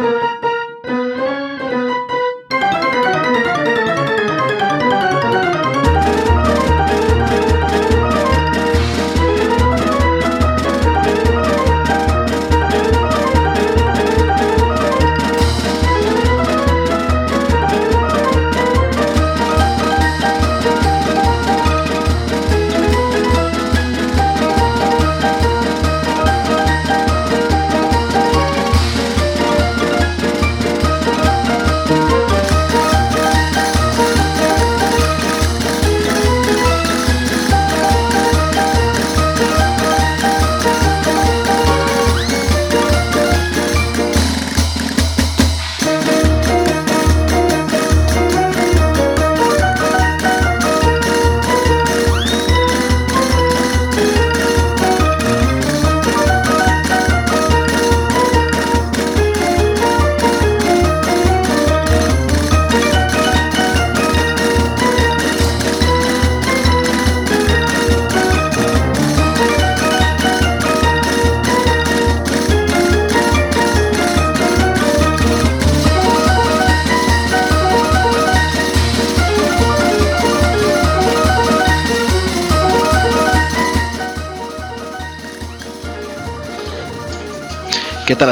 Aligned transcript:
¿Qué 0.00 0.12
tal 0.20 0.37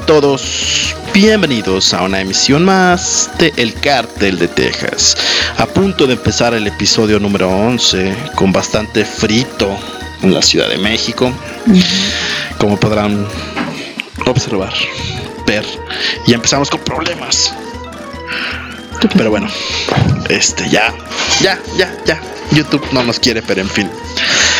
todos? 0.06 0.94
Bienvenidos 1.12 1.92
a 1.92 2.02
una 2.02 2.20
emisión 2.20 2.64
más 2.64 3.28
de 3.38 3.52
El 3.56 3.74
Cártel 3.74 4.38
de 4.38 4.46
Texas. 4.46 5.16
A 5.58 5.66
punto 5.66 6.06
de 6.06 6.12
empezar 6.12 6.54
el 6.54 6.66
episodio 6.66 7.18
número 7.18 7.50
11 7.50 8.14
con 8.36 8.52
bastante 8.52 9.04
frito 9.04 9.76
en 10.22 10.32
la 10.32 10.42
Ciudad 10.42 10.68
de 10.68 10.78
México. 10.78 11.32
Como 12.58 12.78
podrán 12.78 13.26
observar, 14.26 14.72
ver. 15.44 15.66
Y 16.26 16.34
empezamos 16.34 16.70
con 16.70 16.80
problemas. 16.80 17.52
Pero 19.16 19.30
bueno, 19.30 19.48
este 20.28 20.68
ya, 20.70 20.94
ya, 21.42 21.58
ya, 21.76 21.92
ya. 22.06 22.20
YouTube 22.52 22.86
no 22.92 23.02
nos 23.02 23.18
quiere, 23.18 23.42
pero 23.42 23.60
en 23.60 23.68
fin. 23.68 23.90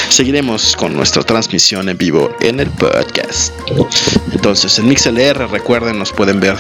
Seguiremos 0.09 0.75
con 0.77 0.95
nuestra 0.95 1.23
transmisión 1.23 1.89
en 1.89 1.99
vivo 1.99 2.35
en 2.41 2.61
el 2.61 2.71
podcast. 3.27 3.53
Entonces, 4.33 4.79
en 4.79 4.89
MixLR, 4.89 5.51
recuerden, 5.51 5.99
nos 5.99 6.13
pueden 6.13 6.41
ver, 6.41 6.57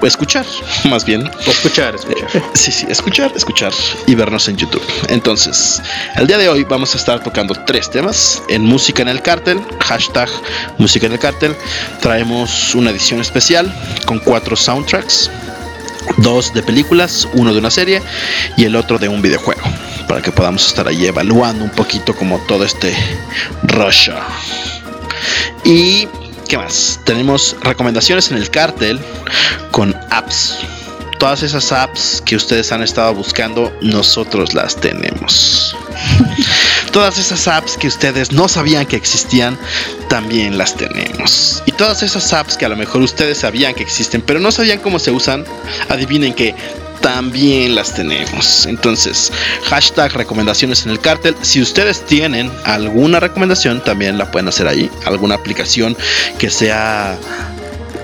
o 0.00 0.06
escuchar, 0.06 0.46
más 0.88 1.04
bien. 1.04 1.28
Escuchar, 1.46 1.94
escuchar. 1.94 2.42
Sí, 2.54 2.72
sí, 2.72 2.86
escuchar, 2.88 3.32
escuchar 3.34 3.72
y 4.06 4.14
vernos 4.14 4.48
en 4.48 4.56
YouTube. 4.56 4.82
Entonces, 5.08 5.82
el 6.16 6.26
día 6.26 6.38
de 6.38 6.48
hoy 6.48 6.64
vamos 6.64 6.94
a 6.94 6.98
estar 6.98 7.22
tocando 7.22 7.54
tres 7.66 7.90
temas 7.90 8.42
en 8.48 8.62
Música 8.62 9.02
en 9.02 9.08
el 9.08 9.22
Cártel, 9.22 9.60
hashtag 9.80 10.28
Música 10.78 11.06
en 11.06 11.12
el 11.12 11.18
Cártel. 11.18 11.54
Traemos 12.00 12.74
una 12.74 12.90
edición 12.90 13.20
especial 13.20 13.72
con 14.06 14.18
cuatro 14.18 14.56
soundtracks, 14.56 15.30
dos 16.18 16.54
de 16.54 16.62
películas, 16.62 17.28
uno 17.34 17.52
de 17.52 17.58
una 17.58 17.70
serie 17.70 18.02
y 18.56 18.64
el 18.64 18.76
otro 18.76 18.98
de 18.98 19.08
un 19.08 19.22
videojuego 19.22 19.62
para 20.08 20.22
que 20.22 20.30
podamos 20.30 20.66
estar 20.66 20.86
ahí 20.86 21.06
evaluando 21.06 21.64
un 21.64 21.70
poquito 21.70 22.14
como 22.14 22.38
todo 22.40 22.64
este 22.64 22.94
Russia. 23.64 24.16
Y 25.66 26.06
¿qué 26.48 26.56
más? 26.56 27.00
Tenemos 27.04 27.56
recomendaciones 27.60 28.30
en 28.30 28.36
el 28.36 28.48
cártel 28.50 29.00
con 29.72 29.96
apps. 30.10 30.58
Todas 31.18 31.42
esas 31.42 31.72
apps 31.72 32.22
que 32.24 32.36
ustedes 32.36 32.70
han 32.70 32.84
estado 32.84 33.12
buscando, 33.14 33.76
nosotros 33.82 34.54
las 34.54 34.76
tenemos. 34.76 35.74
todas 36.92 37.18
esas 37.18 37.48
apps 37.48 37.76
que 37.76 37.88
ustedes 37.88 38.30
no 38.30 38.46
sabían 38.46 38.86
que 38.86 38.94
existían, 38.94 39.58
también 40.08 40.56
las 40.56 40.76
tenemos. 40.76 41.64
Y 41.66 41.72
todas 41.72 42.04
esas 42.04 42.32
apps 42.32 42.56
que 42.56 42.64
a 42.64 42.68
lo 42.68 42.76
mejor 42.76 43.02
ustedes 43.02 43.38
sabían 43.38 43.74
que 43.74 43.82
existen, 43.82 44.22
pero 44.22 44.38
no 44.38 44.52
sabían 44.52 44.78
cómo 44.78 45.00
se 45.00 45.10
usan, 45.10 45.44
adivinen 45.88 46.32
que 46.32 46.54
también 47.06 47.76
las 47.76 47.94
tenemos. 47.94 48.66
Entonces, 48.66 49.32
hashtag 49.66 50.12
recomendaciones 50.12 50.84
en 50.84 50.90
el 50.90 50.98
cártel. 50.98 51.36
Si 51.40 51.62
ustedes 51.62 52.04
tienen 52.04 52.50
alguna 52.64 53.20
recomendación, 53.20 53.80
también 53.84 54.18
la 54.18 54.28
pueden 54.32 54.48
hacer 54.48 54.66
ahí. 54.66 54.90
Alguna 55.04 55.36
aplicación 55.36 55.96
que 56.36 56.50
sea 56.50 57.16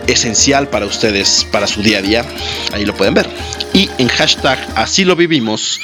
esencial 0.07 0.69
para 0.69 0.87
ustedes, 0.87 1.45
para 1.51 1.67
su 1.67 1.83
día 1.83 1.99
a 1.99 2.03
día. 2.03 2.25
Ahí 2.73 2.85
lo 2.85 2.95
pueden 2.95 3.15
ver. 3.15 3.29
Y 3.73 3.91
en 3.99 4.07
hashtag 4.07 4.65
así 4.77 5.05
lo 5.05 5.17
vivimos, 5.17 5.81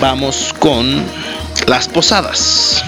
vamos 0.00 0.54
con 0.60 1.04
las 1.66 1.88
posadas. 1.88 2.84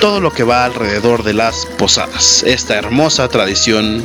Todo 0.00 0.18
lo 0.18 0.32
que 0.32 0.42
va 0.42 0.64
alrededor 0.64 1.22
de 1.22 1.34
las 1.34 1.66
posadas. 1.78 2.42
Esta 2.44 2.74
hermosa 2.74 3.28
tradición 3.28 4.04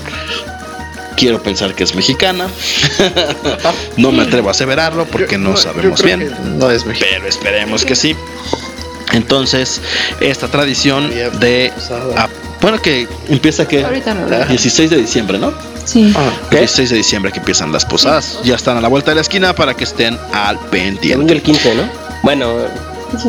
quiero 1.19 1.43
pensar 1.43 1.75
que 1.75 1.83
es 1.83 1.93
mexicana. 1.95 2.47
no 3.97 4.11
me 4.11 4.23
atrevo 4.23 4.47
a 4.47 4.51
aseverarlo 4.51 5.05
porque 5.05 5.37
no, 5.37 5.57
sabemos 5.57 6.01
bien. 6.01 6.33
No 6.57 6.71
es 6.71 6.85
mexicana. 6.85 7.17
Pero 7.17 7.27
esperemos 7.27 7.83
que 7.85 7.95
sí. 7.95 8.15
Entonces, 9.11 9.81
esta 10.21 10.47
tradición 10.47 11.09
de. 11.39 11.73
Ah, 12.15 12.29
bueno, 12.61 12.81
que 12.81 13.07
empieza 13.27 13.67
que. 13.67 13.83
Ahorita 13.83 14.13
no. 14.13 14.45
16 14.45 14.89
de 14.89 14.97
diciembre, 14.97 15.37
¿no? 15.37 15.53
Sí. 15.85 16.13
Ah, 16.15 16.31
El 16.51 16.59
16 16.59 16.89
de 16.91 16.97
diciembre 16.97 17.31
que 17.31 17.39
empiezan 17.39 17.71
las 17.71 17.85
posadas. 17.85 18.39
Ya 18.43 18.55
están 18.55 18.77
a 18.77 18.81
la 18.81 18.87
vuelta 18.87 19.11
de 19.11 19.15
la 19.15 19.21
esquina 19.21 19.53
para 19.53 19.73
que 19.73 19.83
estén 19.83 20.17
al 20.31 20.59
pendiente. 20.69 21.33
el 21.33 21.41
15, 21.41 21.75
¿no? 21.75 21.89
Bueno, 22.21 22.55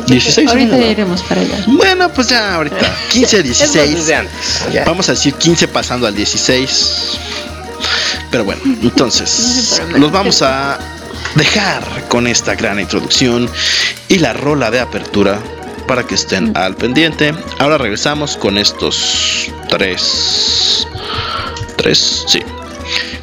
16 0.07 0.49
Ahorita 0.49 0.77
¿no? 0.77 0.83
ya 0.83 0.89
iremos 0.91 1.22
para 1.22 1.41
allá. 1.41 1.65
Bueno, 1.67 2.12
pues 2.12 2.28
ya 2.28 2.55
ahorita. 2.55 2.95
15, 3.12 3.43
16. 3.43 3.95
desde 3.95 4.15
antes. 4.15 4.65
Ya. 4.72 4.84
Vamos 4.84 5.09
a 5.09 5.12
decir 5.12 5.34
15 5.34 5.69
pasando 5.69 6.07
al 6.07 6.15
16. 6.15 7.19
Pero 8.31 8.45
bueno, 8.45 8.63
entonces 8.65 9.83
los 9.97 10.11
vamos 10.13 10.43
a 10.43 10.79
dejar 11.35 11.83
con 12.09 12.27
esta 12.27 12.55
gran 12.55 12.81
introducción 12.81 13.49
y 14.09 14.19
la 14.19 14.33
rola 14.33 14.71
de 14.71 14.81
apertura 14.81 15.39
para 15.87 16.05
que 16.05 16.15
estén 16.15 16.57
al 16.57 16.77
pendiente. 16.77 17.35
Ahora 17.59 17.79
regresamos 17.79 18.37
con 18.37 18.59
estos 18.59 19.51
tres. 19.69 20.87
Tres, 21.77 22.25
sí. 22.29 22.41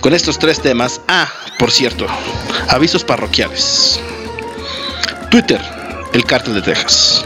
Con 0.01 0.13
estos 0.13 0.37
tres 0.37 0.61
temas. 0.61 0.99
Ah, 1.07 1.29
por 1.59 1.71
cierto, 1.71 2.07
avisos 2.67 3.03
parroquiales. 3.03 3.99
Twitter, 5.31 5.61
el 6.13 6.25
cártel 6.25 6.55
de 6.55 6.61
Texas. 6.61 7.23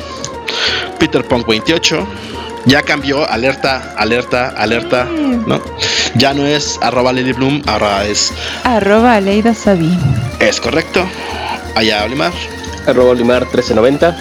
Peter 0.99 1.27
Punk 1.27 1.47
28. 1.47 2.07
Ya 2.65 2.81
cambió, 2.83 3.27
alerta, 3.29 3.93
alerta, 3.97 4.49
alerta. 4.49 5.05
¿no? 5.05 5.61
Ya 6.15 6.33
no 6.33 6.45
es 6.45 6.77
arroba 6.81 7.11
Lily 7.13 7.33
Bloom, 7.33 7.61
ahora 7.65 8.05
es, 8.05 8.31
Arroba 8.63 9.15
Aleida 9.15 9.53
Sabi. 9.53 9.97
es 10.39 10.59
correcto. 10.61 11.03
Allá 11.75 12.03
Olimar. 12.03 12.33
Arroba 12.87 13.11
Olimar 13.11 13.41
1390. 13.43 14.15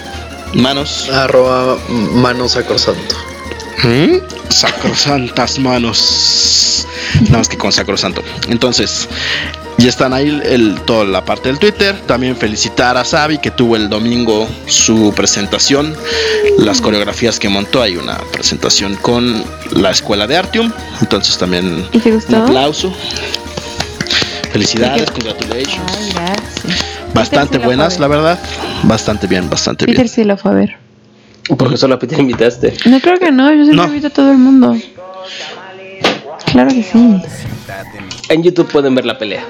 Manos. 0.55 1.09
Arroba 1.09 1.77
manos 1.89 2.53
sacrosanto. 2.53 3.15
¿Mm? 3.83 4.17
Sacrosantas 4.49 5.59
manos. 5.59 6.87
Nada 7.23 7.39
más 7.39 7.49
que 7.49 7.57
con 7.57 7.71
sacrosanto. 7.71 8.23
Entonces, 8.47 9.07
ya 9.77 9.89
están 9.89 10.13
ahí 10.13 10.41
el, 10.45 10.79
toda 10.85 11.05
la 11.05 11.25
parte 11.25 11.49
del 11.49 11.57
Twitter. 11.57 11.99
También 12.05 12.35
felicitar 12.35 12.97
a 12.97 13.03
Xavi 13.03 13.39
que 13.39 13.51
tuvo 13.51 13.75
el 13.75 13.89
domingo 13.89 14.47
su 14.67 15.13
presentación. 15.15 15.95
Las 16.57 16.81
coreografías 16.81 17.39
que 17.39 17.49
montó. 17.49 17.81
Hay 17.81 17.97
una 17.97 18.17
presentación 18.31 18.95
con 18.95 19.43
la 19.71 19.91
escuela 19.91 20.27
de 20.27 20.37
Artium. 20.37 20.71
Entonces 21.01 21.37
también 21.37 21.87
¿Y 21.91 21.99
te 21.99 22.11
un 22.11 22.35
aplauso. 22.35 22.93
Felicidades, 24.51 25.03
¿Y 25.09 25.11
congratulations. 25.11 25.91
Ay, 25.97 26.11
gracias. 26.13 26.85
Bastante 27.13 27.57
buenas, 27.57 27.99
la 27.99 28.07
verdad. 28.07 28.39
Bastante 28.83 29.27
bien, 29.27 29.49
bastante 29.49 29.85
Peter 29.85 30.03
bien. 30.03 30.13
sí 30.13 30.23
lo 30.23 30.37
fue 30.37 30.51
a 30.51 30.53
ver. 30.53 30.90
Porque 31.57 31.77
solo 31.77 31.95
a 31.95 31.99
Peter 31.99 32.19
invitaste. 32.19 32.73
No 32.85 32.99
creo 32.99 33.17
que 33.19 33.31
no, 33.31 33.49
yo 33.51 33.63
siempre 33.63 33.75
No. 33.75 33.85
invito 33.85 34.07
a 34.07 34.09
todo 34.11 34.31
el 34.31 34.37
mundo. 34.37 34.77
Claro 36.45 36.69
que 36.69 36.83
sí. 36.83 37.21
En 38.29 38.43
YouTube 38.43 38.67
pueden 38.71 38.95
ver 38.95 39.05
la 39.05 39.17
pelea. 39.17 39.43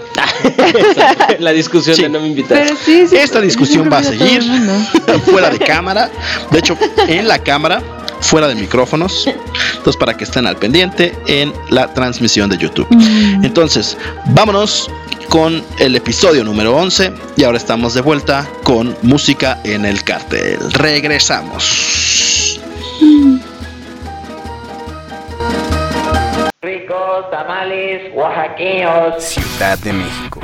la 1.39 1.51
discusión 1.51 1.95
Sí. 1.95 2.03
de 2.03 2.09
no 2.09 2.19
me 2.19 2.27
invitas. 2.27 2.57
Pero 2.59 2.75
sí, 2.83 3.07
sí. 3.07 3.15
Esta 3.15 3.41
discusión 3.41 3.89
va 3.91 3.99
a 3.99 4.03
seguir 4.03 4.43
fuera 5.25 5.49
de 5.49 5.59
cámara. 5.59 6.09
De 6.51 6.59
hecho, 6.59 6.77
en 7.07 7.27
la 7.27 7.39
cámara, 7.39 7.81
fuera 8.21 8.47
de 8.47 8.55
micrófonos. 8.55 9.27
Entonces, 9.27 9.97
para 9.97 10.15
que 10.15 10.23
estén 10.23 10.45
al 10.47 10.57
pendiente 10.57 11.13
en 11.27 11.53
la 11.69 11.93
transmisión 11.93 12.49
de 12.49 12.57
YouTube. 12.57 12.87
Mm. 12.91 13.45
Entonces, 13.45 13.97
vámonos 14.27 14.89
con 15.31 15.63
el 15.79 15.95
episodio 15.95 16.43
número 16.43 16.75
11 16.75 17.13
y 17.37 17.45
ahora 17.45 17.57
estamos 17.57 17.93
de 17.93 18.01
vuelta 18.01 18.45
con 18.63 18.97
música 19.01 19.61
en 19.63 19.85
el 19.85 20.03
cartel. 20.03 20.59
Regresamos. 20.73 22.59
Ricos, 26.61 27.31
tamales, 27.31 28.13
oaxaqueños. 28.13 29.23
Ciudad 29.23 29.79
de 29.79 29.93
México. 29.93 30.41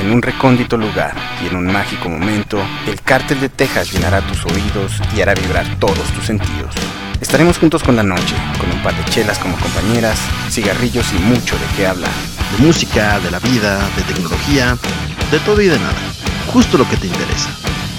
En 0.00 0.12
un 0.12 0.22
recóndito 0.22 0.76
lugar 0.76 1.12
y 1.42 1.48
en 1.48 1.56
un 1.56 1.66
mágico 1.66 2.08
momento, 2.08 2.60
el 2.86 3.02
cártel 3.02 3.40
de 3.40 3.48
Texas 3.48 3.92
llenará 3.92 4.20
tus 4.20 4.46
oídos 4.46 4.92
y 5.16 5.22
hará 5.22 5.34
vibrar 5.34 5.66
todos 5.80 6.08
tus 6.14 6.24
sentidos. 6.24 6.72
Estaremos 7.20 7.58
juntos 7.58 7.82
con 7.82 7.96
la 7.96 8.04
noche, 8.04 8.36
con 8.60 8.70
un 8.70 8.80
par 8.84 8.94
de 8.94 9.04
chelas 9.10 9.40
como 9.40 9.56
compañeras, 9.58 10.20
cigarrillos 10.50 11.12
y 11.12 11.18
mucho 11.18 11.56
de 11.56 11.66
qué 11.76 11.88
hablar. 11.88 12.29
De 12.52 12.64
música, 12.64 13.20
de 13.20 13.30
la 13.30 13.38
vida, 13.38 13.78
de 13.96 14.02
tecnología, 14.02 14.76
de 15.30 15.38
todo 15.40 15.60
y 15.60 15.66
de 15.66 15.78
nada. 15.78 15.94
Justo 16.52 16.78
lo 16.78 16.88
que 16.88 16.96
te 16.96 17.06
interesa. 17.06 17.50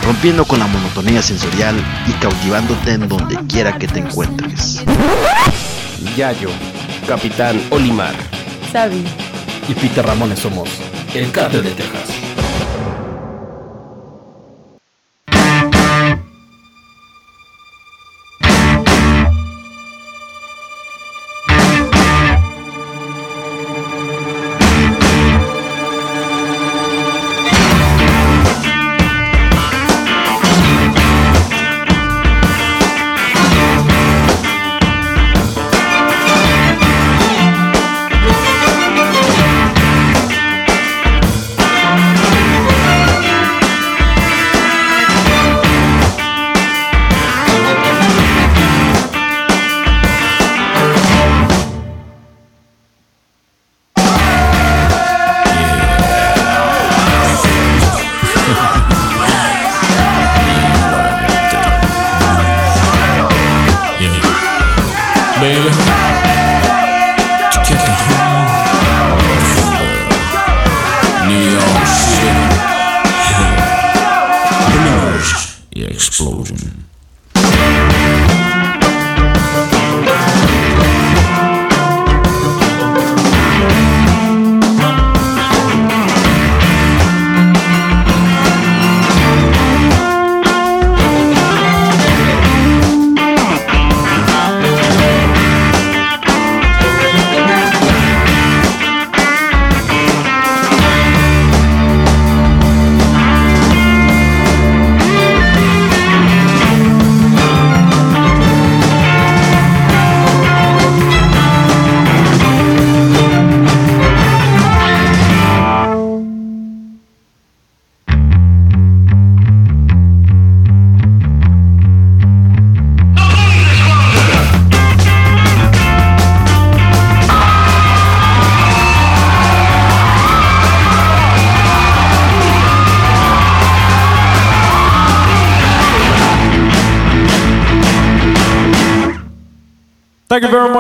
Rompiendo 0.04 0.46
con 0.46 0.60
la 0.60 0.68
monotonía 0.68 1.22
sensorial 1.22 1.76
y 2.08 2.12
cautivándote 2.14 2.94
en 2.94 3.08
donde 3.08 3.38
quiera 3.48 3.78
que 3.78 3.88
te 3.88 4.00
encuentres. 4.00 4.84
Yayo, 6.16 6.50
Capitán 7.08 7.62
Olimar. 7.70 8.16
Sabi. 8.72 9.04
y 9.68 9.74
Peter 9.74 10.06
Ramones 10.06 10.40
somos 10.40 10.70
el 11.14 11.32
Cártel 11.32 11.64
de 11.64 11.72
Texas. 11.72 12.21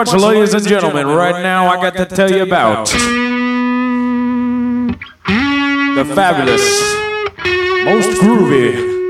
Much, 0.09 0.13
ladies 0.21 0.53
and 0.53 0.68
gentlemen. 0.68 1.07
Right 1.07 1.44
now, 1.44 1.68
I 1.68 1.75
got 1.75 1.95
to 1.98 2.06
tell 2.06 2.31
you 2.31 2.44
about 2.44 2.88
the 5.95 6.06
fabulous, 6.15 6.62
most 7.86 8.09
groovy 8.21 9.00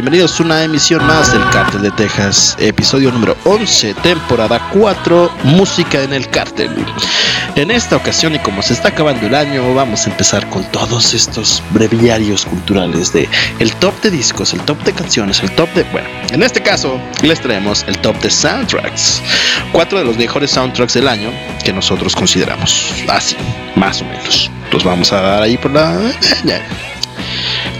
Bienvenidos 0.00 0.40
a 0.40 0.44
una 0.44 0.64
emisión 0.64 1.04
más 1.04 1.30
del 1.30 1.46
Cártel 1.50 1.82
de 1.82 1.90
Texas, 1.90 2.56
episodio 2.58 3.12
número 3.12 3.36
11, 3.44 3.92
temporada 4.02 4.58
4, 4.72 5.30
música 5.44 6.02
en 6.02 6.14
el 6.14 6.26
cártel. 6.30 6.70
En 7.54 7.70
esta 7.70 7.96
ocasión 7.96 8.34
y 8.34 8.38
como 8.38 8.62
se 8.62 8.72
está 8.72 8.88
acabando 8.88 9.26
el 9.26 9.34
año, 9.34 9.74
vamos 9.74 10.06
a 10.06 10.10
empezar 10.10 10.48
con 10.48 10.64
todos 10.72 11.12
estos 11.12 11.62
breviarios 11.72 12.46
culturales 12.46 13.12
de 13.12 13.28
el 13.58 13.74
top 13.74 13.92
de 14.00 14.10
discos, 14.10 14.54
el 14.54 14.62
top 14.62 14.82
de 14.84 14.94
canciones, 14.94 15.42
el 15.42 15.54
top 15.54 15.68
de... 15.74 15.82
Bueno, 15.92 16.08
en 16.30 16.42
este 16.42 16.62
caso 16.62 16.98
les 17.20 17.38
traemos 17.38 17.84
el 17.86 17.98
top 17.98 18.18
de 18.22 18.30
soundtracks. 18.30 19.20
Cuatro 19.70 19.98
de 19.98 20.06
los 20.06 20.16
mejores 20.16 20.50
soundtracks 20.50 20.94
del 20.94 21.08
año 21.08 21.30
que 21.62 21.74
nosotros 21.74 22.16
consideramos. 22.16 22.90
Así, 23.06 23.36
más 23.76 24.00
o 24.00 24.06
menos. 24.06 24.50
Los 24.72 24.82
vamos 24.82 25.12
a 25.12 25.20
dar 25.20 25.42
ahí 25.42 25.58
por 25.58 25.72
la... 25.72 25.98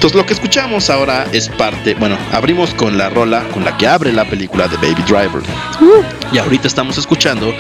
Entonces 0.00 0.16
lo 0.16 0.24
que 0.24 0.32
escuchamos 0.32 0.88
ahora 0.88 1.26
es 1.30 1.50
parte, 1.50 1.92
bueno, 1.92 2.16
abrimos 2.32 2.72
con 2.72 2.96
la 2.96 3.10
rola 3.10 3.46
con 3.52 3.66
la 3.66 3.76
que 3.76 3.86
abre 3.86 4.10
la 4.14 4.24
película 4.24 4.66
de 4.66 4.78
Baby 4.78 5.02
Driver. 5.02 5.42
Y 6.32 6.38
ahorita 6.38 6.68
estamos 6.68 6.96
escuchando 6.96 7.54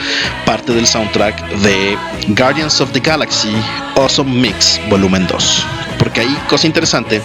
parte 0.46 0.72
del 0.72 0.86
soundtrack 0.86 1.38
de 1.56 1.98
Guardians 2.28 2.80
of 2.80 2.92
the 2.92 3.00
Galaxy 3.00 3.52
Awesome 3.94 4.32
Mix 4.40 4.80
Volumen 4.88 5.26
2. 5.26 5.66
Porque 5.98 6.22
ahí, 6.22 6.38
cosa 6.48 6.66
interesante, 6.66 7.20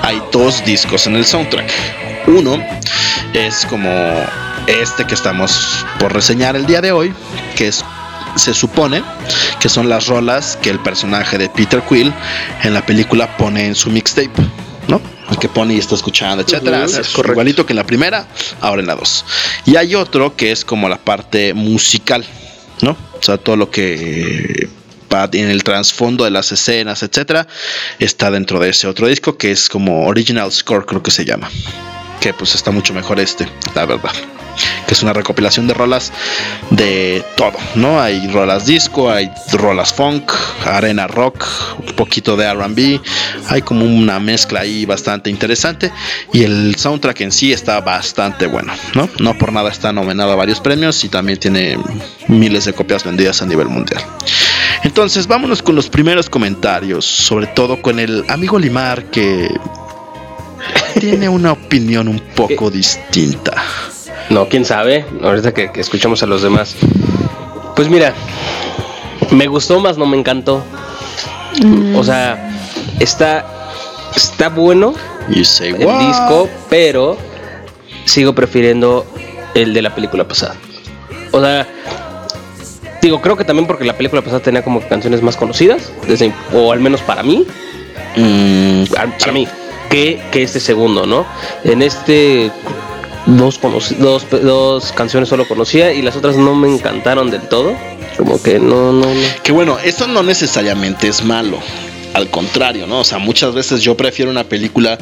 hay 0.00 0.22
dos 0.32 0.64
discos 0.64 1.06
en 1.06 1.16
el 1.16 1.26
soundtrack. 1.26 1.70
Uno 2.26 2.58
es 3.34 3.66
como 3.66 3.90
este 4.66 5.06
que 5.06 5.12
estamos 5.12 5.84
por 5.98 6.14
reseñar 6.14 6.56
el 6.56 6.64
día 6.64 6.80
de 6.80 6.92
hoy, 6.92 7.12
que 7.56 7.68
es 7.68 7.84
se 8.36 8.54
supone 8.54 9.02
que 9.60 9.68
son 9.68 9.88
las 9.88 10.06
rolas 10.06 10.56
que 10.62 10.70
el 10.70 10.78
personaje 10.80 11.38
de 11.38 11.48
Peter 11.48 11.82
Quill 11.88 12.12
en 12.62 12.74
la 12.74 12.84
película 12.84 13.36
pone 13.36 13.66
en 13.66 13.74
su 13.74 13.90
mixtape, 13.90 14.30
¿no? 14.88 15.00
El 15.30 15.38
que 15.38 15.48
pone 15.48 15.74
y 15.74 15.78
está 15.78 15.94
escuchando, 15.96 16.42
etcétera. 16.42 16.84
Ujú, 16.86 17.00
Es 17.00 17.08
correcto. 17.08 17.32
igualito 17.32 17.66
que 17.66 17.72
en 17.72 17.76
la 17.78 17.84
primera, 17.86 18.26
ahora 18.60 18.80
en 18.80 18.86
la 18.86 18.94
dos. 18.94 19.24
Y 19.64 19.76
hay 19.76 19.94
otro 19.94 20.36
que 20.36 20.52
es 20.52 20.64
como 20.64 20.88
la 20.88 20.98
parte 20.98 21.52
musical, 21.54 22.24
¿no? 22.82 22.90
O 22.92 23.22
sea, 23.22 23.36
todo 23.38 23.56
lo 23.56 23.70
que 23.70 24.68
va 25.12 25.28
en 25.32 25.48
el 25.50 25.64
trasfondo 25.64 26.24
de 26.24 26.30
las 26.30 26.52
escenas, 26.52 27.02
etcétera, 27.02 27.46
está 27.98 28.30
dentro 28.30 28.58
de 28.60 28.70
ese 28.70 28.86
otro 28.86 29.06
disco 29.08 29.36
que 29.38 29.50
es 29.50 29.68
como 29.68 30.06
Original 30.06 30.52
Score, 30.52 30.84
creo 30.86 31.02
que 31.02 31.10
se 31.10 31.24
llama. 31.24 31.48
Que 32.20 32.32
pues 32.34 32.54
está 32.54 32.70
mucho 32.70 32.92
mejor 32.94 33.18
este, 33.20 33.48
la 33.74 33.86
verdad 33.86 34.10
que 34.86 34.94
es 34.94 35.02
una 35.02 35.12
recopilación 35.12 35.66
de 35.66 35.74
rolas 35.74 36.12
de 36.70 37.24
todo, 37.36 37.58
¿no? 37.74 38.00
Hay 38.00 38.28
rolas 38.28 38.66
disco, 38.66 39.10
hay 39.10 39.30
rolas 39.52 39.92
funk, 39.92 40.32
arena 40.64 41.06
rock, 41.06 41.44
un 41.78 41.94
poquito 41.94 42.36
de 42.36 42.52
RB, 42.52 43.00
hay 43.48 43.62
como 43.62 43.84
una 43.84 44.20
mezcla 44.20 44.60
ahí 44.60 44.86
bastante 44.86 45.30
interesante 45.30 45.92
y 46.32 46.44
el 46.44 46.76
soundtrack 46.76 47.20
en 47.22 47.32
sí 47.32 47.52
está 47.52 47.80
bastante 47.80 48.46
bueno, 48.46 48.72
¿no? 48.94 49.08
No 49.18 49.36
por 49.36 49.52
nada 49.52 49.70
está 49.70 49.92
nominado 49.92 50.32
a 50.32 50.36
varios 50.36 50.60
premios 50.60 51.02
y 51.04 51.08
también 51.08 51.38
tiene 51.38 51.78
miles 52.28 52.64
de 52.64 52.72
copias 52.72 53.04
vendidas 53.04 53.42
a 53.42 53.46
nivel 53.46 53.68
mundial. 53.68 54.02
Entonces, 54.82 55.26
vámonos 55.26 55.62
con 55.62 55.74
los 55.74 55.88
primeros 55.88 56.30
comentarios, 56.30 57.04
sobre 57.04 57.46
todo 57.48 57.82
con 57.82 57.98
el 57.98 58.24
amigo 58.28 58.58
Limar 58.58 59.10
que 59.10 59.48
tiene 61.00 61.28
una 61.28 61.52
opinión 61.52 62.08
un 62.08 62.20
poco 62.20 62.70
distinta. 62.70 63.54
No, 64.30 64.48
quién 64.48 64.64
sabe. 64.64 65.04
Ahorita 65.22 65.52
que, 65.52 65.70
que 65.70 65.80
escuchamos 65.80 66.22
a 66.22 66.26
los 66.26 66.42
demás. 66.42 66.76
Pues 67.74 67.88
mira, 67.88 68.14
me 69.30 69.46
gustó 69.46 69.80
más, 69.80 69.98
no 69.98 70.06
me 70.06 70.16
encantó. 70.16 70.62
O 71.94 72.04
sea, 72.04 72.50
está, 73.00 73.46
está 74.14 74.50
bueno 74.50 74.94
You 75.30 75.44
say 75.44 75.70
el 75.70 75.86
what? 75.86 76.06
disco, 76.06 76.48
pero 76.68 77.16
sigo 78.04 78.34
prefiriendo 78.34 79.06
el 79.54 79.72
de 79.72 79.82
la 79.82 79.94
película 79.94 80.28
pasada. 80.28 80.56
O 81.32 81.40
sea, 81.40 81.66
digo, 83.00 83.20
creo 83.22 83.36
que 83.36 83.44
también 83.44 83.66
porque 83.66 83.84
la 83.84 83.96
película 83.96 84.20
pasada 84.20 84.40
tenía 84.40 84.62
como 84.62 84.80
canciones 84.82 85.22
más 85.22 85.36
conocidas, 85.36 85.90
desde, 86.06 86.32
o 86.52 86.72
al 86.72 86.80
menos 86.80 87.00
para 87.00 87.22
mí, 87.22 87.46
Mm, 88.16 88.84
para 88.86 89.18
para 89.18 89.32
mí, 89.32 89.46
que, 89.90 90.20
que 90.32 90.42
este 90.42 90.58
segundo, 90.58 91.06
¿no? 91.06 91.26
En 91.64 91.82
este 91.82 92.50
dos, 93.26 93.58
dos, 93.98 94.26
dos 94.30 94.92
canciones 94.92 95.28
solo 95.28 95.46
conocía 95.46 95.92
y 95.92 96.02
las 96.02 96.16
otras 96.16 96.36
no 96.36 96.54
me 96.54 96.68
encantaron 96.72 97.30
del 97.30 97.42
todo. 97.42 97.74
Como 98.16 98.42
que 98.42 98.58
no, 98.58 98.92
no, 98.92 99.06
no. 99.12 99.20
Que 99.42 99.52
bueno, 99.52 99.76
eso 99.84 100.06
no 100.06 100.22
necesariamente 100.22 101.08
es 101.08 101.24
malo. 101.24 101.58
Al 102.14 102.30
contrario, 102.30 102.86
¿no? 102.86 103.00
O 103.00 103.04
sea, 103.04 103.18
muchas 103.18 103.52
veces 103.52 103.82
yo 103.82 103.94
prefiero 103.94 104.30
una 104.30 104.44
película 104.44 104.96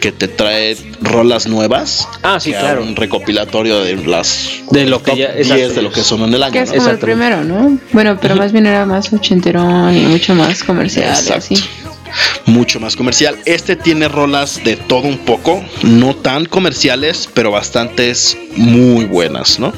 que 0.00 0.10
te 0.10 0.26
trae 0.26 0.76
rolas 1.00 1.46
nuevas. 1.46 2.08
Ah, 2.24 2.40
sí, 2.40 2.50
que 2.50 2.58
claro. 2.58 2.82
un 2.82 2.96
recopilatorio 2.96 3.80
de 3.84 3.94
las 4.04 4.48
De 4.72 4.84
lo 4.86 5.00
que 5.00 5.16
ya- 5.16 5.32
10 5.34 5.46
exacto. 5.50 5.74
de 5.74 5.82
lo 5.82 5.92
que 5.92 6.00
son 6.00 6.22
en 6.22 6.34
el 6.34 6.42
año. 6.42 6.52
Que 6.54 6.62
es 6.62 6.70
¿no? 6.72 6.78
como 6.78 6.88
el 6.90 6.98
primero, 6.98 7.44
¿no? 7.44 7.78
Bueno, 7.92 8.18
pero 8.20 8.34
más 8.34 8.50
bien 8.50 8.66
era 8.66 8.84
más 8.86 9.12
ochenterón 9.12 9.96
y 9.96 10.00
mucho 10.06 10.34
más 10.34 10.64
comercial 10.64 11.04
y 11.04 11.08
Exacto. 11.10 11.34
así. 11.34 11.54
Mucho 12.46 12.80
más 12.80 12.96
comercial. 12.96 13.36
Este 13.44 13.76
tiene 13.76 14.08
rolas 14.08 14.62
de 14.64 14.76
todo 14.76 15.02
un 15.02 15.18
poco, 15.18 15.64
no 15.82 16.14
tan 16.16 16.46
comerciales, 16.46 17.28
pero 17.34 17.50
bastantes 17.50 18.36
muy 18.56 19.04
buenas, 19.04 19.58
¿no? 19.58 19.72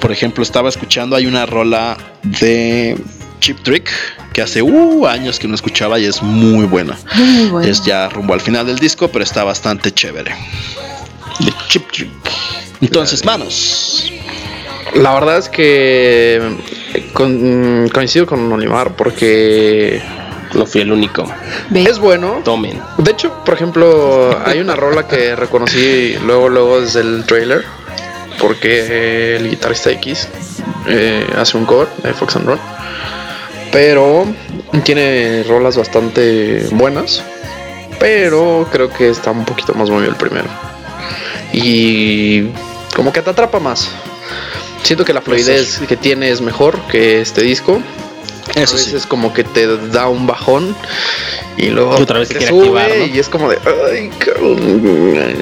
Por 0.00 0.12
ejemplo, 0.12 0.42
estaba 0.42 0.68
escuchando, 0.68 1.16
hay 1.16 1.26
una 1.26 1.46
rola 1.46 1.96
de 2.22 2.96
Chip 3.40 3.62
Trick 3.62 3.90
que 4.32 4.42
hace 4.42 4.62
uh, 4.62 5.06
años 5.06 5.38
que 5.38 5.48
no 5.48 5.54
escuchaba 5.54 5.98
y 5.98 6.04
es 6.04 6.22
muy 6.22 6.66
buena. 6.66 6.98
Muy 7.14 7.46
bueno. 7.46 7.68
Es 7.68 7.82
ya 7.84 8.08
rumbo 8.08 8.34
al 8.34 8.40
final 8.40 8.66
del 8.66 8.78
disco, 8.78 9.08
pero 9.08 9.24
está 9.24 9.44
bastante 9.44 9.92
chévere. 9.92 10.32
De 11.40 11.52
Chip 11.68 11.90
Trick. 11.90 12.10
Entonces, 12.80 13.24
manos. 13.24 14.12
La 14.94 15.12
verdad 15.14 15.38
es 15.38 15.48
que 15.48 16.40
eh, 16.94 17.10
con- 17.12 17.88
coincido 17.92 18.26
con 18.26 18.50
Olimar 18.52 18.94
porque 18.96 20.00
No 20.56 20.66
fui 20.66 20.80
el 20.80 20.92
único. 20.92 21.24
Ve. 21.70 21.84
es 21.84 21.98
bueno. 21.98 22.40
Tomen. 22.44 22.80
De 22.98 23.10
hecho, 23.10 23.32
por 23.44 23.54
ejemplo, 23.54 24.38
hay 24.44 24.60
una 24.60 24.74
rola 24.74 25.06
que 25.06 25.36
reconocí 25.36 26.16
luego, 26.24 26.48
luego 26.48 26.80
desde 26.80 27.00
el 27.00 27.24
trailer, 27.26 27.64
porque 28.40 29.36
el 29.36 29.48
guitarrista 29.50 29.90
X 29.90 30.28
eh, 30.86 31.26
hace 31.36 31.56
un 31.56 31.66
cover 31.66 31.88
de 32.02 32.12
Fox 32.14 32.36
and 32.36 32.46
Roll, 32.46 32.58
pero 33.70 34.26
tiene 34.84 35.44
rolas 35.46 35.76
bastante 35.76 36.66
buenas, 36.72 37.22
pero 37.98 38.66
creo 38.72 38.90
que 38.90 39.10
está 39.10 39.30
un 39.30 39.44
poquito 39.44 39.74
más 39.74 39.90
movido 39.90 40.10
el 40.10 40.16
primero 40.16 40.48
y 41.52 42.50
como 42.94 43.12
que 43.12 43.22
te 43.22 43.30
atrapa 43.30 43.58
más. 43.58 43.88
Siento 44.82 45.04
que 45.04 45.12
la 45.12 45.20
fluidez 45.20 45.80
que 45.88 45.96
tiene 45.96 46.30
es 46.30 46.40
mejor 46.40 46.78
que 46.90 47.20
este 47.20 47.42
disco. 47.42 47.80
Eso 48.56 48.74
a 48.74 48.78
sí. 48.78 48.86
veces 48.92 49.06
como 49.06 49.32
que 49.32 49.44
te 49.44 49.66
da 49.88 50.08
un 50.08 50.26
bajón 50.26 50.74
y 51.56 51.66
luego 51.68 51.96
Y 51.98 52.02
otra 52.02 52.18
vez 52.18 52.28
te 52.30 52.46
sube 52.46 52.80
activar, 52.80 52.88
¿no? 52.98 53.06
y 53.14 53.18
es 53.18 53.28
como 53.28 53.48
de 53.50 53.58
ay, 53.92 54.10
cabrón. 54.18 55.36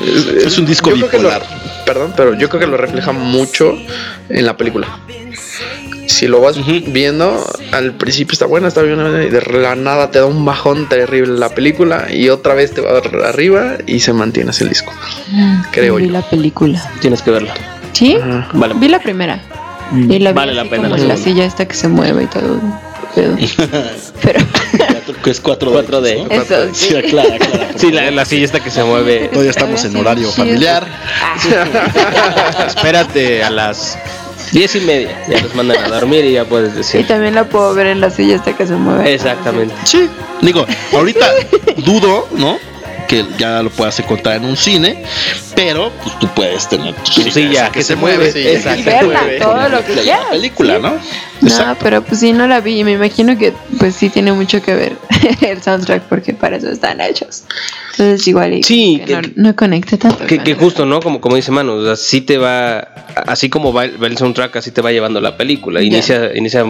Es 0.44 0.59
un 0.59 0.66
disco 0.66 0.90
Yo 0.90 0.96
creo 0.96 1.11
que 1.11 1.16
lo- 1.18 1.29
bipolar. 1.31 1.42
perdón, 1.87 2.12
pero 2.16 2.35
yo 2.35 2.48
creo 2.48 2.61
que 2.61 2.66
lo 2.66 2.77
refleja 2.77 3.12
mucho 3.12 3.77
en 4.29 4.44
la 4.46 4.57
película. 4.57 4.88
Si 6.07 6.27
lo 6.29 6.40
vas 6.40 6.57
viendo, 6.92 7.44
al 7.72 7.92
principio 7.94 8.35
está 8.35 8.44
buena, 8.46 8.68
está 8.68 8.83
bien, 8.83 9.00
y 9.00 9.31
de 9.31 9.40
la 9.59 9.74
nada 9.74 10.11
te 10.11 10.18
da 10.18 10.27
un 10.27 10.44
bajón 10.44 10.88
terrible 10.88 11.38
la 11.38 11.48
película 11.48 12.07
y 12.12 12.29
otra 12.29 12.53
vez 12.55 12.72
te 12.72 12.81
va 12.83 12.98
arriba 13.29 13.79
y 13.87 14.00
se 14.00 14.12
mantiene 14.12 14.50
el 14.61 14.68
disco. 14.68 14.92
creo 15.72 15.96
Vi 15.96 16.07
yo. 16.07 16.12
la 16.12 16.22
película. 16.29 16.90
Tienes 17.00 17.22
que 17.22 17.31
verla. 17.31 17.55
¿Sí? 17.92 18.18
Vale. 18.53 18.74
Vi 18.77 18.88
la 18.88 18.98
primera. 19.00 19.40
Y 19.92 20.18
la 20.18 20.31
vi 20.33 20.37
Vale 20.37 20.55
la 20.55 20.64
pena 20.64 20.88
como 20.90 20.96
la 20.96 21.05
la 21.09 21.16
silla 21.16 21.44
esta 21.44 21.66
que 21.66 21.74
se 21.74 21.88
mueve 21.88 22.24
y 22.24 22.27
todo. 22.27 22.61
Pero, 23.14 23.37
pero 24.22 24.40
Cuatro- 24.77 25.22
que 25.22 25.31
es 25.31 25.40
4 25.40 25.72
4D. 25.72 26.29
¿no? 26.29 26.31
eso 26.42 26.74
Sí, 26.74 26.88
sí. 26.88 26.96
aclara, 26.96 27.35
aclara. 27.35 27.68
Sí, 27.77 27.92
la, 27.92 28.11
la 28.11 28.24
silla 28.24 28.44
esta 28.44 28.61
que 28.61 28.70
se 28.70 28.83
mueve. 28.85 29.29
Todavía 29.29 29.50
estamos 29.50 29.85
en 29.85 29.96
horario 29.96 30.31
familiar. 30.31 30.87
Espérate 32.66 33.42
a 33.44 33.50
las 33.50 33.98
diez 34.53 34.74
y 34.77 34.81
media. 34.81 35.24
Ya 35.29 35.40
los 35.42 35.55
mandan 35.55 35.85
a 35.85 35.88
dormir 35.88 36.24
y 36.24 36.33
ya 36.33 36.44
puedes 36.44 36.72
Y 36.74 36.77
decir. 36.79 37.07
también 37.07 37.35
la 37.35 37.44
puedo 37.44 37.74
ver 37.74 37.88
en 37.88 38.00
la 38.00 38.11
silla 38.11 38.37
esta 38.37 38.57
que 38.57 38.66
se 38.66 38.74
mueve. 38.74 39.14
Exactamente. 39.14 39.74
Sí, 39.85 40.09
digo, 40.40 40.66
ahorita 40.92 41.27
dudo, 41.85 42.27
¿no? 42.33 42.59
Que 43.09 43.25
ya 43.38 43.62
lo 43.62 43.71
puedas 43.71 43.99
encontrar 44.01 44.37
en 44.37 44.45
un 44.47 44.57
cine, 44.57 45.03
pero 45.55 45.90
pues 46.03 46.19
tú 46.19 46.29
puedes 46.35 46.69
tener 46.69 46.95
tu 46.95 47.23
silla 47.31 47.71
que 47.71 47.83
se 47.83 47.97
mueve. 47.97 48.33
sí, 48.33 48.38
Y 48.40 48.47
Exacto. 48.49 49.07
mueve. 49.07 49.38
todo 49.38 49.69
lo 49.69 49.85
que 49.85 49.95
La 49.97 50.03
quieras. 50.03 50.25
película, 50.31 50.79
¿no? 50.79 50.90
No, 51.40 51.49
Exacto. 51.49 51.77
pero 51.83 52.03
pues 52.03 52.21
sí, 52.21 52.33
no 52.33 52.47
la 52.47 52.61
vi 52.61 52.81
y 52.81 52.85
me 52.85 52.93
imagino 52.93 53.37
que 53.37 53.53
pues 53.79 53.95
sí 53.95 54.09
tiene 54.09 54.33
mucho 54.33 54.62
que 54.62 54.75
ver 54.75 54.93
el 55.43 55.62
soundtrack 55.62 56.05
porque 56.05 56.33
para 56.33 56.57
eso 56.57 56.71
están 56.71 57.01
hechos. 57.01 57.43
Entonces 57.93 58.27
igual 58.27 58.55
y 58.55 58.62
Sí, 58.62 59.03
que 59.05 59.14
no, 59.14 59.21
que- 59.21 59.33
no 59.37 59.57
conecte 59.57 59.99
tanto. 59.99 60.25
Que, 60.27 60.55
justo, 60.55 60.87
¿no? 60.87 61.01
Como, 61.01 61.21
como 61.21 61.37
dice 61.37 61.51
Manu, 61.51 61.73
o 61.75 61.85
sea, 61.85 61.97
sí 61.97 62.21
te 62.23 62.38
va, 62.38 62.79
así 63.27 63.49
como 63.51 63.73
va, 63.73 63.85
el- 63.85 64.03
va 64.03 64.07
el 64.07 64.17
soundtrack, 64.17 64.57
así 64.57 64.71
te 64.71 64.81
va 64.81 64.90
llevando 64.93 65.21
la 65.21 65.37
película. 65.37 65.83
Inicia, 65.83 66.35
inicia 66.35 66.64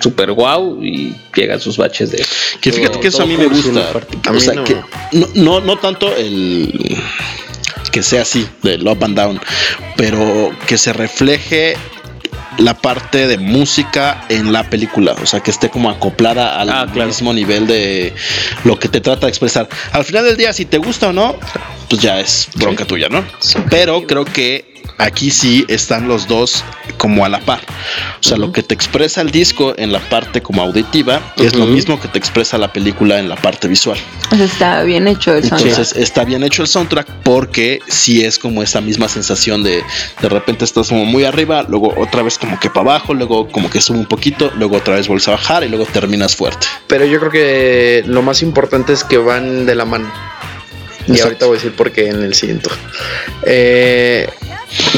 super 0.00 0.30
wow 0.32 0.82
y 0.82 1.14
llegan 1.34 1.60
sus 1.60 1.76
baches 1.76 2.10
de... 2.12 2.24
Que 2.60 2.70
fíjate 2.72 2.90
todo- 2.92 3.00
que 3.00 3.08
eso 3.08 3.22
a 3.22 3.26
mí 3.26 3.36
me 3.36 3.46
gusta. 3.46 3.92
particular. 3.92 4.26
A 4.26 4.30
mí 4.32 4.36
o 4.38 4.40
sea, 4.40 4.54
no. 4.54 4.64
que 4.64 4.76
no, 5.12 5.26
no, 5.34 5.60
no 5.60 5.76
tanto 5.78 6.14
el 6.16 6.96
que 7.92 8.02
sea 8.02 8.22
así, 8.22 8.46
del 8.62 8.86
up 8.86 9.02
and 9.02 9.16
down, 9.16 9.40
pero 9.96 10.52
que 10.66 10.76
se 10.78 10.92
refleje 10.92 11.76
la 12.58 12.74
parte 12.74 13.26
de 13.28 13.38
música 13.38 14.24
en 14.28 14.52
la 14.52 14.68
película, 14.68 15.14
o 15.22 15.26
sea, 15.26 15.40
que 15.40 15.50
esté 15.50 15.70
como 15.70 15.88
acoplada 15.90 16.60
al 16.60 16.68
Ah, 16.70 16.86
claro. 16.92 17.08
mismo 17.08 17.32
nivel 17.32 17.66
de 17.66 18.12
lo 18.64 18.78
que 18.78 18.88
te 18.88 19.00
trata 19.00 19.26
de 19.26 19.30
expresar. 19.30 19.68
Al 19.92 20.04
final 20.04 20.24
del 20.24 20.36
día, 20.36 20.52
si 20.52 20.64
te 20.64 20.78
gusta 20.78 21.08
o 21.08 21.12
no, 21.12 21.36
pues 21.88 22.02
ya 22.02 22.18
es 22.20 22.48
bronca 22.56 22.84
tuya, 22.84 23.08
¿no? 23.08 23.24
Pero 23.70 24.06
creo 24.06 24.24
que 24.24 24.77
aquí 24.96 25.30
sí 25.30 25.64
están 25.68 26.08
los 26.08 26.26
dos 26.26 26.64
como 26.96 27.24
a 27.24 27.28
la 27.28 27.40
par. 27.40 27.60
O 28.20 28.22
sea, 28.22 28.36
lo 28.36 28.52
que 28.52 28.62
te 28.62 28.74
expresa 28.74 29.20
el 29.20 29.30
disco 29.30 29.74
en 29.76 29.92
la 29.92 30.00
parte 30.00 30.42
como 30.42 30.62
auditiva 30.62 31.20
es 31.36 31.54
lo 31.54 31.66
mismo 31.66 32.00
que 32.00 32.08
te 32.08 32.18
expresa 32.18 32.58
la 32.58 32.72
película 32.72 33.18
en 33.18 33.28
la 33.28 33.36
parte 33.36 33.68
visual. 33.68 33.98
Sea, 34.30 34.44
está 34.44 34.82
bien 34.82 35.06
hecho 35.06 35.34
el 35.34 35.42
soundtrack. 35.42 35.68
Entonces 35.68 35.96
está 35.96 36.24
bien 36.24 36.42
hecho 36.42 36.62
el 36.62 36.68
soundtrack 36.68 37.06
porque 37.22 37.80
sí 37.86 38.24
es 38.24 38.38
como 38.38 38.62
esa 38.62 38.80
misma 38.80 39.08
sensación 39.08 39.62
de 39.62 39.82
de 40.20 40.28
repente 40.28 40.64
estás 40.64 40.88
como 40.88 41.04
muy 41.04 41.24
arriba, 41.24 41.64
luego 41.68 41.94
otra 41.96 42.22
vez 42.22 42.38
como 42.38 42.58
que 42.58 42.68
para 42.68 42.92
abajo, 42.92 43.14
luego 43.14 43.48
como 43.48 43.70
que 43.70 43.80
sube 43.80 43.98
un 43.98 44.06
poquito, 44.06 44.50
luego 44.56 44.76
otra 44.76 44.96
vez 44.96 45.08
vuelves 45.08 45.28
a 45.28 45.32
bajar 45.32 45.64
y 45.64 45.68
luego 45.68 45.86
terminas 45.86 46.36
fuerte. 46.36 46.66
Pero 46.86 47.04
yo 47.04 47.18
creo 47.18 47.30
que 47.30 48.04
lo 48.06 48.22
más 48.22 48.42
importante 48.42 48.92
es 48.92 49.04
que 49.04 49.18
van 49.18 49.66
de 49.66 49.74
la 49.74 49.84
mano. 49.84 50.10
Y 51.08 51.12
Exacto. 51.12 51.24
ahorita 51.24 51.46
voy 51.46 51.54
a 51.54 51.58
decir 51.58 51.74
por 51.74 51.90
qué 51.90 52.08
en 52.08 52.22
el 52.22 52.34
siguiente. 52.34 52.70
Eh, 53.42 54.28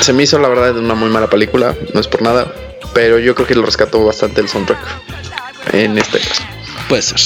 se 0.03 0.13
me 0.13 0.25
hizo 0.25 0.39
la 0.39 0.49
verdad 0.49 0.77
una 0.77 0.95
muy 0.95 1.09
mala 1.09 1.31
película, 1.31 1.75
no 1.95 2.01
es 2.01 2.09
por 2.09 2.21
nada, 2.23 2.53
pero 2.93 3.19
yo 3.19 3.35
creo 3.35 3.47
que 3.47 3.55
lo 3.55 3.63
rescató 3.63 4.05
bastante 4.05 4.41
el 4.41 4.49
soundtrack 4.49 4.79
en 5.73 5.99
este 5.99 6.19
caso. 6.19 6.43
Puede 6.89 7.03
ser. 7.03 7.21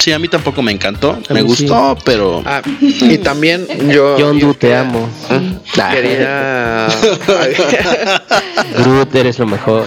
Sí, 0.00 0.12
a 0.12 0.18
mí 0.18 0.28
tampoco 0.28 0.62
me 0.62 0.72
encantó, 0.72 1.18
A 1.28 1.34
me 1.34 1.40
sí. 1.40 1.46
gustó, 1.46 1.96
pero 2.06 2.42
Ah, 2.46 2.62
y 2.82 3.18
también 3.18 3.66
yo... 3.92 4.16
John 4.18 4.38
yo 4.38 4.46
Du, 4.48 4.54
te 4.54 4.74
amo. 4.74 5.06
Quería... 5.74 6.88
Groot, 8.78 9.14
eres 9.14 9.38
lo 9.38 9.46
mejor. 9.46 9.86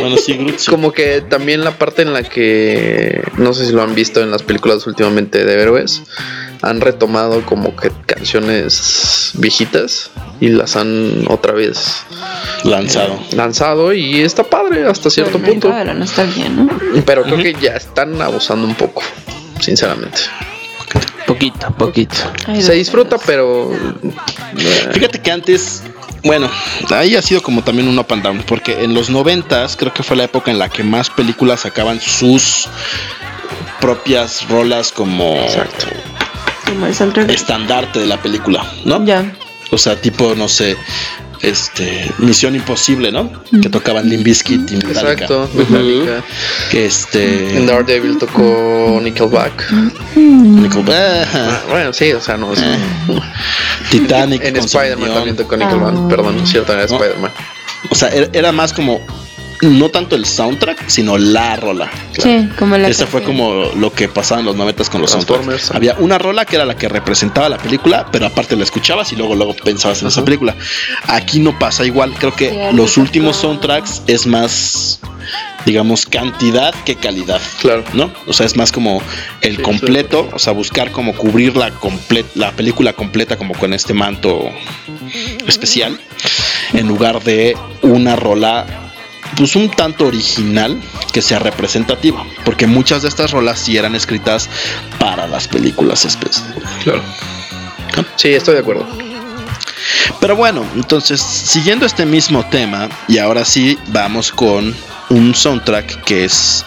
Bueno, 0.00 0.16
sí, 0.16 0.34
Groot, 0.34 0.58
sí. 0.58 0.70
Como 0.70 0.92
que 0.92 1.20
también 1.22 1.64
la 1.64 1.72
parte 1.78 2.02
en 2.02 2.12
la 2.12 2.22
que 2.22 3.22
no 3.36 3.52
sé 3.52 3.66
si 3.66 3.72
lo 3.72 3.82
han 3.82 3.94
visto 3.94 4.22
en 4.22 4.30
las 4.30 4.42
películas 4.42 4.86
últimamente 4.86 5.44
de 5.44 5.60
héroes, 5.60 6.02
han 6.62 6.80
retomado 6.80 7.44
como 7.44 7.74
que 7.76 7.90
canciones 8.06 9.30
viejitas 9.34 10.10
y 10.40 10.48
las 10.48 10.76
han 10.76 11.24
otra 11.28 11.52
vez 11.52 12.02
lanzado. 12.64 13.18
lanzado 13.32 13.92
y 13.92 14.20
está 14.22 14.42
padre 14.44 14.86
hasta 14.86 15.10
cierto 15.10 15.38
punto. 15.38 15.68
mercado 15.68 15.78
de 15.78 15.84
la 15.84 15.94
nostalgia, 15.94 16.48
¿no? 16.48 16.68
Pero 17.04 17.22
creo 17.24 17.38
que 17.38 17.47
ya 17.54 17.76
están 17.76 18.20
abusando 18.20 18.66
un 18.66 18.74
poco, 18.74 19.02
sinceramente. 19.60 20.20
Poquito, 21.26 21.70
poquito. 21.76 22.16
Se 22.58 22.72
disfruta, 22.72 23.18
pero 23.18 23.70
eh, 23.74 24.88
Fíjate 24.92 25.20
que 25.20 25.30
antes, 25.30 25.82
bueno, 26.24 26.50
ahí 26.90 27.16
ha 27.16 27.22
sido 27.22 27.42
como 27.42 27.62
también 27.62 27.86
un 27.86 27.98
up 27.98 28.06
and 28.10 28.22
down, 28.22 28.42
porque 28.46 28.82
en 28.82 28.94
los 28.94 29.10
noventas 29.10 29.76
creo 29.76 29.92
que 29.92 30.02
fue 30.02 30.16
la 30.16 30.24
época 30.24 30.50
en 30.50 30.58
la 30.58 30.70
que 30.70 30.82
más 30.82 31.10
películas 31.10 31.60
sacaban 31.60 32.00
sus 32.00 32.66
propias 33.80 34.48
rolas 34.48 34.90
como 34.90 35.34
exacto. 35.36 35.86
Como 36.64 36.86
estandarte 36.86 37.98
de 38.00 38.06
la 38.06 38.16
película, 38.16 38.64
¿no? 38.84 39.04
Ya. 39.04 39.30
O 39.70 39.76
sea, 39.76 40.00
tipo, 40.00 40.34
no 40.34 40.48
sé, 40.48 40.76
este, 41.42 42.10
Misión 42.18 42.54
Imposible, 42.54 43.10
¿no? 43.12 43.30
Que 43.62 43.68
tocaban 43.68 44.08
Limp 44.08 44.24
Bizkit 44.24 44.70
y 44.72 44.76
Metallica. 44.76 45.12
Exacto, 45.12 45.48
Metallica. 45.54 46.24
Que 46.70 46.86
este... 46.86 47.56
En 47.56 47.66
Daredevil 47.66 48.18
tocó 48.18 48.98
Nickelback. 49.02 49.70
Nickel- 50.16 50.84
ah, 50.92 51.24
Ah, 51.34 51.60
bueno, 51.68 51.92
sí, 51.92 52.12
o 52.12 52.20
sea, 52.20 52.36
no 52.36 52.52
es. 52.52 52.62
Titanic. 53.90 54.44
En 54.44 54.56
Spider-Man 54.56 55.14
también 55.14 55.36
tocó 55.36 55.56
Nickelback. 55.56 55.94
Ah. 55.96 56.06
Perdón, 56.08 56.46
cierto, 56.46 56.72
era. 56.72 56.84
Spider-Man. 56.84 57.30
O 57.90 57.94
sea, 57.94 58.08
era 58.32 58.52
más 58.52 58.72
como, 58.72 59.00
no 59.62 59.88
tanto 59.90 60.14
el 60.16 60.24
soundtrack, 60.24 60.88
sino 60.88 61.18
la 61.18 61.56
rola. 61.56 61.90
Sí, 62.16 62.48
como 62.58 62.76
la 62.76 62.88
Ese 62.88 63.06
fue 63.06 63.22
como 63.22 63.64
lo 63.76 63.92
que 63.92 64.08
pasaba 64.08 64.40
en 64.40 64.46
los 64.46 64.56
noventas 64.56 64.88
con 64.88 65.00
los 65.00 65.10
soundtracks. 65.10 65.70
Había 65.72 65.94
una 65.98 66.18
rola 66.18 66.44
que 66.44 66.56
era 66.56 66.64
la 66.64 66.76
que 66.76 66.88
representaba 66.88 67.48
la 67.48 67.58
película, 67.58 68.06
pero 68.12 68.26
aparte 68.26 68.54
la 68.56 68.64
escuchabas 68.64 69.12
y 69.12 69.16
luego 69.16 69.34
luego 69.34 69.54
pensabas 69.54 70.00
en 70.02 70.08
esa 70.08 70.24
película. 70.24 70.54
Aquí 71.06 71.40
no 71.40 71.58
pasa 71.58 71.84
igual. 71.84 72.12
Creo 72.18 72.34
que 72.34 72.50
Sí, 72.50 72.76
los 72.76 72.92
tocó- 72.94 73.00
últimos 73.02 73.36
soundtracks 73.36 74.02
es 74.06 74.26
más, 74.26 75.00
digamos, 75.66 76.06
cantidad 76.06 76.72
que 76.84 76.94
calidad. 76.96 77.40
Claro. 77.60 77.84
¿No? 77.94 78.12
O 78.26 78.32
sea, 78.32 78.46
es 78.46 78.56
más 78.56 78.70
como 78.72 79.02
el 79.40 79.56
Sí, 79.56 79.62
completo, 79.62 80.28
o 80.32 80.38
sea, 80.38 80.52
buscar 80.52 80.92
como 80.92 81.14
cubrir 81.14 81.56
la, 81.56 81.72
comple- 81.74 82.24
la 82.34 82.52
película 82.52 82.92
completa 82.92 83.36
como 83.36 83.54
con 83.54 83.72
este 83.74 83.92
manto 83.92 84.50
especial, 85.46 85.98
en 86.72 86.86
lugar 86.86 87.22
de 87.24 87.56
una 87.82 88.16
rola 88.16 88.66
pues 89.38 89.54
un 89.54 89.70
tanto 89.70 90.06
original 90.06 90.78
que 91.12 91.22
sea 91.22 91.38
representativa, 91.38 92.26
porque 92.44 92.66
muchas 92.66 93.02
de 93.02 93.08
estas 93.08 93.30
rolas 93.30 93.60
sí 93.60 93.76
eran 93.76 93.94
escritas 93.94 94.50
para 94.98 95.28
las 95.28 95.46
películas 95.46 96.04
específicas. 96.04 96.70
Claro. 96.82 97.02
Sí, 98.16 98.30
estoy 98.30 98.54
de 98.54 98.60
acuerdo. 98.60 98.86
Pero 100.20 100.34
bueno, 100.34 100.66
entonces, 100.74 101.20
siguiendo 101.20 101.86
este 101.86 102.04
mismo 102.04 102.44
tema, 102.46 102.88
y 103.06 103.18
ahora 103.18 103.44
sí 103.44 103.78
vamos 103.88 104.32
con 104.32 104.74
un 105.10 105.34
soundtrack 105.34 106.02
que 106.02 106.24
es 106.24 106.64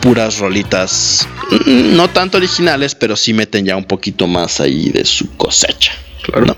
puras 0.00 0.38
rolitas, 0.38 1.28
mm, 1.50 1.94
no 1.94 2.08
tanto 2.08 2.38
originales, 2.38 2.94
pero 2.94 3.14
sí 3.14 3.34
meten 3.34 3.66
ya 3.66 3.76
un 3.76 3.84
poquito 3.84 4.26
más 4.26 4.60
ahí 4.60 4.88
de 4.88 5.04
su 5.04 5.36
cosecha. 5.36 5.92
Claro. 6.22 6.56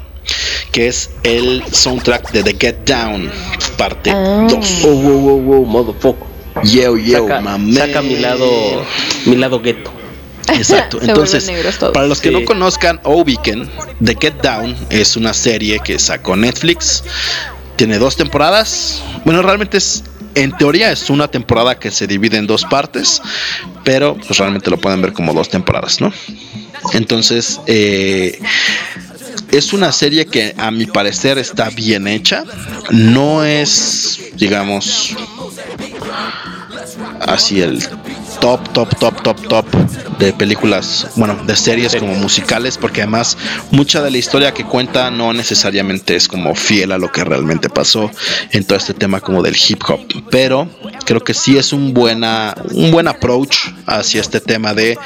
Que 0.70 0.88
es 0.88 1.10
el 1.22 1.62
soundtrack 1.70 2.30
de 2.32 2.42
The 2.42 2.56
Get 2.58 2.76
Down, 2.86 3.30
parte 3.76 4.10
Ah. 4.10 4.46
2. 4.48 4.82
Wow, 4.82 4.92
wow, 5.02 5.18
wow, 5.20 5.40
wow, 5.42 5.64
modo 5.66 5.94
foco. 5.98 6.26
Yo, 6.64 6.96
yo, 6.96 7.22
Saca, 7.26 7.40
mamé. 7.40 7.74
saca 7.74 8.02
mi 8.02 8.16
lado, 8.16 8.84
mi 9.26 9.36
lado 9.36 9.60
gueto. 9.60 9.90
Exacto. 10.52 10.98
Entonces, 11.02 11.50
para 11.92 12.06
los 12.06 12.20
que 12.20 12.28
Sí. 12.28 12.34
no 12.34 12.44
conozcan 12.44 13.00
o 13.04 13.16
ubiquen, 13.16 13.70
The 14.04 14.16
Get 14.20 14.34
Down 14.42 14.76
es 14.90 15.16
una 15.16 15.32
serie 15.34 15.78
que 15.80 15.98
sacó 15.98 16.36
Netflix. 16.36 17.04
Tiene 17.76 17.98
dos 17.98 18.16
temporadas. 18.16 19.02
Bueno, 19.24 19.40
realmente 19.42 19.78
es, 19.78 20.04
en 20.34 20.56
teoría 20.56 20.92
es 20.92 21.08
una 21.10 21.28
temporada 21.28 21.78
que 21.78 21.90
se 21.90 22.06
divide 22.06 22.36
en 22.36 22.46
dos 22.46 22.64
partes, 22.64 23.20
pero 23.84 24.16
pues 24.16 24.38
realmente 24.38 24.68
lo 24.70 24.78
pueden 24.78 25.00
ver 25.02 25.12
como 25.14 25.32
dos 25.32 25.48
temporadas, 25.48 26.00
¿no? 26.00 26.12
Entonces, 26.92 27.60
eh, 27.66 28.38
es 29.52 29.72
una 29.74 29.92
serie 29.92 30.26
que 30.26 30.54
a 30.56 30.70
mi 30.70 30.86
parecer 30.86 31.38
está 31.38 31.68
bien 31.70 32.08
hecha. 32.08 32.44
No 32.90 33.44
es, 33.44 34.18
digamos, 34.34 35.14
así 37.20 37.60
el 37.60 37.86
top, 38.42 38.72
top, 38.72 38.98
top, 38.98 39.22
top, 39.22 39.40
top 39.46 39.66
de 40.18 40.32
películas, 40.32 41.06
bueno, 41.14 41.38
de 41.46 41.54
series 41.54 41.94
como 41.94 42.16
musicales, 42.16 42.76
porque 42.76 43.02
además 43.02 43.38
mucha 43.70 44.02
de 44.02 44.10
la 44.10 44.18
historia 44.18 44.52
que 44.52 44.64
cuenta 44.64 45.12
no 45.12 45.32
necesariamente 45.32 46.16
es 46.16 46.26
como 46.26 46.56
fiel 46.56 46.90
a 46.90 46.98
lo 46.98 47.12
que 47.12 47.22
realmente 47.22 47.70
pasó 47.70 48.10
en 48.50 48.64
todo 48.64 48.76
este 48.76 48.94
tema 48.94 49.20
como 49.20 49.42
del 49.42 49.54
hip 49.56 49.80
hop, 49.88 50.00
pero 50.28 50.68
creo 51.06 51.22
que 51.22 51.34
sí 51.34 51.56
es 51.56 51.72
un 51.72 51.94
buena 51.94 52.56
un 52.72 52.90
buen 52.90 53.06
approach 53.06 53.58
hacia 53.86 54.20
este 54.20 54.40
tema 54.40 54.74
de 54.74 54.98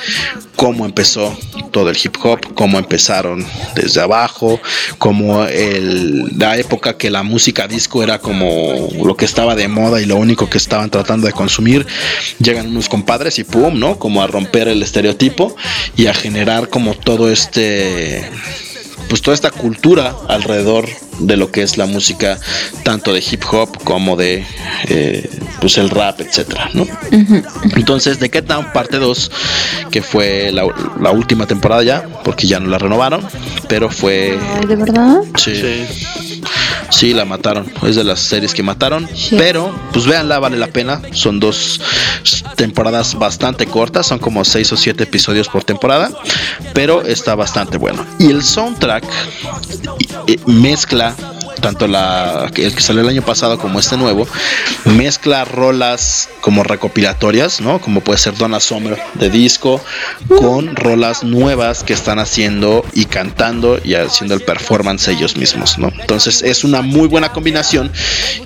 cómo 0.56 0.86
empezó 0.86 1.36
todo 1.72 1.90
el 1.90 1.96
hip 2.02 2.16
hop, 2.22 2.54
cómo 2.54 2.78
empezaron 2.78 3.44
desde 3.74 4.00
abajo, 4.00 4.58
como 4.96 5.44
el, 5.44 6.38
la 6.38 6.56
época 6.56 6.96
que 6.96 7.10
la 7.10 7.22
música 7.22 7.68
disco 7.68 8.02
era 8.02 8.18
como 8.18 8.88
lo 9.04 9.14
que 9.14 9.26
estaba 9.26 9.54
de 9.54 9.68
moda 9.68 10.00
y 10.00 10.06
lo 10.06 10.16
único 10.16 10.48
que 10.48 10.56
estaban 10.56 10.88
tratando 10.88 11.26
de 11.26 11.34
consumir, 11.34 11.86
llegan 12.38 12.68
unos 12.68 12.88
compadres 12.88 13.25
y 13.38 13.44
pum, 13.44 13.78
¿no? 13.78 13.98
Como 13.98 14.22
a 14.22 14.26
romper 14.26 14.68
el 14.68 14.82
estereotipo 14.82 15.54
y 15.96 16.06
a 16.06 16.14
generar 16.14 16.68
como 16.68 16.94
todo 16.94 17.30
este 17.30 18.30
pues 19.08 19.22
toda 19.22 19.34
esta 19.34 19.50
cultura 19.50 20.14
alrededor 20.28 20.88
de 21.20 21.36
lo 21.36 21.50
que 21.52 21.62
es 21.62 21.78
la 21.78 21.86
música 21.86 22.38
tanto 22.82 23.12
de 23.12 23.20
hip 23.20 23.42
hop 23.50 23.82
como 23.84 24.16
de 24.16 24.44
eh, 24.88 25.30
pues 25.60 25.78
el 25.78 25.90
rap 25.90 26.20
etcétera 26.20 26.70
¿no? 26.74 26.86
entonces 27.76 28.18
The 28.18 28.28
Get 28.28 28.46
Down 28.46 28.72
parte 28.72 28.98
2 28.98 29.30
que 29.90 30.02
fue 30.02 30.50
la, 30.52 30.64
la 31.00 31.10
última 31.12 31.46
temporada 31.46 31.82
ya 31.84 32.02
porque 32.24 32.46
ya 32.46 32.58
no 32.58 32.68
la 32.68 32.78
renovaron 32.78 33.24
pero 33.68 33.90
fue 33.90 34.38
Ay, 34.58 34.66
¿De 34.66 34.76
verdad? 34.76 35.20
sí, 35.36 35.54
sí 35.54 36.42
la 37.14 37.24
mataron. 37.24 37.70
Es 37.82 37.96
de 37.96 38.04
las 38.04 38.20
series 38.20 38.54
que 38.54 38.62
mataron 38.62 39.08
Sí. 39.14 39.36
pero 39.38 39.74
pues 39.92 40.06
véanla 40.06 40.38
vale 40.38 40.56
la 40.56 40.68
pena. 40.68 41.00
Son 41.12 41.40
dos 41.40 41.80
temporadas 42.56 43.14
bastante 43.18 43.66
cortas 43.66 44.06
son 44.06 44.18
como 44.18 44.44
seis 44.44 44.72
o 44.72 44.76
siete 44.76 45.04
episodios 45.04 45.48
por 45.48 45.62
temporada 45.62 46.10
pero 46.72 47.02
está 47.02 47.34
bastante 47.34 47.76
bueno. 47.78 48.04
Y 48.18 48.30
el 48.30 48.42
soundtrack 48.42 49.04
eh, 50.26 50.38
mezcla 50.46 51.14
tanto 51.60 51.86
la 51.86 52.50
el 52.56 52.74
que 52.74 52.80
salió 52.80 53.02
el 53.02 53.08
año 53.08 53.22
pasado 53.22 53.58
como 53.58 53.78
este 53.78 53.96
nuevo 53.96 54.26
mezcla 54.84 55.44
rolas 55.44 56.28
como 56.40 56.62
recopilatorias 56.62 57.60
no 57.60 57.80
como 57.80 58.00
puede 58.00 58.18
ser 58.18 58.36
Donna 58.36 58.60
Summer 58.60 58.98
de 59.14 59.30
disco 59.30 59.82
con 60.38 60.76
rolas 60.76 61.24
nuevas 61.24 61.84
que 61.84 61.92
están 61.92 62.18
haciendo 62.18 62.84
y 62.94 63.06
cantando 63.06 63.78
y 63.82 63.94
haciendo 63.94 64.34
el 64.34 64.42
performance 64.42 65.08
ellos 65.08 65.36
mismos 65.36 65.78
no 65.78 65.92
entonces 66.00 66.42
es 66.42 66.64
una 66.64 66.82
muy 66.82 67.08
buena 67.08 67.32
combinación 67.32 67.92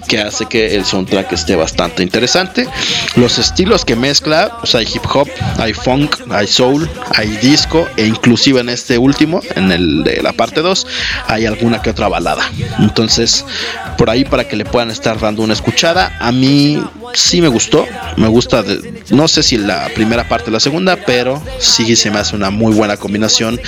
que 0.08 0.20
hace 0.20 0.46
que 0.46 0.74
el 0.74 0.84
soundtrack 0.84 1.32
esté 1.32 1.56
bastante 1.56 2.02
interesante. 2.02 2.68
Los 3.16 3.38
estilos 3.38 3.84
que 3.84 3.96
mezcla 3.96 4.58
pues 4.58 4.74
hay 4.74 4.86
hip 4.92 5.04
hop 5.12 5.28
hay 5.58 5.72
funk 5.72 6.16
hay 6.30 6.46
soul 6.46 6.88
hay 7.14 7.28
disco 7.38 7.88
e 7.96 8.06
inclusive 8.06 8.60
en 8.60 8.68
este 8.68 8.98
último 8.98 9.40
en 9.54 9.70
el 9.70 10.02
de 10.04 10.22
la 10.22 10.32
parte 10.32 10.62
2 10.62 10.86
hay 11.28 11.46
alguna 11.46 11.80
que 11.82 11.90
otra 11.90 12.08
balada. 12.08 12.50
entonces 12.78 12.99
por 13.96 14.10
ahí 14.10 14.24
para 14.24 14.46
que 14.46 14.56
le 14.56 14.64
puedan 14.64 14.90
estar 14.90 15.18
dando 15.18 15.42
una 15.42 15.52
escuchada 15.54 16.16
a 16.20 16.30
mí 16.32 16.82
sí 17.14 17.40
me 17.40 17.48
gustó 17.48 17.86
me 18.16 18.28
gusta 18.28 18.62
de- 18.62 19.02
no 19.10 19.28
sé 19.28 19.42
si 19.42 19.56
la 19.58 19.88
primera 19.94 20.28
parte 20.28 20.50
o 20.50 20.52
la 20.52 20.60
segunda 20.60 20.96
pero 20.96 21.42
sí 21.58 21.96
se 21.96 22.10
me 22.10 22.18
hace 22.18 22.36
una 22.36 22.50
muy 22.50 22.72
buena 22.74 22.96
combinación 22.96 23.60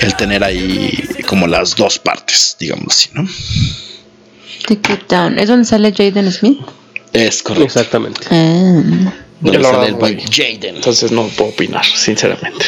el 0.00 0.14
tener 0.16 0.44
ahí 0.44 1.02
como 1.26 1.46
las 1.46 1.76
dos 1.76 1.98
partes 1.98 2.56
digamos 2.58 2.94
así 2.96 3.08
no. 3.12 3.26
¿Es 5.38 5.48
donde 5.48 5.64
sale 5.64 5.92
Jaden 5.92 6.30
Smith? 6.30 6.58
es 7.12 7.42
correcto 7.42 7.64
Exactamente. 7.66 8.20
Ah. 8.30 9.12
Donde 9.40 9.62
sale 9.64 9.88
el. 9.88 10.20
Jaden 10.30 10.76
Entonces 10.76 11.10
no 11.10 11.26
puedo 11.28 11.50
opinar, 11.50 11.84
sinceramente. 11.84 12.64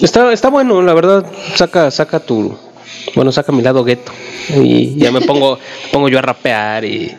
Está, 0.00 0.32
está 0.32 0.48
bueno, 0.48 0.80
la 0.82 0.94
verdad. 0.94 1.26
Saca, 1.56 1.90
saca 1.90 2.20
tu. 2.20 2.56
Bueno, 3.14 3.32
saca 3.32 3.52
mi 3.52 3.62
lado 3.62 3.84
gueto. 3.84 4.12
Y 4.56 4.96
ya 4.96 5.10
me 5.12 5.20
pongo, 5.20 5.58
pongo 5.92 6.08
yo 6.08 6.18
a 6.18 6.22
rapear 6.22 6.84
y. 6.84 7.12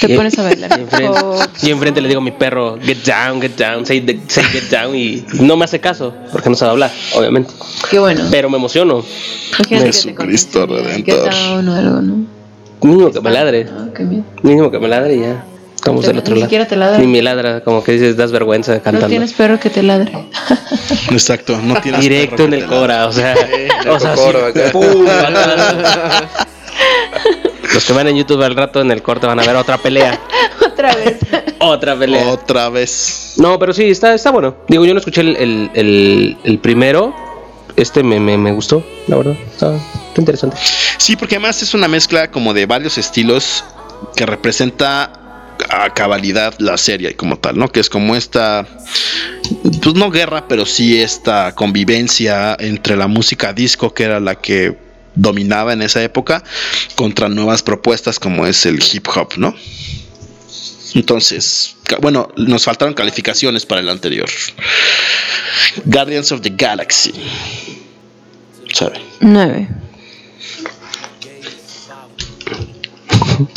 Te 0.00 0.12
y- 0.12 0.16
pones 0.16 0.38
a 0.38 0.42
bailar. 0.44 0.70
Y 0.78 0.82
enfrente, 0.82 1.18
Oh, 1.22 1.38
y 1.62 1.70
enfrente 1.70 2.00
le 2.00 2.08
digo 2.08 2.20
a 2.20 2.24
mi 2.24 2.30
perro, 2.30 2.78
get 2.82 2.98
down, 3.04 3.40
get 3.40 3.52
down, 3.56 3.84
say, 3.84 4.00
the- 4.00 4.18
say 4.28 4.42
get 4.44 4.70
down. 4.70 4.94
Y 4.96 5.24
no 5.40 5.56
me 5.56 5.64
hace 5.64 5.78
caso, 5.80 6.14
porque 6.32 6.48
no 6.48 6.56
sabe 6.56 6.72
hablar, 6.72 6.90
obviamente. 7.14 7.52
qué 7.90 7.98
bueno. 7.98 8.24
Pero 8.30 8.48
me 8.48 8.56
emociono. 8.56 9.04
Imagínate 9.58 9.68
que 9.68 9.80
te 9.80 9.92
Jesucristo 9.92 10.66
Redentor. 10.66 11.04
Get 11.04 11.32
Down 11.32 11.68
o 11.68 11.74
algo, 11.74 12.00
¿no? 12.00 12.24
Mínimo 12.82 13.10
que 13.10 13.20
me 13.20 13.30
ladre. 13.30 13.66
Ah, 13.70 13.88
qué 13.94 14.04
miedo. 14.04 14.24
Mínimo 14.42 14.70
que 14.70 14.78
me 14.78 14.88
ladre 14.88 15.16
y 15.16 15.20
ya. 15.20 15.44
Estamos 15.80 16.04
del 16.06 16.18
otro 16.18 16.34
ni 16.34 16.40
lado. 16.40 16.48
siquiera 16.48 16.66
te 16.68 16.76
ladra. 16.76 16.98
Ni 16.98 17.06
me 17.06 17.22
ladra, 17.22 17.62
como 17.64 17.82
que 17.82 17.92
dices, 17.92 18.14
das 18.16 18.30
vergüenza 18.32 18.74
cantando. 18.80 19.00
No 19.00 19.08
tienes 19.08 19.32
perro 19.32 19.58
que 19.58 19.70
te 19.70 19.82
ladre. 19.82 20.12
exacto 21.10 21.58
no 21.62 21.80
tienes 21.80 22.02
Directo 22.02 22.36
perro 22.36 22.44
en 22.44 22.50
que 22.50 22.56
el 22.58 22.62
te 22.64 22.68
ladre. 22.68 22.80
cora, 22.80 23.06
o 23.08 23.12
sea, 23.12 23.34
o 23.90 23.98
sea, 23.98 24.14
sí, 24.16 24.22
pum. 24.72 25.06
Los 27.74 27.84
que 27.84 27.92
van 27.92 28.08
en 28.08 28.16
YouTube 28.16 28.42
al 28.42 28.56
rato 28.56 28.80
en 28.80 28.90
el 28.90 29.02
corte 29.02 29.26
van 29.26 29.38
a 29.40 29.44
ver 29.46 29.56
otra 29.56 29.78
pelea. 29.78 30.18
Otra 30.72 30.94
vez. 30.94 31.16
Otra 31.58 31.96
pelea. 31.98 32.26
otra 32.28 32.68
vez 32.70 33.34
No, 33.36 33.58
pero 33.58 33.72
sí, 33.74 33.90
está, 33.90 34.14
está 34.14 34.30
bueno. 34.30 34.56
Digo, 34.68 34.84
yo 34.86 34.92
no 34.94 34.98
escuché 35.00 35.20
el, 35.22 35.36
el, 35.36 35.70
el- 35.74 36.36
el 36.44 36.58
primero. 36.58 37.14
Este 37.76 38.02
me, 38.02 38.18
me, 38.20 38.36
me 38.38 38.52
gustó, 38.52 38.82
la 39.06 39.16
verdad. 39.16 39.34
Está, 39.50 39.74
está 39.76 40.20
interesante. 40.20 40.56
Sí, 40.98 41.16
porque 41.16 41.34
además 41.36 41.62
es 41.62 41.72
una 41.74 41.86
mezcla 41.88 42.30
como 42.30 42.52
de 42.54 42.64
varios 42.66 42.96
estilos 42.98 43.64
que 44.16 44.24
representa 44.26 45.12
a 45.68 45.92
cabalidad 45.92 46.54
la 46.58 46.76
serie 46.76 47.14
como 47.16 47.38
tal, 47.38 47.58
¿no? 47.58 47.68
Que 47.68 47.80
es 47.80 47.88
como 47.88 48.16
esta, 48.16 48.66
pues 49.82 49.94
no 49.94 50.10
guerra, 50.10 50.48
pero 50.48 50.66
sí 50.66 51.00
esta 51.00 51.54
convivencia 51.54 52.56
entre 52.58 52.96
la 52.96 53.06
música 53.06 53.52
disco, 53.52 53.92
que 53.92 54.04
era 54.04 54.20
la 54.20 54.36
que 54.36 54.76
dominaba 55.14 55.72
en 55.72 55.82
esa 55.82 56.02
época, 56.02 56.42
contra 56.94 57.28
nuevas 57.28 57.62
propuestas 57.62 58.18
como 58.18 58.46
es 58.46 58.64
el 58.66 58.82
hip 58.92 59.06
hop, 59.14 59.34
¿no? 59.36 59.54
Entonces, 60.94 61.76
bueno, 62.00 62.28
nos 62.36 62.64
faltaron 62.64 62.94
calificaciones 62.94 63.66
para 63.66 63.80
el 63.80 63.88
anterior. 63.88 64.28
Guardians 65.84 66.32
of 66.32 66.40
the 66.40 66.50
Galaxy. 66.50 67.12
¿Sabe? 68.72 69.00
Nueve. 69.20 69.68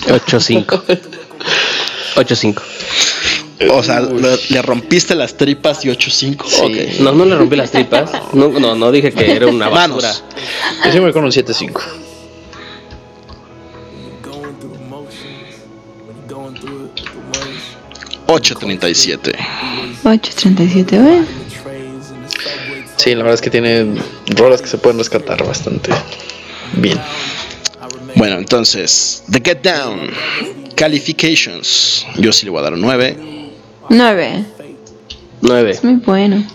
8-5. 0.07 1.09
8-5. 2.15 2.61
O 3.69 3.81
sea, 3.83 4.01
le, 4.01 4.37
le 4.49 4.61
rompiste 4.61 5.15
las 5.15 5.37
tripas 5.37 5.85
y 5.85 5.89
8-5. 5.89 6.35
Ok. 6.61 6.99
No, 6.99 7.11
no 7.13 7.25
le 7.25 7.35
rompí 7.35 7.55
las 7.55 7.71
tripas. 7.71 8.11
No, 8.33 8.49
no, 8.49 8.75
no 8.75 8.91
dije 8.91 9.11
que 9.11 9.31
era 9.31 9.47
una 9.47 9.69
basura. 9.69 10.09
Manos. 10.09 10.23
Yo 10.85 10.91
sí 10.91 10.97
me 10.97 11.05
voy 11.05 11.13
con 11.13 11.23
un 11.23 11.31
7-5. 11.31 11.81
Ocho 18.27 18.55
treinta 18.55 18.89
y 18.89 18.95
siete. 18.95 19.37
8.37, 20.03 21.01
bueno. 21.01 21.25
Sí, 22.95 23.11
la 23.11 23.17
verdad 23.17 23.33
es 23.35 23.41
que 23.41 23.49
tiene 23.49 23.95
rolas 24.27 24.61
que 24.61 24.67
se 24.67 24.77
pueden 24.77 24.97
rescatar 24.97 25.45
bastante 25.45 25.91
bien. 26.73 26.99
Bueno, 28.15 28.37
entonces, 28.37 29.23
The 29.31 29.41
Get 29.43 29.61
Down. 29.61 30.09
Califications. 30.75 32.05
Yo 32.17 32.31
sí 32.31 32.45
le 32.45 32.51
voy 32.51 32.59
a 32.59 32.63
dar 32.63 32.73
un 32.73 32.81
9. 32.81 33.17
Nueve. 33.89 34.43
9. 35.41 35.71
Es 35.71 35.83
muy 35.83 35.95
bueno. 35.95 36.45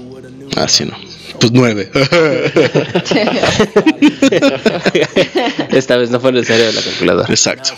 Así 0.56 0.84
no. 0.84 0.96
Pues 1.40 1.52
9. 1.52 1.90
Esta 5.70 5.96
vez 5.96 6.10
no 6.10 6.20
fue 6.20 6.32
necesario 6.32 6.72
la 6.72 6.82
calculadora. 6.82 7.28
Exacto. 7.28 7.70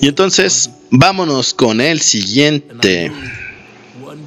Y 0.00 0.08
entonces, 0.08 0.70
vámonos 0.90 1.54
con 1.54 1.80
el 1.80 2.00
siguiente. 2.00 3.12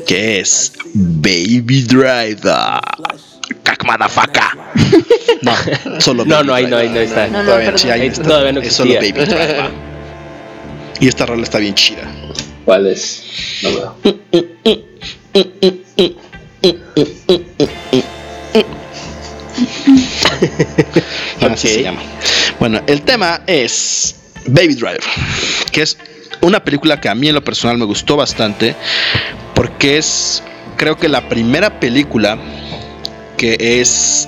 Que 0.05 0.39
es 0.39 0.73
Baby 0.93 1.81
Driver. 1.83 2.79
Cac 3.63 3.83
motherfucker. 3.85 4.43
No, 5.41 5.53
solo 6.01 6.25
No, 6.25 6.37
Baby 6.37 6.47
no, 6.47 6.53
ahí 6.55 6.65
no, 6.67 6.77
ahí 6.77 6.89
no 6.89 6.99
está. 6.99 7.27
No, 7.27 7.39
no, 7.39 7.45
Todavía, 7.45 7.65
perdón. 7.65 7.79
sí, 7.79 7.89
ahí 7.91 8.07
está. 8.07 8.23
todavía 8.23 8.51
no 8.53 8.61
es 8.61 8.73
solo 8.73 8.93
Baby 8.95 9.07
existía. 9.09 9.35
Driver. 9.45 9.71
Y 10.99 11.07
esta 11.07 11.25
rola 11.27 11.43
está 11.43 11.57
bien 11.59 11.75
chida. 11.75 12.01
¿Cuál 12.65 12.87
es? 12.87 13.23
No 13.61 13.69
veo. 13.69 13.95
Así 21.41 21.45
Ok. 21.45 21.57
se 21.57 21.83
llama. 21.83 22.01
Bueno, 22.59 22.81
el 22.87 23.01
tema 23.03 23.41
es 23.47 24.15
Baby 24.47 24.75
Driver, 24.75 25.01
que 25.71 25.81
es 25.83 25.97
una 26.41 26.63
película 26.63 26.99
que 26.99 27.09
a 27.09 27.15
mí 27.15 27.27
en 27.27 27.35
lo 27.35 27.43
personal 27.43 27.77
me 27.77 27.85
gustó 27.85 28.15
bastante 28.15 28.75
porque 29.53 29.97
es, 29.97 30.43
creo 30.75 30.97
que 30.97 31.09
la 31.09 31.27
primera 31.29 31.79
película 31.79 32.37
que 33.37 33.55
es 33.81 34.27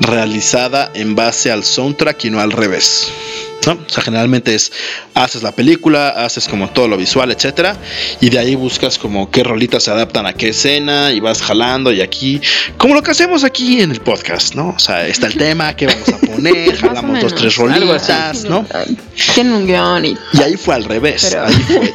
realizada 0.00 0.90
en 0.94 1.14
base 1.14 1.50
al 1.50 1.64
soundtrack 1.64 2.24
y 2.26 2.30
no 2.30 2.40
al 2.40 2.52
revés. 2.52 3.08
¿no? 3.66 3.72
O 3.72 3.88
sea, 3.88 4.02
generalmente 4.04 4.54
es 4.54 4.70
haces 5.14 5.42
la 5.42 5.50
película, 5.50 6.10
haces 6.10 6.46
como 6.46 6.70
todo 6.70 6.86
lo 6.86 6.96
visual, 6.96 7.32
etcétera, 7.32 7.76
y 8.20 8.30
de 8.30 8.38
ahí 8.38 8.54
buscas 8.54 8.96
como 8.96 9.28
qué 9.30 9.42
rolitas 9.42 9.82
se 9.82 9.90
adaptan 9.90 10.24
a 10.26 10.34
qué 10.34 10.50
escena 10.50 11.10
y 11.10 11.18
vas 11.18 11.42
jalando 11.42 11.92
y 11.92 12.00
aquí, 12.00 12.40
como 12.78 12.94
lo 12.94 13.02
que 13.02 13.10
hacemos 13.10 13.42
aquí 13.42 13.80
en 13.80 13.90
el 13.90 14.00
podcast, 14.00 14.54
¿no? 14.54 14.68
O 14.68 14.78
sea, 14.78 15.08
está 15.08 15.26
el 15.26 15.36
tema, 15.36 15.74
qué 15.74 15.86
vamos 15.86 16.08
a 16.10 16.18
poner, 16.18 16.76
jalamos 16.80 17.20
dos, 17.22 17.34
tres 17.34 17.56
rolitas, 17.56 18.44
¿no? 18.44 18.64
Tiene 19.34 19.54
un 19.54 19.66
guion 19.66 20.04
y 20.04 20.16
Y 20.34 20.42
ahí 20.42 20.56
fue 20.56 20.74
al 20.76 20.84
revés. 20.84 21.26
Pero- 21.30 21.46
Ahí 21.46 21.54
fue. 21.54 21.94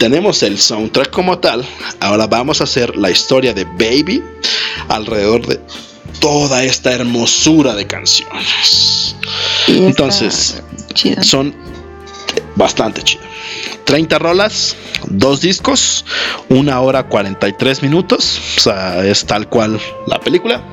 Tenemos 0.00 0.42
el 0.42 0.58
soundtrack 0.58 1.10
como 1.10 1.40
tal. 1.40 1.62
Ahora 2.00 2.26
vamos 2.26 2.62
a 2.62 2.64
hacer 2.64 2.96
la 2.96 3.10
historia 3.10 3.52
de 3.52 3.64
Baby 3.64 4.24
alrededor 4.88 5.46
de 5.46 5.60
toda 6.20 6.64
esta 6.64 6.92
hermosura 6.92 7.74
de 7.74 7.86
canciones. 7.86 9.14
Entonces, 9.68 10.62
son 11.20 11.54
bastante 12.56 13.02
chido. 13.02 13.22
30 13.84 14.18
rolas, 14.18 14.74
dos 15.04 15.42
discos, 15.42 16.06
una 16.48 16.80
hora 16.80 17.02
43 17.02 17.82
minutos. 17.82 18.40
O 18.56 18.60
sea, 18.60 19.04
es 19.04 19.26
tal 19.26 19.50
cual 19.50 19.78
la 20.06 20.18
película. 20.18 20.64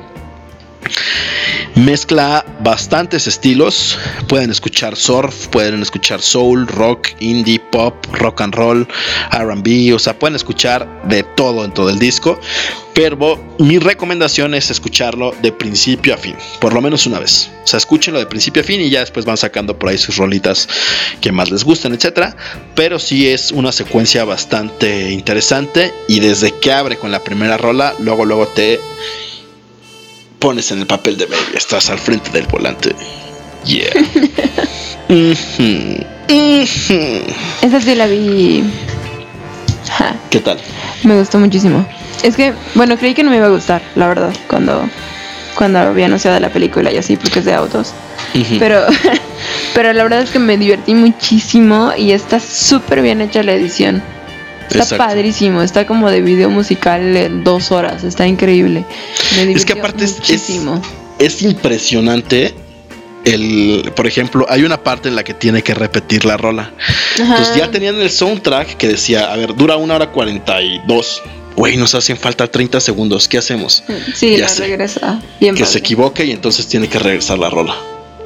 Mezcla 1.74 2.44
bastantes 2.60 3.26
estilos. 3.26 3.98
Pueden 4.28 4.50
escuchar 4.50 4.96
surf, 4.96 5.46
pueden 5.48 5.80
escuchar 5.82 6.20
soul, 6.20 6.66
rock, 6.66 7.08
indie, 7.20 7.60
pop, 7.60 7.94
rock 8.12 8.40
and 8.40 8.54
roll, 8.54 8.88
RB. 9.30 9.94
O 9.94 9.98
sea, 9.98 10.18
pueden 10.18 10.36
escuchar 10.36 10.88
de 11.04 11.22
todo 11.22 11.64
en 11.64 11.72
todo 11.72 11.90
el 11.90 11.98
disco. 11.98 12.40
Pero 12.94 13.38
mi 13.60 13.78
recomendación 13.78 14.54
es 14.54 14.70
escucharlo 14.70 15.32
de 15.40 15.52
principio 15.52 16.14
a 16.14 16.16
fin, 16.16 16.34
por 16.60 16.72
lo 16.72 16.80
menos 16.80 17.06
una 17.06 17.20
vez. 17.20 17.48
O 17.62 17.66
sea, 17.66 17.78
escúchenlo 17.78 18.18
de 18.18 18.26
principio 18.26 18.62
a 18.62 18.64
fin 18.64 18.80
y 18.80 18.90
ya 18.90 19.00
después 19.00 19.24
van 19.24 19.36
sacando 19.36 19.78
por 19.78 19.90
ahí 19.90 19.98
sus 19.98 20.16
rolitas 20.16 20.68
que 21.20 21.30
más 21.30 21.48
les 21.50 21.62
gusten, 21.62 21.94
etcétera. 21.94 22.34
Pero 22.74 22.98
sí 22.98 23.28
es 23.28 23.52
una 23.52 23.70
secuencia 23.70 24.24
bastante 24.24 25.12
interesante 25.12 25.94
y 26.08 26.18
desde 26.18 26.50
que 26.58 26.72
abre 26.72 26.96
con 26.96 27.12
la 27.12 27.22
primera 27.22 27.56
rola, 27.56 27.94
luego 28.00 28.24
luego 28.24 28.48
te 28.48 28.80
pones 30.38 30.70
en 30.70 30.80
el 30.80 30.86
papel 30.86 31.16
de 31.16 31.26
baby, 31.26 31.54
estás 31.54 31.90
al 31.90 31.98
frente 31.98 32.30
del 32.30 32.46
volante. 32.46 32.94
Yeah. 33.64 33.90
Esa 37.62 37.80
sí 37.80 37.94
la 37.94 38.06
vi. 38.06 38.62
Ja, 39.90 40.14
¿Qué 40.30 40.40
tal? 40.40 40.58
me 41.02 41.18
gustó 41.18 41.38
muchísimo. 41.38 41.86
Es 42.22 42.36
que, 42.36 42.52
bueno, 42.74 42.96
creí 42.98 43.14
que 43.14 43.22
no 43.22 43.30
me 43.30 43.36
iba 43.36 43.46
a 43.46 43.50
gustar, 43.50 43.80
la 43.94 44.08
verdad, 44.08 44.34
cuando, 44.48 44.88
cuando 45.54 45.78
había 45.78 46.06
anunciado 46.06 46.38
la 46.40 46.50
película 46.50 46.92
y 46.92 46.98
así, 46.98 47.16
porque 47.16 47.38
es 47.38 47.44
de 47.44 47.54
autos. 47.54 47.92
Pero, 48.58 48.84
pero 49.74 49.92
la 49.92 50.02
verdad 50.02 50.22
es 50.22 50.30
que 50.30 50.38
me 50.38 50.56
divertí 50.56 50.94
muchísimo 50.94 51.92
y 51.96 52.12
está 52.12 52.40
súper 52.40 53.02
bien 53.02 53.20
hecha 53.20 53.42
la 53.42 53.52
edición. 53.54 54.02
Está 54.68 54.78
Exacto. 54.80 55.04
padrísimo, 55.04 55.62
está 55.62 55.86
como 55.86 56.10
de 56.10 56.20
video 56.20 56.50
musical 56.50 57.16
en 57.16 57.42
dos 57.44 57.72
horas, 57.72 58.04
está 58.04 58.26
increíble. 58.26 58.84
Me 59.36 59.50
Es 59.52 59.64
que 59.64 59.72
aparte 59.74 60.04
es- 60.04 60.10
es- 60.12 60.18
muchísimo. 60.18 60.82
es 61.18 61.42
impresionante 61.42 62.54
el, 63.24 63.92
por 63.96 64.06
ejemplo, 64.06 64.46
hay 64.48 64.62
una 64.64 64.82
parte 64.82 65.08
en 65.08 65.16
la 65.16 65.24
que 65.24 65.34
tiene 65.34 65.62
que 65.62 65.74
repetir 65.74 66.24
la 66.24 66.36
rola. 66.36 66.72
Entonces 67.18 67.56
ya 67.56 67.70
tenían 67.70 68.00
el 68.00 68.10
soundtrack 68.10 68.76
que 68.76 68.88
decía, 68.88 69.32
a 69.32 69.36
ver, 69.36 69.54
dura 69.54 69.76
una 69.76 69.96
hora 69.96 70.10
42. 70.12 71.22
Güey, 71.56 71.76
nos 71.76 71.94
hacen 71.94 72.16
falta 72.16 72.46
30 72.46 72.80
segundos. 72.80 73.26
¿Qué 73.26 73.36
hacemos? 73.38 73.82
Sí, 74.14 74.36
ya 74.36 74.46
la 74.46 74.54
regresa. 74.54 75.20
Bien 75.40 75.54
que 75.54 75.60
padre. 75.62 75.72
se 75.72 75.78
equivoque 75.80 76.24
y 76.24 76.30
entonces 76.30 76.66
tiene 76.68 76.88
que 76.88 76.98
regresar 77.00 77.38
la 77.38 77.50
rola. 77.50 77.74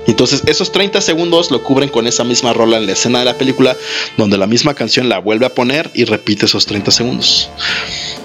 Entonces 0.07 0.43
esos 0.47 0.73
30 0.73 1.01
segundos 1.01 1.51
lo 1.51 1.63
cubren 1.63 1.89
con 1.89 2.07
esa 2.07 2.25
misma 2.25 2.53
rola 2.53 2.79
en 2.79 2.87
la 2.87 2.93
escena 2.93 3.21
de 3.21 3.25
la 3.25 3.39
película 3.39 3.77
donde 4.17 4.39
la 4.39 4.47
misma 4.47 4.75
canción 4.75 5.09
la 5.09 5.19
vuelve 5.19 5.47
a 5.47 5.55
poner 5.55 5.91
y 5.95 6.05
repite 6.05 6.47
esos 6.47 6.67
30 6.67 6.91
segundos. 6.91 7.51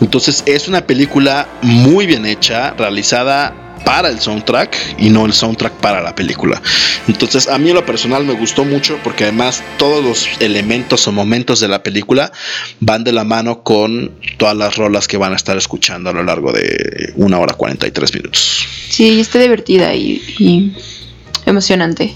Entonces 0.02 0.44
es 0.46 0.68
una 0.68 0.86
película 0.86 1.48
muy 1.62 2.06
bien 2.06 2.26
hecha, 2.26 2.72
realizada 2.72 3.64
para 3.86 4.10
el 4.10 4.20
soundtrack 4.20 4.96
y 4.98 5.10
no 5.10 5.26
el 5.26 5.34
soundtrack 5.34 5.74
para 5.76 6.02
la 6.02 6.14
película. 6.14 6.62
Entonces 7.08 7.48
a 7.48 7.58
mí 7.58 7.70
en 7.70 7.76
lo 7.76 7.86
personal 7.86 8.26
me 8.26 8.34
gustó 8.34 8.66
mucho 8.66 9.00
porque 9.04 9.24
además 9.24 9.64
todos 9.78 10.04
los 10.04 10.28
elementos 10.42 11.08
o 11.08 11.12
momentos 11.12 11.60
de 11.60 11.68
la 11.68 11.84
película 11.84 12.32
van 12.80 13.04
de 13.04 13.14
la 13.14 13.24
mano 13.24 13.64
con 13.64 14.12
todas 14.38 14.58
las 14.58 14.76
rolas 14.76 15.08
que 15.08 15.18
van 15.18 15.34
a 15.34 15.36
estar 15.36 15.58
escuchando 15.58 16.10
a 16.10 16.14
lo 16.14 16.24
largo 16.24 16.52
de 16.52 17.14
una 17.16 17.40
hora 17.40 17.54
43 17.54 18.14
minutos. 18.14 18.68
Sí, 18.90 19.20
está 19.20 19.40
divertida 19.40 19.94
y, 19.96 20.22
y 20.40 20.74
emocionante. 21.48 22.14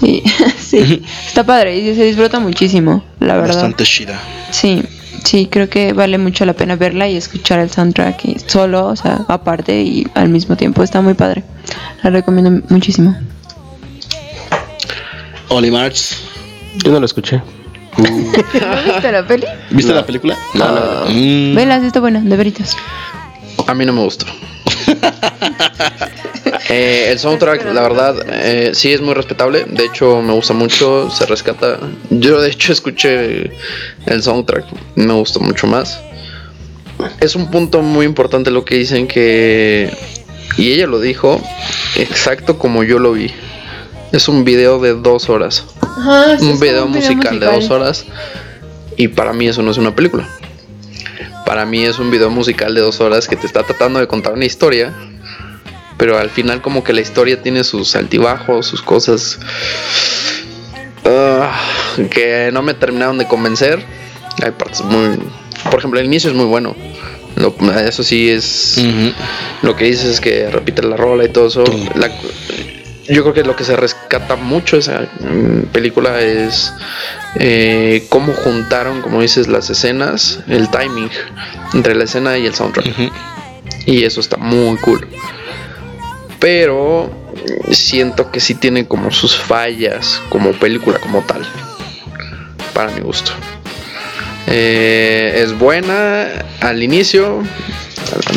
Y, 0.00 0.22
sí, 0.58 1.02
está 1.26 1.44
padre 1.44 1.76
y 1.76 1.94
se 1.94 2.04
disfruta 2.04 2.40
muchísimo, 2.40 3.04
la 3.20 3.34
verdad. 3.36 3.54
Bastante 3.54 3.84
chida. 3.84 4.18
Sí, 4.50 4.82
sí, 5.24 5.46
creo 5.50 5.68
que 5.68 5.92
vale 5.92 6.18
mucho 6.18 6.44
la 6.44 6.54
pena 6.54 6.76
verla 6.76 7.08
y 7.08 7.16
escuchar 7.16 7.58
el 7.60 7.70
soundtrack 7.70 8.24
y 8.24 8.36
solo, 8.46 8.86
o 8.86 8.96
sea, 8.96 9.24
aparte 9.28 9.80
y 9.82 10.06
al 10.14 10.28
mismo 10.30 10.56
tiempo. 10.56 10.82
Está 10.82 11.00
muy 11.00 11.14
padre. 11.14 11.44
La 12.02 12.10
recomiendo 12.10 12.62
muchísimo. 12.70 13.16
Oli 15.48 15.70
March. 15.70 16.16
Yo 16.84 16.90
no 16.92 16.98
lo 17.00 17.06
escuché. 17.06 17.42
¿No 17.98 18.04
viste 18.84 19.12
la 19.12 19.26
peli? 19.26 19.44
¿Viste 19.70 19.92
No. 19.92 19.98
la 19.98 20.06
película? 20.06 20.36
No, 20.54 20.66
no, 20.68 21.04
no. 21.04 21.10
Mm, 21.10 21.54
Vela, 21.54 21.76
está 21.76 22.00
buena, 22.00 22.20
de 22.20 22.36
veritas. 22.36 22.74
A 23.66 23.74
mí 23.74 23.84
no 23.84 23.92
me 23.92 24.02
gustó. 24.02 24.24
Eh, 26.68 27.10
el 27.10 27.18
soundtrack, 27.18 27.66
la 27.74 27.82
verdad, 27.82 28.16
eh, 28.28 28.70
sí 28.74 28.92
es 28.92 29.00
muy 29.00 29.12
respetable. 29.12 29.64
De 29.68 29.84
hecho, 29.84 30.22
me 30.22 30.32
gusta 30.32 30.54
mucho. 30.54 31.10
Se 31.10 31.26
rescata. 31.26 31.78
Yo, 32.08 32.40
de 32.40 32.50
hecho, 32.50 32.72
escuché 32.72 33.50
el 34.06 34.22
soundtrack. 34.22 34.64
Me 34.94 35.12
gustó 35.12 35.40
mucho 35.40 35.66
más. 35.66 36.00
Es 37.20 37.36
un 37.36 37.50
punto 37.50 37.82
muy 37.82 38.06
importante 38.06 38.50
lo 38.50 38.64
que 38.64 38.76
dicen 38.76 39.06
que. 39.06 39.94
Y 40.56 40.72
ella 40.72 40.86
lo 40.86 41.00
dijo 41.00 41.40
exacto 41.96 42.58
como 42.58 42.82
yo 42.84 42.98
lo 42.98 43.12
vi. 43.12 43.30
Es 44.12 44.28
un 44.28 44.44
video 44.44 44.78
de 44.78 44.94
dos 44.94 45.28
horas. 45.28 45.64
un 46.40 46.58
video 46.60 46.86
musical 46.86 47.38
de 47.40 47.46
dos 47.46 47.70
horas. 47.70 48.06
Y 48.96 49.08
para 49.08 49.32
mí 49.32 49.48
eso 49.48 49.62
no 49.62 49.70
es 49.70 49.78
una 49.78 49.94
película. 49.94 50.28
Para 51.52 51.66
mí 51.66 51.84
es 51.84 51.98
un 51.98 52.10
video 52.10 52.30
musical 52.30 52.74
de 52.74 52.80
dos 52.80 53.02
horas 53.02 53.28
que 53.28 53.36
te 53.36 53.46
está 53.46 53.62
tratando 53.62 54.00
de 54.00 54.06
contar 54.06 54.32
una 54.32 54.46
historia. 54.46 54.90
Pero 55.98 56.16
al 56.16 56.30
final 56.30 56.62
como 56.62 56.82
que 56.82 56.94
la 56.94 57.02
historia 57.02 57.42
tiene 57.42 57.62
sus 57.62 57.94
altibajos, 57.94 58.64
sus 58.64 58.80
cosas 58.80 59.38
ah, 61.04 61.54
que 62.10 62.48
no 62.54 62.62
me 62.62 62.72
terminaron 62.72 63.18
de 63.18 63.28
convencer. 63.28 63.84
Hay 64.42 64.52
partes 64.52 64.80
muy... 64.80 65.18
Por 65.70 65.78
ejemplo, 65.80 66.00
el 66.00 66.06
inicio 66.06 66.30
es 66.30 66.36
muy 66.36 66.46
bueno. 66.46 66.74
Lo- 67.36 67.54
eso 67.86 68.02
sí 68.02 68.30
es... 68.30 68.82
Lo 69.60 69.76
que 69.76 69.84
dices 69.84 70.06
es 70.06 70.20
que 70.22 70.48
repite 70.48 70.80
la 70.82 70.96
rola 70.96 71.26
y 71.26 71.28
todo 71.28 71.48
eso. 71.48 71.64
La- 71.96 72.10
yo 73.08 73.22
creo 73.22 73.34
que 73.34 73.44
lo 73.44 73.56
que 73.56 73.64
se 73.64 73.76
rescata 73.76 74.36
mucho 74.36 74.76
de 74.76 74.80
esa 74.80 75.08
mm, 75.20 75.66
película 75.72 76.20
es 76.20 76.72
eh, 77.36 78.06
cómo 78.08 78.32
juntaron, 78.32 79.02
como 79.02 79.20
dices, 79.20 79.48
las 79.48 79.70
escenas, 79.70 80.40
el 80.48 80.70
timing 80.70 81.10
entre 81.74 81.94
la 81.94 82.04
escena 82.04 82.38
y 82.38 82.46
el 82.46 82.54
soundtrack. 82.54 82.86
Y 83.86 84.04
eso 84.04 84.20
está 84.20 84.36
muy 84.36 84.76
cool. 84.78 85.08
Pero 86.38 87.10
siento 87.70 88.30
que 88.30 88.40
sí 88.40 88.54
tiene 88.54 88.86
como 88.86 89.10
sus 89.10 89.36
fallas 89.36 90.20
como 90.28 90.52
película 90.52 90.98
como 90.98 91.22
tal. 91.22 91.44
para 92.72 92.90
mi 92.92 93.00
gusto. 93.00 93.32
Eh, 94.46 95.42
es 95.42 95.56
buena 95.56 96.26
al 96.60 96.82
inicio, 96.82 97.42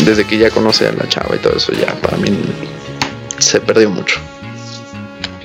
desde 0.06 0.26
que 0.26 0.38
ya 0.38 0.50
conoce 0.50 0.88
a 0.88 0.92
la 0.92 1.08
chava 1.08 1.36
y 1.36 1.40
todo 1.40 1.58
eso, 1.58 1.72
ya 1.74 1.94
para 1.96 2.18
mí 2.18 2.30
se 3.40 3.60
perdió 3.60 3.90
mucho. 3.90 4.20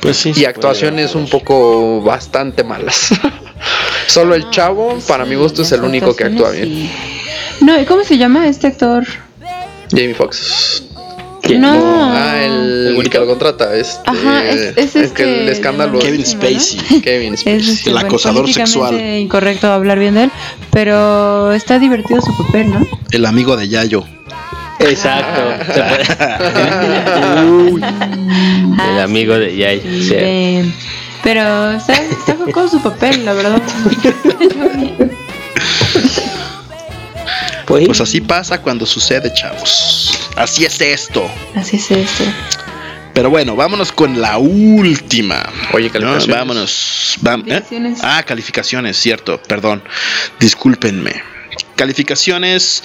Pues 0.00 0.16
sí. 0.16 0.32
Y 0.34 0.44
actuaciones 0.46 1.14
un 1.14 1.28
poco 1.28 2.00
bastante 2.02 2.64
malas. 2.64 3.10
Solo 4.06 4.34
el 4.34 4.48
chavo, 4.50 4.98
para 5.06 5.24
mi 5.24 5.34
gusto, 5.36 5.62
es 5.62 5.72
el 5.72 5.82
único 5.82 6.16
que 6.16 6.24
actúa 6.24 6.50
bien. 6.50 6.90
No, 7.60 7.78
¿y 7.80 7.84
cómo 7.84 8.02
se 8.04 8.16
llama 8.18 8.48
este 8.48 8.66
actor? 8.68 9.04
Jamie 9.90 10.14
Foxx. 10.14 10.84
No. 11.58 12.12
Ah, 12.14 12.42
el, 12.44 12.94
¿El 12.96 13.10
que 13.10 13.18
lo 13.18 13.26
contrata. 13.26 13.74
Este, 13.74 13.98
Ajá, 14.08 14.44
es- 14.48 14.76
es 14.76 14.96
el 14.96 15.02
que 15.12 15.22
este, 15.24 15.42
el 15.42 15.48
escándalo. 15.48 15.98
Kevin 15.98 16.24
Spacey. 16.24 17.00
Kevin 17.02 17.34
Es 17.34 17.40
Spacey. 17.40 17.70
este, 17.72 17.88
El 17.90 17.94
bueno, 17.94 18.08
acosador 18.08 18.42
políticamente 18.42 18.72
sexual. 18.72 19.00
incorrecto 19.18 19.66
hablar 19.72 19.98
bien 19.98 20.14
de 20.14 20.24
él, 20.24 20.30
pero 20.70 21.52
está 21.52 21.78
divertido 21.78 22.20
su 22.22 22.36
papel, 22.36 22.70
¿no? 22.70 22.86
El 23.10 23.26
amigo 23.26 23.56
de 23.56 23.68
Yayo. 23.68 24.04
Exacto. 24.80 25.72
Se 25.72 25.82
puede- 25.82 27.44
Uy, 27.72 27.82
el 27.82 29.00
amigo 29.00 29.38
de 29.38 29.56
Yay. 29.56 29.80
Sí, 29.80 30.08
de- 30.14 30.72
Pero 31.22 31.72
está, 31.72 31.92
está 31.94 32.34
con 32.52 32.70
su 32.70 32.80
papel, 32.82 33.24
la 33.24 33.32
verdad. 33.34 33.60
Pues, 37.66 37.86
Pues 37.86 38.00
así 38.00 38.20
pasa 38.20 38.60
cuando 38.60 38.84
sucede, 38.86 39.32
chavos. 39.32 40.18
Así 40.36 40.64
es 40.64 40.80
esto. 40.80 41.30
Así 41.54 41.76
es 41.76 41.90
esto. 41.90 42.24
Pero 43.14 43.30
bueno, 43.30 43.54
vámonos 43.54 43.92
con 43.92 44.20
la 44.20 44.38
última. 44.38 45.42
Oye, 45.72 45.86
¿no? 45.86 45.92
calificaciones. 45.92 46.28
Vámonos. 46.28 47.18
Vam- 47.22 47.40
¿eh? 47.42 47.48
Calificaciones. 47.48 47.98
Ah, 48.02 48.22
calificaciones, 48.24 48.96
cierto. 48.96 49.40
Perdón. 49.42 49.82
Discúlpenme. 50.40 51.22
Calificaciones. 51.76 52.82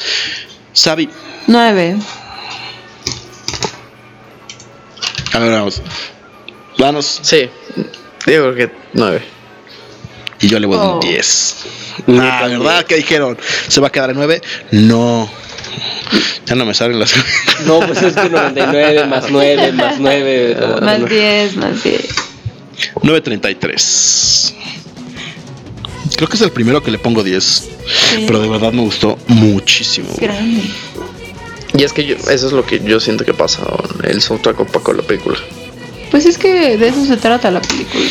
Sabi. 0.74 1.10
Nueve. 1.48 1.98
A 5.34 5.40
ver, 5.40 5.52
vamos. 5.52 5.82
Vamos. 6.78 7.20
Sí, 7.22 7.50
digo 8.26 8.54
que 8.54 8.72
nueve. 8.94 9.22
Y 10.42 10.48
yo 10.48 10.60
le 10.60 10.68
voy 10.68 10.78
a 10.78 10.80
dar 10.80 10.90
un 10.96 11.00
10. 11.00 11.56
Yo 12.08 12.22
Ah. 12.22 12.48
¿verdad? 12.48 12.86
¿Qué 12.86 12.96
dijeron? 12.96 13.38
¿Se 13.68 13.80
va 13.82 13.88
a 13.88 13.92
quedar 13.92 14.10
en 14.12 14.18
9? 14.18 14.42
No. 14.72 15.30
Ya 16.46 16.56
no 16.56 16.66
me 16.66 16.74
salen 16.74 17.00
las. 17.00 17.14
No, 17.66 17.80
pues 17.80 18.02
es 18.02 18.14
que 18.14 18.30
99 18.30 19.06
más 19.06 19.26
9 19.30 19.72
más 19.72 19.96
9. 20.00 20.58
Más 20.82 21.10
diez, 21.10 21.56
más 21.56 21.84
diez. 21.84 22.06
9.33. 23.02 24.54
Creo 26.18 26.28
que 26.30 26.36
es 26.36 26.42
el 26.42 26.52
primero 26.52 26.84
que 26.84 26.92
le 26.92 27.00
pongo 27.00 27.24
10. 27.24 27.44
Sí. 27.44 27.70
Pero 28.28 28.42
de 28.42 28.50
verdad 28.50 28.74
me 28.74 28.82
gustó 28.82 29.18
muchísimo. 29.28 30.10
Es 30.12 30.20
grande. 30.20 30.62
Y 31.78 31.84
es 31.84 31.94
que 31.94 32.06
yo, 32.06 32.16
eso 32.16 32.48
es 32.48 32.52
lo 32.54 32.66
que 32.66 32.80
yo 32.84 33.00
siento 33.00 33.26
que 33.26 33.34
pasa. 33.34 33.64
El 34.04 34.22
soundtrack 34.22 34.60
opaco 34.60 34.92
de 34.94 35.02
la 35.02 35.08
película. 35.08 35.38
Pues 36.12 36.26
es 36.26 36.38
que 36.38 36.78
de 36.78 36.88
eso 36.88 37.06
se 37.06 37.18
trata 37.18 37.52
la 37.52 37.62
película. 37.62 38.06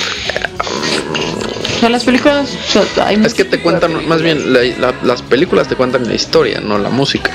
O 1.77 1.81
sea, 1.81 1.88
las 1.88 2.05
películas. 2.05 2.48
hay 3.05 3.16
Es 3.24 3.35
que 3.35 3.44
te 3.44 3.61
cuentan, 3.61 4.07
más 4.09 4.22
bien, 4.22 4.53
la- 4.53 4.62
la- 4.79 4.94
las 5.03 5.22
películas 5.22 5.68
te 5.68 5.77
cuentan 5.77 6.07
la 6.07 6.14
historia, 6.14 6.61
no 6.61 6.79
la 6.79 6.90
música. 6.90 7.31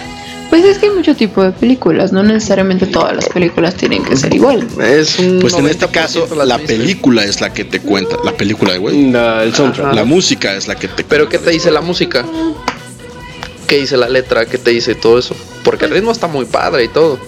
Pues 0.49 0.65
es 0.65 0.79
que 0.79 0.87
hay 0.87 0.91
mucho 0.93 1.15
tipo 1.15 1.43
de 1.43 1.51
películas, 1.51 2.11
no 2.11 2.23
necesariamente 2.23 2.87
todas 2.87 3.15
las 3.15 3.29
películas 3.29 3.75
tienen 3.75 4.03
que 4.03 4.15
ser 4.15 4.33
igual. 4.33 4.67
Es 4.81 5.19
un 5.19 5.39
Pues 5.39 5.53
en 5.53 5.67
este 5.67 5.85
90% 5.85 5.91
caso, 5.91 6.27
la 6.45 6.57
película 6.57 7.23
es 7.23 7.39
la 7.39 7.53
que 7.53 7.65
te 7.65 7.79
cuenta. 7.81 8.17
La 8.23 8.31
película 8.35 8.73
de 8.73 8.79
güey. 8.79 8.97
No, 8.97 9.41
el 9.41 9.53
soundtrack. 9.53 9.93
La 9.93 10.05
música 10.05 10.55
es 10.55 10.67
la 10.67 10.75
que 10.75 10.87
te 10.87 11.03
Pero 11.03 11.29
¿qué 11.29 11.37
te 11.37 11.51
dice 11.51 11.69
la 11.69 11.81
música? 11.81 12.25
¿Qué 13.69 13.77
dice 13.77 13.97
la 13.97 14.09
letra? 14.09 14.47
¿Qué 14.47 14.57
te 14.57 14.71
dice 14.71 14.95
todo 14.95 15.19
eso? 15.19 15.35
Porque 15.63 15.85
el 15.85 15.91
ritmo 15.91 16.11
está 16.11 16.25
muy 16.25 16.45
padre 16.45 16.85
y 16.85 16.87
todo. 16.87 17.19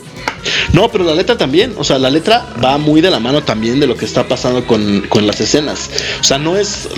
No, 0.74 0.90
pero 0.90 1.04
la 1.04 1.14
letra 1.14 1.38
también. 1.38 1.76
O 1.78 1.84
sea, 1.84 2.00
la 2.00 2.10
letra 2.10 2.48
va 2.64 2.80
muy 2.80 3.00
de 3.00 3.12
la 3.12 3.20
mano 3.20 3.44
también 3.44 3.80
de 3.80 3.86
lo 3.86 3.96
que 3.96 4.06
está 4.06 4.28
pasando 4.28 4.66
con, 4.66 5.02
con 5.02 5.28
las 5.28 5.40
escenas. 5.40 5.92
O 6.20 6.24
sea, 6.24 6.40
no 6.40 6.58
es 6.58 6.90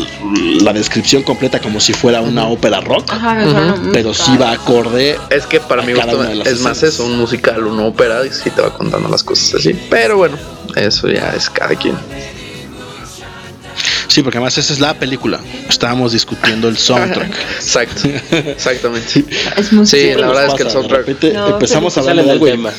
la 0.62 0.72
descripción 0.72 1.24
completa 1.24 1.60
como 1.60 1.82
si 1.82 1.92
fuera 1.92 2.22
una 2.22 2.48
ópera 2.48 2.80
rock. 2.80 3.12
Ajá, 3.12 3.44
un 3.46 3.92
Pero 3.92 4.14
sí 4.14 4.32
va 4.38 4.54
acorde. 4.54 5.18
Es 5.30 5.46
que 5.46 5.60
para 5.60 5.84
A 5.84 5.86
mí 5.86 5.92
gusto 5.92 6.24
es 6.24 6.62
más 6.62 6.82
eso, 6.82 7.06
un 7.06 7.18
musical, 7.18 7.66
una 7.66 7.84
ópera, 7.84 8.26
y 8.26 8.30
sí 8.30 8.50
te 8.50 8.62
va 8.62 8.74
contando 8.74 9.10
las 9.10 9.26
cosas 9.26 9.56
así. 9.56 9.78
Pero 9.90 10.16
bueno, 10.16 10.38
eso 10.78 11.10
ya 11.10 11.34
es 11.36 11.50
cada 11.50 11.76
quien. 11.76 11.98
Sí, 14.08 14.22
porque 14.22 14.38
además 14.38 14.58
esa 14.58 14.74
es 14.74 14.80
la 14.80 14.94
película. 14.94 15.40
Estábamos 15.70 16.12
discutiendo 16.14 16.68
el 16.68 16.78
soundtrack. 16.78 17.34
Exacto, 17.56 18.10
exactamente. 18.32 19.26
Es 19.58 19.74
música. 19.74 20.02
Sí, 20.02 20.14
la 20.20 20.28
verdad 20.28 20.48
es 20.48 20.54
que 20.56 20.64
el 20.64 20.70
soundtrack. 20.70 21.24
No, 21.34 21.48
empezamos 21.50 21.98
a 21.98 22.02
hablar 22.02 22.16
de 22.18 22.22
del 22.24 22.32
algo 22.32 22.46
tema. 22.46 22.72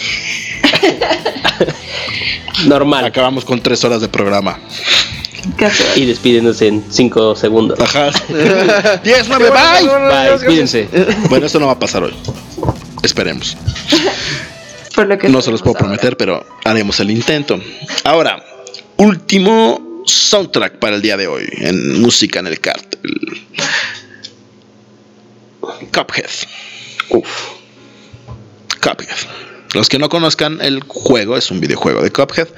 Normal. 2.66 3.04
acabamos 3.04 3.44
con 3.44 3.60
tres 3.60 3.84
horas 3.84 4.00
de 4.00 4.08
programa. 4.08 4.58
Y 5.94 6.06
despidiéndose 6.06 6.68
en 6.68 6.84
5 6.88 7.37
segundos. 7.37 7.78
Ajá. 7.78 8.10
10, 9.04 9.28
9, 9.28 9.50
bye. 9.50 9.88
Bye, 9.88 10.46
cuídense. 10.46 10.88
Bueno, 11.28 11.46
esto 11.46 11.60
no 11.60 11.66
va 11.66 11.72
a 11.72 11.78
pasar 11.78 12.02
hoy. 12.02 12.14
Esperemos. 13.02 13.56
Por 14.94 15.06
lo 15.06 15.18
que 15.18 15.29
No 15.29 15.42
se 15.42 15.50
los 15.50 15.60
puedo 15.62 15.77
prometer, 15.77 16.16
pero 16.16 16.46
haremos 16.64 16.98
el 17.00 17.10
intento. 17.10 17.60
Ahora, 18.04 18.42
último 18.96 19.83
soundtrack 20.07 20.79
para 20.79 20.96
el 20.96 21.02
día 21.02 21.17
de 21.17 21.27
hoy 21.27 21.46
en 21.59 22.00
música 22.00 22.40
en 22.40 22.46
el 22.46 22.61
cartel. 22.61 23.42
Cuphead. 25.92 26.31
Uf. 27.11 27.29
Cuphead. 28.81 29.17
Los 29.75 29.88
que 29.88 29.98
no 29.98 30.09
conozcan 30.09 30.61
el 30.61 30.83
juego, 30.87 31.37
es 31.37 31.50
un 31.50 31.61
videojuego 31.61 32.02
de 32.02 32.11
Cuphead. 32.11 32.48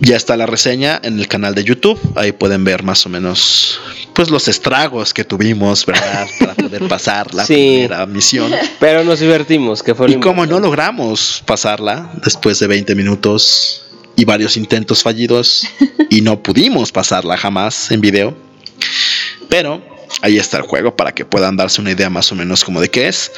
Ya 0.00 0.16
está 0.16 0.36
la 0.36 0.46
reseña 0.46 1.00
en 1.02 1.18
el 1.18 1.28
canal 1.28 1.54
de 1.54 1.64
YouTube. 1.64 1.98
Ahí 2.16 2.32
pueden 2.32 2.64
ver 2.64 2.82
más 2.82 3.06
o 3.06 3.08
menos 3.08 3.78
pues 4.14 4.30
los 4.30 4.46
estragos 4.48 5.14
que 5.14 5.24
tuvimos, 5.24 5.86
¿verdad? 5.86 6.26
Para 6.40 6.54
poder 6.54 6.86
pasar 6.88 7.32
la 7.34 7.46
Sí. 7.46 7.54
primera 7.54 8.04
misión. 8.06 8.52
Pero 8.78 9.04
nos 9.04 9.20
divertimos, 9.20 9.82
que 9.82 9.94
fue 9.94 10.10
Y 10.10 10.16
como 10.20 10.44
no 10.44 10.60
logramos 10.60 11.42
pasarla 11.46 12.10
después 12.24 12.58
de 12.58 12.66
20 12.66 12.94
minutos 12.94 13.81
y 14.16 14.24
varios 14.24 14.56
intentos 14.56 15.02
fallidos 15.02 15.66
y 16.10 16.20
no 16.20 16.42
pudimos 16.42 16.92
pasarla 16.92 17.36
jamás 17.36 17.90
en 17.90 18.00
video. 18.00 18.36
Pero 19.48 19.82
ahí 20.20 20.38
está 20.38 20.58
el 20.58 20.64
juego 20.64 20.96
para 20.96 21.12
que 21.12 21.24
puedan 21.24 21.56
darse 21.56 21.80
una 21.80 21.92
idea 21.92 22.10
más 22.10 22.30
o 22.32 22.34
menos 22.34 22.64
como 22.64 22.80
de 22.80 22.90
qué 22.90 23.08
es. 23.08 23.32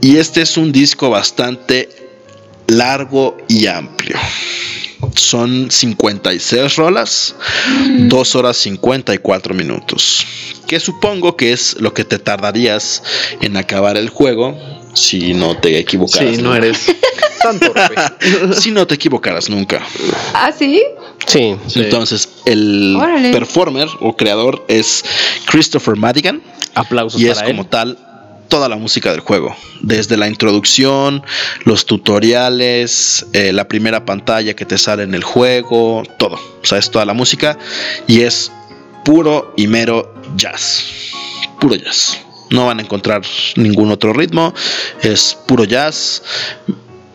Y 0.00 0.16
este 0.18 0.42
es 0.42 0.56
un 0.56 0.72
disco 0.72 1.10
bastante 1.10 1.88
largo 2.66 3.36
y 3.48 3.66
amplio. 3.66 4.18
Son 5.14 5.70
56 5.70 6.76
rolas, 6.76 7.34
2 7.98 8.34
horas 8.34 8.56
54 8.58 9.54
minutos. 9.54 10.26
Que 10.66 10.80
supongo 10.80 11.36
que 11.36 11.52
es 11.52 11.76
lo 11.80 11.94
que 11.94 12.04
te 12.04 12.18
tardarías 12.18 13.02
en 13.40 13.56
acabar 13.56 13.96
el 13.96 14.08
juego 14.08 14.58
si 14.96 15.34
no 15.34 15.56
te 15.56 15.78
equivocaras. 15.78 16.36
Sí, 16.36 16.42
no 16.42 16.54
eres 16.54 16.86
tan 17.42 17.60
torpe. 17.60 17.94
Si 18.58 18.70
no 18.70 18.86
te 18.86 18.94
equivocaras 18.94 19.48
nunca. 19.50 19.82
Ah, 20.34 20.50
sí. 20.56 20.82
Sí. 21.26 21.56
Sí. 21.66 21.80
Entonces, 21.80 22.28
el 22.44 22.96
Órale. 22.96 23.30
performer 23.32 23.88
o 24.00 24.16
creador 24.16 24.64
es 24.68 25.04
Christopher 25.46 25.96
Madigan 25.96 26.42
Aplausos 26.74 27.20
y 27.20 27.28
es 27.28 27.38
él. 27.40 27.46
como 27.46 27.66
tal 27.66 27.98
toda 28.48 28.68
la 28.68 28.76
música 28.76 29.10
del 29.10 29.20
juego. 29.20 29.54
Desde 29.82 30.16
la 30.16 30.28
introducción, 30.28 31.22
los 31.64 31.84
tutoriales, 31.84 33.26
eh, 33.32 33.52
la 33.52 33.66
primera 33.66 34.04
pantalla 34.04 34.54
que 34.54 34.64
te 34.64 34.78
sale 34.78 35.02
en 35.02 35.14
el 35.14 35.24
juego, 35.24 36.04
todo. 36.18 36.36
O 36.36 36.64
sea, 36.66 36.78
es 36.78 36.90
toda 36.90 37.04
la 37.04 37.12
música 37.12 37.58
y 38.06 38.20
es 38.22 38.52
puro 39.04 39.52
y 39.56 39.66
mero 39.66 40.14
jazz. 40.36 40.84
Puro 41.60 41.74
jazz. 41.74 42.18
No 42.50 42.66
van 42.66 42.78
a 42.78 42.82
encontrar 42.82 43.22
ningún 43.56 43.90
otro 43.90 44.12
ritmo. 44.12 44.54
Es 45.02 45.36
puro 45.46 45.64
jazz. 45.64 46.22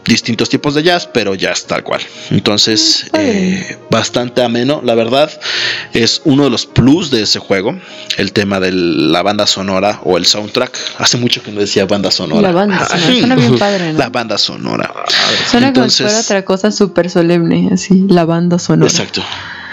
Distintos 0.04 0.50
tipos 0.50 0.74
de 0.74 0.82
jazz, 0.82 1.08
pero 1.14 1.36
jazz 1.36 1.68
tal 1.68 1.84
cual. 1.84 2.02
Entonces, 2.32 3.06
eh, 3.14 3.78
bastante 3.92 4.42
ameno, 4.42 4.82
la 4.84 4.96
verdad. 4.96 5.32
Es 5.94 6.22
uno 6.26 6.44
de 6.46 6.50
los 6.50 6.66
plus 6.66 7.12
de 7.12 7.22
ese 7.22 7.38
juego. 7.38 7.80
El 8.18 8.34
tema 8.34 8.60
de 8.60 8.72
la 8.72 9.22
banda 9.22 9.46
sonora 9.46 10.02
o 10.04 10.18
el 10.18 10.26
soundtrack. 10.26 10.76
Hace 10.98 11.18
mucho 11.18 11.44
que 11.44 11.52
no 11.52 11.60
decía 11.62 11.86
banda 11.86 12.10
sonora. 12.10 12.42
La 12.42 12.52
banda 12.52 12.84
sonora. 12.84 13.20
Suena 13.20 13.36
bien 13.36 13.60
padre, 13.60 13.94
¿no? 13.94 14.00
La 14.00 14.10
banda 14.10 14.38
sonora. 14.40 14.92
Suena 15.50 15.72
como 15.72 15.88
si 15.88 16.02
Entonces- 16.02 16.08
fuera 16.08 16.20
otra 16.20 16.46
cosa 16.46 16.72
súper 16.72 17.10
solemne, 17.10 17.70
así. 17.72 18.06
La 18.10 18.26
banda 18.26 18.58
sonora. 18.58 18.90
Exacto. 18.90 19.24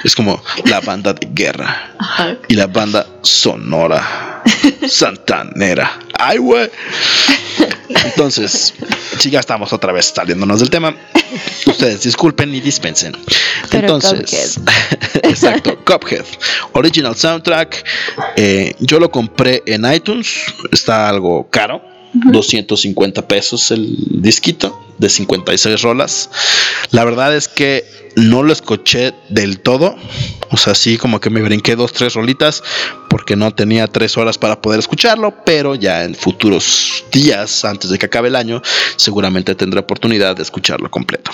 Es 0.05 0.15
como 0.15 0.43
la 0.65 0.81
banda 0.81 1.13
de 1.13 1.29
guerra. 1.33 1.93
Ajá. 1.99 2.37
y 2.49 2.55
la 2.55 2.67
banda 2.67 3.07
sonora 3.23 4.43
santanera. 4.89 5.99
Ay, 6.19 6.39
güey. 6.39 6.71
Entonces, 7.89 8.75
si 9.19 9.31
ya 9.31 9.41
estamos 9.41 9.73
otra 9.73 9.93
vez 9.93 10.13
saliéndonos 10.15 10.61
del 10.61 10.71
tema, 10.71 10.95
ustedes 11.67 12.03
disculpen 12.03 12.55
y 12.55 12.61
dispensen. 12.61 13.17
Pero 13.71 13.95
Entonces, 13.95 14.61
exacto, 15.23 15.79
Cuphead, 15.85 16.25
original 16.73 17.17
soundtrack. 17.17 17.85
eh, 18.37 18.75
yo 18.81 19.01
lo 19.01 19.11
compré 19.11 19.63
en 19.67 19.91
iTunes, 19.93 20.45
está 20.71 21.09
algo 21.09 21.49
caro. 21.51 21.83
250 22.13 23.29
pesos 23.29 23.71
el 23.71 24.23
disquito 24.23 24.79
de 24.99 25.09
56 25.09 25.83
rolas. 25.83 26.31
La 26.91 27.05
verdad 27.05 27.35
es 27.35 27.49
que 27.49 27.85
no 28.17 28.43
lo 28.43 28.53
escuché 28.53 29.15
del 29.29 29.61
todo. 29.61 29.97
O 30.51 30.57
sea, 30.57 30.75
sí, 30.75 30.97
como 30.97 31.21
que 31.21 31.31
me 31.31 31.43
brinqué 31.43 31.77
dos, 31.77 31.93
tres 31.93 32.15
rolitas 32.15 32.63
porque 33.09 33.37
no 33.37 33.55
tenía 33.55 33.87
tres 33.87 34.17
horas 34.17 34.39
para 34.39 34.61
poder 34.61 34.81
escucharlo. 34.81 35.35
Pero 35.45 35.75
ya 35.75 36.05
en 36.05 36.15
futuros 36.15 37.05
días, 37.13 37.65
antes 37.65 37.91
de 37.91 37.99
que 37.99 38.07
acabe 38.07 38.29
el 38.29 38.37
año, 38.37 38.63
seguramente 38.97 39.55
tendré 39.55 39.81
oportunidad 39.81 40.37
de 40.37 40.43
escucharlo 40.43 40.91
completo. 40.91 41.31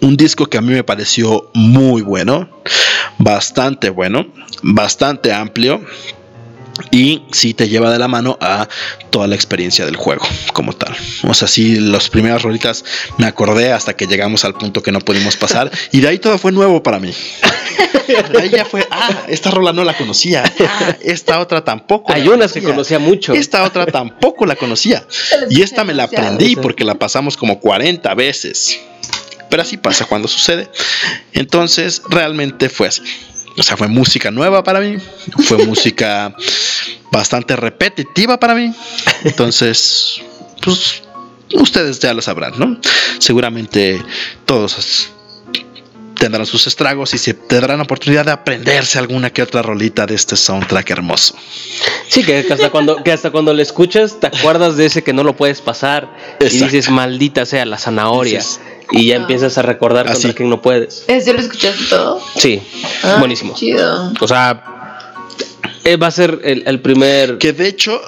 Un 0.00 0.16
disco 0.16 0.46
que 0.46 0.58
a 0.58 0.60
mí 0.60 0.72
me 0.72 0.84
pareció 0.84 1.50
muy 1.54 2.02
bueno, 2.02 2.48
bastante 3.18 3.90
bueno, 3.90 4.26
bastante 4.62 5.32
amplio 5.32 5.84
y 6.90 7.22
sí 7.32 7.54
te 7.54 7.68
lleva 7.68 7.90
de 7.90 7.98
la 7.98 8.08
mano 8.08 8.38
a 8.40 8.68
toda 9.10 9.26
la 9.26 9.34
experiencia 9.34 9.84
del 9.84 9.96
juego 9.96 10.26
como 10.52 10.72
tal. 10.72 10.96
O 11.24 11.34
sea, 11.34 11.48
sí, 11.48 11.76
las 11.76 12.08
primeras 12.08 12.42
rolitas 12.42 12.84
me 13.18 13.26
acordé 13.26 13.72
hasta 13.72 13.94
que 13.94 14.06
llegamos 14.06 14.44
al 14.44 14.54
punto 14.54 14.82
que 14.82 14.92
no 14.92 15.00
pudimos 15.00 15.36
pasar 15.36 15.70
y 15.92 16.00
de 16.00 16.08
ahí 16.08 16.18
todo 16.18 16.38
fue 16.38 16.52
nuevo 16.52 16.82
para 16.82 16.98
mí. 16.98 17.12
De 18.08 18.40
ahí 18.40 18.48
ya 18.48 18.64
fue, 18.64 18.86
ah, 18.90 19.24
esta 19.28 19.50
rola 19.50 19.72
no 19.72 19.84
la 19.84 19.94
conocía, 19.94 20.42
ah, 20.60 20.96
esta 21.02 21.40
otra 21.40 21.62
tampoco. 21.62 22.12
Hay 22.12 22.24
la 22.24 22.30
unas 22.30 22.52
que 22.52 22.62
conocía 22.62 22.98
mucho. 22.98 23.34
Esta 23.34 23.64
otra 23.64 23.84
tampoco 23.84 24.46
la 24.46 24.56
conocía. 24.56 25.06
Y 25.50 25.62
esta 25.62 25.84
me 25.84 25.94
la 25.94 26.04
aprendí 26.04 26.56
porque 26.56 26.84
la 26.84 26.94
pasamos 26.94 27.36
como 27.36 27.60
40 27.60 28.14
veces. 28.14 28.78
Pero 29.50 29.62
así 29.62 29.76
pasa 29.76 30.06
cuando 30.06 30.26
sucede. 30.28 30.68
Entonces, 31.32 32.02
realmente 32.08 32.68
fue 32.68 32.88
así. 32.88 33.02
O 33.56 33.62
sea, 33.62 33.76
fue 33.76 33.88
música 33.88 34.30
nueva 34.30 34.62
para 34.62 34.80
mí. 34.80 34.98
Fue 35.44 35.64
música 35.64 36.34
bastante 37.12 37.56
repetitiva 37.56 38.38
para 38.38 38.54
mí. 38.54 38.72
Entonces, 39.24 40.20
pues 40.62 41.02
ustedes 41.54 41.98
ya 41.98 42.14
lo 42.14 42.22
sabrán, 42.22 42.58
¿no? 42.58 42.78
Seguramente 43.18 44.02
todos 44.44 45.10
tendrán 46.18 46.46
sus 46.46 46.66
estragos 46.66 47.14
y 47.14 47.18
se 47.18 47.32
tendrán 47.32 47.80
oportunidad 47.80 48.24
de 48.24 48.32
aprenderse 48.32 48.98
alguna 48.98 49.30
que 49.30 49.40
otra 49.40 49.62
rolita 49.62 50.04
de 50.04 50.16
este 50.16 50.36
soundtrack 50.36 50.90
hermoso. 50.90 51.34
Sí, 52.08 52.24
que 52.24 52.44
hasta 52.50 52.70
cuando, 52.70 53.02
que 53.02 53.12
hasta 53.12 53.30
cuando 53.30 53.54
lo 53.54 53.62
escuchas 53.62 54.18
te 54.20 54.26
acuerdas 54.26 54.76
de 54.76 54.86
ese 54.86 55.02
que 55.02 55.12
no 55.12 55.22
lo 55.22 55.36
puedes 55.36 55.60
pasar 55.60 56.08
y 56.40 56.48
dices 56.48 56.90
maldita 56.90 57.46
sea 57.46 57.64
la 57.64 57.78
zanahoria 57.78 58.42
y 58.92 59.06
ya 59.06 59.16
empiezas 59.16 59.58
a 59.58 59.62
recordar 59.62 60.06
contra 60.06 60.28
Así. 60.30 60.34
quién 60.36 60.48
no 60.50 60.62
puedes. 60.62 61.04
¿Ese 61.08 61.32
lo 61.32 61.40
escuchaste 61.40 61.84
todo? 61.90 62.20
Sí, 62.36 62.60
Ah, 63.02 63.16
buenísimo. 63.18 63.54
Chido. 63.54 64.12
O 64.20 64.28
sea, 64.28 64.62
eh, 65.84 65.96
va 65.96 66.06
a 66.08 66.10
ser 66.10 66.40
el, 66.44 66.62
el 66.66 66.80
primer. 66.80 67.38
Que 67.38 67.52
de 67.52 67.68
hecho, 67.68 68.00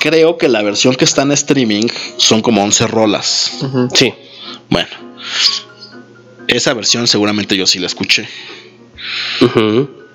creo 0.00 0.36
que 0.38 0.48
la 0.48 0.62
versión 0.62 0.94
que 0.94 1.04
está 1.04 1.22
en 1.22 1.32
streaming 1.32 1.86
son 2.16 2.42
como 2.42 2.62
11 2.62 2.86
rolas. 2.86 3.52
Sí. 3.94 4.14
Bueno, 4.70 4.88
esa 6.46 6.74
versión 6.74 7.06
seguramente 7.08 7.56
yo 7.56 7.66
sí 7.66 7.78
la 7.78 7.86
escuché. 7.86 8.28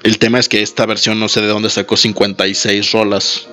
El 0.04 0.18
tema 0.20 0.40
es 0.40 0.50
que 0.50 0.62
esta 0.62 0.86
versión 0.86 1.20
no 1.20 1.30
sé 1.30 1.42
de 1.42 1.48
dónde 1.48 1.70
sacó 1.70 1.96
56 1.98 2.92
rolas. 2.92 3.48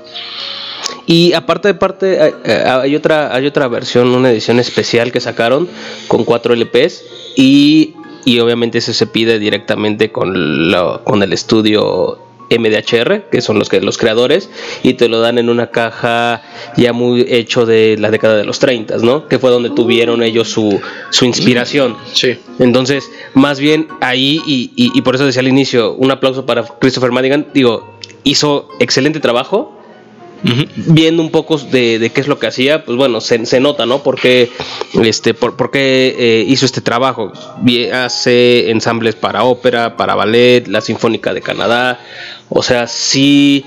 Y 1.07 1.33
aparte 1.33 1.69
de 1.69 1.75
parte, 1.75 2.21
hay, 2.21 2.33
eh, 2.45 2.65
hay 2.67 2.97
otra, 2.97 3.35
hay 3.35 3.47
otra 3.47 3.69
versión, 3.69 4.09
una 4.15 4.31
edición 4.31 4.61
especial 4.61 5.13
que 5.13 5.21
sacaron 5.21 5.69
con 6.09 6.25
cuatro 6.25 6.55
LPs 6.55 7.03
y, 7.37 7.95
y 8.25 8.39
obviamente 8.41 8.79
ese 8.79 8.95
se 8.95 9.07
pide 9.07 9.39
directamente 9.39 10.13
con, 10.13 10.71
lo- 10.71 11.03
con 11.05 11.23
el 11.23 11.33
estudio 11.33 12.19
MDHR, 12.51 13.29
que 13.31 13.41
son 13.43 13.61
los 13.61 13.69
que 13.69 13.81
los 13.81 13.97
creadores, 13.97 14.51
y 14.83 14.95
te 14.95 15.09
lo 15.09 15.21
dan 15.21 15.39
en 15.39 15.49
una 15.49 15.69
caja 15.71 16.43
ya 16.77 16.93
muy 16.93 17.25
hecho 17.29 17.65
de 17.65 17.97
la 17.99 18.11
década 18.11 18.37
de 18.37 18.45
los 18.45 18.59
30, 18.59 18.97
¿no? 18.99 19.29
Que 19.29 19.39
fue 19.39 19.51
donde 19.51 19.71
tuvieron 19.71 20.21
ellos 20.25 20.49
su, 20.49 20.81
su 21.11 21.25
inspiración. 21.25 21.97
Sí. 22.13 22.39
Entonces, 22.59 23.09
más 23.35 23.61
bien 23.61 23.87
ahí, 24.01 24.43
y, 24.47 24.73
y- 24.75 24.91
y 24.95 25.03
por 25.03 25.15
eso 25.15 25.27
decía 25.27 25.41
al 25.43 25.49
inicio, 25.49 25.93
un 25.95 26.11
aplauso 26.11 26.45
para 26.45 26.65
Christopher 26.65 27.13
Madigan, 27.13 27.47
digo, 27.55 27.97
hizo 28.25 28.69
excelente 28.81 29.21
trabajo. 29.21 29.80
Viendo 30.77 31.23
un 31.23 31.31
poco 31.31 31.59
de, 31.59 31.99
de 31.99 32.11
qué 32.11 32.21
es 32.21 32.29
lo 32.29 32.39
que 32.39 32.47
hacía, 32.47 32.85
pues 32.85 32.97
bueno, 32.97 33.21
se, 33.21 33.45
se 33.47 33.61
nota, 33.61 33.85
¿no? 33.87 34.03
Porque 34.03 34.51
este, 35.03 35.35
por, 35.35 35.57
por 35.57 35.71
qué 35.71 36.15
eh, 36.19 36.45
hizo 36.49 36.65
este 36.67 36.81
trabajo. 36.81 37.33
Hace 37.93 38.71
ensambles 38.71 39.15
para 39.17 39.45
ópera, 39.45 39.97
para 39.97 40.15
ballet, 40.15 40.67
la 40.67 40.81
Sinfónica 40.81 41.35
de 41.35 41.43
Canadá. 41.43 42.01
O 42.49 42.63
sea, 42.63 42.87
sí. 42.87 43.65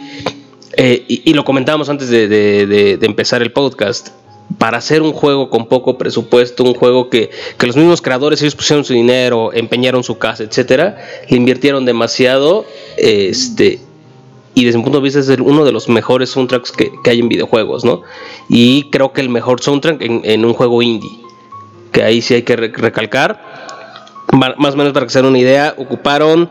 eh, 0.75 1.03
y, 1.07 1.33
lo 1.33 1.43
comentábamos 1.45 1.89
antes 1.89 2.09
de- 2.09 2.27
de 2.27 3.05
empezar 3.05 3.41
el 3.41 3.51
podcast. 3.51 4.09
Para 4.57 4.77
hacer 4.77 5.01
un 5.01 5.13
juego 5.13 5.49
con 5.49 5.67
poco 5.67 5.97
presupuesto, 5.97 6.63
un 6.63 6.73
juego 6.75 7.09
que, 7.09 7.29
que 7.57 7.65
los 7.65 7.75
mismos 7.75 8.01
creadores 8.01 8.41
ellos 8.41 8.55
pusieron 8.55 8.83
su 8.85 8.93
dinero, 8.93 9.51
empeñaron 9.53 10.03
su 10.03 10.17
casa, 10.19 10.43
etcétera, 10.43 10.97
le 11.29 11.37
invirtieron 11.37 11.85
demasiado, 11.85 12.65
este, 12.97 13.79
y 14.55 14.65
desde 14.65 14.77
mi 14.77 14.83
punto 14.83 14.99
de 14.99 15.03
vista 15.03 15.19
es 15.19 15.29
el- 15.29 15.41
uno 15.41 15.63
de 15.65 15.71
los 15.71 15.89
mejores 15.89 16.29
soundtracks 16.31 16.71
que, 16.71 16.91
que 17.03 17.09
hay 17.09 17.19
en 17.19 17.29
videojuegos, 17.29 17.83
¿no? 17.85 18.01
Y 18.49 18.89
creo 18.91 19.11
que 19.13 19.21
el 19.21 19.29
mejor 19.29 19.61
soundtrack 19.61 20.01
en, 20.01 20.21
en 20.23 20.45
un 20.45 20.53
juego 20.53 20.81
indie, 20.81 21.11
que 21.91 22.03
ahí 22.03 22.21
sí 22.21 22.33
hay 22.35 22.43
que 22.43 22.55
re- 22.55 22.71
recalcar. 22.75 23.53
Más 24.57 24.73
o 24.73 24.77
menos 24.77 24.93
para 24.93 25.05
que 25.05 25.11
se 25.11 25.19
den 25.19 25.27
una 25.27 25.37
idea, 25.37 25.75
ocuparon 25.77 26.49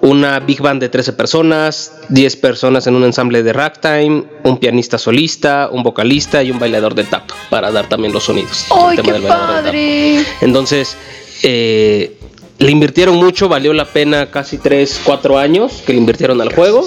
una 0.00 0.40
big 0.40 0.62
band 0.62 0.80
de 0.80 0.88
13 0.88 1.12
personas, 1.12 1.92
10 2.08 2.36
personas 2.36 2.86
en 2.86 2.94
un 2.94 3.04
ensamble 3.04 3.42
de 3.42 3.52
ragtime, 3.52 4.24
un 4.44 4.56
pianista 4.58 4.96
solista, 4.96 5.68
un 5.70 5.82
vocalista 5.82 6.42
y 6.42 6.50
un 6.50 6.58
bailador 6.58 6.94
de 6.94 7.04
tap 7.04 7.28
para 7.50 7.70
dar 7.70 7.86
también 7.86 8.14
los 8.14 8.24
sonidos. 8.24 8.64
¡Ay, 8.70 8.96
qué 8.96 9.12
padre! 9.28 10.24
Entonces, 10.40 10.96
eh, 11.42 12.17
le 12.58 12.70
invirtieron 12.70 13.16
mucho, 13.16 13.48
valió 13.48 13.72
la 13.72 13.84
pena 13.84 14.30
casi 14.30 14.58
3, 14.58 15.02
4 15.04 15.38
años 15.38 15.82
que 15.86 15.92
le 15.92 15.98
invirtieron 16.00 16.40
al 16.40 16.52
juego. 16.54 16.86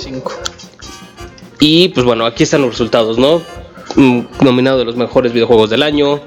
Y 1.60 1.90
pues 1.90 2.06
bueno, 2.06 2.26
aquí 2.26 2.44
están 2.44 2.62
los 2.62 2.72
resultados, 2.72 3.18
¿no? 3.18 3.42
Mm, 3.96 4.22
Nominado 4.42 4.80
de 4.80 4.86
los 4.86 4.96
mejores 4.96 5.32
videojuegos 5.34 5.70
del 5.70 5.84
año, 5.84 6.20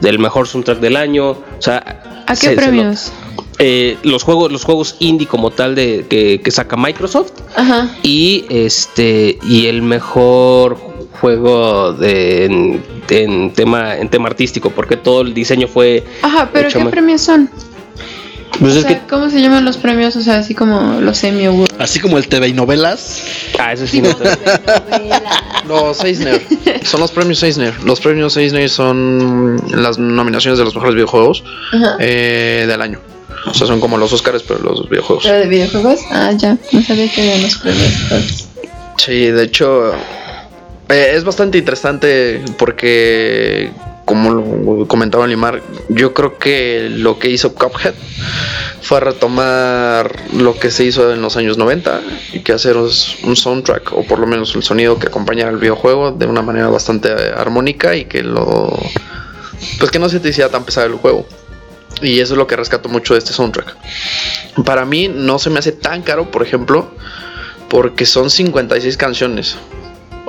del 0.00 0.18
mejor 0.18 0.48
soundtrack 0.48 0.80
del 0.80 0.96
año. 0.96 1.30
O 1.30 1.36
sea, 1.60 2.24
¿A 2.26 2.34
qué 2.34 2.36
se- 2.36 2.56
premios? 2.56 3.12
Eh, 3.60 3.96
los 4.04 4.22
juegos, 4.22 4.52
los 4.52 4.64
juegos 4.64 4.94
indie 5.00 5.26
como 5.26 5.50
tal 5.50 5.74
de 5.74 6.06
que, 6.08 6.40
que 6.40 6.50
saca 6.52 6.76
Microsoft 6.76 7.32
Ajá. 7.56 7.88
y 8.04 8.44
este 8.50 9.36
y 9.42 9.66
el 9.66 9.82
mejor 9.82 10.76
juego 11.20 11.92
de, 11.92 12.44
en, 12.44 12.84
en 13.10 13.52
tema 13.52 13.96
en 13.96 14.08
tema 14.10 14.28
artístico 14.28 14.70
porque 14.70 14.96
todo 14.96 15.22
el 15.22 15.34
diseño 15.34 15.66
fue 15.66 16.04
Ajá, 16.22 16.50
pero 16.52 16.68
¿qué 16.68 16.84
premios 16.84 17.22
son? 17.22 17.50
Pues 18.58 18.74
O 18.74 18.78
es 18.78 18.82
sea, 18.82 19.00
que 19.00 19.06
¿Cómo 19.06 19.30
se 19.30 19.40
llaman 19.40 19.64
los 19.64 19.76
premios? 19.76 20.16
O 20.16 20.20
sea, 20.20 20.38
así 20.38 20.54
como 20.54 21.00
los 21.00 21.22
Emmy 21.24 21.46
Awards. 21.46 21.74
Así 21.78 22.00
como 22.00 22.18
el 22.18 22.28
TV 22.28 22.48
y 22.48 22.52
novelas. 22.52 23.22
ah 23.58 23.72
eso 23.72 23.86
sí 23.86 24.00
no 24.02 24.10
Los 25.66 26.02
Eisner. 26.02 26.42
Son 26.84 27.00
los 27.00 27.12
premios 27.12 27.42
Eisner. 27.42 27.74
Los 27.84 28.00
premios 28.00 28.36
Eisner 28.36 28.68
son 28.68 29.60
las 29.70 29.98
nominaciones 29.98 30.58
de 30.58 30.64
los 30.64 30.74
mejores 30.74 30.94
videojuegos 30.94 31.44
eh, 32.00 32.64
del 32.66 32.80
año. 32.82 33.00
O 33.46 33.54
sea, 33.54 33.66
son 33.66 33.80
como 33.80 33.96
los 33.96 34.12
Oscars, 34.12 34.42
pero 34.42 34.60
los 34.60 34.88
videojuegos. 34.88 35.24
¿Pero 35.24 35.38
de 35.38 35.46
videojuegos? 35.46 36.00
Ah, 36.10 36.32
ya. 36.36 36.56
No 36.72 36.82
sabía 36.82 37.10
que 37.12 37.20
había 37.20 37.38
los 37.38 37.56
premios. 37.58 38.48
Sí, 38.96 39.26
de 39.26 39.42
hecho, 39.44 39.92
eh, 40.88 41.12
es 41.14 41.24
bastante 41.24 41.58
interesante 41.58 42.42
porque, 42.58 43.70
como 44.08 44.88
comentaba 44.88 45.26
Limar, 45.26 45.62
yo 45.90 46.14
creo 46.14 46.38
que 46.38 46.88
lo 46.90 47.18
que 47.18 47.28
hizo 47.28 47.54
Cuphead 47.54 47.92
fue 48.80 49.00
retomar 49.00 50.16
lo 50.32 50.58
que 50.58 50.70
se 50.70 50.84
hizo 50.84 51.12
en 51.12 51.20
los 51.20 51.36
años 51.36 51.58
90 51.58 52.00
y 52.32 52.40
que 52.40 52.52
hacer 52.54 52.78
un 52.78 52.88
un 53.24 53.36
soundtrack 53.36 53.92
o 53.92 54.04
por 54.04 54.18
lo 54.18 54.26
menos 54.26 54.54
el 54.54 54.62
sonido 54.62 54.98
que 54.98 55.08
acompañara 55.08 55.50
el 55.50 55.58
videojuego 55.58 56.12
de 56.12 56.24
una 56.24 56.40
manera 56.40 56.68
bastante 56.68 57.10
armónica 57.36 57.94
y 57.96 58.06
que 58.06 58.22
lo 58.22 58.74
pues 59.78 59.90
que 59.90 59.98
no 59.98 60.08
se 60.08 60.20
te 60.20 60.30
hiciera 60.30 60.48
tan 60.48 60.64
pesado 60.64 60.86
el 60.86 60.94
juego. 60.94 61.26
Y 62.00 62.20
eso 62.20 62.32
es 62.32 62.38
lo 62.38 62.46
que 62.46 62.56
rescato 62.56 62.88
mucho 62.88 63.12
de 63.12 63.18
este 63.18 63.34
soundtrack. 63.34 63.76
Para 64.64 64.86
mí 64.86 65.08
no 65.08 65.38
se 65.38 65.50
me 65.50 65.58
hace 65.58 65.72
tan 65.72 66.00
caro, 66.00 66.30
por 66.30 66.42
ejemplo, 66.42 66.90
porque 67.68 68.06
son 68.06 68.30
56 68.30 68.96
canciones. 68.96 69.58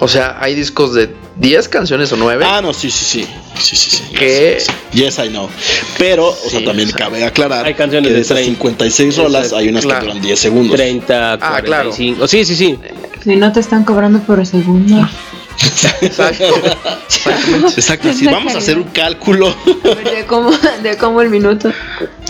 O 0.01 0.07
sea, 0.07 0.37
hay 0.39 0.55
discos 0.55 0.93
de 0.93 1.13
10 1.35 1.67
canciones 1.67 2.09
o 2.13 2.15
9. 2.15 2.45
Ah, 2.47 2.61
no, 2.61 2.73
sí, 2.73 2.89
sí, 2.89 3.03
sí. 3.03 3.27
Sí, 3.59 3.75
sí, 3.75 3.89
sí. 3.91 4.03
Que- 4.17 4.57
Sí, 4.61 4.71
sí. 4.93 4.97
Yes, 5.03 5.19
I 5.19 5.27
know. 5.27 5.49
Pero, 5.97 6.29
o 6.29 6.49
sea, 6.49 6.59
Sí, 6.59 6.65
también 6.65 6.87
o 6.87 6.91
sea, 6.91 6.99
cabe 7.05 7.25
aclarar 7.25 7.65
hay 7.65 7.73
canciones 7.73 8.07
que 8.07 8.13
de 8.13 8.15
de 8.15 8.21
esas 8.21 8.37
30. 8.37 8.51
56 8.55 9.17
rolas 9.17 9.51
hay 9.51 9.67
unas 9.67 9.83
Claro. 9.83 9.99
que 10.01 10.07
duran 10.07 10.21
10 10.21 10.39
segundos. 10.39 10.77
30 10.77 11.33
Ah, 11.33 11.61
claro. 11.61 11.89
45 11.91 12.27
sí 12.29 12.45
sí 12.45 12.55
sí 12.55 12.79
Si 13.23 13.35
no 13.35 13.51
te 13.51 13.59
están 13.59 13.83
cobrando 13.83 14.19
por 14.21 14.45
segundo. 14.45 15.05
Exacto. 16.01 16.45
Exacto, 17.75 18.13
si 18.13 18.25
vamos 18.25 18.55
a 18.55 18.59
hacer 18.59 18.77
un 18.77 18.85
cálculo. 18.85 19.53
De 19.83 20.25
cómo, 20.25 20.51
de 20.81 20.95
cómo 20.97 21.21
el 21.21 21.29
minuto. 21.29 21.71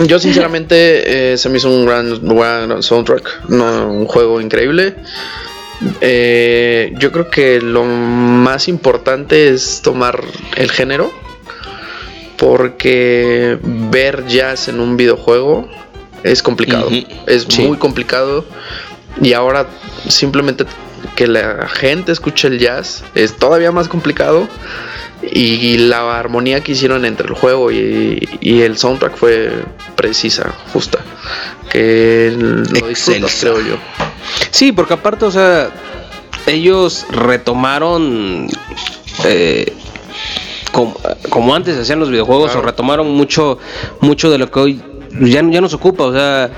Yo 0.08 0.18
sinceramente 0.18 1.34
eh, 1.34 1.38
se 1.38 1.50
me 1.50 1.58
hizo 1.60 1.70
un 1.70 1.86
gran, 1.86 2.20
gran 2.28 2.82
soundtrack, 2.82 3.50
no, 3.50 3.92
un 3.92 4.06
juego 4.08 4.42
increíble. 4.42 4.96
Eh, 6.02 6.94
yo 6.98 7.12
creo 7.12 7.30
que 7.30 7.62
lo 7.62 7.84
más 7.86 8.68
importante 8.68 9.50
es 9.50 9.82
tomar 9.82 10.22
el 10.58 10.72
género, 10.72 11.12
porque 12.38 13.58
ver 13.64 14.26
jazz 14.28 14.68
en 14.68 14.80
un 14.80 14.98
videojuego 14.98 15.68
es 16.24 16.42
complicado, 16.44 16.90
es 17.28 17.46
Sí. 17.50 17.64
muy 17.64 17.78
complicado. 17.78 18.46
Y 19.22 19.34
ahora 19.34 19.68
simplemente 20.08 20.66
que 21.16 21.28
la 21.28 21.68
gente 21.68 22.12
escuche 22.12 22.48
el 22.48 22.60
jazz 22.60 23.04
es 23.16 23.36
todavía 23.38 23.72
más 23.72 23.88
complicado 23.88 24.48
y 25.22 25.78
la 25.78 26.18
armonía 26.18 26.62
que 26.62 26.72
hicieron 26.72 27.04
entre 27.06 27.28
el 27.28 27.34
juego 27.34 27.72
y, 27.72 28.28
y 28.42 28.62
el 28.62 28.78
soundtrack 28.78 29.16
fue 29.18 29.52
precisa, 29.96 30.54
justa. 30.74 31.00
Que 31.72 32.34
lo 32.38 32.88
disfrutas, 32.88 33.38
creo 33.40 33.60
yo. 33.62 33.76
Sí, 34.52 34.72
porque 34.72 34.94
aparte, 34.94 35.26
o 35.26 35.32
sea, 35.32 35.70
ellos 36.48 37.06
retomaron 37.12 38.48
eh, 39.26 39.74
como, 40.72 40.96
como 41.30 41.54
antes 41.54 41.78
hacían 41.78 42.00
los 42.00 42.10
videojuegos 42.10 42.52
Claro. 42.52 42.60
o 42.62 42.64
retomaron 42.66 43.12
mucho 43.12 43.60
mucho 44.02 44.32
de 44.32 44.38
lo 44.38 44.50
que 44.50 44.60
hoy 44.60 44.82
ya, 45.22 45.42
ya 45.50 45.62
nos 45.62 45.74
ocupa, 45.74 46.04
o 46.06 46.14
sea, 46.14 46.50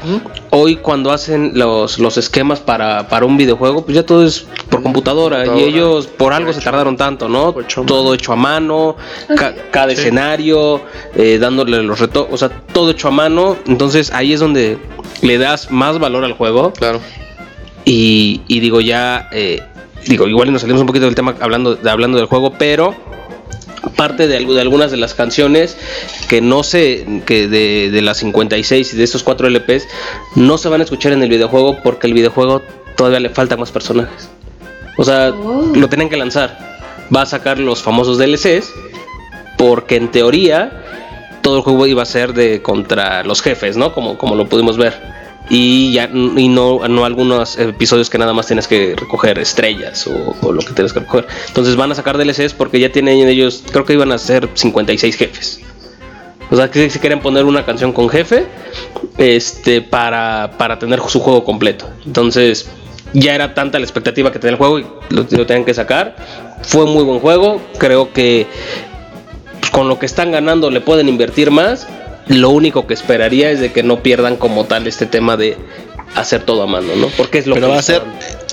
hoy 0.50 0.76
cuando 0.78 1.12
hacen 1.12 1.52
los, 1.56 2.00
los 2.00 2.18
esquemas 2.18 2.60
para, 2.60 3.08
para 3.08 3.26
un 3.26 3.38
videojuego, 3.38 3.84
pues 3.86 3.96
ya 3.96 4.04
todo 4.06 4.26
es 4.26 4.46
por 4.70 4.82
computadora, 4.84 5.46
y 5.58 5.64
ellos 5.64 6.08
por 6.08 6.34
algo 6.34 6.52
se 6.54 6.62
tardaron 6.62 6.98
tanto, 6.98 7.28
¿no? 7.30 7.60
Hecho. 7.60 7.84
Todo 7.84 8.14
hecho 8.14 8.34
a 8.34 8.36
mano, 8.36 8.96
ca- 9.38 9.54
cada 9.72 9.92
escenario, 9.94 10.82
eh, 11.16 11.38
dándole 11.40 11.82
los 11.84 12.00
retos, 12.00 12.28
o 12.32 12.38
sea, 12.38 12.50
todo 12.50 12.92
hecho 12.92 13.08
a 13.08 13.12
mano, 13.12 13.58
entonces 13.68 14.12
ahí 14.12 14.34
es 14.34 14.40
donde 14.40 14.78
le 15.22 15.38
das 15.38 15.72
más 15.72 16.00
valor 16.00 16.24
al 16.26 16.34
juego. 16.34 16.74
Claro. 16.74 17.00
y, 17.86 18.42
y 18.48 18.60
digo 18.60 18.82
ya, 18.82 19.28
eh, 19.32 19.62
digo, 20.08 20.28
igual 20.28 20.50
y 20.50 20.52
nos 20.52 20.62
salimos 20.62 20.82
un 20.82 20.88
poquito 20.88 21.06
del 21.06 21.16
tema 21.16 21.36
hablando, 21.40 21.76
de, 21.76 21.90
hablando 21.90 22.18
del 22.18 22.28
juego, 22.28 22.54
pero 22.58 22.94
parte 23.96 24.28
de, 24.28 24.40
algu- 24.40 24.54
de 24.54 24.62
algunas 24.62 24.92
de 24.92 24.98
las 24.98 25.14
canciones 25.14 25.78
que 26.30 26.42
no 26.42 26.64
se, 26.64 27.22
que 27.26 27.48
de, 27.48 27.90
de 27.92 28.02
las 28.02 28.18
56 28.18 28.94
y 28.94 28.98
de 28.98 29.04
estos 29.04 29.24
cuatro 29.24 29.48
LPs, 29.50 29.88
no 30.36 30.58
se 30.58 30.70
van 30.70 30.82
a 30.82 30.84
escuchar 30.84 31.14
en 31.14 31.24
el 31.24 31.30
videojuego 31.30 31.78
porque 31.84 32.08
el 32.08 32.14
videojuego 32.14 32.62
todavía 32.96 33.20
le 33.20 33.30
faltan 33.30 33.60
más 33.60 33.72
personajes. 33.72 34.30
O 34.98 35.04
sea, 35.04 35.30
Oh. 35.32 35.72
lo 35.76 35.88
tienen 35.90 36.10
que 36.10 36.18
lanzar. 36.18 36.58
Va 37.16 37.24
a 37.24 37.26
sacar 37.26 37.60
los 37.60 37.82
famosos 37.82 38.18
DLCs 38.18 38.72
porque 39.58 39.96
en 39.96 40.10
teoría 40.12 40.84
todo 41.42 41.58
el 41.58 41.64
juego 41.64 41.88
iba 41.88 42.04
a 42.04 42.06
ser 42.06 42.34
de 42.34 42.62
contra 42.62 43.24
los 43.24 43.42
jefes, 43.42 43.78
¿no? 43.78 43.94
Como, 43.94 44.18
como 44.18 44.36
lo 44.36 44.48
pudimos 44.48 44.78
ver. 44.78 44.94
Y 45.54 45.92
ya 45.92 46.10
y 46.14 46.48
no, 46.48 46.88
no 46.88 47.04
algunos 47.04 47.60
episodios 47.60 48.10
que 48.10 48.18
nada 48.18 48.32
más 48.32 48.48
tienes 48.48 48.70
que 48.70 48.96
recoger 48.96 49.38
estrellas 49.38 50.08
o, 50.08 50.54
lo 50.54 50.62
que 50.62 50.72
tienes 50.72 50.94
que 50.94 51.02
recoger. 51.02 51.28
Entonces 51.50 51.76
van 51.76 51.92
a 51.92 51.96
sacar 51.96 52.18
DLCs 52.18 52.54
porque 52.54 52.80
ya 52.80 52.90
tienen 52.90 53.28
ellos, 53.28 53.62
creo 53.70 53.84
que 53.84 53.92
iban 53.92 54.14
a 54.14 54.18
ser 54.18 54.48
56 54.54 55.14
jefes. 55.18 55.60
O 56.50 56.56
sea, 56.56 56.72
que 56.72 56.90
si 56.90 57.00
quieren 57.00 57.20
poner 57.20 57.44
una 57.44 57.66
canción 57.66 57.92
con 57.92 58.08
jefe 58.08 58.46
este, 59.18 59.82
para, 59.82 60.54
para 60.58 60.80
tener 60.80 61.02
su 61.10 61.20
juego 61.20 61.44
completo. 61.44 61.90
Entonces, 62.06 62.70
ya 63.12 63.36
era 63.36 63.54
tanta 63.54 63.78
la 63.78 63.84
expectativa 63.84 64.32
que 64.32 64.40
tenía 64.40 64.52
el 64.52 64.58
juego 64.58 64.80
y 64.80 64.86
lo, 65.10 65.26
lo 65.30 65.46
tenían 65.46 65.66
que 65.66 65.74
sacar. 65.74 66.16
Fue 66.62 66.86
muy 66.86 67.04
buen 67.04 67.20
juego. 67.20 67.62
Creo 67.78 68.14
que 68.14 68.48
pues, 69.60 69.70
con 69.70 69.90
lo 69.90 70.00
que 70.00 70.06
están 70.06 70.32
ganando 70.32 70.72
le 70.72 70.80
pueden 70.80 71.10
invertir 71.10 71.52
más. 71.52 71.90
Lo 72.32 72.50
único 72.50 72.88
que 72.88 72.94
esperaría 72.94 73.52
es 73.52 73.60
de 73.60 73.72
que 73.72 73.84
no 73.84 74.02
pierdan 74.02 74.38
como 74.38 74.66
tal 74.66 74.88
este 74.88 75.06
tema 75.06 75.38
de 75.38 75.58
hacer 76.16 76.44
todo 76.44 76.64
a 76.64 76.68
mano, 76.68 76.96
¿no? 76.96 77.08
Porque 77.18 77.38
es 77.38 77.48
lo 77.48 77.56
Pero 77.56 77.68
que 77.68 77.74
va 77.74 77.80
a 77.80 77.84
ser 77.84 78.02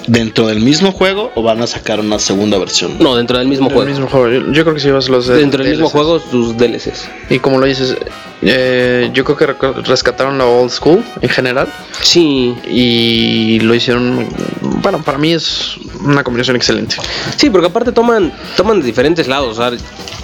dentro 0.06 0.46
del 0.46 0.60
mismo 0.60 0.92
juego 0.92 1.32
o 1.34 1.42
van 1.42 1.60
a 1.62 1.66
sacar 1.66 2.00
una 2.00 2.18
segunda 2.18 2.58
versión. 2.58 2.96
No, 2.98 3.16
dentro 3.16 3.38
del 3.38 3.48
mismo 3.48 3.68
El 3.68 3.74
juego. 3.74 3.88
mismo 3.90 4.06
juego. 4.08 4.28
Yo, 4.28 4.52
yo 4.52 4.62
creo 4.64 4.74
que 4.74 4.80
sí 4.80 4.90
vas 4.90 5.08
a 5.08 5.12
los 5.12 5.26
Dentro 5.26 5.62
del 5.62 5.72
mismo 5.72 5.88
juego, 5.88 6.18
sus 6.20 6.56
DLCs. 6.56 7.08
Y 7.30 7.38
como 7.38 7.58
lo 7.58 7.66
dices, 7.66 7.96
eh, 8.42 9.10
yo 9.12 9.24
creo 9.24 9.36
que 9.36 9.46
rescataron 9.82 10.38
la 10.38 10.46
old 10.46 10.70
school 10.70 11.04
en 11.20 11.28
general 11.28 11.68
Sí, 12.02 12.54
y 12.70 13.60
lo 13.60 13.74
hicieron. 13.74 14.26
Bueno, 14.82 15.02
para 15.02 15.18
mí 15.18 15.32
es 15.32 15.76
una 16.00 16.22
combinación 16.22 16.56
excelente. 16.56 16.96
Sí, 17.36 17.50
porque 17.50 17.66
aparte 17.66 17.92
toman, 17.92 18.32
toman 18.56 18.80
de 18.80 18.86
diferentes 18.86 19.26
lados. 19.26 19.58
O 19.58 19.70
sea, 19.70 19.76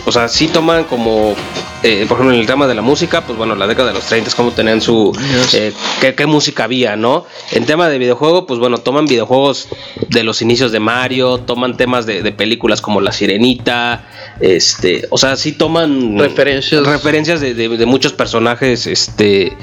o 0.07 0.13
sea 0.13 0.29
sí 0.29 0.47
toman 0.49 0.85
como, 0.85 1.35
eh, 1.83 2.07
por 2.09 2.17
ejemplo, 2.17 2.33
en 2.35 2.41
el 2.41 2.47
tema 2.47 2.67
de 2.69 2.75
la 2.75 2.83
música, 2.83 3.23
pues 3.23 3.37
bueno, 3.37 3.57
la 3.57 3.67
década 3.67 3.89
de 3.89 3.95
los 3.95 4.05
30 4.05 4.29
es 4.29 4.35
como 4.35 4.53
tenían 4.53 4.81
su. 4.81 5.13
eh, 5.53 5.73
qué, 6.01 6.15
qué 6.15 6.27
música 6.27 6.65
había, 6.65 6.95
¿no? 6.97 7.27
En 7.51 7.67
tema 7.67 7.89
de 7.89 7.99
videojuego, 7.99 8.47
pues 8.47 8.61
bueno, 8.61 8.79
toman 8.79 9.07
videojuegos 9.07 9.64
de 10.11 10.23
los 10.25 10.43
inicios 10.43 10.73
de 10.73 10.81
Mario, 10.81 11.39
toman 11.39 11.77
temas 11.77 12.07
de, 12.07 12.23
de 12.23 12.33
películas 12.33 12.81
como 12.81 13.01
La 13.01 13.13
Sirenita, 13.13 14.07
este. 14.41 15.07
O 15.11 15.19
sea, 15.19 15.37
sí 15.37 15.53
toman. 15.53 16.19
Referencias. 16.19 16.87
Referencias 16.87 17.41
de, 17.41 17.55
de- 17.55 17.69
de 17.69 17.87
muchos 17.87 18.13
personajes, 18.13 18.87
este. 18.87 19.57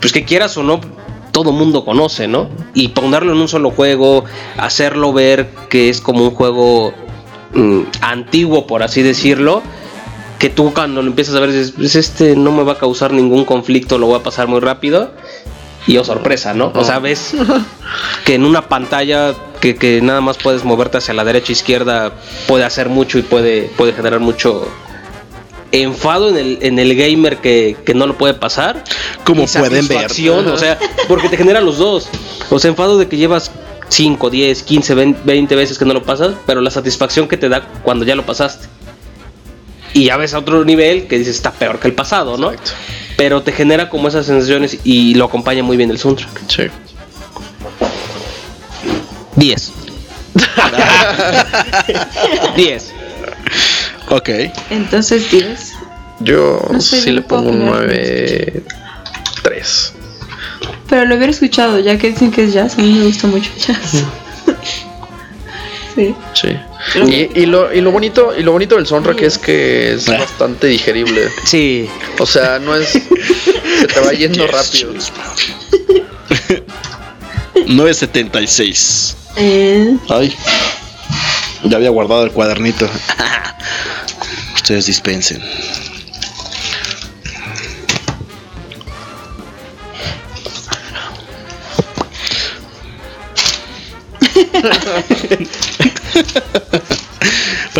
Pues 0.00 0.12
que 0.12 0.24
quieras 0.24 0.56
o 0.56 0.62
no, 0.62 0.80
todo 1.30 1.52
mundo 1.52 1.84
conoce, 1.84 2.26
¿no? 2.26 2.48
Y 2.74 2.88
ponerlo 2.88 3.32
en 3.32 3.38
un 3.38 3.48
solo 3.48 3.70
juego, 3.70 4.24
hacerlo 4.56 5.12
ver 5.12 5.48
que 5.68 5.88
es 5.90 6.00
como 6.00 6.24
un 6.24 6.30
juego 6.30 6.94
mm, 7.54 7.80
antiguo, 8.00 8.66
por 8.66 8.82
así 8.82 9.02
decirlo, 9.02 9.62
que 10.38 10.48
tú 10.48 10.72
cuando 10.72 11.02
lo 11.02 11.08
empiezas 11.08 11.34
a 11.34 11.40
ver 11.40 11.52
dices, 11.52 11.74
pues 11.76 11.96
este 11.96 12.34
no 12.34 12.50
me 12.50 12.62
va 12.62 12.72
a 12.72 12.78
causar 12.78 13.12
ningún 13.12 13.44
conflicto, 13.44 13.98
lo 13.98 14.06
voy 14.06 14.18
a 14.20 14.22
pasar 14.22 14.48
muy 14.48 14.60
rápido. 14.60 15.12
Y 15.86 15.96
oh 15.96 16.04
sorpresa, 16.04 16.54
¿no? 16.54 16.72
O 16.74 16.84
sea, 16.84 16.98
ves 16.98 17.34
que 18.24 18.34
en 18.34 18.44
una 18.44 18.68
pantalla 18.68 19.34
que, 19.60 19.76
que 19.76 20.00
nada 20.00 20.20
más 20.20 20.36
puedes 20.36 20.64
moverte 20.64 20.98
hacia 20.98 21.14
la 21.14 21.24
derecha 21.24 21.48
e 21.48 21.52
izquierda 21.52 22.12
puede 22.46 22.64
hacer 22.64 22.88
mucho 22.88 23.18
y 23.18 23.22
puede, 23.22 23.70
puede 23.76 23.92
generar 23.92 24.20
mucho 24.20 24.68
enfado 25.72 26.28
en 26.28 26.36
el, 26.36 26.58
en 26.62 26.78
el 26.78 26.94
gamer 26.96 27.38
que, 27.38 27.76
que 27.84 27.94
no 27.94 28.06
lo 28.06 28.18
puede 28.18 28.34
pasar. 28.34 28.84
Como 29.24 29.46
pueden 29.46 29.70
ver. 29.70 29.82
satisfacción, 29.84 30.48
O 30.48 30.56
sea, 30.56 30.78
porque 31.08 31.28
te 31.28 31.36
genera 31.36 31.60
los 31.60 31.78
dos. 31.78 32.08
O 32.50 32.58
sea, 32.58 32.70
enfado 32.70 32.98
de 32.98 33.08
que 33.08 33.16
llevas 33.16 33.50
5, 33.88 34.30
10, 34.30 34.62
15, 34.62 34.94
20 35.24 35.56
veces 35.56 35.78
que 35.78 35.84
no 35.84 35.94
lo 35.94 36.02
pasas, 36.02 36.34
pero 36.46 36.60
la 36.60 36.70
satisfacción 36.70 37.28
que 37.28 37.36
te 37.36 37.48
da 37.48 37.66
cuando 37.82 38.04
ya 38.04 38.14
lo 38.14 38.24
pasaste. 38.24 38.66
Y 39.92 40.04
ya 40.04 40.16
ves 40.16 40.34
a 40.34 40.38
otro 40.38 40.64
nivel 40.64 41.08
que 41.08 41.18
dices 41.18 41.36
está 41.36 41.52
peor 41.52 41.80
que 41.80 41.88
el 41.88 41.94
pasado, 41.94 42.36
¿no? 42.36 42.52
Exacto. 42.52 42.72
Pero 43.20 43.42
te 43.42 43.52
genera 43.52 43.90
como 43.90 44.08
esas 44.08 44.24
sensaciones 44.24 44.78
y 44.82 45.14
lo 45.14 45.26
acompaña 45.26 45.62
muy 45.62 45.76
bien 45.76 45.90
el 45.90 45.98
soundtrack. 45.98 46.40
Sí. 46.48 46.62
10. 49.36 49.72
10. 52.56 52.94
Ok. 54.08 54.30
Entonces, 54.70 55.30
10. 55.30 55.72
Yo 56.20 56.66
No 56.72 56.80
sé, 56.80 57.02
sí 57.02 57.10
le 57.12 57.20
pongo 57.20 57.50
un 57.50 57.68
opinar. 57.68 57.84
9. 57.88 58.62
3. 59.42 59.92
Pero 60.88 61.04
lo 61.04 61.16
hubiera 61.16 61.30
escuchado, 61.30 61.78
ya 61.78 61.98
que 61.98 62.12
dicen 62.12 62.30
que 62.32 62.44
es 62.44 62.54
jazz. 62.54 62.78
A 62.78 62.80
mí 62.80 62.90
me 62.90 63.04
gusta 63.04 63.26
mucho 63.26 63.50
el 63.54 63.62
jazz. 63.62 64.02
Sí. 66.00 66.14
Sí. 66.34 67.00
Y, 67.34 67.40
y 67.42 67.46
lo, 67.46 67.72
y 67.72 67.80
lo 67.80 67.90
bonito 67.90 68.32
y 68.36 68.42
lo 68.42 68.52
bonito 68.52 68.76
del 68.76 68.86
soundtrack 68.86 69.22
es 69.22 69.38
que 69.38 69.92
es 69.94 70.08
Ah. 70.08 70.18
bastante 70.18 70.66
digerible. 70.68 71.28
Sí. 71.44 71.88
O 72.18 72.26
sea, 72.26 72.58
no 72.58 72.74
es 72.74 72.88
se 72.90 73.86
te 73.86 74.00
va 74.00 74.12
yendo 74.12 74.46
rápido. 74.46 74.92
976. 77.66 79.16
Eh, 79.36 79.96
Ay. 80.08 80.34
Ya 81.64 81.76
había 81.76 81.90
guardado 81.90 82.24
el 82.24 82.30
cuadernito. 82.32 82.88
Ustedes 84.56 84.86
dispensen. 84.86 85.42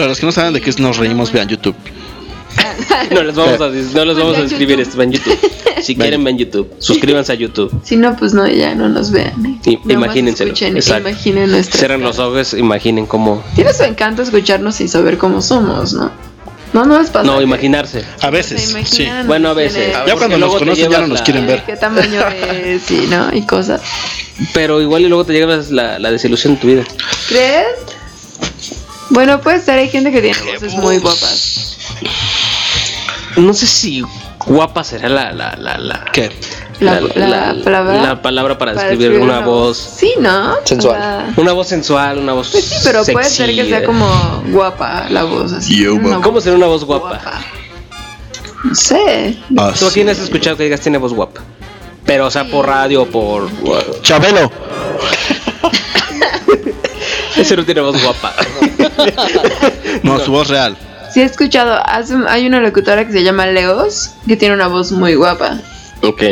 Para 0.01 0.09
los 0.09 0.19
que 0.21 0.25
no 0.27 0.33
saben 0.33 0.55
de 0.55 0.61
qué 0.63 0.73
nos 0.79 0.97
reímos, 0.97 1.31
vean 1.31 1.47
YouTube. 1.49 1.75
No 3.11 3.23
les 3.23 3.35
vamos 3.35 3.61
a, 3.61 3.69
no 3.69 4.05
les 4.05 4.17
vamos 4.17 4.37
a 4.39 4.41
escribir 4.43 4.81
esto, 4.81 4.97
ven 4.99 5.13
YouTube. 5.13 5.39
Si 5.83 5.95
quieren, 5.95 6.25
ven 6.25 6.37
YouTube. 6.39 6.73
Suscríbanse 6.79 7.33
a 7.33 7.35
YouTube. 7.35 7.71
si 7.85 7.97
no, 7.97 8.17
pues 8.17 8.35
no, 8.35 8.47
ya 8.49 8.75
no 8.75 8.89
nos 8.89 9.11
vean. 9.11 9.45
¿eh? 9.47 9.59
I- 9.71 9.77
Nada 9.77 9.83
más 9.85 9.93
imagínenselo, 10.07 10.53
Escuchen, 10.53 10.77
exacto. 10.77 11.09
imaginen. 11.11 11.65
Cierren 11.65 12.01
los 12.03 12.19
ojos, 12.19 12.55
imaginen 12.55 13.07
cómo. 13.07 13.43
Tiene 13.55 13.73
su 13.73 13.83
encanto 13.85 14.23
escucharnos 14.23 14.81
y 14.81 14.89
saber 14.89 15.17
cómo 15.19 15.41
somos, 15.43 15.93
¿no? 15.93 16.11
No, 16.73 16.85
no 16.87 17.01
les 17.01 17.11
pasa. 17.11 17.25
No, 17.27 17.41
imaginarse. 17.43 18.05
A 18.21 18.31
veces, 18.31 18.75
sí. 18.85 19.07
Bueno, 19.27 19.51
a 19.51 19.55
veces. 19.55 19.89
es, 19.89 19.93
Ya 19.93 20.05
Porque 20.05 20.17
cuando 20.19 20.39
nos 20.39 20.57
conocen 20.57 20.91
ya 20.91 21.01
no 21.01 21.07
nos 21.09 21.23
quieren 21.23 21.47
ver. 21.47 21.65
qué 21.65 21.77
tamaño 21.77 22.21
es 22.65 22.91
y 22.91 23.07
no 23.07 23.29
y 23.35 23.43
cosas. 23.43 23.81
Pero 24.55 24.81
igual 24.81 25.03
y 25.03 25.09
luego 25.09 25.25
te 25.25 25.33
llevas 25.33 25.71
la, 25.71 25.99
la 25.99 26.11
desilusión 26.11 26.55
en 26.55 26.61
tu 26.61 26.67
vida. 26.69 26.85
¿Crees? 27.29 27.67
Bueno, 29.11 29.41
puede 29.41 29.61
ser, 29.61 29.79
hay 29.79 29.89
gente 29.89 30.11
que 30.13 30.21
tiene 30.23 30.39
voces 30.53 30.75
muy 30.75 30.99
guapas. 30.99 31.77
No 33.37 33.53
sé 33.55 33.67
si 33.67 34.03
guapa 34.47 34.85
será 34.85 35.09
la, 35.09 35.33
la, 35.33 35.57
la, 35.57 35.79
la, 35.79 36.05
¿Qué? 36.13 36.31
La- 36.81 37.01
la 37.01 37.55
palabra- 37.63 38.03
la 38.03 38.23
palabra 38.23 38.59
para, 38.59 38.75
Para 38.75 38.89
describir 38.89 39.11
describir 39.11 39.31
una 39.35 39.45
voz. 39.45 39.77
Sí, 39.77 40.15
¿no? 40.19 40.55
Sensual. 40.65 41.35
Una 41.37 41.53
voz 41.53 41.69
sensual, 41.69 42.19
una 42.19 42.33
voz 42.33 42.49
pues 42.51 42.65
sí, 42.65 42.77
pero 42.85 43.05
puede 43.05 43.29
ser 43.29 43.55
que 43.55 43.69
sea 43.69 43.81
eh. 43.81 43.85
como 43.85 44.09
guapa 44.47 45.07
la 45.11 45.25
voz. 45.25 45.53
Así, 45.53 45.83
Yo, 45.83 45.95
una. 45.95 46.21
¿Cómo 46.23 46.41
será 46.41 46.57
una 46.57 46.67
voz 46.67 46.85
guapa? 46.85 47.09
guapa. 47.09 47.41
No 48.65 48.75
sé. 48.75 49.37
Ah, 49.59 49.73
¿Tú 49.79 49.87
a 49.87 49.93
quién 49.93 50.09
has 50.09 50.19
escuchado 50.19 50.57
que 50.57 50.65
digas 50.65 50.81
tiene 50.81 50.97
voz 50.99 51.13
guapa? 51.13 51.43
Pero, 52.07 52.27
o 52.27 52.31
sea, 52.31 52.45
por 52.49 52.67
radio 52.67 53.03
o 53.03 53.07
por... 53.07 53.49
Chabelo. 54.03 54.51
Ese 57.37 57.57
no 57.57 57.65
tiene 57.65 57.81
voz 57.83 58.03
guapa. 58.03 58.35
No, 60.03 60.19
su 60.19 60.33
voz 60.33 60.49
real. 60.49 60.77
Sí 61.13 61.21
he 61.21 61.25
escuchado, 61.25 61.79
hay 62.29 62.47
una 62.47 62.61
locutora 62.61 63.07
que 63.07 63.13
se 63.13 63.23
llama 63.23 63.47
Leos, 63.47 64.11
que 64.27 64.37
tiene 64.37 64.55
una 64.55 64.69
voz 64.69 64.93
muy 64.93 65.15
guapa. 65.15 65.61
ok. 66.03 66.23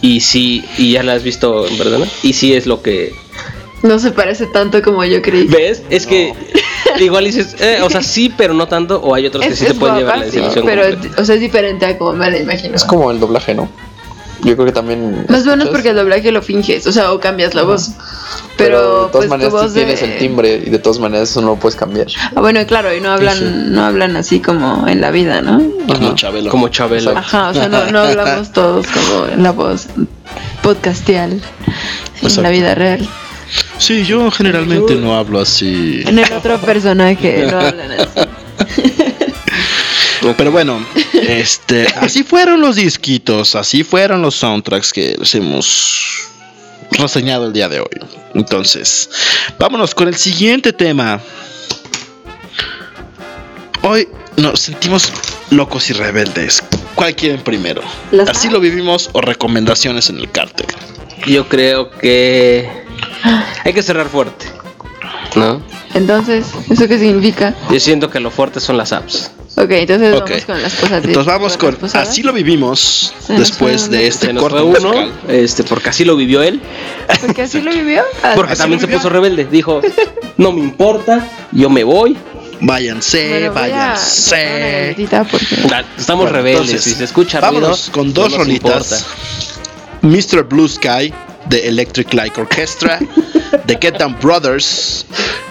Y 0.00 0.20
sí, 0.20 0.64
y 0.76 0.92
ya 0.92 1.02
la 1.02 1.14
has 1.14 1.22
visto 1.22 1.66
en 1.66 1.78
persona. 1.78 2.06
Y 2.22 2.34
sí 2.34 2.54
es 2.54 2.66
lo 2.66 2.82
que... 2.82 3.14
No 3.82 3.98
se 3.98 4.10
parece 4.10 4.46
tanto 4.46 4.82
como 4.82 5.04
yo 5.04 5.22
creí. 5.22 5.46
¿Ves? 5.46 5.82
Es 5.90 6.06
que 6.06 6.34
igual 7.00 7.24
dices, 7.24 7.56
eh, 7.58 7.78
o 7.82 7.90
sea, 7.90 8.02
sí, 8.02 8.32
pero 8.36 8.54
no 8.54 8.68
tanto. 8.68 9.00
O 9.00 9.14
hay 9.14 9.26
otros 9.26 9.44
que 9.46 9.56
sí 9.56 9.66
es 9.66 9.74
pueden 9.74 9.96
llevar 9.96 10.18
la 10.18 10.30
sí, 10.30 10.40
pero 10.64 10.82
completa. 10.90 11.20
o 11.22 11.24
sea, 11.24 11.34
es 11.34 11.40
diferente 11.40 11.86
a 11.86 11.98
como 11.98 12.12
me 12.12 12.30
la 12.30 12.38
imagino. 12.38 12.76
Es 12.76 12.84
como 12.84 13.10
el 13.10 13.18
doblaje, 13.18 13.54
¿no? 13.54 13.68
Yo 14.44 14.54
creo 14.54 14.66
que 14.66 14.72
también. 14.72 15.24
Más 15.28 15.42
o 15.46 15.50
menos 15.50 15.68
porque 15.68 15.88
el 15.90 15.96
doblaje 15.96 16.30
lo 16.30 16.42
finges, 16.42 16.86
o 16.86 16.92
sea, 16.92 17.12
o 17.12 17.18
cambias 17.20 17.54
la 17.54 17.62
voz. 17.62 17.90
Pero, 18.56 18.76
Pero, 18.78 18.78
de 18.78 18.96
todas 19.08 19.10
pues, 19.12 19.28
maneras 19.30 19.52
tu 19.52 19.56
tú 19.58 19.62
voz 19.64 19.74
tienes 19.74 20.00
de- 20.00 20.06
el 20.12 20.18
timbre 20.18 20.62
y 20.66 20.70
de 20.70 20.78
todas 20.78 20.98
maneras 20.98 21.30
eso 21.30 21.40
no 21.40 21.48
lo 21.48 21.56
puedes 21.56 21.74
cambiar. 21.76 22.06
Ah, 22.36 22.40
bueno, 22.40 22.64
claro, 22.66 22.94
y 22.94 23.00
no 23.00 23.10
hablan, 23.10 23.36
Sí, 23.36 23.44
sí. 23.44 23.52
no 23.70 23.84
hablan 23.84 24.16
así 24.16 24.40
como 24.40 24.86
en 24.86 25.00
la 25.00 25.10
vida, 25.10 25.40
¿no? 25.42 25.60
Como. 25.88 26.14
Chabelo. 26.14 26.50
Como 26.50 26.68
Chabelo. 26.68 27.10
Exacto. 27.10 27.36
Ajá, 27.36 27.48
o 27.50 27.54
sea, 27.54 27.68
no, 27.68 27.90
no 27.90 27.98
hablamos 28.00 28.52
todos 28.52 28.86
como 28.86 29.26
en 29.26 29.42
la 29.42 29.50
voz 29.52 29.86
podcastial 30.62 31.40
en 32.22 32.42
la 32.42 32.50
vida 32.50 32.74
real. 32.74 33.08
Sí, 33.78 34.04
yo 34.04 34.30
generalmente 34.30 34.94
no 34.94 35.16
hablo 35.16 35.40
así. 35.40 36.02
En 36.06 36.18
el 36.18 36.32
otro 36.32 36.58
personaje 36.58 37.46
no 37.50 37.58
hablan 37.58 37.92
así. 37.92 38.23
Pero 40.32 40.50
bueno, 40.50 40.84
este, 41.12 41.86
así 41.96 42.22
fueron 42.22 42.60
los 42.60 42.76
disquitos, 42.76 43.54
así 43.54 43.84
fueron 43.84 44.22
los 44.22 44.34
soundtracks 44.36 44.92
que 44.92 45.16
les 45.18 45.34
hemos 45.34 46.28
reseñado 46.92 47.46
el 47.46 47.52
día 47.52 47.68
de 47.68 47.80
hoy. 47.80 48.00
Entonces, 48.34 49.10
vámonos 49.58 49.94
con 49.94 50.08
el 50.08 50.16
siguiente 50.16 50.72
tema. 50.72 51.20
Hoy 53.82 54.08
nos 54.36 54.60
sentimos 54.60 55.12
locos 55.50 55.90
y 55.90 55.92
rebeldes. 55.92 56.62
¿Cuál 56.94 57.14
quieren 57.14 57.42
primero? 57.42 57.82
Así 58.26 58.48
lo 58.48 58.60
vivimos 58.60 59.10
o 59.12 59.20
recomendaciones 59.20 60.08
en 60.08 60.18
el 60.18 60.30
cártel. 60.30 60.66
Yo 61.26 61.48
creo 61.48 61.90
que 61.90 62.68
hay 63.64 63.72
que 63.72 63.82
cerrar 63.82 64.08
fuerte. 64.08 64.46
¿No? 65.36 65.62
Entonces, 65.94 66.46
¿eso 66.70 66.86
qué 66.86 66.98
significa? 66.98 67.54
Yo 67.70 67.80
siento 67.80 68.08
que 68.08 68.20
lo 68.20 68.30
fuerte 68.30 68.60
son 68.60 68.76
las 68.76 68.92
apps. 68.92 69.30
Ok, 69.56 69.70
entonces 69.70 70.12
vamos 70.12 70.44
con 70.44 70.62
las 70.62 70.74
cosas. 70.74 71.04
Entonces 71.04 71.26
vamos 71.26 71.56
con. 71.56 71.78
Así 71.94 72.22
lo 72.22 72.32
vivimos 72.32 73.14
Se 73.24 73.34
después 73.34 73.88
de 73.88 74.06
este 74.08 74.26
Se 74.26 74.32
nos 74.32 74.48
fue 74.48 74.62
uno, 74.62 75.12
este, 75.28 75.62
porque 75.64 75.90
así 75.90 76.04
lo 76.04 76.16
vivió 76.16 76.42
él. 76.42 76.60
Porque 77.20 77.42
así 77.42 77.60
lo 77.60 77.70
vivió. 77.70 78.02
Ah, 78.22 78.32
Porque 78.36 78.52
¿Así 78.52 78.62
también 78.62 78.80
se 78.80 78.86
vivió? 78.86 78.98
puso 78.98 79.10
rebelde. 79.10 79.44
Dijo, 79.44 79.80
no 80.38 80.50
me 80.52 80.60
importa, 80.60 81.28
yo 81.52 81.70
me 81.70 81.84
voy. 81.84 82.16
Váyanse, 82.60 83.28
bueno, 83.28 83.50
a 83.50 83.54
váyanse. 83.54 84.94
porque 85.30 85.44
Estamos 85.98 86.24
Bueno, 86.24 86.36
rebeldes. 86.36 86.60
entonces, 86.70 86.82
si 86.84 86.94
se 86.94 87.04
escucha 87.04 87.40
vámonos 87.40 87.88
ruido, 87.88 87.92
con 87.92 88.06
no 88.08 88.12
dos 88.12 88.30
nos 88.30 88.38
rolitas. 88.38 89.06
Mr. 90.02 90.44
Blue 90.44 90.68
Sky 90.68 91.12
de 91.46 91.68
Electric 91.68 92.12
Light 92.14 92.36
Orchestra, 92.38 92.98
The 93.66 93.78
Get 93.80 93.98
Down 93.98 94.16
Brothers 94.20 95.04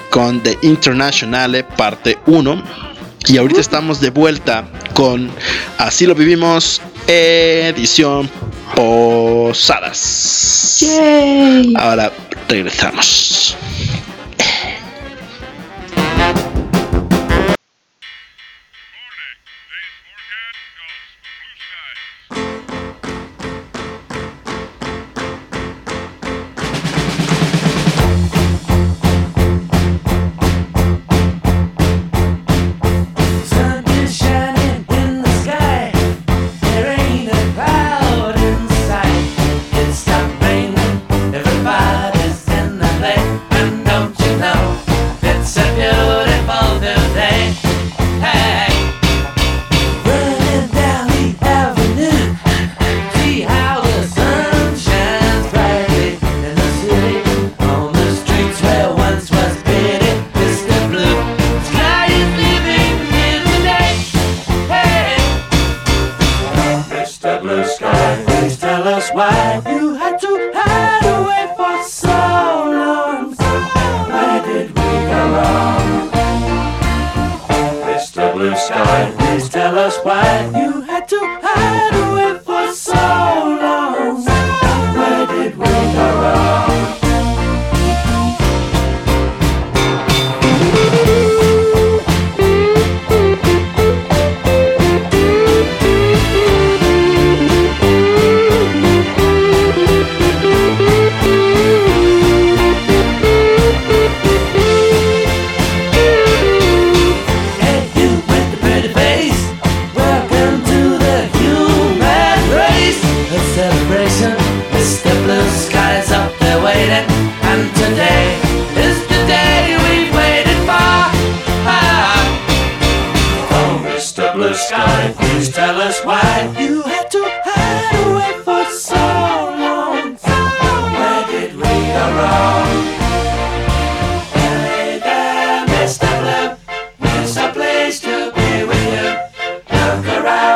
con 0.10 0.42
The 0.42 0.58
Internationale 0.62 1.64
parte 1.64 2.18
1. 2.26 2.93
Y 3.28 3.38
ahorita 3.38 3.62
estamos 3.62 4.02
de 4.02 4.10
vuelta 4.10 4.66
con 4.94 5.30
Así 5.78 6.06
lo 6.06 6.16
vivimos, 6.16 6.82
edición 7.08 8.30
Posadas. 8.76 10.78
Yay. 10.80 11.74
Ahora 11.78 12.12
regresamos. 12.48 13.56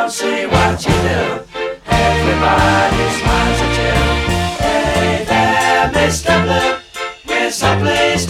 Around, 0.08 0.10
see 0.10 0.46
what 0.46 0.84
you 0.84 0.92
do. 0.92 1.44
Everybody 1.86 3.04
smiles 3.18 3.60
at 3.60 3.74
you. 3.78 3.94
Hey 4.64 5.24
there, 5.24 5.90
Mr. 5.90 6.34
Blue. 6.44 6.78
It's 7.36 7.62
a 7.62 7.76
place 7.76 8.26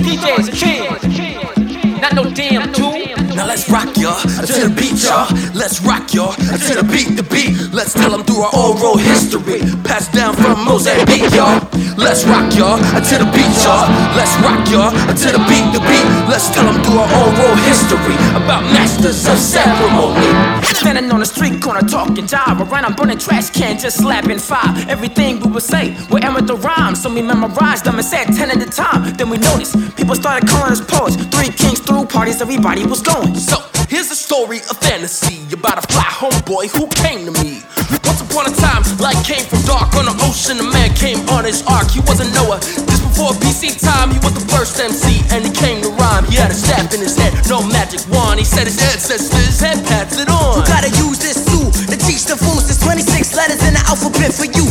DJs 0.00 0.48
a 0.48 0.52
kid. 0.52 2.00
Not 2.00 2.14
no 2.14 2.24
damn 2.30 2.72
tool. 2.72 2.96
Now 3.36 3.46
let's 3.46 3.68
rock 3.70 3.96
y'all 3.96 4.20
to 4.20 4.56
the 4.64 4.72
beat 4.74 4.96
y'all. 5.04 5.28
Let's 5.54 5.80
rock 5.82 6.12
y'all 6.14 6.32
to 6.32 6.72
the 6.80 6.86
beat 6.90 7.16
the 7.16 7.22
beat. 7.22 7.72
Let's 7.72 7.92
tell 7.92 8.10
them 8.10 8.24
through 8.24 8.42
our 8.42 8.52
oral 8.56 8.96
history, 8.96 9.60
passed 9.84 10.12
down 10.12 10.34
from 10.34 10.64
Mozambique 10.64 11.30
y'all. 11.32 11.60
Let's 11.96 12.24
rock 12.24 12.48
y'all 12.56 12.78
to 12.80 13.14
the 13.20 13.28
beat 13.36 13.52
y'all. 13.60 13.84
Let's 14.16 14.32
rock 14.40 14.64
y'all 14.72 14.90
to 14.92 15.28
the 15.36 15.42
beat 15.48 15.68
the 15.76 15.80
beat. 15.84 16.06
Let's 16.28 16.48
tell 16.48 16.64
them 16.64 16.82
through 16.82 17.00
our 17.00 17.12
oral 17.12 17.56
history 17.68 18.16
about 18.32 18.64
masters 18.72 19.28
of 19.28 19.36
ceremony. 19.36 20.60
Standing 20.80 21.12
on 21.12 21.20
the 21.20 21.26
street 21.26 21.60
corner 21.60 21.82
talking 21.82 22.26
jive 22.26 22.60
around 22.60 22.84
I'm 22.86 22.94
burning 22.94 23.18
trash 23.18 23.50
can 23.50 23.78
just 23.78 23.98
slapping 23.98 24.38
fire 24.38 24.72
Everything 24.88 25.38
we 25.40 25.50
would 25.50 25.62
say 25.62 25.94
were 26.20 26.26
amateur 26.26 26.54
rhymes 26.56 27.02
So 27.02 27.12
we 27.12 27.22
memorized 27.22 27.84
them 27.84 27.96
and 27.96 28.04
said 28.04 28.26
ten 28.26 28.50
at 28.50 28.62
a 28.62 28.70
time 28.70 29.14
Then 29.16 29.30
we 29.30 29.38
noticed 29.38 29.74
people 29.96 30.14
started 30.14 30.48
calling 30.48 30.72
us 30.72 30.80
poets 30.80 31.16
Three 31.16 31.50
kings 31.50 31.80
threw 31.80 32.04
parties 32.04 32.40
everybody 32.40 32.84
was 32.86 33.02
going 33.02 33.34
So 33.34 33.56
here's 33.88 34.10
a 34.10 34.16
story 34.16 34.58
of 34.70 34.76
fantasy 34.78 35.40
about 35.52 35.82
a 35.82 35.86
fly 35.92 36.08
homeboy 36.20 36.70
who 36.72 36.86
came 37.00 37.26
to 37.26 37.32
me. 37.42 37.60
Once 38.06 38.20
upon 38.22 38.46
a 38.46 38.54
time, 38.54 38.80
light 39.02 39.18
came 39.26 39.42
from 39.44 39.60
dark 39.66 39.92
on 39.98 40.06
the 40.06 40.16
ocean. 40.24 40.56
A 40.60 40.66
man 40.72 40.88
came 40.94 41.20
on 41.34 41.44
his 41.44 41.60
ark. 41.66 41.90
He 41.90 42.00
wasn't 42.06 42.32
Noah. 42.32 42.60
Just 42.60 43.02
before 43.02 43.32
PC 43.42 43.76
time, 43.76 44.08
he 44.14 44.18
was 44.22 44.32
the 44.32 44.46
first 44.48 44.78
MC 44.78 45.20
and 45.34 45.44
he 45.44 45.50
came 45.52 45.82
to 45.82 45.90
rhyme. 46.00 46.24
He 46.30 46.36
had 46.36 46.50
a 46.50 46.56
staff 46.56 46.92
in 46.94 47.00
his 47.00 47.16
head, 47.16 47.34
no 47.48 47.60
magic 47.66 48.00
wand. 48.08 48.38
He 48.38 48.46
said 48.46 48.64
his 48.64 48.78
ancestors 48.78 49.60
had 49.60 49.82
passed 49.84 50.20
it 50.20 50.28
on. 50.30 50.60
You 50.60 50.64
gotta 50.70 50.92
use 50.96 51.18
this 51.18 51.44
tool 51.44 51.70
to 51.90 51.96
teach 51.98 52.24
the 52.24 52.38
fools. 52.38 52.70
There's 52.70 52.80
26 52.80 53.34
letters 53.34 53.60
in 53.66 53.74
the 53.74 53.84
alphabet 53.90 54.32
for 54.32 54.46
you. 54.46 54.64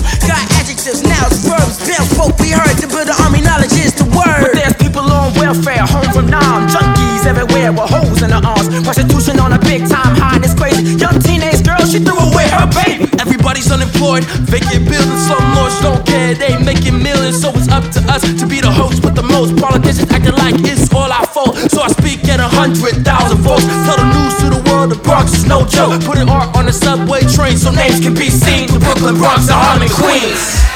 Got 2.20 2.28
adjectives, 2.28 2.28
nouns, 2.28 2.28
verbs, 2.28 2.28
bells, 2.28 2.28
spoke. 2.28 2.40
We 2.40 2.52
heard 2.52 2.78
to 2.80 2.88
build 2.88 3.08
an 3.08 3.16
army. 3.24 3.42
Knowledge 3.42 3.80
is 3.80 3.94
the 3.96 4.04
word. 4.04 4.44
But 4.44 4.54
there's 4.54 4.76
people 4.76 5.08
on 5.08 5.34
welfare, 5.36 5.88
home 5.88 6.12
from 6.12 6.28
Nam 6.28 6.68
Junkies 6.68 7.26
everywhere 7.26 7.72
with 7.72 7.90
holes 7.90 8.22
in 8.22 8.30
their 8.32 8.44
arms 8.44 8.68
Prostitution 8.84 9.40
on 9.40 9.54
a 9.54 9.60
big 9.60 9.88
time 9.88 10.16
high 10.16 10.36
and 10.36 10.44
it's 10.44 10.56
crazy 10.56 10.96
Young 10.96 11.20
teenage 11.20 11.64
girl, 11.64 11.84
she 11.86 12.00
threw 12.00 12.16
away 12.16 12.48
her 12.48 12.68
baby 12.72 13.10
Everybody's 13.20 13.72
unemployed, 13.72 14.24
vacant 14.48 14.88
buildings, 14.88 15.28
some 15.28 15.44
lords 15.56 15.80
don't 15.82 16.06
care. 16.06 16.34
They 16.34 16.56
making 16.64 17.02
millions, 17.02 17.42
so 17.42 17.52
it's 17.52 17.68
up 17.68 17.84
to 17.92 18.00
us 18.12 18.22
to 18.24 18.48
be 18.48 18.62
the 18.62 18.72
host 18.72 19.04
with 19.04 19.16
the 19.16 19.24
most. 19.24 19.58
Politicians 19.58 20.10
acting 20.12 20.36
like 20.36 20.56
it's 20.60 20.94
all 20.94 21.12
our 21.12 21.28
fault. 21.28 21.58
So 21.70 21.82
I 21.82 21.90
speak 21.90 22.24
at 22.30 22.40
a 22.40 22.48
hundred 22.48 23.04
thousand 23.04 23.40
volts. 23.40 23.66
Tell 23.66 23.98
the 23.98 24.08
news 24.08 24.36
to 24.40 24.48
the 24.56 24.62
world, 24.70 24.92
the 24.92 25.00
Bronx 25.04 25.34
is 25.34 25.46
no 25.46 25.66
joke. 25.66 26.02
Putting 26.06 26.30
art 26.30 26.56
on 26.56 26.66
the 26.66 26.74
subway 26.74 27.22
train 27.22 27.58
so 27.58 27.72
names 27.72 28.00
can 28.00 28.14
be 28.14 28.30
seen. 28.30 28.72
The 28.72 28.80
Brooklyn, 28.80 29.18
Bronx, 29.18 29.50
and 29.50 29.60
Harlem, 29.60 29.90
Queens. 29.90 30.69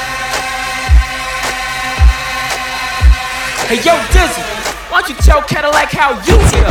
Hey 3.74 3.82
yo 3.82 3.96
Dizzy, 4.12 4.40
why 4.88 5.00
don't 5.00 5.08
you 5.08 5.16
tell 5.16 5.42
Cadillac 5.42 5.90
how 5.90 6.12
you 6.12 6.38
feel? 6.46 6.70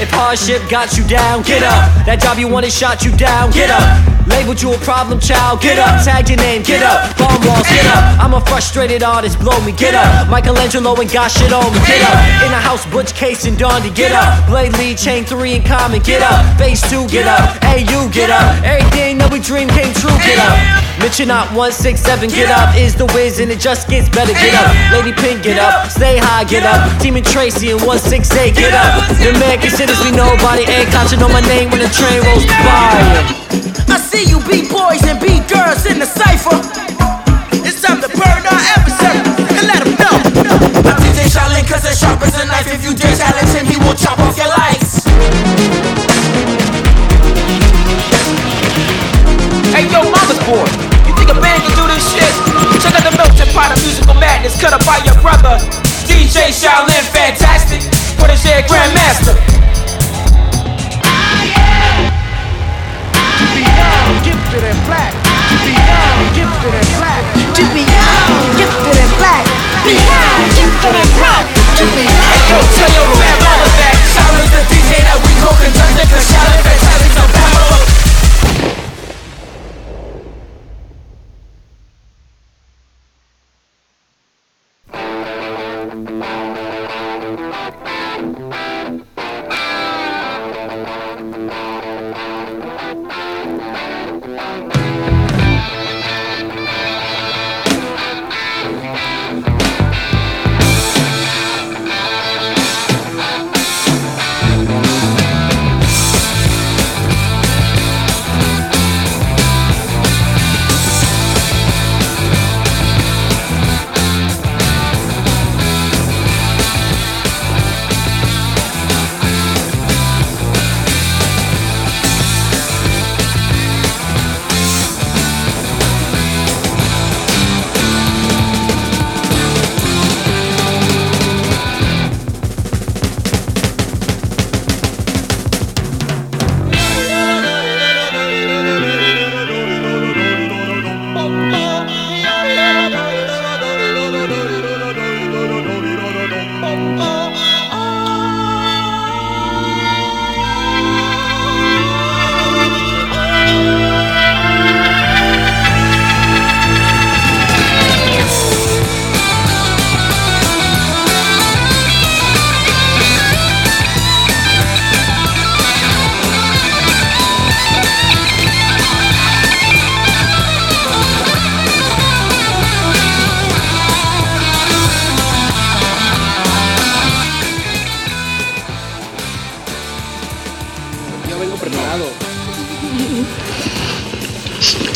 If 0.00 0.08
hardship 0.08 0.62
got 0.70 0.96
you 0.96 1.02
down, 1.02 1.42
get 1.42 1.64
up. 1.64 2.06
That 2.06 2.20
job 2.22 2.38
you 2.38 2.46
wanted 2.46 2.70
shot 2.70 3.04
you 3.04 3.10
down, 3.16 3.50
get 3.50 3.70
up. 3.70 4.13
Labeled 4.26 4.60
you 4.60 4.72
a 4.72 4.78
problem 4.78 5.20
child, 5.20 5.60
get 5.60 5.78
up. 5.78 6.02
Tagged 6.04 6.30
your 6.30 6.38
name, 6.38 6.62
get 6.62 6.82
up. 6.82 7.16
Bomb 7.18 7.44
walls, 7.44 7.68
get 7.68 7.84
up. 7.86 8.18
I'm 8.18 8.32
a 8.34 8.40
frustrated 8.40 9.02
artist, 9.02 9.38
blow 9.38 9.58
me, 9.64 9.72
get 9.72 9.94
up. 9.94 10.28
Michelangelo 10.28 10.98
ain't 11.00 11.12
got 11.12 11.30
shit 11.30 11.52
on 11.52 11.72
me, 11.72 11.80
get 11.86 12.00
up. 12.02 12.16
In 12.44 12.50
the 12.50 12.60
house, 12.60 12.86
Butch 12.86 13.14
Case 13.14 13.44
and 13.44 13.56
Dondi, 13.56 13.94
get 13.94 14.12
up. 14.12 14.46
Blade 14.48 14.72
Lee, 14.78 14.94
Chain 14.94 15.24
3 15.24 15.54
in 15.54 15.62
common, 15.62 16.00
get 16.00 16.22
up. 16.22 16.40
Phase 16.58 16.80
2, 16.90 17.08
get 17.08 17.26
up. 17.26 17.62
Hey, 17.62 17.80
you, 17.84 18.08
get 18.10 18.30
up. 18.30 18.64
Everything 18.64 19.18
that 19.18 19.30
we 19.30 19.40
dream 19.40 19.68
came 19.68 19.92
true, 19.94 20.16
get 20.24 20.40
up. 20.40 20.56
Mitchell 21.00 21.26
not 21.26 21.48
167, 21.52 22.30
get 22.30 22.50
up. 22.50 22.74
Is 22.76 22.94
the 22.94 23.04
whiz 23.12 23.40
and 23.40 23.50
it 23.50 23.60
just 23.60 23.88
gets 23.88 24.08
better, 24.08 24.32
get 24.32 24.54
up. 24.56 24.72
Lady 24.92 25.12
Pink, 25.12 25.42
get 25.42 25.58
up. 25.58 25.90
Stay 25.90 26.16
high, 26.16 26.44
get 26.44 26.64
up. 26.64 26.80
Team 27.00 27.16
and 27.16 27.26
Tracy 27.26 27.70
in 27.70 27.78
168, 27.84 28.54
get 28.56 28.72
up. 28.72 29.04
The 29.20 29.36
man 29.36 29.60
considers 29.60 30.00
me 30.00 30.16
nobody. 30.16 30.64
Ain't 30.64 30.88
catching 30.88 31.22
on 31.22 31.30
my 31.30 31.44
name 31.44 31.68
when 31.68 31.80
the 31.80 31.92
train 31.92 32.24
rolls 32.24 32.46
by. 32.64 33.83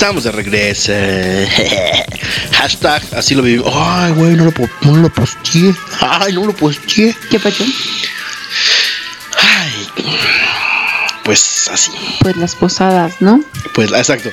Estamos 0.09 0.24
de 0.24 0.32
regreso. 0.32 0.92
Hashtag, 2.52 3.02
así 3.14 3.34
lo 3.34 3.42
viví. 3.42 3.62
Ay, 3.70 4.12
güey, 4.12 4.36
no 4.36 4.46
lo, 4.46 4.52
no 4.80 4.96
lo 4.96 5.11
posteé. 5.11 5.74
Ay, 6.00 6.32
no 6.32 6.46
lo 6.46 6.56
posteé. 6.56 7.14
¿Qué 7.30 7.38
pasó? 7.38 7.62
Pues 11.28 11.68
así. 11.70 11.92
Pues 12.22 12.38
las 12.38 12.54
posadas, 12.54 13.16
¿no? 13.20 13.44
Pues 13.74 13.92
exacto. 13.92 14.30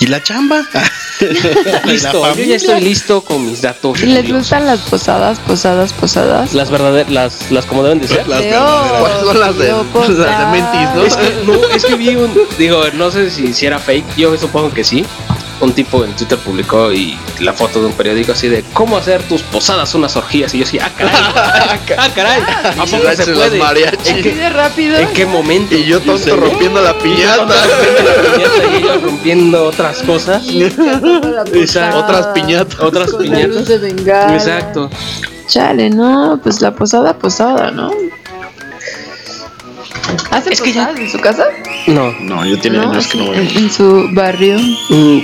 ¿Y 0.00 0.06
la 0.06 0.22
chamba? 0.22 0.62
¿Y 1.20 1.88
Listo, 1.90 2.26
la 2.26 2.34
yo 2.34 2.44
ya 2.44 2.56
estoy 2.56 2.80
listo 2.80 3.20
con 3.20 3.44
mis 3.44 3.60
datos. 3.60 4.00
¿Les 4.00 4.32
gustan 4.32 4.64
las 4.64 4.80
posadas, 4.80 5.38
posadas, 5.40 5.92
posadas? 5.92 6.54
Las 6.54 6.70
verdaderas, 6.70 7.12
las, 7.12 7.50
las 7.50 7.66
como 7.66 7.82
deben 7.82 8.00
de 8.00 8.08
ser. 8.08 8.26
Las 8.26 8.40
Leo, 8.40 8.62
verdaderas. 8.62 9.00
¿Cuáles 9.02 9.18
son 9.26 9.40
las 9.40 9.58
de, 9.58 9.68
las 10.26 10.38
de. 10.38 10.46
Mentis, 10.46 10.94
no? 10.94 11.04
Es 11.04 11.16
que, 11.16 11.44
no, 11.44 11.68
es 11.68 11.84
que 11.84 11.94
vi 11.96 12.16
un. 12.16 12.32
Digo, 12.56 12.82
no 12.94 13.10
sé 13.10 13.30
si, 13.30 13.52
si 13.52 13.66
era 13.66 13.78
fake. 13.78 14.16
Yo 14.16 14.34
supongo 14.38 14.72
que 14.72 14.84
sí. 14.84 15.04
Tipo 15.78 16.04
en 16.04 16.12
Twitter 16.16 16.36
publicó 16.38 16.92
y 16.92 17.16
la 17.38 17.52
foto 17.52 17.78
de 17.80 17.86
un 17.86 17.92
periódico 17.92 18.32
así 18.32 18.48
de 18.48 18.64
cómo 18.72 18.96
hacer 18.96 19.22
tus 19.28 19.42
posadas 19.42 19.94
unas 19.94 20.16
orgías. 20.16 20.52
Y 20.52 20.58
yo 20.58 20.64
así, 20.64 20.76
ah, 20.80 20.90
caray. 20.98 21.14
ah, 21.98 22.08
caray. 22.16 22.42
¿A 22.42 22.72
poco 22.84 22.86
se 22.88 23.04
Las 23.04 23.28
puede? 23.28 23.58
mariachis. 23.60 24.08
¿En 24.08 24.22
qué, 24.24 24.50
rápido. 24.50 24.96
en 24.98 25.08
qué 25.12 25.24
momento? 25.24 25.76
Y 25.76 25.84
yo 25.84 26.00
tonto 26.00 26.34
rompiendo 26.34 26.82
la 26.82 26.98
piñata. 26.98 27.36
rompiendo 27.46 28.10
la 28.10 28.32
piñata 28.34 28.72
y 28.72 28.76
ellos 28.82 29.02
rompiendo 29.02 29.64
otras 29.66 29.98
cosas. 30.02 30.42
Exacto. 31.54 31.98
Otras 32.00 32.26
piñatas. 32.34 32.80
Otras 32.80 33.14
piñatas. 33.14 33.68
de. 33.68 33.88
Exacto. 34.34 34.90
Chale, 35.46 35.90
no, 35.90 36.40
pues 36.42 36.60
la 36.60 36.72
posada, 36.74 37.16
posada, 37.16 37.70
¿no? 37.70 37.92
¿Hace 40.32 40.52
Es 40.52 40.60
que 40.60 40.72
ya- 40.72 40.86
posadas 40.88 41.00
en 41.00 41.10
su 41.12 41.20
casa? 41.20 41.44
No. 41.86 42.12
No, 42.20 42.44
yo 42.44 42.58
tiene 42.58 42.78
No, 42.78 42.90
años 42.90 43.06
que 43.06 43.18
no 43.18 43.32
en, 43.32 43.46
voy. 43.46 43.56
en 43.56 43.70
su 43.70 44.08
barrio. 44.12 44.58
Mm, 44.90 45.20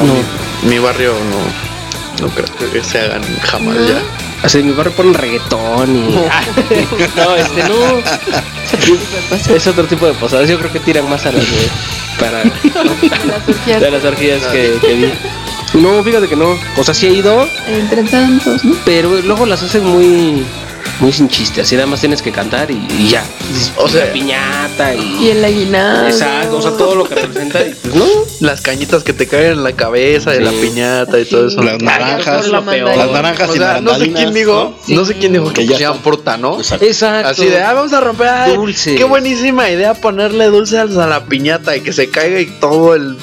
No, 0.00 0.06
no. 0.06 0.14
Mi, 0.62 0.70
mi 0.70 0.78
barrio 0.78 1.12
no. 1.12 2.26
No 2.26 2.32
creo 2.32 2.72
que 2.72 2.82
se 2.82 2.98
hagan 3.00 3.22
jamás 3.42 3.76
ya. 3.86 4.00
Así 4.42 4.58
en 4.60 4.66
mi 4.66 4.72
barrio 4.72 4.92
ponen 4.94 5.14
reggaetón 5.14 5.96
y. 5.96 6.14
no, 7.16 7.36
este 7.36 7.62
no. 7.64 8.02
Es 9.54 9.66
otro 9.66 9.84
tipo 9.86 10.06
de 10.06 10.14
posadas. 10.14 10.48
Yo 10.48 10.58
creo 10.58 10.72
que 10.72 10.80
tiran 10.80 11.08
más 11.08 11.26
a 11.26 11.32
las 11.32 11.44
de. 11.44 11.68
Para. 12.18 12.44
Las 13.26 13.48
orgías. 13.48 13.80
de 13.80 13.90
las 13.90 14.04
orgías 14.04 14.42
que, 14.46 14.78
que 14.80 14.94
vi. 14.94 15.12
No, 15.80 16.02
fíjate 16.02 16.28
que 16.28 16.36
no. 16.36 16.58
O 16.78 16.84
sea, 16.84 16.94
sí 16.94 17.06
he 17.08 17.10
ido, 17.10 17.46
Entre 17.66 18.02
tantos, 18.04 18.64
¿no? 18.64 18.74
pero 18.84 19.20
luego 19.20 19.44
las 19.44 19.62
hacen 19.62 19.84
muy. 19.84 20.46
Muy 21.00 21.12
sin 21.12 21.28
chiste. 21.28 21.60
Así 21.60 21.74
nada 21.74 21.86
más 21.86 22.00
tienes 22.00 22.22
que 22.22 22.32
cantar 22.32 22.70
y, 22.70 22.86
y 22.98 23.08
ya. 23.08 23.24
O 23.76 23.88
sea- 23.88 24.06
la 24.06 24.12
piñata 24.12 24.94
y. 24.94 25.24
Y 25.24 25.30
el 25.30 25.44
aguinaldo. 25.44 26.08
Exacto, 26.08 26.56
o 26.58 26.62
sea, 26.62 26.70
todo 26.72 26.94
lo 26.94 27.04
que 27.04 27.14
representa. 27.16 27.60
y, 27.66 27.74
Pues 27.74 27.94
no. 27.94 28.04
Las 28.40 28.60
cañitas 28.60 29.02
que 29.02 29.12
te 29.12 29.26
caen 29.26 29.52
en 29.52 29.62
la 29.64 29.72
cabeza 29.72 30.30
de 30.30 30.38
Sí. 30.38 30.42
la 30.44 30.50
piñata 30.52 31.18
y 31.18 31.24
todo 31.26 31.48
eso. 31.48 31.62
Las 31.62 31.80
naranjas. 31.82 32.36
Eso 32.38 32.46
es 32.46 32.52
lo 32.52 32.64
peor. 32.64 32.96
Las 32.96 33.10
naranjas 33.10 33.50
O 33.50 33.54
y 33.54 33.58
sea, 33.58 33.80
no 33.80 33.94
sé 33.98 34.12
quién 34.12 34.32
dijo, 34.32 34.74
no 34.88 35.04
sé 35.04 35.14
quién 35.14 35.32
dijo 35.32 35.48
que 35.52 35.62
Que 35.62 35.66
ya 35.66 35.76
está. 35.90 35.94
fruta, 35.94 36.36
¿no? 36.36 36.58
Exacto. 36.58 36.84
Exacto. 36.84 37.28
Así 37.28 37.46
de, 37.46 37.62
ah, 37.62 37.72
vamos 37.74 37.92
a 37.92 38.00
romper. 38.00 38.28
ay, 38.28 38.54
Dulces. 38.56 38.96
Qué 38.96 39.04
buenísima 39.04 39.68
idea 39.70 39.94
ponerle 39.94 40.46
dulces 40.46 40.96
a 40.96 41.06
la 41.06 41.24
piñata 41.26 41.76
y 41.76 41.80
que 41.82 41.92
se 41.92 42.08
caiga 42.10 42.40
y 42.40 42.46
todo 42.46 42.94
el. 42.94 43.16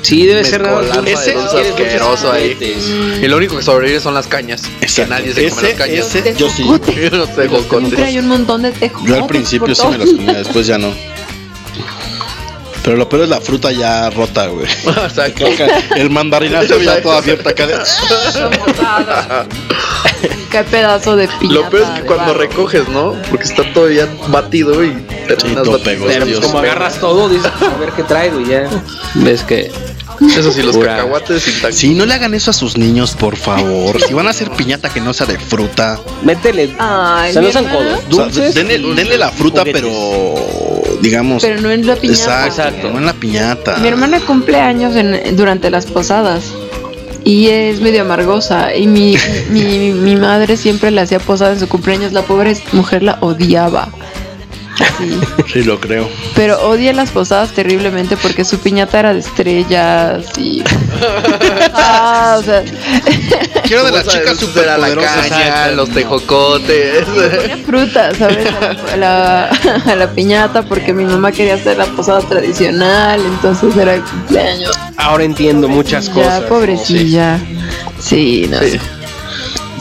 Sí, 0.00 0.26
debe 0.26 0.44
ser 0.44 0.62
Quieres 0.62 0.94
dulces 0.94 1.36
asqueroso 1.36 2.32
ahí. 2.32 2.54
juguetes. 2.54 2.84
Y 3.22 3.28
lo 3.28 3.36
único 3.36 3.56
que 3.56 3.62
sobrevive 3.62 4.00
son 4.00 4.14
las 4.14 4.26
cañas. 4.26 4.62
Que 4.94 5.06
nadie 5.06 5.34
se 5.34 5.50
come 5.50 5.62
las 5.62 5.70
Ese, 5.70 5.78
cañas. 5.78 6.14
ese, 6.14 6.34
yo 6.36 6.48
sí. 6.48 6.64
Yo 6.64 6.78
no 7.18 7.26
sé, 7.26 7.48
Siempre 7.48 8.04
hay 8.04 8.18
un 8.18 8.28
montón 8.28 8.62
de 8.62 8.72
tejocotes. 8.72 9.08
Yo 9.08 9.22
al 9.22 9.26
principio 9.26 9.74
sí 9.74 9.86
me 9.88 9.98
las 9.98 10.08
comía, 10.10 10.32
después 10.34 10.66
ya 10.66 10.78
no. 10.78 10.94
Pero 12.84 12.96
lo 12.96 13.08
peor 13.08 13.22
es 13.22 13.28
la 13.28 13.40
fruta 13.40 13.70
ya 13.70 14.10
rota, 14.10 14.46
güey. 14.46 14.66
Exacto. 14.86 15.44
El 15.94 16.10
mandarinazo 16.10 16.80
ya 16.80 17.00
todo 17.00 17.12
abierto 17.12 17.48
acá. 17.48 17.66
Cae 20.52 20.64
pedazo 20.64 21.16
de 21.16 21.28
piñata. 21.40 21.60
Lo 21.60 21.70
peor 21.70 21.82
es 21.84 21.88
que 21.90 22.00
de 22.02 22.06
cuando 22.06 22.26
barro. 22.26 22.38
recoges, 22.38 22.88
¿no? 22.88 23.14
Porque 23.30 23.44
está 23.44 23.62
todo 23.72 23.90
ya 23.90 24.06
batido 24.28 24.84
y 24.84 24.90
terminas 25.26 25.64
todo 25.64 25.78
batido. 25.78 26.04
pues 26.04 26.26
Dios. 26.26 26.40
como 26.40 26.58
agarras 26.58 27.00
todo, 27.00 27.28
dices, 27.30 27.50
a 27.60 27.78
ver 27.78 27.90
qué 27.92 28.02
traigo 28.02 28.38
y 28.40 28.48
ya. 28.50 28.68
Ves 29.14 29.42
que. 29.42 29.72
Eso 30.36 30.52
sí, 30.52 30.62
los 30.62 30.76
Pura- 30.76 30.96
cacahuates 30.98 31.48
intactos. 31.48 31.74
Sí, 31.74 31.94
no 31.94 32.04
le 32.06 32.14
hagan 32.14 32.32
eso 32.34 32.50
a 32.50 32.54
sus 32.54 32.76
niños, 32.76 33.12
por 33.18 33.34
favor. 33.36 34.00
Si 34.00 34.12
van 34.14 34.26
a 34.28 34.30
hacer 34.30 34.50
piñata 34.50 34.88
que 34.90 35.00
no 35.00 35.12
sea 35.14 35.26
de 35.26 35.36
fruta. 35.38 35.98
Métele. 36.22 36.70
Ay, 36.78 37.34
mi 37.34 37.46
no 37.46 37.50
sean 37.52 37.64
codos. 37.66 37.98
O 38.10 38.14
sea, 38.14 38.24
Dulces. 38.26 38.54
denle, 38.54 38.78
denle 38.94 39.18
la 39.18 39.30
fruta, 39.30 39.60
juguetes. 39.62 39.82
pero 39.82 40.98
digamos. 41.00 41.42
Pero 41.42 41.60
no 41.60 41.70
en 41.72 41.86
la 41.86 41.96
piñata. 41.96 42.46
Exacto, 42.46 42.90
no 42.90 42.98
en 42.98 43.06
la 43.06 43.14
piñata. 43.14 43.78
Mi 43.78 43.88
hermana 43.88 44.20
cumple 44.20 44.60
años 44.60 44.94
en- 44.94 45.34
durante 45.36 45.70
las 45.70 45.86
posadas. 45.86 46.44
Y 47.24 47.48
es 47.48 47.80
medio 47.80 48.02
amargosa. 48.02 48.74
Y 48.74 48.86
mi, 48.86 49.16
mi, 49.50 49.92
mi 49.92 50.16
madre 50.16 50.56
siempre 50.56 50.90
le 50.90 51.00
hacía 51.00 51.18
posadas 51.18 51.54
en 51.54 51.60
su 51.60 51.68
cumpleaños. 51.68 52.12
La 52.12 52.22
pobre 52.22 52.56
mujer 52.72 53.02
la 53.02 53.18
odiaba. 53.20 53.88
Sí. 54.98 55.20
Sí, 55.52 55.62
lo 55.64 55.78
creo. 55.80 56.08
Pero 56.34 56.60
odia 56.68 56.92
las 56.92 57.10
posadas 57.10 57.52
terriblemente 57.52 58.16
porque 58.16 58.44
su 58.44 58.58
piñata 58.58 58.98
era 59.00 59.12
de 59.14 59.20
estrellas 59.20 60.24
y. 60.38 60.62
Ah, 61.74 62.36
o 62.38 62.42
sea. 62.42 62.62
Quiero 63.64 63.84
de 63.84 63.92
las 63.92 64.06
a 64.06 64.10
chicas 64.10 64.54
ver, 64.54 64.64
era 64.64 64.78
la 64.78 64.94
caña, 64.94 65.68
los 65.72 65.90
tejocotes. 65.90 67.04
Ponía 67.06 67.56
fruta, 67.66 68.14
¿sabes? 68.14 68.46
A 68.92 68.96
la, 68.96 69.44
a 69.46 69.94
la- 69.96 70.04
a 70.04 70.10
piñata 70.14 70.62
porque 70.62 70.92
mi 70.92 71.04
mamá 71.04 71.32
quería 71.32 71.54
hacer 71.54 71.76
la 71.78 71.86
posada 71.86 72.20
tradicional, 72.20 73.20
entonces 73.24 73.76
era 73.76 73.94
el 73.94 74.02
cumpleaños. 74.02 74.72
Ahora 74.96 75.24
entiendo 75.24 75.68
muchas 75.68 76.06
Ya, 76.08 76.12
cosas. 76.14 76.40
pobrecilla. 76.42 77.38
Sí, 77.98 78.46
no. 78.50 78.58
Sí. 78.60 78.78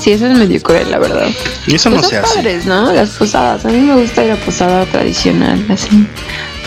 Eso 0.09 0.25
es 0.25 0.35
medio 0.35 0.59
cruel, 0.61 0.89
la 0.89 0.97
verdad. 0.97 1.27
Y 1.67 1.75
eso 1.75 1.91
Pues 1.91 2.01
no 2.01 2.01
son 2.01 2.09
se 2.09 2.17
hace. 2.17 2.35
padres, 2.37 2.65
¿no? 2.65 2.91
Las 2.91 3.11
posadas. 3.11 3.63
A 3.65 3.67
mí 3.67 3.77
me 3.81 3.93
gusta 4.01 4.23
ir 4.25 4.31
a 4.31 4.35
posada 4.37 4.85
tradicional, 4.87 5.63
así. 5.69 6.07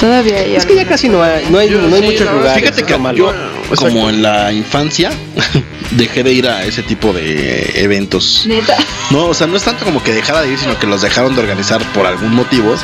Todavía 0.01 0.39
hay 0.39 0.57
Es 0.57 0.67
que 0.67 0.75
ya 0.75 0.87
casi 0.87 1.09
no 1.09 1.23
hay, 1.23 1.47
no 1.51 1.59
hay, 1.59 1.71
no 1.71 1.95
hay 1.95 2.03
muchos 2.03 2.31
lugares. 2.31 2.63
Fíjate 2.63 2.83
que 2.83 3.17
yo, 3.17 3.33
como 3.77 4.11
en 4.11 4.23
la 4.23 4.53
infancia, 4.53 5.11
dejé 5.93 6.23
de 6.23 6.33
ir 6.33 6.49
a 6.49 6.65
ese 6.65 6.83
tipo 6.83 7.13
de 7.13 7.73
eventos. 7.83 8.45
Neta. 8.47 8.77
No, 9.11 9.27
o 9.27 9.35
sea, 9.35 9.47
no 9.47 9.57
es 9.57 9.63
tanto 9.63 9.85
como 9.85 10.03
que 10.03 10.13
dejara 10.13 10.43
de 10.43 10.53
ir, 10.53 10.59
sino 10.59 10.79
que 10.79 10.87
los 10.87 11.03
dejaron 11.03 11.35
de 11.35 11.41
organizar 11.41 11.81
por 11.93 12.07
algún 12.07 12.35
motivo. 12.35 12.75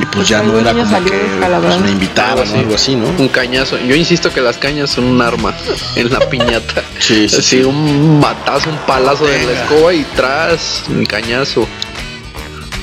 Y 0.00 0.06
pues 0.06 0.28
ya 0.28 0.42
no 0.42 0.58
era 0.58 0.72
como 0.72 1.04
que 1.04 1.10
pues, 1.10 1.80
me 1.80 1.90
invitaron 1.90 2.48
o 2.50 2.54
algo 2.54 2.74
así, 2.74 2.94
¿no? 2.96 3.06
Un 3.18 3.28
cañazo. 3.28 3.78
Yo 3.78 3.94
insisto 3.94 4.32
que 4.32 4.40
las 4.40 4.56
cañas 4.56 4.90
son 4.90 5.04
un 5.04 5.20
arma 5.20 5.54
en 5.96 6.10
la 6.10 6.20
piñata. 6.30 6.82
Sí, 6.98 7.28
sí, 7.28 7.36
Así 7.36 7.42
sí. 7.42 7.62
un 7.62 8.18
matazo, 8.20 8.70
un 8.70 8.78
palazo 8.78 9.26
de 9.26 9.44
la 9.44 9.52
escoba 9.52 9.92
y 9.92 10.04
tras 10.16 10.84
un 10.88 11.04
cañazo. 11.04 11.68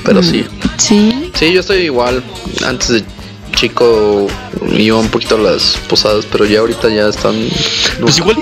Pero 0.04 0.22
sí. 0.22 0.46
Sí. 0.78 1.30
Sí, 1.34 1.52
yo 1.52 1.60
estoy 1.60 1.78
igual. 1.82 2.22
Antes 2.64 2.88
de 2.88 3.04
chico 3.60 4.26
iba 4.72 4.96
un 4.96 5.08
poquito 5.08 5.36
a 5.36 5.38
las 5.38 5.76
posadas, 5.86 6.24
pero 6.32 6.46
ya 6.46 6.60
ahorita 6.60 6.88
ya 6.88 7.08
están. 7.08 7.34
Pues 8.00 8.16
igual 8.16 8.36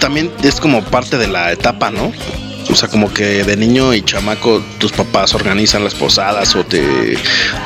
también 0.00 0.32
es 0.42 0.56
como 0.56 0.82
parte 0.82 1.16
de 1.16 1.28
la 1.28 1.52
etapa, 1.52 1.90
¿no? 1.90 2.12
O 2.68 2.74
sea, 2.74 2.88
como 2.88 3.12
que 3.12 3.44
de 3.44 3.56
niño 3.56 3.94
y 3.94 4.02
chamaco 4.02 4.60
tus 4.78 4.90
papás 4.90 5.32
organizan 5.34 5.84
las 5.84 5.94
posadas 5.94 6.56
o 6.56 6.64
te 6.64 7.16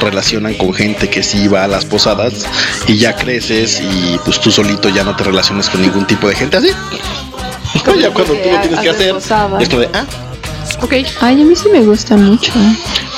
relacionan 0.00 0.52
con 0.54 0.74
gente 0.74 1.08
que 1.08 1.22
sí 1.22 1.48
va 1.48 1.64
a 1.64 1.68
las 1.68 1.86
posadas 1.86 2.44
y 2.86 2.98
ya 2.98 3.16
creces 3.16 3.80
y 3.80 4.18
pues 4.24 4.38
tú 4.40 4.50
solito 4.50 4.90
ya 4.90 5.04
no 5.04 5.16
te 5.16 5.24
relacionas 5.24 5.70
con 5.70 5.80
ningún 5.80 6.06
tipo 6.06 6.28
de 6.28 6.34
gente 6.34 6.58
así. 6.58 6.70
Pues 7.84 8.00
ya 8.00 8.10
cuando 8.10 8.32
tú 8.34 8.50
lo 8.50 8.60
tienes 8.60 8.80
que 8.80 8.90
hacer 8.90 9.14
posada. 9.14 9.60
es 9.60 9.68
como 9.68 9.82
de, 9.82 9.90
ah, 9.92 10.06
ok. 10.80 10.92
Ay, 11.20 11.42
a 11.42 11.44
mí 11.44 11.54
sí 11.54 11.68
me 11.70 11.80
gusta 11.82 12.16
mucho. 12.16 12.50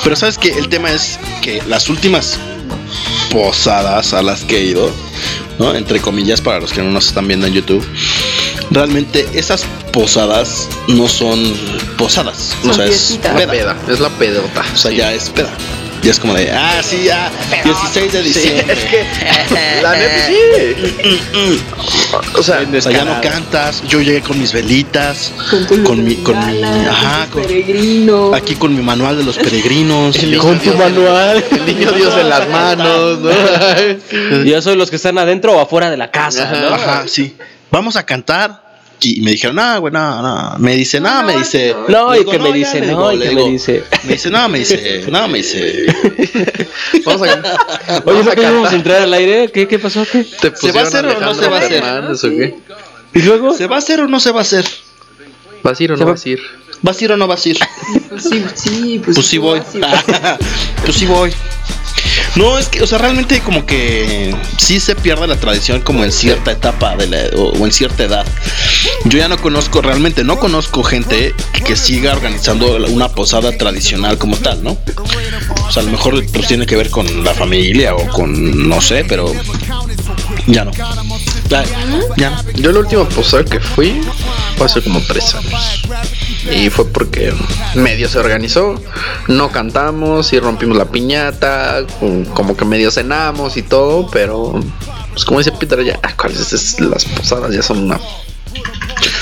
Pero 0.03 0.15
sabes 0.15 0.37
que 0.37 0.49
el 0.49 0.67
tema 0.67 0.91
es 0.91 1.17
que 1.41 1.63
las 1.67 1.87
últimas 1.87 2.37
posadas 3.31 4.13
a 4.13 4.21
las 4.21 4.43
que 4.43 4.57
he 4.57 4.63
ido, 4.65 4.91
¿no? 5.57 5.73
Entre 5.75 5.99
comillas, 5.99 6.41
para 6.41 6.59
los 6.59 6.71
que 6.73 6.81
no 6.81 6.91
nos 6.91 7.07
están 7.07 7.27
viendo 7.27 7.47
en 7.47 7.53
YouTube, 7.53 7.85
realmente 8.69 9.27
esas 9.33 9.63
posadas 9.91 10.67
no 10.87 11.07
son 11.07 11.55
posadas. 11.97 12.55
o 12.67 12.73
sea, 12.73 12.85
es 12.85 13.17
peda. 13.21 13.33
La 13.39 13.47
peda, 13.51 13.77
es 13.89 13.99
la 13.99 14.09
pedota. 14.09 14.63
O 14.73 14.77
sea, 14.77 14.91
ya 14.91 15.11
es 15.13 15.29
peda. 15.29 15.49
Ya 16.03 16.09
es 16.11 16.19
como 16.19 16.33
de, 16.33 16.49
ah, 16.51 16.81
sí, 16.83 17.03
ya, 17.05 17.31
16 17.63 18.11
de 18.11 18.23
Sí, 18.23 18.27
diciembre. 18.29 18.73
es 18.73 18.79
que 18.85 19.81
la 19.83 19.91
neta 19.95 20.27
sí. 20.27 20.33
O 22.37 22.43
sea, 22.43 22.65
O 22.75 22.81
sea, 22.81 22.91
ya 22.91 23.05
no 23.05 23.21
cantas. 23.21 23.83
Yo 23.87 24.01
llegué 24.01 24.21
con 24.21 24.39
mis 24.39 24.51
velitas, 24.53 25.31
con, 25.85 26.03
mi, 26.03 26.15
con 26.17 26.37
mi, 26.45 26.61
ajá, 26.63 27.27
con- 27.31 27.41
Peregrino. 27.43 28.33
aquí 28.33 28.55
con 28.55 28.75
mi 28.75 28.81
manual 28.81 29.17
de 29.17 29.23
los 29.23 29.37
peregrinos. 29.37 30.17
Con 30.41 30.59
tu 30.59 30.73
manual. 30.73 31.43
El 31.51 31.65
niño 31.65 31.91
Dios 31.91 32.13
en 32.17 32.29
las 32.29 32.49
manos, 32.49 33.19
¿no? 33.19 34.43
Yo 34.43 34.61
soy 34.61 34.75
los 34.75 34.89
que 34.89 34.95
están 34.95 35.17
adentro 35.17 35.53
o 35.53 35.59
afuera 35.61 35.89
de 35.89 35.97
la 35.97 36.09
casa, 36.11 36.51
¿no? 36.51 36.67
Ajá, 36.75 37.03
sí. 37.07 37.35
Vamos 37.69 37.95
a 37.95 38.05
cantar. 38.05 38.70
Y 39.03 39.21
me 39.21 39.31
dijeron, 39.31 39.55
no, 39.55 39.79
güey, 39.79 39.91
no, 39.91 40.21
no. 40.21 40.59
Me 40.59 40.75
dice, 40.75 40.99
no, 40.99 41.23
me 41.23 41.37
dice. 41.37 41.75
No, 41.87 42.15
y 42.15 42.23
que 42.23 42.37
me 42.37 42.53
dice, 42.53 42.81
no, 42.81 43.11
y 43.11 43.19
que 43.19 43.31
me 43.31 43.49
dice. 43.49 43.83
Me 44.03 44.13
dice, 44.13 44.29
no, 44.29 44.47
me 44.47 44.59
dice, 44.59 45.05
no, 45.09 45.27
me 45.27 45.39
dice. 45.39 45.87
Vamos 47.05 47.27
a 47.27 48.01
Oye, 48.05 48.23
¿no 48.23 48.31
queríamos 48.31 48.71
entrar 48.71 49.01
al 49.01 49.13
aire? 49.13 49.51
¿Qué, 49.51 49.67
qué 49.67 49.79
pasó? 49.79 50.05
¿Qué? 50.11 50.23
¿Te 50.23 50.55
¿Se 50.55 50.71
va 50.71 50.81
a 50.81 50.83
hacer 50.83 51.05
o 51.05 51.19
no 51.19 51.33
se 51.33 51.49
va 51.49 51.57
a 51.57 51.59
hacer? 51.61 51.83
Fernández, 51.83 52.23
¿o 52.23 52.29
qué? 52.29 52.55
¿Y 53.13 53.21
luego? 53.23 53.55
¿Se 53.55 53.65
va 53.65 53.77
a 53.77 53.79
hacer 53.79 54.01
o 54.01 54.07
no 54.07 54.19
se 54.19 54.31
va 54.31 54.39
a 54.39 54.43
hacer? 54.43 54.65
¿Vas 55.63 55.79
a 55.79 55.83
ir 55.83 55.91
o 55.91 55.97
no 55.97 56.05
vas 56.05 56.25
a 56.25 56.29
ir? 56.29 56.39
¿Vas 56.83 57.01
a 57.01 57.03
ir 57.03 57.11
o 57.11 57.17
no 57.17 57.27
vas 57.27 57.45
a 57.45 57.49
ir? 57.49 57.59
Pues 58.09 58.23
sí, 58.23 58.43
sí, 58.55 59.01
pues, 59.03 59.15
Pues 59.15 59.27
sí 59.27 59.37
voy. 59.37 59.61
Pues 60.83 60.95
sí 60.95 61.05
voy. 61.05 61.31
No, 62.35 62.57
es 62.57 62.67
que, 62.67 62.81
o 62.81 62.87
sea, 62.87 62.97
realmente 62.97 63.41
como 63.41 63.65
que 63.65 64.33
sí 64.57 64.79
se 64.79 64.95
pierde 64.95 65.27
la 65.27 65.35
tradición 65.35 65.81
como 65.81 66.03
en 66.03 66.11
cierta 66.11 66.51
etapa 66.51 66.95
de 66.95 67.07
la, 67.07 67.37
o, 67.37 67.49
o 67.51 67.65
en 67.65 67.71
cierta 67.71 68.03
edad. 68.03 68.25
Yo 69.05 69.17
ya 69.19 69.27
no 69.27 69.37
conozco, 69.37 69.81
realmente 69.81 70.23
no 70.23 70.39
conozco 70.39 70.83
gente 70.83 71.33
que 71.65 71.75
siga 71.75 72.13
organizando 72.13 72.77
una 72.87 73.09
posada 73.09 73.57
tradicional 73.57 74.17
como 74.17 74.37
tal, 74.37 74.63
¿no? 74.63 74.77
O 75.67 75.71
sea, 75.71 75.81
a 75.81 75.85
lo 75.85 75.91
mejor 75.91 76.25
pues 76.31 76.47
tiene 76.47 76.65
que 76.65 76.75
ver 76.75 76.89
con 76.89 77.23
la 77.23 77.33
familia 77.33 77.95
o 77.95 78.07
con, 78.09 78.69
no 78.69 78.81
sé, 78.81 79.03
pero 79.07 79.31
ya 80.47 80.65
no. 80.65 80.71
Ya. 81.49 82.43
Yo 82.55 82.71
la 82.71 82.79
última 82.79 83.07
posada 83.09 83.43
que 83.43 83.59
fui 83.59 84.01
fue 84.55 84.65
hace 84.65 84.81
como 84.81 85.01
tres 85.01 85.35
años. 85.35 85.83
Y 86.49 86.69
fue 86.69 86.85
porque 86.85 87.33
medio 87.75 88.07
se 88.07 88.19
organizó. 88.19 88.81
No 89.27 89.51
cantamos 89.51 90.33
y 90.33 90.39
rompimos 90.39 90.77
la 90.77 90.85
piñata. 90.85 91.85
Como 92.33 92.57
que 92.57 92.65
medio 92.65 92.91
cenamos 92.91 93.57
y 93.57 93.63
todo. 93.63 94.09
Pero, 94.11 94.59
pues 95.11 95.25
como 95.25 95.39
dice 95.39 95.51
Peter, 95.51 95.83
ya, 95.83 95.99
ah, 96.03 96.13
¿cuáles 96.17 96.51
es? 96.53 96.79
Las 96.79 97.05
posadas 97.05 97.53
ya 97.53 97.61
son 97.61 97.79
una. 97.85 97.99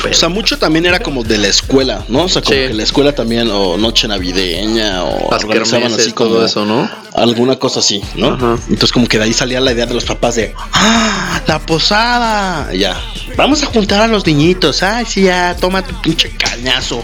O 0.09 0.13
sea, 0.13 0.29
mucho 0.29 0.57
también 0.57 0.85
era 0.85 0.99
como 0.99 1.23
de 1.23 1.37
la 1.37 1.47
escuela, 1.47 2.03
¿no? 2.07 2.23
O 2.23 2.29
sea, 2.29 2.41
como 2.41 2.55
Sí. 2.55 2.67
que 2.67 2.73
la 2.73 2.83
escuela 2.83 3.13
también, 3.13 3.49
o 3.51 3.77
noche 3.77 4.07
navideña, 4.07 5.03
o 5.03 5.29
Las 5.31 5.43
organizaban 5.43 5.93
así 5.93 6.11
como 6.13 6.31
todo 6.31 6.45
eso, 6.45 6.65
¿no? 6.65 6.89
Alguna 7.13 7.57
cosa 7.57 7.79
así, 7.79 8.01
¿no? 8.15 8.33
Entonces 8.69 8.91
como 8.91 9.07
que 9.07 9.17
de 9.17 9.25
ahí 9.25 9.33
salía 9.33 9.59
la 9.59 9.71
idea 9.73 9.85
de 9.85 9.93
los 9.93 10.05
papás 10.05 10.35
de 10.35 10.53
¡Ah! 10.73 11.41
¡La 11.47 11.59
posada! 11.59 12.73
Ya. 12.73 12.99
Vamos 13.35 13.61
a 13.63 13.67
juntar 13.67 14.01
a 14.01 14.07
los 14.07 14.25
niñitos. 14.25 14.83
Ay, 14.83 15.05
sí, 15.05 15.23
ya, 15.23 15.55
toma 15.59 15.81
tu 15.81 15.99
pinche 16.01 16.29
cañazo. 16.31 17.03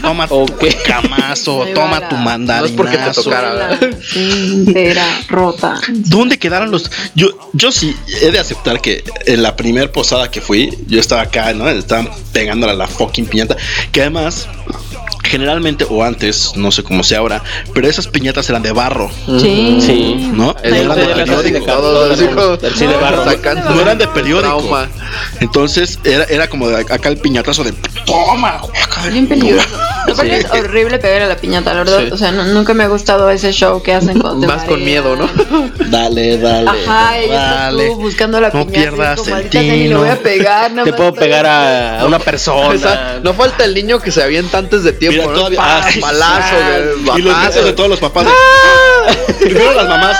Toma 0.00 0.26
tu 0.28 0.46
camazo, 0.86 1.64
toma 1.74 2.00
la- 2.00 2.08
tu 2.08 2.16
No 2.16 2.22
mandarinazo. 2.22 2.66
es 2.66 2.72
porque 2.76 2.98
te 2.98 3.12
tocara, 3.12 3.78
Sí, 4.12 4.52
entera, 4.66 5.04
rota. 5.28 5.80
¿Dónde 5.88 6.38
quedaron 6.38 6.70
los.? 6.70 6.90
Yo, 7.14 7.28
yo 7.52 7.72
sí 7.72 7.94
he 8.22 8.30
de 8.30 8.38
aceptar 8.38 8.80
que 8.80 9.02
en 9.26 9.42
la 9.42 9.56
primer 9.56 9.90
posada 9.92 10.30
que 10.30 10.40
fui, 10.40 10.76
yo 10.86 11.00
estaba 11.00 11.26
acá, 11.38 11.52
¿no? 11.54 11.68
Estaban 11.68 12.08
pegándole 12.32 12.72
a 12.72 12.76
la 12.76 12.86
fucking 12.86 13.26
piñata. 13.26 13.56
Que 13.92 14.02
además, 14.02 14.48
generalmente, 15.24 15.86
o 15.88 16.02
antes, 16.04 16.52
no 16.56 16.70
sé 16.70 16.82
cómo 16.82 17.02
sea 17.02 17.18
ahora, 17.18 17.42
pero 17.74 17.88
esas 17.88 18.06
piñatas 18.08 18.48
eran 18.48 18.62
de 18.62 18.72
barro. 18.72 19.10
Sí. 19.40 19.78
Sí. 19.80 20.30
¿No? 20.32 20.54
Eran 20.62 20.94
de 20.96 21.06
periódico. 21.06 21.26
casa 21.66 21.76
de 21.76 21.82
Todo 21.82 22.12
así 22.12 22.26
como- 22.26 22.70
Sí, 22.76 22.86
de 22.86 22.96
barro. 22.96 23.24
Sacando 23.24 23.70
No 23.70 23.80
eran 23.80 23.98
de 23.98 24.08
periódico. 24.08 24.40
trauma. 24.58 24.88
Entonces 25.40 25.98
era, 26.04 26.24
era 26.24 26.48
como 26.48 26.68
de 26.68 26.76
acá 26.80 27.08
el 27.08 27.18
piñatazo 27.18 27.64
de 27.64 27.72
toma. 28.04 28.60
Bien 29.10 29.26
peligroso. 29.26 29.68
Aparte 30.22 30.38
es 30.38 30.50
horrible 30.64 30.98
pegar 30.98 31.22
a 31.22 31.26
la 31.26 31.36
piñata, 31.36 31.72
la 31.72 31.78
verdad. 31.80 31.98
Sí. 32.06 32.08
O 32.12 32.16
sea, 32.16 32.32
no- 32.32 32.44
nunca 32.44 32.74
me 32.74 32.84
ha 32.84 32.88
gustado 32.88 33.30
ese 33.30 33.52
show 33.52 33.82
que 33.82 33.94
hacen 33.94 34.20
con 34.20 34.40
Más 34.46 34.64
con 34.64 34.84
miedo, 34.84 35.16
¿no? 35.16 35.28
Dale, 35.90 36.38
dale. 36.38 36.68
Ajá, 36.70 37.18
y 37.20 37.24
estás 37.24 37.50
dale. 37.56 37.86
tú 37.88 37.96
buscando 37.96 38.40
la 38.40 38.48
No 38.50 38.66
piñata. 38.66 38.78
y 38.78 38.82
es 38.82 38.88
pierdas 38.90 39.16
como, 39.20 39.26
el 39.28 39.32
"Maldita 39.34 39.52
sea, 39.60 39.62
ni 39.62 39.68
le 39.78 39.84
tino". 39.84 39.98
voy 40.00 40.08
a 40.08 40.16
pegar. 40.22 40.72
Te 40.84 40.92
puedo 40.92 41.14
pegar 41.14 41.46
aquí". 41.46 41.54
a, 41.54 42.00
a 42.00 42.06
una 42.06 42.16
O 42.16 42.20
sea, 42.20 42.24
persona. 42.24 43.20
no 43.22 43.34
falta 43.34 43.64
el 43.64 43.74
niño 43.74 43.98
que 44.00 44.10
se 44.10 44.22
avienta 44.22 44.58
antes 44.58 44.82
de 44.84 44.92
tiempo, 44.92 45.20
Mira, 45.22 45.32
¿no? 45.32 45.38
todavía- 45.38 45.60
ah, 45.62 45.88
sí, 45.90 45.98
Y 47.16 47.22
los 47.22 47.36
gritos 47.40 47.64
de 47.64 47.72
todos 47.72 47.88
los 47.90 48.00
papás 48.00 48.24
de. 48.26 48.30
Primero 49.46 49.72
las 49.74 49.88
mamás. 49.88 50.16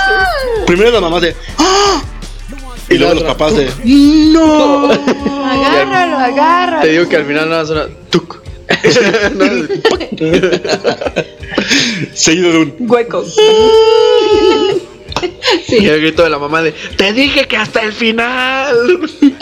Primero 0.65 0.91
las 0.91 1.01
mamás 1.01 1.21
de. 1.21 1.35
¡Ah! 1.57 2.01
Y 2.89 2.97
luego 2.97 3.15
los 3.15 3.23
papás 3.23 3.53
de. 3.55 3.69
¡No! 3.83 4.89
Agárralo, 4.89 6.17
agárralo. 6.17 6.81
Te 6.81 6.87
digo 6.89 7.09
que 7.09 7.15
al 7.17 7.25
final 7.25 7.49
nada 7.49 7.61
más 7.63 7.69
una 7.71 7.85
tuc. 8.09 8.36
Seguido 12.13 12.51
de 12.51 12.57
un. 12.57 12.75
Hueco. 12.79 13.23
Y 15.69 15.85
el 15.85 15.99
grito 16.01 16.23
de 16.23 16.29
la 16.29 16.39
mamá 16.39 16.61
de 16.61 16.71
Te 16.71 17.11
dije 17.13 17.45
que 17.47 17.57
hasta 17.57 17.81
el 17.81 17.93
final. 17.93 18.75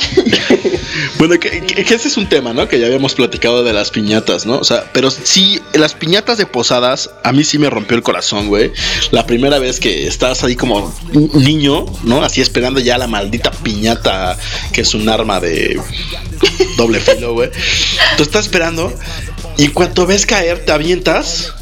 Bueno, 1.17 1.39
que, 1.39 1.61
que- 1.61 1.83
que 1.83 1.93
ese 1.93 2.07
es 2.07 2.17
un 2.17 2.27
tema, 2.27 2.53
¿no? 2.53 2.67
Que 2.67 2.79
ya 2.79 2.87
habíamos 2.87 3.13
platicado 3.15 3.63
de 3.63 3.73
las 3.73 3.89
piñatas, 3.91 4.45
¿no? 4.45 4.57
O 4.57 4.63
sea, 4.63 4.89
pero 4.93 5.09
sí, 5.11 5.61
las 5.73 5.93
piñatas 5.93 6.37
de 6.37 6.45
posadas, 6.45 7.09
a 7.23 7.31
mí 7.31 7.43
sí 7.43 7.57
me 7.57 7.69
rompió 7.69 7.95
el 7.97 8.03
corazón, 8.03 8.47
güey. 8.47 8.71
La 9.11 9.25
primera 9.25 9.59
vez 9.59 9.79
que 9.79 10.07
estás 10.07 10.43
ahí 10.43 10.55
como 10.55 10.93
un 11.13 11.43
niño, 11.43 11.85
¿no? 12.03 12.23
Así 12.23 12.41
esperando 12.41 12.79
ya 12.79 12.97
la 12.97 13.07
maldita 13.07 13.51
piñata, 13.51 14.37
que 14.73 14.81
es 14.81 14.93
un 14.93 15.07
arma 15.09 15.39
de 15.39 15.79
doble 16.77 16.99
filo, 16.99 17.33
güey. 17.33 17.49
Tú 18.17 18.23
estás 18.23 18.45
esperando 18.45 18.93
y 19.57 19.65
en 19.65 19.71
cuanto 19.71 20.05
ves 20.05 20.25
caer, 20.25 20.65
te 20.65 20.71
avientas 20.71 21.53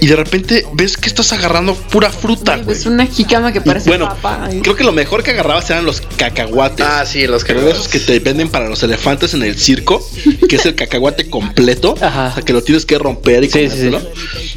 y 0.00 0.06
de 0.06 0.16
repente 0.16 0.66
ves 0.72 0.96
que 0.96 1.08
estás 1.08 1.32
agarrando 1.32 1.74
pura 1.74 2.10
fruta, 2.10 2.56
güey. 2.56 2.76
Es 2.76 2.86
una 2.86 3.06
jicama 3.06 3.52
que 3.52 3.60
parece 3.60 3.88
Bueno, 3.88 4.08
papa. 4.08 4.46
Ay. 4.46 4.60
creo 4.60 4.76
que 4.76 4.84
lo 4.84 4.92
mejor 4.92 5.22
que 5.22 5.32
agarrabas 5.32 5.68
eran 5.70 5.84
los 5.84 6.00
cacahuates. 6.16 6.86
Ah, 6.88 7.04
sí, 7.04 7.26
los 7.26 7.44
Pero 7.44 7.62
de 7.62 7.72
esos 7.72 7.88
que 7.88 7.98
te 7.98 8.18
venden 8.20 8.48
para 8.48 8.68
los 8.68 8.82
elefantes 8.82 9.34
en 9.34 9.42
el 9.42 9.58
circo, 9.58 10.06
que 10.48 10.56
es 10.56 10.66
el 10.66 10.74
cacahuate 10.74 11.28
completo, 11.28 11.92
o 11.94 11.98
sea, 11.98 12.42
que 12.44 12.52
lo 12.52 12.62
tienes 12.62 12.86
que 12.86 12.98
romper 12.98 13.44
y 13.44 13.48
comértelo. 13.48 14.00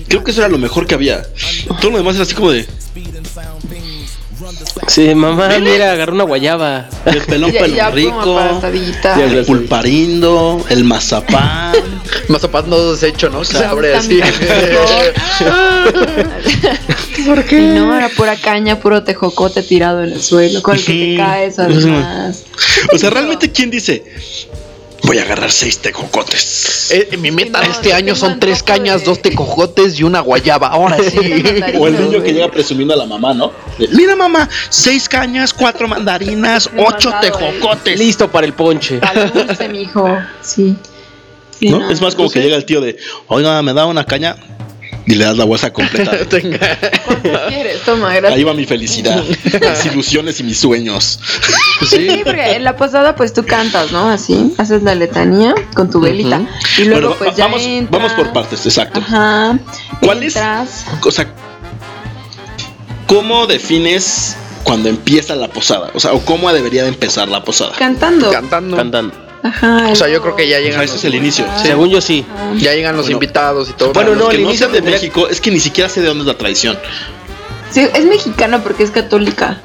Creo 0.08 0.24
que 0.24 0.32
eso 0.32 0.42
era 0.42 0.50
lo 0.50 0.58
mejor 0.58 0.86
que 0.86 0.96
había. 0.96 1.24
Todo 1.82 1.92
lo 1.92 1.98
demás 1.98 2.16
era 2.16 2.24
así 2.24 2.36
como 2.36 2.52
de 2.52 2.68
Sí, 4.88 5.16
mamá, 5.16 5.60
mira, 5.60 5.92
agarró 5.94 6.14
una 6.14 6.24
guayaba. 6.24 6.90
el 7.06 7.22
pelón 7.22 7.52
pelón 7.52 7.94
rico, 7.94 8.40
el 9.18 9.46
pulparindo, 9.46 10.64
el 10.70 10.84
mazapán. 10.84 11.74
Mazapán 12.28 12.70
no 12.70 12.92
deshecho, 12.92 13.30
¿no? 13.30 13.44
Se 13.44 13.64
abre 13.64 13.96
así. 13.96 14.20
Y 17.16 17.56
no, 17.56 17.96
era 17.96 18.10
pura 18.10 18.36
caña, 18.36 18.80
puro 18.80 19.04
tejocote 19.04 19.62
tirado 19.64 20.04
en 20.04 20.12
el 20.12 20.22
suelo, 20.22 20.62
con 20.62 20.76
el 20.76 20.84
que 20.84 20.94
te 20.94 21.18
caes 21.18 21.60
además. 21.60 22.44
O 22.92 22.98
sea, 22.98 23.10
realmente, 23.10 23.52
¿quién 23.52 23.70
dice? 23.70 24.04
Voy 25.04 25.18
a 25.18 25.24
agarrar 25.24 25.52
seis 25.52 25.80
tejocotes. 25.80 26.92
Eh, 26.92 27.18
mi 27.18 27.30
meta 27.30 27.60
de 27.60 27.68
este 27.68 27.94
año 27.94 28.16
son 28.16 28.40
tres 28.40 28.64
cañas, 28.64 29.04
dos 29.04 29.22
tecojotes 29.22 30.00
y 30.00 30.04
una 30.04 30.22
guayaba. 30.22 30.68
Ahora 30.68 30.98
sí. 30.98 31.44
O 31.78 31.88
el 31.88 32.00
niño 32.00 32.24
que 32.24 32.34
llega 32.34 32.50
presumiendo 32.50 32.94
a 32.94 32.98
la 32.98 33.06
mamá, 33.06 33.34
¿no? 33.34 33.52
Mira, 33.92 34.16
mamá, 34.16 34.50
seis 34.70 35.10
cañas, 35.10 35.54
cuatro 35.54 35.88
mandarinas, 35.88 36.70
ocho 36.78 37.12
mandado, 37.12 37.38
tejocotes. 37.38 38.00
Listo 38.00 38.32
para 38.32 38.48
el 38.48 38.54
ponche. 38.54 39.00
Al 39.02 39.32
dulce, 39.34 39.68
mijo. 39.68 40.18
Sí. 40.42 40.76
Sí, 41.60 41.70
¿No? 41.70 41.80
no, 41.80 41.92
es 41.92 42.02
más 42.02 42.16
como 42.16 42.30
que 42.30 42.42
llega 42.42 42.56
el 42.56 42.66
tío 42.66 42.82
de, 42.82 42.98
oiga, 43.28 43.62
me 43.62 43.74
da 43.74 43.86
una 43.86 44.06
caña 44.06 44.36
y 45.06 45.16
le 45.16 45.26
das 45.26 45.38
la 45.38 45.46
bolsa 45.46 45.74
completa. 45.74 46.12
¿Quieres? 46.30 47.82
Toma, 47.86 48.14
gracias. 48.14 48.34
Ahí 48.34 48.44
va 48.44 48.54
mi 48.54 48.66
felicidad, 48.66 49.24
mis 49.44 49.86
ilusiones 49.92 50.40
y 50.40 50.44
mis 50.44 50.60
sueños. 50.60 51.20
Sí, 51.88 52.22
porque 52.24 52.56
en 52.56 52.64
la 52.64 52.76
posada 52.76 53.16
pues 53.16 53.34
tú 53.34 53.46
cantas, 53.46 53.92
¿no? 53.92 54.10
Así, 54.10 54.54
haces 54.58 54.84
la 54.84 54.96
letanía 54.96 55.54
con 55.76 55.90
tu 55.90 56.00
velita. 56.00 56.42
Y 56.78 56.86
luego 56.86 57.10
Bueno, 57.10 57.16
pues 57.18 57.36
ya 57.36 57.46
vamos, 57.46 57.62
entras. 57.64 58.02
vamos 58.02 58.14
por 58.14 58.34
partes, 58.34 58.66
exacto. 58.66 59.00
Ajá. 59.00 59.58
¿Cuál 60.02 60.24
es? 60.24 60.38
O 61.04 61.12
sea, 61.12 61.28
¿cómo 63.08 63.48
defines 63.48 64.38
cuando 64.64 64.90
empieza 64.90 65.36
la 65.36 65.50
posada? 65.50 65.92
O 65.94 66.00
sea, 66.00 66.14
o 66.14 66.22
cómo 66.22 66.52
debería 66.54 66.84
de 66.84 66.90
empezar 66.90 67.28
la 67.28 67.44
posada. 67.44 67.74
Cantando. 67.78 68.32
Cantando. 68.32 68.78
Cantando. 68.78 69.23
Ajá. 69.44 69.90
O 69.92 69.96
sea, 69.96 70.08
yo 70.08 70.22
creo 70.22 70.36
que 70.36 70.48
ya 70.48 70.60
llegan. 70.60 70.76
O 70.80 70.84
sea, 70.84 70.84
ese 70.86 70.96
es 70.98 71.04
el 71.04 71.16
inicio. 71.16 71.46
Según 71.62 71.90
yo 71.90 72.00
sí. 72.02 72.26
Ya 72.56 72.74
llegan 72.74 72.96
los 72.96 73.06
Bueno. 73.06 73.18
invitados 73.18 73.70
y 73.70 73.74
todo. 73.74 73.92
Bueno, 73.94 74.16
no, 74.16 74.30
que 74.30 74.38
que 74.38 74.44
no 74.44 74.50
de 74.70 74.82
México, 74.82 75.28
es 75.28 75.42
que 75.42 75.52
ni 75.52 75.60
siquiera 75.60 75.90
sé 75.90 76.02
de 76.02 76.08
dónde 76.08 76.22
es 76.22 76.28
la 76.28 76.38
tradición. 76.38 76.78
Sí, 77.72 77.82
es 77.94 78.06
mexicana 78.06 78.64
porque 78.64 78.84
es 78.84 78.92
católica. 78.92 79.58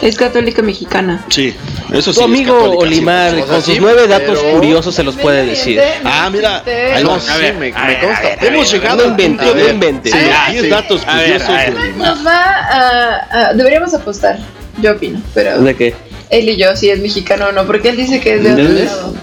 Es 0.00 0.16
católica 0.16 0.62
mexicana. 0.62 1.24
Sí, 1.28 1.54
eso 1.92 2.12
sí. 2.12 2.18
Tu 2.18 2.24
es 2.24 2.24
amigo 2.24 2.54
católica, 2.56 2.78
Olimar, 2.82 3.34
sí. 3.34 3.40
Con 3.42 3.62
sus 3.62 3.74
sí, 3.74 3.78
nueve 3.80 4.06
datos 4.06 4.38
curiosos, 4.38 4.94
se 4.94 5.02
los 5.02 5.16
puede 5.16 5.44
decir. 5.46 5.80
Ah, 6.04 6.30
mira, 6.30 6.62
ahí 6.94 7.02
No, 7.02 7.10
va. 7.12 7.20
sí, 7.20 7.30
me, 7.40 7.52
me 7.52 7.72
consta. 7.72 8.34
Hemos 8.40 8.70
llegado 8.72 9.04
inventes, 9.06 9.46
punto 9.46 9.54
no 9.56 10.22
los 10.26 10.34
Ah, 10.38 10.50
10 10.50 10.62
sí. 10.62 10.68
datos 10.70 11.02
A 11.06 11.16
ver, 11.16 11.24
curiosos 11.24 11.48
a 11.48 11.52
ver. 11.52 11.74
de 11.74 11.80
Olimar. 11.80 12.08
Nos 12.16 12.26
va 12.26 12.44
a, 12.44 13.48
a- 13.48 13.54
Deberíamos 13.54 13.92
apostar. 13.94 14.38
Yo 14.80 14.92
opino, 14.92 15.20
pero 15.34 15.60
¿De 15.60 15.74
qué? 15.74 15.94
Él 16.30 16.48
y 16.48 16.56
yo, 16.56 16.76
si 16.76 16.90
es 16.90 17.00
mexicano 17.00 17.46
o 17.48 17.52
no, 17.52 17.66
porque 17.66 17.90
él 17.90 17.96
dice 17.96 18.20
que 18.20 18.34
es 18.34 18.42
de 18.44 18.54
¿De 18.54 18.62
otro 18.62 18.84
lado. 18.84 19.14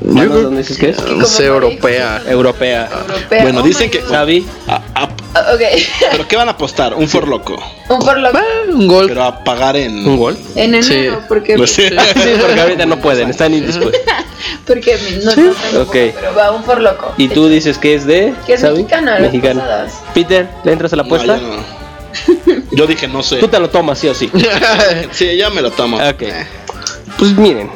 ¿Dónde 0.00 0.26
dónde 0.42 0.58
dices 0.58 0.78
que 0.78 0.90
es? 0.90 1.02
No 1.02 1.24
sé, 1.26 1.46
europea. 1.46 2.22
Europea. 2.28 2.88
Europea. 3.08 3.42
Bueno, 3.42 3.60
Oh 3.60 3.62
dicen 3.64 3.90
que. 3.90 4.00
God. 4.02 4.08
¿Sabi? 4.10 4.46
a- 4.68 4.80
a- 4.94 5.08
Ah, 5.34 5.52
Ok. 5.54 5.60
¿Pero 6.12 6.28
qué 6.28 6.36
van 6.36 6.48
a 6.48 6.52
apostar? 6.52 6.94
Un 6.94 7.08
for 7.08 7.26
loco. 7.28 7.56
Un 7.90 7.98
por 7.98 8.16
lo 8.18 8.30
Un 8.72 8.86
gol. 8.86 9.06
Pero 9.08 9.24
a 9.24 9.42
pagar 9.44 9.76
en. 9.76 10.06
¿Un 10.06 10.16
gol? 10.16 10.38
en 10.54 10.74
enero, 10.76 11.20
porque, 11.28 11.56
No 11.58 11.66
sé. 11.66 11.90
Sí, 11.90 11.96
porque 12.40 12.60
ahorita 12.60 12.86
no 12.86 12.98
pueden, 13.00 13.28
están 13.30 13.52
indispuestos. 13.52 14.00
porque 14.66 14.96
no, 15.24 15.30
no 15.30 15.34
tengo 15.34 15.82
Ok. 15.82 15.90
pero 15.92 16.34
va 16.38 16.52
un 16.52 16.62
por 16.62 16.80
loco. 16.80 17.12
¿Y 17.18 17.28
tú 17.28 17.48
dices 17.48 17.76
que 17.76 17.94
es 17.96 18.06
de? 18.06 18.32
Que 18.46 18.54
es 18.54 18.60
¿Sabi? 18.60 18.76
mexicana, 18.78 19.18
Mexicana. 19.18 19.86
Peter, 20.14 20.48
¿le 20.64 20.72
entras 20.72 20.92
a 20.92 20.96
la 20.96 21.02
No, 21.02 21.06
apuesta? 21.08 21.36
yo, 21.36 21.42
no. 21.48 21.75
Yo 22.72 22.86
dije, 22.86 23.08
no 23.08 23.22
sé. 23.22 23.36
Tú 23.38 23.48
te 23.48 23.58
lo 23.58 23.68
tomas, 23.70 23.98
sí 23.98 24.08
o 24.08 24.14
sí. 24.14 24.30
Sí, 25.12 25.36
ya 25.36 25.50
me 25.50 25.62
lo 25.62 25.70
tomo. 25.70 25.96
Ok. 25.98 26.22
Pues 27.18 27.32
miren, 27.36 27.70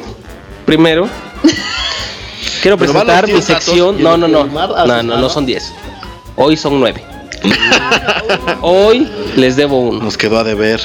primero 0.65 1.09
quiero 2.61 2.77
Pero 2.77 2.93
van 2.93 3.07
presentar 3.07 3.27
mi 3.27 3.33
10 3.33 3.47
datos 3.47 3.63
sección. 3.65 3.99
y 3.99 4.03
No, 4.03 4.13
el 4.15 4.21
no, 4.21 4.27
no. 4.27 4.45
No, 4.45 5.03
no, 5.03 5.17
no 5.17 5.29
son 5.29 5.45
10. 5.45 5.73
Hoy 6.35 6.57
son 6.57 6.79
9. 6.79 7.03
Hoy 8.61 9.09
les 9.35 9.55
debo 9.55 9.79
uno. 9.79 10.03
Nos 10.03 10.17
quedó 10.17 10.39
a 10.39 10.43
deber. 10.43 10.79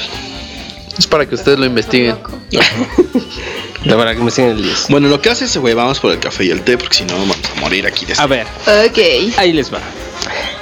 Es 0.97 1.05
para 1.05 1.27
que 1.27 1.35
ustedes 1.35 1.59
lo 1.59 1.65
investiguen. 1.65 2.17
De 3.85 3.95
verdad 3.95 4.15
que 4.17 4.23
me 4.23 4.31
siguen 4.31 4.51
el 4.51 4.63
10. 4.63 4.87
Bueno, 4.89 5.07
lo 5.07 5.21
que 5.21 5.29
hace 5.29 5.45
ese 5.45 5.59
güey, 5.59 5.75
vamos 5.75 5.99
por 5.99 6.11
el 6.11 6.19
café 6.19 6.45
y 6.45 6.49
el 6.49 6.61
té, 6.63 6.77
porque 6.77 6.95
si 6.97 7.03
no 7.05 7.13
vamos 7.15 7.37
a 7.55 7.59
morir 7.59 7.85
aquí 7.85 8.05
de 8.05 8.13
A 8.17 8.25
ver, 8.25 8.47
Ok. 8.87 9.37
ahí 9.37 9.53
les 9.53 9.71
va. 9.71 9.79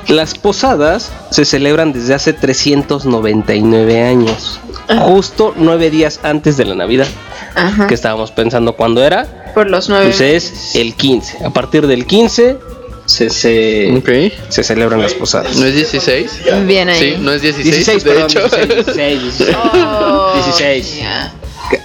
Las 0.08 0.36
posadas 0.36 1.12
se 1.32 1.46
celebran 1.46 1.94
desde 1.94 2.14
hace 2.14 2.34
399 2.34 4.02
años. 4.04 4.60
Justo 5.00 5.54
nueve 5.58 5.90
días 5.90 6.20
antes 6.24 6.58
de 6.58 6.66
la 6.66 6.76
Navidad. 6.76 7.08
Ajá. 7.56 7.88
Que 7.88 7.94
estábamos 7.96 8.32
pensando 8.32 8.74
cuándo 8.76 9.04
era. 9.04 9.52
Por 9.54 9.70
los 9.70 9.90
nueve. 9.90 10.06
Pues 10.08 10.22
es 10.22 10.76
el 10.76 10.94
15. 10.96 11.46
A 11.46 11.50
partir 11.50 11.88
del 11.88 12.06
15 12.06 12.58
se, 13.06 13.30
se, 13.30 13.94
Ok. 13.98 14.10
se 14.50 14.64
celebran 14.64 15.02
las 15.02 15.14
posadas. 15.14 15.56
¿No 15.56 15.66
es 15.66 15.76
16? 15.76 16.42
Bien 16.68 16.90
ahí. 16.90 17.00
Sí, 17.00 17.16
no 17.20 17.32
es 17.32 17.42
16. 17.42 17.76
16, 17.76 18.04
de 18.04 18.10
perdón, 18.12 18.26
hecho. 18.30 18.40
16, 18.42 18.68
16, 18.86 19.22
16. 19.24 19.56
Oh, 19.74 20.34
16. 20.36 20.98
ya. 21.00 21.34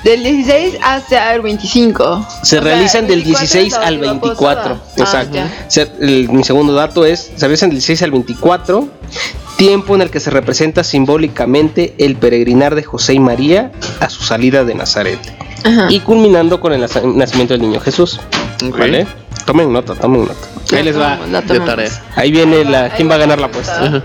Del 0.05 0.23
16 0.23 0.77
hasta 0.82 1.35
el 1.35 1.40
25. 1.43 2.27
Se 2.43 2.59
O 2.59 2.61
realizan 2.61 3.05
el 3.05 3.09
del 3.11 3.23
24 3.23 3.44
es 3.44 3.52
16 3.52 3.73
la 3.73 3.86
al 3.86 3.94
última 3.94 4.12
24. 4.12 4.62
posada. 4.97 5.23
Exacto. 5.23 5.39
Ah, 5.39 5.94
el- 6.01 6.28
mi 6.31 6.44
segundo 6.44 6.73
dato 6.74 7.05
es, 7.05 7.31
se 7.35 7.40
realizan 7.47 7.70
del 7.70 7.78
16 7.78 8.02
al 8.02 8.11
24, 8.11 8.89
tiempo 9.57 9.94
en 9.94 10.02
el 10.02 10.11
que 10.11 10.20
se 10.20 10.31
representa 10.31 10.85
simbólicamente 10.85 11.94
el 11.98 12.16
peregrinar 12.16 12.74
de 12.74 12.82
José 12.82 13.15
y 13.15 13.20
María 13.20 13.73
a 14.01 14.09
su 14.09 14.23
salida 14.23 14.65
de 14.65 14.74
Nazaret. 14.74 15.19
Ajá. 15.65 15.86
Y 15.90 16.01
culminando 16.01 16.61
con 16.61 16.73
el 16.73 16.81
nacimiento 16.81 17.55
del 17.55 17.62
niño 17.62 17.81
Jesús. 17.81 18.20
¿Vale? 18.65 19.07
Tomen 19.47 19.73
nota, 19.73 19.94
tomen 19.94 20.23
nota. 20.27 20.35
Ahí 20.77 20.82
les 20.82 20.98
va. 20.98 21.19
De 21.27 21.61
tarea. 21.61 21.90
Ahí 22.16 22.31
viene 22.31 22.65
la. 22.65 22.90
¿Quién 22.90 23.11
va 23.11 23.15
a 23.16 23.19
ganar 23.19 23.40
la 23.40 23.47
apuesta? 23.47 24.02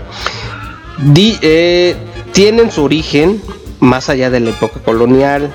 Di- 0.98 1.38
eh, 1.42 1.94
tienen 2.32 2.70
su 2.70 2.82
origen 2.84 3.40
más 3.80 4.08
allá 4.08 4.30
de 4.30 4.40
la 4.40 4.50
época 4.50 4.80
colonial, 4.80 5.50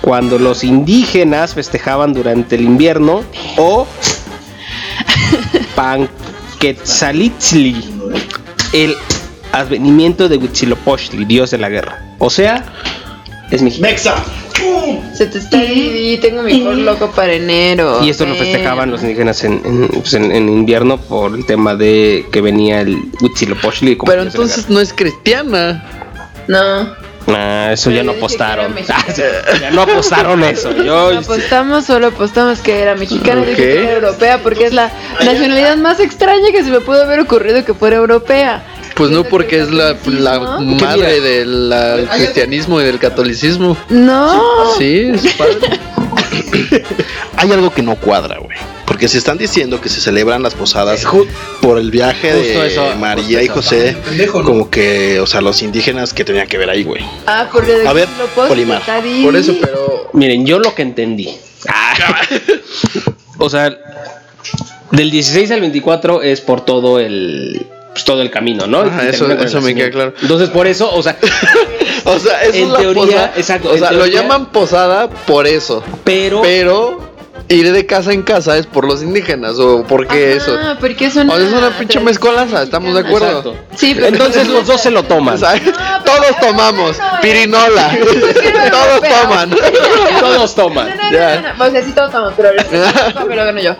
cuando 0.00 0.38
los 0.38 0.64
indígenas 0.64 1.54
festejaban 1.54 2.12
durante 2.14 2.56
el 2.56 2.62
invierno 2.62 3.22
o 3.56 3.86
Panquetzalitzli, 5.74 7.76
el 8.72 8.94
advenimiento 9.52 10.28
de 10.28 10.36
Huitzilopochtli, 10.36 11.24
dios 11.24 11.50
de 11.50 11.58
la 11.58 11.68
guerra. 11.68 12.02
O 12.18 12.30
sea, 12.30 12.64
es 13.50 13.62
mexicano. 13.62 13.92
¡Mexa! 13.92 14.14
Se 15.14 15.26
te 15.26 15.38
está 15.38 15.62
y 15.62 16.16
tengo 16.18 16.42
mi 16.42 16.60
por 16.60 16.76
loco 16.76 17.10
para 17.10 17.34
enero. 17.34 18.02
Y 18.02 18.08
esto 18.10 18.24
lo 18.24 18.34
festejaban 18.34 18.90
los 18.90 19.02
indígenas 19.02 19.44
en, 19.44 19.60
en, 19.64 19.88
pues, 19.88 20.14
en- 20.14 20.32
en 20.32 20.48
invierno 20.48 20.96
por 20.98 21.34
el 21.34 21.44
tema 21.44 21.74
de 21.74 22.24
que 22.32 22.40
venía 22.40 22.80
el 22.80 22.96
Huitzilopochtli. 23.20 23.98
Pero 24.06 24.22
entonces 24.22 24.70
no 24.70 24.80
es 24.80 24.92
cristiana. 24.94 25.84
No. 26.48 26.88
Ah, 27.28 27.70
eso 27.72 27.90
ya 27.90 28.02
no 28.02 28.12
apostaron. 28.12 28.74
ya 29.60 29.70
no 29.70 29.82
apostaron 29.82 30.44
eso. 30.44 30.70
Yo, 30.72 31.12
No 31.12 31.20
apostamos, 31.20 31.84
solo 31.84 32.08
apostamos 32.08 32.60
que 32.60 32.80
era 32.80 32.94
mexicana 32.94 33.42
y 33.42 33.46
dije 33.46 33.56
que 33.56 33.82
era 33.82 33.92
europea 33.94 34.42
porque 34.42 34.66
es 34.66 34.72
la 34.72 34.92
nacionalidad 35.24 35.76
más 35.76 36.00
extraña 36.00 36.50
que 36.52 36.62
se 36.62 36.70
me 36.70 36.80
pudo 36.80 37.02
haber 37.02 37.20
ocurrido 37.20 37.64
que 37.64 37.74
fuera 37.74 37.96
europea. 37.96 38.64
Pues 38.96 39.10
no, 39.10 39.24
porque 39.24 39.60
es 39.60 39.70
la, 39.70 39.94
madre 40.64 41.20
del 41.20 41.68
la- 41.68 42.08
cristianismo 42.16 42.80
y 42.80 42.84
del 42.84 42.98
catolicismo. 42.98 43.76
No. 43.90 44.74
Sí, 44.78 45.10
es 45.14 45.32
padre. 45.38 45.78
Hay 47.36 47.52
algo 47.52 47.70
que 47.72 47.82
no 47.82 47.96
cuadra, 47.96 48.38
güey. 48.38 48.56
Porque 48.86 49.08
se 49.08 49.18
están 49.18 49.36
diciendo 49.36 49.80
que 49.82 49.90
se 49.90 50.00
celebran 50.00 50.42
las 50.42 50.54
posadas 50.54 51.04
por 51.60 51.76
el 51.76 51.90
viaje 51.90 52.32
de 52.32 52.66
eso, 52.68 52.96
María 52.98 53.42
y 53.42 53.48
José. 53.48 53.94
Como 54.32 54.70
que, 54.70 55.20
o 55.20 55.26
sea, 55.26 55.42
los 55.42 55.60
indígenas 55.62 56.14
que 56.14 56.24
tenían 56.24 56.46
que 56.46 56.56
ver 56.56 56.70
ahí, 56.70 56.82
güey. 56.84 57.04
Ah, 57.26 57.48
por 57.52 57.68
el 57.68 57.86
A 57.86 57.92
ver, 57.92 58.08
Olimar, 58.48 58.80
Por 59.22 59.36
eso, 59.36 59.54
pero. 59.60 60.08
miren, 60.14 60.46
yo 60.46 60.58
lo 60.58 60.74
que 60.74 60.80
entendí. 60.82 61.36
o 63.38 63.50
sea, 63.50 63.76
del 64.92 65.10
16 65.10 65.50
al 65.50 65.60
24 65.60 66.22
es 66.22 66.40
por 66.40 66.64
todo 66.64 66.98
el 66.98 67.66
pues, 67.96 68.04
todo 68.04 68.20
el 68.20 68.30
camino, 68.30 68.66
¿no? 68.66 68.80
Ajá, 68.80 69.08
eso- 69.08 69.26
me 69.62 69.74
queda 69.74 69.90
claro. 69.90 70.12
Entonces, 70.20 70.50
por 70.50 70.66
eso, 70.66 70.94
o 70.94 71.02
sea, 71.02 71.16
O 72.04 72.18
sea, 72.20 72.42
eso 72.42 72.54
En 72.58 72.64
es 72.64 72.68
la 72.70 72.78
teoría, 72.78 73.02
posada. 73.02 73.32
exacto, 73.36 73.70
O 73.70 73.78
sea, 73.78 73.90
lo 73.90 74.06
llaman 74.06 74.46
posada 74.52 75.08
por 75.08 75.46
eso. 75.46 75.82
pero 76.04 76.42
Pero 76.42 77.05
ir 77.48 77.72
de 77.72 77.86
casa 77.86 78.12
en 78.12 78.22
casa 78.22 78.56
es 78.58 78.66
por 78.66 78.86
los 78.86 79.02
indígenas 79.02 79.58
o 79.58 79.82
por 79.84 80.06
qué 80.06 80.34
eso. 80.36 80.56
Ah, 80.60 80.76
porque 80.80 81.06
es 81.06 81.16
una. 81.16 81.32
O 81.32 81.36
sea, 81.36 81.46
es 81.46 81.52
una 81.52 81.70
pinche 81.78 82.00
mezcolanza, 82.00 82.62
¿estamos 82.62 82.94
de 82.94 83.00
acuerdo? 83.00 83.26
Exacto. 83.28 83.56
Sí, 83.76 83.92
pero 83.94 84.06
Entonces 84.08 84.48
los 84.48 84.66
dos 84.66 84.80
se 84.80 84.90
lo 84.90 85.02
toman. 85.04 85.38
Todos 85.38 86.40
tomamos 86.40 86.96
pirinola. 87.22 87.90
todos 88.70 89.00
toman. 89.22 89.50
Todos 90.20 90.54
toman. 90.54 90.88
No, 90.88 90.94
no, 90.96 91.10
Ya. 91.12 91.40
no, 91.40 91.54
no, 91.58 91.64
O 91.64 91.70
sea, 91.70 91.82
sí 91.84 91.92
todos 91.92 92.08
estamos, 92.08 92.32
pero 92.36 93.44
gano 93.44 93.60
yo. 93.60 93.76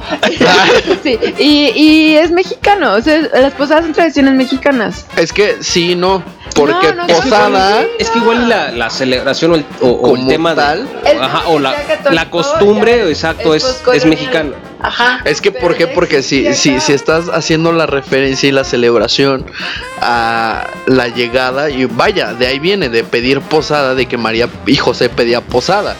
Sí, 1.02 1.18
y, 1.38 1.70
y 1.74 2.16
es 2.16 2.30
mexicano. 2.30 2.94
O 2.94 3.01
sea, 3.02 3.20
las 3.34 3.52
posadas 3.55 3.84
son 3.84 3.93
tradiciones 3.94 4.34
mexicanas. 4.34 5.06
Es 5.16 5.32
que 5.32 5.56
sí, 5.60 5.94
no. 5.94 6.22
Porque 6.55 6.93
No, 6.94 7.06
no, 7.06 7.06
posada. 7.06 7.84
Es 7.98 8.09
que 8.10 8.18
igual 8.18 8.48
la, 8.48 8.70
la 8.72 8.88
celebración 8.90 9.52
o 9.52 9.55
el, 9.56 9.64
o- 9.80 9.88
o 9.90 10.16
el 10.16 10.26
tema 10.26 10.51
de- 10.51 10.56
tal. 10.56 10.88
El 11.05 11.22
ajá, 11.22 11.43
o 11.48 11.59
la, 11.59 11.74
la 12.10 12.30
costumbre, 12.30 12.98
ya 12.98 13.09
exacto, 13.09 13.55
es 13.56 13.64
es, 13.64 13.82
es 13.94 14.06
mexicana. 14.06 14.52
Ajá. 14.80 15.20
Es 15.24 15.40
que, 15.40 15.52
¿por 15.52 15.76
qué? 15.76 15.86
Porque 15.86 16.22
si, 16.22 16.54
si, 16.54 16.80
si 16.80 16.92
estás 16.92 17.28
haciendo 17.28 17.72
la 17.72 17.86
referencia 17.86 18.48
y 18.48 18.52
la 18.52 18.64
celebración 18.64 19.46
a 20.00 20.68
la 20.86 21.08
llegada, 21.08 21.70
y 21.70 21.86
vaya, 21.86 22.34
de 22.34 22.46
ahí 22.46 22.58
viene, 22.58 22.88
de 22.88 23.02
pedir 23.02 23.40
posada, 23.40 23.94
de 23.94 24.06
que 24.06 24.16
María 24.16 24.48
y 24.66 24.76
José 24.76 25.08
pedía 25.08 25.40
posada. 25.40 25.96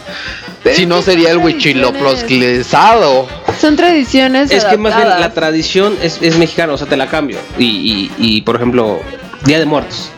Pero 0.63 0.75
si 0.75 0.85
no 0.85 1.01
sería 1.01 1.31
el 1.31 1.37
huichiloplosclizado. 1.37 3.27
Son 3.59 3.75
tradiciones. 3.75 4.51
Es 4.51 4.65
que 4.65 4.77
más 4.77 4.95
bien 4.95 5.09
la 5.09 5.33
tradición 5.33 5.97
es, 6.01 6.19
es 6.21 6.37
mexicana, 6.37 6.73
o 6.73 6.77
sea, 6.77 6.87
te 6.87 6.97
la 6.97 7.07
cambio. 7.07 7.39
Y, 7.57 7.65
y, 7.65 8.11
y, 8.17 8.41
por 8.41 8.55
ejemplo, 8.57 8.99
Día 9.45 9.59
de 9.59 9.65
Muertos. 9.65 10.11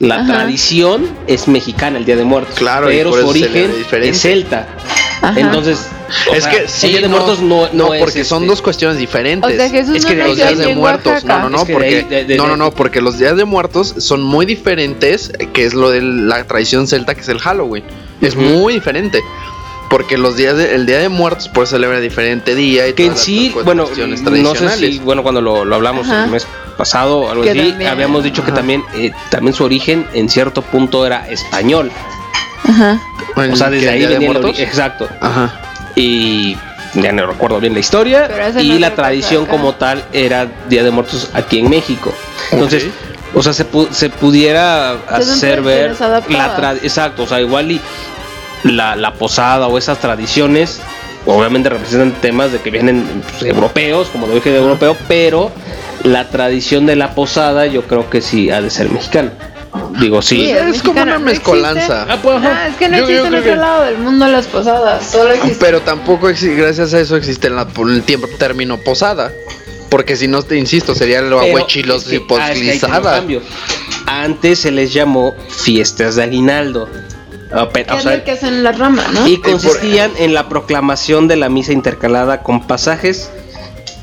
La 0.00 0.16
Ajá. 0.16 0.26
tradición 0.34 1.08
es 1.26 1.46
mexicana, 1.48 1.98
el 1.98 2.04
Día 2.04 2.16
de 2.16 2.24
Muertos. 2.24 2.56
Claro, 2.56 2.86
pero 2.88 3.12
su 3.12 3.26
origen 3.28 3.72
es 4.02 4.20
celta. 4.20 4.66
Ajá. 5.22 5.40
Entonces, 5.40 5.86
Es 6.34 6.42
sea, 6.44 6.52
que 6.52 6.68
sí, 6.68 6.86
el 6.86 6.92
Día 6.92 7.00
de 7.02 7.08
no, 7.08 7.16
Muertos 7.16 7.40
no, 7.40 7.68
no, 7.72 7.86
no 7.88 7.94
es, 7.94 8.00
porque 8.00 8.24
son 8.24 8.42
este, 8.42 8.50
dos 8.50 8.60
cuestiones 8.62 8.98
diferentes. 8.98 9.50
O 9.50 9.56
sea, 9.56 9.70
Jesús 9.70 9.96
Es 9.96 10.04
que 10.04 10.16
no 10.16 10.26
los 10.26 10.36
días 10.36 10.58
de 10.58 10.74
muertos, 10.74 11.12
Oaxaca. 11.12 11.38
no, 11.38 11.42
no, 11.44 11.50
no, 11.50 11.56
Es 11.58 11.62
que 11.64 11.68
de 11.68 11.72
porque 11.74 11.96
ahí- 11.96 12.04
de- 12.04 12.24
de- 12.24 12.36
no, 12.36 12.46
no, 12.48 12.56
no, 12.56 12.70
porque 12.72 13.00
los 13.00 13.18
días 13.18 13.36
de 13.36 13.44
muertos 13.44 13.94
son 13.98 14.22
muy 14.22 14.44
diferentes, 14.46 15.32
que 15.52 15.64
es 15.64 15.72
lo 15.74 15.90
de 15.90 16.02
la 16.02 16.44
tradición 16.44 16.86
celta 16.88 17.14
que 17.14 17.20
es 17.22 17.28
el 17.28 17.38
Halloween. 17.38 17.84
Es 18.20 18.34
muy 18.36 18.74
diferente. 18.74 19.20
Porque 19.90 20.18
los 20.18 20.36
días 20.36 20.56
de, 20.56 20.74
el 20.74 20.86
día 20.86 20.98
de 20.98 21.08
muertos 21.08 21.48
pues 21.48 21.68
celebra 21.70 22.00
diferente 22.00 22.54
día 22.54 22.88
y 22.88 22.94
que 22.94 23.06
en 23.06 23.16
sí, 23.16 23.54
bueno, 23.64 23.84
cuestiones 23.84 24.22
no 24.22 24.54
sé 24.54 24.68
si, 24.76 24.98
bueno, 24.98 25.22
cuando 25.22 25.40
lo, 25.40 25.64
lo 25.64 25.74
hablamos 25.76 26.08
Ajá. 26.08 26.24
el 26.24 26.30
mes 26.30 26.46
pasado 26.76 27.20
o 27.20 27.30
algo 27.30 27.42
Que 27.44 27.50
así, 27.50 27.68
también. 27.70 27.90
habíamos 27.90 28.24
dicho 28.24 28.44
que 28.44 28.50
también, 28.52 28.82
eh, 28.94 29.12
también 29.30 29.54
su 29.54 29.62
origen 29.62 30.06
en 30.14 30.28
cierto 30.28 30.62
punto 30.62 31.06
era 31.06 31.28
español. 31.28 31.92
Ajá. 32.64 33.00
O 33.36 33.56
sea, 33.56 33.66
¿El 33.68 33.74
desde 33.74 33.90
ahí 33.90 34.00
de 34.00 34.06
venía 34.18 34.30
origen. 34.30 34.66
Exacto. 34.66 35.08
Ajá. 35.20 35.60
Y 35.94 36.56
ya 36.94 37.12
no 37.12 37.26
recuerdo 37.26 37.60
bien 37.60 37.74
la 37.74 37.80
historia. 37.80 38.28
Y 38.58 38.68
no 38.70 38.78
la 38.78 38.94
tradición 38.94 39.46
como 39.46 39.74
tal 39.74 40.04
era 40.12 40.48
Día 40.68 40.82
de 40.82 40.90
Muertos 40.90 41.30
aquí 41.34 41.58
en 41.58 41.68
México. 41.68 42.12
Entonces, 42.50 42.86
o 43.34 43.42
sea, 43.42 43.52
se, 43.52 43.70
pu- 43.70 43.90
se 43.90 44.10
pudiera 44.10 44.92
hacer 45.08 45.60
ver 45.62 45.90
la 46.30 46.56
tra- 46.56 46.78
exacto, 46.82 47.24
o 47.24 47.26
sea, 47.26 47.40
igual 47.40 47.70
y 47.72 47.80
la, 48.64 48.96
la 48.96 49.14
posada 49.14 49.66
o 49.68 49.78
esas 49.78 49.98
tradiciones 50.00 50.80
obviamente 51.26 51.68
representan 51.70 52.12
temas 52.20 52.52
de 52.52 52.60
que 52.60 52.70
vienen 52.70 53.22
pues, 53.30 53.42
europeos, 53.44 54.08
como 54.08 54.26
de 54.26 54.32
origen 54.34 54.54
europeo, 54.56 54.96
pero 55.08 55.50
la 56.02 56.28
tradición 56.28 56.84
de 56.84 56.96
la 56.96 57.14
posada 57.14 57.66
yo 57.66 57.82
creo 57.84 58.10
que 58.10 58.20
sí 58.20 58.50
ha 58.50 58.60
de 58.60 58.68
ser 58.70 58.90
mexicana. 58.90 59.32
Digo, 59.98 60.22
sí. 60.22 60.36
Sí, 60.36 60.50
es 60.50 60.82
como 60.82 61.02
una 61.02 61.14
no 61.14 61.20
mezcolanza. 61.20 62.06
Ah, 62.08 62.18
pues. 62.22 62.36
Ah, 62.44 62.68
es 62.68 62.76
que 62.76 62.88
no 62.88 62.98
Yo- 62.98 63.08
yo 63.08 63.08
existe 63.08 63.28
en 63.28 63.34
otro 63.34 63.50
que- 63.52 63.56
lado 63.56 63.84
del 63.84 63.98
mundo 63.98 64.28
las 64.28 64.46
posadas. 64.46 65.06
Solo 65.10 65.32
existe. 65.32 65.56
Pero 65.64 65.80
tampoco 65.80 66.28
gracias 66.28 66.92
a 66.94 67.00
eso 67.00 67.16
existe 67.16 67.48
la- 67.50 67.66
el 67.88 68.02
tiempo 68.02 68.28
término 68.38 68.76
posada. 68.78 69.32
Porque 69.88 70.16
si 70.16 70.28
no 70.28 70.42
te 70.42 70.58
insisto, 70.58 70.94
sería 70.94 71.20
Pero 71.20 71.40
aguachilos 71.40 72.12
y 72.12 72.16
ah. 72.16 73.22
Antes 74.06 74.58
se 74.60 74.70
les 74.72 74.92
llamó 74.92 75.34
fiestas 75.48 76.16
de 76.16 76.24
aguinaldo. 76.24 76.88
Ah, 77.52 77.68
pe- 77.68 77.84
Que 77.84 77.92
o 77.92 77.96
es 77.96 78.02
sea, 78.02 78.16
lo 78.16 78.24
que 78.24 78.30
hacen 78.32 78.48
en 78.54 78.62
la 78.64 78.72
rama, 78.72 79.04
¿no? 79.12 79.26
y 79.26 79.40
consistían 79.40 80.10
en 80.18 80.34
la 80.34 80.48
proclamación 80.48 81.28
de 81.28 81.36
la 81.36 81.48
misa 81.48 81.72
intercalada 81.72 82.42
con 82.42 82.66
pasajes 82.66 83.30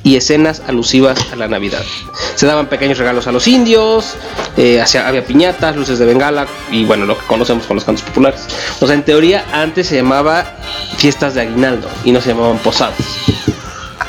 y 0.04 0.16
escenas 0.16 0.62
alusivas 0.68 1.20
a 1.32 1.36
la 1.36 1.48
Navidad. 1.48 1.82
Se 2.36 2.46
daban 2.48 2.68
pequeños 2.68 2.98
regalos 2.98 3.28
a 3.28 3.32
los 3.32 3.48
indios, 3.48 4.16
eh, 4.58 4.82
hacía- 4.82 5.08
había 5.08 5.24
piñatas, 5.26 5.76
luces 5.76 6.00
de 6.00 6.06
bengala 6.06 6.48
y 6.72 6.86
bueno, 6.86 7.06
lo 7.06 7.18
que 7.20 7.26
conocemos 7.26 7.66
con 7.68 7.76
los 7.76 7.84
cantos 7.84 8.04
populares. 8.06 8.42
O 8.80 8.86
sea, 8.88 8.96
en 8.96 9.04
teoría 9.04 9.46
antes 9.52 9.88
se 9.88 9.96
llamaba 9.98 10.46
fiestas 10.98 11.34
de 11.36 11.42
aguinaldo 11.42 11.88
y 12.04 12.12
no 12.12 12.20
se 12.22 12.30
llamaban 12.30 12.58
posadas. 12.60 12.96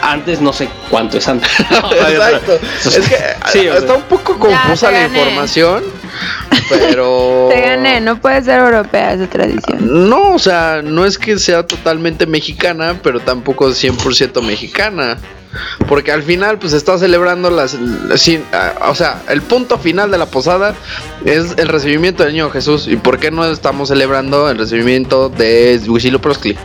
Antes 0.00 0.40
no 0.40 0.52
sé 0.52 0.68
cuánto 0.90 1.18
es 1.18 1.28
antes. 1.28 1.50
Exacto. 1.60 2.58
Es 2.86 2.98
que 3.08 3.16
Sí, 3.52 3.58
o 3.68 3.72
sea. 3.72 3.78
está 3.78 3.94
un 3.94 4.02
poco 4.02 4.38
confusa 4.38 4.90
la 4.90 5.00
gané. 5.00 5.18
información. 5.20 5.84
Pero. 6.68 7.48
Te 7.50 7.60
gané, 7.60 8.00
no 8.00 8.20
puede 8.20 8.42
ser 8.42 8.60
europea 8.60 9.14
esa 9.14 9.26
tradición. 9.28 10.08
No, 10.08 10.34
o 10.34 10.38
sea, 10.38 10.80
no 10.82 11.04
es 11.04 11.18
que 11.18 11.38
sea 11.38 11.66
totalmente 11.66 12.26
mexicana, 12.26 12.98
pero 13.02 13.20
tampoco 13.20 13.68
es 13.68 13.82
100% 13.82 14.42
mexicana. 14.42 15.18
Porque 15.86 16.12
al 16.12 16.22
final, 16.22 16.58
pues 16.58 16.72
está 16.72 16.96
celebrando 16.98 17.50
las. 17.50 17.76
sí, 18.16 18.42
ah, 18.52 18.88
o 18.88 18.94
sea, 18.94 19.22
el 19.28 19.42
punto 19.42 19.78
final 19.78 20.10
de 20.10 20.18
la 20.18 20.26
posada 20.26 20.74
es 21.24 21.54
el 21.58 21.68
recibimiento 21.68 22.22
del 22.22 22.32
niño 22.32 22.50
Jesús. 22.50 22.88
¿Y 22.88 22.96
por 22.96 23.18
qué 23.18 23.30
no 23.30 23.44
estamos 23.44 23.88
celebrando 23.88 24.48
el 24.48 24.58
recibimiento 24.58 25.28
de 25.28 25.80
Huitzilopochtli? 25.86 26.56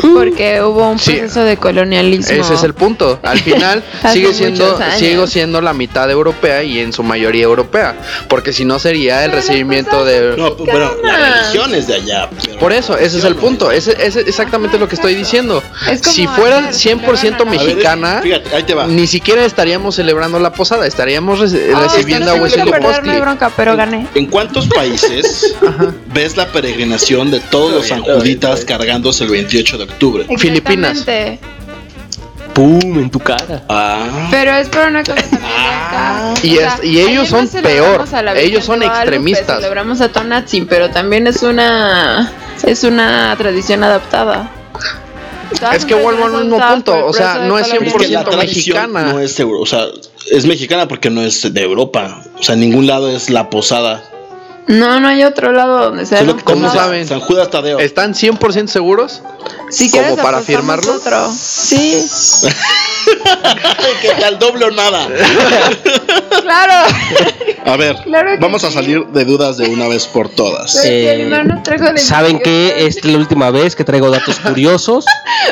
Porque 0.00 0.60
hubo 0.62 0.88
un 0.90 0.98
Sí. 0.98 1.12
proceso 1.12 1.44
de 1.44 1.56
colonialismo. 1.56 2.32
Ese 2.42 2.54
es 2.54 2.62
el 2.62 2.74
punto. 2.74 3.18
Al 3.22 3.38
final 3.38 3.82
sigue 4.12 4.32
siendo, 4.32 4.78
sigo 4.96 5.26
siendo 5.26 5.60
la 5.60 5.72
mitad 5.74 6.10
europea 6.10 6.62
y 6.62 6.78
en 6.80 6.92
su 6.92 7.02
mayoría 7.02 7.44
europea. 7.44 7.96
Porque 8.28 8.52
si 8.52 8.64
no 8.64 8.78
sería 8.78 9.24
el 9.24 9.32
recibimiento 9.32 10.04
de. 10.04 10.36
No, 10.36 10.56
pero 10.56 10.96
la 11.02 11.16
religión 11.42 11.74
es 11.74 11.86
de 11.86 11.94
allá. 11.96 12.28
Por 12.60 12.72
eso, 12.72 12.96
ese 12.96 13.18
es 13.18 13.24
el 13.24 13.34
punto. 13.36 13.70
Ese 13.70 13.96
es 14.00 14.16
exactamente 14.16 14.78
lo 14.78 14.88
que 14.88 14.94
estoy 14.94 15.14
diciendo. 15.14 15.62
Es 15.90 16.00
Si 16.02 16.26
fuera 16.26 16.58
ayer 16.58 16.72
100% 16.74 16.76
celebraron 17.16 17.48
a 17.48 17.54
la- 17.54 17.64
mexicana, 17.64 18.20
Fíjate, 18.22 18.54
ahí 18.56 18.62
te 18.62 18.74
va. 18.74 18.86
ni 18.86 19.06
siquiera 19.06 19.44
estaríamos 19.44 19.94
celebrando 19.96 20.38
la 20.38 20.52
posada, 20.52 20.86
estaríamos 20.86 21.40
reci- 21.40 21.72
Oh, 21.74 21.80
recibiendo 21.82 22.30
a 22.30 22.34
Huitzilopochtli. 22.34 23.20
bronca, 23.20 23.50
pero 23.56 23.76
gané. 23.76 24.06
¿En 24.14 24.26
cuántos 24.26 24.66
países 24.68 25.54
ves 26.14 26.36
la 26.36 26.46
peregrinación 26.46 27.30
de 27.30 27.40
todos 27.40 27.72
los 27.72 27.86
sanjuditas 27.88 28.64
cargándose 28.64 29.24
el 29.24 29.30
28 29.30 29.78
de 29.78 29.87
octubre? 29.88 30.26
Filipinas. 30.38 31.04
¡Pum! 32.54 32.80
En 32.98 33.10
tu 33.10 33.20
cara. 33.20 33.62
Ah, 33.68 34.28
Pero 34.30 34.52
es 34.56 34.68
por 34.68 34.86
una 34.88 35.04
cosa 35.04 35.20
también 35.30 35.52
acá. 35.52 36.34
Y 36.42 36.56
sea, 36.56 36.74
es- 36.76 36.84
y 36.84 37.00
ellos 37.00 37.30
no 37.30 37.38
son 37.38 37.48
celebramos 37.48 38.08
peor. 38.10 38.36
Ellos 38.36 38.64
son 38.64 38.82
extremistas. 38.82 39.56
Celebramos 39.56 40.00
a 40.00 40.08
Tonatzin, 40.08 40.66
pero 40.66 40.90
también 40.90 41.26
es 41.26 41.42
una 41.42 42.32
es 42.64 42.82
una 42.82 43.34
tradición 43.38 43.84
adaptada. 43.84 44.50
Es 45.72 45.84
que 45.84 45.94
vuelvo 45.94 46.26
al 46.26 46.32
mismo 46.44 46.58
punto, 46.58 47.06
o 47.06 47.12
sea, 47.12 47.38
no 47.46 47.58
es 47.58 47.68
es 47.72 47.72
que 47.94 48.08
la 48.08 48.24
100% 48.24 48.36
mexicana. 48.36 49.02
no 49.12 49.18
es 49.20 49.38
euro, 49.40 49.60
o 49.60 49.66
sea, 49.66 49.86
es 50.30 50.44
mexicana 50.44 50.86
porque 50.88 51.08
no 51.10 51.22
es 51.22 51.54
de 51.54 51.62
Europa. 51.62 52.22
O 52.38 52.42
sea, 52.42 52.54
en 52.54 52.60
ningún 52.60 52.86
lado 52.86 53.08
es 53.08 53.30
la 53.30 53.48
posada. 53.48 54.02
No, 54.66 55.00
no 55.00 55.08
hay 55.08 55.24
otro 55.24 55.52
lado 55.52 55.84
donde 55.86 56.04
sea. 56.04 56.22
¿Cómo 56.44 56.70
saben? 56.70 57.06
San 57.06 57.20
Judas 57.20 57.48
Tadeo. 57.48 57.78
¿Están 57.78 58.12
100% 58.12 58.66
seguros? 58.66 59.22
Si 59.70 59.90
como 59.90 60.16
para 60.16 60.40
firmarlo? 60.40 60.94
Otro. 60.94 61.30
Sí, 61.32 62.06
que 64.02 64.24
al 64.24 64.38
doble 64.38 64.66
o 64.66 64.70
nada. 64.70 65.06
claro. 66.42 66.94
A 67.64 67.76
ver, 67.76 67.96
Claro 68.04 68.30
que 68.32 68.36
vamos 68.38 68.64
a 68.64 68.70
salir 68.70 69.04
de 69.08 69.24
dudas 69.24 69.56
de 69.58 69.68
una 69.68 69.88
vez 69.88 70.06
por 70.06 70.28
todas. 70.28 70.80
Eh, 70.84 71.30
¿Saben? 71.96 72.40
Esta 72.44 72.50
es 72.78 73.04
la 73.04 73.18
última 73.18 73.50
vez 73.50 73.76
que 73.76 73.84
traigo 73.84 74.10
datos 74.10 74.38
curiosos. 74.40 75.04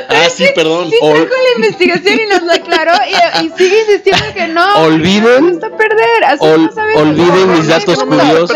Ah, 0.09 0.29
sí, 0.35 0.47
perdón. 0.55 0.91
Sí 0.91 0.97
Ol- 1.01 1.27
trajo 1.29 1.35
la 1.43 1.65
investigación 1.67 2.21
y 2.21 2.27
nos 2.27 2.43
la 2.43 2.55
aclaró 2.55 2.93
y, 3.41 3.45
y 3.47 3.51
sigue 3.57 3.81
insistiendo 3.81 4.25
que 4.35 4.49
no. 4.49 4.77
Olviden- 4.87 5.41
Me 5.43 5.51
gusta 5.53 5.71
perder. 5.77 6.25
Así 6.25 6.45
ol- 6.45 6.67
no 6.67 6.73
sabes 6.73 6.97
olviden 6.97 7.53
mis 7.53 7.67
datos 7.69 7.99
curiosos. 8.05 8.53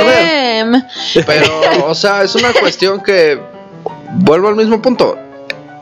Pero, 1.26 1.60
o 1.86 1.94
sea, 1.94 2.22
es 2.22 2.34
una 2.34 2.52
cuestión 2.52 3.02
que 3.02 3.40
vuelvo 4.14 4.48
al 4.48 4.56
mismo 4.56 4.80
punto. 4.80 5.18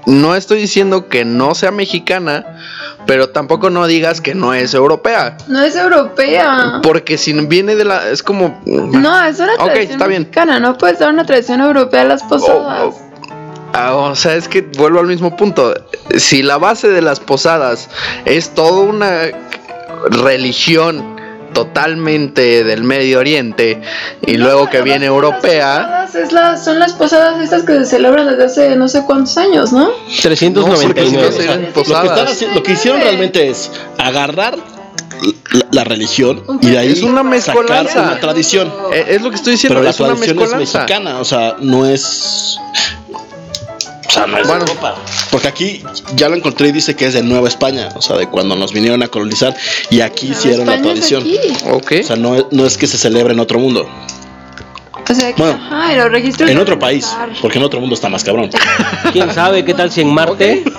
No 0.09 0.35
estoy 0.35 0.59
diciendo 0.59 1.09
que 1.09 1.27
no 1.27 1.55
sea 1.55 1.71
mexicana, 1.71 2.47
pero 3.07 3.29
tampoco 3.29 3.69
no 3.69 3.87
digas 3.87 4.23
que 4.23 4.35
no 4.35 4.55
es 4.55 4.73
europea. 4.73 5.37
No 5.49 5.63
es 5.63 5.77
europea. 5.77 6.81
Porque 6.83 7.19
si 7.19 7.35
viene 7.35 7.77
de 7.77 7.85
la. 7.85 8.09
Es 8.09 8.23
como. 8.23 8.59
No, 8.65 9.23
es 9.25 9.39
una 9.39 9.55
tradición 9.57 9.93
está 9.93 10.07
bien. 10.07 10.23
mexicana. 10.23 10.61
No 10.61 10.79
puede 10.79 10.97
ser 10.97 11.09
una 11.11 11.27
tradición 11.27 11.61
europea 11.61 12.05
las 12.05 12.23
posadas. 12.23 12.81
Oh, 12.83 13.09
Ah, 13.75 13.95
o 13.95 14.17
sea, 14.17 14.35
es 14.35 14.49
que 14.49 14.63
vuelvo 14.63 14.99
al 14.99 15.07
mismo 15.07 15.37
punto. 15.37 15.75
Si 16.17 16.43
la 16.43 16.57
base 16.57 16.89
de 16.89 17.03
las 17.03 17.21
posadas 17.21 17.91
es 18.25 18.55
toda 18.55 18.81
una 18.81 19.25
religión 20.11 21.18
totalmente 21.65 22.65
del 22.65 22.85
Medio 22.85 23.19
Oriente 23.19 23.81
y 24.27 24.37
luego 24.37 24.69
que 24.71 24.83
viene 24.83 25.07
europea. 25.07 25.79
Posadas 26.07 26.15
es 26.15 26.33
la- 26.33 26.57
son 26.57 26.79
las 26.79 26.93
posadas 26.93 27.43
estas 27.43 27.63
que 27.65 27.75
se 27.79 27.85
celebran 27.87 28.27
desde 28.29 28.45
hace 28.45 28.77
no 28.77 28.89
sé 28.89 29.03
cuántos 29.05 29.37
años, 29.39 29.73
¿no? 29.73 29.91
399. 30.23 31.29
O 31.29 31.33
sea, 31.33 31.57
lo, 31.57 31.73
que 31.73 31.81
están 32.09 32.27
haci- 32.27 32.55
lo 32.55 32.63
que 32.63 32.73
hicieron 32.73 33.01
realmente 33.01 33.49
es 33.49 33.71
agarrar 33.99 34.57
la, 34.57 35.67
la 35.73 35.85
religión 35.85 36.43
y 36.61 36.71
de 36.71 36.79
ahí 36.79 36.93
Es 36.93 37.03
una 37.03 37.23
sacar 37.23 37.25
mezcolanza. 37.65 38.03
una 38.03 38.21
tradición. 38.21 38.73
Eh, 38.93 39.05
es 39.09 39.23
lo 39.23 39.31
que 39.31 39.37
estoy 39.37 39.53
diciendo, 39.55 39.75
Pero 39.75 39.85
la 39.85 39.91
es 39.91 40.01
una 40.01 40.09
tradición 40.15 40.43
es 40.43 40.55
mexicana, 40.75 41.19
o 41.19 41.25
sea, 41.25 41.57
no 41.61 41.87
es. 41.87 42.59
O 44.09 44.11
sea, 44.11 44.27
no 44.27 44.37
es 44.39 44.43
de 44.45 44.49
Bueno. 44.49 44.65
Europa. 44.65 44.97
Porque 45.31 45.49
aquí 45.49 45.83
ya 46.17 46.29
lo 46.29 46.37
encontré 46.37 46.69
y 46.69 46.73
dice 46.73 46.97
que 46.97 47.05
es 47.07 47.15
de 47.15 47.23
Nueva 47.23 47.49
España, 47.49 47.91
o 47.95 48.01
sea, 48.03 48.17
de 48.17 48.27
cuando 48.29 48.57
nos 48.57 48.73
vinieron 48.73 49.03
a 49.03 49.09
colonizar 49.09 49.55
y 49.91 50.01
aquí 50.01 50.29
hicieron 50.33 50.67
la 50.67 50.75
España 50.77 50.95
tradición. 50.95 51.23
aquí. 51.23 52.01
O 52.01 52.03
sea, 52.07 52.17
no, 52.17 52.35
es- 52.37 52.45
no 52.51 52.65
es 52.67 52.79
que 52.79 52.87
se 52.87 52.97
celebre 52.99 53.35
en 53.35 53.41
otro 53.41 53.59
mundo, 53.59 53.89
O 55.11 55.15
sea, 55.15 55.33
que, 55.35 55.43
Bueno, 55.43 55.59
ajá, 55.71 55.95
los 55.95 56.11
registros. 56.11 56.51
en 56.51 56.59
otro 56.59 56.79
país, 56.79 57.11
porque 57.41 57.59
en 57.59 57.65
otro 57.65 57.81
mundo 57.81 57.95
está 57.95 58.09
más 58.09 58.23
cabrón. 58.25 58.51
¿Quién 59.13 59.33
sabe 59.33 59.65
qué 59.65 59.75
tal 59.75 59.91
si 59.91 60.03
en 60.03 60.13
Marte 60.13 60.65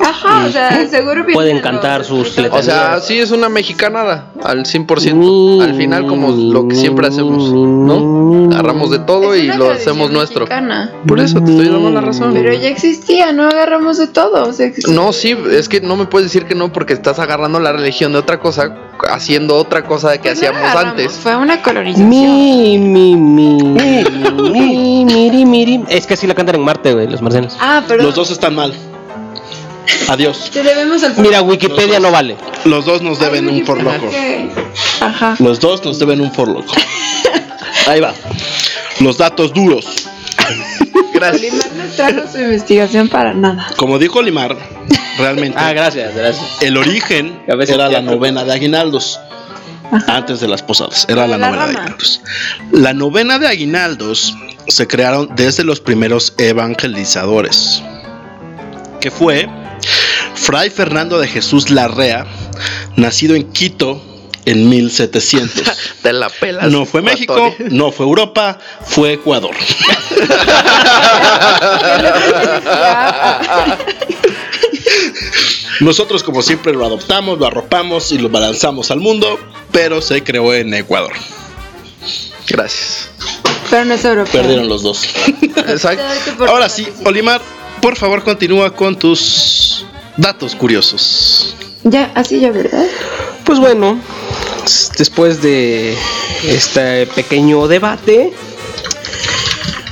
Ajá, 0.00 0.46
o 0.46 0.50
sea, 0.50 0.86
seguro 0.88 1.14
viene 1.22 1.32
pueden 1.34 1.56
de 1.56 1.62
cantar 1.62 1.98
los- 2.00 2.08
sus 2.08 2.38
O 2.38 2.62
sea, 2.62 3.00
sí 3.00 3.18
es 3.18 3.30
una 3.30 3.48
mexicanada 3.48 4.26
al 4.42 4.64
100%. 4.66 5.62
Al 5.62 5.74
final 5.76 6.06
como 6.06 6.30
lo 6.32 6.66
que 6.68 6.74
siempre 6.74 7.06
hacemos, 7.06 7.50
¿no? 7.52 8.50
Agarramos 8.52 8.90
de 8.90 8.98
todo 8.98 9.34
y 9.36 9.46
lo 9.46 9.70
hacemos 9.70 10.10
nuestro. 10.10 10.40
mexicana. 10.40 10.92
Por 11.06 11.20
eso 11.20 11.40
te 11.40 11.50
estoy 11.52 11.68
dando 11.68 11.90
la 11.90 12.00
razón. 12.00 12.32
Pero 12.34 12.52
ya 12.52 12.68
existía, 12.68 13.32
no 13.32 13.44
agarramos 13.46 13.98
de 13.98 14.08
todo. 14.08 14.48
O 14.48 14.52
sea, 14.52 14.70
No, 14.88 15.12
sí, 15.12 15.36
es 15.52 15.68
que 15.68 15.80
no 15.80 15.96
me 15.96 16.06
puedes 16.06 16.30
decir 16.32 16.46
que 16.46 16.54
no 16.54 16.72
porque 16.72 16.92
estás 16.92 17.18
agarrando 17.18 17.60
la 17.60 17.72
religión 17.72 18.12
de 18.12 18.18
otra 18.18 18.40
cosa, 18.40 18.74
haciendo 19.10 19.56
otra 19.56 19.84
cosa 19.84 20.10
de 20.10 20.18
que 20.18 20.30
Pues 20.30 20.42
no 20.42 20.48
hacíamos 20.48 20.70
agarramos, 20.70 20.90
antes. 21.00 21.12
Fue 21.12 21.36
una 21.36 21.62
colonización. 21.62 22.08
Mi, 22.24 22.78
mi, 22.78 23.14
mi, 23.16 23.56
mi, 24.50 25.04
miri, 25.04 25.44
miri. 25.44 25.84
Es 25.88 26.06
que 26.06 26.14
así 26.14 26.26
la 26.26 26.34
cantan 26.34 26.56
en 26.56 26.62
Marte, 26.62 26.92
güey, 26.94 27.06
los 27.06 27.20
marcianos. 27.20 27.56
Ah, 27.60 27.82
pero. 27.86 28.02
Los 28.02 28.14
dos 28.14 28.30
están 28.30 28.54
mal. 28.54 28.72
Adiós. 30.08 30.50
Te 30.52 30.62
debemos 30.62 31.02
al 31.02 31.14
Mira, 31.18 31.42
Wikipedia 31.42 32.00
no 32.00 32.10
vale. 32.10 32.36
Los 32.64 32.86
dos 32.86 33.02
nos 33.02 33.18
deben 33.18 33.48
un 33.48 33.62
por 33.64 33.82
loco. 33.82 34.06
Ok. 34.06 34.14
Ajá. 35.02 35.36
Los 35.38 35.60
dos 35.60 35.84
nos 35.84 35.98
deben 35.98 36.20
un 36.22 36.32
for 36.32 36.48
loco. 36.48 36.72
Ahí 37.86 38.00
va. 38.00 38.14
Los 39.00 39.18
datos 39.18 39.52
duros. 39.52 39.84
Gracias. 41.12 41.52
Olimar 41.52 41.72
no 41.76 41.92
trajo 41.94 42.32
su 42.32 42.38
investigación 42.38 43.08
para 43.08 43.34
nada. 43.34 43.66
Como 43.76 43.98
dijo 43.98 44.22
Limar, 44.22 44.56
realmente 45.18 45.58
Ah, 45.60 45.72
gracias, 45.72 46.14
gracias. 46.14 46.44
el 46.62 46.76
origen 46.76 47.40
era 47.46 47.88
la 47.88 48.00
novena 48.02 48.44
de 48.44 48.52
aguinaldos. 48.52 49.20
Antes 50.08 50.40
de 50.40 50.48
las 50.48 50.62
posadas, 50.62 51.06
era 51.08 51.26
la 51.26 51.38
La 51.38 51.50
novena 51.50 51.66
de 51.66 51.76
aguinaldos. 51.76 52.20
La 52.72 52.94
novena 52.94 53.38
de 53.38 53.46
aguinaldos 53.46 54.34
se 54.68 54.86
crearon 54.86 55.30
desde 55.36 55.64
los 55.64 55.80
primeros 55.80 56.34
evangelizadores, 56.38 57.82
que 59.00 59.10
fue 59.10 59.48
Fray 60.34 60.70
Fernando 60.70 61.18
de 61.18 61.28
Jesús 61.28 61.70
Larrea, 61.70 62.26
nacido 62.96 63.34
en 63.34 63.50
Quito 63.52 64.02
en 64.46 64.68
1700. 64.68 65.72
Te 66.02 66.12
la 66.12 66.28
pelas. 66.28 66.70
No 66.70 66.84
fue 66.84 67.02
México, 67.02 67.54
no 67.70 67.92
fue 67.92 68.06
Europa, 68.06 68.58
fue 68.82 69.14
Ecuador. 69.14 69.54
Nosotros 75.80 76.22
como 76.22 76.42
siempre 76.42 76.72
lo 76.72 76.84
adoptamos, 76.84 77.38
lo 77.38 77.46
arropamos 77.46 78.12
y 78.12 78.18
lo 78.18 78.28
balanzamos 78.28 78.90
al 78.90 79.00
mundo, 79.00 79.38
pero 79.72 80.00
se 80.00 80.22
creó 80.22 80.54
en 80.54 80.72
Ecuador. 80.74 81.12
Gracias. 82.48 83.08
Pero 83.70 83.84
no 83.86 83.94
es 83.94 84.04
europeo. 84.04 84.42
Perdieron 84.42 84.68
los 84.68 84.82
dos. 84.82 85.04
Exacto. 85.56 86.04
Ahora 86.46 86.68
sí, 86.68 86.86
Olimar, 87.04 87.40
por 87.80 87.96
favor 87.96 88.22
continúa 88.22 88.74
con 88.74 88.98
tus 88.98 89.84
datos 90.16 90.54
curiosos. 90.54 91.56
Ya, 91.84 92.10
así 92.14 92.40
ya, 92.40 92.50
¿verdad? 92.50 92.86
Pues 93.44 93.58
bueno, 93.58 94.00
después 94.96 95.42
de 95.42 95.96
este 96.44 97.06
pequeño 97.08 97.66
debate, 97.68 98.32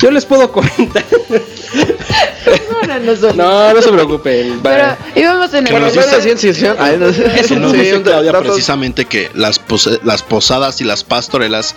yo 0.01 0.11
les 0.11 0.25
puedo 0.25 0.51
comentar. 0.53 1.05
No, 2.73 2.89
no, 2.89 2.99
no, 2.99 3.17
son- 3.17 3.37
No, 3.37 3.73
no 3.73 3.81
se 3.83 3.93
preocupen. 3.93 4.61
Pero 4.63 4.97
íbamos 5.15 5.55
en 5.55 5.67
el. 5.67 5.73
Bueno, 5.73 5.87
sé. 5.91 6.01
Que 7.49 7.57
nos 7.57 7.73
dice 7.73 8.03
Claudia 8.03 8.33
datos- 8.33 8.47
precisamente 8.49 9.05
que 9.05 9.31
las, 9.35 9.59
pose- 9.61 10.01
las 10.03 10.23
posadas 10.23 10.81
y 10.81 10.85
las 10.85 11.05
pastorelas 11.05 11.75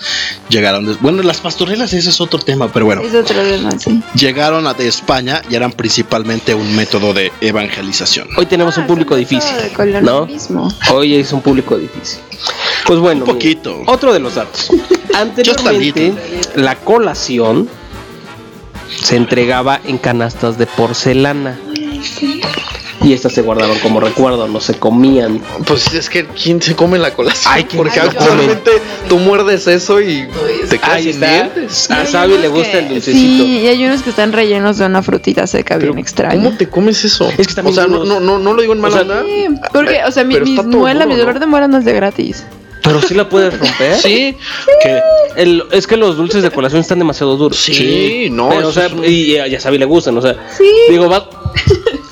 llegaron. 0.49 0.85
de- 0.87 0.93
bueno, 1.01 1.21
las 1.21 1.37
pastorelas 1.37 1.93
ese 1.93 2.09
es 2.09 2.19
otro 2.19 2.39
tema, 2.39 2.71
pero 2.73 2.85
bueno. 2.87 3.01
Es 3.03 3.13
otro 3.13 3.39
tema, 3.39 3.71
sí. 3.79 4.01
Llegaron 4.15 4.65
a- 4.67 4.73
de 4.73 4.87
España 4.87 5.41
y 5.49 5.55
eran 5.55 5.71
principalmente 5.71 6.53
un 6.55 6.75
método 6.75 7.13
de 7.13 7.31
evangelización. 7.41 8.27
Hoy 8.37 8.47
tenemos 8.47 8.75
un 8.77 8.87
público 8.87 9.15
difícil, 9.15 9.55
¿no? 10.01 10.27
Hoy 10.91 11.15
es 11.15 11.31
un 11.31 11.41
público 11.41 11.77
difícil. 11.77 12.19
Pues 12.85 12.99
bueno, 12.99 13.21
Un 13.25 13.31
poquito. 13.31 13.77
mira, 13.79 13.91
otro 13.91 14.11
de 14.13 14.19
los 14.19 14.35
datos. 14.35 14.69
Anteriormente, 15.13 16.13
la 16.55 16.75
colación 16.75 17.69
se 18.89 19.15
entregaba 19.15 19.79
en 19.83 19.97
canastas 19.97 20.57
de 20.57 20.65
porcelana. 20.65 21.57
Y 23.03 23.13
estas 23.13 23.33
se 23.33 23.41
guardaban 23.43 23.77
como 23.79 23.99
recuerdo, 23.99 24.47
no 24.47 24.59
se 24.59 24.79
comían. 24.79 25.39
Pues 25.67 25.93
es 25.93 26.09
que 26.09 26.25
¿quién 26.25 26.59
se 26.59 26.75
come 26.75 26.97
la 26.97 27.13
colación? 27.13 27.53
Ay, 27.53 27.65
¿quién 27.65 27.77
Porque 27.77 27.99
actualmente 27.99 28.71
tú 29.07 29.19
muerdes 29.19 29.67
eso 29.67 30.01
y 30.01 30.27
te 30.69 30.79
quedas 30.79 31.03
sin 31.03 31.19
dientes. 31.19 31.91
A 31.91 32.07
Sabi 32.07 32.39
le 32.39 32.47
gusta 32.47 32.79
el 32.79 32.89
dulcecito. 32.89 33.43
Sí, 33.43 33.59
y 33.59 33.67
hay 33.67 33.85
unos 33.85 34.01
que 34.01 34.09
están 34.09 34.33
rellenos 34.33 34.79
de 34.79 34.87
una 34.87 35.03
frutita 35.03 35.45
seca 35.45 35.77
bien 35.77 35.99
extraña. 35.99 36.43
¿Cómo 36.43 36.57
te 36.57 36.67
comes 36.67 37.05
eso? 37.05 37.29
Es 37.37 37.53
que 37.53 37.61
o 37.61 37.71
sea, 37.71 37.85
no, 37.85 38.05
no, 38.05 38.19
no, 38.19 38.39
no 38.39 38.53
lo 38.53 38.61
digo 38.61 38.73
en 38.73 38.79
mala 38.79 39.01
O 39.01 39.05
sea, 39.05 39.19
onda. 39.19 39.23
Sí, 39.23 39.47
porque, 39.71 40.01
o 40.07 40.11
sea, 40.11 40.23
mi, 40.23 40.55
todo 40.55 40.63
muela, 40.63 41.03
duro, 41.03 41.13
mi 41.13 41.19
dolor 41.19 41.35
¿no? 41.35 41.39
de 41.41 41.45
muela 41.45 41.67
no 41.67 41.77
es 41.77 41.85
de 41.85 41.93
gratis. 41.93 42.43
Pero 42.85 43.01
sí 43.01 43.13
la 43.15 43.27
puedes 43.27 43.57
romper. 43.59 43.95
Sí, 43.97 44.35
Que 44.81 44.99
El- 45.35 45.63
es 45.71 45.85
que 45.87 45.97
los 45.97 46.15
dulces 46.15 46.43
de 46.43 46.51
colación 46.51 46.79
están 46.81 46.99
demasiado 46.99 47.35
duros. 47.35 47.57
Sí, 47.57 48.29
no, 48.31 48.49
Pero, 48.49 48.67
o 48.69 48.71
sea, 48.71 48.87
un- 48.87 49.03
y 49.03 49.35
a- 49.37 49.47
ya 49.47 49.59
Sabi 49.59 49.77
le 49.77 49.85
gustan, 49.85 50.17
o 50.17 50.21
sea. 50.21 50.35
Sí. 50.57 50.63
Digo, 50.89 51.09
va, 51.09 51.27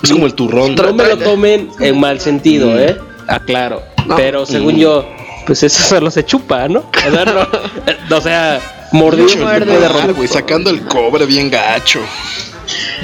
es 0.04 0.12
como 0.12 0.26
el 0.26 0.34
turrón. 0.34 0.76
no 0.76 0.94
me 0.94 1.06
lo 1.08 1.18
tomen 1.18 1.70
en 1.80 2.00
mal 2.00 2.20
sentido, 2.20 2.78
¿eh? 2.78 2.98
Aclaro. 3.28 3.82
No. 4.06 4.16
Pero 4.18 4.46
según 4.46 4.76
yo, 4.76 5.08
pues 5.46 5.64
eso 5.64 5.82
solo 5.82 6.12
se 6.12 6.26
chupa, 6.26 6.68
¿no? 6.68 6.80
O 7.08 7.12
sea, 7.12 7.26
no, 8.10 8.18
o 8.18 8.22
sea 8.22 8.60
mordido 8.92 9.28
puede 9.28 9.88
romper. 9.88 10.14
güey, 10.14 10.28
sacando 10.28 10.70
el 10.70 10.82
cobre 10.88 11.26
bien 11.26 11.50
gacho. 11.50 12.00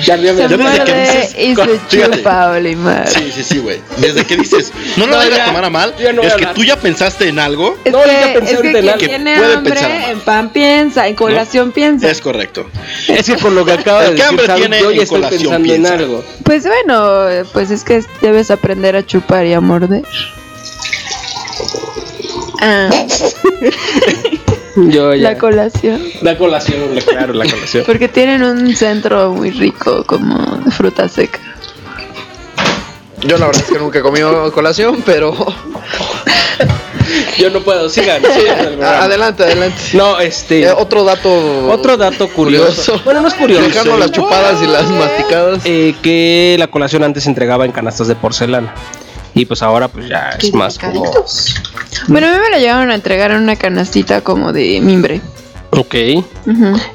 Ya, 0.05 0.15
ya 0.15 0.33
me- 0.33 0.47
Se 0.47 0.57
desde 0.57 0.83
que 0.85 0.93
dices- 0.93 1.35
y 1.37 1.55
se 1.55 1.79
Fíjate. 1.89 2.17
chupa, 2.17 2.49
Olimar. 2.51 3.07
Sí, 3.07 3.31
sí, 3.33 3.43
sí, 3.43 3.57
güey. 3.59 3.79
Desde 3.97 4.25
que 4.25 4.37
dices, 4.37 4.71
no 4.97 5.05
lo 5.05 5.11
No, 5.11 5.17
vayas 5.17 5.37
ya. 5.37 5.43
a 5.43 5.47
tomar 5.47 5.65
a 5.65 5.69
mal, 5.69 5.93
Ya 5.99 6.13
no 6.13 6.21
es 6.21 6.33
a 6.33 6.37
que 6.37 6.45
tú 6.47 6.63
ya 6.63 6.75
pensaste 6.77 7.27
en 7.27 7.39
algo. 7.39 7.77
Es 7.83 7.91
No, 7.91 8.05
yo 8.05 8.11
ya 8.11 8.27
que, 8.33 8.39
pensé 8.39 8.53
es 8.53 8.59
que 8.61 8.69
en 8.69 8.87
algo. 8.89 8.97
tiene 8.97 9.37
Puede 9.37 9.53
hambre, 9.55 9.73
pensar 9.73 9.91
en 10.11 10.19
pan 10.21 10.49
piensa, 10.49 11.07
en 11.07 11.15
colación 11.15 11.71
piensa. 11.71 12.09
Es 12.09 12.21
correcto. 12.21 12.69
Es 13.07 13.25
que 13.27 13.35
con 13.37 13.55
lo 13.55 13.65
que 13.65 13.73
acaba 13.73 14.01
de 14.03 14.07
que 14.07 14.11
decir, 14.23 14.27
hambre 14.27 14.47
tiene, 14.55 14.79
yo 14.79 14.91
en 14.91 14.97
ya 14.97 15.03
estoy 15.03 15.17
colación 15.21 15.39
pensando 15.41 15.63
piensa. 15.63 15.93
en 15.95 15.99
algo. 16.01 16.23
Pues 16.43 16.63
bueno, 16.65 17.25
pues 17.53 17.71
es 17.71 17.83
que 17.83 18.03
debes 18.21 18.51
aprender 18.51 18.95
a 18.95 19.05
chupar 19.05 19.45
y 19.45 19.53
a 19.53 19.59
morder. 19.61 20.03
Ah, 22.61 22.89
Yo 24.89 25.13
ya. 25.15 25.31
la 25.31 25.37
colación. 25.37 26.01
La 26.21 26.37
colación, 26.37 26.95
la- 26.95 27.01
claro, 27.01 27.33
la 27.33 27.45
colación. 27.45 27.83
Porque 27.87 28.07
tienen 28.07 28.43
un 28.43 28.75
centro 28.75 29.31
muy 29.33 29.51
rico 29.51 30.03
como 30.05 30.57
de 30.63 30.71
fruta 30.71 31.07
seca. 31.09 31.39
yo 33.21 33.37
la 33.37 33.47
verdad 33.47 33.63
es 33.65 33.71
que 33.71 33.79
nunca 33.79 33.99
he 33.99 34.01
comido 34.01 34.51
colación, 34.53 35.01
pero 35.05 35.33
Yo 37.39 37.49
no 37.49 37.61
puedo, 37.61 37.89
sigan, 37.89 38.21
sigan 38.21 38.83
adelante, 38.83 39.43
adelante. 39.43 39.81
No, 39.93 40.19
este. 40.19 40.61
Eh, 40.63 40.71
otro 40.71 41.03
dato 41.03 41.67
Otro 41.69 41.97
dato 41.97 42.27
curioso. 42.29 42.65
curioso. 42.93 43.01
Bueno, 43.03 43.21
no 43.21 43.27
es 43.29 43.33
curioso. 43.33 43.63
Dejando 43.63 43.97
las 43.97 44.11
chupadas 44.11 44.61
y 44.61 44.67
las 44.67 44.83
masticadas. 44.91 45.61
Eh, 45.65 45.95
que 46.03 46.55
la 46.59 46.67
colación 46.67 47.03
antes 47.03 47.23
se 47.23 47.29
entregaba 47.29 47.65
en 47.65 47.71
canastas 47.71 48.07
de 48.07 48.15
porcelana. 48.15 48.73
Y 49.39 49.45
pues 49.45 49.61
ahora 49.61 49.87
pues 49.87 50.09
ya 50.09 50.31
es 50.37 50.53
más 50.53 50.77
como... 50.77 51.09
Bueno, 52.09 52.27
a 52.27 52.31
mí 52.33 52.37
me 52.43 52.49
la 52.49 52.59
llegaron 52.59 52.91
a 52.91 52.95
entregar 52.95 53.31
en 53.31 53.37
una 53.37 53.55
canastita 53.55 54.19
como 54.19 54.51
de 54.51 54.81
mimbre. 54.81 55.21
Ok. 55.69 55.95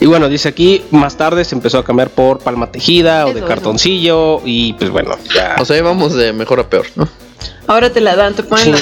Y 0.00 0.06
bueno, 0.06 0.28
dice 0.28 0.50
aquí, 0.50 0.84
más 0.90 1.16
tarde 1.16 1.46
se 1.46 1.54
empezó 1.54 1.78
a 1.78 1.84
cambiar 1.84 2.10
por 2.10 2.40
palma 2.40 2.70
tejida 2.70 3.26
o 3.26 3.32
de 3.32 3.38
eso. 3.38 3.48
cartoncillo. 3.48 4.42
Y 4.44 4.74
pues 4.74 4.90
bueno, 4.90 5.16
ya... 5.34 5.56
O 5.58 5.64
sea, 5.64 5.78
íbamos 5.78 6.12
de 6.12 6.34
mejor 6.34 6.60
a 6.60 6.68
peor, 6.68 6.84
¿no? 6.96 7.08
Ahora 7.66 7.90
te 7.90 8.02
la 8.02 8.14
dan, 8.14 8.34
te 8.34 8.42
ponen 8.42 8.72
la 8.72 8.78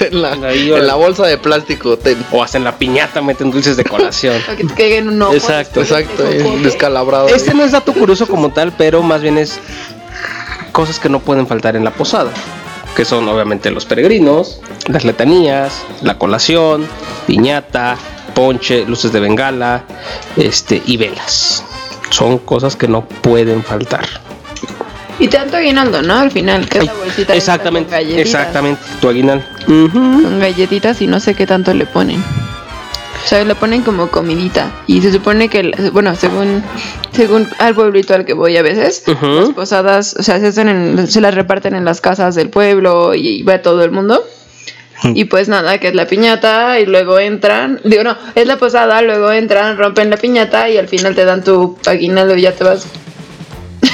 en, 0.06 0.22
la, 0.22 0.48
Ahí, 0.48 0.72
en 0.72 0.86
la 0.88 0.96
bolsa 0.96 1.24
de 1.24 1.38
plástico. 1.38 1.96
ten. 1.96 2.18
O 2.32 2.42
hasta 2.42 2.58
en 2.58 2.64
la 2.64 2.76
piñata 2.76 3.22
meten 3.22 3.52
dulces 3.52 3.76
de 3.76 3.84
colación. 3.84 4.40
para 4.46 4.58
que 4.58 4.64
te 4.64 4.74
caiga 4.74 4.96
en 4.96 5.08
un 5.08 5.22
ojo. 5.22 5.34
Exacto. 5.34 5.82
Exacto, 5.82 6.24
descalabrado. 6.64 7.28
Este 7.28 7.54
no 7.54 7.62
es 7.62 7.70
dato 7.70 7.92
curioso 7.92 8.26
como 8.26 8.50
tal, 8.50 8.72
pero 8.76 9.04
más 9.04 9.22
bien 9.22 9.38
es 9.38 9.60
cosas 10.72 10.98
que 10.98 11.08
no 11.08 11.20
pueden 11.20 11.46
faltar 11.46 11.76
en 11.76 11.84
la 11.84 11.92
posada. 11.92 12.32
Que 12.96 13.04
son 13.04 13.28
obviamente 13.28 13.70
los 13.70 13.84
peregrinos, 13.84 14.60
las 14.86 15.04
letanías, 15.04 15.82
la 16.02 16.16
colación, 16.18 16.86
piñata, 17.26 17.96
ponche, 18.34 18.84
luces 18.86 19.12
de 19.12 19.20
bengala, 19.20 19.84
este 20.36 20.82
y 20.86 20.96
velas. 20.96 21.64
Son 22.10 22.38
cosas 22.38 22.76
que 22.76 22.86
no 22.88 23.04
pueden 23.06 23.62
faltar. 23.62 24.06
Y 25.18 25.28
tanto 25.28 25.56
aguinaldo, 25.56 26.02
¿no? 26.02 26.16
Al 26.18 26.30
final, 26.30 26.68
que 26.68 26.78
es 26.78 26.84
la 26.86 26.94
bolsita 26.94 27.34
Exactamente, 27.34 27.90
con 27.90 27.98
galletitas. 27.98 28.26
exactamente, 28.26 28.82
tu 29.00 29.08
aguinal. 29.08 29.46
Con 29.66 30.40
galletitas 30.40 31.00
y 31.02 31.06
no 31.06 31.20
sé 31.20 31.34
qué 31.34 31.46
tanto 31.46 31.72
le 31.72 31.86
ponen. 31.86 32.22
O 33.24 33.26
sea, 33.26 33.42
le 33.44 33.54
ponen 33.54 33.82
como 33.82 34.08
comidita. 34.10 34.70
Y 34.86 35.00
se 35.00 35.10
supone 35.10 35.48
que, 35.48 35.72
bueno, 35.92 36.14
según 36.14 36.62
según 37.12 37.48
al 37.58 37.74
pueblito 37.74 38.14
al 38.14 38.24
que 38.26 38.34
voy 38.34 38.56
a 38.56 38.62
veces, 38.62 39.02
las 39.06 39.50
posadas, 39.50 40.14
o 40.18 40.22
sea, 40.22 40.38
se, 40.40 40.46
hacen 40.48 40.68
en- 40.68 41.06
se 41.06 41.20
las 41.20 41.34
reparten 41.34 41.74
en 41.74 41.84
las 41.84 42.00
casas 42.00 42.34
del 42.34 42.50
pueblo 42.50 43.14
y 43.14 43.42
va 43.42 43.62
todo 43.62 43.82
el 43.84 43.90
mundo. 43.92 44.22
Y 45.14 45.24
pues 45.24 45.48
nada, 45.48 45.78
que 45.78 45.88
es 45.88 45.94
la 45.94 46.06
piñata 46.06 46.78
y 46.80 46.86
luego 46.86 47.18
entran, 47.18 47.80
digo 47.84 48.04
no, 48.04 48.16
es 48.34 48.46
la 48.46 48.56
posada, 48.56 49.02
luego 49.02 49.30
entran, 49.32 49.76
rompen 49.76 50.08
la 50.08 50.16
piñata 50.16 50.68
y 50.70 50.78
al 50.78 50.88
final 50.88 51.14
te 51.14 51.24
dan 51.26 51.42
tu 51.44 51.76
aguinaldo 51.86 52.36
y 52.36 52.42
ya 52.42 52.52
te 52.52 52.64
vas. 52.64 52.86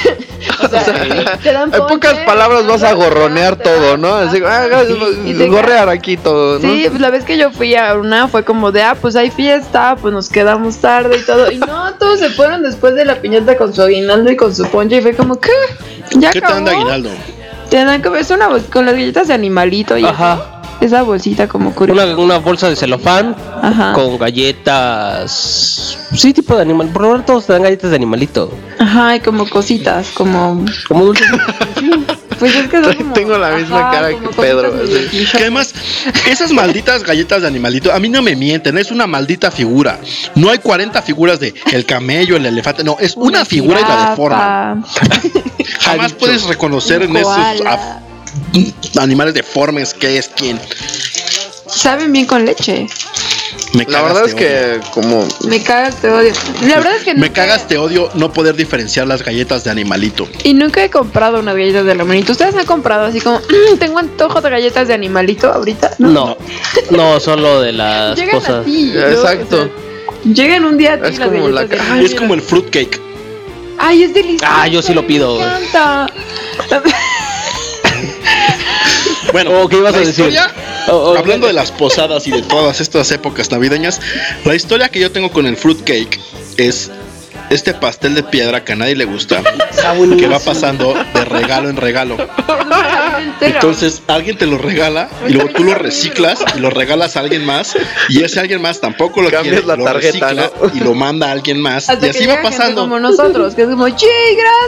O 0.63 0.67
sea, 0.67 0.83
te 1.41 1.51
dan 1.53 1.73
En 1.73 1.81
pocas 1.87 2.17
palabras 2.19 2.65
vas 2.67 2.83
a 2.83 2.93
gorronear 2.93 3.55
todo, 3.57 3.97
¿no? 3.97 4.15
Así, 4.15 4.41
ah, 4.45 4.67
y 5.25 5.33
te- 5.33 5.47
gorrear 5.47 5.89
aquí 5.89 6.17
todo, 6.17 6.59
¿no? 6.59 6.61
Sí, 6.61 6.85
pues 6.89 6.99
la 7.01 7.09
vez 7.09 7.23
que 7.25 7.37
yo 7.37 7.51
fui 7.51 7.75
a 7.75 7.93
una 7.95 8.27
fue 8.27 8.43
como 8.43 8.71
de, 8.71 8.81
ah, 8.83 8.95
pues 8.99 9.15
hay 9.15 9.29
fiesta, 9.31 9.95
pues 10.01 10.13
nos 10.13 10.29
quedamos 10.29 10.77
tarde 10.77 11.17
y 11.17 11.25
todo. 11.25 11.51
Y 11.51 11.57
no, 11.59 11.93
todos 11.99 12.19
se 12.19 12.29
fueron 12.29 12.63
después 12.63 12.95
de 12.95 13.05
la 13.05 13.15
piñata 13.21 13.57
con 13.57 13.73
su 13.73 13.81
aguinaldo 13.81 14.31
y 14.31 14.35
con 14.35 14.53
su 14.55 14.65
ponche 14.67 14.97
y 14.97 15.01
fue 15.01 15.13
como, 15.13 15.39
¿qué? 15.39 15.51
¿Ya 16.11 16.31
¿Qué 16.31 16.39
te 16.39 16.45
acabó? 16.45 16.55
dan 16.55 16.65
de 16.65 16.71
aguinaldo? 16.71 17.09
Te 17.69 17.83
dan 17.85 18.01
como, 18.01 18.15
es 18.17 18.29
una 18.31 18.49
con 18.71 18.85
las 18.85 18.95
galletas 18.95 19.27
de 19.27 19.33
animalito 19.33 19.97
y 19.97 20.05
Ajá. 20.05 20.60
Esa 20.81 21.03
bolsita 21.03 21.47
como 21.47 21.73
curiosa. 21.73 22.03
Una, 22.05 22.17
una 22.17 22.37
bolsa 22.39 22.69
de 22.69 22.75
celofán 22.75 23.35
Ajá. 23.61 23.93
con 23.93 24.17
galletas. 24.17 25.97
Sí, 26.13 26.33
tipo 26.33 26.55
de 26.55 26.63
animal. 26.63 26.89
Por 26.89 27.03
lo 27.03 27.11
menos 27.11 27.25
todos 27.25 27.45
te 27.45 27.53
dan 27.53 27.63
galletas 27.63 27.91
de 27.91 27.95
animalito. 27.95 28.53
Ajá, 28.79 29.15
y 29.15 29.19
como 29.21 29.47
cositas, 29.47 30.09
como... 30.13 30.65
Como 30.87 31.05
dulces. 31.05 31.27
Pues 32.41 32.55
es 32.55 32.67
que 32.69 32.83
son 32.83 32.95
como- 32.95 33.13
Tengo 33.13 33.37
la 33.37 33.51
misma 33.51 33.81
ajá, 33.81 33.91
cara 33.91 34.09
que 34.09 34.27
Pedro. 34.29 34.71
de- 34.71 35.07
Que 35.31 35.37
además, 35.37 35.75
esas 36.27 36.51
malditas 36.51 37.03
galletas 37.03 37.43
de 37.43 37.47
animalito, 37.47 37.93
a 37.93 37.99
mí 37.99 38.09
no 38.09 38.23
me 38.23 38.35
mienten, 38.35 38.79
es 38.79 38.89
una 38.89 39.05
maldita 39.05 39.51
figura. 39.51 39.99
No 40.33 40.49
hay 40.49 40.57
40 40.57 41.03
figuras 41.03 41.39
de 41.39 41.53
el 41.71 41.85
camello, 41.85 42.35
el 42.35 42.45
elefante, 42.47 42.83
no, 42.83 42.97
es 42.99 43.15
una, 43.15 43.45
figura 43.45 43.79
y 43.81 43.83
la 43.83 44.09
deforman. 44.09 44.83
Jamás 45.81 46.13
puedes 46.13 46.45
reconocer 46.45 47.03
en 47.03 47.15
esos. 47.15 47.37
Animales 48.99 49.33
deformes 49.33 49.93
qué 49.93 50.17
es 50.17 50.27
quién. 50.29 50.59
Saben 51.67 52.11
bien 52.11 52.25
con 52.25 52.45
leche. 52.45 52.87
Me 53.73 53.85
La 53.85 54.01
verdad 54.01 54.25
es 54.25 54.33
odio. 54.33 54.37
que 54.37 54.79
como 54.93 55.25
Me 55.47 55.63
cagas, 55.63 55.95
te 56.01 56.09
odio. 56.09 56.33
La 56.67 56.75
verdad 56.77 56.95
es 56.97 57.03
que 57.03 57.13
Me 57.13 57.21
nunca- 57.27 57.33
cagas, 57.45 57.67
te 57.69 57.77
odio 57.77 58.09
no 58.15 58.33
poder 58.33 58.55
diferenciar 58.55 59.07
las 59.07 59.23
galletas 59.23 59.63
de 59.63 59.71
animalito. 59.71 60.27
Y 60.43 60.53
nunca 60.53 60.83
he 60.83 60.89
comprado 60.89 61.39
unas 61.39 61.55
galletas 61.55 61.85
de 61.85 61.91
animalito. 61.93 62.33
¿Ustedes 62.33 62.55
han 62.55 62.65
comprado 62.65 63.05
así 63.05 63.21
como, 63.21 63.39
"Mm, 63.39 63.77
tengo 63.79 63.99
antojo 63.99 64.41
de 64.41 64.49
galletas 64.49 64.87
de 64.89 64.93
animalito 64.93 65.51
ahorita? 65.53 65.91
No, 65.99 66.37
no, 66.89 67.19
solo 67.21 67.61
de 67.61 67.71
las 67.71 68.17
Llegan 68.17 68.35
a 68.35 68.39
cosas. 68.39 68.65
ti. 68.65 68.91
¿no? 68.93 69.07
Exacto. 69.07 69.55
O 69.61 70.23
sea, 70.23 70.33
llegan 70.33 70.65
un 70.65 70.77
día 70.77 70.93
a 70.93 71.01
ti 71.01 71.09
Es 71.09 71.19
las 71.19 71.29
como 71.29 71.47
la 71.49 71.61
de 71.65 71.77
ca- 71.77 72.01
Es 72.01 72.13
como 72.15 72.33
el 72.33 72.41
fruitcake. 72.41 72.99
Ay, 73.77 74.03
es 74.03 74.13
delicioso. 74.13 74.45
Ah, 74.55 74.67
yo 74.67 74.81
sí 74.81 74.93
lo 74.93 75.07
pido. 75.07 75.39
Me 75.39 75.45
encanta. 75.45 76.07
Bueno, 79.31 79.67
¿qué 79.69 79.77
ibas 79.77 79.93
a 79.93 79.99
decir? 79.99 80.25
historia- 80.25 80.51
Oh, 80.87 81.11
oh, 81.13 81.17
hablando 81.17 81.45
de 81.47 81.53
las 81.53 81.71
posadas 81.71 82.27
y 82.27 82.31
de 82.31 82.41
todas 82.41 82.81
estas 82.81 83.11
épocas 83.11 83.51
navideñas, 83.51 84.01
la 84.45 84.55
historia 84.55 84.89
que 84.89 84.99
yo 84.99 85.11
tengo 85.11 85.31
con 85.31 85.45
el 85.45 85.55
fruitcake 85.55 86.19
es 86.57 86.89
este 87.51 87.73
pastel 87.73 88.15
de 88.15 88.23
piedra 88.23 88.63
que 88.63 88.73
a 88.73 88.75
nadie 88.75 88.95
le 88.95 89.05
gusta, 89.05 89.43
que 90.17 90.27
va 90.27 90.39
pasando 90.39 90.93
de 91.13 91.25
regalo 91.25 91.69
en 91.69 91.77
regalo. 91.77 92.17
Entonces 93.41 94.01
alguien 94.07 94.37
te 94.37 94.45
lo 94.45 94.57
regala 94.57 95.09
y 95.27 95.33
luego 95.33 95.49
tú 95.49 95.63
lo 95.63 95.75
reciclas 95.75 96.39
y 96.55 96.59
lo 96.59 96.69
regalas 96.69 97.17
a 97.17 97.19
alguien 97.19 97.45
más 97.45 97.75
y 98.09 98.23
ese 98.23 98.39
alguien 98.39 98.61
más 98.61 98.79
tampoco 98.79 99.21
lo 99.21 99.29
Cambias 99.29 99.53
quiere, 99.61 99.67
la 99.67 99.75
lo 99.75 99.83
tarjeta, 99.83 100.29
recicla 100.29 100.51
y 100.73 100.79
lo 100.79 100.93
manda 100.93 101.27
a 101.27 101.31
alguien 101.31 101.59
más 101.59 101.89
Hasta 101.89 102.07
y 102.07 102.09
así 102.09 102.25
va 102.25 102.41
pasando 102.41 102.81
como 102.81 102.99
nosotros, 102.99 103.53
que 103.53 103.63
es 103.63 103.67
como, 103.69 103.87
sí, 103.87 104.07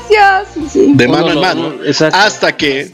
gracias. 0.10 0.72
Sí. 0.72 0.92
de 0.94 1.08
mano 1.08 1.32
en 1.32 1.40
mano 1.40 1.74
hasta 2.12 2.56
que 2.56 2.92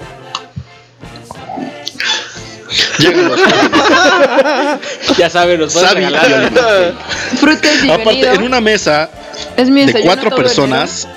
Ya 5.17 5.29
saben, 5.29 5.59
nos 5.59 5.73
pueden 5.73 5.95
regalar. 5.95 6.93
Frutas 7.39 7.83
y 7.83 7.89
Aparte, 7.89 8.33
en 8.33 8.43
una 8.43 8.61
mesa 8.61 9.09
Es 9.57 9.69
mi 9.69 9.85
de 9.85 10.01
cuatro 10.01 10.35
personas, 10.35 11.07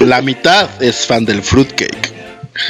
la 0.00 0.22
mitad 0.22 0.68
es 0.80 1.06
fan 1.06 1.24
del 1.24 1.42
fruitcake. 1.42 2.12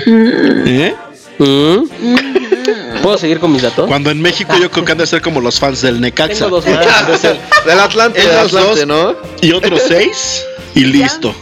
¿Eh? 0.07 0.95
Mm. 1.39 3.03
¿Puedo 3.03 3.19
seguir 3.19 3.41
con 3.41 3.53
mis 3.53 3.63
datos? 3.63 3.89
Cuando 3.89 4.11
en 4.11 4.21
México 4.21 4.55
yo 4.61 4.71
creo 4.71 4.85
que 4.85 4.93
han 4.93 4.99
de 4.99 5.07
ser 5.07 5.21
como 5.21 5.41
los 5.41 5.59
fans 5.59 5.83
del 5.83 6.01
Necaxa. 6.01 6.47
Dos 6.47 6.65
más. 6.67 7.23
Del 7.67 7.81
Atlante, 7.81 8.21
del 8.21 8.31
Esos 8.31 8.55
Atlante, 8.55 8.87
dos 8.87 8.87
¿no? 8.87 9.17
y 9.41 9.53
otros 9.53 9.83
seis 9.87 10.45
y 10.75 10.85
listo. 10.85 11.35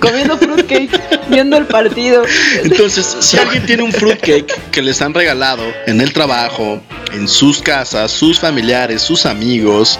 Comiendo 0.00 0.36
fruitcake, 0.36 1.28
viendo 1.28 1.56
el 1.56 1.66
partido. 1.66 2.24
Entonces, 2.62 3.16
si 3.20 3.38
alguien 3.38 3.64
tiene 3.66 3.82
un 3.82 3.92
fruitcake 3.92 4.70
que 4.70 4.82
les 4.82 5.00
han 5.00 5.14
regalado 5.14 5.64
en 5.86 6.00
el 6.00 6.12
trabajo, 6.12 6.80
en 7.12 7.28
sus 7.28 7.62
casas, 7.62 8.10
sus 8.10 8.38
familiares, 8.38 9.02
sus 9.02 9.26
amigos, 9.26 9.98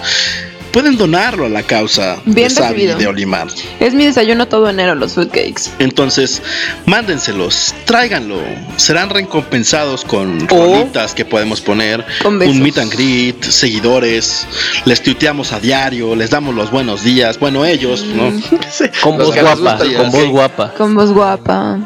pueden 0.77 0.99
donarlo 0.99 1.47
a 1.47 1.49
la 1.49 1.63
causa 1.63 2.19
Bien 2.27 2.49
de 2.49 2.51
Sabi 2.51 2.85
de 2.85 3.07
Olimar. 3.07 3.49
Es 3.81 3.95
mi 3.95 4.05
desayuno 4.05 4.47
todo 4.47 4.69
enero, 4.69 4.95
los 4.95 5.15
fruitcakes. 5.15 5.71
Entonces, 5.79 6.43
mándenselos, 6.85 7.75
tráiganlo. 7.87 8.37
Serán 8.77 9.09
recompensados 9.09 10.05
con 10.05 10.47
rolitas 10.47 11.15
que 11.15 11.25
podemos 11.25 11.63
poner, 11.63 12.05
Con 12.23 12.39
besos. 12.39 12.57
un 12.57 12.63
meet 12.63 12.77
and 12.77 12.93
greet, 12.93 13.43
seguidores. 13.43 14.47
Les 14.85 15.03
tuiteamos 15.03 15.55
a 15.55 15.61
diario, 15.61 16.15
les 16.15 16.29
damos 16.29 16.55
los 16.55 16.71
buenos 16.71 17.03
días. 17.03 17.39
Bueno, 17.41 17.65
ellos, 17.65 18.05
¿no? 18.05 18.25
Con 19.03 19.17
Los 19.17 19.29
voz 19.29 19.41
guapa, 19.41 19.79
con 19.79 20.11
voz 20.11 20.29
guapa. 20.29 20.75
Con 20.77 20.95
voz 20.95 21.11
guapa. 21.11 21.79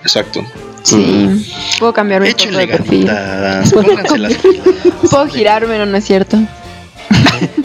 Exacto. 0.00 0.42
Sí. 0.84 1.44
Puedo 1.78 1.92
cambiar 1.92 2.22
mi 2.22 2.30
foto 2.30 2.56
de 2.56 2.66
perfil. 2.66 3.04
las 3.06 3.72
Puedo 5.10 5.26
girarme, 5.26 5.76
no, 5.76 5.84
no 5.84 5.98
es 5.98 6.04
cierto. 6.06 6.38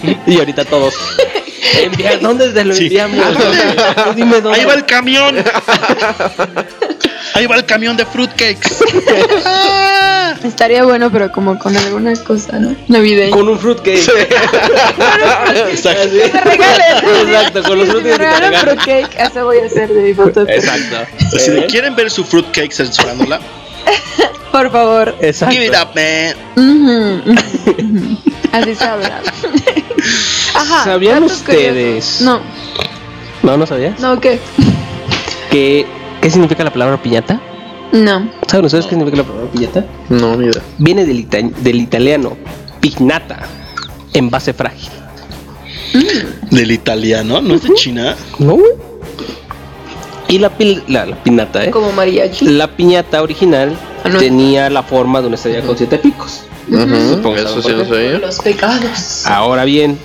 Y 0.27 0.37
ahorita 0.39 0.65
todos. 0.65 0.93
Envía- 1.81 2.17
¿Dónde 2.19 2.49
te 2.51 2.63
lo 2.65 2.75
Sí. 2.75 2.83
enviamos? 2.85 3.25
Dime 4.15 4.41
dónde. 4.41 4.59
Ahí 4.59 4.65
va 4.65 4.73
el 4.73 4.85
camión. 4.85 5.35
Ahí 7.33 7.47
va 7.47 7.55
el 7.55 7.65
camión 7.65 7.97
de 7.97 8.05
fruitcakes. 8.05 8.83
Estaría 10.43 10.83
bueno, 10.83 11.09
pero 11.11 11.31
como 11.31 11.57
con 11.57 11.75
alguna 11.75 12.13
cosa, 12.23 12.59
¿no? 12.59 12.75
Navideña. 12.89 13.31
Con 13.35 13.47
un 13.47 13.57
fruitcake. 13.57 13.97
Exacto. 15.71 16.09
Que 16.11 16.31
me 16.33 16.41
regalen. 16.41 17.27
Exacto, 17.29 17.63
con 17.63 17.77
los 17.79 17.87
Si 17.87 17.93
me 17.95 18.01
fruitcakes 18.01 18.03
que 18.03 18.09
te 18.11 18.17
regalan 18.17 18.51
regalan. 18.51 18.61
fruitcake, 18.79 19.19
eso 19.19 19.45
voy 19.45 19.57
a 19.59 19.65
hacer 19.65 19.89
de 19.93 20.01
mi 20.01 20.13
foto. 20.13 20.41
Exacto. 20.47 20.97
Si 21.39 21.51
quieren 21.71 21.95
ver 21.95 22.11
su 22.11 22.23
fruitcake 22.25 22.73
censurándola, 22.73 23.39
Por 24.51 24.69
favor. 24.71 25.15
Exacto. 25.21 25.53
give 25.55 25.65
it 25.65 25.73
up, 25.73 25.95
man. 25.95 27.37
Así 28.51 28.75
se 28.75 28.83
habla. 28.83 29.21
Ajá. 30.55 30.83
¿Sabían 30.83 31.23
ustedes? 31.23 32.21
No, 32.21 32.39
No, 33.41 33.57
¿no 33.57 33.65
sabías? 33.65 33.99
no, 33.99 34.19
¿qué? 34.19 34.39
¿Qué, 35.51 35.85
¿Qué 36.21 36.29
significa 36.29 36.63
la 36.63 36.71
palabra 36.71 37.01
piñata? 37.01 37.39
No. 37.91 38.27
¿Saben 38.47 38.65
ustedes 38.65 38.85
qué 38.85 38.91
significa 38.91 39.17
la 39.17 39.23
palabra 39.23 39.51
piñata? 39.51 39.85
No, 40.09 40.35
ni 40.35 40.45
idea. 40.47 40.61
Viene 40.79 41.05
del, 41.05 41.19
ita- 41.19 41.41
del 41.61 41.75
italiano 41.75 42.37
pignata, 42.79 43.39
envase 44.13 44.53
frágil. 44.53 44.89
Del 46.49 46.71
italiano, 46.71 47.41
¿no 47.41 47.53
es 47.53 47.63
de 47.63 47.73
China? 47.75 48.15
¿No? 48.39 48.57
Y 50.27 50.39
la, 50.39 50.57
pil- 50.57 50.83
la, 50.87 51.05
la 51.05 51.15
piñata, 51.23 51.63
¿eh? 51.65 51.69
Como 51.71 51.91
mariachi. 51.91 52.45
La 52.47 52.67
piñata 52.75 53.21
original 53.21 53.77
Ah, 54.03 54.09
no. 54.09 54.19
tenía 54.19 54.69
la 54.69 54.81
forma 54.83 55.21
de 55.21 55.27
una 55.27 55.35
estrella 55.35 55.61
con 55.61 55.77
siete 55.77 55.97
picos. 55.97 56.41
Eso 56.71 57.61
sí. 57.61 58.19
Los 58.21 58.39
pecados. 58.39 59.25
Ahora 59.25 59.65
bien, 59.65 59.97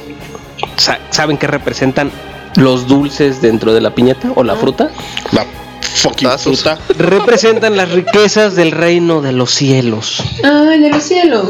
sa- 0.76 0.98
¿saben 1.10 1.36
qué 1.39 1.47
representan 1.47 2.10
los 2.56 2.86
dulces 2.89 3.40
dentro 3.40 3.72
de 3.72 3.80
la 3.80 3.94
piñata 3.94 4.32
o 4.35 4.43
la 4.43 4.56
fruta? 4.56 4.90
La 5.32 5.47
fucking 5.94 6.30
fruta. 6.39 6.78
Representan 6.98 7.76
las 7.76 7.90
riquezas 7.93 8.56
del 8.56 8.72
reino 8.72 9.20
de 9.20 9.32
los 9.32 9.51
cielos. 9.51 10.22
Ay, 10.43 10.80
de 10.80 10.90
los 10.90 11.02
cielos. 11.02 11.47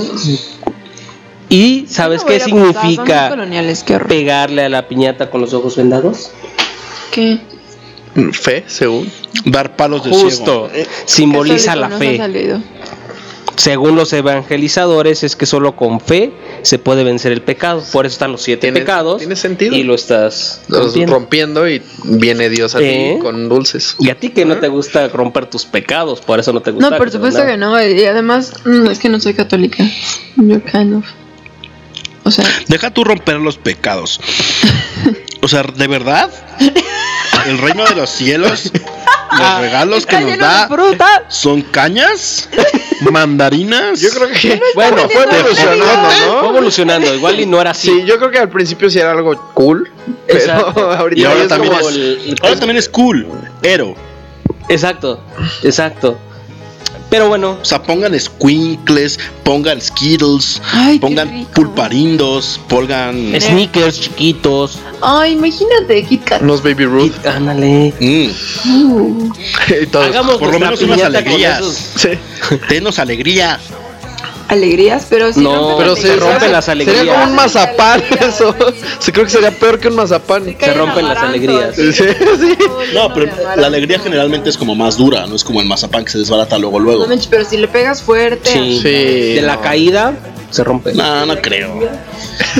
¿Y 1.48 1.86
sabes 1.88 2.22
No 2.22 2.28
qué 2.28 2.40
significa 2.40 3.34
qué 3.86 3.98
pegarle 4.00 4.64
a 4.64 4.68
la 4.68 4.86
piñata 4.86 5.30
con 5.30 5.40
los 5.40 5.54
ojos 5.54 5.76
vendados? 5.76 6.30
¿Qué? 7.10 7.38
Fe, 8.32 8.64
según. 8.66 9.10
Dar 9.46 9.76
palos 9.76 10.04
de 10.04 10.10
Justo, 10.10 10.68
ciego. 10.72 10.90
simboliza 11.06 11.74
Católico, 11.74 11.88
la 11.90 11.98
fe. 11.98 12.16
Según 13.58 13.96
los 13.96 14.12
evangelizadores, 14.12 15.22
es 15.24 15.36
que 15.36 15.44
solo 15.44 15.76
con 15.76 16.00
fe 16.00 16.32
se 16.62 16.78
puede 16.78 17.04
vencer 17.04 17.32
el 17.32 17.42
pecado. 17.42 17.82
Por 17.92 18.06
eso 18.06 18.14
están 18.14 18.32
los 18.32 18.42
siete 18.42 18.62
Tiene- 18.62 18.80
pecados. 18.80 19.18
tiene 19.18 19.36
sentido. 19.36 19.74
Y 19.76 19.82
lo 19.82 19.94
estás 19.94 20.62
Los 20.68 20.94
rompiendo. 21.08 21.68
y 21.68 21.82
viene 22.04 22.48
Dios 22.48 22.74
a 22.74 22.80
¿Eh? 22.80 23.14
ti 23.16 23.20
con 23.22 23.48
dulces. 23.48 23.96
Y 23.98 24.10
a 24.10 24.18
ti 24.18 24.30
que 24.30 24.44
no 24.44 24.56
te 24.58 24.68
gusta 24.68 25.08
romper 25.08 25.46
tus 25.46 25.66
pecados, 25.66 26.20
por 26.20 26.40
eso 26.40 26.52
no 26.52 26.62
te 26.62 26.70
gusta. 26.70 26.88
No, 26.90 26.96
por 26.96 27.10
supuesto 27.10 27.44
que 27.44 27.56
no. 27.56 27.78
Y 27.84 28.04
además, 28.04 28.52
mm, 28.64 28.86
es 28.86 28.98
que 28.98 29.08
no 29.08 29.20
soy 29.20 29.34
católica. 29.34 29.84
Yo 30.36 30.62
kind 30.64 30.94
of. 30.96 31.04
O 32.24 32.30
sea, 32.30 32.44
Deja 32.68 32.90
tú 32.92 33.04
romper 33.04 33.36
los 33.36 33.58
pecados. 33.58 34.20
O 35.40 35.46
sea, 35.46 35.62
¿de 35.62 35.86
verdad? 35.86 36.30
El 37.48 37.58
reino 37.58 37.84
de 37.84 37.94
los 37.94 38.10
cielos, 38.10 38.70
los 39.38 39.60
regalos 39.60 40.06
que 40.06 40.20
nos 40.20 40.38
da 40.38 40.66
fruta. 40.68 41.24
son 41.28 41.62
cañas, 41.62 42.48
mandarinas. 43.10 44.00
Yo 44.00 44.10
creo 44.10 44.28
que 44.28 44.60
Bueno, 44.74 45.08
fue 45.08 45.22
evolucionando, 45.24 46.08
Fue 46.10 46.26
¿no? 46.42 46.48
evolucionando, 46.48 47.14
igual 47.14 47.40
y 47.40 47.46
no 47.46 47.60
era 47.60 47.70
así. 47.70 47.88
Sí, 47.88 48.04
yo 48.04 48.18
creo 48.18 48.30
que 48.30 48.38
al 48.38 48.48
principio 48.48 48.90
sí 48.90 48.98
era 48.98 49.12
algo 49.12 49.36
cool, 49.54 49.90
pero 50.26 50.54
ahorita 50.96 51.20
Y 51.20 51.24
ahora 51.24 51.48
también 51.48 51.72
como 51.74 51.88
es, 51.88 51.96
el- 51.96 52.36
ahora 52.42 52.56
también 52.56 52.76
es 52.76 52.88
cool, 52.88 53.26
ero. 53.62 53.94
Exacto, 54.68 55.22
exacto. 55.62 56.18
Pero 57.10 57.28
bueno, 57.28 57.56
O 57.62 57.64
sea, 57.64 57.82
pongan 57.82 58.18
squinkles, 58.20 59.18
pongan 59.42 59.80
skittles, 59.80 60.60
Ay, 60.72 60.98
pongan 60.98 61.46
pulparindos, 61.54 62.60
pongan... 62.68 63.32
sneakers 63.40 63.98
chiquitos. 64.00 64.78
ay, 65.00 65.32
imagínate, 65.32 66.04
Kit 66.04 66.24
Kat. 66.24 66.42
unos 66.42 66.62
Baby 66.62 66.84
Ruth 66.84 67.26
Ándale. 67.26 67.94
Mm, 67.98 68.28
Uh. 68.92 69.32
Hagamos 69.98 70.36
por 70.36 70.52
lo 70.52 70.58
menos 70.58 70.82
unas 70.82 71.00
alegrías. 71.02 71.64
Sí. 71.96 72.10
Denos 72.68 72.98
alegría. 72.98 73.58
Alegrías, 74.48 75.06
pero 75.08 75.32
si 75.32 75.40
No, 75.40 75.54
rompen 75.54 75.76
Pero 75.78 75.90
las 75.90 76.00
se 76.00 76.08
rompen 76.16 76.28
alegrías, 76.30 76.52
las 76.52 76.64
Sería 76.64 76.72
alegrías. 76.92 77.14
como 77.14 77.24
un 77.30 77.34
mazapán 77.36 78.02
eso. 78.20 78.54
Sí, 78.98 79.12
creo 79.12 79.24
que 79.26 79.30
sería 79.30 79.50
peor 79.50 79.78
que 79.78 79.88
un 79.88 79.96
mazapán. 79.96 80.56
Se 80.58 80.74
rompen 80.74 81.06
las 81.08 81.18
alegrías. 81.18 81.74
Sí, 81.76 81.92
sí. 81.92 82.04
No, 82.94 83.12
pero 83.14 83.30
la 83.56 83.66
alegría 83.66 83.98
generalmente 83.98 84.50
es 84.50 84.56
como 84.58 84.74
más 84.74 84.96
dura, 84.96 85.26
no 85.26 85.36
es 85.36 85.44
como 85.44 85.60
el 85.60 85.66
mazapán 85.66 86.04
que 86.04 86.10
se 86.12 86.18
desbarata 86.18 86.58
luego 86.58 86.78
luego. 86.80 87.06
No 87.06 87.14
pero 87.30 87.44
si 87.44 87.56
le 87.56 87.68
pegas 87.68 88.02
fuerte. 88.02 88.50
Sí. 88.50 88.80
Sí, 88.82 89.34
De 89.34 89.42
la 89.42 89.56
no. 89.56 89.60
caída 89.60 90.14
se 90.50 90.64
rompe. 90.64 90.94
No, 90.94 91.26
no 91.26 91.36
creo. 91.42 91.78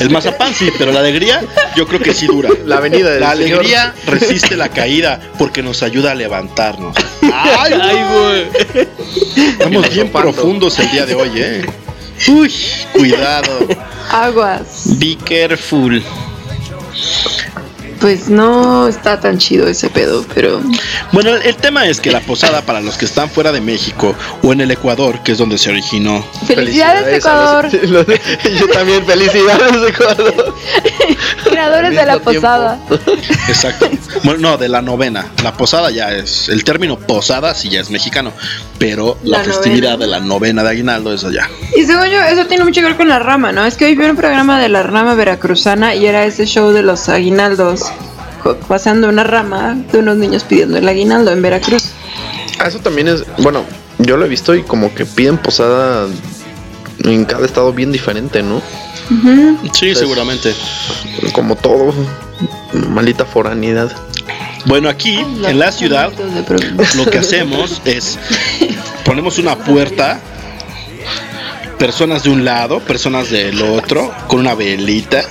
El 0.00 0.10
mazapán 0.10 0.52
sí, 0.54 0.68
pero 0.78 0.92
la 0.92 1.00
alegría 1.00 1.40
yo 1.74 1.86
creo 1.86 2.00
que 2.00 2.12
sí 2.12 2.26
dura. 2.26 2.50
La 2.66 2.76
avenida 2.76 3.10
del 3.10 3.20
La 3.20 3.32
Señor. 3.34 3.60
alegría 3.60 3.94
resiste 4.06 4.56
la 4.56 4.68
caída 4.68 5.18
porque 5.38 5.62
nos 5.62 5.82
ayuda 5.82 6.12
a 6.12 6.14
levantarnos. 6.14 6.94
Ay, 7.32 7.72
güey. 8.12 8.88
Estamos 9.52 9.90
bien 9.92 10.10
profundos 10.10 10.78
el 10.78 10.90
día 10.90 11.06
de 11.06 11.14
hoy, 11.14 11.30
eh. 11.36 11.66
Uy, 12.26 12.52
cuidado. 12.92 13.66
Aguas. 14.10 14.98
Be 14.98 15.16
careful. 15.24 16.02
Pues 18.00 18.28
no 18.28 18.86
está 18.86 19.18
tan 19.18 19.38
chido 19.38 19.66
ese 19.66 19.90
pedo, 19.90 20.24
pero. 20.32 20.62
Bueno, 21.10 21.34
el, 21.34 21.56
tema 21.56 21.84
es 21.88 22.00
que 22.00 22.12
la 22.12 22.20
posada 22.20 22.62
para 22.62 22.80
los 22.80 22.96
que 22.96 23.04
están 23.04 23.28
fuera 23.28 23.50
de 23.50 23.60
México 23.60 24.14
o 24.42 24.52
en 24.52 24.60
el 24.60 24.70
Ecuador, 24.70 25.20
que 25.24 25.32
es 25.32 25.38
donde 25.38 25.58
se 25.58 25.70
originó, 25.70 26.24
Felicidades, 26.46 27.18
Ecuador. 27.18 27.66
a 27.66 27.70
los- 27.72 27.90
los- 27.90 28.06
yo 28.60 28.68
también, 28.68 29.04
felicidades, 29.04 29.88
Ecuador. 29.88 30.54
Creadores 31.50 31.90
de 31.90 32.06
la 32.06 32.12
tiempo. 32.20 32.32
posada. 32.34 32.78
Exacto. 33.48 33.90
Bueno, 34.22 34.50
no, 34.50 34.56
de 34.58 34.68
la 34.68 34.80
novena. 34.80 35.26
La 35.42 35.54
posada 35.54 35.90
ya 35.90 36.12
es. 36.12 36.48
El 36.48 36.62
término 36.62 37.00
posada 37.00 37.52
sí 37.56 37.68
ya 37.68 37.80
es 37.80 37.90
mexicano. 37.90 38.32
Pero 38.78 39.18
la, 39.24 39.38
La 39.38 39.44
festividad 39.44 39.92
novena. 39.92 40.04
de 40.04 40.06
la 40.06 40.20
novena 40.20 40.62
de 40.62 40.70
Aguinaldo 40.70 41.12
es 41.12 41.24
allá. 41.24 41.48
Y 41.76 41.84
según 41.84 42.06
yo, 42.06 42.20
eso 42.22 42.46
tiene 42.46 42.64
mucho 42.64 42.80
que 42.80 42.86
ver 42.86 42.96
con 42.96 43.08
la 43.08 43.18
rama, 43.18 43.50
¿no? 43.52 43.64
Es 43.66 43.76
que 43.76 43.86
hoy 43.86 43.94
vi 43.96 44.04
un 44.04 44.16
programa 44.16 44.60
de 44.60 44.68
la 44.68 44.82
rama 44.84 45.14
veracruzana 45.14 45.94
y 45.96 46.06
era 46.06 46.24
ese 46.24 46.46
show 46.46 46.70
de 46.70 46.82
los 46.82 47.08
aguinaldos, 47.08 47.86
pasando 48.68 49.08
una 49.08 49.24
rama 49.24 49.76
de 49.92 49.98
unos 49.98 50.16
niños 50.16 50.44
pidiendo 50.44 50.78
el 50.78 50.88
aguinaldo 50.88 51.32
en 51.32 51.42
Veracruz. 51.42 51.86
Ah, 52.60 52.68
Eso 52.68 52.78
también 52.78 53.08
es, 53.08 53.24
bueno, 53.38 53.64
yo 53.98 54.16
lo 54.16 54.24
he 54.26 54.28
visto 54.28 54.54
y 54.54 54.62
como 54.62 54.94
que 54.94 55.04
piden 55.06 55.38
posada 55.38 56.06
en 57.04 57.24
cada 57.24 57.46
estado 57.46 57.72
bien 57.72 57.90
diferente, 57.92 58.42
¿no? 58.42 58.62
Sí, 59.72 59.94
seguramente. 59.94 60.54
Como 61.32 61.56
todo, 61.56 61.94
malita 62.90 63.24
foranidad. 63.24 63.90
Bueno, 64.68 64.88
aquí 64.88 65.18
en 65.18 65.58
la 65.58 65.72
ciudad 65.72 66.12
lo 66.96 67.06
que 67.06 67.18
hacemos 67.18 67.80
es 67.84 68.18
ponemos 69.04 69.38
una 69.38 69.56
puerta, 69.56 70.20
personas 71.78 72.22
de 72.24 72.30
un 72.30 72.44
lado, 72.44 72.80
personas 72.80 73.30
del 73.30 73.60
otro, 73.62 74.12
con 74.28 74.40
una 74.40 74.54
velita. 74.54 75.22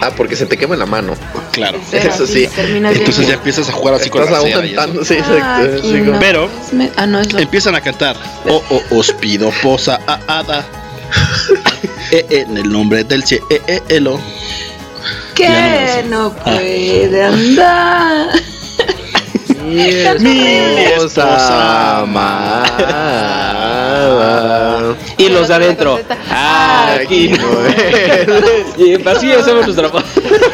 Ah, 0.00 0.10
porque 0.16 0.34
se 0.34 0.46
te 0.46 0.56
quema 0.56 0.74
en 0.74 0.80
la 0.80 0.86
mano. 0.86 1.14
Claro. 1.52 1.78
Eso 1.92 2.26
sí. 2.26 2.48
Entonces 2.56 3.28
ya 3.28 3.34
empiezas 3.34 3.68
a 3.68 3.72
jugar 3.72 3.94
así 3.94 4.10
con 4.10 4.20
la 4.24 4.40
cera 4.40 4.62
sí, 4.62 4.74
Ah, 4.76 5.62
exacto. 5.62 6.16
Pero 6.20 6.50
Ah, 6.96 7.06
empiezan 7.38 7.74
a 7.74 7.80
cantar. 7.80 8.16
Oh, 8.48 8.62
oh, 8.70 8.98
os 8.98 9.12
pido 9.12 9.50
posa 9.62 10.00
a 10.06 10.18
hada. 10.26 10.64
Eh, 12.10 12.26
eh, 12.30 12.44
en 12.48 12.58
el 12.58 12.70
nombre 12.70 13.02
del 13.02 13.24
cielo. 13.24 13.46
Eh, 13.50 13.62
eh, 13.66 13.80
elo. 13.88 14.20
que 15.34 16.04
no 16.08 16.26
Ah. 16.44 16.44
puede 16.44 17.22
andar. 17.24 18.28
Mi 20.20 20.84
esposa 20.84 22.00
amada. 22.00 22.64
Y 25.16 25.28
los 25.28 25.48
de 25.48 25.54
adentro. 25.54 25.98
Aquí 26.30 27.28
no 27.28 27.66
es. 27.66 28.28
Y 28.78 29.08
así 29.08 29.32
hacemos 29.32 29.66
nuestra 29.66 29.90
pa- 29.90 30.04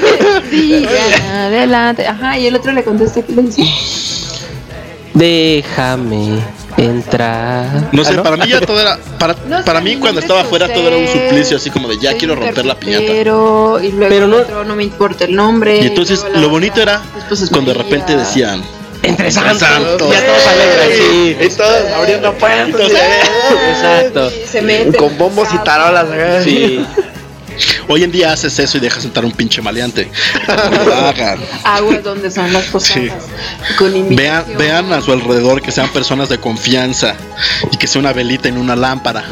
Sigan 0.50 1.22
adelante. 1.30 2.06
Ajá, 2.06 2.38
y 2.38 2.46
el 2.46 2.54
otro 2.54 2.72
le 2.72 2.84
contesta 2.84 3.22
que 3.22 3.32
le 3.32 3.42
dice. 3.42 3.62
Déjame 5.14 6.38
entrar. 6.76 7.88
No 7.92 8.04
sé, 8.04 8.14
Ah, 8.16 8.22
para 8.22 8.36
mí 8.36 8.46
ya 8.48 8.60
todo 8.60 8.80
era. 8.80 8.98
Para, 9.18 9.34
No 9.48 9.64
para 9.64 9.80
mí 9.80 9.96
cuando 9.96 10.20
estaba 10.20 10.40
es 10.40 10.46
afuera 10.46 10.72
todo 10.72 10.86
era 10.88 10.96
un 10.96 11.08
suplicio, 11.08 11.56
así 11.56 11.70
como 11.70 11.88
de 11.88 11.98
ya 11.98 12.16
quiero 12.16 12.36
romper 12.36 12.64
la 12.64 12.78
piñata. 12.78 12.98
carpintero, 13.00 13.80
Y 13.82 13.90
luego 13.92 14.08
Pero 14.08 14.24
el 14.26 14.30
no- 14.30 14.36
otro, 14.36 14.64
no 14.64 14.76
me 14.76 14.84
importa 14.84 15.24
el 15.24 15.34
nombre. 15.34 15.80
Y 15.82 15.86
entonces 15.86 16.24
lo 16.34 16.48
bonito 16.48 16.80
era 16.80 17.02
cuando 17.50 17.72
de 17.72 17.78
repente 17.82 18.16
decían. 18.16 18.62
Entre 19.02 19.30
santos. 19.30 19.58
santos. 19.58 20.12
Ya 20.12 20.26
todos 20.26 20.46
alegres. 20.46 20.98
Sí. 20.98 21.36
Y 21.40 21.48
todos 21.50 21.92
abriendo 21.92 22.34
puertas. 22.34 22.90
Exacto. 23.70 24.30
Se. 24.30 24.92
Con 24.96 25.16
bombos 25.16 25.48
y 25.54 25.58
tarolas. 25.58 26.10
acá. 26.10 26.42
Sí. 26.42 26.84
Hoy 27.88 28.04
en 28.04 28.12
día 28.12 28.32
haces 28.32 28.58
eso 28.58 28.78
y 28.78 28.80
dejas 28.80 29.04
entrar 29.04 29.24
un 29.24 29.32
pinche 29.32 29.60
maleante. 29.60 30.10
No 30.70 30.84
lo 30.84 30.94
hagan. 30.94 31.38
Aguas 31.64 32.02
donde 32.02 32.30
son 32.30 32.52
las 32.52 32.66
posadas. 32.66 33.24
Con 33.78 34.14
Vean, 34.14 34.44
vean 34.56 34.92
a 34.92 35.00
su 35.00 35.12
alrededor 35.12 35.60
que 35.60 35.70
sean 35.70 35.88
personas 35.90 36.28
de 36.28 36.38
confianza 36.38 37.14
y 37.70 37.76
que 37.76 37.86
sea 37.86 38.00
una 38.00 38.12
velita 38.12 38.48
en 38.48 38.58
una 38.58 38.76
lámpara. 38.76 39.24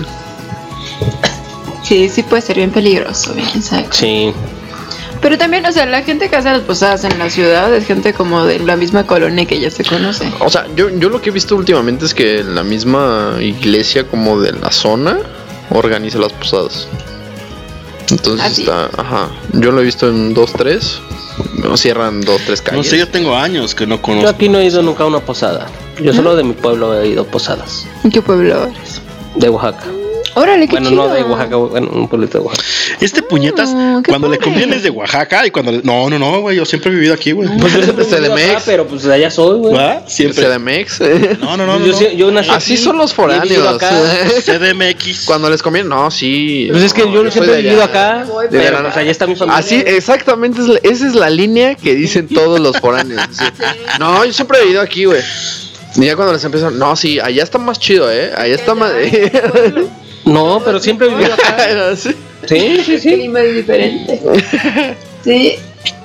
Sí, 1.82 2.09
sí 2.09 2.23
puede 2.23 2.43
ser 2.43 2.57
bien 2.57 2.70
peligroso, 2.70 3.32
bien 3.32 3.62
sabe. 3.62 3.86
Sí. 3.93 4.32
Pero 5.20 5.36
también, 5.36 5.66
o 5.66 5.73
sea, 5.73 5.85
la 5.86 6.03
gente 6.03 6.28
que 6.28 6.36
hace 6.36 6.51
las 6.51 6.61
posadas 6.61 7.05
en 7.05 7.19
la 7.19 7.28
ciudad 7.28 7.74
es 7.74 7.86
gente 7.86 8.12
como 8.12 8.45
de 8.45 8.61
la 8.61 8.77
misma 8.77 9.05
colonia 9.07 9.45
que 9.47 9.59
ya 9.61 9.70
se 9.70 9.85
conoce. 9.85 10.31
O 10.40 10.49
sea, 10.51 10.66
yo, 10.77 10.89
yo 10.90 11.09
lo 11.09 11.20
que 11.20 11.31
he 11.31 11.32
visto 11.32 11.57
últimamente 11.57 12.05
es 12.05 12.15
que 12.15 12.45
la 12.45 12.62
misma 12.62 13.35
iglesia 13.40 14.07
como 14.07 14.40
de 14.40 14.53
la 14.53 14.70
zona 14.70 15.19
organiza 15.70 16.19
las 16.19 16.32
posadas. 16.32 16.86
Entonces 18.11 18.47
¿Ah, 18.47 18.51
sí? 18.55 18.62
está, 18.62 18.90
ajá. 18.97 19.28
Yo 19.53 19.70
lo 19.73 19.81
he 19.81 19.85
visto 19.85 20.09
en 20.09 20.35
dos, 20.35 20.53
tres. 20.53 21.01
No, 21.62 21.77
cierran 21.77 22.20
dos, 22.23 22.40
tres 22.47 22.61
No 22.65 22.70
calles. 22.70 22.89
sé, 22.89 22.99
yo 22.99 23.09
tengo 23.09 23.36
años 23.36 23.74
que 23.74 23.86
no 23.86 23.97
Yo 23.97 24.03
conozco. 24.03 24.28
aquí 24.31 24.49
no 24.49 24.59
he 24.59 24.65
ido 24.66 24.82
nunca 24.82 25.05
a 25.05 25.07
una 25.07 25.20
posada. 25.20 25.66
Yo 26.01 26.12
solo 26.12 26.35
de 26.36 26.43
mi 26.45 26.53
pueblo 26.53 27.01
he 27.01 27.09
ido 27.09 27.23
a 27.23 27.27
posadas. 27.27 27.86
¿En 28.05 28.11
qué 28.11 28.23
pueblo 28.23 28.65
eres? 28.65 29.03
De 29.36 29.49
Oaxaca. 29.49 29.85
Órale, 30.35 30.66
qué 30.66 30.73
Bueno, 30.73 30.90
chido. 30.90 31.07
no 31.09 31.15
de 31.15 31.23
Oaxaca, 31.24 31.57
bueno, 31.57 31.89
un 31.93 32.09
pueblito 32.09 32.39
de 32.39 32.45
Oaxaca. 32.45 32.65
Este 33.01 33.23
puñetas, 33.23 33.70
qué 34.05 34.10
cuando 34.10 34.28
le 34.28 34.36
padre. 34.39 34.51
conviene 34.51 34.77
es 34.77 34.82
de 34.82 34.90
Oaxaca 34.90 35.47
y 35.47 35.51
cuando 35.51 35.73
le... 35.73 35.81
No, 35.82 36.09
no, 36.10 36.19
no, 36.19 36.40
güey, 36.40 36.56
yo 36.56 36.65
siempre 36.65 36.90
he 36.90 36.94
vivido 36.94 37.15
aquí, 37.15 37.32
güey. 37.32 37.48
Pues 37.59 37.73
yo 37.73 37.81
vivido 37.81 38.05
CDMX. 38.05 38.62
pero 38.65 38.86
pues 38.86 39.02
de 39.02 39.15
allá 39.15 39.31
soy, 39.31 39.59
güey. 39.59 39.74
¿Va? 39.74 40.02
Siempre. 40.06 40.44
CDMX. 40.47 41.01
No, 41.40 41.56
no, 41.56 41.66
no, 41.66 41.78
no. 41.78 41.86
yo, 41.86 41.93
no. 41.93 41.98
sí- 41.98 42.16
yo 42.16 42.31
nací 42.31 42.51
Así 42.51 42.74
aquí 42.74 42.82
son 42.82 42.97
los 42.98 43.12
foráneos. 43.15 43.66
acá. 43.66 43.90
CDMX. 44.44 45.24
Cuando 45.27 45.51
les 45.51 45.62
conviene, 45.62 45.89
no, 45.89 46.10
sí. 46.10 46.69
Pues 46.70 46.82
es 46.85 46.93
que 46.94 47.05
no, 47.05 47.12
yo 47.24 47.31
siempre 47.31 47.52
he 47.55 47.56
de 47.56 47.62
vivido 47.62 47.82
allá. 47.82 48.19
acá, 48.20 48.24
Voy, 48.28 48.47
pero 48.51 48.62
pero- 48.65 48.82
pues 48.82 48.97
allá 48.97 49.10
está 49.10 49.27
mi 49.27 49.36
familia. 49.36 49.59
Así, 49.59 49.82
exactamente, 49.86 50.60
es 50.60 50.69
la- 50.69 50.81
esa 50.82 51.06
es 51.06 51.15
la 51.15 51.31
línea 51.31 51.74
que 51.74 51.94
dicen 51.94 52.28
todos 52.28 52.59
los 52.60 52.78
foráneos. 52.78 53.23
Sí. 53.32 53.44
No, 53.98 54.24
yo 54.24 54.32
siempre 54.32 54.59
he 54.59 54.62
vivido 54.62 54.81
aquí, 54.81 55.05
güey. 55.05 55.20
Y 55.97 56.05
ya 56.05 56.15
cuando 56.16 56.32
les 56.35 56.44
empiezan, 56.44 56.78
no, 56.78 56.94
sí, 56.97 57.19
allá 57.19 57.43
está 57.43 57.59
más 57.59 57.78
chido, 57.81 58.10
¿eh? 58.12 58.31
Allá 58.36 58.55
está 58.55 58.74
más... 58.74 58.93
No, 60.24 60.60
pero 60.65 60.78
siempre 60.81 61.06
he 61.06 61.10
vivido 61.10 61.32
acá. 61.35 61.56
Sí. 61.97 62.15
Sí, 62.49 62.79
sí, 62.85 62.93
El 62.95 63.01
sí. 63.01 63.12
clima 63.15 63.41
es 63.41 63.55
diferente. 63.55 64.20
sí. 65.25 65.55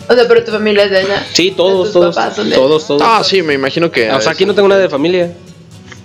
O 0.10 0.14
sea, 0.14 0.28
pero 0.28 0.44
tu 0.44 0.52
familia 0.52 0.84
es 0.84 0.92
de 0.92 0.98
allá. 1.00 1.26
Sí, 1.32 1.52
todos, 1.56 1.86
¿Tus 1.86 1.94
todos. 1.94 2.16
papás 2.16 2.36
son 2.36 2.50
de- 2.50 2.56
Todos, 2.56 2.86
todos. 2.88 3.02
Ah, 3.04 3.24
sí, 3.24 3.42
me 3.42 3.54
imagino 3.54 3.90
que... 3.90 4.12
O 4.12 4.20
sea, 4.22 4.34
aquí 4.34 4.46
no 4.46 4.54
tengo 4.54 4.68
nada 4.68 4.82
de 4.82 4.90
familia. 4.90 5.32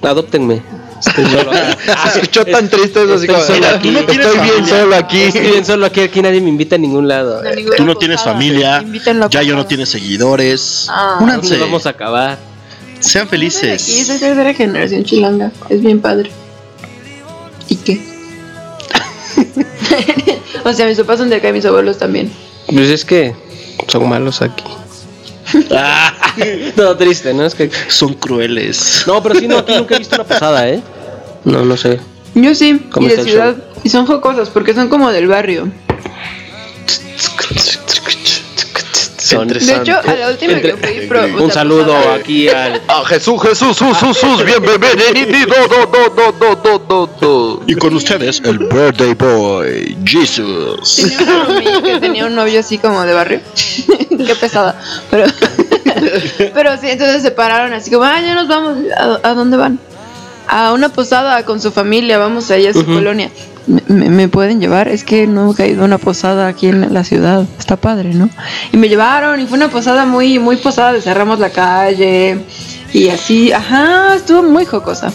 Adóptenme. 0.02 0.62
Estoy 1.04 1.24
solo 1.26 1.50
aquí. 1.50 1.76
Se 2.12 2.18
escuchó 2.20 2.44
tan 2.44 2.68
triste 2.68 3.02
eso, 3.02 3.14
así 3.14 3.26
Estoy 3.26 3.34
como, 3.34 3.40
solo 3.46 3.58
"Mira, 3.58 3.74
aquí. 3.76 3.90
no 3.90 4.04
tienes 4.04 4.26
Estoy 4.26 4.40
bien 4.40 4.54
familia". 4.54 4.80
solo 4.80 4.96
aquí. 4.96 5.20
Estoy 5.22 5.40
bien 5.50 5.64
solo 5.64 5.86
aquí. 5.86 6.00
Aquí 6.00 6.22
nadie 6.22 6.40
me 6.40 6.48
invita 6.48 6.74
a 6.76 6.78
ningún 6.78 7.08
lado. 7.08 7.42
Tú 7.76 7.84
no 7.84 7.94
tienes 7.96 8.22
familia, 8.22 8.84
ya 9.30 9.42
yo 9.42 9.54
no 9.54 9.58
posada. 9.62 9.68
tiene 9.68 9.86
seguidores. 9.86 10.86
Ah. 10.88 11.18
Únanse, 11.20 11.50
¿Dónde 11.50 11.64
vamos 11.64 11.86
a 11.86 11.90
acabar? 11.90 12.38
sean 13.00 13.24
Aquí 13.26 13.30
felices. 13.30 13.82
soy 13.82 14.18
tercera 14.18 14.54
generación 14.54 15.04
chilanga. 15.04 15.52
Es 15.68 15.80
bien 15.80 16.00
padre. 16.00 16.30
¿Y 17.68 17.76
qué? 17.76 18.00
o 20.64 20.72
sea, 20.72 20.86
mis 20.86 20.98
papás 20.98 21.18
son 21.18 21.30
de 21.30 21.36
acá 21.36 21.48
y 21.48 21.52
mis 21.52 21.64
abuelos 21.64 21.98
también. 21.98 22.30
Pues 22.66 22.90
es 22.90 23.04
que 23.04 23.34
son 23.86 24.08
malos 24.08 24.42
aquí. 24.42 24.64
Ah, 25.70 26.12
Todo 26.76 26.94
triste, 26.98 27.32
¿no? 27.32 27.46
Es 27.46 27.54
que. 27.54 27.70
Son 27.88 28.12
crueles. 28.12 29.04
No, 29.06 29.22
pero 29.22 29.34
sí, 29.34 29.48
no, 29.48 29.56
aquí 29.56 29.74
nunca 29.76 29.94
he 29.94 29.98
visto 29.98 30.16
una 30.16 30.24
posada, 30.24 30.68
¿eh? 30.68 30.82
No, 31.44 31.64
no 31.64 31.74
sé. 31.76 31.98
Yo 32.34 32.54
sí, 32.54 32.86
¿Cómo 32.90 33.06
y 33.06 33.10
de 33.10 33.24
ciudad. 33.24 33.56
Y 33.82 33.88
son 33.88 34.04
jocosas 34.04 34.50
porque 34.50 34.74
son 34.74 34.88
como 34.88 35.10
del 35.10 35.26
barrio. 35.26 35.70
Son 39.28 39.46
De 39.48 39.58
hecho, 39.58 39.96
a 39.98 40.14
la 40.14 40.28
última 40.30 40.54
que 40.60 40.76
fui, 40.76 41.06
pro- 41.06 41.24
o 41.24 41.42
Un 41.42 41.50
sea, 41.50 41.54
saludo 41.62 41.94
aquí 42.14 42.48
al. 42.48 42.80
Ah, 42.88 43.02
Jesús, 43.06 43.40
Jesús, 43.42 43.78
Jesús, 43.78 43.98
Jesús, 44.18 44.44
bienvenido, 44.44 45.54
do, 45.68 45.86
do, 45.86 46.08
do, 46.08 46.32
do, 46.32 46.54
do, 46.56 46.78
do, 46.78 47.06
do. 47.20 47.62
Y 47.66 47.74
con 47.74 47.94
ustedes, 47.94 48.40
el 48.44 48.58
birthday 48.58 49.14
boy, 49.14 49.96
Jesus. 50.04 50.96
Tenía 50.96 51.44
roomie 51.44 51.82
que 51.82 52.00
tenía 52.00 52.26
un 52.26 52.34
novio 52.34 52.60
así 52.60 52.78
como 52.78 53.02
de 53.02 53.12
barrio. 53.14 53.40
Qué 54.26 54.34
pesada. 54.34 54.80
Pero, 55.10 55.26
pero 56.54 56.76
sí, 56.80 56.88
entonces 56.90 57.22
se 57.22 57.30
pararon 57.30 57.72
así 57.72 57.90
como, 57.90 58.04
ah, 58.04 58.20
ya 58.20 58.34
nos 58.34 58.48
vamos. 58.48 58.78
¿A, 58.96 59.28
a 59.28 59.34
dónde 59.34 59.56
van? 59.56 59.78
A 60.48 60.72
una 60.72 60.88
posada 60.88 61.44
con 61.44 61.60
su 61.60 61.70
familia, 61.70 62.18
vamos 62.18 62.50
allá 62.50 62.70
a 62.70 62.72
su 62.72 62.84
colonia. 62.86 63.30
¿Me, 63.86 64.28
pueden 64.28 64.60
llevar? 64.60 64.88
Es 64.88 65.04
que 65.04 65.26
nunca 65.26 65.66
he 65.66 65.78
a 65.78 65.82
una 65.84 65.98
posada 65.98 66.48
aquí 66.48 66.68
en 66.68 66.92
la 66.94 67.04
ciudad. 67.04 67.44
Está 67.58 67.76
padre, 67.76 68.14
¿no? 68.14 68.30
Y 68.72 68.78
me 68.78 68.88
llevaron 68.88 69.40
y 69.40 69.46
fue 69.46 69.58
una 69.58 69.68
posada 69.68 70.06
muy, 70.06 70.38
muy 70.38 70.56
posada. 70.56 70.94
de 70.94 71.02
Cerramos 71.02 71.38
la 71.38 71.50
calle 71.50 72.38
y 72.94 73.08
así. 73.10 73.52
Ajá, 73.52 74.14
estuvo 74.16 74.42
muy 74.42 74.64
jocosa. 74.64 75.12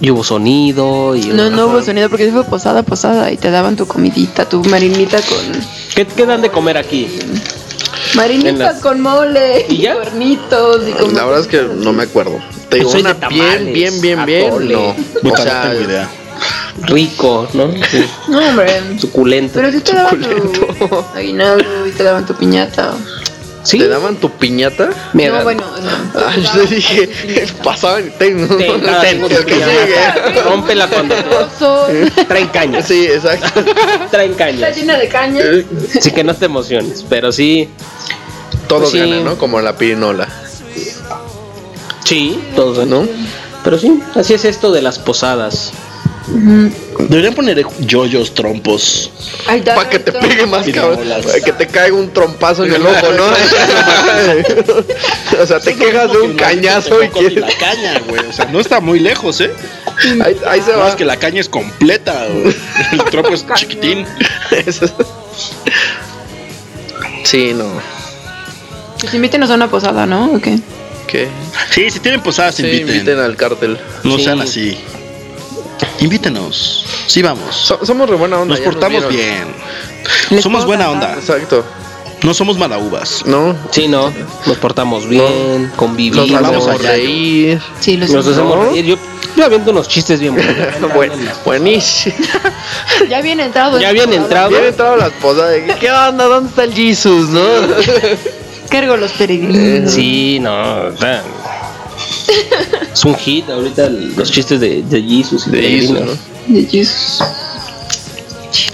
Y 0.00 0.10
hubo 0.10 0.24
sonido. 0.24 1.14
Y 1.16 1.20
No, 1.26 1.50
no 1.50 1.66
hubo 1.66 1.82
sonido 1.82 2.08
porque 2.08 2.30
fue 2.32 2.44
posada, 2.44 2.82
posada 2.82 3.30
y 3.30 3.36
te 3.36 3.50
daban 3.50 3.76
tu 3.76 3.86
comidita, 3.86 4.48
tu 4.48 4.64
marinita 4.64 5.18
con... 5.18 5.62
¿Qué, 5.94 6.06
qué 6.06 6.24
dan 6.24 6.40
de 6.40 6.50
comer 6.50 6.78
aquí? 6.78 7.08
Marinitas 8.14 8.58
las- 8.58 8.80
con 8.82 9.00
mole, 9.02 9.66
y 9.68 9.86
cuernitos 9.86 10.88
y 10.88 10.92
con... 10.92 11.14
La 11.14 11.24
verdad 11.24 11.40
es 11.42 11.46
que 11.46 11.62
no 11.62 11.92
me 11.92 12.04
acuerdo. 12.04 12.38
Te 12.68 12.78
digo, 12.78 12.90
una 12.90 13.12
bien, 13.14 13.72
bien, 13.72 14.00
bien, 14.00 14.24
bien, 14.26 14.46
atole. 14.48 14.74
no. 14.74 15.30
O 15.32 15.36
sea, 15.36 15.64
no 15.64 15.70
tengo 15.70 15.84
idea. 15.90 16.08
Rico, 16.82 17.48
¿no? 17.54 17.68
No, 18.28 18.38
hombre. 18.48 18.98
Suculento. 19.00 19.52
Pero 19.54 19.72
sí 19.72 19.80
te 19.80 19.92
daban 19.94 20.20
tu 20.20 21.04
aguinaldo 21.14 21.86
y 21.86 21.90
te 21.92 22.02
daban 22.02 22.26
tu 22.26 22.34
piñata. 22.34 22.92
¿Sí? 23.62 23.78
¿Te 23.78 23.88
daban 23.88 24.14
tu 24.16 24.30
piñata? 24.30 24.90
No, 25.12 25.42
bueno, 25.42 25.64
no. 25.82 26.20
Ah, 26.20 26.36
yo 26.36 26.62
le 26.62 26.66
dije, 26.76 27.08
pasaban, 27.64 28.12
ten, 28.16 28.46
no, 28.46 28.56
Ten, 28.56 28.80
nada, 28.80 29.00
ten, 29.00 29.20
tengo 29.26 29.44
que 29.44 29.54
sigue. 29.54 30.40
Rómpela 30.44 30.86
cuando 30.86 31.16
traen 32.28 32.46
cañas. 32.48 32.86
Sí, 32.86 33.06
exacto. 33.06 33.64
Traen 34.12 34.30
está 34.32 34.44
cañas. 34.44 34.76
llena 34.76 34.96
de 34.98 35.08
caña. 35.08 35.42
Sí 36.00 36.12
que 36.12 36.22
no 36.22 36.34
te 36.34 36.44
emociones, 36.44 37.04
pero 37.08 37.32
sí. 37.32 37.68
Todo 38.68 38.80
Pues 38.80 38.92
sí. 38.92 38.98
gana, 39.00 39.18
¿no? 39.20 39.36
Como 39.36 39.60
la 39.60 39.76
pirinola. 39.76 40.28
Sí, 42.06 42.38
todos, 42.54 42.86
¿No? 42.86 43.04
Pero 43.64 43.78
sí, 43.78 44.00
así 44.14 44.32
es 44.32 44.44
esto 44.44 44.70
de 44.70 44.80
las 44.80 45.00
posadas. 45.00 45.72
Deberían 46.28 47.34
poner 47.34 47.66
yoyos, 47.80 48.32
trompos. 48.32 49.10
Para 49.44 49.90
que 49.90 49.98
te 49.98 50.12
pegue 50.12 50.46
más, 50.46 50.68
cabrón. 50.68 51.00
Para 51.24 51.40
que 51.40 51.52
te 51.52 51.66
caiga 51.66 51.96
un 51.96 52.12
trompazo 52.12 52.64
en 52.64 52.74
el 52.74 52.86
ojo, 52.86 53.12
¿no? 53.12 53.24
o 55.42 55.46
sea, 55.46 55.58
te 55.58 55.74
quejas 55.74 56.12
de 56.12 56.18
un 56.18 56.34
cañazo 56.34 57.02
y 57.02 57.08
quieres. 57.08 57.40
la 57.40 57.48
caña, 57.58 58.00
güey. 58.08 58.24
O 58.24 58.32
sea, 58.32 58.44
no 58.44 58.60
está 58.60 58.78
muy 58.78 59.00
lejos, 59.00 59.40
¿eh? 59.40 59.50
Ahí, 60.24 60.36
ahí 60.46 60.60
se 60.60 60.70
Nada 60.70 60.76
va. 60.78 60.84
más 60.84 60.94
que 60.94 61.04
la 61.04 61.16
caña 61.16 61.40
es 61.40 61.48
completa, 61.48 62.26
güey. 62.28 62.54
El 62.92 63.02
trompo 63.04 63.34
es 63.34 63.44
chiquitín. 63.54 64.06
Sí, 67.24 67.52
no. 67.52 67.66
Pues 69.00 69.12
invítenos 69.12 69.50
a 69.50 69.54
una 69.54 69.68
posada, 69.68 70.06
¿no? 70.06 70.32
¿O 70.32 70.40
qué? 70.40 70.60
¿Qué? 71.06 71.28
Sí, 71.70 71.90
si 71.90 72.00
tienen 72.00 72.20
posadas, 72.20 72.54
Sí, 72.56 72.62
inviten. 72.64 72.88
inviten 72.88 73.18
al 73.20 73.36
cártel. 73.36 73.78
No 74.02 74.16
Sí. 74.16 74.24
sean 74.24 74.40
así. 74.40 74.78
Invítenos. 76.00 76.84
Sí, 77.06 77.22
vamos. 77.22 77.54
So- 77.54 77.84
somos 77.84 78.08
re 78.10 78.16
buena 78.16 78.38
onda. 78.38 78.54
Nos 78.54 78.58
ya 78.64 78.70
portamos 78.70 79.08
bien. 79.08 79.46
Les 80.30 80.42
Somos 80.42 80.64
buena 80.66 80.86
cantar. 80.86 81.10
onda. 81.10 81.20
Exacto. 81.20 81.64
No 82.22 82.34
somos 82.34 82.58
malauvas. 82.58 83.22
¿No? 83.26 83.54
Sí, 83.70 83.88
no. 83.88 84.12
Nos 84.46 84.56
portamos 84.58 85.06
bien, 85.08 85.64
Nos 85.68 85.72
convivimos. 85.76 86.30
vamos 86.32 86.66
hacemos 86.66 86.82
reír. 86.82 87.60
Sí, 87.80 87.96
los 87.96 88.10
Nos 88.10 88.26
hacemos 88.26 88.56
¿No? 88.56 88.70
reír. 88.70 88.84
Yo, 88.86 88.96
yo 89.36 89.44
aviento 89.44 89.70
unos 89.70 89.86
chistes 89.88 90.18
bien 90.18 90.34
buenos. 90.34 90.56
Buen- 90.94 91.30
buenísimo. 91.44 92.16
Ya 93.10 93.20
bien 93.20 93.38
entrado. 93.40 93.78
Ya 93.78 93.90
en 93.90 93.94
bien 93.94 94.12
entrado. 94.14 94.48
Vienen 94.50 94.74
todas 94.76 94.98
las 94.98 95.10
posadas. 95.12 95.50
de, 95.52 95.74
¿Qué 95.78 95.90
onda? 95.90 96.24
¿Dónde 96.24 96.48
está 96.50 96.64
el 96.64 96.72
Jesus, 96.74 97.28
no? 97.28 97.40
Cargo 98.68 98.96
los 98.96 99.12
peregrinos. 99.12 99.92
Sí, 99.92 100.38
no. 100.40 100.86
o 100.86 100.96
sea, 100.96 101.22
es 102.92 103.04
un 103.04 103.14
hit 103.16 103.48
ahorita 103.48 103.86
el- 103.86 104.14
los 104.16 104.30
chistes 104.30 104.60
de, 104.60 104.82
de 104.82 105.02
Jesus 105.02 105.46
y 105.46 105.50
De 105.50 105.60
de 105.60 105.68
Jesus. 105.80 106.00
¿no? 106.00 106.54
De 106.54 106.64
Jesus. 106.66 107.22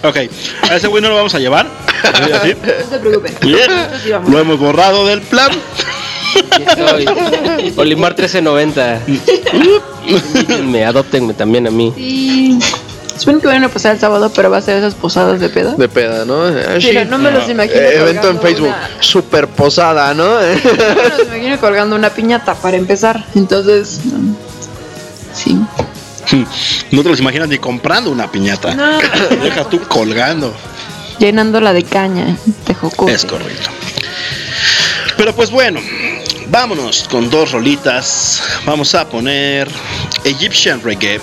Ok, 0.04 0.16
a 0.70 0.76
ese 0.76 0.86
güey 0.88 1.02
no 1.02 1.08
lo 1.08 1.16
vamos 1.16 1.34
a 1.34 1.38
llevar. 1.38 1.66
No 2.02 2.90
se 2.90 2.98
preocupen. 2.98 3.32
Vamos. 4.10 4.28
Lo 4.30 4.38
hemos 4.40 4.58
borrado 4.58 5.06
del 5.06 5.22
plan. 5.22 5.50
Estoy. 6.66 7.06
Olimar 7.76 8.12
1390. 8.12 9.02
Invítenme, 10.06 10.84
adoptenme 10.84 11.32
también 11.34 11.68
a 11.68 11.70
mí. 11.70 11.92
Sí. 11.96 12.58
Supongo 13.22 13.40
que 13.42 13.46
van 13.46 13.62
a 13.62 13.68
pasar 13.68 13.94
el 13.94 14.00
sábado, 14.00 14.32
pero 14.34 14.50
va 14.50 14.56
a 14.56 14.62
ser 14.62 14.78
esas 14.78 14.94
posadas 14.94 15.38
de 15.38 15.48
peda. 15.48 15.74
De 15.76 15.88
peda, 15.88 16.24
¿no? 16.24 16.42
Ah, 16.44 16.80
sí. 16.80 16.88
Mira, 16.88 17.04
no 17.04 17.18
me 17.18 17.30
los 17.30 17.48
imagino. 17.48 17.76
Eh, 17.80 17.98
evento 18.00 18.28
en 18.30 18.40
Facebook. 18.40 18.66
una- 18.68 18.90
Super 19.00 19.46
posada, 19.46 20.12
¿no? 20.12 20.24
No 20.24 20.40
me 20.40 21.08
los 21.18 21.26
imagino 21.28 21.60
colgando 21.60 21.94
una 21.94 22.10
piñata 22.10 22.54
para 22.54 22.76
empezar. 22.76 23.24
Entonces. 23.36 24.00
Sí. 25.32 25.56
No 26.90 27.02
te 27.02 27.08
los 27.10 27.20
imaginas 27.20 27.48
ni 27.48 27.58
comprando 27.58 28.10
una 28.10 28.30
piñata. 28.30 28.74
No. 28.74 28.98
Deja 29.42 29.64
tú 29.68 29.80
colgando. 29.86 30.52
Llenándola 31.18 31.72
de 31.72 31.84
caña. 31.84 32.36
De 32.66 32.74
jocote. 32.74 33.12
Es 33.12 33.24
correcto. 33.24 33.70
Pero 35.16 35.32
pues 35.34 35.50
bueno, 35.50 35.78
vámonos 36.48 37.06
con 37.08 37.30
dos 37.30 37.52
rolitas. 37.52 38.42
Vamos 38.66 38.94
a 38.96 39.08
poner 39.08 39.68
Egyptian 40.24 40.80
Reggae 40.82 41.20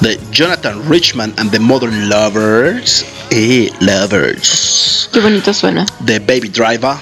de 0.00 0.18
Jonathan 0.32 0.82
Richman 0.88 1.34
and 1.38 1.50
the 1.50 1.58
Modern 1.58 2.08
Lovers. 2.08 3.04
Y 3.30 3.70
Lovers. 3.80 5.08
Qué 5.12 5.20
bonito 5.20 5.52
suena. 5.52 5.86
de 6.00 6.18
Baby 6.18 6.48
Driver 6.48 6.96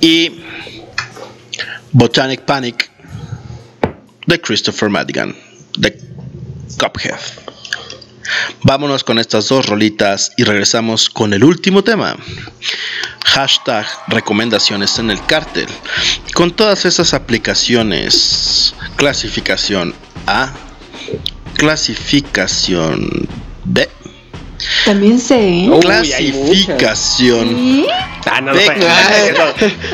y 0.00 0.40
Botanic 1.92 2.42
Panic 2.42 2.90
de 4.26 4.40
Christopher 4.40 4.90
Madigan 4.90 5.34
de 5.78 5.98
Cuphead. 6.78 7.18
Vámonos 8.62 9.04
con 9.04 9.18
estas 9.18 9.48
dos 9.48 9.66
rolitas 9.66 10.32
y 10.36 10.44
regresamos 10.44 11.08
con 11.08 11.32
el 11.32 11.44
último 11.44 11.82
tema. 11.82 12.16
Hashtag 13.24 13.86
recomendaciones 14.08 14.98
en 14.98 15.10
el 15.10 15.24
cártel. 15.26 15.66
Con 16.34 16.50
todas 16.50 16.84
esas 16.84 17.14
aplicaciones. 17.14 18.74
Clasificación 18.96 19.94
A. 20.26 20.52
Clasificación 21.58 23.28
B. 23.64 23.88
También 24.84 25.18
sé. 25.18 25.64
¿eh? 25.64 25.68
Uy, 25.70 25.80
Clasificación 25.80 27.48
¿Sí? 27.48 27.86
Ah, 28.26 28.40
no, 28.40 28.54
B. 28.54 28.64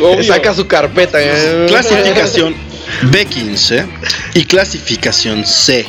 Obvio. 0.02 0.24
Saca 0.24 0.54
su 0.54 0.66
carpeta. 0.66 1.18
¿eh? 1.20 1.64
Clasificación 1.66 2.54
B15 3.10 3.86
y 4.34 4.44
clasificación 4.44 5.46
C 5.46 5.86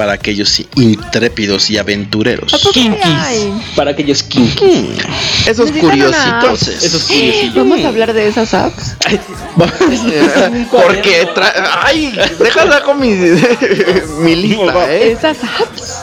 para 0.00 0.14
aquellos 0.14 0.62
intrépidos 0.76 1.68
y 1.68 1.76
aventureros. 1.76 2.54
¿A 2.54 2.56
poco 2.56 2.72
sí 2.72 2.88
Kinkies. 2.88 3.74
Para 3.76 3.90
aquellos 3.90 4.22
kinkies. 4.22 4.82
Mm, 4.82 5.46
Esos 5.46 5.70
curiositos. 5.72 6.68
Esos 6.68 7.02
curiosillos. 7.02 7.54
Vamos 7.54 7.84
a 7.84 7.88
hablar 7.88 8.14
de 8.14 8.26
esas 8.26 8.54
apps. 8.54 8.96
Porque 10.70 11.28
ay, 11.82 12.18
deja 12.38 12.66
saco 12.72 12.94
mi, 12.94 13.10
mi 14.20 14.36
lista, 14.36 14.90
¿eh? 14.90 15.12
Esas 15.12 15.36
apps. 15.44 15.94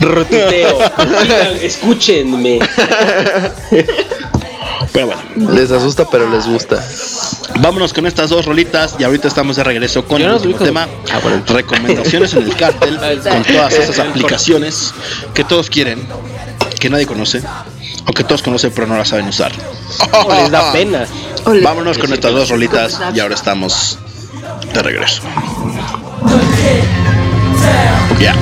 Rotiteo. 0.00 0.78
Escúchenme. 1.60 2.60
Pero 4.98 5.06
bueno. 5.06 5.52
Les 5.54 5.70
asusta, 5.70 6.10
pero 6.10 6.28
les 6.28 6.44
gusta. 6.48 6.84
Vámonos 7.60 7.92
con 7.92 8.04
estas 8.06 8.30
dos 8.30 8.46
rolitas 8.46 8.96
y 8.98 9.04
ahorita 9.04 9.28
estamos 9.28 9.54
de 9.54 9.62
regreso 9.62 10.04
con 10.04 10.20
el 10.20 10.32
último 10.32 10.58
tema. 10.58 10.88
Ah, 11.12 11.20
bueno. 11.22 11.40
Recomendaciones 11.46 12.34
en 12.34 12.42
el 12.42 12.56
cártel 12.56 12.98
con 13.22 13.44
todas 13.44 13.74
esas 13.74 14.00
aplicaciones 14.00 14.92
que 15.34 15.44
todos 15.44 15.70
quieren, 15.70 16.04
que 16.80 16.90
nadie 16.90 17.06
conoce, 17.06 17.44
o 18.08 18.12
que 18.12 18.24
todos 18.24 18.42
conocen 18.42 18.72
pero 18.74 18.88
no 18.88 18.98
las 18.98 19.10
saben 19.10 19.28
usar. 19.28 19.52
O 20.10 20.34
les 20.34 20.50
da 20.50 20.72
pena. 20.72 21.06
Vámonos 21.62 21.96
con 21.96 22.12
estas 22.12 22.32
dos 22.32 22.48
rolitas 22.48 23.00
y 23.14 23.20
ahora 23.20 23.36
estamos 23.36 24.00
de 24.74 24.82
regreso. 24.82 25.22
Ya. 28.18 28.34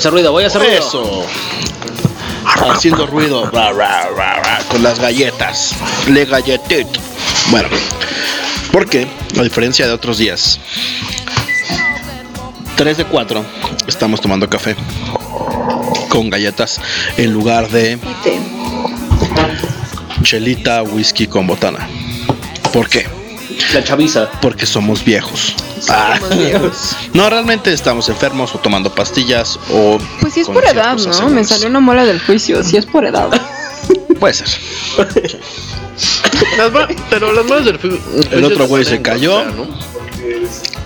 Hacer 0.00 0.12
ruido, 0.12 0.32
voy 0.32 0.44
a 0.44 0.46
hacer 0.46 0.62
ruido. 0.62 0.78
Eso. 0.78 1.26
Haciendo 2.70 3.06
ruido 3.06 3.50
ra, 3.50 3.70
ra, 3.72 4.08
ra, 4.16 4.42
ra, 4.42 4.58
con 4.70 4.82
las 4.82 4.98
galletas. 4.98 5.74
Le 6.08 6.24
galletit. 6.24 6.86
Bueno, 7.50 7.68
porque 8.72 9.06
a 9.38 9.42
diferencia 9.42 9.86
de 9.86 9.92
otros 9.92 10.16
días, 10.16 10.58
3 12.76 12.96
de 12.96 13.04
4 13.04 13.44
estamos 13.86 14.22
tomando 14.22 14.48
café 14.48 14.74
con 16.08 16.30
galletas 16.30 16.80
en 17.18 17.32
lugar 17.34 17.68
de 17.68 17.98
chelita, 20.22 20.82
whisky 20.82 21.26
con 21.26 21.46
botana. 21.46 21.86
¿Por 22.72 22.88
qué? 22.88 23.06
La 23.74 23.84
chaviza. 23.84 24.30
Porque 24.40 24.64
somos 24.64 25.04
viejos. 25.04 25.56
Ah. 25.92 26.18
No, 27.14 27.28
realmente 27.28 27.72
estamos 27.72 28.08
enfermos 28.08 28.54
o 28.54 28.58
tomando 28.58 28.94
pastillas 28.94 29.58
o... 29.72 29.98
Pues 30.20 30.34
sí 30.34 30.40
es 30.40 30.46
por 30.46 30.64
edad, 30.64 30.96
¿no? 30.96 31.28
Me 31.30 31.44
salió 31.44 31.66
una 31.68 31.80
mola 31.80 32.04
del 32.04 32.20
juicio, 32.20 32.62
sí 32.62 32.76
es 32.76 32.86
por 32.86 33.04
edad. 33.04 33.28
Puede 34.20 34.34
ser. 34.34 34.48
Las 36.56 36.70
pero 37.10 37.32
las 37.32 37.44
manos 37.44 37.64
del 37.66 37.78
fi- 37.78 38.00
El 38.30 38.44
otro 38.44 38.66
güey 38.66 38.84
se 38.84 39.02
cayó. 39.02 39.42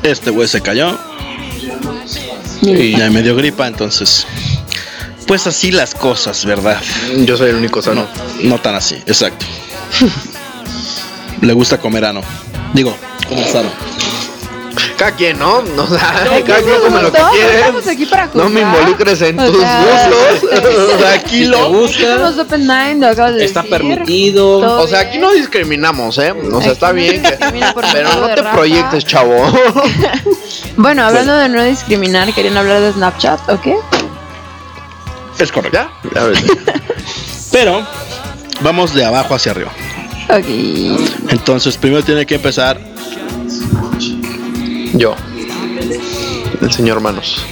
Este 0.02 0.30
güey 0.30 0.48
se 0.48 0.60
cayó. 0.60 0.98
Y 2.62 2.96
ya 2.96 3.10
me 3.10 3.22
dio 3.22 3.36
gripa, 3.36 3.66
entonces. 3.66 4.26
Pues 5.26 5.46
así 5.46 5.70
las 5.70 5.94
cosas, 5.94 6.44
¿verdad? 6.44 6.80
Yo 7.24 7.36
soy 7.36 7.50
el 7.50 7.56
único 7.56 7.80
sano. 7.82 8.06
No, 8.42 8.50
no 8.50 8.58
tan 8.60 8.74
así, 8.74 8.96
exacto. 9.06 9.46
Le 11.40 11.52
gusta 11.52 11.78
comer 11.78 12.04
ano. 12.06 12.22
Digo, 12.72 12.96
comer 13.28 13.46
sano. 13.48 13.68
Cada 15.04 15.16
quien, 15.16 15.38
¿no? 15.38 15.56
O 15.76 15.86
sea, 15.86 16.24
No, 16.24 16.44
cada 16.46 16.62
quien 16.62 16.80
come 16.80 17.02
lo 17.02 17.12
que 17.12 17.22
quiere. 17.32 17.58
Estamos 17.60 17.86
aquí 17.88 18.06
para 18.06 18.30
No 18.32 18.48
me 18.48 18.62
involucres 18.62 19.20
en 19.20 19.38
O 19.38 19.46
tus 19.50 19.60
sea, 19.60 20.08
gustos. 20.08 20.50
O 20.94 20.98
sea, 20.98 21.12
aquí 21.12 21.44
lo. 21.44 21.70
de 21.70 23.44
está 23.44 23.60
decir. 23.62 23.70
permitido. 23.70 24.80
O 24.80 24.86
sea, 24.86 25.00
aquí 25.00 25.18
no 25.18 25.30
discriminamos, 25.32 26.16
¿eh? 26.16 26.32
O 26.32 26.62
sea, 26.62 26.72
está 26.72 26.92
bien. 26.92 27.22
que- 27.22 27.36
Pero 27.92 28.08
no 28.14 28.26
te 28.28 28.36
raza. 28.36 28.52
proyectes, 28.56 29.04
chavo. 29.04 29.34
Bueno, 30.76 31.04
hablando 31.04 31.36
de 31.36 31.48
no 31.50 31.62
discriminar, 31.64 32.32
querían 32.32 32.56
hablar 32.56 32.80
de 32.80 32.92
Snapchat, 32.92 33.46
¿ok? 33.50 33.66
Es 35.38 35.52
correcto. 35.52 35.86
Pero 37.52 37.86
vamos 38.60 38.94
de 38.94 39.04
abajo 39.04 39.34
hacia 39.34 39.52
arriba. 39.52 39.70
Ok. 40.30 40.46
Entonces, 41.28 41.76
primero 41.76 42.02
tiene 42.02 42.24
que 42.24 42.36
empezar. 42.36 42.93
Yo. 44.94 45.14
El 46.60 46.72
señor 46.72 47.00
Manos. 47.00 47.44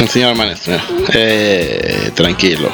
El 0.00 0.08
señor 0.08 0.36
maestro. 0.36 0.76
Eh, 1.12 2.10
tranquilo. 2.14 2.70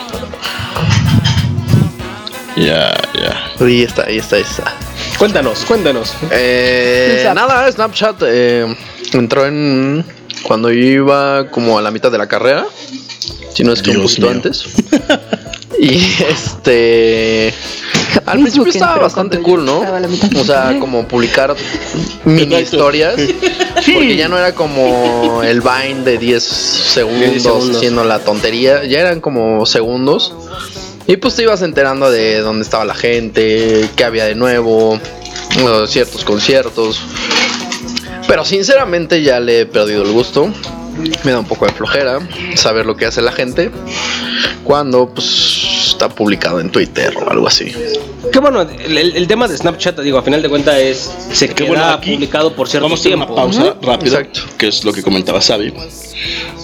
Ya, 2.57 2.95
ya. 3.15 3.53
Ahí 3.65 3.83
está, 3.83 4.05
ahí 4.07 4.19
está, 4.19 4.37
ahí 4.37 4.43
está. 4.43 4.65
Cuéntanos, 5.19 5.65
cuéntanos. 5.65 6.15
Eh, 6.31 7.23
nada, 7.35 7.71
Snapchat 7.71 8.23
eh, 8.27 8.75
entró 9.13 9.47
en. 9.47 10.05
Cuando 10.43 10.71
yo 10.71 10.79
iba 10.85 11.51
como 11.51 11.79
a 11.79 11.83
la 11.83 11.91
mitad 11.91 12.11
de 12.11 12.19
la 12.19 12.27
carrera. 12.27 12.67
Si 13.55 13.63
no 13.63 13.73
es 13.73 13.83
que 13.83 13.91
un 13.91 13.99
Dios 13.99 14.11
poquito 14.13 14.27
mío. 14.29 14.37
antes. 14.37 14.65
Y 15.77 15.97
este. 16.31 17.53
Al 18.27 18.41
principio 18.41 18.71
estaba 18.71 18.99
bastante 18.99 19.39
cool, 19.41 19.65
¿no? 19.65 19.81
O 19.81 20.45
sea, 20.45 20.77
como 20.81 21.07
publicar 21.07 21.55
mini 22.25 22.57
historias. 22.57 23.17
Porque 23.17 24.17
ya 24.17 24.29
no 24.29 24.39
era 24.39 24.55
como 24.55 25.43
el 25.43 25.61
Vine 25.61 26.03
de 26.05 26.19
10 26.19 26.43
segundos, 26.43 27.43
segundos. 27.43 27.77
haciendo 27.77 28.05
la 28.05 28.21
tontería. 28.21 28.85
Ya 28.85 29.01
eran 29.01 29.21
como 29.21 29.67
segundos. 29.67 30.35
Y 31.07 31.17
pues 31.17 31.37
te 31.37 31.43
ibas 31.43 31.61
enterando 31.63 32.11
de 32.11 32.41
dónde 32.41 32.63
estaba 32.63 32.85
la 32.85 32.95
gente, 32.95 33.91
qué 33.95 34.05
había 34.05 34.25
de 34.25 34.35
nuevo, 34.35 34.99
ciertos 35.87 36.25
conciertos. 36.25 37.01
Pero 38.27 38.45
sinceramente 38.45 39.23
ya 39.23 39.39
le 39.39 39.61
he 39.61 39.67
perdido 39.67 40.03
el 40.03 40.13
gusto. 40.13 40.51
Me 41.25 41.33
da 41.33 41.41
un 41.41 41.47
poco 41.47 41.67
de 41.67 41.73
flojera 41.73 42.21
saber 42.55 42.87
lo 42.87 42.97
que 42.97 43.05
hace 43.05 43.21
la 43.21 43.33
gente 43.33 43.71
cuando 44.65 45.09
pues 45.09 45.64
está 46.05 46.15
publicado 46.15 46.61
en 46.61 46.71
Twitter 46.71 47.15
o 47.17 47.31
algo 47.31 47.49
así. 47.49 47.73
Qué 48.33 48.39
bueno, 48.39 48.63
el, 48.63 49.27
tema 49.27 49.49
de 49.49 49.57
Snapchat, 49.57 50.01
digo, 50.01 50.19
a 50.19 50.23
final 50.23 50.43
de 50.43 50.49
cuentas 50.49 50.77
es. 50.77 51.11
Se 51.33 51.49
queda 51.49 51.69
bueno, 51.69 51.85
aquí 51.85 52.13
publicado 52.15 52.55
por 52.55 52.69
cierto 52.69 52.87
Vamos 52.87 53.01
a 53.01 53.03
hacer 53.03 53.15
una 53.15 53.27
tiempo. 53.27 53.41
pausa 53.43 53.77
rápida, 53.83 54.21
Exacto. 54.21 54.41
que 54.59 54.69
es 54.69 54.85
lo 54.85 54.93
que 54.93 55.03
comentaba 55.03 55.41
Xavi. 55.41 55.73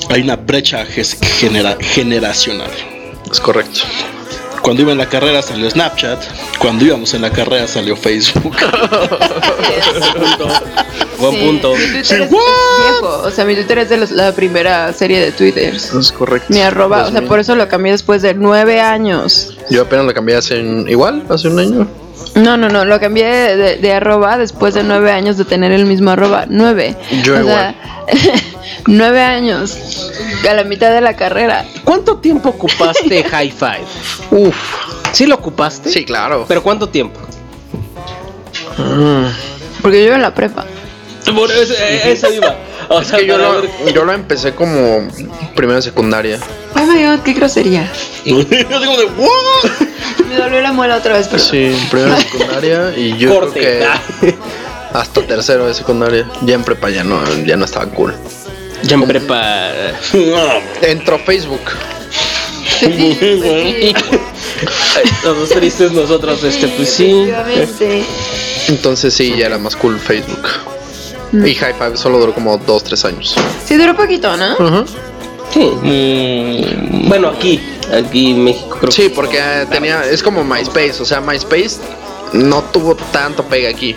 Hay 0.09 0.23
una 0.23 0.37
brecha 0.37 0.85
genera- 0.85 1.77
generacional. 1.81 2.71
Es 3.31 3.41
correcto. 3.41 3.81
Cuando 4.62 4.82
iba 4.82 4.93
en 4.93 4.99
la 4.99 5.07
carrera 5.09 5.41
salió 5.43 5.70
Snapchat, 5.70 6.23
cuando 6.59 6.85
íbamos 6.85 7.15
en 7.15 7.23
la 7.23 7.31
carrera 7.31 7.66
salió 7.66 7.97
Facebook. 7.97 8.57
Buen 11.19 11.35
Sí, 11.35 11.39
punto. 11.47 11.74
Mi 11.74 11.85
Twitter 11.85 12.01
es, 12.01 12.11
es 12.11 12.31
viejo. 12.31 13.23
O 13.24 13.31
sea, 13.31 13.45
mi 13.45 13.55
Twitter 13.55 13.78
es 13.78 13.89
de 13.91 13.97
los- 13.99 14.11
la 14.11 14.32
primera 14.32 14.93
serie 14.93 15.20
de 15.20 15.32
Twitters. 15.32 15.93
Es 15.95 16.12
correcto. 16.12 16.47
Mi 16.51 16.61
arroba, 16.61 16.99
o 16.99 17.05
sea, 17.05 17.11
2000. 17.12 17.28
por 17.28 17.41
eso 17.41 17.55
lo 17.57 17.69
cambié 17.69 17.93
después 17.93 18.23
de 18.23 18.35
nueve 18.35 18.81
años. 18.81 19.57
Yo 19.70 19.82
apenas 19.82 20.05
lo 20.07 20.15
cambié 20.15 20.37
hace 20.37 20.61
un- 20.61 20.89
igual, 20.89 21.24
hace 21.28 21.49
un 21.49 21.59
año. 21.59 21.87
No, 22.37 22.57
no, 22.57 22.69
no, 22.69 22.85
lo 22.85 23.01
cambié 23.01 23.27
de, 23.57 23.77
de 23.77 23.93
arroba 23.93 24.39
después 24.39 24.74
de 24.74 24.82
nueve 24.85 25.11
años 25.11 25.37
de 25.37 25.45
tener 25.45 25.73
el 25.73 25.85
mismo 25.87 26.11
arroba. 26.11 26.45
Nueve. 26.49 26.97
Yo 27.24 27.41
o 27.41 27.45
sea, 27.45 27.74
nueve 28.87 29.21
años. 29.23 29.77
A 30.49 30.55
la 30.55 30.65
mitad 30.65 30.91
de 30.93 31.01
la 31.01 31.15
carrera. 31.17 31.65
¿Cuánto 31.85 32.17
tiempo 32.19 32.49
ocupaste 32.51 33.23
High 33.31 33.51
Five? 33.53 33.85
Uf. 34.31 34.57
¿Sí 35.13 35.27
lo 35.27 35.35
ocupaste? 35.37 35.91
Sí, 35.91 36.05
claro. 36.05 36.45
¿Pero 36.49 36.63
cuánto 36.63 36.89
tiempo? 36.89 37.19
Mm. 38.79 39.25
Porque 39.83 39.99
yo 40.01 40.07
iba 40.07 40.17
en 40.17 40.23
la 40.23 40.35
prepa. 40.35 40.65
Por 41.35 41.51
eso, 41.51 41.75
eh, 41.79 42.13
eso 42.13 42.33
iba. 42.33 42.57
O 42.89 43.01
Es 43.01 43.09
sea, 43.09 43.19
que 43.21 43.27
yo 43.27 43.39
lo, 43.39 43.63
yo 43.93 44.05
lo 44.05 44.13
empecé 44.13 44.55
como 44.55 45.07
primero 45.55 45.77
de 45.77 45.83
secundaria. 45.83 46.39
Oh 46.75 46.85
my 46.85 47.05
god, 47.05 47.21
qué 47.21 47.33
grosería. 47.35 47.91
Yo 48.25 48.37
digo 48.45 48.97
de 48.97 49.05
"What?". 49.17 49.71
Me 50.29 50.37
dolió 50.37 50.61
la 50.61 50.73
muela 50.73 50.97
otra 50.97 51.15
vez, 51.15 51.27
pero. 51.29 51.43
Sí, 51.43 51.77
primero 51.91 52.15
de 52.17 52.23
secundaria 52.31 52.93
y 52.97 53.17
yo 53.17 53.35
Corte. 53.35 53.61
creo 53.61 53.91
que 54.21 54.35
hasta 54.93 55.23
tercero 55.23 55.67
de 55.67 55.75
secundaria. 55.75 56.27
Ya 56.43 56.55
en 56.55 56.65
prepa 56.65 56.91
ya 56.91 57.03
no, 57.05 57.21
ya 57.45 57.57
no 57.57 57.65
estaba 57.65 57.87
cool. 57.87 58.15
Ya 58.82 58.94
en 58.97 59.02
prepa. 59.07 59.70
Entró 60.82 61.19
Facebook. 61.19 61.61
Todos 65.23 65.48
tristes 65.51 65.93
nosotros, 65.93 66.43
este, 66.44 66.69
pues 66.69 66.90
sí. 66.90 67.31
Entonces 68.69 69.15
sí, 69.15 69.35
ya 69.36 69.47
era 69.47 69.59
más 69.59 69.77
cool 69.77 69.98
Facebook. 69.98 70.48
Y 71.32 71.55
High 71.55 71.74
Five 71.74 71.97
solo 71.97 72.19
duró 72.19 72.35
como 72.35 72.57
2, 72.59 72.85
3 72.85 73.05
años. 73.05 73.36
Sí, 73.65 73.77
duró 73.77 73.94
poquito, 73.97 74.36
¿no? 74.36 74.55
Ujú. 74.55 74.85
Sí. 75.52 75.61
mm, 75.61 77.09
bueno, 77.09 77.28
aquí, 77.28 77.61
aquí 77.93 78.31
en 78.32 78.44
México 78.44 78.77
creo 78.81 78.93
Sí, 78.93 79.02
que- 79.02 79.11
porque 79.11 79.40
tenía, 79.70 80.02
es 80.05 80.23
como 80.23 80.43
MySpace, 80.44 81.01
o 81.01 81.05
sea, 81.05 81.20
MySpace 81.20 81.77
no 82.32 82.62
tuvo 82.65 82.94
tanto 83.12 83.44
pega 83.44 83.69
aquí. 83.70 83.94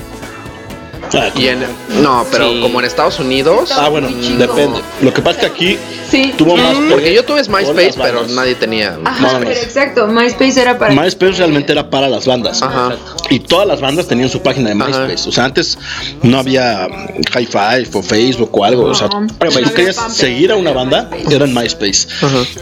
Y 1.35 1.47
en, 1.47 1.59
no, 2.01 2.25
pero 2.31 2.49
Sí. 2.49 2.59
como 2.61 2.79
en 2.79 2.85
Estados 2.85 3.19
Unidos. 3.19 3.71
Ah, 3.71 3.89
bueno, 3.89 4.09
depende. 4.09 4.81
Lo 5.01 5.13
que 5.13 5.21
pasa 5.21 5.41
es 5.41 5.45
que 5.47 5.51
aquí 5.51 5.77
Sí. 6.09 6.33
tuvo 6.37 6.57
más. 6.57 6.75
Porque 6.89 7.13
yo 7.13 7.23
tuve 7.23 7.41
MySpace, 7.47 7.93
pero 8.01 8.25
nadie 8.27 8.55
tenía. 8.55 8.97
Ajá, 9.05 9.37
pero 9.39 9.51
exacto. 9.51 10.07
MySpace 10.07 10.61
era 10.61 10.77
para. 10.77 10.93
MySpace 10.93 11.33
realmente 11.33 11.71
era 11.71 11.89
para 11.89 12.07
las 12.09 12.25
bandas. 12.25 12.61
Y 13.29 13.39
todas 13.39 13.67
las 13.67 13.81
bandas 13.81 14.07
tenían 14.07 14.29
su 14.29 14.41
página 14.41 14.69
de 14.69 14.75
MySpace. 14.75 15.27
O 15.29 15.31
sea, 15.31 15.45
antes 15.45 15.77
no 16.21 16.39
había 16.39 16.87
High 17.31 17.47
Five 17.47 17.89
o 17.93 18.01
Facebook 18.01 18.49
o 18.57 18.63
algo. 18.65 18.85
O 18.85 18.95
sea, 18.95 19.07
No. 19.07 19.27
si 19.51 19.61
tú 19.63 19.73
querías 19.73 19.97
seguir 20.15 20.51
a 20.51 20.55
una 20.55 20.71
banda, 20.71 21.09
era 21.29 21.45
en 21.45 21.53
MySpace. 21.53 22.07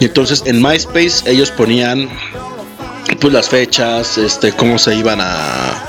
Y 0.00 0.04
entonces 0.06 0.42
en 0.46 0.60
MySpace 0.62 1.22
ellos 1.30 1.50
ponían 1.50 2.08
pues 3.22 3.32
las 3.32 3.48
fechas, 3.48 4.18
este, 4.18 4.50
cómo 4.50 4.78
se 4.78 4.96
iban 4.96 5.20
a, 5.20 5.86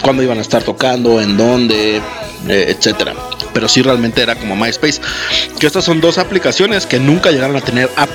cuándo 0.00 0.22
iban 0.22 0.38
a 0.38 0.42
estar 0.42 0.62
tocando, 0.62 1.20
en 1.20 1.36
dónde, 1.36 1.96
eh, 1.96 2.66
etcétera. 2.68 3.14
Pero 3.52 3.66
sí 3.68 3.82
realmente 3.82 4.22
era 4.22 4.36
como 4.36 4.54
MySpace. 4.54 5.00
Que 5.58 5.66
estas 5.66 5.84
son 5.84 6.00
dos 6.00 6.18
aplicaciones 6.18 6.86
que 6.86 7.00
nunca 7.00 7.32
llegaron 7.32 7.56
a 7.56 7.60
tener 7.62 7.90
app 7.96 8.08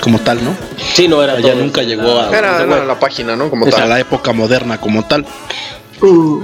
como 0.00 0.20
tal, 0.20 0.44
¿no? 0.44 0.56
Sí, 0.94 1.08
no 1.08 1.24
era 1.24 1.40
Ya 1.40 1.50
todo. 1.52 1.56
nunca 1.56 1.82
llegó 1.82 2.20
a, 2.20 2.28
Era, 2.28 2.62
era 2.62 2.84
la 2.84 3.00
página, 3.00 3.34
¿no? 3.34 3.50
Como 3.50 3.66
o 3.66 3.70
sea, 3.70 3.80
tal. 3.80 3.88
la 3.88 3.98
época 3.98 4.32
moderna 4.32 4.80
como 4.80 5.04
tal. 5.04 5.26
Uh. 6.00 6.40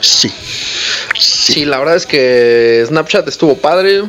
Sí. 0.00 0.32
Sí, 1.18 1.66
la 1.66 1.78
verdad 1.78 1.96
es 1.96 2.06
que 2.06 2.82
Snapchat 2.88 3.28
estuvo 3.28 3.54
padre. 3.58 4.04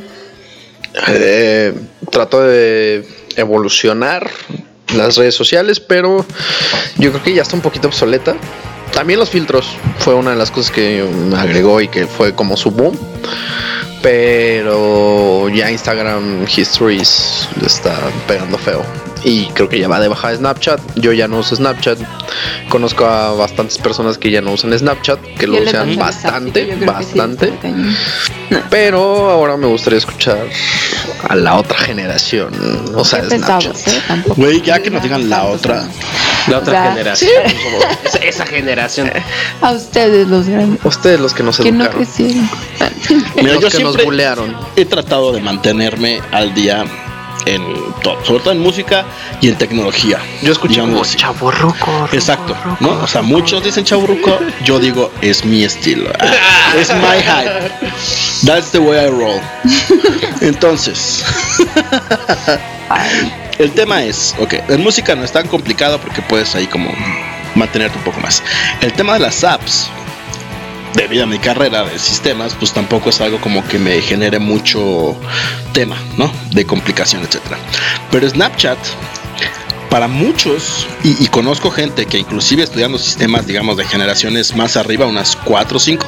Eh, 1.10 1.74
trató 2.10 2.42
de 2.44 3.06
evolucionar 3.36 4.30
las 4.96 5.16
redes 5.16 5.36
sociales, 5.36 5.80
pero 5.80 6.26
yo 6.98 7.12
creo 7.12 7.24
que 7.24 7.34
ya 7.34 7.42
está 7.42 7.56
un 7.56 7.62
poquito 7.62 7.88
obsoleta. 7.88 8.36
También 8.94 9.20
los 9.20 9.30
filtros 9.30 9.68
fue 10.00 10.14
una 10.14 10.32
de 10.32 10.38
las 10.38 10.52
cosas 10.52 10.72
que 10.72 11.06
agregó 11.36 11.80
y 11.82 11.88
que 11.88 12.08
fue 12.08 12.36
como 12.36 12.58
su 12.58 12.72
boom. 12.72 12.98
Pero 14.02 15.48
ya 15.50 15.72
Instagram 15.72 16.46
Histories 16.48 17.48
está 17.64 17.96
pegando 18.28 18.58
feo. 18.58 18.84
Y 19.24 19.46
creo 19.48 19.70
que 19.70 19.80
ya 19.80 19.88
va 19.88 20.00
de 20.00 20.08
baja 20.08 20.36
Snapchat. 20.36 20.80
Yo 20.96 21.14
ya 21.14 21.28
no 21.28 21.38
uso 21.40 21.56
Snapchat. 21.56 22.00
Conozco 22.70 23.06
a 23.06 23.34
bastantes 23.34 23.78
personas 23.78 24.18
que 24.18 24.32
ya 24.32 24.42
no 24.42 24.52
usan 24.52 24.78
Snapchat, 24.78 25.20
que 25.38 25.46
lo 25.48 25.58
Yo 25.58 25.64
usan 25.64 25.96
bastante, 25.96 26.66
sí, 26.80 26.86
bastante. 26.86 27.54
Pero 28.70 29.30
ahora 29.30 29.58
me 29.58 29.68
gustaría 29.68 30.00
escuchar 30.00 30.40
a 31.30 31.36
la 31.36 31.56
otra 31.58 31.78
generación. 31.78 32.52
O 32.96 33.06
sea, 33.06 33.24
Snapchat. 33.30 33.76
¿eh? 33.88 34.02
Güey, 34.38 34.62
ya 34.62 34.82
que 34.82 34.90
nos 34.90 35.04
digan 35.04 35.30
la 35.30 35.44
otra. 35.44 35.84
La 36.48 36.58
otra 36.58 36.72
O 36.74 36.76
sea, 36.76 36.92
generación. 36.92 37.32
Esa, 38.04 38.18
esa 38.20 38.46
generación. 38.48 39.12
A 39.62 39.72
ustedes 39.74 40.28
los 40.28 40.48
grandes. 40.48 40.84
Ustedes 40.84 41.20
los 41.20 41.34
que 41.36 41.44
nos 41.44 41.58
Que 41.58 41.72
no 41.72 41.84
educaron. 41.84 42.04
crecieron. 42.06 42.50
Mira, 43.36 43.54
los 43.54 43.62
yo 43.62 43.70
que 43.70 43.84
nos 43.84 43.94
siempre 43.94 44.06
bulearon. 44.06 44.56
he 44.76 44.86
tratado 44.86 45.32
de 45.34 45.42
mantenerme 45.42 46.22
al 46.32 46.54
día 46.56 46.84
en 47.46 47.64
todo, 48.04 48.24
sobre 48.26 48.44
todo 48.44 48.54
en 48.54 48.60
música 48.60 49.06
y 49.42 49.50
en 49.50 49.56
tecnología. 49.56 50.20
Yo 50.42 50.52
escuché 50.52 50.82
chaborruco. 51.16 52.10
Exacto, 52.12 52.56
¿no? 52.80 52.92
O 53.02 53.08
sea, 53.08 53.22
muchos 53.22 53.64
dicen 53.64 53.84
chaburruco, 53.86 54.40
yo 54.64 54.80
digo 54.80 55.12
es 55.22 55.46
mi 55.46 55.64
estilo. 55.64 56.12
Es 56.78 56.90
my 56.90 57.22
hype. 57.22 57.70
That's 58.46 58.72
the 58.72 58.80
way 58.80 59.06
I 59.06 59.10
roll. 59.10 59.42
Entonces, 60.40 61.24
el 63.60 63.72
tema 63.72 64.04
es, 64.04 64.34
ok, 64.40 64.54
en 64.70 64.82
música 64.82 65.16
no 65.16 65.24
es 65.24 65.34
tan 65.34 65.48
complicado 65.48 66.00
porque 66.00 66.22
puedes 66.22 66.56
ahí 66.56 66.66
como 66.68 66.92
mantenerte 67.56 67.98
un 67.98 68.04
poco 68.04 68.22
más. 68.22 68.42
El 68.82 68.94
tema 68.94 69.14
de 69.14 69.20
las 69.20 69.44
apps, 69.44 69.90
debido 70.96 71.24
a 71.24 71.28
mi 71.28 71.40
carrera 71.40 71.84
de 71.84 71.98
sistemas, 72.00 72.56
pues 72.56 72.74
tampoco 72.74 73.10
es 73.10 73.22
algo 73.22 73.40
como 73.40 73.66
que 73.68 73.80
me 73.80 74.02
genere 74.02 74.40
mucho 74.40 75.16
tema, 75.74 75.98
¿no? 76.18 76.32
De 76.52 76.66
complicación, 76.66 77.24
etcétera. 77.24 77.58
Pero 78.12 78.30
Snapchat, 78.30 78.78
para 79.90 80.08
muchos, 80.08 80.88
y, 81.04 81.28
conozco 81.28 81.70
gente 81.72 82.06
que 82.06 82.18
inclusive 82.18 82.64
estudiando 82.64 82.98
sistemas, 82.98 83.46
digamos, 83.46 83.78
de 83.78 83.86
generaciones 83.86 84.56
más 84.56 84.78
arriba, 84.78 85.06
unas 85.06 85.36
4 85.36 85.78
o 85.78 85.80
5, 85.80 86.08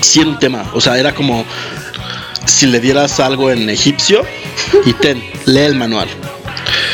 sí 0.00 0.20
era 0.20 0.30
un 0.30 0.38
tema. 0.38 0.70
O 0.74 0.80
sea, 0.80 0.98
era 0.98 1.14
como 1.14 1.44
si 2.46 2.66
le 2.66 2.80
dieras 2.80 3.20
algo 3.20 3.50
en 3.50 3.68
egipcio 3.68 4.22
y 4.86 4.92
ten, 4.94 5.22
lee 5.46 5.60
el 5.60 5.74
manual. 5.74 6.08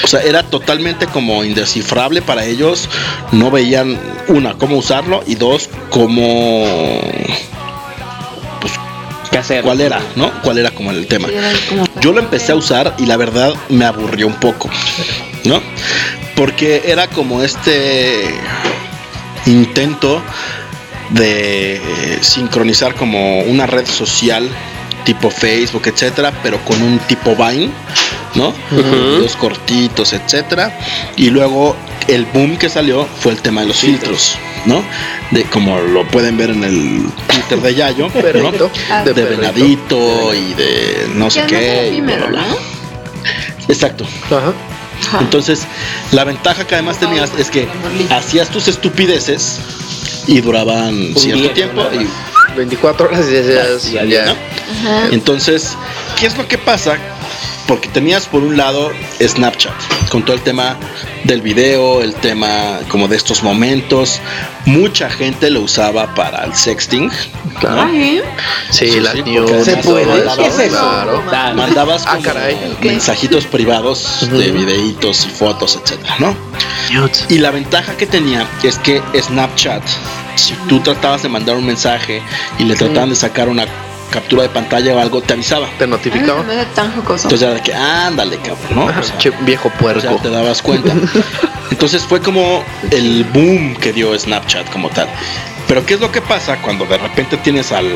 O 0.02 0.06
sea, 0.06 0.20
era 0.20 0.42
totalmente 0.42 1.06
como 1.06 1.44
indescifrable 1.44 2.22
para 2.22 2.44
ellos. 2.44 2.88
No 3.32 3.50
veían, 3.50 3.98
una, 4.28 4.54
cómo 4.54 4.76
usarlo 4.76 5.22
y 5.26 5.34
dos, 5.34 5.68
cómo... 5.90 7.00
Pues, 8.60 8.72
¿Qué 9.30 9.38
hacer? 9.38 9.64
¿Cuál 9.64 9.80
era, 9.80 10.00
no? 10.14 10.30
¿Cuál 10.42 10.58
era 10.58 10.70
como 10.70 10.90
el 10.90 11.06
tema? 11.06 11.28
Yo 12.00 12.12
lo 12.12 12.20
empecé 12.20 12.52
a 12.52 12.56
usar 12.56 12.94
y 12.98 13.06
la 13.06 13.16
verdad 13.16 13.54
me 13.68 13.84
aburrió 13.84 14.26
un 14.26 14.38
poco, 14.40 14.70
¿no? 15.44 15.60
Porque 16.34 16.82
era 16.86 17.08
como 17.08 17.42
este 17.42 18.34
intento 19.46 20.22
de 21.10 21.80
sincronizar 22.20 22.94
como 22.94 23.40
una 23.42 23.66
red 23.66 23.86
social 23.86 24.48
tipo 25.06 25.30
Facebook, 25.30 25.86
etcétera, 25.86 26.32
pero 26.42 26.62
con 26.64 26.82
un 26.82 26.98
tipo 26.98 27.34
Vine, 27.34 27.70
¿no? 28.34 28.52
Videos 28.70 29.36
cortitos, 29.36 30.12
etcétera. 30.12 30.76
Y 31.16 31.30
luego 31.30 31.74
el 32.08 32.26
boom 32.26 32.58
que 32.58 32.68
salió 32.68 33.06
fue 33.20 33.32
el 33.32 33.40
tema 33.40 33.62
de 33.62 33.68
los 33.68 33.78
filtros, 33.78 34.36
¿no? 34.66 34.82
De 35.30 35.44
como 35.44 35.78
lo 35.78 36.06
pueden 36.08 36.36
ver 36.36 36.50
en 36.50 36.64
el 36.64 37.06
Twitter 37.28 37.62
de 37.62 37.74
Yayo, 37.74 38.08
¿no? 38.08 38.20
De, 38.20 38.32
de 38.32 38.32
perrito. 38.32 38.70
venadito 39.30 40.34
y 40.34 40.54
de 40.54 41.10
no 41.14 41.30
sé 41.30 41.44
qué. 41.46 41.88
es 41.88 41.94
y 41.94 42.00
bla, 42.00 42.12
efímero, 42.12 42.28
bla, 42.28 42.42
bla. 42.42 42.48
¿no? 42.48 43.72
Exacto. 43.72 44.04
Ajá. 44.26 44.52
Entonces, 45.20 45.66
la 46.10 46.24
ventaja 46.24 46.66
que 46.66 46.74
además 46.74 46.98
tenías 46.98 47.30
es 47.38 47.50
que 47.50 47.68
hacías 48.10 48.48
tus 48.48 48.66
estupideces 48.66 49.60
y 50.26 50.40
duraban 50.40 51.14
cierto 51.16 51.42
día, 51.42 51.54
tiempo. 51.54 51.82
Y, 51.92 52.08
24 52.56 53.06
horas 53.08 53.26
y 53.28 53.32
ya, 53.34 53.42
ya, 53.42 54.04
Ya, 54.04 54.04
ya. 54.04 54.24
¿no? 54.26 55.12
Entonces, 55.12 55.76
¿qué 56.18 56.26
es 56.26 56.36
lo 56.36 56.46
que 56.48 56.58
pasa? 56.58 56.96
Porque 57.68 57.88
tenías 57.88 58.26
por 58.26 58.44
un 58.44 58.56
lado 58.56 58.92
Snapchat, 59.20 59.72
con 60.08 60.24
todo 60.24 60.36
el 60.36 60.42
tema 60.42 60.76
del 61.24 61.40
video, 61.42 62.00
el 62.00 62.14
tema 62.14 62.78
como 62.88 63.08
de 63.08 63.16
estos 63.16 63.42
momentos. 63.42 64.20
Mucha 64.66 65.10
gente 65.10 65.50
lo 65.50 65.62
usaba 65.62 66.14
para 66.14 66.44
el 66.44 66.54
sexting. 66.54 67.10
¿no? 67.62 67.82
Ay, 67.82 68.22
Sí, 68.70 68.90
Sí, 68.92 69.00
las 69.00 69.14
sí, 69.14 69.22
news. 69.24 69.50
¿Se 69.64 69.76
puede? 69.78 70.06
mandabas- 70.06 70.36
¿Qué 70.36 70.46
es 70.46 70.58
eso? 70.60 70.78
Claro. 70.78 71.24
Tal. 71.28 71.56
Mandabas 71.56 72.04
Ah, 72.06 72.10
como 72.12 72.22
caray. 72.22 72.76
mensajitos 72.82 73.46
privados 73.46 74.28
de 74.30 74.52
videitos 74.52 75.26
y 75.26 75.30
fotos, 75.30 75.76
etcétera, 75.82 76.14
¿no? 76.20 76.36
Y 77.28 77.38
la 77.38 77.50
ventaja 77.50 77.96
que 77.96 78.06
tenía 78.06 78.46
es 78.62 78.78
que 78.78 79.02
Snapchat, 79.20 79.82
si 80.36 80.54
tú 80.68 80.80
tratabas 80.80 81.22
de 81.22 81.28
mandar 81.28 81.56
un 81.56 81.66
mensaje 81.66 82.22
y 82.58 82.64
le 82.64 82.74
trataban 82.76 83.10
de 83.10 83.16
sacar 83.16 83.48
una 83.48 83.66
captura 84.10 84.42
de 84.44 84.48
pantalla 84.48 84.94
o 84.94 85.00
algo, 85.00 85.20
te 85.20 85.32
avisaba. 85.32 85.66
Te 85.78 85.84
Ay, 85.84 85.90
notificaba. 85.90 86.42
no 86.42 86.44
me 86.48 86.54
da 86.54 86.64
tan 86.66 86.92
jocoso. 86.94 87.24
Entonces 87.24 87.42
era 87.42 87.54
de 87.54 87.60
que, 87.62 87.74
ándale, 87.74 88.38
cabrón, 88.38 88.56
¿no? 88.70 88.84
O 88.86 89.02
sea, 89.02 89.18
Che, 89.18 89.30
viejo 89.40 89.68
puerco. 89.70 90.00
sea, 90.00 90.16
te 90.18 90.30
dabas 90.30 90.62
cuenta. 90.62 90.92
Entonces 91.70 92.02
fue 92.04 92.20
como 92.20 92.62
el 92.92 93.24
boom 93.24 93.74
que 93.76 93.92
dio 93.92 94.16
Snapchat 94.18 94.70
como 94.70 94.88
tal. 94.90 95.08
Pero 95.66 95.84
¿qué 95.84 95.94
es 95.94 96.00
lo 96.00 96.12
que 96.12 96.20
pasa 96.22 96.56
cuando 96.62 96.84
de 96.86 96.96
repente 96.98 97.36
tienes 97.38 97.72
al 97.72 97.90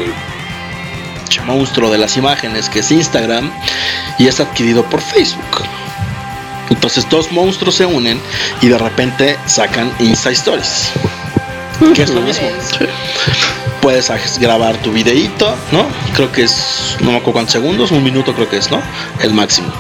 monstruo 1.47 1.91
de 1.91 1.99
las 1.99 2.17
imágenes 2.17 2.69
que 2.69 2.81
es 2.81 2.91
Instagram 2.91 3.51
y 4.19 4.27
es 4.27 4.41
adquirido 4.41 4.85
por 4.85 5.01
Facebook? 5.01 5.63
Entonces 6.71 7.09
dos 7.09 7.31
monstruos 7.33 7.77
se 7.77 7.87
unen 7.87 8.21
y 8.61 8.69
de 8.69 8.79
repente 8.79 9.37
sacan 9.47 9.93
Insta 10.01 10.31
Stories. 10.31 10.91
Que 11.95 12.03
es 12.03 12.11
lo 12.11 12.21
mismo. 12.21 12.47
Puedes 13.81 14.11
grabar 14.39 14.77
tu 14.83 14.93
videíto, 14.93 15.55
¿no? 15.73 15.87
Creo 16.15 16.31
que 16.31 16.43
es, 16.43 16.97
no 17.01 17.13
me 17.13 17.17
acuerdo 17.17 17.33
cuántos 17.33 17.53
segundos, 17.55 17.91
un 17.93 18.05
minuto 18.05 18.35
creo 18.35 18.47
que 18.47 18.59
es, 18.59 18.71
¿no? 18.71 18.79
El 19.23 19.33
máximo. 19.33 19.73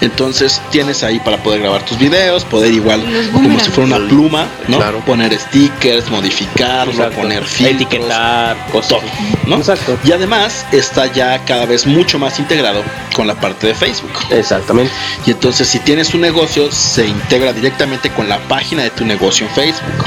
Entonces 0.00 0.62
tienes 0.70 1.02
ahí 1.02 1.20
para 1.20 1.36
poder 1.42 1.60
grabar 1.60 1.84
tus 1.84 1.98
videos, 1.98 2.46
poder 2.46 2.72
igual, 2.72 3.04
como 3.30 3.60
si 3.60 3.70
fuera 3.70 3.94
una 3.98 4.08
pluma, 4.08 4.46
¿no? 4.68 4.78
Claro. 4.78 5.00
Poner 5.00 5.38
stickers, 5.38 6.08
modificarlo, 6.10 6.92
Exacto. 6.92 7.16
poner 7.20 7.44
filtros, 7.44 7.74
Etiquetar, 7.82 8.56
cosas. 8.72 8.88
todo, 8.88 9.02
¿no? 9.46 9.56
Exacto. 9.58 9.98
Y 10.02 10.12
además 10.12 10.64
está 10.72 11.12
ya 11.12 11.38
cada 11.44 11.66
vez 11.66 11.86
mucho 11.86 12.18
más 12.18 12.38
integrado 12.38 12.82
con 13.14 13.26
la 13.26 13.34
parte 13.34 13.66
de 13.66 13.74
Facebook. 13.74 14.12
Exactamente. 14.30 14.90
Y 15.26 15.32
entonces 15.32 15.68
si 15.68 15.78
tienes 15.80 16.14
un 16.14 16.22
negocio, 16.22 16.72
se 16.72 17.06
integra 17.06 17.52
directamente 17.52 18.08
con 18.10 18.30
la 18.30 18.38
página 18.48 18.82
de 18.82 18.90
tu 18.90 19.04
negocio 19.04 19.46
en 19.46 19.52
Facebook. 19.52 20.06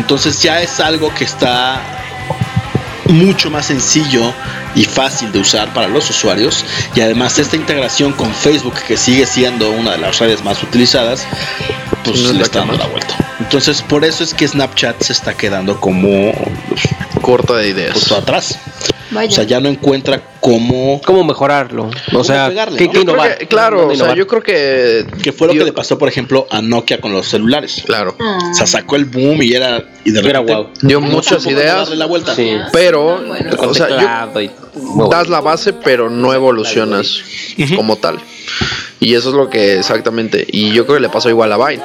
Entonces 0.00 0.42
ya 0.42 0.62
es 0.62 0.80
algo 0.80 1.12
que 1.14 1.24
está 1.24 1.78
mucho 3.04 3.50
más 3.50 3.66
sencillo 3.66 4.32
y 4.74 4.84
fácil 4.84 5.32
de 5.32 5.38
usar 5.40 5.72
para 5.74 5.88
los 5.88 6.08
usuarios. 6.10 6.64
Y 6.94 7.00
además 7.00 7.38
esta 7.38 7.56
integración 7.56 8.12
con 8.12 8.32
Facebook, 8.34 8.74
que 8.86 8.96
sigue 8.96 9.26
siendo 9.26 9.70
una 9.70 9.92
de 9.92 9.98
las 9.98 10.18
redes 10.18 10.44
más 10.44 10.62
utilizadas, 10.62 11.24
pues 12.04 12.20
no 12.22 12.32
le 12.32 12.42
está 12.42 12.60
dando 12.60 12.74
la 12.76 12.86
vuelta. 12.86 13.14
Entonces, 13.40 13.82
por 13.82 14.04
eso 14.04 14.22
es 14.22 14.34
que 14.34 14.46
Snapchat 14.46 15.02
se 15.02 15.12
está 15.12 15.34
quedando 15.36 15.80
como 15.80 16.32
pues, 16.68 16.82
Corta 17.22 17.54
de 17.56 17.68
ideas. 17.68 17.94
justo 17.94 18.16
atrás. 18.16 18.58
Vaya. 19.12 19.28
O 19.28 19.32
sea, 19.34 19.42
ya 19.44 19.58
no 19.58 19.68
encuentra 19.68 20.22
cómo, 20.40 21.00
¿Cómo 21.04 21.24
mejorarlo? 21.24 21.90
O 22.14 22.22
sea, 22.22 22.46
pegarle, 22.48 22.78
¿qué, 22.78 22.86
no? 22.86 22.92
qué 22.92 23.00
innovar? 23.00 23.38
que- 23.38 23.46
claro, 23.48 23.92
yo 24.14 24.26
creo 24.28 24.40
que. 24.40 25.04
que 25.20 25.32
fue 25.32 25.48
lo 25.48 25.52
yo- 25.54 25.60
que 25.60 25.64
le 25.64 25.72
pasó, 25.72 25.98
por 25.98 26.08
ejemplo, 26.08 26.46
a 26.48 26.62
Nokia 26.62 27.00
con 27.00 27.12
los 27.12 27.26
celulares. 27.26 27.82
Claro. 27.84 28.16
O 28.18 28.54
sea, 28.54 28.68
sacó 28.68 28.94
el 28.94 29.06
boom 29.06 29.42
y 29.42 29.52
era 29.52 29.82
y 30.04 30.12
de 30.12 30.20
Era 30.20 30.40
repente. 30.40 30.70
Dio 30.82 31.00
muchas 31.00 31.44
ideas. 31.46 31.74
darle 31.76 31.96
la 31.96 32.06
vuelta. 32.06 32.36
Sí. 32.36 32.52
Pero, 32.72 33.20
o 33.58 33.74
sea, 33.74 33.88
yo, 33.88 34.50
das 35.10 35.28
la 35.28 35.40
base, 35.40 35.72
pero 35.72 36.10
no 36.10 36.32
evolucionas 36.32 37.22
como 37.76 37.96
tal. 37.96 38.18
Y 39.00 39.14
eso 39.14 39.30
es 39.30 39.34
lo 39.34 39.48
que 39.48 39.78
exactamente. 39.78 40.46
Y 40.50 40.72
yo 40.72 40.84
creo 40.84 40.96
que 40.96 41.02
le 41.02 41.08
pasó 41.08 41.28
igual 41.30 41.52
a 41.52 41.56
Vine. 41.56 41.82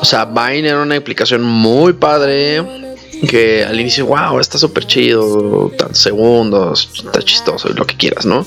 O 0.00 0.04
sea, 0.04 0.24
Vine 0.24 0.68
era 0.68 0.82
una 0.82 0.96
aplicación 0.96 1.42
muy 1.42 1.92
padre. 1.92 2.80
Que 3.28 3.64
al 3.64 3.78
inicio, 3.78 4.06
wow, 4.06 4.40
está 4.40 4.58
súper 4.58 4.86
chido. 4.86 5.70
Tantos 5.76 5.98
segundos, 5.98 6.90
está 6.92 7.22
chistoso 7.22 7.68
y 7.70 7.74
lo 7.74 7.86
que 7.86 7.96
quieras, 7.96 8.26
¿no? 8.26 8.44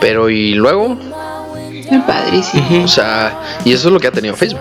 Pero 0.00 0.30
y 0.30 0.54
luego, 0.54 0.96
padrísimo. 2.06 2.84
o 2.84 2.88
sea, 2.88 3.60
y 3.64 3.72
eso 3.72 3.88
es 3.88 3.92
lo 3.92 3.98
que 3.98 4.06
ha 4.06 4.12
tenido 4.12 4.36
Facebook. 4.36 4.60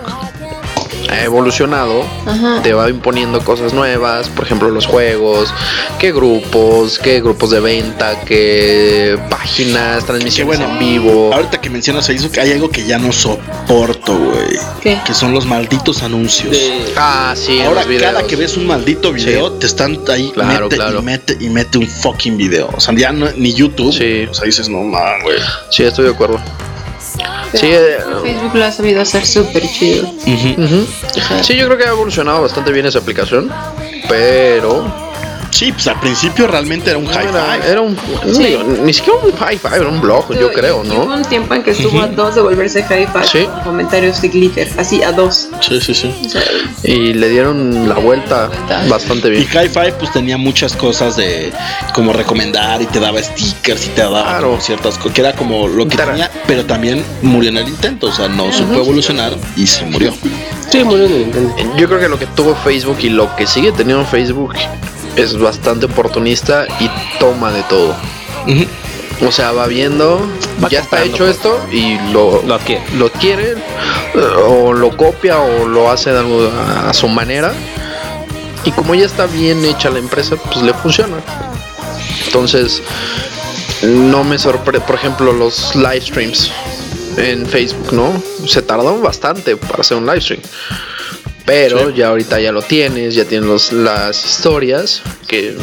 Ha 1.10 1.24
evolucionado, 1.24 2.04
Ajá. 2.26 2.62
te 2.64 2.74
va 2.74 2.90
imponiendo 2.90 3.40
cosas 3.42 3.74
nuevas, 3.74 4.28
por 4.30 4.46
ejemplo 4.46 4.70
los 4.70 4.86
juegos, 4.86 5.54
qué 6.00 6.12
grupos, 6.12 7.00
qué 7.00 7.22
grupos 7.22 7.50
de 7.52 7.60
venta, 7.62 8.22
qué 8.26 9.18
páginas, 9.30 10.06
transmisiones 10.06 10.58
bueno, 10.60 10.74
en 10.74 10.80
vivo. 10.80 11.34
ahorita 11.34 11.62
que 11.62 11.70
mencionas 11.70 12.08
Facebook, 12.08 12.34
hay 12.40 12.52
algo 12.52 12.70
que 12.70 12.86
ya 12.86 12.98
no 13.00 13.12
soporto, 13.14 14.18
güey. 14.18 14.58
¿Qué? 14.82 15.00
Que 15.06 15.14
son 15.14 15.34
los 15.34 15.46
malditos 15.46 16.04
anuncios. 16.04 16.52
De- 16.52 16.94
Ah, 16.98 17.34
sí, 17.38 17.62
Ahora, 17.62 17.84
los 17.86 18.02
cada 18.02 18.24
que 18.26 18.36
ves 18.36 18.58
un 18.58 18.68
maldito 18.68 19.12
video, 19.14 19.52
te 19.54 19.68
están 19.68 19.98
ahí 20.12 20.32
Claro, 20.34 20.64
mete 20.66 20.76
claro. 20.76 21.00
y 21.00 21.04
mete 21.04 21.38
y 21.40 21.50
mete 21.50 21.78
un 21.78 21.88
fucking 21.88 22.38
video. 22.38 22.70
O 22.76 22.80
sea, 22.80 22.94
ya 22.96 23.12
no, 23.12 23.28
ni 23.38 23.54
YouTube. 23.54 23.94
Sí. 23.94 24.28
O 24.30 24.34
sea, 24.34 24.46
dices, 24.46 24.68
no 24.70 24.80
man, 24.84 25.22
güey. 25.24 25.38
Sí, 25.70 25.84
estoy 25.84 26.06
de 26.06 26.12
acuerdo. 26.12 26.40
Pero 27.52 27.58
Sí, 27.60 27.68
eh, 27.72 27.98
Facebook 28.24 28.56
lo 28.56 28.66
ha 28.66 28.72
sabido 28.72 29.02
hacer 29.02 29.26
súper 29.26 29.64
chido. 29.70 30.04
ujú. 30.08 30.88
sí, 31.42 31.56
yo 31.56 31.66
creo 31.68 31.78
que 31.78 31.84
ha 31.86 31.90
evolucionado 31.90 32.42
bastante 32.42 32.72
bien 32.72 32.86
esa 32.86 33.00
aplicación, 33.00 33.52
pero 34.10 34.86
Sí, 35.58 35.72
pues 35.72 35.88
al 35.88 36.00
principio 36.00 36.46
realmente 36.46 36.92
era 36.92 37.00
un 37.00 37.08
high 37.08 37.30
era, 37.30 37.46
five. 37.56 37.72
era 37.72 37.82
un 37.82 37.98
Sí. 38.32 38.44
digo, 38.44 38.64
ni 38.64 38.94
siquiera 38.94 39.18
un 39.24 39.32
high 39.36 39.58
five, 39.58 39.76
era 39.78 39.88
un 39.88 40.00
blog, 40.00 40.32
yo 40.40 40.52
creo, 40.54 40.84
y 40.86 40.90
Hubo 40.90 41.06
¿no? 41.06 41.16
un 41.16 41.26
tiempo 41.26 41.56
en 41.56 41.64
que 41.64 41.72
estuvo 41.72 42.00
a 42.00 42.06
dos 42.08 42.36
de 42.36 42.42
volverse 42.42 42.82
hi-fi 42.82 43.28
Sí. 43.28 43.46
con 43.46 43.62
comentarios 43.64 44.22
de 44.22 44.28
glitter, 44.28 44.70
así 44.78 45.02
a 45.02 45.12
dos. 45.12 45.48
Sí, 45.62 45.82
sí, 45.82 45.96
sí. 45.96 46.14
O 46.26 46.30
sea, 46.30 46.44
Y 46.84 47.14
le 47.14 47.30
dieron 47.30 47.90
la 47.90 47.96
vuelta 47.96 48.52
bastante 48.88 49.30
Y 49.30 49.32
bien. 49.32 49.48
High 49.48 49.70
Five 49.70 49.94
pues 49.94 50.12
tenía 50.12 50.38
muchas 50.38 50.76
cosas 50.76 51.16
de 51.18 51.52
como 51.94 52.14
recomendar 52.14 52.80
y 52.82 52.86
te 52.86 53.00
daba 53.00 53.22
stickers 53.24 53.88
y 53.88 53.90
te 53.90 54.02
daba 54.02 54.24
Claro. 54.24 54.60
ciertas 54.62 54.98
cosas 55.00 55.14
que 55.14 55.22
era 55.22 55.34
como 55.34 55.68
lo 55.68 55.88
que 55.88 55.98
Tara. 55.98 56.12
tenía, 56.12 56.32
pero 56.46 56.66
también 56.66 57.04
murió 57.24 57.50
en 57.50 57.58
el 57.58 57.68
intento, 57.68 58.08
o 58.08 58.14
sea, 58.14 58.28
no 58.28 58.54
supo 58.54 58.76
evolucionar 58.76 59.34
y 59.56 59.66
se 59.66 59.86
murió. 59.86 60.14
Sí, 60.70 60.84
murió 60.84 61.06
en 61.06 61.14
el 61.14 61.22
intento. 61.22 61.56
Yo 61.78 61.88
creo 61.88 62.00
que 62.00 62.10
lo 62.10 62.20
que 62.20 62.28
tuvo 62.28 62.54
Facebook 62.64 62.98
y 63.02 63.10
lo 63.10 63.36
que 63.36 63.48
sigue 63.48 63.72
teniendo 63.72 64.06
Facebook 64.06 64.54
es 65.18 65.38
bastante 65.38 65.88
oportunista 65.88 66.66
y 66.80 66.90
toma 67.20 67.52
de 67.52 67.64
todo. 67.64 67.96
O 69.26 69.32
sea, 69.32 69.52
va 69.52 69.66
viendo, 69.68 70.22
Va 70.64 70.70
ya 70.70 70.82
está 70.82 71.04
hecho 71.04 71.28
esto 71.28 71.60
y 71.72 71.98
lo, 72.12 72.44
Lo 72.44 72.54
adquiere. 72.56 72.84
lo 72.96 73.12
quiere 73.12 73.52
eh, 73.54 74.20
o 74.46 74.74
lo 74.74 74.96
copia 74.96 75.40
o 75.40 75.68
lo 75.68 75.90
hace 75.90 76.12
de 76.12 76.20
algo 76.20 76.50
a, 76.50 76.90
a 76.92 76.94
su 76.94 77.08
manera. 77.08 77.52
Y 78.64 78.72
como 78.72 78.94
ya 78.96 79.06
está 79.06 79.26
bien 79.26 79.66
hecha 79.66 79.90
la 79.90 80.00
empresa, 80.00 80.36
pues 80.36 80.62
le 80.64 80.74
funciona. 80.74 81.18
Entonces, 82.28 82.82
no 83.82 84.24
me 84.24 84.38
sorprende, 84.38 84.86
por 84.86 84.96
ejemplo, 84.96 85.34
los 85.34 85.76
live 85.76 86.02
streams 86.02 86.52
en 87.18 87.46
Facebook, 87.48 87.94
¿no? 87.94 88.22
Se 88.46 88.62
tardaron 88.62 89.02
bastante 89.02 89.58
para 89.58 89.82
hacer 89.82 89.98
un 89.98 90.06
live 90.06 90.22
stream. 90.22 90.42
Pero 91.48 91.90
ya 91.90 92.10
ahorita 92.10 92.40
ya 92.40 92.52
lo 92.52 92.62
tienes, 92.62 93.16
ya 93.16 93.26
tienes 93.26 93.48
los- 93.50 93.72
las 93.74 94.24
historias, 94.24 95.02
que 95.28 95.58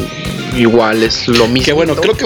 igual 0.57 1.03
es 1.03 1.27
lo 1.29 1.47
mismo. 1.47 1.63
Que 1.65 1.71
bueno, 1.73 1.95
creo 1.95 2.17
que 2.17 2.25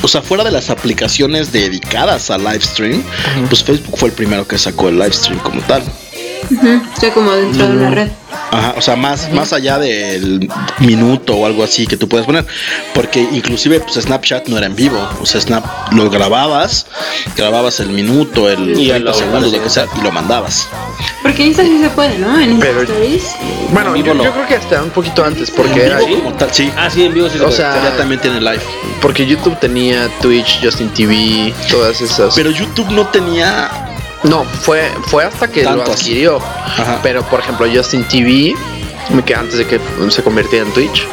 o 0.00 0.06
sea, 0.08 0.22
fuera 0.22 0.42
de 0.44 0.50
las 0.52 0.70
aplicaciones 0.70 1.52
dedicadas 1.52 2.30
a 2.30 2.38
live 2.38 2.60
stream, 2.62 3.02
pues 3.48 3.62
Facebook 3.62 3.98
fue 3.98 4.08
el 4.08 4.14
primero 4.14 4.46
que 4.46 4.56
sacó 4.56 4.88
el 4.88 4.98
live 4.98 5.12
stream 5.12 5.38
como 5.40 5.60
tal. 5.62 5.82
o 5.82 7.00
sea, 7.00 7.12
como 7.12 7.32
dentro 7.32 7.66
de 7.68 7.76
una 7.76 7.90
red. 7.90 8.08
Ajá, 8.50 8.74
o 8.78 8.80
sea, 8.80 8.96
más, 8.96 9.30
más 9.32 9.52
allá 9.52 9.78
del 9.78 10.48
minuto 10.78 11.34
o 11.36 11.44
algo 11.46 11.62
así 11.62 11.86
que 11.86 11.96
tú 11.96 12.08
puedes 12.08 12.24
poner. 12.26 12.46
Porque 12.94 13.20
inclusive 13.20 13.80
pues, 13.80 13.96
Snapchat 14.02 14.48
no 14.48 14.56
era 14.56 14.66
en 14.66 14.74
vivo. 14.74 14.98
O 15.20 15.26
sea, 15.26 15.40
Snap 15.40 15.64
lo 15.92 16.08
grababas, 16.08 16.86
grababas 17.36 17.80
el 17.80 17.90
minuto, 17.90 18.48
el 18.48 18.70
Y 18.78 18.86
ya 18.86 18.94
30 18.94 19.10
lo 19.10 19.14
segundos, 19.14 19.52
lo 19.52 19.62
que 19.62 19.68
sea, 19.70 19.86
y 19.96 20.00
lo 20.00 20.10
mandabas. 20.12 20.66
Porque 21.22 21.44
Insta 21.44 21.62
sí 21.62 21.78
se 21.80 21.90
puede, 21.90 22.18
¿no? 22.18 22.40
En 22.40 22.58
Pero- 22.58 22.82
Stories. 22.82 23.24
Bueno, 23.70 23.94
En 23.94 24.02
yo, 24.04 24.12
vivo 24.12 24.14
no. 24.14 24.24
yo 24.24 24.32
creo 24.32 24.46
que 24.48 24.54
hasta 24.54 24.82
un 24.82 24.90
poquito 24.90 25.22
antes, 25.24 25.50
porque 25.50 25.72
En 25.84 25.86
era, 25.92 25.98
vivo 25.98 26.22
como 26.24 26.34
tal, 26.36 26.48
sí. 26.52 26.72
Ah, 26.76 26.88
sí, 26.88 27.04
en 27.04 27.12
vivo 27.12 27.28
sí 27.28 27.34
se 27.36 27.40
O 27.42 27.46
puede. 27.46 27.56
sea, 27.58 27.74
Ya 27.82 27.96
también 27.98 28.20
tiene 28.20 28.40
live. 28.40 28.60
porque 29.02 29.26
YouTube 29.26 29.58
tenía 29.60 30.08
Twitch, 30.22 30.60
Justin 30.62 30.88
TV, 30.94 31.52
todas 31.70 32.00
esas. 32.00 32.34
Pero 32.34 32.50
YouTube 32.50 32.88
no 32.92 33.06
tenía. 33.08 33.87
No, 34.24 34.44
fue, 34.44 34.90
fue 35.06 35.24
hasta 35.24 35.48
que 35.48 35.62
lo 35.64 35.82
adquirió. 35.82 36.38
Ajá. 36.38 37.00
Pero 37.02 37.22
por 37.24 37.40
ejemplo, 37.40 37.66
Justin 37.72 38.04
TV, 38.04 38.54
que 39.24 39.34
antes 39.34 39.58
de 39.58 39.66
que 39.66 39.80
se 40.10 40.22
convirtiera 40.22 40.66
en 40.66 40.72
Twitch, 40.72 41.06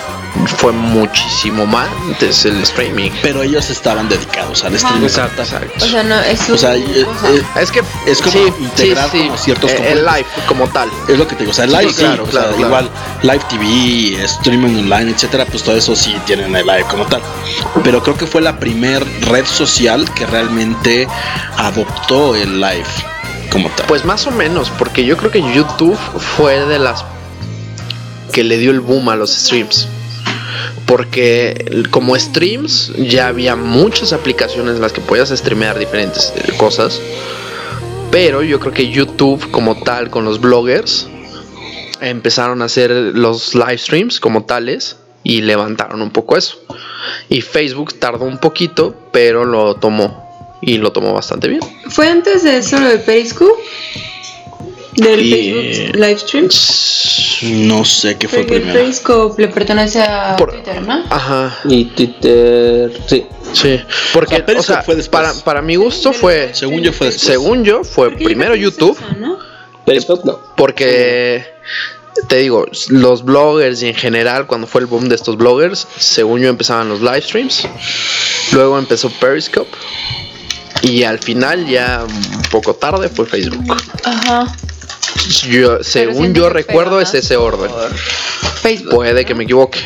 fue 0.57 0.71
muchísimo 0.71 1.65
más 1.65 1.87
antes 2.07 2.45
el 2.45 2.61
streaming. 2.63 3.11
Pero 3.21 3.41
ellos 3.43 3.69
estaban 3.69 4.07
dedicados 4.09 4.63
al 4.63 4.75
Ajá. 4.75 4.77
streaming. 4.77 5.05
Exacto. 5.07 5.41
O 5.81 5.85
sea, 5.87 6.03
no, 6.03 6.19
es 6.21 6.49
O 6.49 6.57
sea, 6.57 6.75
eh, 6.75 6.83
eh, 6.87 7.43
Es 7.61 7.71
que 7.71 7.81
Es 8.05 8.21
como 8.21 8.37
integrar 8.59 9.09
como 9.09 9.37
ciertos 9.37 9.71
eh, 9.71 9.91
el 9.93 10.05
live 10.05 10.25
como 10.47 10.67
tal. 10.69 10.89
Es 11.07 11.17
lo 11.17 11.27
que 11.27 11.35
te 11.35 11.39
digo, 11.43 11.51
o 11.51 11.53
sea, 11.53 11.65
el 11.65 11.71
Sí, 11.71 11.77
live 11.77 11.93
sí, 11.93 11.99
claro, 12.03 12.23
o 12.23 12.25
sea, 12.25 12.31
claro, 12.41 12.55
claro. 12.57 12.65
igual 12.67 12.89
live 13.23 13.41
TV, 13.49 14.23
streaming 14.25 14.79
online, 14.79 15.11
etcétera, 15.11 15.45
pues 15.45 15.63
todo 15.63 15.75
eso 15.75 15.95
sí 15.95 16.15
tienen 16.25 16.55
el 16.55 16.65
live 16.65 16.85
como 16.89 17.05
tal. 17.05 17.21
Pero 17.83 18.01
creo 18.03 18.17
que 18.17 18.27
fue 18.27 18.41
la 18.41 18.59
primer 18.59 19.05
red 19.27 19.45
social 19.45 20.09
que 20.13 20.25
realmente 20.25 21.07
adoptó 21.57 22.35
el 22.35 22.59
live 22.59 22.85
como 23.51 23.69
tal. 23.69 23.85
Pues 23.87 24.03
más 24.05 24.27
o 24.27 24.31
menos, 24.31 24.69
porque 24.77 25.05
yo 25.05 25.17
creo 25.17 25.31
que 25.31 25.41
YouTube 25.53 25.97
fue 26.37 26.65
de 26.65 26.79
las 26.79 27.05
que 28.33 28.43
le 28.43 28.57
dio 28.57 28.71
el 28.71 28.81
boom 28.81 29.07
a 29.09 29.15
los 29.15 29.31
streams. 29.33 29.87
Porque 30.85 31.83
como 31.89 32.15
streams 32.15 32.93
ya 32.97 33.27
había 33.27 33.55
muchas 33.55 34.13
aplicaciones 34.13 34.75
en 34.75 34.81
las 34.81 34.93
que 34.93 35.01
podías 35.01 35.29
streamear 35.29 35.79
diferentes 35.79 36.33
eh, 36.35 36.53
cosas. 36.57 37.01
Pero 38.11 38.43
yo 38.43 38.59
creo 38.59 38.73
que 38.73 38.89
YouTube 38.89 39.49
como 39.51 39.81
tal 39.83 40.09
con 40.09 40.25
los 40.25 40.39
bloggers 40.39 41.07
empezaron 42.01 42.61
a 42.61 42.65
hacer 42.65 42.91
los 42.91 43.55
live 43.55 43.77
streams 43.77 44.19
como 44.19 44.45
tales 44.45 44.97
y 45.23 45.41
levantaron 45.41 46.01
un 46.01 46.11
poco 46.11 46.37
eso. 46.37 46.57
Y 47.29 47.41
Facebook 47.41 47.99
tardó 47.99 48.25
un 48.25 48.37
poquito, 48.37 48.95
pero 49.11 49.43
lo 49.43 49.75
tomó 49.75 50.57
y 50.61 50.77
lo 50.77 50.91
tomó 50.91 51.13
bastante 51.13 51.47
bien. 51.47 51.61
¿Fue 51.89 52.07
antes 52.07 52.43
de 52.43 52.57
eso 52.57 52.79
lo 52.79 52.89
de 52.89 52.99
Periscope? 52.99 53.61
Del 54.95 55.21
Y- 55.21 55.31
Facebook 55.31 55.95
Livestream. 55.95 56.49
No 57.67 57.83
sé 57.85 58.17
qué 58.17 58.27
fue 58.27 58.39
Porque 58.39 58.55
el 58.55 58.61
primero. 58.61 58.79
Periscope 58.79 59.41
le 59.41 59.47
pertenece 59.49 60.01
a 60.01 60.35
Por- 60.37 60.51
Twitter, 60.51 60.81
¿no? 60.81 61.03
Ajá. 61.09 61.57
Y 61.65 61.85
Twitter, 61.85 62.91
sí. 63.07 63.25
Sí, 63.53 63.79
porque 64.13 64.35
O 64.35 64.37
sea, 64.37 64.37
o 64.37 64.39
sea, 64.39 64.45
Periscope 64.45 64.83
fue 64.83 64.95
después. 64.95 65.21
para, 65.23 65.33
para 65.43 65.61
mi 65.61 65.75
gusto 65.75 66.11
fue, 66.13 66.49
Según 66.53 66.81
yo 66.81 66.91
fue 66.91 67.07
después. 67.07 67.25
según 67.27 67.63
yo, 67.63 67.83
fue 67.83 68.11
primero 68.11 68.55
YouTube, 68.55 68.97
eso, 68.97 69.17
¿no? 69.19 69.37
Periscope 69.85 70.23
no. 70.25 70.39
porque 70.57 71.45
te 72.27 72.37
digo, 72.37 72.65
los 72.89 73.23
bloggers 73.23 73.81
y 73.83 73.87
en 73.89 73.95
general, 73.95 74.47
cuando 74.47 74.65
fue 74.67 74.81
el 74.81 74.87
boom 74.87 75.07
de 75.09 75.15
estos 75.15 75.37
bloggers, 75.37 75.87
según 75.97 76.41
yo 76.41 76.49
empezaban 76.49 76.89
los 76.89 77.01
live 77.01 77.21
streams, 77.21 77.67
luego 78.51 78.77
empezó 78.79 79.09
Periscope 79.09 79.69
y 80.81 81.03
al 81.03 81.19
final, 81.19 81.65
ya 81.67 82.03
un 82.07 82.41
poco 82.51 82.73
tarde, 82.73 83.07
fue 83.09 83.25
Facebook. 83.25 83.77
Ajá. 84.03 84.53
Yo, 85.49 85.83
según 85.83 86.33
yo 86.33 86.49
recuerdo, 86.49 86.99
es 87.01 87.13
ese 87.13 87.37
orden. 87.37 87.71
Facebook. 88.61 88.95
Puede 88.95 89.25
que 89.25 89.35
me 89.35 89.43
equivoque. 89.43 89.79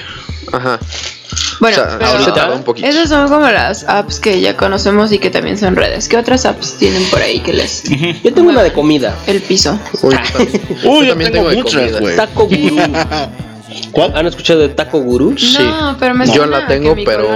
Ajá. 0.52 0.80
Bueno, 1.60 1.78
o 1.84 2.24
sea, 2.24 2.34
pero 2.34 2.56
un 2.56 2.64
poquito. 2.64 2.88
esas 2.88 3.10
son 3.10 3.28
como 3.28 3.48
las 3.50 3.84
apps 3.88 4.20
que 4.20 4.40
ya 4.40 4.56
conocemos 4.56 5.12
y 5.12 5.20
que 5.20 5.30
también 5.30 5.58
son 5.58 5.76
redes. 5.76 6.08
¿Qué 6.08 6.16
otras 6.18 6.46
apps 6.46 6.78
tienen 6.78 7.04
por 7.10 7.22
ahí 7.22 7.42
que 7.42 7.52
les 7.54 7.84
Yo 8.24 8.34
tengo 8.34 8.50
una 8.50 8.64
de 8.64 8.72
comida. 8.72 9.16
el 9.28 9.42
piso? 9.42 9.78
Uy, 10.02 10.16
yo 10.26 10.32
también, 10.32 10.62
Uy, 10.84 11.00
yo 11.00 11.04
yo 11.04 11.10
también 11.10 11.32
tengo 11.34 11.50
de 11.50 11.58
muchas, 11.58 11.82
comida. 11.82 12.00
güey. 12.00 12.16
Taco 12.16 12.46
Guru. 12.48 12.78
¿Cuál? 13.92 14.14
¿Han 14.16 14.28
escuchado 14.28 14.60
de 14.62 14.70
Taco 14.70 15.00
Guru? 15.00 15.38
Sí. 15.38 15.58
No, 15.60 15.96
pero 16.00 16.16
me 16.16 16.26
Yo 16.32 16.46
la 16.46 16.66
tengo, 16.66 16.96
pero 17.06 17.28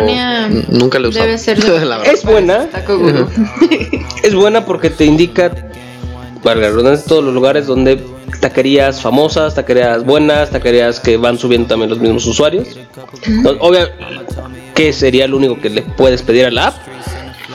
nunca 0.69 0.99
la 0.99 1.07
he 1.07 1.09
usado. 1.09 1.25
Debe 1.25 1.37
ser 1.37 1.61
de 1.61 1.85
La 1.85 1.97
verdad. 1.97 2.13
Es 2.13 2.23
buena. 2.23 2.67
Taco 2.67 2.97
Guru. 2.97 3.29
Es 4.23 4.33
buena 4.33 4.65
porque 4.65 4.89
te 4.89 5.03
indica 5.03 5.51
valga 6.43 6.67
redundancia, 6.67 7.07
todos 7.07 7.23
los 7.23 7.33
lugares 7.33 7.65
donde 7.67 7.99
taquerías 8.39 9.01
famosas, 9.01 9.55
taquerías 9.55 10.03
buenas, 10.03 10.49
taquerías 10.49 10.99
que 10.99 11.17
van 11.17 11.37
subiendo 11.37 11.67
también 11.67 11.89
los 11.89 11.99
mismos 11.99 12.25
usuarios. 12.25 12.67
Entonces, 13.25 13.61
obvio, 13.61 13.89
que 14.75 14.93
sería 14.93 15.27
lo 15.27 15.37
único 15.37 15.59
que 15.59 15.69
le 15.69 15.81
puedes 15.81 16.21
pedir 16.21 16.45
a 16.45 16.51
la 16.51 16.67
app, 16.67 16.75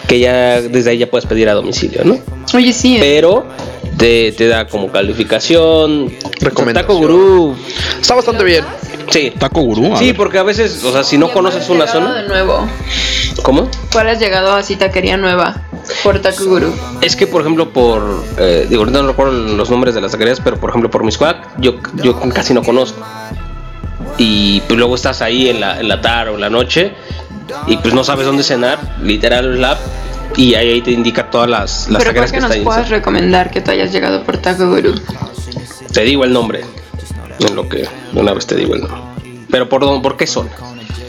que 0.06 0.18
ya 0.20 0.60
desde 0.60 0.90
ahí 0.90 0.98
ya 0.98 1.10
puedes 1.10 1.26
pedir 1.26 1.48
a 1.48 1.54
domicilio, 1.54 2.04
¿no? 2.04 2.18
Oye, 2.54 2.72
sí. 2.72 2.96
¿eh? 2.96 3.00
Pero 3.00 3.46
te, 3.98 4.32
te 4.32 4.48
da 4.48 4.66
como 4.66 4.90
calificación. 4.90 6.10
Taco 6.72 6.96
Gurú. 6.96 7.56
Está 8.00 8.14
bastante 8.14 8.44
bien. 8.44 8.64
Sí. 9.10 9.32
Taco 9.38 9.60
Gurú. 9.60 9.96
Sí, 9.98 10.12
porque 10.12 10.38
a 10.38 10.42
veces, 10.42 10.82
o 10.84 10.92
sea, 10.92 11.04
si 11.04 11.18
no 11.18 11.30
conoces 11.30 11.68
una 11.68 11.86
zona. 11.86 12.22
de 12.22 12.28
nuevo. 12.28 12.66
¿Cómo? 13.42 13.68
¿Cuál 13.92 14.08
has 14.08 14.18
llegado 14.18 14.52
a 14.54 14.62
taquería 14.62 15.16
nueva? 15.16 15.67
Por 16.02 16.18
Taco 16.20 16.44
Guru. 16.44 16.72
Es 17.00 17.16
que, 17.16 17.26
por 17.26 17.40
ejemplo, 17.42 17.70
por. 17.72 18.24
Eh, 18.38 18.66
digo, 18.68 18.84
no 18.86 19.06
recuerdo 19.06 19.32
los 19.32 19.70
nombres 19.70 19.94
de 19.94 20.00
las 20.00 20.12
taquerías, 20.12 20.40
pero 20.40 20.58
por 20.58 20.70
ejemplo, 20.70 20.90
por 20.90 21.04
Miscuac, 21.04 21.58
yo, 21.58 21.74
yo 21.94 22.18
casi 22.30 22.52
no 22.54 22.62
conozco. 22.62 23.00
Y 24.16 24.60
pues 24.62 24.78
luego 24.78 24.94
estás 24.94 25.22
ahí 25.22 25.48
en 25.48 25.60
la, 25.60 25.80
en 25.80 25.88
la 25.88 26.00
tarde 26.00 26.30
o 26.32 26.34
en 26.34 26.40
la 26.40 26.50
noche 26.50 26.92
y 27.66 27.76
pues 27.78 27.94
no 27.94 28.02
sabes 28.04 28.26
dónde 28.26 28.42
cenar, 28.42 28.78
literal 29.02 29.54
es 29.54 29.60
la 29.60 29.70
app, 29.72 29.78
y 30.36 30.54
ahí, 30.54 30.70
ahí 30.72 30.82
te 30.82 30.90
indica 30.90 31.30
todas 31.30 31.48
las, 31.48 31.88
las 31.88 32.02
Pero 32.02 32.12
¿cuál 32.14 32.26
taquerías 32.26 32.32
que 32.32 32.36
que 32.36 32.40
nos 32.40 32.50
están 32.50 32.58
ahí. 32.58 32.64
puedas 32.64 32.88
recomendar 32.90 33.50
que 33.50 33.60
tú 33.60 33.70
hayas 33.70 33.92
llegado 33.92 34.24
por 34.24 34.36
Taco 34.38 34.66
Guru? 34.68 34.94
Te 35.92 36.02
digo 36.02 36.24
el 36.24 36.32
nombre. 36.32 36.64
En 37.40 37.54
lo 37.54 37.68
que 37.68 37.88
una 38.14 38.34
vez 38.34 38.46
te 38.46 38.56
digo 38.56 38.74
el 38.74 38.80
nombre. 38.82 38.98
Pero 39.50 39.68
por 39.68 39.80
dónde- 39.82 40.02
por 40.02 40.16
qué 40.16 40.26
son? 40.26 40.48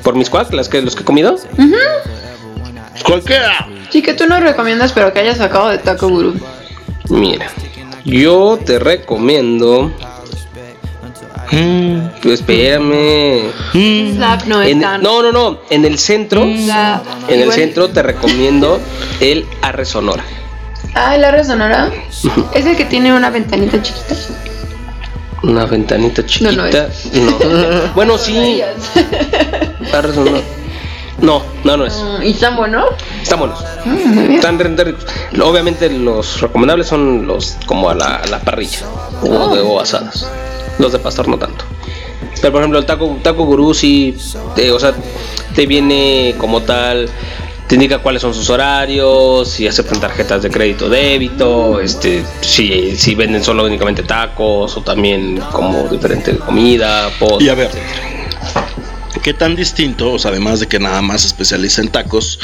¿Por 0.03 0.15
Miscuac, 0.15 0.53
las 0.53 0.69
que 0.69 0.81
los 0.81 0.95
que 0.95 1.01
he 1.01 1.05
comido? 1.05 1.35
Cualquiera. 3.03 3.67
Sí, 3.89 4.01
que 4.01 4.13
tú 4.13 4.25
nos 4.27 4.41
recomiendas, 4.41 4.91
pero 4.93 5.13
que 5.13 5.19
hayas 5.21 5.37
sacado 5.37 5.69
de 5.69 5.77
Taco 5.79 6.07
Guru. 6.09 6.35
Mira, 7.09 7.47
yo 8.05 8.59
te 8.63 8.77
recomiendo. 8.79 9.91
Pues 12.21 12.41
espérame. 12.41 13.51
Slap 13.71 14.43
no 14.45 14.61
En- 14.61 14.77
es 14.77 14.83
tan. 14.83 15.01
no, 15.01 15.23
no, 15.23 15.31
no. 15.31 15.59
En 15.71 15.83
el 15.85 15.97
centro, 15.97 16.43
Slap. 16.45 17.03
en 17.27 17.39
el 17.41 17.51
centro 17.51 17.89
te 17.89 18.03
recomiendo 18.03 18.79
el 19.19 19.45
Arre 19.61 19.85
Sonora. 19.85 20.23
Ah, 20.95 21.15
el 21.15 21.23
arre 21.23 21.43
sonora. 21.43 21.91
Es 22.53 22.65
el 22.65 22.75
que 22.75 22.85
tiene 22.85 23.13
una 23.13 23.29
ventanita 23.29 23.79
chiquita. 23.81 24.15
Una 25.43 25.65
ventanita 25.65 26.25
chiquita. 26.25 26.51
No, 26.51 26.67
no 26.67 27.69
No. 27.83 27.91
bueno, 27.95 28.17
sí. 28.17 28.61
Arre 29.93 30.13
Sonora. 30.13 30.39
No, 31.21 31.43
no, 31.63 31.77
no 31.77 31.85
es. 31.85 31.95
Mm, 32.01 32.23
¿Y 32.23 32.33
tan 32.33 32.55
bueno? 32.55 32.85
Están 33.21 33.39
buenos. 33.39 33.59
Mm. 33.85 34.31
Están 34.35 34.57
re- 34.59 34.75
re- 34.75 35.41
Obviamente 35.43 35.89
los 35.89 36.41
recomendables 36.41 36.87
son 36.87 37.27
los 37.27 37.57
como 37.65 37.89
a 37.89 37.95
la, 37.95 38.15
a 38.17 38.27
la 38.27 38.39
parrilla 38.39 38.85
o, 39.21 39.53
de, 39.53 39.61
o 39.61 39.79
asadas. 39.79 40.29
Los 40.77 40.91
de 40.93 40.99
pastor 40.99 41.27
no 41.27 41.37
tanto. 41.37 41.65
Pero 42.41 42.51
por 42.53 42.61
ejemplo 42.61 42.79
el 42.79 42.85
taco, 42.85 43.17
taco 43.21 43.43
gurú 43.45 43.73
sí, 43.73 44.17
te- 44.55 44.71
o 44.71 44.79
sea, 44.79 44.93
te 45.55 45.65
viene 45.65 46.35
como 46.37 46.61
tal, 46.61 47.09
te 47.67 47.75
indica 47.75 47.99
cuáles 47.99 48.21
son 48.21 48.33
sus 48.33 48.49
horarios, 48.49 49.49
si 49.49 49.67
aceptan 49.67 49.99
tarjetas 49.99 50.41
de 50.41 50.49
crédito 50.49 50.87
débito, 50.89 51.81
este, 51.81 52.23
si, 52.41 52.95
si 52.95 53.13
venden 53.15 53.43
solo 53.43 53.65
únicamente 53.65 54.03
tacos 54.03 54.77
o 54.77 54.81
también 54.81 55.41
como 55.51 55.83
diferente 55.89 56.37
comida, 56.37 57.09
postres, 57.19 57.45
Y 57.45 57.49
a 57.49 57.55
ver, 57.55 57.69
¿qué 59.23 59.33
tan 59.33 59.55
distinto, 59.55 60.13
o 60.13 60.19
sea, 60.19 60.31
además 60.31 60.59
de 60.59 60.67
que 60.67 60.79
nada 60.79 61.01
más 61.01 61.21
se 61.21 61.27
especializa 61.27 61.81
en 61.81 61.89
tacos, 61.89 62.39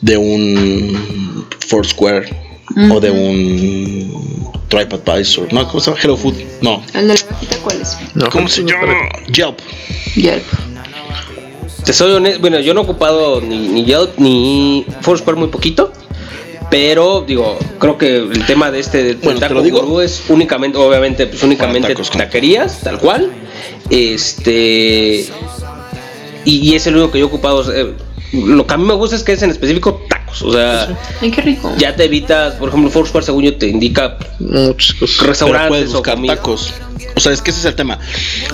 de 0.00 0.16
un 0.16 1.46
Foursquare 1.68 2.28
o 2.90 3.00
de 3.00 3.10
un 3.10 4.58
TripAdvisor? 4.68 5.52
No, 5.52 5.66
¿cómo 5.68 5.80
se 5.80 5.90
llama? 5.90 6.00
Hello 6.02 6.16
Food. 6.16 6.34
No. 6.62 6.82
¿El 6.94 7.08
de 7.08 7.14
la 7.14 7.20
cajita 7.20 7.56
cuál 7.58 7.80
es? 7.80 7.96
¿Cómo 8.30 8.48
se 8.48 8.62
llama? 8.62 8.94
Yelp. 9.32 9.58
Yelp. 10.14 10.44
Te 11.84 11.92
soy 11.92 12.12
honesto, 12.12 12.40
bueno, 12.40 12.60
yo 12.60 12.74
no 12.74 12.80
he 12.80 12.84
ocupado 12.84 13.40
ni, 13.40 13.68
ni 13.68 13.84
Yelp 13.84 14.18
ni 14.18 14.86
Foursquare 15.00 15.38
muy 15.38 15.48
poquito. 15.48 15.92
Pero 16.70 17.24
digo, 17.26 17.58
creo 17.80 17.98
que 17.98 18.16
el 18.16 18.46
tema 18.46 18.70
de 18.70 18.78
este 18.78 19.02
del 19.02 19.16
Bueno, 19.16 19.40
taco 19.40 19.54
lo 19.54 19.62
digo. 19.62 19.80
gurú 19.80 20.00
es 20.00 20.22
únicamente, 20.28 20.78
obviamente, 20.78 21.26
pues 21.26 21.42
únicamente 21.42 21.92
taquerías, 22.16 22.80
tal 22.80 23.00
cual. 23.00 23.32
Este 23.90 25.26
y, 26.44 26.58
y 26.70 26.74
es 26.74 26.86
el 26.86 26.96
único 26.96 27.12
que 27.12 27.18
yo 27.18 27.24
he 27.26 27.28
ocupado. 27.28 27.64
eh, 27.74 27.94
lo 28.32 28.64
que 28.66 28.74
a 28.74 28.76
mí 28.76 28.84
me 28.84 28.94
gusta 28.94 29.16
es 29.16 29.24
que 29.24 29.32
es 29.32 29.42
en 29.42 29.50
específico 29.50 30.02
tacos. 30.08 30.42
O 30.42 30.52
sea, 30.52 30.96
Ay, 31.20 31.30
qué 31.32 31.42
rico. 31.42 31.72
ya 31.78 31.96
te 31.96 32.04
evitas, 32.04 32.54
por 32.54 32.68
ejemplo, 32.68 32.88
Foursquare, 32.90 33.26
según 33.26 33.42
yo, 33.44 33.56
te 33.56 33.66
indica 33.68 34.16
restaurantes 35.22 35.68
puedes 35.68 35.90
o 35.90 35.94
buscar 35.94 36.14
comida. 36.14 36.36
tacos. 36.36 36.72
O 37.16 37.20
sea, 37.20 37.32
es 37.32 37.42
que 37.42 37.50
ese 37.50 37.60
es 37.60 37.66
el 37.66 37.74
tema. 37.74 37.98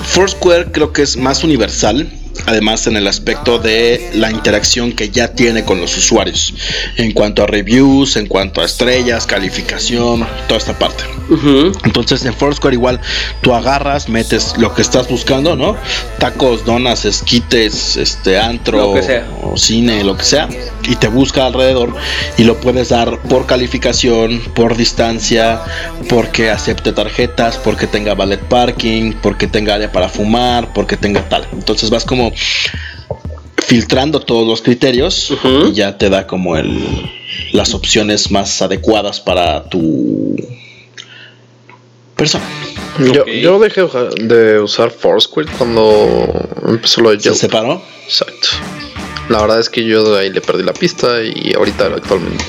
Foursquare 0.03 0.71
creo 0.73 0.93
que 0.93 1.03
es 1.03 1.17
más 1.17 1.45
universal. 1.45 2.11
Además, 2.47 2.87
en 2.87 2.97
el 2.97 3.07
aspecto 3.07 3.59
de 3.59 4.11
la 4.15 4.31
interacción 4.31 4.93
que 4.93 5.09
ya 5.11 5.29
tiene 5.29 5.65
con 5.65 5.81
los 5.81 5.97
usuarios. 5.97 6.55
En 6.97 7.13
cuanto 7.13 7.43
a 7.43 7.47
reviews, 7.47 8.17
en 8.17 8.27
cuanto 8.27 8.61
a 8.61 8.65
estrellas, 8.65 9.27
calificación, 9.27 10.27
toda 10.47 10.59
esta 10.59 10.79
parte. 10.79 11.05
Entonces, 11.85 12.25
en 12.25 12.35
Foursquare 12.35 12.75
igual 12.75 13.01
tú 13.41 13.55
agarras, 13.55 14.09
metes 14.09 14.55
lo 14.59 14.75
que 14.75 14.83
estás 14.83 15.09
buscando, 15.09 15.57
¿no? 15.57 15.77
Tacos, 16.19 16.65
donas, 16.65 17.05
esquites, 17.05 17.97
este 17.97 18.39
antro, 18.39 18.79
Lo 18.79 18.95
que 18.95 19.03
sea. 19.03 19.27
o 19.43 19.57
cine, 19.57 20.05
lo 20.05 20.17
que 20.17 20.25
sea, 20.25 20.49
y 20.89 20.97
te 20.97 21.09
busca 21.09 21.47
alrededor 21.47 21.95
y 22.39 22.45
lo 22.45 22.61
puedes 22.61 22.91
dar 22.91 23.19
por 23.23 23.47
calificación, 23.47 24.41
por 24.55 24.77
distancia, 24.77 25.61
porque 26.09 26.51
acepte 26.51 26.93
tarjetas, 26.93 27.57
porque 27.59 27.87
tenga 27.87 28.15
ballet 28.15 28.41
parking, 28.41 29.13
porque 29.23 29.47
tenga 29.47 29.75
área 29.75 29.91
para 29.91 30.09
fumar, 30.09 30.73
porque 30.73 30.97
tenga 30.97 31.29
tal. 31.29 31.47
Entonces 31.53 31.91
vas 31.91 32.05
como 32.05 32.26
filtrando 32.33 34.21
todos 34.21 34.47
los 34.47 34.63
criterios 34.63 35.33
y 35.69 35.73
ya 35.73 35.99
te 35.99 36.09
da 36.09 36.27
como 36.27 36.57
el 36.57 37.11
las 37.53 37.75
opciones 37.75 38.31
más 38.31 38.63
adecuadas 38.63 39.21
para 39.21 39.65
tu 39.65 40.37
persona. 42.15 42.45
Yo, 43.13 43.27
yo 43.27 43.59
dejé 43.59 43.83
de 44.21 44.61
usar 44.61 44.91
Foursquare 44.91 45.49
cuando 45.59 46.49
empezó 46.67 47.03
lo 47.03 47.11
de 47.11 47.21
¿Se 47.21 47.35
separó? 47.35 47.83
Exacto. 48.05 48.49
La 49.29 49.41
verdad 49.41 49.61
es 49.61 49.69
que 49.69 49.85
yo 49.85 50.15
de 50.15 50.21
ahí 50.21 50.31
le 50.31 50.41
perdí 50.41 50.63
la 50.63 50.73
pista 50.73 51.23
y 51.23 51.53
ahorita 51.55 51.87
actualmente. 51.87 52.45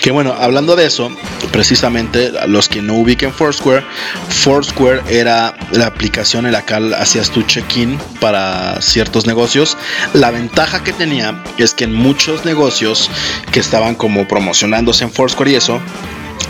Que 0.00 0.10
bueno, 0.10 0.34
hablando 0.38 0.76
de 0.76 0.86
eso, 0.86 1.10
precisamente 1.52 2.32
los 2.46 2.68
que 2.68 2.82
no 2.82 2.94
ubiquen 2.94 3.32
Foursquare, 3.32 3.84
Foursquare 4.28 5.02
era 5.08 5.56
la 5.72 5.86
aplicación 5.86 6.46
en 6.46 6.52
la 6.52 6.62
cual 6.62 6.94
hacías 6.94 7.30
tu 7.30 7.42
check-in 7.42 7.98
para 8.20 8.80
ciertos 8.82 9.26
negocios. 9.26 9.76
La 10.12 10.30
ventaja 10.30 10.82
que 10.82 10.92
tenía 10.92 11.42
es 11.58 11.74
que 11.74 11.84
en 11.84 11.94
muchos 11.94 12.44
negocios 12.44 13.10
que 13.52 13.60
estaban 13.60 13.94
como 13.94 14.28
promocionándose 14.28 15.04
en 15.04 15.12
Foursquare 15.12 15.52
y 15.52 15.54
eso, 15.54 15.80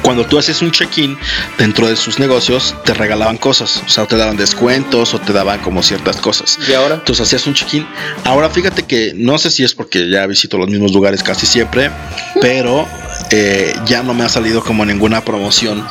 cuando 0.02 0.26
tú 0.26 0.38
haces 0.38 0.60
un 0.60 0.70
check-in 0.70 1.16
dentro 1.58 1.88
de 1.88 1.96
sus 1.96 2.18
negocios, 2.18 2.74
te 2.84 2.92
regalaban 2.92 3.38
cosas, 3.38 3.82
o 3.86 3.88
sea, 3.88 4.06
te 4.06 4.16
daban 4.16 4.36
descuentos 4.36 5.14
o 5.14 5.20
te 5.20 5.32
daban 5.32 5.60
como 5.60 5.82
ciertas 5.82 6.16
cosas. 6.18 6.58
¿Y 6.68 6.74
ahora? 6.74 6.96
Entonces 6.96 7.26
hacías 7.26 7.46
un 7.46 7.54
check-in. 7.54 7.86
Ahora 8.24 8.50
fíjate 8.50 8.82
que 8.82 9.12
no 9.14 9.38
sé 9.38 9.50
si 9.50 9.64
es 9.64 9.74
porque 9.74 10.10
ya 10.10 10.26
visito 10.26 10.58
los 10.58 10.68
mismos 10.68 10.92
lugares 10.92 11.22
casi 11.22 11.46
siempre, 11.46 11.90
pero 12.40 12.86
eh, 13.30 13.74
ya 13.86 14.02
no 14.02 14.14
me 14.14 14.24
ha 14.24 14.28
salido 14.28 14.62
como 14.62 14.84
ninguna 14.84 15.24
promoción 15.24 15.86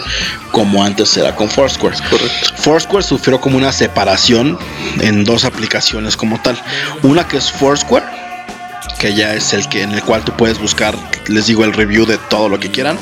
como 0.51 0.83
antes 0.83 1.15
era 1.17 1.35
con 1.35 1.49
Foursquare. 1.49 1.95
Foursquare 2.57 3.03
sufrió 3.03 3.41
como 3.41 3.57
una 3.57 3.71
separación 3.71 4.57
en 5.01 5.23
dos 5.23 5.45
aplicaciones 5.45 6.15
como 6.15 6.41
tal. 6.41 6.61
Una 7.01 7.27
que 7.27 7.37
es 7.37 7.51
Foursquare, 7.51 8.05
que 8.99 9.13
ya 9.13 9.33
es 9.33 9.53
el 9.53 9.67
que 9.67 9.81
en 9.81 9.91
el 9.91 10.03
cual 10.03 10.23
tú 10.23 10.31
puedes 10.33 10.59
buscar, 10.59 10.95
les 11.27 11.47
digo, 11.47 11.65
el 11.65 11.73
review 11.73 12.05
de 12.05 12.17
todo 12.17 12.49
lo 12.49 12.59
que 12.59 12.69
quieran. 12.69 12.97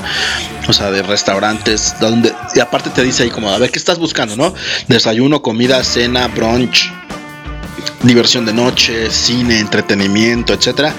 O 0.67 0.73
sea, 0.73 0.91
de 0.91 1.01
restaurantes, 1.03 1.95
donde 1.99 2.33
y 2.55 2.59
aparte 2.59 2.89
te 2.89 3.03
dice 3.03 3.23
ahí 3.23 3.29
como, 3.29 3.51
a 3.51 3.57
ver 3.57 3.71
qué 3.71 3.79
estás 3.79 3.99
buscando, 3.99 4.35
¿no? 4.35 4.53
Desayuno, 4.87 5.41
comida, 5.41 5.83
cena, 5.83 6.27
brunch, 6.27 6.91
diversión 8.03 8.45
de 8.45 8.53
noche, 8.53 9.09
cine, 9.11 9.59
entretenimiento, 9.59 10.53
etcétera, 10.53 10.93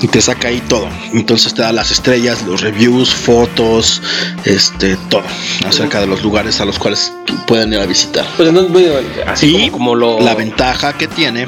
y 0.00 0.08
te 0.08 0.20
saca 0.20 0.48
ahí 0.48 0.60
todo. 0.68 0.88
Entonces 1.12 1.54
te 1.54 1.62
da 1.62 1.72
las 1.72 1.90
estrellas, 1.90 2.42
los 2.42 2.62
reviews, 2.62 3.12
fotos, 3.12 4.02
este, 4.44 4.96
todo 5.08 5.22
acerca 5.66 6.00
de 6.00 6.06
los 6.06 6.22
lugares 6.22 6.60
a 6.60 6.64
los 6.64 6.78
cuales 6.78 7.12
pueden 7.46 7.72
ir 7.72 7.80
a 7.80 7.86
visitar. 7.86 8.26
Pues 8.36 8.48
entonces, 8.48 8.72
bueno, 8.72 8.94
así 9.26 9.48
Y 9.56 9.70
como, 9.70 9.72
como 9.72 9.94
lo. 9.94 10.20
la 10.20 10.34
ventaja 10.34 10.94
que 10.94 11.08
tiene, 11.08 11.46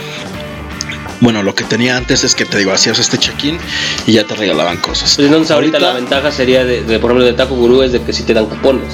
bueno, 1.21 1.43
lo 1.43 1.55
que 1.55 1.65
tenía 1.65 1.97
antes 1.97 2.23
es 2.23 2.35
que 2.35 2.45
te 2.45 2.59
digo, 2.59 2.73
hacías 2.73 2.99
este 2.99 3.19
check-in 3.19 3.59
y 4.07 4.13
ya 4.13 4.25
te 4.25 4.35
regalaban 4.35 4.77
cosas. 4.77 5.15
Pues 5.17 5.27
entonces 5.27 5.51
ahorita, 5.51 5.79
la 5.81 5.93
ventaja 5.95 6.31
sería 6.31 6.65
de, 6.65 6.83
de, 6.83 6.99
por 6.99 7.11
ejemplo 7.11 7.25
de 7.25 7.33
Taco 7.33 7.55
Gurú 7.57 7.83
es 7.83 7.93
de 7.93 8.03
que 8.03 8.13
si 8.13 8.23
te 8.23 8.35
dan 8.35 8.47
cupones. 8.47 8.93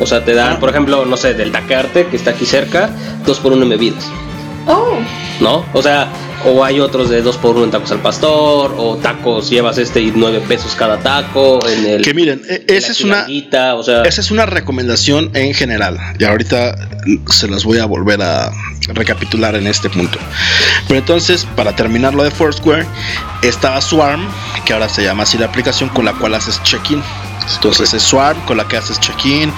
O 0.00 0.06
sea, 0.06 0.24
te 0.24 0.34
dan, 0.34 0.58
por 0.58 0.70
ejemplo, 0.70 1.04
no 1.04 1.16
sé, 1.16 1.34
del 1.34 1.52
Taquearte, 1.52 2.06
que 2.06 2.16
está 2.16 2.30
aquí 2.30 2.46
cerca, 2.46 2.90
dos 3.24 3.38
por 3.38 3.52
uno 3.52 3.62
en 3.64 3.68
bebidas. 3.68 4.04
Oh. 4.66 4.98
¿No? 5.40 5.64
O 5.72 5.82
sea, 5.82 6.08
o 6.44 6.64
hay 6.64 6.80
otros 6.80 7.10
de 7.10 7.22
2 7.22 7.36
por 7.38 7.56
1 7.56 7.64
en 7.64 7.70
tacos 7.70 7.90
al 7.92 8.00
pastor, 8.00 8.74
o 8.76 8.96
tacos 8.96 9.50
llevas 9.50 9.78
este 9.78 10.00
y 10.00 10.12
9 10.14 10.42
pesos 10.48 10.74
cada 10.74 10.98
taco, 10.98 11.58
en 11.66 11.86
el... 11.86 12.02
Que 12.02 12.14
miren, 12.14 12.42
e- 12.48 12.64
esa 12.68 12.92
es 12.92 13.00
una 13.02 13.26
chilanguita, 13.26 13.74
o 13.74 13.82
sea... 13.82 14.02
esa 14.02 14.20
es 14.20 14.30
una 14.30 14.46
recomendación 14.46 15.30
en 15.34 15.52
general. 15.54 15.98
Y 16.18 16.24
ahorita 16.24 16.74
se 17.30 17.48
las 17.48 17.64
voy 17.64 17.78
a 17.78 17.86
volver 17.86 18.22
a 18.22 18.50
recapitular 18.94 19.54
en 19.54 19.66
este 19.66 19.90
punto. 19.90 20.18
Pero 20.88 20.98
entonces, 21.00 21.46
para 21.56 21.74
terminar 21.76 22.14
lo 22.14 22.22
de 22.22 22.30
Foursquare, 22.30 22.86
estaba 23.42 23.80
Swarm, 23.80 24.26
que 24.64 24.72
ahora 24.72 24.88
se 24.88 25.02
llama 25.02 25.22
así 25.24 25.38
la 25.38 25.46
aplicación 25.46 25.88
con 25.90 26.04
la 26.04 26.12
cual 26.14 26.34
haces 26.34 26.62
check-in. 26.62 27.02
Entonces 27.54 27.92
es 27.94 28.02
Swarm 28.02 28.38
con 28.42 28.56
la 28.56 28.68
que 28.68 28.76
haces 28.76 29.00
check-in 29.00 29.52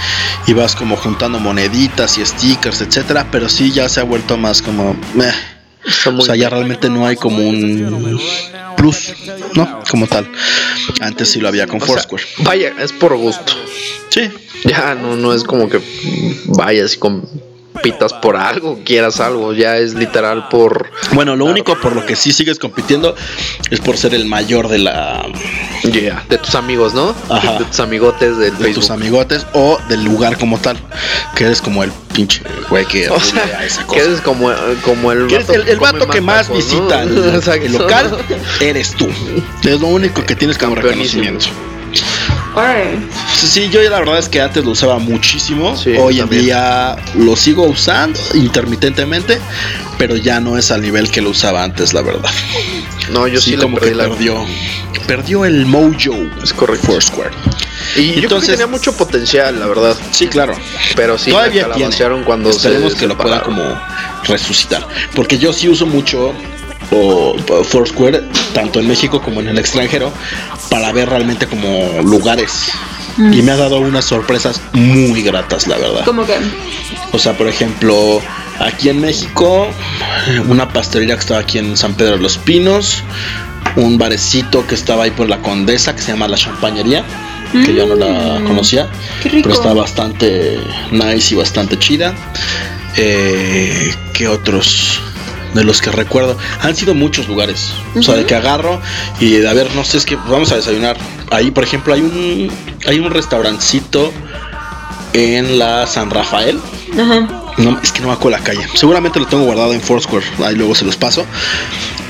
y 0.46 0.52
vas 0.54 0.74
como 0.74 0.96
juntando 0.96 1.38
moneditas 1.38 2.16
y 2.18 2.24
stickers, 2.24 2.80
etcétera. 2.80 3.26
Pero 3.30 3.48
sí 3.48 3.70
ya 3.70 3.88
se 3.88 4.00
ha 4.00 4.04
vuelto 4.04 4.36
más 4.36 4.62
como. 4.62 4.96
meh. 5.14 5.32
O 6.06 6.22
sea, 6.22 6.36
ya 6.36 6.48
realmente 6.48 6.88
no 6.88 7.06
hay 7.06 7.16
como 7.16 7.38
un 7.38 8.20
plus, 8.76 9.14
¿no? 9.54 9.80
Como 9.90 10.06
tal. 10.06 10.30
Antes 11.00 11.30
sí 11.30 11.40
lo 11.40 11.48
había 11.48 11.66
con 11.66 11.82
O 11.82 11.86
sea, 11.86 11.94
Foursquare. 11.94 12.22
vaya, 12.38 12.72
es 12.78 12.92
por 12.92 13.16
gusto. 13.16 13.52
Sí. 14.08 14.30
Ya 14.64 14.94
no, 14.94 15.16
no 15.16 15.34
es 15.34 15.42
como 15.42 15.68
que 15.68 15.80
vayas 16.46 16.94
y 16.94 16.98
compitas 17.72 18.12
por 18.12 18.36
algo, 18.36 18.80
quieras 18.84 19.20
algo. 19.20 19.52
Ya 19.52 19.76
es 19.78 19.94
literal 19.94 20.48
por. 20.48 20.90
Bueno, 21.12 21.36
lo 21.36 21.44
único 21.46 21.78
por 21.80 21.94
lo 21.94 22.04
que 22.06 22.16
sí 22.16 22.32
sigues 22.32 22.58
compitiendo 22.58 23.14
es 23.70 23.80
por 23.80 23.96
ser 23.96 24.14
el 24.14 24.26
mayor 24.26 24.68
de 24.68 24.78
la. 24.78 25.24
Yeah, 25.82 26.24
de 26.28 26.38
tus 26.38 26.54
amigos, 26.54 26.94
¿no? 26.94 27.14
Ajá. 27.28 27.58
De 27.58 27.64
tus 27.64 27.80
amigotes 27.80 28.38
del 28.38 28.52
de 28.52 28.64
Facebook. 28.64 28.74
tus 28.74 28.90
amigotes 28.90 29.46
o 29.52 29.78
del 29.88 30.04
lugar 30.04 30.38
como 30.38 30.58
tal. 30.58 30.76
Que 31.34 31.44
eres 31.44 31.60
como 31.60 31.82
el 31.82 31.90
pinche 32.14 32.42
güey 32.68 32.84
que 32.84 33.08
O 33.08 33.18
sea, 33.18 33.64
esa 33.64 33.80
que 33.82 33.86
cosa. 33.86 34.00
eres 34.00 34.20
como, 34.20 34.50
como 34.84 35.12
el 35.12 35.26
Que 35.26 35.36
eres 35.36 35.48
el, 35.48 35.68
el 35.68 35.80
vato 35.80 36.06
que 36.08 36.20
más 36.20 36.46
tacos, 36.46 36.72
¿no? 36.72 36.82
visita 36.82 37.02
el, 37.54 37.72
local, 37.72 38.18
eres 38.60 38.92
tú. 38.92 39.08
Es 39.64 39.80
lo 39.80 39.88
único 39.88 40.24
que 40.24 40.36
tienes 40.36 40.58
como 40.58 40.74
reconocimiento. 40.74 41.46
Sí, 43.40 43.46
sí, 43.46 43.68
yo 43.70 43.80
la 43.88 43.98
verdad 44.00 44.18
es 44.18 44.28
que 44.28 44.40
antes 44.40 44.64
lo 44.64 44.72
usaba 44.72 44.98
muchísimo. 44.98 45.76
Sí, 45.76 45.94
Hoy 45.98 46.18
también. 46.18 46.40
en 46.40 46.46
día 46.46 46.96
lo 47.14 47.34
sigo 47.36 47.64
usando 47.64 48.18
intermitentemente, 48.34 49.38
pero 49.98 50.16
ya 50.16 50.38
no 50.40 50.58
es 50.58 50.70
al 50.70 50.82
nivel 50.82 51.10
que 51.10 51.20
lo 51.22 51.30
usaba 51.30 51.62
antes, 51.64 51.92
la 51.94 52.02
verdad. 52.02 52.30
No, 53.10 53.26
yo 53.26 53.40
sí, 53.40 53.52
le 53.56 53.62
como 53.62 53.76
perdí 53.78 53.90
que 53.90 53.94
la. 53.96 54.04
perdió, 54.08 54.44
perdió 55.06 55.44
el 55.44 55.66
mojo. 55.66 55.92
Es 56.42 56.52
correcto. 56.52 56.86
Foursquare. 56.88 57.30
Y 57.96 58.00
yo 58.00 58.12
creo 58.12 58.14
que 58.14 58.20
Entonces- 58.22 58.50
tenía 58.50 58.66
mucho 58.66 58.96
potencial, 58.96 59.58
la 59.58 59.66
verdad. 59.66 59.96
Sí, 60.12 60.26
claro. 60.28 60.54
Pero 60.94 61.18
sí, 61.18 61.30
Todavía 61.30 61.68
la 61.68 61.74
tiene. 61.74 62.24
cuando 62.24 62.50
Esperemos 62.50 62.92
se 62.92 62.98
que 62.98 63.06
lo 63.06 63.14
separaron. 63.14 63.44
como 63.44 63.80
resucitar. 64.24 64.86
Porque 65.14 65.38
yo 65.38 65.52
sí 65.52 65.68
uso 65.68 65.84
mucho 65.86 66.32
o, 66.92 67.36
Foursquare, 67.64 68.22
tanto 68.54 68.80
en 68.80 68.88
México 68.88 69.20
como 69.20 69.40
en 69.40 69.48
el 69.48 69.58
extranjero, 69.58 70.12
para 70.70 70.92
ver 70.92 71.08
realmente 71.08 71.46
como 71.46 72.02
lugares. 72.02 72.52
Mm. 73.16 73.32
Y 73.32 73.42
me 73.42 73.52
ha 73.52 73.56
dado 73.56 73.80
unas 73.80 74.04
sorpresas 74.04 74.60
muy 74.72 75.22
gratas, 75.22 75.66
la 75.66 75.76
verdad. 75.76 76.04
Como 76.04 76.24
que. 76.24 76.34
O 77.12 77.18
sea, 77.18 77.36
por 77.36 77.46
ejemplo, 77.48 78.20
aquí 78.58 78.88
en 78.88 79.00
México, 79.00 79.66
una 80.48 80.68
pastelería 80.72 81.14
que 81.14 81.20
estaba 81.20 81.40
aquí 81.40 81.58
en 81.58 81.76
San 81.76 81.94
Pedro 81.94 82.16
de 82.16 82.22
los 82.22 82.38
Pinos, 82.38 83.02
un 83.76 83.98
barecito 83.98 84.66
que 84.66 84.74
estaba 84.74 85.04
ahí 85.04 85.10
por 85.10 85.28
la 85.28 85.38
Condesa 85.38 85.94
que 85.94 86.02
se 86.02 86.12
llama 86.12 86.26
La 86.28 86.36
Champañería, 86.36 87.04
que 87.52 87.74
yo 87.74 87.86
no 87.86 87.96
la 87.96 88.38
Mm, 88.40 88.44
conocía, 88.46 88.88
qué 89.22 89.28
rico. 89.28 89.42
pero 89.50 89.54
está 89.54 89.74
bastante 89.74 90.58
nice 90.90 91.34
y 91.34 91.36
bastante 91.36 91.78
chida. 91.78 92.14
Eh, 92.96 93.94
¿Qué 94.14 94.26
otros? 94.26 95.00
De 95.54 95.64
los 95.64 95.82
que 95.82 95.90
recuerdo, 95.90 96.36
han 96.62 96.74
sido 96.74 96.94
muchos 96.94 97.28
lugares. 97.28 97.72
O 97.94 98.02
sea, 98.02 98.14
de 98.14 98.24
que 98.24 98.34
agarro 98.34 98.80
y 99.20 99.32
de 99.32 99.48
a 99.48 99.52
ver, 99.52 99.74
no 99.74 99.84
sé, 99.84 99.98
es 99.98 100.06
que 100.06 100.16
vamos 100.16 100.50
a 100.52 100.56
desayunar. 100.56 100.96
Ahí, 101.30 101.50
por 101.50 101.62
ejemplo, 101.64 101.92
hay 101.92 102.00
un 102.00 102.50
hay 102.86 102.98
un 102.98 103.10
restaurancito 103.10 104.12
en 105.12 105.58
la 105.58 105.86
San 105.86 106.10
Rafael. 106.10 106.58
Ajá. 106.94 107.28
No, 107.58 107.78
es 107.82 107.92
que 107.92 108.00
no 108.00 108.06
me 108.08 108.14
acuerdo 108.14 108.38
la 108.38 108.44
calle. 108.44 108.66
Seguramente 108.74 109.20
lo 109.20 109.26
tengo 109.26 109.44
guardado 109.44 109.74
en 109.74 109.82
Foursquare. 109.82 110.24
Ahí 110.42 110.54
luego 110.56 110.74
se 110.74 110.84
los 110.86 110.96
paso. 110.96 111.26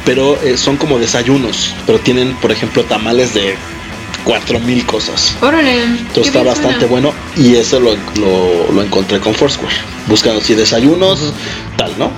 Pero 0.05 0.39
eh, 0.43 0.56
son 0.56 0.77
como 0.77 0.98
desayunos. 1.01 1.74
Pero 1.86 1.98
tienen, 1.98 2.35
por 2.36 2.52
ejemplo, 2.52 2.85
tamales 2.85 3.35
de 3.35 3.56
4000 4.24 4.86
cosas. 4.86 5.35
Órale. 5.40 5.82
Entonces 5.82 6.28
está 6.28 6.43
bastante 6.44 6.86
bueno. 6.86 7.12
Y 7.36 7.56
eso 7.56 7.81
lo, 7.81 7.94
lo- 8.20 8.70
lo 8.73 8.82
encontré 8.82 9.19
con 9.19 9.35
Foursquare. 9.35 9.74
Buscando 10.06 10.40
si 10.40 10.55
desayunos, 10.55 11.32
tal, 11.77 11.93
¿no? 11.98 12.10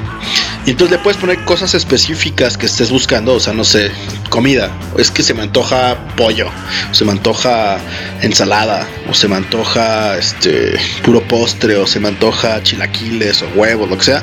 Y 0.67 0.71
entonces 0.71 0.97
le 0.97 1.03
puedes 1.03 1.21
poner 1.21 1.45
cosas 1.45 1.75
específicas 1.75 2.57
que 2.57 2.67
estés 2.67 2.91
buscando. 2.91 3.35
O 3.35 3.41
sea, 3.41 3.53
no 3.53 3.65
sé, 3.65 3.91
comida. 4.31 4.71
Es 4.97 5.11
que 5.11 5.23
se 5.23 5.35
me 5.35 5.43
antoja 5.43 5.99
pollo. 6.17 6.49
o 6.91 6.95
Se 6.95 7.05
me 7.05 7.13
antoja 7.13 7.79
ensalada. 8.23 8.87
O 9.11 9.15
se 9.15 9.29
me 9.29 9.37
antoja 9.37 10.17
este 10.17 10.79
puro 11.03 11.21
postre. 11.23 11.77
O 11.77 11.87
se 11.87 12.01
me 12.01 12.09
antoja 12.09 12.63
chilaquiles 12.63 13.43
o 13.43 13.49
huevos, 13.55 13.91
lo 13.91 13.99
que 13.99 14.05
sea. 14.05 14.23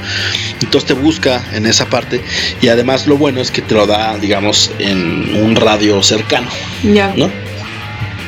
Entonces 0.62 0.88
te 0.88 0.94
busca 0.94 1.44
en 1.54 1.68
esa 1.68 1.86
parte. 1.86 2.22
Y 2.62 2.70
además 2.70 3.06
lo 3.06 3.18
bueno 3.18 3.40
es 3.40 3.52
que 3.52 3.62
te 3.62 3.76
lo 3.76 3.86
da, 3.86 4.18
digamos, 4.18 4.72
en 4.80 5.36
un 5.36 5.56
radio 5.56 6.02
cercano. 6.02 6.50
Ya. 6.84 7.14
¿no? 7.16 7.30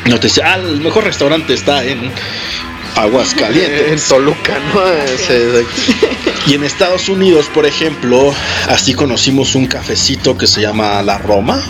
No 0.05 0.19
te 0.19 0.27
dice, 0.27 0.41
ah, 0.43 0.55
el 0.55 0.81
mejor 0.81 1.05
restaurante 1.05 1.53
está 1.53 1.83
en 1.83 2.11
Aguascalientes. 2.95 3.91
En 3.91 4.09
Toluca, 4.09 4.57
¿no? 4.73 4.81
Y 6.45 6.55
en 6.55 6.63
Estados 6.63 7.07
Unidos, 7.09 7.49
por 7.53 7.65
ejemplo, 7.65 8.33
así 8.67 8.93
conocimos 8.93 9.55
un 9.55 9.67
cafecito 9.67 10.37
que 10.37 10.45
se 10.47 10.61
llama 10.61 11.01
La 11.01 11.17
Roma. 11.17 11.61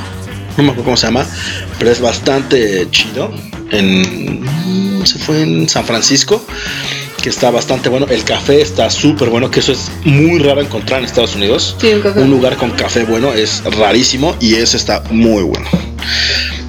No 0.58 0.64
me 0.64 0.70
acuerdo 0.70 0.86
cómo 0.86 0.98
se 0.98 1.08
llama, 1.08 1.26
pero 1.80 1.92
es 1.92 2.02
bastante 2.02 2.88
chido. 2.92 3.32
En, 3.72 4.44
se 5.06 5.20
fue 5.20 5.42
en 5.42 5.68
San 5.70 5.86
Francisco, 5.86 6.44
que 7.22 7.30
está 7.30 7.52
bastante 7.52 7.90
bueno. 7.90 8.08
El 8.10 8.24
café 8.24 8.62
está 8.62 8.90
súper 8.90 9.30
bueno, 9.30 9.50
que 9.50 9.60
eso 9.62 9.72
es 9.72 9.92
muy 10.04 10.40
raro 10.40 10.62
encontrar 10.62 11.00
en 11.00 11.06
Estados 11.06 11.36
Unidos. 11.36 11.76
Sí, 11.80 11.94
un 11.94 12.02
café. 12.02 12.20
Un 12.20 12.30
lugar 12.30 12.58
con 12.58 12.72
café 12.72 13.04
bueno 13.04 13.34
es 13.34 13.64
rarísimo 13.64 14.36
y 14.40 14.56
ese 14.56 14.78
está 14.78 15.04
muy 15.10 15.44
bueno. 15.44 15.68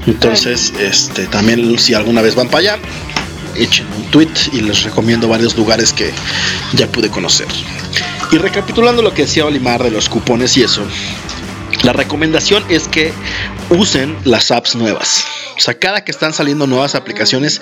Entonces, 0.07 0.73
este, 0.79 1.27
también 1.27 1.79
si 1.79 1.95
alguna 1.95 2.21
vez 2.21 2.35
van 2.35 2.49
para 2.49 2.59
allá, 2.59 2.79
echen 3.57 3.87
un 3.97 4.05
tweet 4.11 4.33
y 4.53 4.61
les 4.61 4.83
recomiendo 4.83 5.29
varios 5.29 5.57
lugares 5.57 5.93
que 5.93 6.13
ya 6.75 6.87
pude 6.89 7.11
conocer. 7.11 7.47
Y 8.33 8.39
recapitulando 8.39 9.03
lo 9.03 9.13
que 9.15 9.23
decía 9.23 9.47
Olimar 9.47 9.83
de 9.83 9.91
los 9.91 10.09
cupones 10.09 10.57
y 10.57 10.63
eso, 10.63 10.87
la 11.83 11.93
recomendación 11.93 12.65
es 12.69 12.89
que 12.89 13.13
usen 13.71 14.17
las 14.25 14.51
apps 14.51 14.75
nuevas. 14.75 15.25
O 15.57 15.61
sea, 15.61 15.75
cada 15.75 16.03
que 16.03 16.11
están 16.11 16.33
saliendo 16.33 16.67
nuevas 16.67 16.95
aplicaciones, 16.95 17.61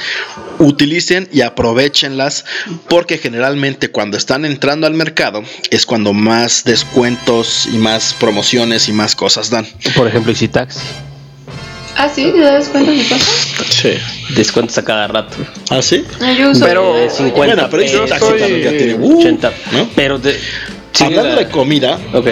utilicen 0.59 1.29
y 1.33 1.43
aprovechenlas 1.43 2.45
porque 2.89 3.19
generalmente 3.19 3.91
cuando 3.91 4.17
están 4.17 4.45
entrando 4.45 4.87
al 4.87 4.95
mercado 4.95 5.43
es 5.71 5.85
cuando 5.85 6.13
más 6.13 6.65
descuentos 6.65 7.67
y 7.67 7.77
más 7.77 8.15
promociones 8.15 8.89
y 8.89 8.93
más 8.93 9.15
cosas 9.15 9.51
dan. 9.51 9.67
Por 9.95 10.07
ejemplo, 10.07 10.33
Easy 10.33 10.49
Taxi. 10.49 10.81
Ah, 11.97 12.09
sí, 12.09 12.31
¿te 12.33 12.41
das 12.41 12.69
cuenta 12.69 12.91
de 12.91 13.03
cosas? 13.05 13.49
Sí. 13.71 13.91
Descuentos 14.35 14.77
a 14.79 14.85
cada 14.85 15.09
rato. 15.09 15.37
¿Ah, 15.71 15.83
sí? 15.83 16.05
Ah, 16.21 16.33
yo 16.33 16.51
uso. 16.51 16.65
Pero 16.65 16.95
de 16.95 17.11
50 17.11 17.37
Bueno, 17.37 17.69
pero 17.71 17.83
pesos, 17.83 18.09
Taxi 18.09 18.27
también 18.39 18.63
ya 18.63 18.71
tiene, 18.71 18.95
uh, 18.95 19.19
80. 19.19 19.53
¿no? 19.73 19.89
Pero 19.95 20.19
de, 20.19 20.41
Hablando 21.01 21.31
la- 21.35 21.37
de 21.43 21.49
comida, 21.49 21.99
Ok. 22.15 22.29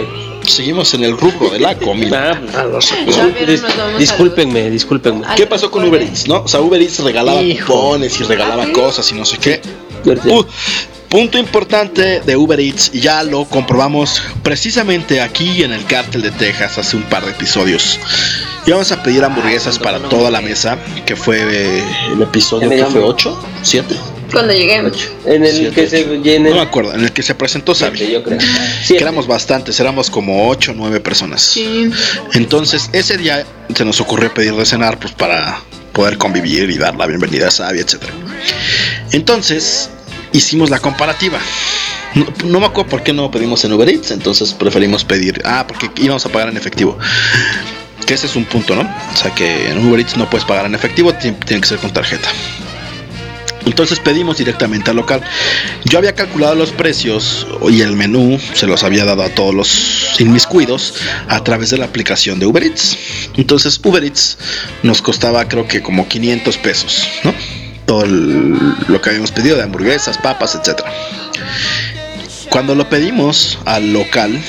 seguimos 0.47 0.95
en 0.95 1.05
el 1.05 1.16
rubro 1.16 1.51
de 1.51 1.61
la 1.61 1.77
comida. 1.77 2.41
Ah, 2.55 2.65
Ya 3.07 3.27
vieron, 3.27 3.47
dis- 3.57 3.99
discúlpenme, 3.99 4.70
discúlpenme. 4.70 5.27
¿Qué 5.37 5.47
pasó 5.47 5.70
con 5.70 5.85
Uber 5.87 6.01
Eats? 6.03 6.27
¿No? 6.27 6.43
O 6.43 6.49
sea, 6.49 6.61
Uber 6.61 6.81
Eats 6.81 6.99
regalaba 7.01 7.41
cupones 7.66 8.19
y 8.20 8.24
regalaba 8.24 8.65
¿Ah, 8.65 8.73
cosas 8.73 9.11
y 9.12 9.15
no 9.15 9.24
sé 9.24 9.39
qué. 9.39 9.61
Uh, 10.05 10.45
punto 11.11 11.39
importante 11.39 12.20
de 12.24 12.37
Uber 12.37 12.59
Eats, 12.59 12.93
y 12.95 13.01
ya 13.01 13.23
lo 13.24 13.45
comprobamos 13.45 14.23
precisamente 14.45 15.20
aquí 15.20 15.65
en 15.65 15.73
el 15.73 15.85
cártel 15.85 16.23
de 16.23 16.31
Texas 16.31 16.78
hace 16.78 16.97
un 16.97 17.03
par 17.03 17.24
de 17.24 17.32
episodios. 17.32 17.99
Íbamos 18.65 18.93
a 18.93 19.03
pedir 19.03 19.24
hamburguesas 19.24 19.78
para 19.78 19.99
toda 19.99 20.31
la 20.31 20.41
mesa, 20.41 20.78
que 21.05 21.16
fue 21.16 21.41
eh, 21.41 21.85
el 22.12 22.23
episodio 22.23 22.70
que 22.70 22.85
fue 22.87 23.01
8, 23.01 23.45
7. 23.62 23.97
Cuando 24.31 24.53
llegué. 24.53 24.77
En 24.77 25.45
el 25.45 25.53
Siete, 25.53 25.74
que 25.74 25.89
se 25.89 26.05
llene. 26.19 26.51
No 26.51 26.57
me 26.57 26.62
acuerdo, 26.62 26.95
en 26.95 27.03
el 27.03 27.12
que 27.12 27.24
se 27.24 27.35
presentó 27.35 27.74
Sabi. 27.74 28.12
yo 28.12 28.23
creo. 28.23 28.39
Que 28.87 28.97
éramos 28.97 29.27
bastantes, 29.27 29.81
éramos 29.81 30.09
como 30.11 30.49
8 30.49 30.70
o 30.70 30.74
9 30.74 31.01
personas. 31.01 31.43
Sí. 31.43 31.91
Entonces, 32.35 32.89
ese 32.93 33.16
día 33.16 33.45
se 33.74 33.85
nos 33.85 34.01
ocurrió 34.01 34.32
pedir 34.32 34.55
de 34.55 34.65
cenar 34.65 35.01
pues 35.01 35.12
para 35.12 35.61
poder 35.93 36.19
convivir 36.19 36.70
y 36.70 36.78
dar 36.78 36.95
la 36.95 37.07
bienvenida 37.07 37.49
a 37.49 37.51
Sabi, 37.51 37.81
etc. 37.81 37.97
Entonces, 39.11 39.91
hicimos 40.32 40.70
la 40.70 40.78
comparativa. 40.78 41.39
No, 42.44 42.59
me 42.61 42.66
acuerdo 42.66 42.90
por 42.90 43.02
qué 43.05 43.12
no 43.12 43.31
pedimos 43.31 43.65
en 43.65 43.73
Uber 43.73 43.89
Eats, 43.89 44.11
entonces 44.11 44.52
preferimos 44.52 45.05
pedir. 45.05 45.40
Ah, 45.44 45.65
porque 45.69 45.90
íbamos 46.02 46.27
a 46.27 46.28
pagar 46.28 46.48
en 46.48 46.57
efectivo. 46.57 46.98
Que 48.07 48.15
ese 48.15 48.27
es 48.27 48.35
un 48.35 48.44
punto, 48.47 48.74
¿no? 48.74 48.82
O 48.82 49.16
sea 49.16 49.32
que 49.32 49.70
en 49.70 49.86
Uber 49.86 50.01
Eats 50.01 50.16
no 50.16 50.28
puedes 50.28 50.44
pagar 50.44 50.66
en 50.66 50.74
efectivo, 50.74 51.12
ti- 51.15 51.31
tiene 51.47 51.61
que 51.61 51.69
ser 51.69 51.78
con 51.78 51.93
tarjeta. 51.93 52.28
Entonces 53.66 54.01
pedimos 54.01 54.39
directamente 54.39 54.90
al 54.90 54.97
local. 54.97 55.20
Yo 55.85 55.98
había 55.98 56.15
calculado 56.15 56.55
los 56.55 56.70
precios 56.73 57.47
y 57.69 57.82
el 57.82 57.93
menú 57.94 58.40
se 58.55 58.66
los 58.66 58.82
había 58.82 59.05
dado 59.05 59.23
a 59.23 59.28
todos 59.28 59.55
los 59.55 60.16
inmiscuidos 60.19 60.94
a 61.28 61.44
través 61.44 61.69
de 61.70 61.77
la 61.77 61.85
aplicación 61.85 62.40
de 62.40 62.47
Uber 62.47 62.65
Eats. 62.65 62.97
Entonces 63.36 63.78
Uber 63.85 64.02
Eats 64.02 64.39
nos 64.82 65.02
costaba 65.02 65.47
creo 65.47 65.69
que 65.69 65.82
como 65.82 66.09
500 66.09 66.57
pesos, 66.57 67.07
¿no? 67.23 67.35
Todo 67.91 68.05
el- 68.05 68.77
lo 68.87 69.03
que 69.03 69.09
habíamos 69.09 69.33
pedido 69.33 69.57
de 69.57 69.65
hamburguesas, 69.65 70.17
papas, 70.19 70.55
etcétera. 70.55 70.93
Cuando 72.49 72.77
lo 72.77 72.89
pedimos 72.89 73.59
al 73.65 73.93
local, 73.93 74.41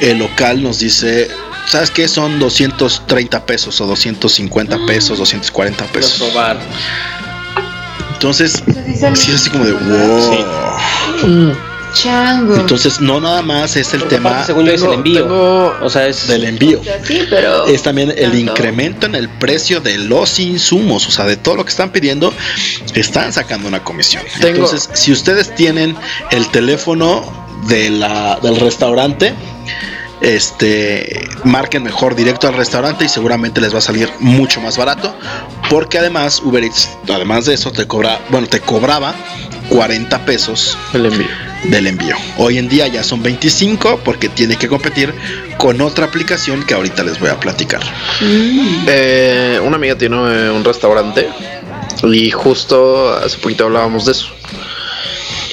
el 0.00 0.18
local 0.18 0.62
nos 0.62 0.78
dice, 0.78 1.28
¿sabes 1.66 1.90
qué? 1.90 2.06
Son 2.06 2.38
230 2.38 3.46
pesos 3.46 3.80
o 3.80 3.86
250 3.88 4.78
pesos, 4.86 5.18
240 5.18 5.84
pesos. 5.86 6.20
Entonces, 8.12 8.62
sí 9.16 9.32
es 9.32 9.40
así 9.40 9.50
como 9.50 9.64
de 9.64 9.72
wow. 9.72 10.36
Chango. 11.94 12.56
Entonces, 12.56 13.00
no 13.00 13.20
nada 13.20 13.42
más 13.42 13.76
es 13.76 13.92
el 13.94 14.04
tema 14.04 14.44
según 14.44 14.66
yo 14.66 14.72
es 14.72 14.82
el 14.82 14.92
envío. 14.92 15.26
o 15.80 15.90
sea, 15.90 16.06
es 16.06 16.26
del 16.26 16.44
envío. 16.44 16.80
Sí, 17.04 17.22
pero. 17.28 17.66
Es 17.66 17.82
también 17.82 18.10
el 18.10 18.22
tanto. 18.32 18.36
incremento 18.38 19.06
en 19.06 19.14
el 19.14 19.28
precio 19.28 19.80
de 19.80 19.98
los 19.98 20.38
insumos, 20.40 21.06
o 21.06 21.10
sea, 21.10 21.24
de 21.26 21.36
todo 21.36 21.56
lo 21.56 21.64
que 21.64 21.70
están 21.70 21.90
pidiendo, 21.90 22.32
están 22.94 23.32
sacando 23.32 23.68
una 23.68 23.82
comisión. 23.84 24.22
Tengo- 24.40 24.64
Entonces, 24.64 24.88
si 24.94 25.12
ustedes 25.12 25.54
tienen 25.54 25.96
el 26.30 26.48
teléfono 26.50 27.22
de 27.68 27.90
la, 27.90 28.38
del 28.42 28.56
restaurante, 28.58 29.34
este 30.20 31.28
marquen 31.44 31.82
mejor 31.82 32.14
directo 32.14 32.46
al 32.48 32.54
restaurante 32.54 33.04
y 33.04 33.08
seguramente 33.08 33.60
les 33.60 33.74
va 33.74 33.78
a 33.78 33.82
salir 33.82 34.08
mucho 34.20 34.60
más 34.60 34.76
barato 34.78 35.14
porque 35.68 35.98
además 35.98 36.40
Uber 36.44 36.62
Eats 36.62 36.90
además 37.12 37.44
de 37.46 37.54
eso 37.54 37.72
te 37.72 37.86
cobra 37.88 38.20
bueno 38.30 38.46
te 38.46 38.60
cobraba 38.60 39.14
40 39.68 40.24
pesos 40.24 40.78
el 40.92 41.06
envío 41.06 41.26
del 41.64 41.86
envío 41.86 42.16
hoy 42.38 42.58
en 42.58 42.68
día 42.68 42.88
ya 42.88 43.04
son 43.04 43.22
25 43.22 44.00
porque 44.04 44.28
tiene 44.28 44.56
que 44.56 44.68
competir 44.68 45.14
con 45.58 45.80
otra 45.80 46.06
aplicación 46.06 46.64
que 46.64 46.74
ahorita 46.74 47.04
les 47.04 47.20
voy 47.20 47.30
a 47.30 47.38
platicar 47.38 47.80
Eh, 48.86 49.60
una 49.64 49.76
amiga 49.76 49.96
tiene 49.96 50.16
eh, 50.16 50.50
un 50.50 50.64
restaurante 50.64 51.28
y 52.04 52.30
justo 52.30 53.14
hace 53.14 53.38
poquito 53.38 53.64
hablábamos 53.64 54.06
de 54.06 54.12
eso. 54.12 54.28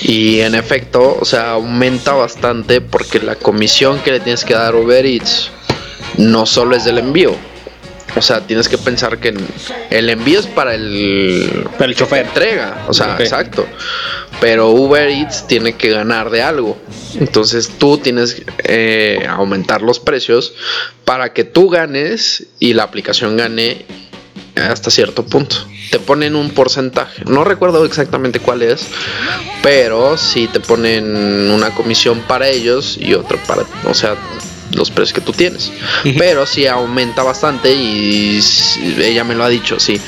Y 0.01 0.39
en 0.39 0.55
efecto, 0.55 1.17
o 1.19 1.25
sea, 1.25 1.51
aumenta 1.51 2.13
bastante 2.13 2.81
porque 2.81 3.19
la 3.19 3.35
comisión 3.35 3.99
que 3.99 4.11
le 4.11 4.19
tienes 4.19 4.45
que 4.45 4.53
dar 4.53 4.73
a 4.73 4.77
Uber 4.77 5.05
Eats 5.05 5.51
no 6.17 6.45
solo 6.45 6.75
es 6.75 6.85
del 6.85 6.97
envío. 6.97 7.35
O 8.15 8.21
sea, 8.21 8.45
tienes 8.45 8.67
que 8.67 8.77
pensar 8.77 9.19
que 9.19 9.35
el 9.89 10.09
envío 10.09 10.39
es 10.39 10.47
para 10.47 10.73
el, 10.75 11.67
Para 11.77 11.85
el 11.85 11.95
chofer. 11.95 12.25
entrega. 12.25 12.85
O 12.87 12.93
sea, 12.93 13.17
exacto. 13.19 13.65
Pero 14.41 14.69
Uber 14.71 15.09
Eats 15.09 15.47
tiene 15.47 15.73
que 15.73 15.89
ganar 15.89 16.29
de 16.29 16.41
algo. 16.41 16.77
Entonces 17.19 17.69
tú 17.77 17.97
tienes 17.97 18.35
que 18.35 18.45
eh, 18.63 19.27
aumentar 19.27 19.81
los 19.81 19.99
precios 19.99 20.53
para 21.05 21.33
que 21.33 21.43
tú 21.43 21.69
ganes 21.69 22.47
y 22.59 22.73
la 22.73 22.83
aplicación 22.83 23.37
gane 23.37 23.85
hasta 24.55 24.91
cierto 24.91 25.25
punto. 25.25 25.55
Te 25.91 25.99
ponen 25.99 26.35
un 26.35 26.51
porcentaje. 26.51 27.23
No 27.25 27.43
recuerdo 27.43 27.85
exactamente 27.85 28.39
cuál 28.39 28.61
es. 28.61 28.87
Pero 29.61 30.17
sí 30.17 30.47
te 30.47 30.59
ponen 30.59 31.51
una 31.51 31.71
comisión 31.75 32.19
para 32.27 32.47
ellos 32.47 32.97
y 32.99 33.13
otra 33.13 33.37
para... 33.45 33.63
O 33.85 33.93
sea, 33.93 34.15
los 34.73 34.91
precios 34.91 35.13
que 35.13 35.21
tú 35.21 35.31
tienes. 35.33 35.71
Pero 36.17 36.45
sí 36.45 36.67
aumenta 36.67 37.23
bastante 37.23 37.73
y 37.73 38.39
ella 38.99 39.23
me 39.23 39.35
lo 39.35 39.43
ha 39.43 39.49
dicho, 39.49 39.79
sí. 39.79 39.99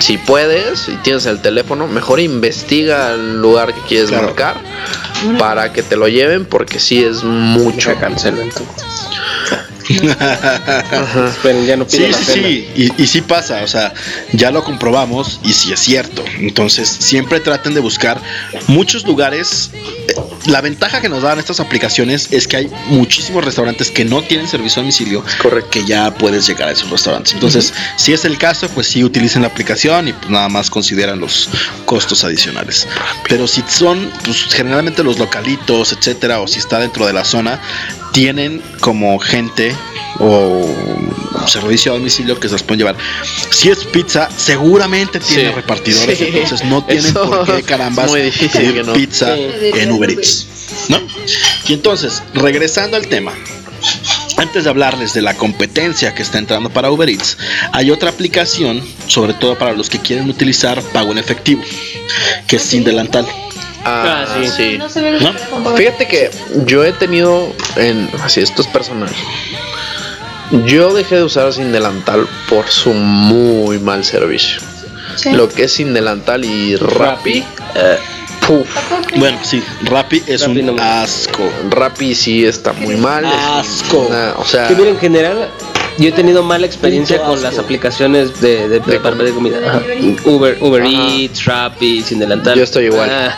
Si 0.00 0.16
puedes 0.18 0.88
y 0.88 0.92
tienes 0.96 1.26
el 1.26 1.40
teléfono, 1.42 1.86
mejor 1.86 2.20
investiga 2.20 3.12
el 3.14 3.40
lugar 3.40 3.74
que 3.74 3.80
quieres 3.82 4.08
Claro. 4.10 4.26
marcar 4.26 4.56
para 5.38 5.72
que 5.72 5.82
te 5.82 5.96
lo 5.96 6.06
lleven 6.08 6.44
porque 6.44 6.78
sí 6.78 7.02
es 7.02 7.24
mucho. 7.24 7.94
cancelo 7.98 8.40
entonces. 8.42 8.84
Esperen, 9.88 11.66
ya 11.66 11.76
no 11.76 11.84
Sí, 11.88 12.06
sí, 12.12 12.32
sí, 12.32 12.68
y, 12.76 13.02
y 13.02 13.06
sí 13.06 13.22
pasa, 13.22 13.62
o 13.62 13.66
sea, 13.66 13.92
ya 14.32 14.50
lo 14.50 14.62
comprobamos 14.64 15.40
y 15.42 15.52
sí 15.52 15.72
es 15.72 15.80
cierto. 15.80 16.24
Entonces, 16.38 16.88
siempre 16.88 17.40
traten 17.40 17.74
de 17.74 17.80
buscar 17.80 18.20
muchos 18.66 19.06
lugares. 19.06 19.70
Eh, 19.74 20.14
La 20.46 20.60
ventaja 20.60 21.00
que 21.00 21.08
nos 21.08 21.22
dan 21.22 21.38
estas 21.38 21.60
aplicaciones 21.60 22.28
es 22.32 22.46
que 22.46 22.56
hay 22.56 22.70
muchísimos 22.88 23.44
restaurantes 23.44 23.90
que 23.90 24.04
no 24.04 24.22
tienen 24.22 24.46
servicio 24.48 24.80
a 24.80 24.82
domicilio, 24.82 25.24
que 25.70 25.84
ya 25.84 26.12
puedes 26.14 26.46
llegar 26.46 26.68
a 26.68 26.72
esos 26.72 26.90
restaurantes. 26.90 27.32
Entonces, 27.34 27.72
si 27.96 28.12
es 28.12 28.24
el 28.24 28.38
caso, 28.38 28.68
pues 28.68 28.86
sí 28.88 29.02
utilicen 29.04 29.42
la 29.42 29.48
aplicación 29.48 30.08
y 30.08 30.12
pues 30.12 30.30
nada 30.30 30.48
más 30.48 30.70
consideran 30.70 31.18
los 31.20 31.48
costos 31.84 32.24
adicionales. 32.24 32.86
Pero 33.28 33.46
si 33.46 33.62
son, 33.68 34.10
pues 34.24 34.44
generalmente 34.54 35.02
los 35.02 35.18
localitos, 35.18 35.92
etcétera, 35.92 36.40
o 36.40 36.46
si 36.46 36.58
está 36.58 36.78
dentro 36.78 37.06
de 37.06 37.12
la 37.12 37.24
zona, 37.24 37.60
tienen 38.18 38.60
como 38.80 39.16
gente 39.20 39.72
o 40.18 40.68
servicio 41.46 41.92
a 41.92 41.94
domicilio 41.94 42.40
que 42.40 42.48
se 42.48 42.54
los 42.54 42.64
pueden 42.64 42.80
llevar. 42.80 42.96
Si 43.52 43.68
es 43.70 43.84
pizza, 43.84 44.28
seguramente 44.36 45.20
tiene 45.20 45.50
Sí. 45.50 45.54
repartidores, 45.54 46.18
Sí. 46.18 46.24
entonces 46.26 46.64
no 46.64 46.82
tienen 46.84 47.04
Eso 47.06 47.30
por 47.30 47.46
qué 47.46 47.62
carambas 47.62 48.10
pedir 48.10 48.74
que 48.74 48.82
no. 48.82 48.92
pizza 48.92 49.36
Sí. 49.36 49.46
en 49.72 49.92
Uber 49.92 50.10
Eats, 50.10 50.46
¿no? 50.88 50.98
Y 51.68 51.74
entonces, 51.74 52.20
regresando 52.34 52.96
al 52.96 53.06
tema. 53.06 53.30
Antes 54.36 54.64
de 54.64 54.70
hablarles 54.70 55.14
de 55.14 55.22
la 55.22 55.34
competencia 55.34 56.12
que 56.12 56.22
está 56.24 56.38
entrando 56.38 56.70
para 56.70 56.90
Uber 56.90 57.08
Eats, 57.08 57.38
hay 57.70 57.92
otra 57.92 58.10
aplicación, 58.10 58.82
sobre 59.06 59.32
todo 59.34 59.56
para 59.56 59.74
los 59.74 59.88
que 59.88 60.00
quieren 60.00 60.28
utilizar 60.28 60.82
pago 60.92 61.12
en 61.12 61.18
efectivo, 61.18 61.62
que 62.48 62.56
es 62.56 62.62
sin 62.62 62.82
delantal. 62.82 63.24
Ah, 63.88 64.26
sí. 64.56 64.76
No 64.78 64.88
se 64.88 65.00
ve 65.00 65.18
¿No? 65.20 65.76
Fíjate 65.76 66.06
que 66.08 66.30
yo 66.66 66.84
he 66.84 66.92
tenido 66.92 67.52
en 67.76 68.08
así 68.22 68.40
esto 68.40 68.62
es 68.62 68.68
personal. 68.68 69.10
Yo 70.64 70.94
dejé 70.94 71.16
de 71.16 71.24
usar 71.24 71.52
sin 71.52 71.72
delantal 71.72 72.26
por 72.48 72.68
su 72.68 72.92
muy 72.94 73.78
mal 73.78 74.04
servicio. 74.04 74.60
Sí. 75.16 75.32
Lo 75.32 75.48
que 75.48 75.64
es 75.64 75.72
sin 75.72 75.92
delantal 75.92 76.44
y 76.44 76.76
Rappi, 76.76 77.44
eh. 77.74 77.98
Bueno, 79.16 79.38
sí, 79.42 79.62
Rappi 79.82 80.22
es 80.26 80.40
Rappi 80.46 80.60
un 80.60 80.76
no 80.76 80.82
asco. 80.82 81.42
Rappi 81.68 82.14
sí 82.14 82.46
está 82.46 82.72
muy 82.72 82.96
mal. 82.96 83.24
es 83.26 83.32
Asco. 83.34 84.06
una- 84.08 84.34
o 84.38 84.44
sea, 84.44 84.68
Que 84.68 84.74
mira, 84.74 84.88
en 84.88 84.98
general, 84.98 85.48
yo 85.98 86.08
he 86.08 86.12
tenido 86.12 86.42
mala 86.42 86.64
experiencia 86.64 87.20
con 87.20 87.42
las 87.42 87.58
aplicaciones 87.58 88.40
de, 88.40 88.68
de, 88.68 88.80
de, 88.80 89.32
comida. 89.34 89.58
Ajá. 89.66 89.82
Uber, 90.24 90.56
Uber 90.62 90.82
Ajá. 90.82 90.90
Eats, 90.90 91.44
Rappi, 91.44 92.02
sin 92.02 92.20
delantal. 92.20 92.56
Yo 92.56 92.64
estoy 92.64 92.86
igual. 92.86 93.10
Ah, 93.12 93.36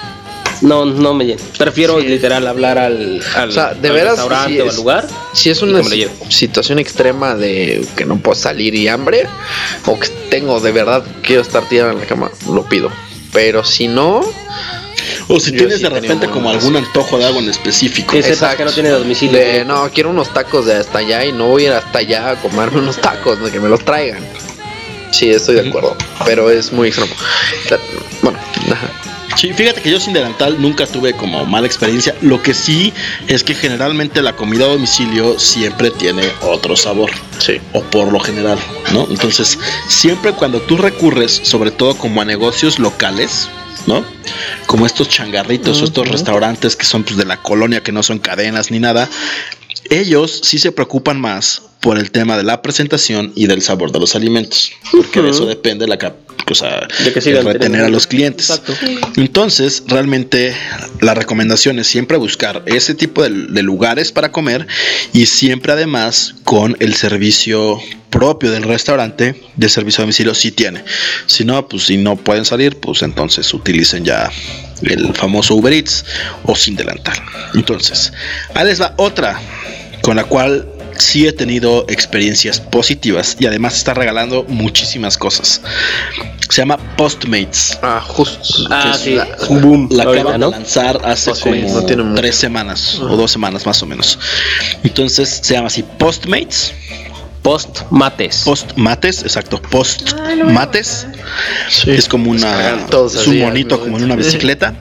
no, 0.60 0.84
no 0.84 1.14
me 1.14 1.24
llena. 1.26 1.40
Prefiero 1.56 1.98
literal 2.00 2.46
hablar 2.46 2.78
al, 2.78 3.22
al, 3.34 3.48
o 3.48 3.52
sea, 3.52 3.74
de 3.74 3.88
al 3.88 3.94
veras 3.94 4.10
restaurante 4.12 4.62
o 4.62 4.64
es- 4.66 4.70
al 4.70 4.76
lugar. 4.76 5.08
si 5.32 5.50
es 5.50 5.62
una 5.62 5.82
situación 6.28 6.78
extrema 6.78 7.34
de 7.34 7.84
que 7.96 8.04
no 8.04 8.18
puedo 8.18 8.34
salir 8.34 8.74
y 8.74 8.88
hambre 8.88 9.26
o 9.86 9.98
que 9.98 10.08
tengo 10.30 10.60
de 10.60 10.72
verdad 10.72 11.02
quiero 11.22 11.42
estar 11.42 11.68
tirado 11.68 11.90
en 11.92 11.98
la 12.00 12.06
cama, 12.06 12.30
lo 12.52 12.64
pido. 12.64 12.90
Pero 13.32 13.64
si 13.64 13.86
no, 13.88 14.20
O 15.28 15.38
si 15.38 15.52
tienes 15.52 15.76
sí 15.78 15.82
de 15.84 15.88
repente 15.88 16.28
como 16.28 16.50
algún 16.50 16.76
antojo 16.76 17.16
de 17.18 17.24
algo 17.26 17.38
en 17.38 17.48
específico. 17.48 18.12
Que 18.12 18.22
sepas 18.22 18.56
que 18.56 18.64
no 18.64 18.72
tiene 18.72 18.88
domicilio. 18.90 19.38
de, 19.38 19.64
no, 19.64 19.88
quiero 19.94 20.10
unos 20.10 20.34
tacos 20.34 20.66
de 20.66 20.74
hasta 20.74 20.98
allá 20.98 21.24
y 21.24 21.32
no 21.32 21.46
voy 21.46 21.64
a 21.64 21.66
ir 21.68 21.72
hasta 21.74 21.98
allá 22.00 22.30
a 22.30 22.36
comerme 22.36 22.80
unos 22.80 22.96
tacos, 23.00 23.38
no, 23.38 23.50
que 23.50 23.60
me 23.60 23.68
los 23.68 23.84
traigan. 23.84 24.24
Sí, 25.12 25.30
estoy 25.30 25.54
de 25.56 25.68
acuerdo, 25.68 25.96
pero 26.24 26.50
es 26.50 26.72
muy 26.72 26.88
extremo. 26.88 27.12
Bueno, 28.22 28.38
ajá. 28.70 28.90
Sí, 29.36 29.52
fíjate 29.52 29.80
que 29.80 29.90
yo 29.90 30.00
sin 30.00 30.12
delantal 30.12 30.60
nunca 30.60 30.86
tuve 30.86 31.14
como 31.14 31.44
mala 31.46 31.66
experiencia. 31.66 32.14
Lo 32.20 32.42
que 32.42 32.52
sí 32.54 32.92
es 33.28 33.44
que 33.44 33.54
generalmente 33.54 34.22
la 34.22 34.36
comida 34.36 34.64
a 34.64 34.68
domicilio 34.68 35.38
siempre 35.38 35.90
tiene 35.90 36.22
otro 36.42 36.76
sabor. 36.76 37.10
Sí. 37.38 37.60
O 37.72 37.82
por 37.82 38.12
lo 38.12 38.20
general, 38.20 38.58
¿no? 38.92 39.06
Entonces, 39.08 39.58
siempre 39.88 40.32
cuando 40.32 40.60
tú 40.60 40.76
recurres, 40.76 41.40
sobre 41.44 41.70
todo 41.70 41.96
como 41.96 42.20
a 42.20 42.24
negocios 42.24 42.78
locales, 42.78 43.48
¿no? 43.86 44.04
Como 44.66 44.86
estos 44.86 45.08
changarritos 45.08 45.80
o 45.80 45.84
estos 45.84 46.08
restaurantes 46.08 46.76
que 46.76 46.84
son 46.84 47.04
pues 47.04 47.16
de 47.16 47.24
la 47.24 47.40
colonia, 47.40 47.82
que 47.82 47.92
no 47.92 48.02
son 48.02 48.18
cadenas 48.18 48.70
ni 48.70 48.78
nada, 48.78 49.08
ellos 49.88 50.40
sí 50.44 50.58
se 50.58 50.72
preocupan 50.72 51.20
más 51.20 51.62
por 51.80 51.98
el 51.98 52.10
tema 52.10 52.36
de 52.36 52.42
la 52.42 52.62
presentación 52.62 53.32
y 53.34 53.46
del 53.46 53.62
sabor 53.62 53.92
de 53.92 54.00
los 54.00 54.14
alimentos, 54.14 54.70
porque 54.92 55.22
de 55.22 55.30
eso 55.30 55.46
depende 55.46 55.86
la 55.86 55.98
o 56.50 56.54
sea, 56.54 56.88
De 57.04 57.12
que 57.12 57.20
sigan 57.20 57.44
retener 57.44 57.84
a 57.84 57.88
los 57.88 58.06
clientes. 58.06 58.50
Exacto. 58.50 58.74
Entonces, 59.16 59.84
realmente 59.86 60.54
la 61.00 61.14
recomendación 61.14 61.78
es 61.78 61.86
siempre 61.86 62.16
buscar 62.16 62.62
ese 62.66 62.94
tipo 62.94 63.22
de, 63.22 63.30
de 63.30 63.62
lugares 63.62 64.10
para 64.10 64.32
comer 64.32 64.66
y 65.12 65.26
siempre 65.26 65.72
además 65.72 66.34
con 66.44 66.76
el 66.80 66.94
servicio 66.94 67.80
propio 68.10 68.50
del 68.50 68.64
restaurante 68.64 69.40
de 69.56 69.68
servicio 69.68 70.02
a 70.02 70.04
domicilio 70.04 70.34
si 70.34 70.50
tiene. 70.50 70.82
Si 71.26 71.44
no, 71.44 71.68
pues 71.68 71.84
si 71.84 71.96
no 71.96 72.16
pueden 72.16 72.44
salir, 72.44 72.76
pues 72.78 73.02
entonces 73.02 73.52
utilicen 73.54 74.04
ya 74.04 74.30
el 74.82 75.14
famoso 75.14 75.54
Uber 75.54 75.72
Eats 75.72 76.04
o 76.44 76.56
sin 76.56 76.74
delantal. 76.74 77.18
Entonces, 77.54 78.12
ahí 78.54 78.66
les 78.66 78.80
va 78.80 78.94
otra 78.96 79.40
con 80.02 80.16
la 80.16 80.24
cual 80.24 80.66
sí 81.00 81.26
he 81.26 81.32
tenido 81.32 81.84
experiencias 81.88 82.60
positivas 82.60 83.36
y 83.38 83.46
además 83.46 83.76
está 83.76 83.94
regalando 83.94 84.44
muchísimas 84.48 85.16
cosas. 85.18 85.60
se 86.48 86.62
llama 86.62 86.78
Postmates. 86.96 87.78
Ah, 87.82 88.02
justo. 88.04 88.66
Ah, 88.70 88.96
sí, 89.00 89.14
la- 89.14 89.28
boom 89.48 89.88
La 89.90 90.02
acaban 90.02 90.40
¿no? 90.40 90.50
de 90.50 90.56
lanzar 90.58 91.00
hace 91.04 91.30
Postmates, 91.30 91.62
como 91.64 91.80
no 91.80 91.86
tiene 91.86 92.02
mucho. 92.02 92.20
tres 92.20 92.34
semanas 92.36 92.98
o 93.00 93.16
dos 93.16 93.30
semanas 93.30 93.64
más 93.66 93.80
o 93.82 93.86
menos. 93.86 94.18
Entonces 94.82 95.40
se 95.42 95.54
llama 95.54 95.68
así 95.68 95.82
Postmates. 95.82 96.72
Post 97.42 97.84
mates. 97.90 98.42
Postmates, 98.44 99.22
exacto. 99.22 99.62
Ah, 99.64 100.34
lo 100.34 100.44
voy 100.44 100.54
a 100.54 100.66
Postmates. 100.70 101.06
Es 101.86 102.06
como 102.06 102.30
una. 102.30 102.74
Es 102.74 103.26
un 103.26 103.38
monito 103.40 103.80
como 103.80 103.96
en 103.96 104.04
una 104.04 104.16
bicicleta. 104.16 104.74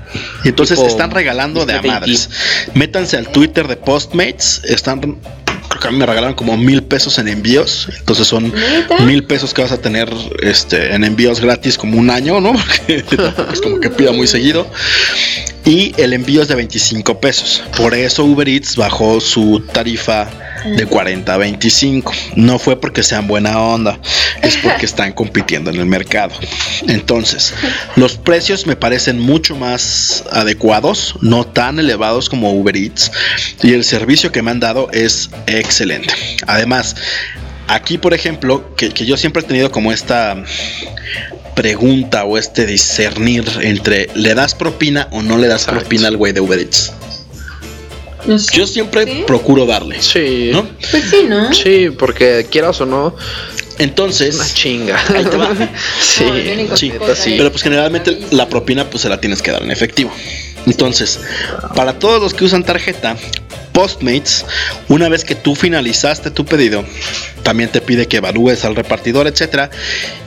Y 0.44 0.50
entonces 0.50 0.78
Tipo 0.78 0.90
están 0.90 1.12
regalando 1.12 1.66
de 1.66 1.76
a 1.76 1.82
madres. 1.82 2.30
Métanse 2.74 3.16
al 3.16 3.30
Twitter 3.30 3.66
de 3.68 3.78
Postmates. 3.78 4.62
Están. 4.66 5.18
Creo 5.80 5.82
que 5.82 5.88
a 5.88 5.92
mí 5.92 5.98
me 5.98 6.06
regalaron 6.06 6.36
como 6.36 6.58
mil 6.58 6.84
pesos 6.84 7.18
en 7.20 7.30
envíos. 7.30 7.88
Entonces 7.98 8.28
son 8.28 8.54
¿Neta? 8.54 9.00
mil 9.06 9.24
pesos 9.24 9.54
que 9.54 9.62
vas 9.62 9.72
a 9.72 9.78
tener 9.82 10.10
este, 10.42 10.94
en 10.94 11.06
envíos 11.06 11.40
gratis 11.40 11.78
como 11.78 11.98
un 11.98 12.10
año, 12.10 12.42
¿no? 12.42 12.52
Porque 12.86 13.06
es 13.54 13.62
como 13.62 13.80
que 13.80 13.90
pida 13.90 14.12
muy 14.12 14.28
seguido. 14.28 14.68
Y 15.64 15.94
el 15.98 16.14
envío 16.14 16.42
es 16.42 16.48
de 16.50 16.56
25 16.56 17.20
pesos. 17.20 17.64
Por 17.78 17.94
eso 17.94 18.26
Uber 18.26 18.48
Eats 18.50 18.76
bajó 18.76 19.22
su 19.22 19.64
tarifa 19.72 20.28
de 20.65 20.86
40 20.86 21.34
a 21.34 21.38
25. 21.38 22.11
No 22.36 22.60
fue 22.60 22.80
porque 22.80 23.03
sean 23.03 23.27
buena 23.27 23.60
onda, 23.60 23.99
es 24.41 24.57
porque 24.57 24.86
están 24.86 25.14
compitiendo 25.14 25.69
en 25.69 25.77
el 25.77 25.86
mercado. 25.86 26.34
Entonces, 26.88 27.53
los 27.95 28.18
precios 28.18 28.65
me 28.68 28.76
parecen 28.76 29.19
mucho 29.19 29.56
más 29.56 30.23
adecuados, 30.31 31.15
no 31.22 31.45
tan 31.45 31.80
elevados 31.80 32.30
como 32.30 32.52
Uber 32.53 32.76
Eats. 32.76 33.11
Y 33.64 33.73
el 33.73 33.84
servicio 33.84 34.31
que 34.31 34.41
me 34.41 34.52
han 34.52 34.60
dado 34.60 34.90
es 34.91 35.30
excelente. 35.48 36.14
Además, 36.48 36.95
aquí, 37.68 37.98
por 37.98 38.14
ejemplo, 38.14 38.76
que, 38.76 38.90
que 38.90 39.06
yo 39.06 39.18
siempre 39.18 39.41
he 39.41 39.45
tenido 39.45 39.72
como 39.72 39.91
esta 39.91 40.44
pregunta 41.56 42.23
o 42.23 42.38
este 42.38 42.65
discernir 42.65 43.45
entre 43.61 44.07
le 44.15 44.34
das 44.34 44.56
propina 44.56 45.10
o 45.11 45.22
no 45.22 45.38
le 45.38 45.48
das 45.48 45.64
Exacto. 45.64 45.81
propina 45.81 46.07
al 46.07 46.15
güey 46.15 46.31
de 46.31 46.40
Uber 46.40 46.57
Eats. 46.57 46.94
No 48.26 48.38
sé. 48.40 48.56
Yo 48.58 48.68
siempre 48.68 49.06
¿Sí? 49.06 49.24
procuro 49.26 49.66
darle. 49.66 50.02
Sí. 50.02 50.50
¿No? 50.52 50.68
Pues 50.91 51.04
sí, 51.10 51.26
¿no? 51.28 51.54
Sí, 51.54 51.90
porque 51.98 52.48
quieras 52.50 52.80
o 52.82 52.86
no, 52.86 53.08
una 53.08 53.16
Entonces, 53.78 54.54
chinga. 54.54 55.00
ahí 55.16 55.24
te 55.26 55.38
va. 55.38 55.52
sí, 56.02 56.24
No, 56.70 56.76
Sí, 56.78 56.91
sí. 57.16 57.36
Pero 57.38 57.52
pues 57.52 57.64
generalmente 57.64 58.20
la 58.32 58.50
propina 58.50 58.90
pues 58.90 59.02
se 59.04 59.10
la 59.10 59.20
tienes 59.22 59.41
que 59.41 59.52
dar 59.52 59.64
en 59.64 59.72
efectivo. 59.72 60.12
Entonces, 60.66 61.20
para 61.76 61.98
todos 62.00 62.22
los 62.22 62.34
que 62.34 62.44
usan 62.46 62.64
tarjeta, 62.66 63.16
Postmates, 63.72 64.46
una 64.88 65.10
vez 65.10 65.24
que 65.24 65.36
tú 65.36 65.56
finalizaste 65.56 66.32
tu 66.32 66.46
pedido, 66.46 66.84
también 67.44 67.70
te 67.70 67.82
pide 67.82 68.08
que 68.08 68.18
evalúes 68.18 68.66
al 68.66 68.76
repartidor, 68.76 69.28
etcétera. 69.28 69.70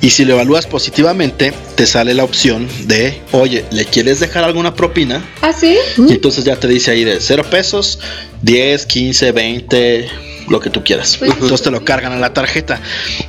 Y 0.00 0.10
si 0.10 0.24
lo 0.24 0.34
evalúas 0.34 0.66
positivamente, 0.66 1.52
te 1.74 1.86
sale 1.86 2.14
la 2.14 2.24
opción 2.24 2.68
de, 2.86 3.20
oye, 3.32 3.64
¿le 3.70 3.84
quieres 3.84 4.20
dejar 4.20 4.44
alguna 4.44 4.74
propina? 4.74 5.24
¿Ah, 5.40 5.52
sí? 5.52 5.76
Y 5.96 6.12
entonces 6.12 6.44
ya 6.44 6.56
te 6.56 6.68
dice 6.68 6.90
ahí 6.90 7.04
de 7.04 7.20
0 7.20 7.44
pesos, 7.50 7.98
10, 8.42 8.86
15, 8.86 9.32
20, 9.32 10.08
lo 10.48 10.60
que 10.60 10.70
tú 10.70 10.82
quieras. 10.82 11.16
Pues, 11.18 11.30
Entonces 11.32 11.62
te 11.62 11.70
lo 11.70 11.84
cargan 11.84 12.12
a 12.12 12.18
la 12.18 12.32
tarjeta, 12.32 12.80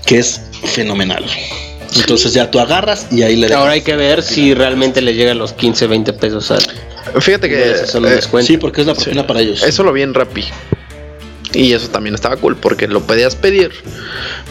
que 0.05 0.19
es 0.19 0.41
fenomenal. 0.63 1.25
Entonces 1.95 2.33
ya 2.33 2.49
tú 2.49 2.59
agarras 2.59 3.07
y 3.11 3.21
ahí 3.21 3.35
le 3.35 3.47
dejas. 3.47 3.59
Ahora 3.59 3.73
hay 3.73 3.81
que 3.81 3.95
ver 3.95 4.23
si 4.23 4.53
realmente 4.53 5.01
le 5.01 5.13
llegan 5.13 5.37
los 5.37 5.53
15, 5.53 5.87
20 5.87 6.13
pesos 6.13 6.49
al. 6.51 6.63
Fíjate 7.19 7.49
que 7.49 7.71
eh. 7.71 8.21
Sí, 8.43 8.57
porque 8.57 8.81
es 8.81 8.87
la 8.87 8.93
propina 8.95 9.27
para 9.27 9.41
ellos. 9.41 9.63
eso 9.63 9.83
lo 9.83 9.93
vi 9.93 10.01
en 10.01 10.13
Rappi. 10.13 10.45
Y 11.55 11.73
eso 11.73 11.87
también 11.89 12.15
estaba 12.15 12.35
cool 12.37 12.55
porque 12.55 12.87
lo 12.87 13.01
podías 13.01 13.35
pedir. 13.35 13.71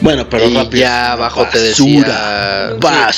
Bueno, 0.00 0.28
pero 0.30 0.48
y 0.48 0.54
rápido. 0.54 0.80
ya 0.82 1.12
abajo 1.12 1.44
te 1.50 1.58
Basura. 1.58 2.68
decía 2.68 2.76
Basura. 2.78 3.12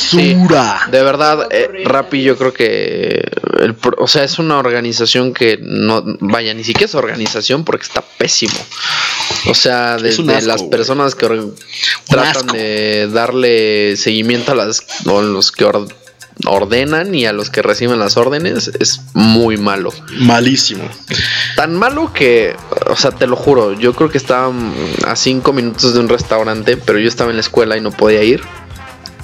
Sí, 0.87 0.91
de 0.91 1.03
verdad, 1.03 1.49
eh, 1.51 1.69
Rappi 1.85 2.23
yo 2.23 2.39
creo 2.39 2.55
que 2.55 3.23
el 3.61 3.77
o 3.99 4.07
sea, 4.09 4.25
es 4.25 4.39
una 4.39 4.57
organización 4.59 5.35
que 5.35 5.59
no 5.61 6.03
vaya 6.21 6.55
ni 6.55 6.65
siquiera 6.65 6.87
es 6.87 6.95
organización 6.95 7.65
porque 7.67 7.85
está 7.85 8.01
pésimo. 8.17 8.55
O 9.51 9.55
sea, 9.55 9.99
desde 9.99 10.33
asco, 10.35 10.49
las 10.49 10.63
personas 10.63 11.15
que 11.15 11.27
tratan 12.09 12.47
asco. 12.47 12.57
de 12.57 13.09
darle 13.13 13.99
seguimiento 13.99 14.53
a 14.53 14.55
las 14.55 14.83
o 15.05 15.21
los 15.21 15.53
que 15.53 15.65
or- 15.65 15.89
ordenan 16.47 17.15
y 17.15 17.27
a 17.27 17.33
los 17.33 17.51
que 17.51 17.63
reciben 17.63 17.99
las 17.99 18.17
órdenes 18.17 18.71
es 18.79 19.01
muy 19.15 19.57
malo. 19.57 19.93
Malísimo. 20.19 20.85
Tan 21.57 21.75
malo 21.75 22.13
que, 22.13 22.57
o 22.89 22.97
sea, 22.97 23.11
te 23.11 23.27
lo 23.27 23.37
juro, 23.37 23.73
yo 23.73 23.95
creo 23.95 24.11
que 24.11 24.19
estaba 24.19 24.53
a 25.07 25.17
cinco 25.17 25.53
minutos 25.53 25.95
de 25.95 26.01
un 26.01 26.09
restaurante, 26.09 26.77
pero 26.77 26.99
yo 26.99 27.09
estaba 27.09 27.31
en 27.31 27.37
la 27.37 27.43
escuela 27.43 27.77
y 27.77 27.81
no 27.81 27.91
podía 27.91 28.23
ir. 28.23 28.43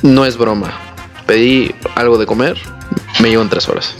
No 0.03 0.25
es 0.25 0.37
broma. 0.37 0.73
Pedí 1.27 1.75
algo 1.95 2.19
de 2.19 2.27
comer, 2.27 2.57
me 3.21 3.29
llegó 3.29 3.43
en 3.43 3.51
tres 3.51 3.69
horas. 3.69 3.95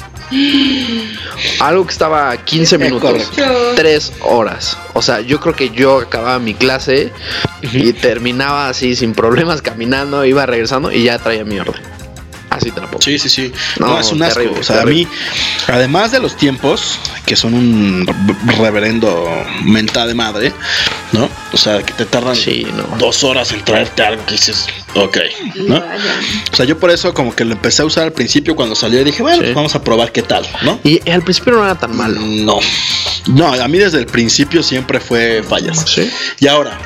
Algo 1.59 1.87
que 1.87 1.93
estaba 1.93 2.31
a 2.31 2.37
15 2.45 2.79
minutos, 2.79 3.11
correcto. 3.11 3.73
tres 3.75 4.13
horas. 4.21 4.79
O 4.95 5.03
sea, 5.03 5.21
yo 5.21 5.41
creo 5.41 5.55
que 5.55 5.71
yo 5.71 5.99
acababa 5.99 6.39
mi 6.39 6.55
clase 6.55 7.13
y 7.63 7.93
terminaba 7.93 8.69
así 8.69 8.95
sin 8.95 9.15
problemas 9.15 9.61
caminando, 9.61 10.25
iba 10.25 10.47
regresando 10.47 10.93
y 10.93 11.05
ya 11.05 11.19
traía 11.19 11.45
mi 11.45 11.59
orden. 11.59 11.83
Así 12.51 12.71
te 12.73 12.81
la 12.81 12.87
pongo. 12.89 13.01
Sí, 13.03 13.19
sí, 13.19 13.29
sí. 13.29 13.53
No, 13.79 13.87
No, 13.89 14.01
es 14.01 14.11
un 14.11 14.23
asco. 14.23 14.35
terrible, 14.35 14.61
o 14.61 14.63
sea, 14.65 14.81
terrible. 14.81 15.07
a 15.07 15.09
mí, 15.09 15.17
además 15.69 16.11
de 16.13 16.19
los 16.21 16.37
tiempos, 16.37 16.99
que 17.25 17.37
son 17.37 17.55
un 17.55 18.07
reverendo 18.59 19.25
mental 19.65 20.09
de 20.09 20.15
madre, 20.15 20.53
¿no? 21.13 21.29
O 21.53 21.57
sea, 21.57 21.83
que 21.83 21.93
te 21.93 22.05
tardan 22.07 22.35
Sí, 22.37 22.67
no. 22.75 22.97
dos 22.99 23.23
horas 23.25 23.53
en 23.53 23.65
traerte 23.65 24.03
algo 24.03 24.25
que 24.27 24.33
dices, 24.33 24.67
ok, 24.95 25.17
¿no? 25.67 25.77
O 26.53 26.57
sea, 26.57 26.67
yo 26.67 26.79
por 26.79 26.91
eso 26.91 27.15
como 27.15 27.35
que 27.35 27.45
lo 27.45 27.53
empecé 27.53 27.83
a 27.83 27.85
usar 27.85 28.05
al 28.05 28.13
principio 28.13 28.57
cuando 28.57 28.75
salió 28.75 29.01
y 29.01 29.05
dije, 29.05 29.23
bueno, 29.23 29.39
Sí. 29.39 29.43
pues 29.45 29.55
vamos 29.55 29.75
a 29.77 29.83
probar 29.85 30.11
qué 30.13 30.23
tal, 30.23 30.47
¿no? 30.63 30.81
Y 30.85 31.09
al 31.11 31.23
principio 31.23 31.53
no 31.53 31.65
era 31.65 31.77
tan 31.77 31.97
malo. 31.97 32.21
No. 32.21 32.59
No, 33.27 33.53
a 33.53 33.69
mí 33.69 33.79
desde 33.79 33.99
el 33.99 34.07
principio 34.07 34.63
siempre 34.63 34.99
fue 34.99 35.43
fallas. 35.49 35.85
Sí. 35.89 36.11
Y 36.41 36.49
ahora, 36.49 36.79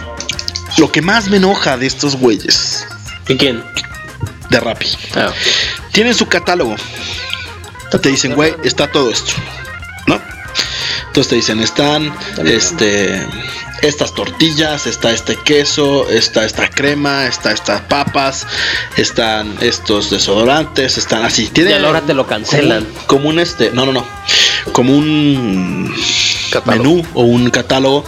lo 0.76 0.92
que 0.92 1.00
más 1.00 1.28
me 1.28 1.38
enoja 1.38 1.76
de 1.78 1.86
estos 1.86 2.16
güeyes 2.16 2.84
¿Y 3.28 3.36
quién? 3.36 3.62
De 4.54 4.60
Rappi, 4.60 4.86
Ah, 5.16 5.30
tienen 5.92 6.14
su 6.14 6.26
catálogo. 6.26 6.76
Te 8.02 8.08
dicen, 8.08 8.34
güey, 8.34 8.54
está 8.64 8.90
todo 8.90 9.10
esto, 9.10 9.32
¿no? 10.06 10.20
Entonces 11.06 11.28
te 11.30 11.36
dicen, 11.36 11.60
están, 11.60 12.12
este, 12.44 13.24
estas 13.82 14.12
tortillas, 14.14 14.86
está 14.88 15.12
este 15.12 15.36
queso, 15.36 16.08
está 16.10 16.44
esta 16.44 16.68
crema, 16.68 17.26
está 17.26 17.52
estas 17.52 17.82
papas, 17.82 18.46
están 18.96 19.56
estos 19.60 20.10
desodorantes, 20.10 20.98
están 20.98 21.24
así. 21.24 21.44
y 21.44 21.48
Tienen 21.48 21.74
a 21.74 21.78
la 21.78 21.88
hora 21.90 22.00
te 22.00 22.14
lo 22.14 22.26
cancelan. 22.26 22.84
Como, 22.84 23.06
como 23.06 23.28
un 23.28 23.38
este, 23.38 23.70
no, 23.70 23.86
no, 23.86 23.92
no, 23.92 24.04
como 24.72 24.96
un 24.96 25.94
Catálogo. 26.50 26.82
menú 26.94 27.06
o 27.14 27.22
un 27.22 27.48
catálogo 27.50 28.04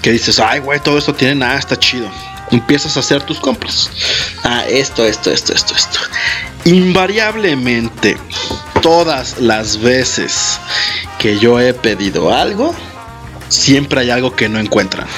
que 0.00 0.12
dices, 0.12 0.38
ay, 0.38 0.60
güey, 0.60 0.78
todo 0.78 0.96
esto 0.98 1.12
tiene 1.12 1.34
nada, 1.34 1.58
está 1.58 1.76
chido. 1.76 2.08
Empiezas 2.54 2.96
a 2.96 3.00
hacer 3.00 3.20
tus 3.22 3.40
compras. 3.40 3.90
Ah, 4.44 4.64
esto, 4.68 5.04
esto, 5.04 5.32
esto, 5.32 5.52
esto, 5.52 5.74
esto. 5.74 5.98
Invariablemente, 6.64 8.16
todas 8.80 9.40
las 9.40 9.80
veces 9.80 10.60
que 11.18 11.36
yo 11.40 11.58
he 11.58 11.74
pedido 11.74 12.32
algo, 12.32 12.72
siempre 13.48 14.02
hay 14.02 14.10
algo 14.10 14.36
que 14.36 14.48
no 14.48 14.60
encuentran. 14.60 15.08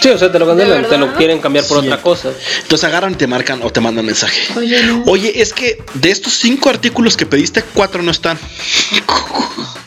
Sí, 0.00 0.10
o 0.10 0.18
sea, 0.18 0.30
te 0.30 0.38
lo 0.38 0.46
cancelan, 0.46 0.82
¿De 0.82 0.88
te 0.88 0.96
lo 0.98 1.12
quieren 1.16 1.40
cambiar 1.40 1.64
por 1.64 1.80
Sí. 1.80 1.86
otra 1.86 2.00
cosa. 2.00 2.28
Entonces 2.62 2.84
agarran 2.88 3.14
y 3.14 3.16
te 3.16 3.26
marcan 3.26 3.60
o 3.64 3.70
te 3.70 3.80
mandan 3.80 4.06
mensaje. 4.06 4.40
Oye, 4.54 4.80
no. 4.84 5.02
Oye, 5.06 5.40
es 5.42 5.52
que 5.52 5.82
de 5.94 6.10
estos 6.12 6.34
cinco 6.34 6.68
artículos 6.68 7.16
que 7.16 7.26
pediste, 7.26 7.64
cuatro 7.74 8.00
no 8.02 8.12
están. 8.12 8.38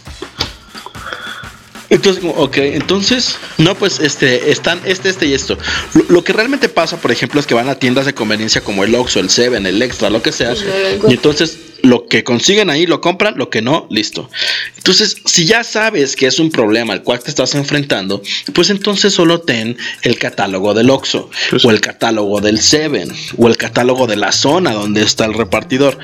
Entonces, 1.90 2.22
como, 2.22 2.34
ok, 2.34 2.58
entonces, 2.58 3.38
no, 3.58 3.76
pues 3.76 4.00
este, 4.00 4.52
están 4.52 4.80
este, 4.86 5.10
este 5.10 5.26
y 5.28 5.34
esto. 5.34 5.58
Lo, 5.94 6.06
lo 6.10 6.24
que 6.24 6.34
realmente 6.34 6.70
pasa, 6.70 6.98
por 6.98 7.12
ejemplo, 7.12 7.40
es 7.40 7.48
que 7.48 7.54
van 7.54 7.70
a 7.70 7.76
tiendas 7.76 8.06
de 8.06 8.14
conveniencia 8.14 8.62
como 8.62 8.84
el 8.84 8.94
Oxxo, 8.96 9.20
el 9.20 9.30
Seven, 9.30 9.66
el 9.66 9.82
Extra, 9.82 10.10
lo 10.10 10.22
que 10.22 10.32
sea. 10.32 10.50
Pues. 10.50 11.12
Y 11.12 11.14
entonces, 11.14 11.58
lo 11.84 12.08
que 12.08 12.24
consiguen 12.24 12.70
ahí 12.70 12.86
lo 12.86 13.02
compran, 13.02 13.38
lo 13.38 13.50
que 13.50 13.62
no, 13.62 13.88
listo. 13.90 14.30
Entonces, 14.78 15.18
si 15.26 15.46
ya 15.46 15.64
sabes 15.64 16.16
que 16.16 16.28
es 16.28 16.40
un 16.40 16.52
problema 16.52 16.94
al 16.94 17.04
cual 17.04 17.20
te 17.20 17.30
estás 17.30 17.56
enfrentando, 17.56 18.22
pues 18.54 18.70
entonces 18.70 19.14
solo 19.14 19.42
ten 19.42 19.78
el 20.02 20.18
catálogo 20.18 20.74
del 20.74 20.90
Oxxo, 20.90 21.30
o 21.64 21.72
el 21.72 21.82
catálogo 21.82 22.42
del 22.42 22.60
Seven, 22.60 23.12
o 23.38 23.48
el 23.48 23.58
catálogo 23.58 24.08
de 24.08 24.16
la 24.16 24.32
zona 24.32 24.74
donde 24.74 25.02
está 25.02 25.26
el 25.26 25.34
repartidor. 25.34 25.98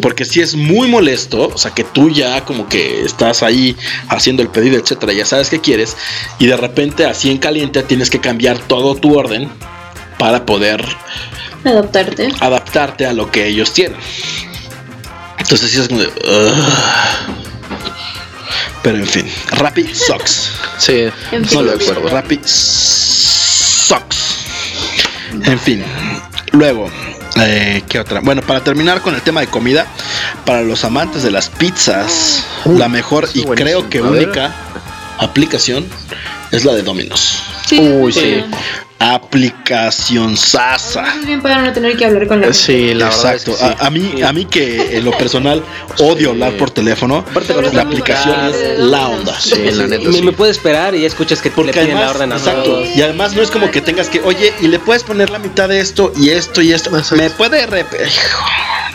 Porque 0.00 0.24
si 0.24 0.40
es 0.40 0.54
muy 0.54 0.88
molesto, 0.88 1.48
o 1.48 1.58
sea, 1.58 1.72
que 1.72 1.84
tú 1.84 2.10
ya 2.10 2.44
como 2.44 2.68
que 2.68 3.02
estás 3.02 3.42
ahí 3.42 3.76
haciendo 4.08 4.42
el 4.42 4.48
pedido, 4.48 4.78
etcétera, 4.78 5.12
ya 5.12 5.24
sabes 5.28 5.48
qué 5.50 5.60
quieres, 5.60 5.96
y 6.38 6.46
de 6.46 6.56
repente 6.56 7.04
así 7.06 7.30
en 7.30 7.38
caliente 7.38 7.82
tienes 7.82 8.10
que 8.10 8.20
cambiar 8.20 8.58
todo 8.58 8.94
tu 8.96 9.16
orden 9.18 9.48
para 10.18 10.44
poder 10.46 10.84
Adaptarte. 11.64 12.28
adaptarte 12.40 13.06
a 13.06 13.12
lo 13.12 13.30
que 13.30 13.46
ellos 13.46 13.72
tienen. 13.72 13.98
Entonces 15.38 15.70
sí 15.70 15.80
es 15.80 15.88
como 15.88 16.00
de. 16.00 16.10
Pero 18.82 18.98
en 18.98 19.06
fin, 19.06 19.26
Rappi 19.52 19.86
sucks. 19.94 20.50
Sí, 20.78 21.08
En 21.32 21.44
fin. 21.44 21.64
de 21.66 21.72
acuerdo. 21.72 22.08
Rappi 22.08 22.40
sucks. 22.44 24.36
En 25.44 25.58
fin, 25.58 25.84
luego, 26.52 26.90
Eh, 27.40 27.84
¿Qué 27.88 28.00
otra? 28.00 28.18
Bueno, 28.20 28.42
para 28.42 28.64
terminar 28.64 29.00
con 29.00 29.14
el 29.14 29.22
tema 29.22 29.40
de 29.40 29.46
comida, 29.46 29.86
para 30.44 30.62
los 30.62 30.84
amantes 30.84 31.22
de 31.22 31.30
las 31.30 31.48
pizzas, 31.48 32.42
la 32.64 32.88
mejor 32.88 33.28
y 33.32 33.44
creo 33.44 33.88
que 33.88 34.00
única 34.00 34.52
aplicación 35.18 35.86
es 36.52 36.64
la 36.64 36.72
de 36.74 36.82
Domino's. 36.82 37.42
Uy, 37.72 38.12
sí. 38.12 38.44
Aplicación 39.00 40.36
Sasa. 40.36 41.02
Más 41.02 41.24
bien 41.24 41.40
para 41.40 41.62
no 41.62 41.72
tener 41.72 41.96
que 41.96 42.04
hablar 42.04 42.26
con 42.26 42.40
la 42.40 42.52
Sí, 42.52 42.94
la 42.94 43.08
es 43.10 43.14
Exacto. 43.14 43.52
que 43.52 43.58
sí. 43.58 43.64
A, 43.64 43.86
a 43.86 43.90
mí, 43.90 44.22
a 44.22 44.32
mí 44.32 44.44
que 44.44 44.96
en 44.98 45.04
lo 45.04 45.12
personal 45.16 45.62
odio 46.00 46.30
hablar 46.30 46.56
por 46.56 46.70
teléfono, 46.70 47.24
la 47.72 47.82
aplicación 47.82 48.46
es 48.46 48.78
la 48.80 49.06
onda. 49.08 49.38
Sí, 49.38 49.54
la 49.70 49.86
neta 49.86 50.08
Me, 50.08 50.12
sí. 50.16 50.22
me 50.22 50.32
puede 50.32 50.50
esperar 50.50 50.96
y 50.96 51.04
escuchas 51.04 51.40
que 51.40 51.50
Porque 51.50 51.72
le 51.72 51.82
piden 51.86 52.00
la 52.00 52.10
orden 52.10 52.32
a 52.32 52.36
exacto, 52.38 52.62
todos. 52.64 52.88
y 52.96 53.00
además 53.02 53.34
no 53.34 53.42
es 53.42 53.50
como 53.52 53.70
que 53.70 53.80
tengas 53.80 54.08
que, 54.08 54.20
oye, 54.20 54.52
y 54.60 54.66
le 54.66 54.80
puedes 54.80 55.04
poner 55.04 55.30
la 55.30 55.38
mitad 55.38 55.68
de 55.68 55.78
esto 55.78 56.12
y 56.16 56.30
esto 56.30 56.60
y 56.60 56.72
esto. 56.72 56.90
Me 56.90 57.30
puede 57.30 57.68
rep- 57.68 57.86
hijo. 58.04 58.44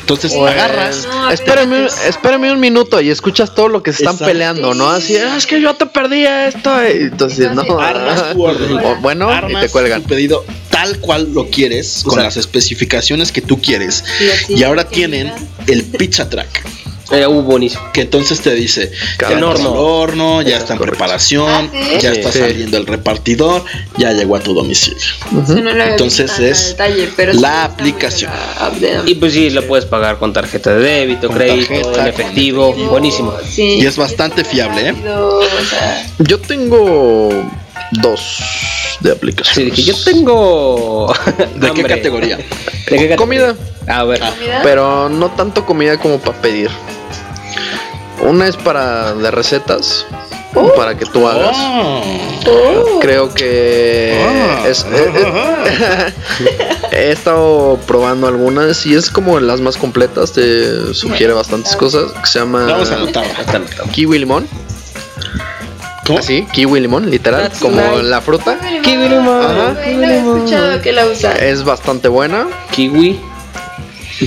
Entonces 0.04 0.34
Pues, 0.36 0.52
agarras. 0.54 1.08
espérame, 1.32 1.88
espérame 2.08 2.52
un 2.52 2.60
minuto 2.60 3.00
y 3.00 3.10
escuchas 3.10 3.56
todo 3.56 3.70
lo 3.70 3.82
que 3.82 3.94
se 3.94 4.04
están 4.04 4.16
Exacto. 4.16 4.32
peleando, 4.34 4.74
¿no? 4.74 4.90
Así, 4.90 5.16
"Ah, 5.16 5.38
es 5.38 5.48
que 5.48 5.62
yo 5.62 5.74
te 5.76 5.86
perdí 5.86 6.26
esto. 6.26 6.70
y 6.84 7.04
Entonces, 7.04 7.52
no. 7.54 7.80
Armas 7.80 8.32
tu 8.34 8.44
orden. 8.44 8.74
O 8.86 8.96
bueno, 8.98 9.30
y 9.30 9.34
Armas 9.34 9.62
te 9.64 9.70
cuelgan. 9.70 10.02
tu 10.02 10.10
pedido 10.10 10.44
tal 10.70 11.00
cual 11.00 11.32
lo 11.34 11.50
quieres, 11.50 12.02
con 12.06 12.22
las 12.22 12.36
especificaciones 12.36 13.32
que 13.32 13.42
tú 13.42 13.62
quieres. 13.62 14.04
Así, 14.34 14.56
Y 14.56 14.64
ahora 14.64 14.88
tienen 14.90 15.32
el 15.68 15.84
pizza 15.86 16.30
track. 16.30 16.66
Eh, 17.14 17.28
uh, 17.28 17.42
buenísimo. 17.42 17.84
Que 17.94 18.02
entonces 18.02 18.40
te 18.42 18.54
dice, 18.56 18.92
ya 19.20 19.28
En 19.28 19.34
está 19.34 19.46
horno. 19.48 19.72
horno, 19.74 20.42
ya 20.42 20.58
está 20.58 20.74
en 20.74 20.80
preparación, 20.80 21.48
Ah, 21.50 21.68
¿sí? 21.72 21.98
ya 22.02 22.14
Sí. 22.14 22.20
está 22.20 22.32
Sí. 22.32 22.40
saliendo 22.40 22.78
el 22.78 22.86
repartidor, 22.88 23.64
ya 23.98 24.12
llegó 24.12 24.36
a 24.36 24.40
tu 24.40 24.54
domicilio. 24.54 25.00
No 25.32 25.70
Entonces 25.84 26.40
es 26.40 26.68
detalle, 26.70 27.10
pero 27.16 27.34
sí 27.34 27.40
la 27.40 27.66
aplicación. 27.66 28.32
la 28.82 29.04
Y 29.06 29.16
pues 29.16 29.34
sí, 29.34 29.50
lo 29.52 29.66
puedes 29.68 29.86
pagar 29.86 30.18
con 30.18 30.34
tarjeta 30.34 30.74
de 30.76 30.84
débito, 30.84 31.28
Con 31.28 31.38
crédito, 31.38 31.68
tarjeta, 31.68 32.02
en 32.02 32.08
efectivo. 32.08 32.70
efectivo. 32.70 32.90
Buenísimo. 32.92 33.34
Sí. 33.50 33.80
Y 33.82 33.86
es 33.86 33.96
bastante 33.98 34.44
fiable, 34.44 34.90
¿eh? 34.90 34.96
O 35.10 35.42
sea, 35.70 36.08
Yo 36.20 36.40
tengo 36.40 37.30
dos 37.92 38.40
de 39.02 39.12
aplicaciones. 39.12 39.76
Sí, 39.76 39.84
dije, 39.84 39.92
yo 39.98 40.04
tengo. 40.04 41.14
¿De 41.56 41.72
qué 41.74 41.84
categoría? 41.84 42.38
¿De 42.38 42.46
qué 42.98 43.10
categoría? 43.10 43.16
Comida, 43.18 43.56
A 43.88 44.04
ver. 44.04 44.22
pero 44.64 45.10
no 45.10 45.32
tanto 45.32 45.66
comida 45.66 45.98
como 45.98 46.20
para 46.20 46.42
pedir. 46.42 46.70
Una 48.26 48.48
es 48.48 48.56
para 48.58 49.14
de 49.14 49.32
recetas, 49.32 50.06
para 50.76 50.96
que 50.98 51.06
tú 51.06 51.28
hagas. 51.28 51.56
Oh. 51.58 53.00
Creo 53.02 53.34
que 53.34 54.18
Ah. 54.26 54.64
es- 54.68 54.86
eh, 54.92 55.12
eh, 55.16 56.14
he 56.92 57.12
estado 57.12 57.78
probando 57.86 58.28
algunas 58.28 58.86
y 58.86 58.96
es 58.96 59.10
como 59.10 59.40
las 59.40 59.60
más 59.62 59.78
completas. 59.78 60.32
Te 60.34 60.94
sugiere 60.94 61.34
bastantes 61.34 61.76
cosas. 61.76 62.12
Que 62.14 62.28
se 62.28 62.40
llama 62.40 62.66
Vamos 62.66 62.92
a 62.92 62.96
anotarla. 62.96 63.28
kiwi 63.92 64.20
limón. 64.20 64.48
¿Cómo? 66.06 66.20
Así, 66.20 66.46
kiwi 66.52 66.82
limón, 66.82 67.10
literal, 67.10 67.44
That's 67.44 67.60
como 67.60 67.78
nice. 67.82 68.04
la 68.04 68.20
fruta. 68.20 68.58
Kiwi 68.84 69.08
limón. 69.08 69.42
Ajá. 69.42 69.74
No 69.74 70.04
he 70.04 70.18
escuchado 70.18 70.82
que 70.82 70.92
la 70.92 71.06
usa. 71.06 71.32
Es 71.34 71.64
bastante 71.64 72.10
buena. 72.10 72.48
Kiwi. 72.72 73.22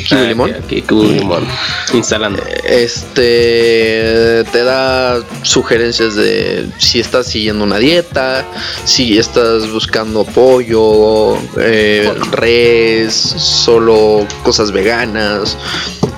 Kiwi 0.00 0.20
Ah, 0.20 0.24
limón. 0.24 0.52
kiwi 0.68 1.08
limón. 1.18 1.46
Instalando. 1.94 2.42
Este 2.64 4.44
te 4.52 4.64
da 4.64 5.20
sugerencias 5.42 6.14
de 6.16 6.66
si 6.78 7.00
estás 7.00 7.26
siguiendo 7.26 7.64
una 7.64 7.78
dieta, 7.78 8.44
si 8.84 9.18
estás 9.18 9.70
buscando 9.70 10.24
pollo, 10.24 11.36
eh, 11.58 12.12
res, 12.32 13.14
solo 13.14 14.26
cosas 14.42 14.72
veganas, 14.72 15.56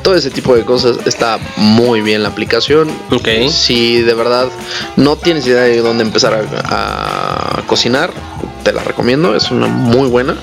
todo 0.02 0.14
ese 0.14 0.30
tipo 0.30 0.54
de 0.54 0.64
cosas. 0.64 0.96
Está 1.06 1.38
muy 1.56 2.00
bien 2.00 2.22
la 2.22 2.28
aplicación. 2.30 2.90
Ok. 3.10 3.28
Si 3.50 4.00
de 4.02 4.14
verdad 4.14 4.48
no 4.96 5.16
tienes 5.16 5.46
idea 5.46 5.62
de 5.62 5.78
dónde 5.80 6.02
empezar 6.04 6.34
a, 6.34 7.58
a 7.58 7.62
cocinar, 7.66 8.10
te 8.64 8.72
la 8.72 8.82
recomiendo. 8.84 9.34
Es 9.36 9.50
una 9.50 9.66
muy 9.66 10.08
buena. 10.08 10.36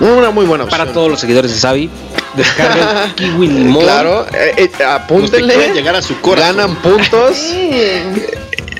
Una 0.00 0.30
muy 0.30 0.46
buena 0.46 0.64
opción. 0.64 0.78
Para 0.80 0.92
todos 0.92 1.10
los 1.10 1.20
seguidores 1.20 1.52
de 1.52 1.58
Sabi, 1.58 1.90
descarguen 2.34 2.86
kiwi 3.16 3.48
limón. 3.48 3.82
Claro, 3.84 4.26
eh, 4.32 4.54
eh, 4.56 4.66
Los 4.68 4.76
que 4.78 4.84
apúntenle. 4.84 5.54
quieren 5.54 5.74
llegar 5.74 5.94
a 5.94 6.02
su 6.02 6.18
corazón. 6.20 6.56
Ganan 6.56 6.76
puntos. 6.76 7.36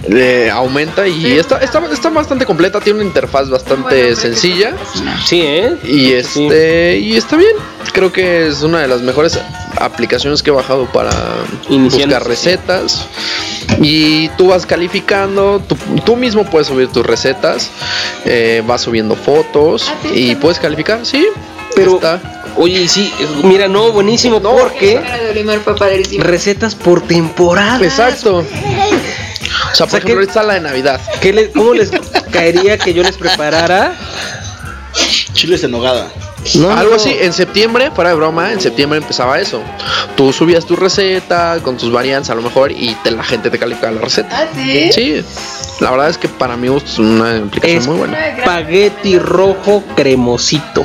Eh, 0.09 0.49
aumenta 0.51 1.07
y 1.07 1.33
está, 1.39 1.59
está, 1.59 1.83
está 1.93 2.09
bastante 2.11 2.47
completa. 2.47 2.81
Tiene 2.81 3.01
una 3.01 3.09
interfaz 3.09 3.51
bastante 3.51 4.17
sencilla. 4.17 4.73
Sí, 5.27 5.43
¿eh? 5.43 5.77
Y 5.85 6.13
este 6.13 6.99
y 6.99 7.17
está 7.17 7.37
bien. 7.37 7.53
Creo 7.93 8.13
que 8.13 8.47
es 8.49 8.63
una 8.63 8.81
de 8.81 8.89
las 8.89 9.03
mejores 9.03 9.39
aplicaciones 9.79 10.43
que 10.43 10.51
he 10.51 10.53
bajado 10.53 10.87
para 10.87 11.11
Iniciando 11.69 12.15
buscar 12.17 12.29
recetas. 12.29 13.07
Y 13.81 14.29
tú 14.31 14.49
vas 14.49 14.65
calificando, 14.67 15.61
tú, 15.67 15.77
tú 16.05 16.17
mismo 16.17 16.45
puedes 16.45 16.69
subir 16.69 16.89
tus 16.89 17.05
recetas, 17.07 17.71
eh, 18.25 18.63
vas 18.67 18.83
subiendo 18.83 19.17
fotos 19.17 19.87
Ah, 19.89 19.95
sí, 20.03 20.31
y 20.31 20.35
puedes 20.37 20.59
calificar, 20.59 21.05
sí. 21.05 21.27
Pero- 21.75 21.97
está. 21.97 22.21
Oye, 22.57 22.89
sí, 22.89 23.13
mira, 23.45 23.69
no, 23.69 23.93
buenísimo, 23.93 24.41
No, 24.41 24.57
porque 24.57 24.97
La 24.97 25.03
cara 25.03 25.19
de 25.23 25.31
Olimar 25.31 25.61
fue 25.61 25.77
padrísima. 25.77 26.25
recetas 26.25 26.75
por 26.75 27.01
temporada. 27.03 27.85
Exacto. 27.85 28.45
O 29.73 29.75
sea, 29.75 29.87
por 29.87 29.91
sea, 29.91 29.99
ejemplo, 30.01 30.23
está 30.25 30.43
la 30.43 30.55
de 30.55 30.61
Navidad. 30.61 31.01
¿Qué 31.21 31.33
le- 31.33 31.51
¿Cómo 31.51 31.75
les 31.75 31.91
caería 32.31 32.79
que 32.79 32.93
yo 32.95 33.03
les 33.03 33.17
preparara? 33.17 33.93
Chiles 35.33 35.63
en 35.65 35.71
nogada. 35.71 36.09
No, 36.55 36.71
Algo 36.71 36.91
no. 36.93 36.97
así, 36.97 37.15
en 37.21 37.33
septiembre, 37.33 37.91
fuera 37.95 38.11
de 38.11 38.17
broma, 38.17 38.51
en 38.53 38.61
septiembre 38.61 38.99
empezaba 38.99 39.39
eso. 39.39 39.63
Tú 40.17 40.33
subías 40.33 40.65
tu 40.65 40.75
receta 40.75 41.59
con 41.63 41.77
tus 41.77 41.93
variantes 41.93 42.31
a 42.31 42.35
lo 42.35 42.43
mejor 42.43 42.73
y 42.73 42.95
te, 43.05 43.11
la 43.11 43.23
gente 43.23 43.51
te 43.51 43.59
calificaba 43.59 43.93
la 43.93 44.01
receta. 44.01 44.29
Ah, 44.33 44.47
sí. 44.55 44.91
Sí, 44.93 45.25
la 45.81 45.91
verdad 45.91 46.09
es 46.11 46.19
que 46.19 46.29
para 46.29 46.57
mí 46.57 46.75
es 46.75 46.99
una 46.99 47.37
aplicación 47.37 47.79
Es 47.79 47.87
muy 47.87 47.99
buena. 47.99 48.27
Espagueti 48.29 49.19
rojo 49.19 49.85
cremosito. 49.95 50.85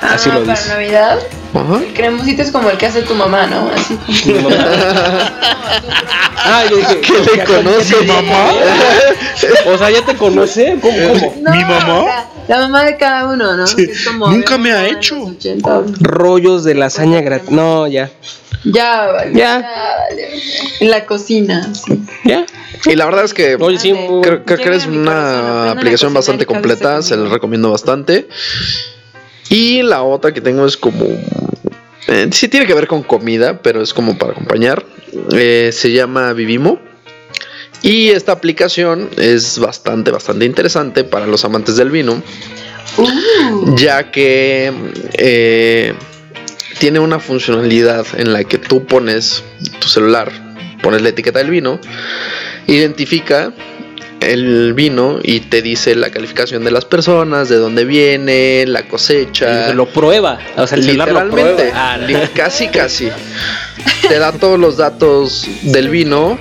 Así 0.00 0.30
Ah, 0.30 0.34
lo 0.38 0.44
para 0.44 0.58
dice. 0.58 0.68
Navidad. 0.70 1.18
Ajá. 1.54 1.80
El 1.86 1.92
cremosito 1.92 2.42
es 2.42 2.50
como 2.50 2.70
el 2.70 2.78
que 2.78 2.86
hace 2.86 3.02
tu 3.02 3.14
mamá, 3.14 3.46
¿no? 3.46 3.70
Así 3.74 3.96
como. 4.32 4.48
Ah, 6.44 6.64
yo 6.68 6.76
dije, 6.76 7.00
¿Qué 7.00 7.12
le 7.12 7.36
¿ya 7.36 7.44
conoce 7.44 7.94
con- 7.96 8.06
mamá? 8.06 8.50
O 9.66 9.78
sea, 9.78 9.90
¿ya 9.90 10.02
te 10.04 10.16
conoce? 10.16 10.76
¿Cómo? 10.80 10.96
cómo? 11.08 11.34
No, 11.42 11.50
¿Mi 11.52 11.60
mamá? 11.64 12.00
o 12.00 12.04
sea, 12.04 12.26
la 12.48 12.58
mamá 12.58 12.84
de 12.84 12.96
cada 12.96 13.26
uno, 13.28 13.56
¿no? 13.56 13.64
Que 13.64 13.82
es 13.84 14.04
como, 14.06 14.28
Nunca 14.28 14.58
me 14.58 14.72
ha 14.72 14.86
hecho. 14.88 15.22
80. 15.22 15.82
Rollos 16.00 16.64
de 16.64 16.74
lasaña 16.74 17.20
gratis. 17.20 17.50
No, 17.50 17.86
ya. 17.86 18.10
Ya, 18.64 19.06
vale. 19.12 19.32
Ya. 19.34 19.60
vale. 20.08 20.28
En 20.80 20.90
la 20.90 21.04
cocina. 21.06 21.70
sí. 21.74 22.02
¿Ya? 22.24 22.44
Y 22.84 22.96
la 22.96 23.04
verdad 23.04 23.24
es 23.24 23.34
que 23.34 23.56
Oye, 23.60 23.78
sí, 23.78 23.92
creo, 23.92 24.42
creo 24.44 24.44
que 24.44 24.56
Llega 24.64 24.76
es 24.76 24.84
a 24.84 24.88
mi 24.88 24.96
corazón, 24.98 25.08
aprendan 25.08 25.62
una 25.62 25.70
aplicación 25.70 26.14
bastante 26.14 26.46
completa, 26.46 27.02
se 27.02 27.16
la 27.16 27.28
recomiendo 27.28 27.70
bastante. 27.70 28.26
Y 29.48 29.82
la 29.82 30.02
otra 30.02 30.32
que 30.32 30.40
tengo 30.40 30.66
es 30.66 30.76
como... 30.76 31.06
eh, 32.08 32.28
sí 32.32 32.48
tiene 32.48 32.66
que 32.66 32.74
ver 32.74 32.86
con 32.86 33.02
comida, 33.02 33.60
pero 33.62 33.82
es 33.82 33.92
como 33.92 34.16
para 34.18 34.32
acompañar. 34.32 34.84
Eh, 35.32 35.70
se 35.72 35.92
llama 35.92 36.32
Vivimo. 36.32 36.80
Y 37.82 38.10
esta 38.10 38.32
aplicación 38.32 39.10
es 39.16 39.58
bastante, 39.58 40.10
bastante 40.10 40.44
interesante 40.44 41.04
para 41.04 41.26
los 41.26 41.44
amantes 41.44 41.76
del 41.76 41.90
vino, 41.90 42.22
Uh, 42.98 43.74
ya 43.76 44.10
que 44.10 44.70
eh, 45.14 45.94
tiene 46.78 46.98
una 46.98 47.18
funcionalidad 47.20 48.06
en 48.18 48.34
la 48.34 48.44
que 48.44 48.58
tú 48.58 48.84
pones 48.84 49.42
tu 49.78 49.88
celular, 49.88 50.30
pones 50.82 51.00
la 51.00 51.08
etiqueta 51.08 51.38
del 51.38 51.48
vino, 51.50 51.80
identifica 52.66 53.54
el 54.30 54.74
vino 54.74 55.18
y 55.22 55.40
te 55.40 55.62
dice 55.62 55.94
la 55.94 56.10
calificación 56.10 56.64
de 56.64 56.70
las 56.70 56.84
personas, 56.84 57.48
de 57.48 57.56
dónde 57.56 57.84
viene, 57.84 58.64
la 58.66 58.88
cosecha. 58.88 59.72
Lo 59.74 59.86
prueba. 59.86 60.38
O 60.56 60.66
sea, 60.66 60.78
el 60.78 60.84
celular 60.84 61.08
lo 61.08 61.24
Literalmente, 61.24 61.70
prueba. 61.70 61.94
Ah, 61.94 62.28
casi 62.34 62.68
casi. 62.68 63.08
Te 64.08 64.18
da 64.18 64.32
todos 64.32 64.58
los 64.58 64.76
datos 64.76 65.46
del 65.62 65.88
vino 65.88 66.38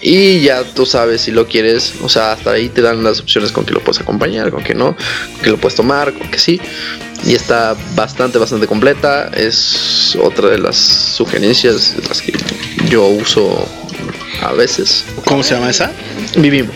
y 0.00 0.40
ya 0.40 0.64
tú 0.64 0.84
sabes 0.84 1.22
si 1.22 1.30
lo 1.30 1.46
quieres. 1.46 1.94
O 2.02 2.08
sea, 2.08 2.32
hasta 2.32 2.52
ahí 2.52 2.68
te 2.68 2.82
dan 2.82 3.02
las 3.02 3.20
opciones 3.20 3.52
con 3.52 3.64
que 3.64 3.72
lo 3.72 3.80
puedes 3.80 4.00
acompañar, 4.00 4.50
con 4.50 4.62
que 4.62 4.74
no, 4.74 4.96
con 5.32 5.42
que 5.42 5.50
lo 5.50 5.56
puedes 5.56 5.76
tomar, 5.76 6.12
con 6.12 6.30
que 6.30 6.38
sí. 6.38 6.60
Y 7.24 7.34
está 7.34 7.74
bastante, 7.94 8.38
bastante 8.38 8.66
completa. 8.66 9.30
Es 9.34 10.16
otra 10.22 10.50
de 10.50 10.58
las 10.58 10.76
sugerencias 10.76 11.96
de 11.96 12.06
las 12.06 12.20
que 12.20 12.32
yo 12.90 13.06
uso 13.06 13.66
a 14.42 14.52
veces. 14.52 15.04
¿Cómo 15.26 15.42
se 15.42 15.54
llama 15.54 15.70
esa? 15.70 15.90
Vivimos. 16.36 16.74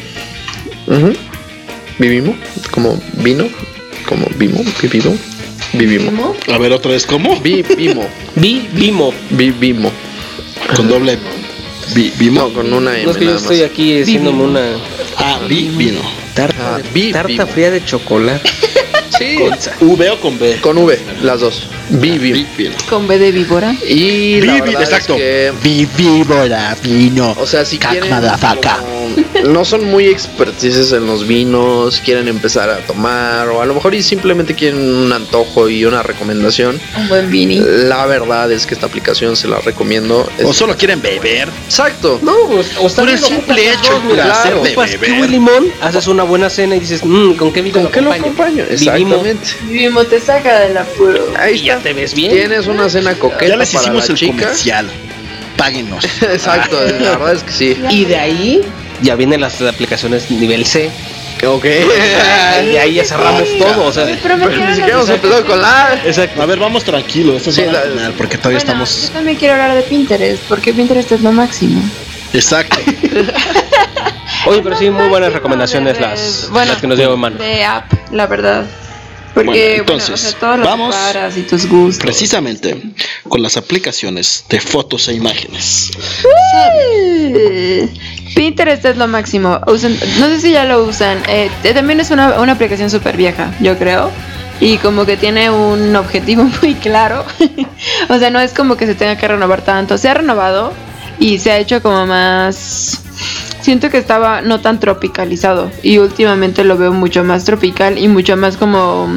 Ujú. 0.89 1.13
Vivimos. 1.99 2.37
Como 2.71 3.01
vino. 3.15 3.47
Como 4.07 4.27
vimo. 4.37 4.63
Vivido. 4.83 5.15
Vivimos. 5.75 6.37
A 6.53 6.59
ver, 6.59 6.73
otra 6.73 6.93
vez, 6.93 7.07
¿cómo? 7.07 7.39
Vivimo. 7.41 8.07
Vi, 8.35 8.69
vimo. 8.73 9.13
Vivimo. 9.31 9.91
Con 10.77 10.89
doble. 10.89 11.19
Vi, 11.95 12.13
vimo. 12.19 12.41
No, 12.41 12.53
con 12.53 12.73
una 12.73 12.95
M 12.97 13.05
No 13.05 13.11
es 13.13 13.17
que 13.17 13.25
yo 13.25 13.37
estoy 13.37 13.61
más. 13.63 13.71
aquí 13.71 14.01
haciéndome 14.03 14.43
una 14.45 14.63
Ah, 15.17 15.41
vi, 15.49 15.69
vino. 15.69 16.01
tarta, 16.35 16.77
Ah, 16.77 16.81
vi- 16.95 17.13
tarta 17.13 17.47
fría 17.47 17.71
de 17.71 17.85
chocolate. 17.85 18.49
Sí. 19.19 19.37
Con 19.37 19.89
V 19.91 20.11
o 20.11 20.21
con 20.21 20.39
B. 20.39 20.57
Con 20.61 20.79
V, 20.79 20.99
las 21.23 21.41
dos. 21.41 21.63
Vivi. 21.91 22.47
Con 22.89 23.07
B 23.09 23.19
de 23.19 23.33
víbora. 23.33 23.75
Y 23.87 24.41
la 24.43 24.55
Vivi, 24.55 24.67
verdad 24.69 24.83
exacto. 24.83 25.15
es 25.15 25.21
que, 25.21 25.53
Víbora, 25.97 26.77
vino. 26.83 27.35
o 27.39 27.47
sea, 27.47 27.65
si 27.65 27.79
quieren 27.79 28.11
como- 28.11 29.49
no 29.49 29.65
son 29.65 29.85
muy 29.85 30.07
expertices 30.07 30.93
en 30.93 31.07
los 31.07 31.27
vinos, 31.27 32.01
quieren 32.05 32.29
empezar 32.29 32.69
a 32.71 32.79
tomar 32.79 33.49
o 33.49 33.63
a 33.63 33.67
lo 33.67 33.75
mejor 33.75 33.95
y 33.95 34.03
simplemente 34.03 34.55
quieren 34.55 34.81
un 34.81 35.13
antojo 35.13 35.69
y 35.69 35.85
una 35.85 36.03
recomendación. 36.03 36.79
Un 36.97 37.09
buen 37.09 37.31
vini. 37.31 37.61
La 37.65 38.07
verdad 38.07 38.51
es 38.53 38.67
que 38.67 38.75
esta 38.75 38.87
aplicación 38.87 39.37
se 39.37 39.49
la 39.49 39.59
recomiendo. 39.61 40.29
O 40.45 40.51
Es- 40.51 40.57
solo 40.57 40.77
quieren 40.77 41.01
beber. 41.01 41.49
Exacto. 41.65 42.19
No, 42.23 42.35
pues, 42.49 42.69
o 42.79 42.87
está 42.87 43.03
Por 43.03 43.11
el 43.11 43.19
simple 43.19 43.71
hecho 43.73 43.93
de 44.15 44.53
ocupas 44.53 45.01
beber. 45.01 45.31
limón, 45.31 45.73
haces 45.81 46.07
una 46.07 46.23
buena 46.25 46.51
cena 46.51 46.77
y 46.77 46.81
dices, 46.81 47.03
mmm, 47.05 47.33
¿con 47.35 47.53
qué 47.53 47.63
vino 47.63 47.75
¿Con 47.75 47.85
lo 47.85 47.91
qué 47.91 48.01
lo 48.03 48.13
acompaño? 48.13 48.63
acompaño? 48.65 48.77
Vivimos. 49.09 49.27
Exactamente. 49.27 49.73
Vivimos 49.73 50.09
te 50.09 50.21
saca 50.21 50.59
del 50.61 50.77
apuro. 50.77 51.33
Ahí 51.39 51.55
Y 51.57 51.63
ya 51.65 51.79
te 51.79 51.93
ves 51.93 52.15
bien. 52.15 52.33
Tienes 52.33 52.67
una 52.67 52.89
cena 52.89 53.15
coqueta 53.15 53.47
Ya 53.47 53.57
les 53.57 53.71
para 53.71 53.83
hicimos 53.83 54.09
la 54.09 54.13
el 54.13 54.19
chica. 54.19 54.43
comercial. 54.43 54.91
Páguenos. 55.57 56.05
Exacto, 56.23 56.79
la 57.01 57.11
verdad 57.19 57.35
es 57.35 57.43
que 57.43 57.53
sí. 57.53 57.77
Y 57.91 58.05
de 58.05 58.17
ahí 58.17 58.61
ya 59.03 59.15
vienen 59.17 59.41
las 59.41 59.61
aplicaciones 59.63 60.31
nivel 60.31 60.65
C. 60.67 60.91
Ok. 61.47 61.65
Y 62.65 62.67
de 62.67 62.79
ahí 62.81 62.95
ya 62.95 63.05
cerramos 63.05 63.45
todo. 63.59 63.85
O 63.87 63.93
sea, 63.93 64.05
Pero 64.23 64.37
me 64.37 64.47
Pero 64.49 64.61
ni 64.67 64.75
siquiera 64.75 64.95
hemos 64.99 65.09
empezado 65.09 65.45
con 65.47 65.61
la. 65.63 66.01
exacto. 66.05 66.43
A 66.43 66.47
ver, 66.47 66.59
vamos 66.59 66.83
tranquilos. 66.85 67.37
Esto 67.37 67.51
es 67.51 67.57
Sí, 67.57 67.63
la- 67.65 67.81
final, 67.83 68.13
porque 68.19 68.37
todavía 68.39 68.59
Bueno, 68.59 68.85
estamos. 68.85 69.03
Yo 69.09 69.13
también 69.15 69.37
quiero 69.37 69.55
hablar 69.55 69.75
de 69.77 69.83
Pinterest, 69.83 70.43
porque 70.49 70.73
Pinterest 70.73 71.13
es 71.13 71.21
lo 71.21 71.31
máximo. 71.33 71.81
Exacto. 72.33 72.79
Oye, 74.47 74.61
pero 74.63 74.77
sí, 74.77 74.91
muy 74.91 75.09
buenas 75.09 75.33
recomendaciones 75.33 76.01
las, 76.01 76.49
Bueno, 76.51 76.73
las 76.73 76.81
que 76.81 76.87
nos 76.87 76.99
dio 76.99 77.17
mano. 77.17 77.37
De 77.39 77.65
app, 77.65 77.93
la 78.13 78.27
verdad. 78.27 78.65
Porque, 79.45 79.83
Bueno, 79.83 79.85
bueno, 79.85 79.93
entonces, 79.93 80.11
o 80.11 80.17
sea, 80.31 80.39
todas 80.41 80.59
las 80.59 80.69
vamos 80.69 80.95
caras 80.95 81.37
y 81.37 81.43
tus 81.43 81.67
gustos. 81.69 82.03
Precisamente 82.03 82.83
con 83.29 83.41
las 83.43 83.57
aplicaciones 83.57 84.45
de 84.49 84.61
fotos 84.61 85.07
e 85.09 85.15
imágenes. 85.15 85.91
Pinterest 88.35 88.85
es 88.85 88.97
lo 88.97 89.09
máximo. 89.09 89.61
Usan- 89.67 89.99
no 90.19 90.27
sé 90.27 90.41
si 90.41 90.53
ya 90.53 90.65
lo 90.65 90.85
usan. 90.85 91.19
eh, 91.29 91.51
eh, 91.65 91.75
también 91.75 92.01
es 92.01 92.11
una, 92.11 92.41
una 92.41 92.53
aplicación 92.53 92.91
súper 92.91 93.17
vieja, 93.17 93.53
yo 93.61 93.77
creo. 93.79 94.11
Y 94.61 94.79
como 94.79 95.07
que 95.07 95.17
tiene 95.17 95.51
un 95.51 95.95
objetivo 95.97 96.43
muy 96.63 96.75
claro. 96.75 97.25
o 98.09 98.19
sea, 98.19 98.31
no 98.31 98.41
es 98.41 98.53
como 98.53 98.77
que 98.77 98.87
se 98.87 98.95
tenga 98.95 99.17
que 99.17 99.29
renovar 99.29 99.63
tanto. 99.63 99.99
Se 99.99 100.09
ha 100.09 100.15
renovado 100.15 100.73
y 101.19 101.39
se 101.39 101.53
ha 101.53 101.59
hecho 101.59 101.83
como 101.83 102.07
más... 102.07 103.03
Siento 103.61 103.91
que 103.91 103.99
estaba 103.99 104.41
no 104.41 104.61
tan 104.61 104.81
tropicalizado. 104.81 105.71
Y 105.83 105.99
últimamente 105.99 106.65
lo 106.65 106.79
veo 106.79 106.93
mucho 106.93 107.25
más 107.25 107.45
tropical 107.45 107.99
y 107.99 108.09
mucho 108.09 108.37
más 108.37 108.57
como 108.57 109.09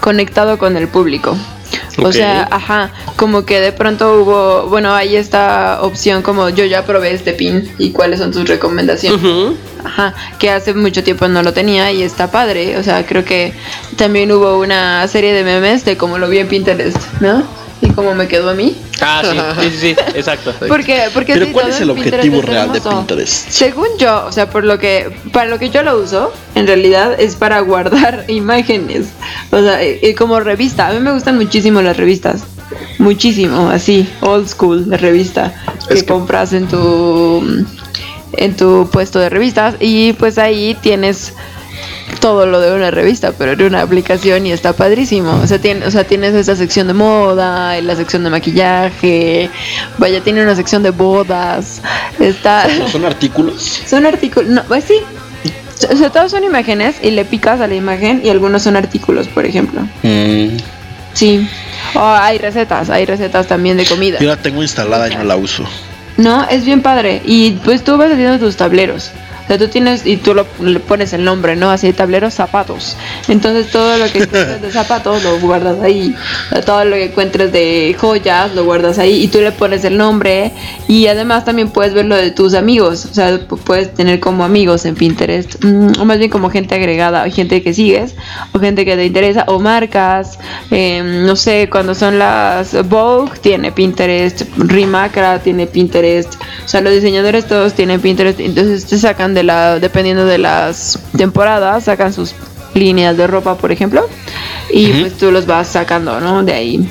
conectado 0.00 0.58
con 0.58 0.76
el 0.76 0.88
público. 0.88 1.36
O 1.98 2.12
sea, 2.12 2.48
ajá, 2.50 2.90
como 3.16 3.44
que 3.44 3.60
de 3.60 3.72
pronto 3.72 4.20
hubo, 4.20 4.68
bueno, 4.68 4.94
hay 4.94 5.16
esta 5.16 5.78
opción 5.82 6.22
como 6.22 6.48
yo 6.48 6.64
ya 6.64 6.84
probé 6.84 7.12
este 7.12 7.32
pin 7.32 7.70
y 7.78 7.90
cuáles 7.90 8.18
son 8.18 8.32
tus 8.32 8.48
recomendaciones. 8.48 9.56
Ajá, 9.84 10.14
que 10.38 10.50
hace 10.50 10.74
mucho 10.74 11.02
tiempo 11.02 11.28
no 11.28 11.42
lo 11.42 11.52
tenía 11.52 11.92
y 11.92 12.02
está 12.02 12.30
padre. 12.30 12.78
O 12.78 12.82
sea, 12.82 13.04
creo 13.06 13.24
que 13.24 13.52
también 13.96 14.30
hubo 14.32 14.58
una 14.58 15.06
serie 15.08 15.32
de 15.32 15.44
memes 15.44 15.84
de 15.84 15.96
cómo 15.96 16.18
lo 16.18 16.28
vi 16.28 16.38
en 16.38 16.48
Pinterest, 16.48 16.98
¿no? 17.20 17.42
Y 17.82 17.90
cómo 17.90 18.14
me 18.14 18.28
quedó 18.28 18.50
a 18.50 18.54
mí. 18.54 18.76
Ah, 19.00 19.22
sí, 19.24 19.36
sí, 19.60 19.70
sí, 19.70 19.78
sí, 19.78 19.96
exacto. 20.14 20.54
Porque, 20.68 21.08
porque 21.12 21.34
Pero 21.34 21.46
sí, 21.46 21.52
¿cuál 21.52 21.68
es 21.68 21.80
el 21.80 21.90
objetivo 21.90 22.40
real 22.40 22.72
de. 22.72 22.80
Pinterest? 22.80 23.50
Según 23.50 23.88
yo, 23.98 24.24
o 24.26 24.32
sea, 24.32 24.48
por 24.48 24.64
lo 24.64 24.78
que, 24.78 25.14
para 25.32 25.50
lo 25.50 25.58
que 25.58 25.68
yo 25.68 25.82
lo 25.82 25.98
uso, 25.98 26.32
en 26.54 26.66
realidad 26.66 27.20
es 27.20 27.34
para 27.34 27.60
guardar 27.60 28.24
imágenes. 28.28 29.08
O 29.50 29.60
sea, 29.60 29.82
eh, 29.82 29.98
eh, 30.02 30.14
como 30.14 30.40
revista. 30.40 30.88
A 30.88 30.92
mí 30.92 31.00
me 31.00 31.12
gustan 31.12 31.36
muchísimo 31.36 31.82
las 31.82 31.96
revistas. 31.96 32.44
Muchísimo, 32.98 33.68
así, 33.68 34.08
old 34.20 34.48
school, 34.48 34.88
de 34.88 34.96
revista. 34.96 35.52
que, 35.88 36.06
compras 36.06 36.52
en 36.52 36.68
tu 36.68 37.66
en 38.34 38.56
tu 38.56 38.88
puesto 38.90 39.18
de 39.18 39.28
revistas. 39.28 39.74
Y 39.80 40.12
pues 40.14 40.38
ahí 40.38 40.76
tienes 40.80 41.34
todo 42.20 42.46
lo 42.46 42.60
de 42.60 42.72
una 42.74 42.90
revista, 42.90 43.32
pero 43.36 43.52
en 43.52 43.62
una 43.62 43.82
aplicación 43.82 44.46
y 44.46 44.52
está 44.52 44.72
padrísimo. 44.72 45.40
O 45.42 45.46
sea, 45.46 45.58
tiene, 45.58 45.86
o 45.86 45.90
sea, 45.90 46.04
tienes 46.04 46.34
esa 46.34 46.56
sección 46.56 46.86
de 46.86 46.94
moda, 46.94 47.78
y 47.78 47.82
la 47.82 47.96
sección 47.96 48.24
de 48.24 48.30
maquillaje, 48.30 49.50
vaya, 49.98 50.20
tiene 50.20 50.42
una 50.42 50.54
sección 50.54 50.82
de 50.82 50.90
bodas. 50.90 51.82
Está 52.18 52.66
Son 52.90 53.04
artículos. 53.04 53.82
son 53.86 54.06
artículos, 54.06 54.50
no, 54.50 54.64
pues 54.64 54.84
sí. 54.84 55.00
O 55.90 55.96
sea, 55.96 56.10
todos 56.10 56.30
son 56.30 56.44
imágenes 56.44 56.96
y 57.02 57.10
le 57.10 57.24
picas 57.24 57.60
a 57.60 57.66
la 57.66 57.74
imagen 57.74 58.20
y 58.24 58.28
algunos 58.28 58.62
son 58.62 58.76
artículos, 58.76 59.26
por 59.28 59.44
ejemplo. 59.44 59.82
Mm, 60.02 60.56
Sí. 61.14 61.46
O 61.94 62.00
hay 62.00 62.38
recetas, 62.38 62.88
hay 62.88 63.04
recetas 63.04 63.46
también 63.46 63.76
de 63.76 63.84
comida. 63.84 64.18
yo 64.18 64.28
la 64.28 64.36
tengo 64.36 64.62
instalada 64.62 65.10
y 65.10 65.14
no 65.14 65.24
la 65.24 65.36
uso. 65.36 65.64
No, 66.16 66.46
es 66.48 66.64
bien 66.64 66.82
padre. 66.82 67.22
Y 67.24 67.52
pues 67.64 67.84
tú 67.84 67.96
vas 67.96 68.12
haciendo 68.12 68.38
tus 68.38 68.56
tableros. 68.56 69.10
O 69.44 69.46
sea, 69.48 69.58
tú 69.58 69.68
tienes 69.68 70.06
y 70.06 70.16
tú 70.16 70.34
lo, 70.34 70.46
le 70.60 70.80
pones 70.80 71.12
el 71.12 71.24
nombre, 71.24 71.56
¿no? 71.56 71.70
Así, 71.70 71.92
tableros 71.92 72.34
zapatos. 72.34 72.96
Entonces 73.28 73.70
todo 73.70 73.98
lo 73.98 74.04
que 74.10 74.18
encuentres 74.22 74.62
de 74.62 74.70
zapatos 74.70 75.22
lo 75.24 75.38
guardas 75.40 75.80
ahí. 75.82 76.14
Todo 76.64 76.84
lo 76.84 76.96
que 76.96 77.06
encuentres 77.06 77.52
de 77.52 77.96
joyas 77.98 78.54
lo 78.54 78.64
guardas 78.64 78.98
ahí 78.98 79.22
y 79.24 79.28
tú 79.28 79.40
le 79.40 79.52
pones 79.52 79.84
el 79.84 79.96
nombre. 79.98 80.52
Y 80.88 81.06
además 81.08 81.44
también 81.44 81.70
puedes 81.70 81.92
ver 81.94 82.06
lo 82.06 82.16
de 82.16 82.30
tus 82.30 82.54
amigos. 82.54 83.04
O 83.10 83.14
sea, 83.14 83.30
pu- 83.48 83.58
puedes 83.58 83.92
tener 83.94 84.20
como 84.20 84.44
amigos 84.44 84.84
en 84.86 84.94
Pinterest. 84.94 85.62
mm, 85.64 86.00
o 86.00 86.04
más 86.04 86.18
bien 86.18 86.30
como 86.30 86.48
gente 86.50 86.74
agregada, 86.74 87.24
o 87.26 87.30
gente 87.30 87.62
que 87.62 87.74
sigues, 87.74 88.14
o 88.52 88.58
gente 88.58 88.84
que 88.84 88.96
te 88.96 89.04
interesa, 89.04 89.44
o 89.48 89.58
marcas. 89.58 90.38
eh, 90.70 91.02
no 91.04 91.36
sé, 91.36 91.68
cuando 91.70 91.94
son 91.94 92.18
las 92.18 92.88
Vogue, 92.88 93.32
tiene 93.40 93.72
Pinterest. 93.72 94.42
Rimacra 94.56 95.38
tiene 95.40 95.66
Pinterest. 95.66 96.34
O 96.64 96.68
sea, 96.68 96.80
los 96.80 96.92
diseñadores 96.94 97.46
todos 97.46 97.74
tienen 97.74 98.00
Pinterest. 98.00 98.40
Entonces 98.40 98.86
te 98.86 98.98
sacan 98.98 99.31
de 99.34 99.42
la, 99.42 99.78
dependiendo 99.78 100.24
de 100.24 100.38
las 100.38 100.98
temporadas, 101.16 101.84
sacan 101.84 102.12
sus 102.12 102.34
líneas 102.74 103.16
de 103.16 103.26
ropa, 103.26 103.56
por 103.56 103.72
ejemplo. 103.72 104.08
Y 104.70 104.88
pues 104.88 105.16
tú 105.18 105.30
los 105.30 105.46
vas 105.46 105.68
sacando, 105.68 106.20
¿no? 106.20 106.42
De 106.42 106.52
ahí. 106.52 106.88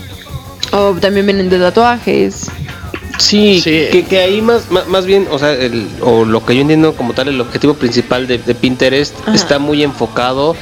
O 0.71 0.93
también 0.93 1.25
vienen 1.25 1.49
de 1.49 1.59
tatuajes. 1.59 2.49
Sí, 3.17 3.61
Que, 3.63 4.05
que 4.09 4.19
ahí 4.19 4.41
más, 4.41 4.71
más, 4.71 4.87
más 4.87 5.05
bien, 5.05 5.27
o 5.29 5.37
sea, 5.37 5.53
el, 5.53 5.87
o 6.01 6.25
lo 6.25 6.43
que 6.43 6.55
yo 6.55 6.61
entiendo 6.61 6.95
como 6.95 7.13
tal, 7.13 7.27
el 7.27 7.39
objetivo 7.39 7.75
principal 7.75 8.25
de, 8.25 8.39
de 8.39 8.55
Pinterest 8.55 9.13
Ajá. 9.21 9.35
está 9.35 9.59
muy 9.59 9.83
enfocado, 9.83 10.55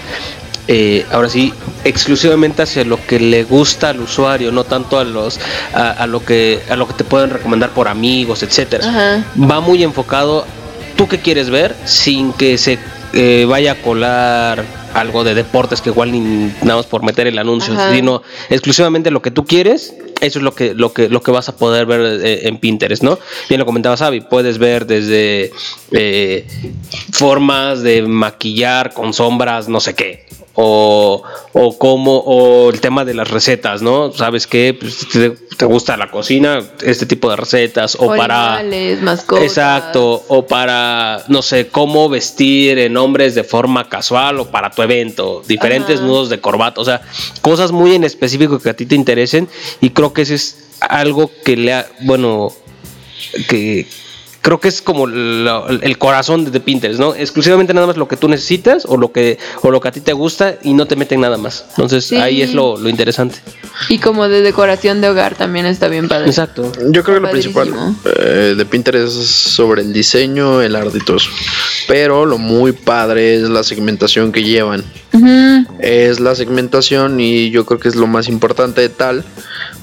eh, 0.67 1.05
ahora 1.11 1.29
sí, 1.29 1.53
exclusivamente 1.85 2.61
hacia 2.61 2.83
lo 2.83 3.03
que 3.05 3.19
le 3.19 3.43
gusta 3.43 3.89
al 3.89 4.01
usuario, 4.01 4.51
no 4.51 4.65
tanto 4.65 4.99
a 4.99 5.03
los 5.05 5.39
a, 5.73 5.91
a 5.91 6.05
lo 6.05 6.23
que 6.23 6.59
a 6.69 6.75
lo 6.75 6.87
que 6.87 6.93
te 6.93 7.03
pueden 7.03 7.29
recomendar 7.29 7.69
por 7.69 7.87
amigos, 7.87 8.43
etcétera. 8.43 9.23
Va 9.39 9.61
muy 9.61 9.81
enfocado, 9.81 10.45
tú 10.99 11.07
qué 11.07 11.19
quieres 11.19 11.49
ver, 11.49 11.73
sin 11.85 12.33
que 12.33 12.57
se 12.57 12.77
eh, 13.13 13.45
vaya 13.47 13.71
a 13.71 13.75
colar 13.75 14.65
algo 14.93 15.23
de 15.23 15.33
deportes 15.33 15.79
que 15.79 15.91
igual 15.91 16.11
ni 16.11 16.51
nada 16.61 16.75
más 16.75 16.87
por 16.87 17.03
meter 17.03 17.25
el 17.25 17.39
anuncio, 17.39 17.73
Ajá. 17.73 17.93
sino 17.93 18.21
exclusivamente 18.49 19.09
lo 19.09 19.21
que 19.21 19.31
tú 19.31 19.45
quieres, 19.45 19.95
eso 20.19 20.39
es 20.39 20.43
lo 20.43 20.53
que, 20.53 20.73
lo 20.73 20.91
que, 20.91 21.07
lo 21.07 21.21
que 21.21 21.31
vas 21.31 21.47
a 21.47 21.55
poder 21.55 21.85
ver 21.85 22.01
eh, 22.21 22.49
en 22.49 22.57
Pinterest, 22.57 23.01
¿no? 23.01 23.17
Bien 23.47 23.59
lo 23.59 23.65
comentaba 23.65 23.95
Xavi, 23.95 24.19
puedes 24.19 24.57
ver 24.57 24.87
desde 24.87 25.53
eh, 25.93 26.45
formas 27.13 27.81
de 27.81 28.01
maquillar 28.01 28.91
con 28.91 29.13
sombras, 29.13 29.69
no 29.69 29.79
sé 29.79 29.95
qué. 29.95 30.25
O, 30.61 31.23
o 31.53 31.77
cómo, 31.77 32.17
o 32.17 32.69
el 32.69 32.81
tema 32.81 33.05
de 33.05 33.13
las 33.13 33.29
recetas, 33.29 33.81
¿no? 33.81 34.11
¿Sabes 34.11 34.45
qué? 34.45 34.75
Pues, 34.77 35.07
te, 35.07 35.29
te 35.29 35.65
gusta 35.65 35.95
la 35.95 36.11
cocina, 36.11 36.61
este 36.81 37.05
tipo 37.05 37.29
de 37.29 37.35
recetas, 37.37 37.95
o 37.99 38.07
para... 38.07 38.57
Animales, 38.57 39.01
mascotas. 39.01 39.43
Exacto, 39.43 40.23
o 40.27 40.47
para, 40.47 41.23
no 41.27 41.41
sé, 41.41 41.67
cómo 41.67 42.09
vestir 42.09 42.79
en 42.79 42.97
hombres 42.97 43.35
de 43.35 43.43
forma 43.43 43.87
casual 43.89 44.39
o 44.39 44.51
para 44.51 44.71
tu 44.71 44.81
evento, 44.81 45.43
diferentes 45.47 45.97
Ajá. 45.97 46.05
nudos 46.05 46.29
de 46.29 46.39
corbata, 46.39 46.81
o 46.81 46.85
sea, 46.85 47.01
cosas 47.41 47.71
muy 47.71 47.95
en 47.95 48.03
específico 48.03 48.59
que 48.59 48.69
a 48.69 48.73
ti 48.73 48.85
te 48.85 48.95
interesen 48.95 49.47
y 49.81 49.91
creo 49.91 50.13
que 50.13 50.23
ese 50.23 50.35
es 50.35 50.69
algo 50.81 51.29
que 51.43 51.57
le 51.57 51.73
ha, 51.73 51.87
bueno, 52.01 52.53
que 53.47 53.87
creo 54.41 54.59
que 54.59 54.67
es 54.69 54.81
como 54.81 55.05
la- 55.07 55.65
el 55.81 55.97
corazón 55.97 56.51
de 56.51 56.59
Pinterest, 56.59 56.99
¿no? 56.99 57.13
Exclusivamente 57.15 57.73
nada 57.73 57.87
más 57.87 57.97
lo 57.97 58.07
que 58.07 58.15
tú 58.17 58.27
necesitas 58.29 58.85
o 58.87 58.97
lo 58.97 59.11
que 59.11 59.37
o 59.61 59.71
lo 59.71 59.81
que 59.81 59.87
a 59.89 59.91
ti 59.91 60.01
te 60.01 60.13
gusta 60.13 60.55
y 60.63 60.73
no 60.73 60.85
te 60.85 60.95
meten 60.95 61.21
nada 61.21 61.37
más. 61.37 61.65
Entonces, 61.71 62.05
Sí. 62.05 62.15
ahí 62.15 62.41
es 62.41 62.53
lo, 62.53 62.77
lo 62.77 62.89
interesante. 62.89 63.39
Y 63.89 63.97
como 63.99 64.27
de 64.29 64.41
decoración 64.41 65.01
de 65.01 65.09
hogar 65.09 65.35
también 65.35 65.65
está 65.65 65.87
bien 65.87 66.07
padre. 66.07 66.27
Exacto. 66.27 66.71
Yo 66.89 67.03
creo 67.03 67.15
que 67.17 67.21
lo 67.21 67.27
Padrísimo. 67.27 67.61
principal 67.61 67.95
eh, 68.17 68.55
de 68.57 68.65
Pinterest 68.65 69.17
es 69.19 69.27
sobre 69.27 69.81
el 69.81 69.93
diseño, 69.93 70.61
el 70.61 70.75
arte 70.75 70.97
y 70.97 71.01
todo 71.01 71.17
eso. 71.17 71.29
Pero 71.87 72.25
lo 72.25 72.37
muy 72.37 72.71
padre 72.71 73.35
es 73.35 73.41
la 73.49 73.63
segmentación 73.63 74.31
que 74.31 74.43
llevan. 74.43 74.83
Es 75.79 76.19
la 76.19 76.35
segmentación 76.35 77.19
y 77.19 77.49
yo 77.51 77.65
creo 77.65 77.79
que 77.79 77.89
es 77.89 77.95
lo 77.95 78.07
más 78.07 78.27
importante 78.27 78.81
de 78.81 78.89
tal. 78.89 79.23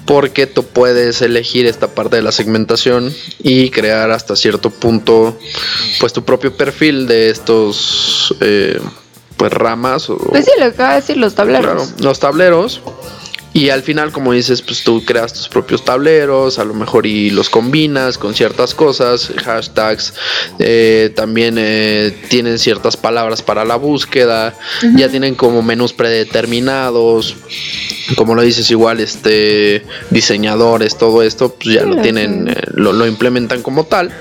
Porque 0.06 0.46
tú 0.46 0.64
puedes 0.64 1.20
elegir 1.20 1.66
esta 1.66 1.88
parte 1.88 2.16
de 2.16 2.22
la 2.22 2.32
segmentación 2.32 3.12
y 3.40 3.70
crear 3.70 4.10
hasta 4.10 4.36
cierto 4.36 4.70
punto 4.70 5.36
pues 6.00 6.12
tu 6.12 6.24
propio 6.24 6.56
perfil 6.56 7.06
de 7.06 7.30
estos 7.30 8.34
eh, 8.40 8.80
pues 9.36 9.52
ramas 9.52 10.08
o 10.08 10.16
Pues 10.16 10.44
sí, 10.44 10.52
lo 10.58 10.66
acaba 10.66 10.90
de 10.90 11.00
decir, 11.00 11.16
los 11.16 11.34
tableros. 11.34 11.64
Claro, 11.64 11.86
los 11.98 12.20
tableros. 12.20 12.80
Y 13.56 13.70
al 13.70 13.82
final, 13.82 14.12
como 14.12 14.34
dices, 14.34 14.60
pues 14.60 14.84
tú 14.84 15.02
creas 15.02 15.32
tus 15.32 15.48
propios 15.48 15.82
tableros, 15.82 16.58
a 16.58 16.64
lo 16.66 16.74
mejor 16.74 17.06
y 17.06 17.30
los 17.30 17.48
combinas 17.48 18.18
con 18.18 18.34
ciertas 18.34 18.74
cosas, 18.74 19.32
hashtags, 19.34 20.12
eh, 20.58 21.10
también 21.16 21.54
eh, 21.56 22.14
tienen 22.28 22.58
ciertas 22.58 22.98
palabras 22.98 23.40
para 23.40 23.64
la 23.64 23.76
búsqueda, 23.76 24.54
ya 24.94 25.08
tienen 25.08 25.34
como 25.36 25.62
menús 25.62 25.94
predeterminados, 25.94 27.34
como 28.16 28.34
lo 28.34 28.42
dices 28.42 28.70
igual, 28.70 29.00
este 29.00 29.86
diseñadores, 30.10 30.98
todo 30.98 31.22
esto, 31.22 31.54
pues 31.54 31.76
ya 31.76 31.84
lo 31.84 31.96
tienen, 32.02 32.48
eh, 32.48 32.54
lo, 32.74 32.92
lo 32.92 33.06
implementan 33.06 33.62
como 33.62 33.84
tal. 33.84 34.12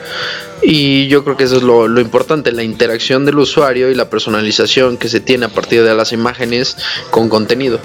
Y 0.62 1.08
yo 1.10 1.26
creo 1.26 1.36
que 1.36 1.44
eso 1.44 1.58
es 1.58 1.64
lo, 1.64 1.90
lo 1.90 2.00
importante, 2.00 2.54
la 2.54 2.64
interacción 2.64 3.26
del 3.26 3.38
usuario 3.38 3.92
y 3.92 3.96
la 3.96 4.10
personalización 4.10 4.96
que 4.96 5.10
se 5.10 5.20
tiene 5.20 5.48
a 5.48 5.50
partir 5.50 5.84
de 5.84 5.94
las 5.94 6.14
imágenes 6.14 6.78
con 7.12 7.28
contenido. 7.28 7.82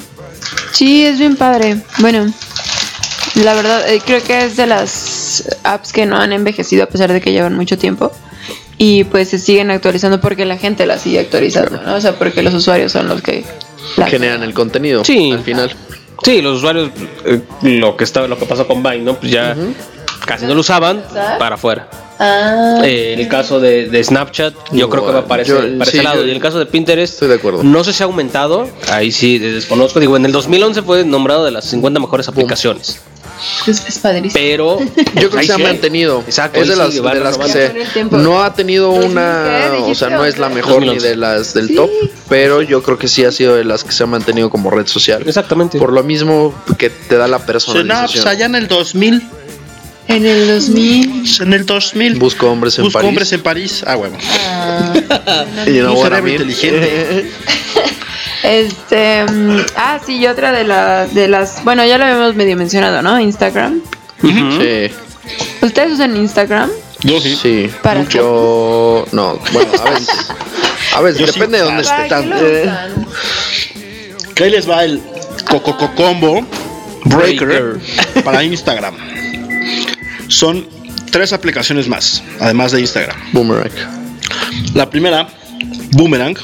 Sí, 0.72 1.04
es 1.04 1.18
bien 1.18 1.36
padre. 1.36 1.80
Bueno, 1.98 2.32
la 3.42 3.54
verdad, 3.54 3.88
eh, 3.88 4.00
creo 4.04 4.22
que 4.22 4.44
es 4.44 4.56
de 4.56 4.66
las 4.66 5.48
apps 5.64 5.92
que 5.92 6.06
no 6.06 6.16
han 6.16 6.32
envejecido 6.32 6.84
a 6.84 6.86
pesar 6.86 7.12
de 7.12 7.20
que 7.20 7.32
llevan 7.32 7.54
mucho 7.56 7.78
tiempo. 7.78 8.12
Y 8.78 9.04
pues 9.04 9.28
se 9.28 9.38
siguen 9.38 9.70
actualizando 9.70 10.20
porque 10.22 10.46
la 10.46 10.56
gente 10.56 10.86
las 10.86 11.02
sigue 11.02 11.20
actualizando, 11.20 11.82
¿no? 11.82 11.96
O 11.96 12.00
sea, 12.00 12.14
porque 12.14 12.42
los 12.42 12.54
usuarios 12.54 12.90
son 12.92 13.08
los 13.08 13.20
que... 13.20 13.44
generan 14.08 14.42
el 14.42 14.54
contenido 14.54 15.04
Sí. 15.04 15.30
al 15.32 15.42
final. 15.42 15.74
Sí, 16.22 16.40
los 16.40 16.58
usuarios, 16.58 16.90
eh, 17.26 17.40
lo 17.62 17.96
que 17.96 18.04
estaba, 18.04 18.26
lo 18.26 18.38
que 18.38 18.46
pasó 18.46 18.66
con 18.66 18.82
Vine, 18.82 18.98
¿no? 18.98 19.14
Pues 19.18 19.32
ya 19.32 19.54
casi 20.30 20.46
no 20.46 20.54
lo 20.54 20.60
usaban 20.60 21.02
para 21.38 21.56
afuera. 21.56 21.88
Ah. 22.18 22.82
Eh, 22.84 23.14
el 23.18 23.28
caso 23.28 23.60
de, 23.60 23.88
de 23.88 24.04
Snapchat, 24.04 24.54
yo 24.72 24.88
creo 24.90 25.06
que 25.06 25.12
va 25.12 25.26
para 25.26 25.42
ese, 25.42 25.52
Yo- 25.52 25.58
para 25.78 25.90
ese 25.90 25.98
sí, 25.98 26.02
lado. 26.04 26.20
yo- 26.22 26.26
y 26.28 26.30
el 26.30 26.40
caso 26.40 26.58
de 26.58 26.66
Pinterest, 26.66 27.14
Estoy 27.14 27.28
de 27.28 27.34
acuerdo. 27.36 27.62
no 27.62 27.82
sé 27.82 27.92
si 27.94 28.02
ha 28.02 28.06
aumentado. 28.06 28.68
Ahí 28.90 29.10
sí 29.10 29.38
desconozco. 29.38 30.00
Digo, 30.00 30.16
en 30.16 30.26
el 30.26 30.32
2011 30.32 30.82
fue 30.82 31.04
nombrado 31.04 31.44
de 31.44 31.50
las 31.50 31.64
50 31.64 31.98
mejores 31.98 32.28
aplicaciones. 32.28 33.00
Es, 33.66 33.86
es 33.88 33.98
padrísimo. 34.00 34.34
Pero 34.34 34.78
Yo 35.14 35.30
creo 35.30 35.40
que 35.40 35.46
se 35.46 35.52
ha 35.54 35.58
mantenido. 35.58 36.22
Exacto, 36.26 36.60
es 36.60 36.68
de 36.68 36.76
las, 36.76 36.92
de 36.94 37.00
las 37.20 37.38
que 37.38 37.48
se 37.48 37.72
no 38.10 38.42
ha 38.42 38.52
tenido 38.52 38.90
una, 38.90 39.40
o 39.40 39.46
sea, 39.46 39.70
¿Dijiste 39.78 40.10
no 40.10 40.26
es 40.26 40.36
la 40.36 40.48
o 40.48 40.50
mejor 40.50 40.80
ni 40.82 40.88
2011. 40.88 41.08
de 41.08 41.16
las 41.16 41.54
del 41.54 41.68
Sí. 41.68 41.74
top, 41.74 41.88
pero 42.28 42.60
yo 42.60 42.82
creo 42.82 42.98
que 42.98 43.08
sí 43.08 43.24
ha 43.24 43.32
sido 43.32 43.56
de 43.56 43.64
las 43.64 43.82
que 43.82 43.92
se 43.92 44.02
ha 44.02 44.06
mantenido 44.06 44.50
como 44.50 44.70
red 44.70 44.86
social. 44.86 45.22
Exactamente. 45.26 45.78
Por 45.78 45.90
lo 45.94 46.02
mismo 46.02 46.52
que 46.76 46.90
te 46.90 47.16
da 47.16 47.26
la 47.28 47.38
no, 47.38 47.44
pues 47.46 47.64
personalización. 47.64 48.28
allá 48.28 48.44
en 48.44 48.54
el 48.56 48.68
2000. 48.68 49.26
En 50.10 50.26
el 50.26 50.46
2000. 50.48 51.24
En 51.42 51.52
el 51.52 51.66
2000. 51.66 52.18
Busco 52.18 52.50
hombres 52.50 52.76
en 52.78 52.84
Busco 52.84 52.98
París. 52.98 53.08
hombres 53.08 53.32
en 53.32 53.42
París. 53.42 53.84
Ah, 53.86 53.96
huevo. 53.96 54.16
Y 55.66 55.74
you 55.74 55.80
know 55.82 55.92
Un 55.92 55.98
what 55.98 56.12
I 56.12 56.14
cerebro 56.16 56.22
mean? 56.22 56.32
inteligente. 56.50 57.30
Este. 58.42 59.24
mm, 59.24 59.60
ah, 59.76 60.00
sí, 60.04 60.16
y 60.16 60.26
otra 60.26 60.50
de, 60.52 60.64
la, 60.64 61.06
de 61.06 61.28
las. 61.28 61.62
Bueno, 61.64 61.84
ya 61.84 61.98
lo 61.98 62.04
habíamos 62.04 62.34
medio 62.34 62.56
mencionado, 62.56 63.02
¿no? 63.02 63.20
Instagram. 63.20 63.80
Sí. 64.22 64.90
¿Ustedes 65.62 65.92
usan 65.92 66.16
Instagram? 66.16 66.70
Yo 67.02 67.20
sí. 67.20 67.36
Sí. 67.40 67.70
Para 67.82 68.02
Yo 68.04 69.06
no, 69.12 69.38
bueno, 69.52 69.70
a 69.84 69.90
veces. 69.90 70.08
A 70.94 71.00
veces 71.02 71.20
Yo 71.20 71.26
sí. 71.28 71.32
depende 71.38 71.58
de 71.58 71.64
dónde 71.64 71.82
¿Para 71.84 72.02
esté 72.02 72.02
qué 72.02 72.08
tan. 72.08 72.32
eh? 72.34 72.72
Que 74.34 74.44
ahí 74.44 74.50
les 74.50 74.68
va 74.68 74.84
el 74.84 75.00
Coco 75.48 75.94
Combo 75.94 76.44
Breaker 77.04 77.78
para 78.24 78.42
Instagram. 78.42 78.96
Son 80.30 80.66
tres 81.10 81.32
aplicaciones 81.32 81.88
más, 81.88 82.22
además 82.38 82.72
de 82.72 82.80
Instagram. 82.80 83.16
Boomerang. 83.32 83.72
La 84.74 84.88
primera, 84.88 85.28
Boomerang. 85.92 86.36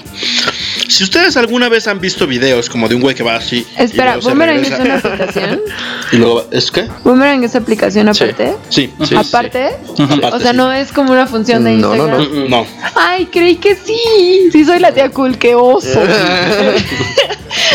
Si 0.89 1.05
ustedes 1.05 1.37
alguna 1.37 1.69
vez 1.69 1.87
han 1.87 2.01
visto 2.01 2.27
videos 2.27 2.69
como 2.69 2.89
de 2.89 2.95
un 2.95 3.01
güey 3.01 3.15
que 3.15 3.23
va 3.23 3.37
así. 3.37 3.67
y 3.79 3.83
Espera, 3.83 4.19
Boomerang 4.19 4.59
es 4.61 4.79
una 4.79 4.97
aplicación. 4.99 5.61
Y 6.13 6.19
luego, 6.19 6.47
¿es 6.53 6.71
qué? 6.71 6.87
Boomerang 7.03 7.43
es 7.43 7.57
aplicación 7.57 8.09
aparte. 8.09 8.55
Sí, 8.69 8.93
sí. 9.05 9.17
aparte. 9.17 9.71
O 9.89 10.39
sea, 10.39 10.53
sí. 10.53 10.57
no 10.57 10.73
es 10.73 10.93
como 10.93 11.13
una 11.13 11.27
función 11.27 11.65
de 11.65 11.73
No, 11.73 11.97
no, 11.97 12.21
Instagram. 12.21 12.49
No. 12.49 12.67
Ay, 12.95 13.27
creí 13.27 13.57
que 13.57 13.75
sí. 13.75 14.49
Sí, 14.53 14.65
soy 14.65 14.79
la 14.79 14.93
tía 14.93 15.11
cool, 15.11 15.39
qué 15.39 15.55
oso. 15.55 16.01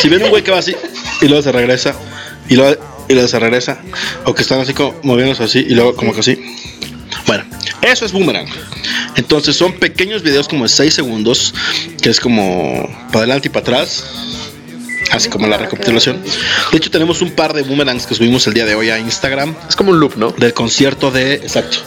Si 0.02 0.10
ven 0.10 0.24
un 0.24 0.30
güey 0.30 0.44
que 0.44 0.52
va 0.52 0.60
así 0.60 0.76
y 1.22 1.28
luego 1.28 1.44
se 1.44 1.52
regresa 1.52 1.94
y 2.50 2.56
luego, 2.56 2.82
y 3.10 3.14
luego 3.14 3.28
se 3.28 3.40
regresa, 3.40 3.80
o 4.26 4.34
que 4.34 4.42
están 4.42 4.60
así 4.62 4.74
como 4.74 4.96
moviéndose 5.04 5.44
así 5.44 5.60
y 5.60 5.74
luego 5.74 5.96
como 5.96 6.14
que 6.14 6.20
así. 6.22 6.40
Bueno, 7.28 7.44
eso 7.82 8.06
es 8.06 8.12
Boomerang. 8.12 8.48
Entonces 9.16 9.56
son 9.56 9.74
pequeños 9.74 10.24
videos 10.24 10.48
como 10.48 10.64
de 10.64 10.70
6 10.70 10.94
segundos, 10.94 11.54
que 12.02 12.10
es 12.10 12.20
como 12.20 12.88
para 13.08 13.20
adelante 13.20 13.48
y 13.48 13.52
para 13.52 13.62
atrás. 13.62 14.04
Así 15.12 15.28
como 15.30 15.46
la 15.48 15.58
recapitulación. 15.58 16.22
De 16.72 16.78
hecho, 16.78 16.90
tenemos 16.90 17.22
un 17.22 17.32
par 17.32 17.52
de 17.54 17.64
boomerangs 17.64 18.06
que 18.08 18.16
subimos 18.16 18.48
el 18.48 18.54
día 18.54 18.66
de 18.66 18.76
hoy 18.76 18.90
a 18.92 18.98
Instagram. 18.98 19.54
Es 19.68 19.76
como 19.76 19.92
un 19.92 20.00
loop, 20.00 20.16
¿no? 20.16 20.32
Del 20.32 20.54
concierto 20.54 21.12
de. 21.12 21.34
Exacto. 21.34 21.80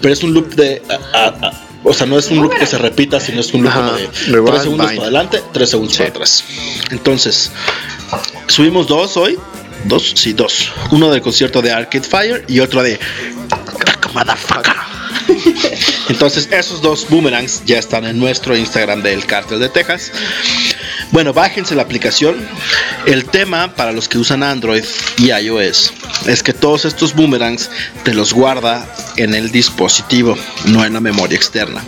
Pero 0.00 0.14
es 0.14 0.22
un 0.22 0.32
loop 0.32 0.54
de. 0.54 0.80
a- 0.88 1.18
a- 1.18 1.48
a- 1.48 1.66
o 1.84 1.92
sea, 1.92 2.06
no 2.06 2.18
es 2.18 2.28
un 2.30 2.38
loop 2.40 2.56
que 2.56 2.64
se 2.64 2.78
repita, 2.78 3.20
sino 3.20 3.40
es 3.40 3.52
un 3.52 3.64
loop 3.64 3.72
Ajá. 3.72 3.80
como 3.88 3.92
de 3.98 4.08
Rewind, 4.28 4.46
3 4.52 4.62
segundos 4.62 4.86
para 4.86 5.02
adelante, 5.02 5.42
3 5.52 5.68
segundos 5.70 5.96
para 5.98 6.08
atrás. 6.10 6.44
Entonces, 6.90 7.50
subimos 8.46 8.86
dos 8.86 9.16
hoy. 9.18 9.38
Dos, 9.84 10.12
sí, 10.16 10.32
dos. 10.32 10.72
Uno 10.90 11.10
del 11.10 11.20
concierto 11.20 11.60
de 11.60 11.72
Arcade 11.72 12.04
Fire 12.08 12.44
y 12.48 12.60
otro 12.60 12.82
de. 12.82 12.98
Motherfucker. 14.14 14.91
Entonces, 16.08 16.48
esos 16.50 16.82
dos 16.82 17.06
boomerangs 17.08 17.62
ya 17.64 17.78
están 17.78 18.04
en 18.04 18.18
nuestro 18.18 18.56
Instagram 18.56 19.02
del 19.02 19.24
Cártel 19.26 19.60
de 19.60 19.68
Texas. 19.68 20.12
Bueno, 21.10 21.34
bájense 21.34 21.74
la 21.74 21.82
aplicación. 21.82 22.36
El 23.04 23.26
tema 23.26 23.74
para 23.74 23.92
los 23.92 24.08
que 24.08 24.18
usan 24.18 24.42
Android 24.42 24.84
y 25.18 25.30
iOS 25.30 25.92
es 26.26 26.42
que 26.42 26.52
todos 26.54 26.84
estos 26.84 27.14
boomerangs 27.14 27.68
te 28.02 28.14
los 28.14 28.32
guarda 28.32 28.86
en 29.16 29.34
el 29.34 29.50
dispositivo, 29.50 30.36
no 30.66 30.84
en 30.84 30.94
la 30.94 31.00
memoria 31.00 31.36
externa. 31.36 31.82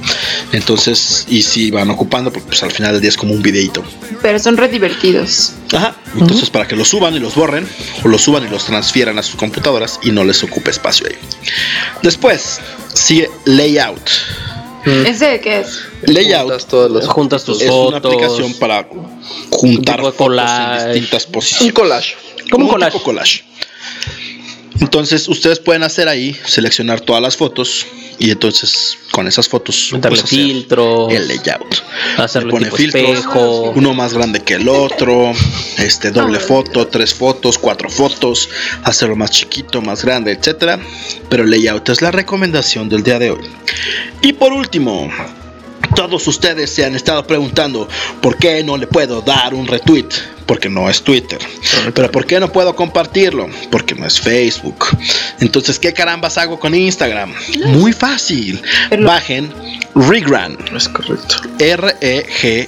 Entonces, 0.52 1.24
y 1.28 1.42
si 1.42 1.70
van 1.70 1.88
ocupando, 1.90 2.32
pues 2.32 2.62
al 2.62 2.72
final 2.72 2.92
del 2.92 3.00
día 3.00 3.08
es 3.08 3.16
como 3.16 3.32
un 3.32 3.42
videito. 3.42 3.82
Pero 4.20 4.38
son 4.38 4.56
re 4.56 4.68
divertidos. 4.68 5.52
Ajá. 5.72 5.96
Entonces, 6.18 6.50
para 6.50 6.68
que 6.68 6.76
los 6.76 6.88
suban 6.88 7.14
y 7.14 7.18
los 7.18 7.34
borren, 7.34 7.66
o 8.02 8.08
los 8.08 8.22
suban 8.22 8.44
y 8.44 8.48
los 8.48 8.66
transfieran 8.66 9.18
a 9.18 9.22
sus 9.22 9.36
computadoras 9.36 9.98
y 10.02 10.10
no 10.10 10.24
les 10.24 10.42
ocupe 10.42 10.70
espacio 10.70 11.06
ahí. 11.06 11.16
Después, 12.02 12.60
sigue 12.94 13.30
Layout. 13.44 14.00
¿Ese 14.84 15.40
qué 15.40 15.60
es? 15.60 15.80
Layout 16.02 16.42
Juntas 16.42 16.66
todas 16.66 16.90
las- 16.90 17.06
Juntas 17.06 17.44
tus 17.44 17.60
es 17.62 17.70
una 17.70 18.00
fotos. 18.00 18.12
aplicación 18.14 18.54
para 18.54 18.86
juntar 19.50 20.00
fotos 20.00 20.14
collage. 20.16 20.82
en 20.84 20.92
distintas 20.92 21.26
posiciones. 21.26 21.68
Un 21.68 21.72
collage. 21.74 22.14
Como 22.50 22.64
un 22.66 22.70
collage. 22.70 22.92
tipo 22.92 23.04
collage. 23.04 23.44
Entonces, 24.80 25.28
ustedes 25.28 25.60
pueden 25.60 25.82
hacer 25.82 26.08
ahí, 26.08 26.36
seleccionar 26.46 27.00
todas 27.00 27.22
las 27.22 27.36
fotos 27.36 27.86
y 28.18 28.30
entonces 28.30 28.98
con 29.10 29.26
esas 29.26 29.48
fotos 29.48 29.90
Meterle 29.92 30.16
pues, 30.16 30.24
hacer 30.24 30.38
filtros. 30.38 31.12
el 31.12 31.28
layout. 31.28 31.82
Hacerlo 32.16 32.48
Le 32.48 32.52
pone 32.52 32.64
tipo 32.66 32.76
filtros, 32.76 33.18
espejo. 33.18 33.70
uno 33.76 33.94
más 33.94 34.14
grande 34.14 34.40
que 34.40 34.54
el 34.54 34.68
otro, 34.68 35.32
este 35.78 36.10
doble 36.10 36.40
foto, 36.40 36.86
tres 36.88 37.14
fotos, 37.14 37.58
cuatro 37.58 37.88
fotos, 37.88 38.48
hacerlo 38.84 39.16
más 39.16 39.30
chiquito, 39.30 39.80
más 39.80 40.04
grande, 40.04 40.32
etcétera. 40.32 40.78
Pero 41.28 41.44
el 41.44 41.50
layout 41.50 41.88
es 41.88 42.02
la 42.02 42.10
recomendación 42.10 42.88
del 42.88 43.02
día 43.02 43.18
de 43.18 43.30
hoy. 43.30 43.44
Y 44.22 44.32
por 44.34 44.52
último, 44.52 45.10
todos 45.94 46.26
ustedes 46.26 46.70
se 46.70 46.84
han 46.84 46.94
estado 46.94 47.26
preguntando 47.26 47.88
por 48.20 48.36
qué 48.36 48.62
no 48.62 48.76
le 48.76 48.86
puedo 48.86 49.20
dar 49.22 49.54
un 49.54 49.66
retweet, 49.66 50.08
porque 50.46 50.68
no 50.68 50.88
es 50.90 51.02
Twitter. 51.02 51.38
Pero 51.94 52.10
por 52.10 52.26
qué 52.26 52.38
no 52.40 52.52
puedo 52.52 52.74
compartirlo, 52.76 53.48
porque 53.70 53.94
no 53.94 54.06
es 54.06 54.20
Facebook. 54.20 54.86
Entonces, 55.40 55.78
¿qué 55.78 55.92
carambas 55.92 56.38
hago 56.38 56.58
con 56.58 56.74
Instagram? 56.74 57.32
Muy 57.66 57.92
fácil. 57.92 58.60
Bajen 59.00 59.52
Regran. 59.94 60.56
Es 60.74 60.88
correcto. 60.88 61.36
R-E-G-R-A-N. 61.58 62.66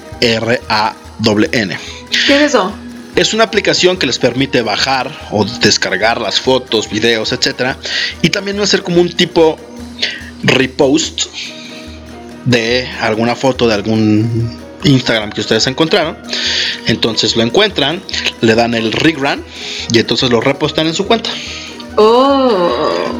¿Qué 2.26 2.36
es 2.36 2.42
eso? 2.42 2.72
Es 3.14 3.32
una 3.32 3.44
aplicación 3.44 3.96
que 3.96 4.06
les 4.06 4.18
permite 4.18 4.60
bajar 4.60 5.10
o 5.30 5.44
descargar 5.44 6.20
las 6.20 6.38
fotos, 6.38 6.90
videos, 6.90 7.32
etcétera, 7.32 7.78
y 8.20 8.28
también 8.28 8.60
hacer 8.60 8.82
como 8.82 9.00
un 9.00 9.10
tipo 9.10 9.58
repost 10.42 11.22
de 12.46 12.88
alguna 13.00 13.36
foto 13.36 13.68
de 13.68 13.74
algún 13.74 14.58
Instagram 14.84 15.30
que 15.32 15.40
ustedes 15.42 15.66
encontraron. 15.66 16.16
Entonces 16.86 17.36
lo 17.36 17.42
encuentran, 17.42 18.02
le 18.40 18.54
dan 18.54 18.74
el 18.74 18.92
rerun 18.92 19.44
y 19.92 19.98
entonces 19.98 20.30
lo 20.30 20.40
repostan 20.40 20.86
en 20.86 20.94
su 20.94 21.06
cuenta. 21.06 21.28
Oh. 21.96 23.10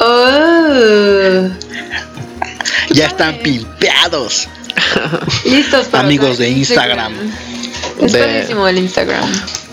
Oh. 0.00 1.48
Ya 2.90 3.06
están 3.06 3.38
pimpeados. 3.38 4.48
Listos 5.44 5.86
para 5.86 6.04
Amigos 6.04 6.38
de 6.38 6.50
Instagram. 6.50 7.12
Es 8.00 8.12
De- 8.12 8.18
padrísimo 8.18 8.68
el 8.68 8.78
Instagram. 8.78 9.24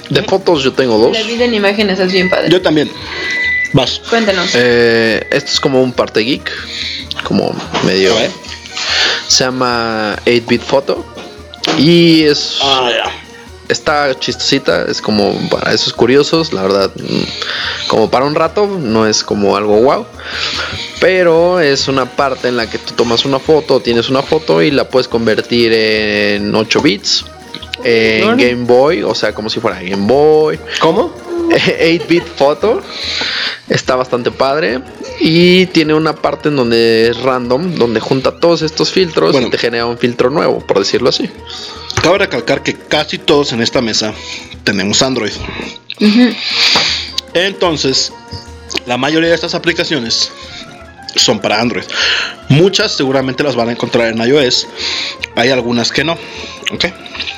De 0.09 0.23
fotos 0.23 0.63
yo 0.63 0.73
tengo 0.73 0.97
dos. 0.97 1.13
La 1.13 1.23
vida 1.23 1.45
en 1.45 1.53
imágenes 1.53 1.99
es 1.99 2.11
bien 2.11 2.29
padre. 2.29 2.49
Yo 2.49 2.61
también. 2.61 2.91
Vas. 3.73 4.01
Cuéntanos. 4.09 4.49
Eh, 4.53 5.25
esto 5.31 5.51
es 5.51 5.59
como 5.59 5.81
un 5.81 5.93
parte 5.93 6.19
geek, 6.21 6.51
como 7.23 7.55
medio. 7.85 8.13
Se 9.27 9.45
llama 9.45 10.17
8-bit 10.25 10.61
photo 10.61 11.05
Y 11.77 12.23
es. 12.23 12.59
Está 13.69 14.19
chistosita, 14.19 14.83
es 14.89 15.01
como 15.01 15.33
para 15.49 15.71
esos 15.71 15.93
curiosos, 15.93 16.51
la 16.51 16.61
verdad, 16.63 16.91
mm, 16.93 17.87
como 17.87 18.11
para 18.11 18.25
un 18.25 18.35
rato, 18.35 18.67
no 18.67 19.07
es 19.07 19.23
como 19.23 19.55
algo 19.55 19.79
wow. 19.81 20.05
Pero 20.99 21.61
es 21.61 21.87
una 21.87 22.05
parte 22.05 22.49
en 22.49 22.57
la 22.57 22.69
que 22.69 22.77
tú 22.77 22.93
tomas 22.95 23.23
una 23.23 23.39
foto, 23.39 23.79
tienes 23.79 24.09
una 24.09 24.23
foto 24.23 24.61
y 24.61 24.71
la 24.71 24.89
puedes 24.89 25.07
convertir 25.07 25.71
en 25.71 26.53
8 26.53 26.81
bits, 26.81 27.25
en. 27.85 28.37
Game 28.37 28.65
Boy, 28.65 29.03
o 29.03 29.15
sea, 29.15 29.33
como 29.33 29.49
si 29.49 29.61
fuera 29.61 29.81
Game 29.81 30.05
Boy. 30.05 30.59
¿Cómo? 30.81 31.13
8-bit 31.51 32.25
foto. 32.35 32.81
Está 33.69 33.95
bastante 33.95 34.31
padre. 34.31 34.81
Y 35.19 35.67
tiene 35.67 35.93
una 35.93 36.15
parte 36.15 36.49
en 36.49 36.55
donde 36.55 37.09
es 37.09 37.21
random, 37.21 37.75
donde 37.75 37.99
junta 37.99 38.39
todos 38.39 38.61
estos 38.63 38.91
filtros 38.91 39.39
y 39.39 39.49
te 39.49 39.57
genera 39.57 39.85
un 39.85 39.97
filtro 39.97 40.29
nuevo, 40.29 40.59
por 40.65 40.79
decirlo 40.79 41.09
así. 41.09 41.29
Cabe 42.01 42.17
recalcar 42.19 42.63
que 42.63 42.73
casi 42.75 43.19
todos 43.19 43.53
en 43.53 43.61
esta 43.61 43.81
mesa 43.81 44.13
tenemos 44.63 45.01
Android. 45.03 45.33
Entonces, 47.33 48.11
la 48.87 48.97
mayoría 48.97 49.29
de 49.29 49.35
estas 49.35 49.53
aplicaciones 49.53 50.31
son 51.15 51.39
para 51.39 51.59
Android. 51.59 51.83
Muchas 52.49 52.91
seguramente 52.91 53.43
las 53.43 53.55
van 53.55 53.69
a 53.69 53.71
encontrar 53.71 54.07
en 54.07 54.17
iOS. 54.17 54.67
Hay 55.35 55.49
algunas 55.49 55.91
que 55.91 56.03
no. 56.03 56.17
¿Ok? 56.71 56.85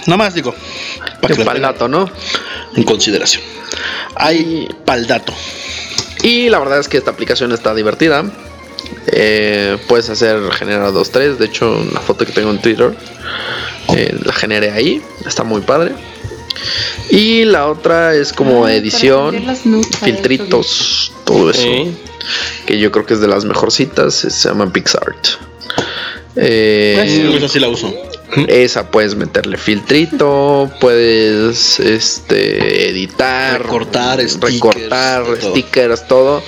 Nada 0.07 0.17
más 0.17 0.33
digo. 0.33 0.53
Para 1.21 1.35
Que 1.35 1.43
pa'l 1.43 1.61
dato, 1.61 1.87
¿no? 1.87 2.09
En 2.75 2.83
consideración. 2.83 3.43
Hay 4.15 4.67
pal 4.85 5.07
dato. 5.07 5.33
Y 6.21 6.49
la 6.49 6.59
verdad 6.59 6.79
es 6.79 6.87
que 6.87 6.97
esta 6.97 7.11
aplicación 7.11 7.51
está 7.51 7.73
divertida. 7.75 8.23
Eh, 9.07 9.77
puedes 9.87 10.09
hacer 10.09 10.39
generar 10.51 10.91
2, 10.91 11.11
3. 11.11 11.39
De 11.39 11.45
hecho, 11.45 11.85
la 11.93 11.99
foto 11.99 12.25
que 12.25 12.31
tengo 12.31 12.51
en 12.51 12.59
Twitter 12.59 12.95
eh, 13.95 14.17
la 14.23 14.33
generé 14.33 14.71
ahí. 14.71 15.01
Está 15.25 15.43
muy 15.43 15.61
padre. 15.61 15.93
Y 17.09 17.45
la 17.45 17.67
otra 17.67 18.15
es 18.15 18.31
como 18.31 18.67
edición, 18.67 19.43
filtritos, 20.03 21.11
todo 21.25 21.51
eso. 21.51 21.67
Que 22.65 22.77
yo 22.79 22.91
creo 22.91 23.05
que 23.05 23.13
es 23.15 23.21
de 23.21 23.27
las 23.27 23.45
mejorcitas. 23.45 24.13
Se 24.15 24.29
llama 24.49 24.71
PixArt. 24.71 25.27
Eh, 26.35 27.27
Pues 27.31 27.43
así 27.43 27.59
la 27.59 27.67
uso. 27.69 27.93
esa 28.47 28.89
puedes 28.89 29.15
meterle 29.15 29.57
filtrito, 29.57 30.71
puedes 30.79 31.79
este 31.79 32.89
editar, 32.89 33.61
Recortar, 33.61 34.19
stickers, 34.27 34.53
recortar, 34.53 35.23
todo. 35.25 35.51
stickers, 35.51 36.07
todo. 36.07 36.43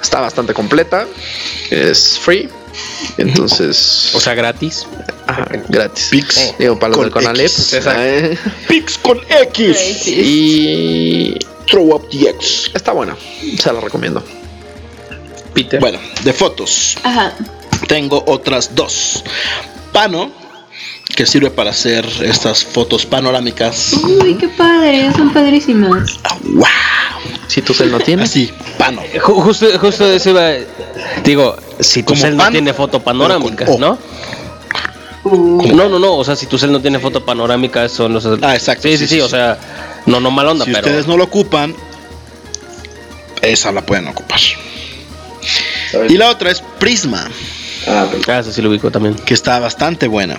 Está 0.00 0.20
bastante 0.20 0.54
completa. 0.54 1.06
Es 1.70 2.18
free. 2.18 2.48
Entonces. 3.18 4.10
O 4.14 4.20
sea, 4.20 4.34
gratis. 4.34 4.86
Ajá, 5.26 5.46
gratis. 5.68 6.08
Pix 6.10 6.54
Digo, 6.58 6.78
para 6.78 6.94
los 6.96 7.10
con 7.10 7.24
eh, 7.36 8.38
Pix 8.68 8.98
con 8.98 9.18
X. 9.28 10.06
Y. 10.06 11.38
Throw 11.66 11.94
up 11.94 12.08
the 12.10 12.28
X. 12.30 12.70
Está 12.74 12.92
buena. 12.92 13.16
Se 13.58 13.72
la 13.72 13.80
recomiendo. 13.80 14.22
Peter. 15.54 15.80
Bueno, 15.80 15.98
de 16.22 16.32
fotos. 16.32 16.96
Ajá. 17.02 17.32
Tengo 17.88 18.22
otras 18.26 18.74
dos. 18.74 19.24
Pano, 19.92 20.30
que 21.14 21.24
sirve 21.26 21.50
para 21.50 21.70
hacer 21.70 22.04
estas 22.22 22.64
fotos 22.64 23.06
panorámicas. 23.06 23.92
Uy, 24.02 24.34
qué 24.36 24.48
padre, 24.48 25.10
son 25.16 25.32
padrísimas. 25.32 26.18
¡Wow! 26.42 26.64
Si 27.46 27.62
tu 27.62 27.72
cel 27.74 27.90
no 27.92 28.00
tiene. 28.00 28.24
Así, 28.24 28.50
pano. 28.78 29.02
Ju- 29.14 29.42
Justo, 29.42 29.66
justo 29.78 30.06
eso 30.10 30.30
iba. 30.30 30.50
Digo, 31.22 31.56
si 31.78 32.02
tu 32.02 32.14
Como 32.14 32.20
cel 32.22 32.36
no 32.36 32.48
tiene 32.50 32.72
foto 32.74 33.00
panorámica, 33.02 33.64
pero 33.64 33.72
con 33.72 33.82
O. 33.84 33.86
¿no? 33.86 33.98
No, 35.74 35.88
no, 35.88 35.98
no. 35.98 36.14
O 36.16 36.24
sea, 36.24 36.36
si 36.36 36.46
tu 36.46 36.58
cel 36.58 36.72
no 36.72 36.80
tiene 36.80 36.98
foto 36.98 37.24
panorámica, 37.24 37.88
son 37.88 38.12
los. 38.14 38.26
Ah, 38.42 38.54
exacto. 38.54 38.88
Sí, 38.88 38.98
sí, 38.98 39.06
sí. 39.06 39.20
O 39.20 39.28
sea, 39.28 39.58
no, 40.06 40.20
no 40.20 40.30
mal 40.30 40.48
onda, 40.48 40.64
Si 40.64 40.72
pero. 40.72 40.86
ustedes 40.86 41.06
no 41.06 41.16
lo 41.16 41.24
ocupan, 41.24 41.74
esa 43.42 43.72
la 43.72 43.82
pueden 43.82 44.08
ocupar. 44.08 44.40
Y 46.08 46.16
la 46.16 46.28
otra 46.30 46.50
es 46.50 46.62
Prisma, 46.78 47.28
Ah, 47.86 48.06
eso 48.40 48.50
sí 48.52 48.62
lo 48.62 48.70
ubico 48.70 48.90
también. 48.90 49.14
que 49.14 49.34
está 49.34 49.58
bastante 49.58 50.08
buena. 50.08 50.36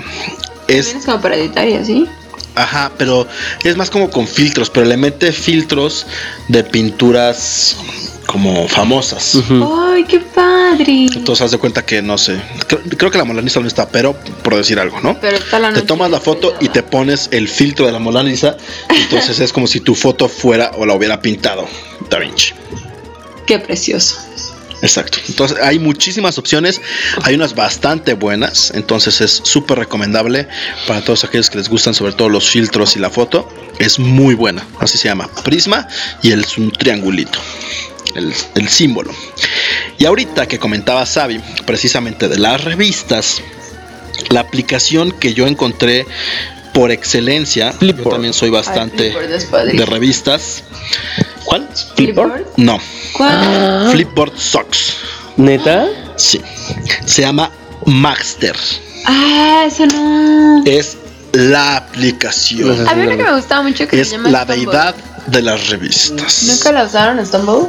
Es, 0.68 0.86
También 0.86 0.98
es 0.98 1.06
como 1.06 1.22
para 1.22 1.36
editar 1.36 1.68
y 1.68 1.76
así. 1.76 2.08
ajá, 2.56 2.92
pero 2.98 3.28
es 3.64 3.78
más 3.78 3.90
como 3.92 4.10
con 4.10 4.28
filtros, 4.28 4.70
pero 4.72 4.86
le 4.88 4.98
mete 4.98 5.32
filtros 5.32 6.08
de 6.48 6.64
pinturas 6.64 7.78
como 8.26 8.68
famosas. 8.68 9.38
¡Ay, 9.92 10.04
qué 10.06 10.20
padre! 10.20 11.06
Entonces 11.14 11.46
haz 11.46 11.52
de 11.52 11.60
cuenta 11.60 11.86
que 11.86 12.02
no 12.02 12.18
sé. 12.18 12.42
Creo, 12.68 12.82
creo 12.98 13.12
que 13.12 13.20
la 13.20 13.26
Mona 13.26 13.42
Lisa 13.42 13.60
no 13.60 13.68
está, 13.68 13.88
pero 13.88 14.14
por 14.44 14.56
decir 14.56 14.80
algo, 14.80 15.00
¿no? 15.02 15.16
Pero 15.22 15.38
está 15.38 15.60
la 15.60 15.72
Te 15.72 15.84
tomas 15.84 16.10
la 16.10 16.20
foto 16.20 16.56
y 16.60 16.70
te 16.70 16.82
pones 16.82 17.30
el 17.32 17.48
filtro 17.48 17.86
de 17.86 17.92
la 17.92 18.00
Mona 18.00 18.24
Lisa. 18.24 18.58
Entonces 18.90 19.40
es 19.40 19.54
como 19.54 19.68
si 19.68 19.82
tu 19.82 19.94
foto 19.94 20.28
fuera 20.28 20.72
o 20.78 20.86
la 20.88 20.96
hubiera 20.96 21.22
pintado 21.22 21.68
Da 22.10 22.18
Vinci. 22.18 22.54
Qué 23.46 23.60
precioso. 23.60 24.18
Exacto. 24.82 25.20
Entonces 25.28 25.58
hay 25.62 25.80
muchísimas 25.80 26.38
opciones. 26.38 26.82
Hay 27.24 27.36
unas 27.36 27.56
bastante 27.56 28.14
buenas. 28.14 28.72
Entonces 28.76 29.22
es 29.22 29.42
súper 29.44 29.80
recomendable 29.80 30.48
para 30.88 31.02
todos 31.02 31.24
aquellos 31.24 31.50
que 31.50 31.58
les 31.58 31.70
gustan, 31.70 31.94
sobre 31.94 32.14
todo 32.14 32.30
los 32.30 32.50
filtros 32.50 32.96
y 32.96 33.00
la 33.00 33.10
foto. 33.10 33.50
Es 33.80 34.00
muy 34.00 34.36
buena. 34.36 34.66
Así 34.80 34.98
se 34.98 35.08
llama. 35.08 35.30
Prisma 35.44 35.88
y 36.22 36.32
el, 36.32 36.42
es 36.42 36.58
un 36.58 36.72
triangulito. 36.72 37.40
El, 38.16 38.34
el 38.56 38.70
símbolo. 38.70 39.12
Y 39.98 40.06
ahorita 40.06 40.48
que 40.48 40.60
comentaba 40.60 41.06
Xavi, 41.06 41.40
precisamente 41.66 42.30
de 42.30 42.38
las 42.38 42.64
revistas, 42.64 43.42
la 44.30 44.40
aplicación 44.42 45.12
que 45.12 45.34
yo 45.34 45.48
encontré 45.48 46.06
por 46.76 46.92
excelencia, 46.92 47.74
yo 47.80 47.94
también 48.10 48.34
soy 48.34 48.50
bastante 48.50 49.14
de 49.14 49.86
revistas. 49.86 50.64
¿Cuál? 51.46 51.68
¿Flipboard? 51.96 52.46
No. 52.58 52.80
¿Cuál? 53.14 53.90
Flipboard 53.92 54.38
Socks. 54.38 54.96
¿Neta? 55.38 55.88
Sí. 56.16 56.42
Se 57.06 57.22
llama 57.22 57.52
Maxter. 57.86 58.56
Ah, 59.06 59.64
eso 59.68 59.86
no. 59.86 60.64
Es 60.66 60.98
la 61.34 61.78
aplicación. 61.78 62.88
Había 62.88 63.06
una 63.06 63.18
que 63.18 63.24
me 63.24 63.36
gustaba 63.36 63.62
mucho 63.64 63.88
que 63.88 64.02
Es 64.02 64.10
se 64.10 64.16
llama 64.18 64.30
la 64.32 64.44
Stumble. 64.44 64.56
deidad 64.66 64.96
de 65.28 65.42
las 65.42 65.70
revistas. 65.70 66.44
¿Nunca 66.44 66.72
la 66.72 66.86
usaron 66.86 67.20
en 67.20 67.26
Stumble? 67.26 67.68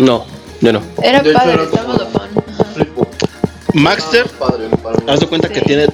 No, 0.00 0.24
yo 0.60 0.72
no. 0.72 0.82
Era 1.02 1.20
De 1.22 1.30
hecho, 1.30 1.38
padre, 1.38 1.54
era 1.54 1.62
estaba 1.64 1.94
de 1.94 2.04
fun. 2.06 3.08
Maxter, 3.74 4.30
haz 5.08 5.20
de 5.20 5.26
cuenta 5.26 5.48
que 5.48 5.60
tiene. 5.62 5.86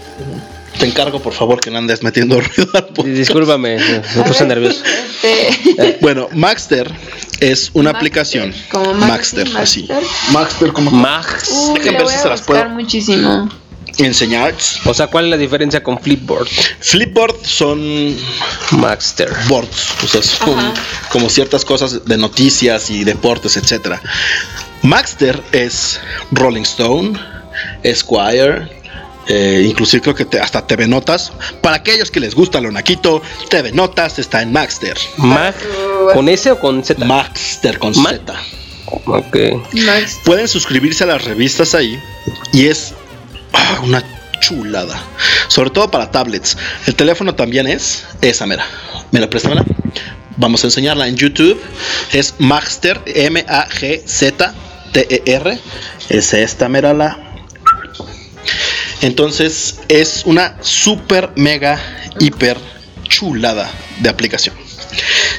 Te 0.81 0.87
encargo, 0.87 1.21
por 1.21 1.33
favor, 1.35 1.61
que 1.61 1.71
no 1.71 1.79
andes 1.79 2.03
metiendo 2.03 2.41
ruido 2.41 2.71
al 2.75 2.87
podcast. 2.87 3.07
Discúlpame, 3.17 3.79
me 3.79 4.23
puse 4.25 4.45
nervioso. 4.47 4.83
Este, 5.23 5.99
Bueno, 6.01 6.29
Maxter 6.33 6.91
es 7.41 7.71
una 7.75 7.91
aplicación. 7.91 8.53
como 8.71 8.95
Maxter, 8.95 9.45
Maxter, 9.51 9.57
así. 9.63 9.89
Maxter. 10.33 10.73
Como. 10.73 10.91
Max. 10.91 11.51
Uy, 11.53 11.75
Déjenme 11.79 11.99
la 11.99 12.05
ver 12.05 12.09
si 12.15 12.19
se 12.23 12.29
las 12.29 12.43
puedo 12.43 12.69
muchísimo. 12.71 13.49
enseñar. 13.99 14.55
O 14.87 14.95
sea, 14.95 15.09
¿cuál 15.09 15.27
es 15.27 15.31
la 15.31 15.37
diferencia 15.37 15.83
con 15.83 15.99
Flipboard? 16.01 16.49
Flipboard 16.81 17.37
son 17.45 18.17
Maxter. 18.73 19.31
boards, 19.49 19.89
o 20.03 20.07
sea, 20.09 20.23
son 20.23 20.59
Ajá. 20.59 20.75
como 21.11 21.29
ciertas 21.29 21.65
cosas 21.65 22.05
de 22.07 22.17
noticias 22.17 22.89
y 22.91 23.05
deportes, 23.05 23.57
etcétera. 23.59 24.01
Maxter 24.83 25.43
es 25.53 26.01
Rolling 26.31 26.63
Stone, 26.63 27.19
Esquire, 27.83 28.80
eh, 29.29 29.65
inclusive 29.67 30.01
creo 30.03 30.15
que 30.15 30.25
te- 30.25 30.41
hasta 30.41 30.67
TV 30.67 30.87
Notas. 30.89 31.33
Para 31.63 31.77
aquellos 31.77 32.11
que 32.11 32.21
les 32.21 32.35
gusta 32.35 32.61
lo 32.61 32.71
naquito, 32.73 33.23
TV 33.49 33.73
Notas 33.73 34.19
está 34.19 34.43
en 34.43 34.53
Maxter. 34.53 34.97
Mag. 35.17 35.55
¿Con 36.15 36.29
S 36.29 36.51
o 36.51 36.59
con 36.59 36.83
Z? 36.85 37.05
Maxter 37.05 37.79
con 37.79 37.93
Ma- 38.01 38.11
Z. 38.11 38.35
Ok. 39.07 39.37
Max. 39.73 40.19
Pueden 40.25 40.49
suscribirse 40.49 41.05
a 41.05 41.07
las 41.09 41.25
revistas 41.25 41.75
ahí 41.75 42.01
y 42.53 42.67
es 42.67 42.95
ah, 43.53 43.81
una 43.85 44.03
chulada. 44.41 45.01
Sobre 45.49 45.71
todo 45.71 45.91
para 45.91 46.11
tablets. 46.11 46.57
El 46.87 46.95
teléfono 46.97 47.35
también 47.35 47.67
es 47.67 48.05
esa 48.23 48.47
mera. 48.47 48.65
Mira, 49.13 49.29
préstamela. 49.31 49.65
Vamos 50.37 50.65
a 50.65 50.69
enseñarla 50.69 51.07
en 51.07 51.17
YouTube. 51.17 51.61
Es 52.13 52.35
Maxter, 52.39 53.01
M-A-G-Z-T-E-R. 54.41 55.59
Es 56.09 56.33
esta 56.35 56.69
mera 56.69 56.93
la. 56.95 57.19
Entonces 59.03 59.81
es 59.89 60.23
una 60.27 60.57
super 60.61 61.31
mega 61.37 61.81
hiper 62.19 62.59
chulada 63.09 63.71
de 64.01 64.09
aplicación. 64.09 64.55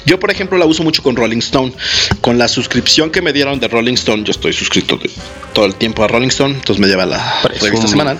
Yo, 0.06 0.20
por 0.20 0.32
ejemplo, 0.32 0.58
la 0.58 0.66
uso 0.66 0.82
mucho 0.84 1.04
con 1.04 1.16
Rolling 1.16 1.40
Stone. 1.40 1.74
Con 2.22 2.38
la 2.38 2.48
suscripción 2.48 3.12
que 3.12 3.22
me 3.22 3.34
dieron 3.34 3.60
de 3.60 3.68
Rolling 3.68 3.94
Stone, 3.96 4.24
yo 4.24 4.32
estoy 4.32 4.54
suscrito 4.54 4.98
de- 4.98 5.10
todo 5.54 5.66
el 5.66 5.76
tiempo 5.76 6.04
a 6.04 6.08
Rolling 6.08 6.30
Stone, 6.30 6.56
entonces 6.56 6.80
me 6.80 6.88
lleva 6.88 7.06
la 7.06 7.42
revista 7.44 7.88
semanal. 7.90 8.20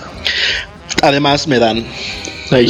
Además, 1.02 1.46
me 1.48 1.58
dan 1.58 1.86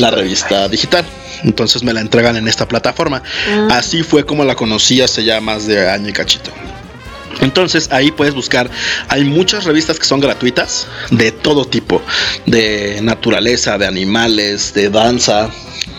la 0.01 0.10
revista 0.10 0.68
digital. 0.68 1.05
Entonces 1.44 1.83
me 1.83 1.92
la 1.92 2.01
entregan 2.01 2.36
en 2.36 2.47
esta 2.47 2.68
plataforma. 2.68 3.20
Ah. 3.49 3.78
Así 3.78 4.05
fue 4.05 4.25
como 4.25 4.44
la 4.44 4.55
conocí 4.55 5.01
hace 5.01 5.25
ya 5.25 5.41
más 5.41 5.67
de 5.67 5.91
año 5.91 6.09
y 6.09 6.12
cachito. 6.12 6.52
Entonces 7.41 7.89
ahí 7.91 8.11
puedes 8.11 8.35
buscar, 8.35 8.70
hay 9.09 9.25
muchas 9.25 9.65
revistas 9.65 9.99
que 9.99 10.05
son 10.05 10.20
gratuitas 10.20 10.86
de 11.11 11.33
todo 11.33 11.65
tipo, 11.65 12.02
de 12.47 13.01
naturaleza, 13.02 13.78
de 13.78 13.86
animales, 13.86 14.75
de 14.75 14.91
danza, 14.91 15.51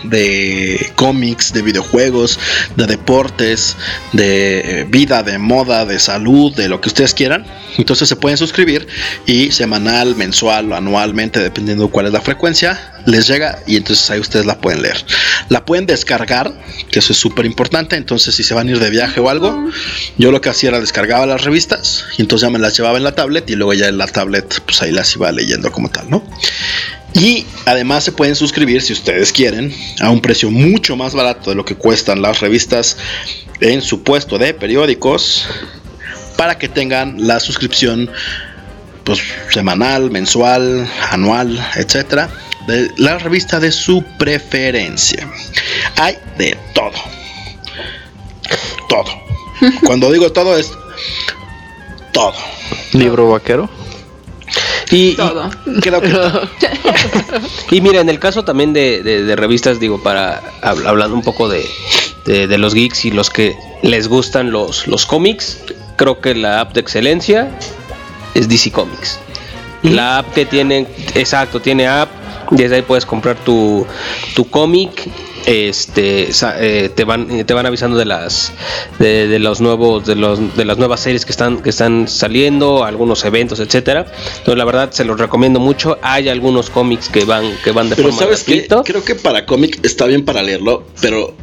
de 0.04 0.92
cómics, 0.94 1.52
de 1.52 1.62
videojuegos, 1.62 2.38
de 2.76 2.86
deportes, 2.86 3.76
de 4.12 4.86
vida, 4.88 5.22
de 5.22 5.38
moda, 5.38 5.84
de 5.84 5.98
salud, 5.98 6.54
de 6.54 6.68
lo 6.68 6.80
que 6.80 6.88
ustedes 6.88 7.14
quieran. 7.14 7.46
Entonces 7.78 8.08
se 8.08 8.16
pueden 8.16 8.38
suscribir 8.38 8.86
y 9.26 9.50
semanal, 9.50 10.16
mensual 10.16 10.72
o 10.72 10.76
anualmente, 10.76 11.40
dependiendo 11.40 11.88
cuál 11.88 12.06
es 12.06 12.12
la 12.12 12.20
frecuencia, 12.20 12.94
les 13.06 13.26
llega 13.26 13.58
y 13.66 13.76
entonces 13.76 14.08
ahí 14.10 14.20
ustedes 14.20 14.46
la 14.46 14.60
pueden 14.60 14.82
leer. 14.82 15.04
La 15.48 15.64
pueden 15.64 15.86
descargar, 15.86 16.52
que 16.90 16.98
eso 17.00 17.12
es 17.12 17.18
súper 17.18 17.46
importante. 17.46 17.96
Entonces, 17.96 18.34
si 18.34 18.42
se 18.42 18.54
van 18.54 18.68
a 18.68 18.72
ir 18.72 18.78
de 18.78 18.90
viaje 18.90 19.20
o 19.20 19.28
algo, 19.28 19.68
yo 20.18 20.30
lo 20.30 20.40
que 20.40 20.48
hacía 20.48 20.70
era 20.70 20.80
descargaba 20.80 21.26
las 21.26 21.44
revistas 21.44 22.04
y 22.16 22.22
entonces 22.22 22.46
ya 22.46 22.50
me 22.50 22.58
las 22.58 22.76
llevaba 22.76 22.96
en 22.96 23.04
la 23.04 23.14
tablet 23.14 23.48
y 23.50 23.56
luego 23.56 23.74
ya 23.74 23.88
en 23.88 23.98
la 23.98 24.06
tablet, 24.06 24.60
pues 24.64 24.82
ahí 24.82 24.92
las 24.92 25.14
iba 25.16 25.30
leyendo 25.32 25.70
como 25.70 25.90
tal, 25.90 26.10
¿no? 26.10 26.24
Y 27.14 27.46
además 27.64 28.04
se 28.04 28.12
pueden 28.12 28.34
suscribir 28.34 28.82
si 28.82 28.92
ustedes 28.92 29.30
quieren 29.30 29.72
a 30.00 30.10
un 30.10 30.20
precio 30.20 30.50
mucho 30.50 30.96
más 30.96 31.14
barato 31.14 31.50
de 31.50 31.56
lo 31.56 31.64
que 31.64 31.76
cuestan 31.76 32.22
las 32.22 32.40
revistas 32.40 32.96
en 33.60 33.82
su 33.82 34.02
puesto 34.02 34.36
de 34.36 34.52
periódicos 34.52 35.46
para 36.36 36.58
que 36.58 36.68
tengan 36.68 37.16
la 37.26 37.40
suscripción 37.40 38.10
pues 39.04 39.20
semanal, 39.50 40.10
mensual, 40.10 40.88
anual, 41.10 41.58
etcétera, 41.76 42.30
de 42.66 42.90
la 42.96 43.18
revista 43.18 43.60
de 43.60 43.70
su 43.70 44.02
preferencia. 44.18 45.28
Hay 45.96 46.16
de 46.38 46.56
todo. 46.74 46.92
Todo. 48.88 49.04
Cuando 49.86 50.10
digo 50.10 50.30
todo 50.32 50.56
es 50.56 50.70
todo. 52.12 52.34
Libro 52.92 53.30
vaquero. 53.30 53.68
Y, 54.90 55.14
Todo. 55.16 55.50
y 55.66 55.80
creo 55.80 56.00
que 56.00 56.12
y 57.76 57.80
mira, 57.80 58.00
en 58.00 58.08
el 58.10 58.20
caso 58.20 58.44
también 58.44 58.72
de, 58.72 59.02
de- 59.02 59.24
de 59.24 59.34
revistas, 59.36 59.80
digo, 59.80 60.00
para 60.02 60.40
hab- 60.62 60.86
hablando 60.86 61.16
un 61.16 61.22
poco 61.22 61.48
de, 61.48 61.66
de- 62.26 62.46
de 62.46 62.58
los 62.58 62.74
geeks 62.74 63.06
y 63.06 63.10
los 63.10 63.30
que 63.30 63.56
les 63.82 64.06
gustan 64.08 64.52
los, 64.52 64.86
los 64.86 65.06
cómics, 65.06 65.58
creo 65.96 66.20
que 66.20 66.34
la 66.34 66.60
app 66.60 66.72
de 66.74 66.80
excelencia 66.80 67.50
es 68.34 68.48
DC 68.48 68.70
Comics. 68.72 69.18
La 69.82 70.18
app 70.18 70.32
que 70.32 70.46
tiene, 70.46 70.86
exacto, 71.14 71.60
tiene 71.60 71.86
app, 71.86 72.08
desde 72.50 72.76
ahí 72.76 72.82
puedes 72.82 73.04
comprar 73.04 73.36
tu, 73.36 73.86
tu 74.34 74.48
cómic. 74.48 75.08
Este 75.46 76.30
eh, 76.58 76.88
te 76.94 77.04
van 77.04 77.44
te 77.44 77.52
van 77.52 77.66
avisando 77.66 77.98
de 77.98 78.06
las 78.06 78.50
de, 78.98 79.28
de 79.28 79.38
los 79.38 79.60
nuevos 79.60 80.06
de 80.06 80.14
los 80.14 80.56
de 80.56 80.64
las 80.64 80.78
nuevas 80.78 81.00
series 81.00 81.26
que 81.26 81.32
están 81.32 81.60
que 81.60 81.68
están 81.68 82.08
saliendo 82.08 82.82
algunos 82.82 83.22
eventos 83.26 83.60
etcétera 83.60 84.06
entonces 84.38 84.56
la 84.56 84.64
verdad 84.64 84.90
se 84.92 85.04
los 85.04 85.20
recomiendo 85.20 85.60
mucho 85.60 85.98
hay 86.00 86.30
algunos 86.30 86.70
cómics 86.70 87.10
que 87.10 87.26
van 87.26 87.44
que 87.62 87.72
van 87.72 87.90
de 87.90 87.96
Pero 87.96 88.08
forma 88.08 88.22
sabes 88.22 88.42
qué, 88.44 88.60
gratuita. 88.60 88.84
creo 88.90 89.04
que 89.04 89.16
para 89.16 89.44
cómic 89.44 89.80
está 89.84 90.06
bien 90.06 90.24
para 90.24 90.42
leerlo, 90.42 90.84
pero 91.02 91.34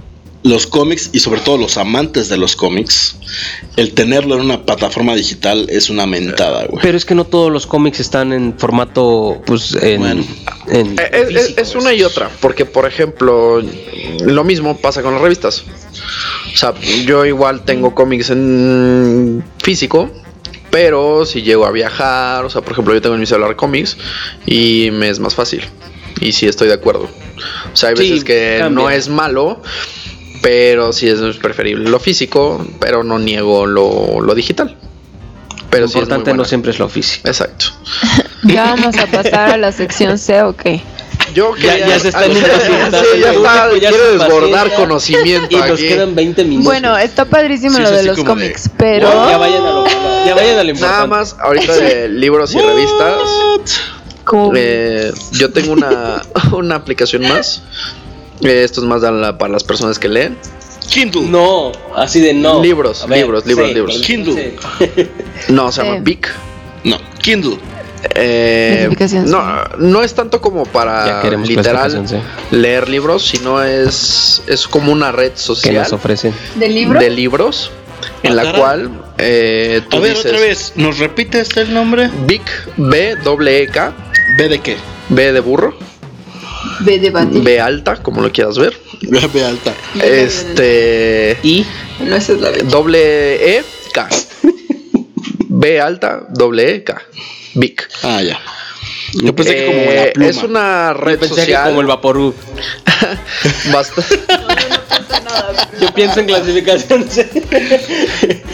los 0.43 0.65
cómics 0.65 1.09
y 1.13 1.19
sobre 1.19 1.39
todo 1.41 1.57
los 1.57 1.77
amantes 1.77 2.27
de 2.27 2.37
los 2.37 2.55
cómics, 2.55 3.15
el 3.77 3.93
tenerlo 3.93 4.35
en 4.35 4.41
una 4.41 4.65
plataforma 4.65 5.13
digital 5.15 5.67
es 5.69 5.89
una 5.91 6.07
mentada, 6.07 6.65
güey. 6.65 6.81
pero 6.81 6.97
es 6.97 7.05
que 7.05 7.13
no 7.13 7.25
todos 7.25 7.51
los 7.51 7.67
cómics 7.67 7.99
están 7.99 8.33
en 8.33 8.57
formato 8.57 9.41
pues 9.45 9.75
en, 9.75 10.03
en 10.05 10.19
Eh, 10.67 10.95
Es, 11.11 11.29
es- 11.49 11.57
es 11.57 11.75
una 11.75 11.93
y 11.93 12.01
otra, 12.03 12.29
porque 12.41 12.65
por 12.65 12.87
ejemplo, 12.87 13.61
lo 14.25 14.43
mismo 14.43 14.77
pasa 14.77 15.01
con 15.03 15.13
las 15.13 15.21
revistas. 15.21 15.63
O 16.53 16.57
sea, 16.57 16.73
yo 17.05 17.23
igual 17.25 17.63
tengo 17.63 17.93
cómics 17.93 18.31
en 18.31 19.43
físico, 19.63 20.09
pero 20.71 21.25
si 21.25 21.43
llego 21.43 21.65
a 21.65 21.71
viajar, 21.71 22.45
o 22.45 22.49
sea, 22.49 22.61
por 22.61 22.73
ejemplo, 22.73 22.93
yo 22.93 23.01
tengo 23.01 23.15
en 23.15 23.21
mi 23.21 23.27
celular 23.27 23.55
cómics 23.55 23.95
y 24.45 24.89
me 24.91 25.09
es 25.09 25.19
más 25.19 25.35
fácil. 25.35 25.61
Y 26.19 26.33
sí 26.33 26.45
estoy 26.47 26.67
de 26.67 26.73
acuerdo. 26.73 27.09
O 27.73 27.75
sea, 27.75 27.89
hay 27.89 27.95
Sí, 27.97 28.09
veces 28.09 28.23
que 28.23 28.57
cambia. 28.59 28.83
no 28.83 28.89
es 28.89 29.07
malo, 29.07 29.61
pero 30.41 30.91
sí 30.93 31.07
es 31.07 31.19
preferible 31.37 31.89
lo 31.89 31.99
físico, 31.99 32.65
pero 32.79 33.03
no 33.03 33.19
niego 33.19 33.65
lo, 33.65 34.19
lo 34.21 34.35
digital. 34.35 34.75
Pero 35.69 35.83
lo 35.83 35.87
sí 35.87 35.99
importante 35.99 36.33
no 36.33 36.43
siempre 36.43 36.71
es 36.71 36.79
lo 36.79 36.89
físico 36.89 37.27
Exacto. 37.27 37.67
Ya 38.43 38.63
vamos 38.75 38.97
a 38.97 39.05
pasar 39.05 39.51
a 39.51 39.57
la 39.57 39.71
sección 39.71 40.17
C 40.17 40.41
o 40.41 40.55
qué. 40.55 40.81
Yo 41.35 41.55
Ya- 41.57 41.77
ya 41.77 41.99
se 41.99 42.07
está 42.09 42.23
Sí, 42.25 42.31
impacientando. 42.31 42.97
ya 43.19 43.31
está, 43.31 43.71
Ya 43.77 43.89
quiere 43.89 43.97
se 44.03 44.11
desbordar 44.17 44.73
conocimiento 44.73 45.47
y 45.51 45.55
nos 45.59 45.71
aquí. 45.71 45.87
quedan 45.87 46.15
20 46.15 46.43
minutos 46.43 46.65
Bueno, 46.65 46.97
está 46.97 47.25
padrísimo 47.25 47.75
Sí, 47.77 47.83
lo 47.83 47.91
de 47.91 48.03
los 48.03 48.17
como 48.17 48.35
de, 48.35 48.41
cómics, 48.47 48.69
pero 48.77 49.07
ya 49.29 49.37
vayan 49.37 49.63
a 49.63 49.71
lo 49.71 49.85
ya 50.25 50.35
vayan 50.35 50.57
a 50.59 50.63
lo 50.63 50.69
importante 50.71 50.81
Nada 50.81 51.05
más, 51.07 51.35
ahorita 51.39 51.75
de 51.77 52.09
libros 52.09 52.53
y 52.55 52.59
revistas, 52.59 53.15
eh, 54.55 55.11
yo 55.33 55.51
tengo 55.51 55.73
una, 55.73 56.21
una 56.51 56.75
aplicación 56.75 57.21
más. 57.23 57.61
Eh, 58.43 58.63
esto 58.63 58.81
es 58.81 58.87
más 58.87 59.01
la- 59.01 59.37
para 59.37 59.51
las 59.53 59.63
personas 59.63 59.97
que 59.99 60.07
leen. 60.09 60.37
Kindle. 60.89 61.21
no 61.29 61.71
así 61.95 62.19
de 62.19 62.33
no 62.33 62.61
Libros, 62.61 63.07
ver, 63.07 63.19
libros, 63.19 63.45
libros, 63.45 63.67
sí, 63.69 63.73
libros. 63.73 63.97
Kindle. 64.01 64.57
No, 65.49 65.71
se 65.71 65.81
llama 65.83 65.95
Sí. 65.97 66.01
Vic. 66.03 66.29
No, 66.83 66.97
Kindle. 67.21 67.57
Eh, 68.15 68.89
no, 69.27 69.63
no 69.77 70.01
es 70.03 70.13
tanto 70.15 70.41
como 70.41 70.65
para 70.65 71.21
literal 71.37 72.03
leer 72.49 72.89
libros, 72.89 73.23
sino 73.27 73.61
es, 73.63 74.41
es 74.47 74.67
como 74.67 74.91
una 74.91 75.11
red 75.11 75.31
que 75.33 75.37
social 75.37 75.75
nos 75.75 75.93
ofrecen 75.93 76.33
¿De 76.55 76.67
libro? 76.67 76.99
de 76.99 77.09
libros 77.11 77.69
en 78.23 78.31
Ah, 78.31 78.35
la 78.35 78.41
caray. 78.43 78.59
cual 78.59 78.91
eh, 79.19 79.81
tú 79.87 79.97
A 79.97 79.99
ver, 79.99 80.09
dices 80.15 80.25
otra 80.25 80.39
vez, 80.41 80.73
¿nos 80.77 80.97
repites 80.97 81.55
el 81.57 81.73
nombre? 81.73 82.09
Vic 82.25 82.41
B 82.77 83.15
doble 83.23 83.61
E 83.61 83.67
K 83.67 83.93
¿B 84.35 84.49
de 84.49 84.59
qué? 84.59 84.77
B 85.09 85.31
de 85.31 85.39
burro 85.39 85.75
B 86.83 86.99
de 86.99 87.09
batir. 87.11 87.41
B 87.41 87.59
alta 87.59 87.95
como 87.97 88.21
lo 88.21 88.31
quieras 88.31 88.57
ver 88.57 88.77
B 89.33 89.43
alta. 89.45 89.73
este 90.03 91.37
y 91.43 91.65
No, 91.99 92.15
esa 92.15 92.33
es 92.33 92.41
la 92.41 92.49
B. 92.51 92.63
doble 92.63 93.57
E 93.57 93.63
K 93.93 94.07
B 95.47 95.79
alta 95.81 96.23
doble 96.29 96.75
E 96.75 96.83
K 96.83 97.01
Vic 97.55 97.87
Ah, 98.03 98.21
ya. 98.21 98.39
Yo 99.13 99.35
pensé 99.35 99.55
que 99.55 99.65
como 99.65 99.79
la 99.91 100.03
Eh, 100.05 100.11
pluma. 100.13 100.29
es 100.29 100.37
una 100.43 100.93
red 100.93 101.19
pensé 101.19 101.35
que 101.35 101.41
social 101.41 101.69
como 101.69 101.81
el 101.81 101.87
Vaporú 101.87 102.33
bastante 103.73 104.17
yo 105.79 105.93
pienso 105.93 106.19
en 106.19 106.27
clasificación 106.27 107.09
C. 107.09 107.27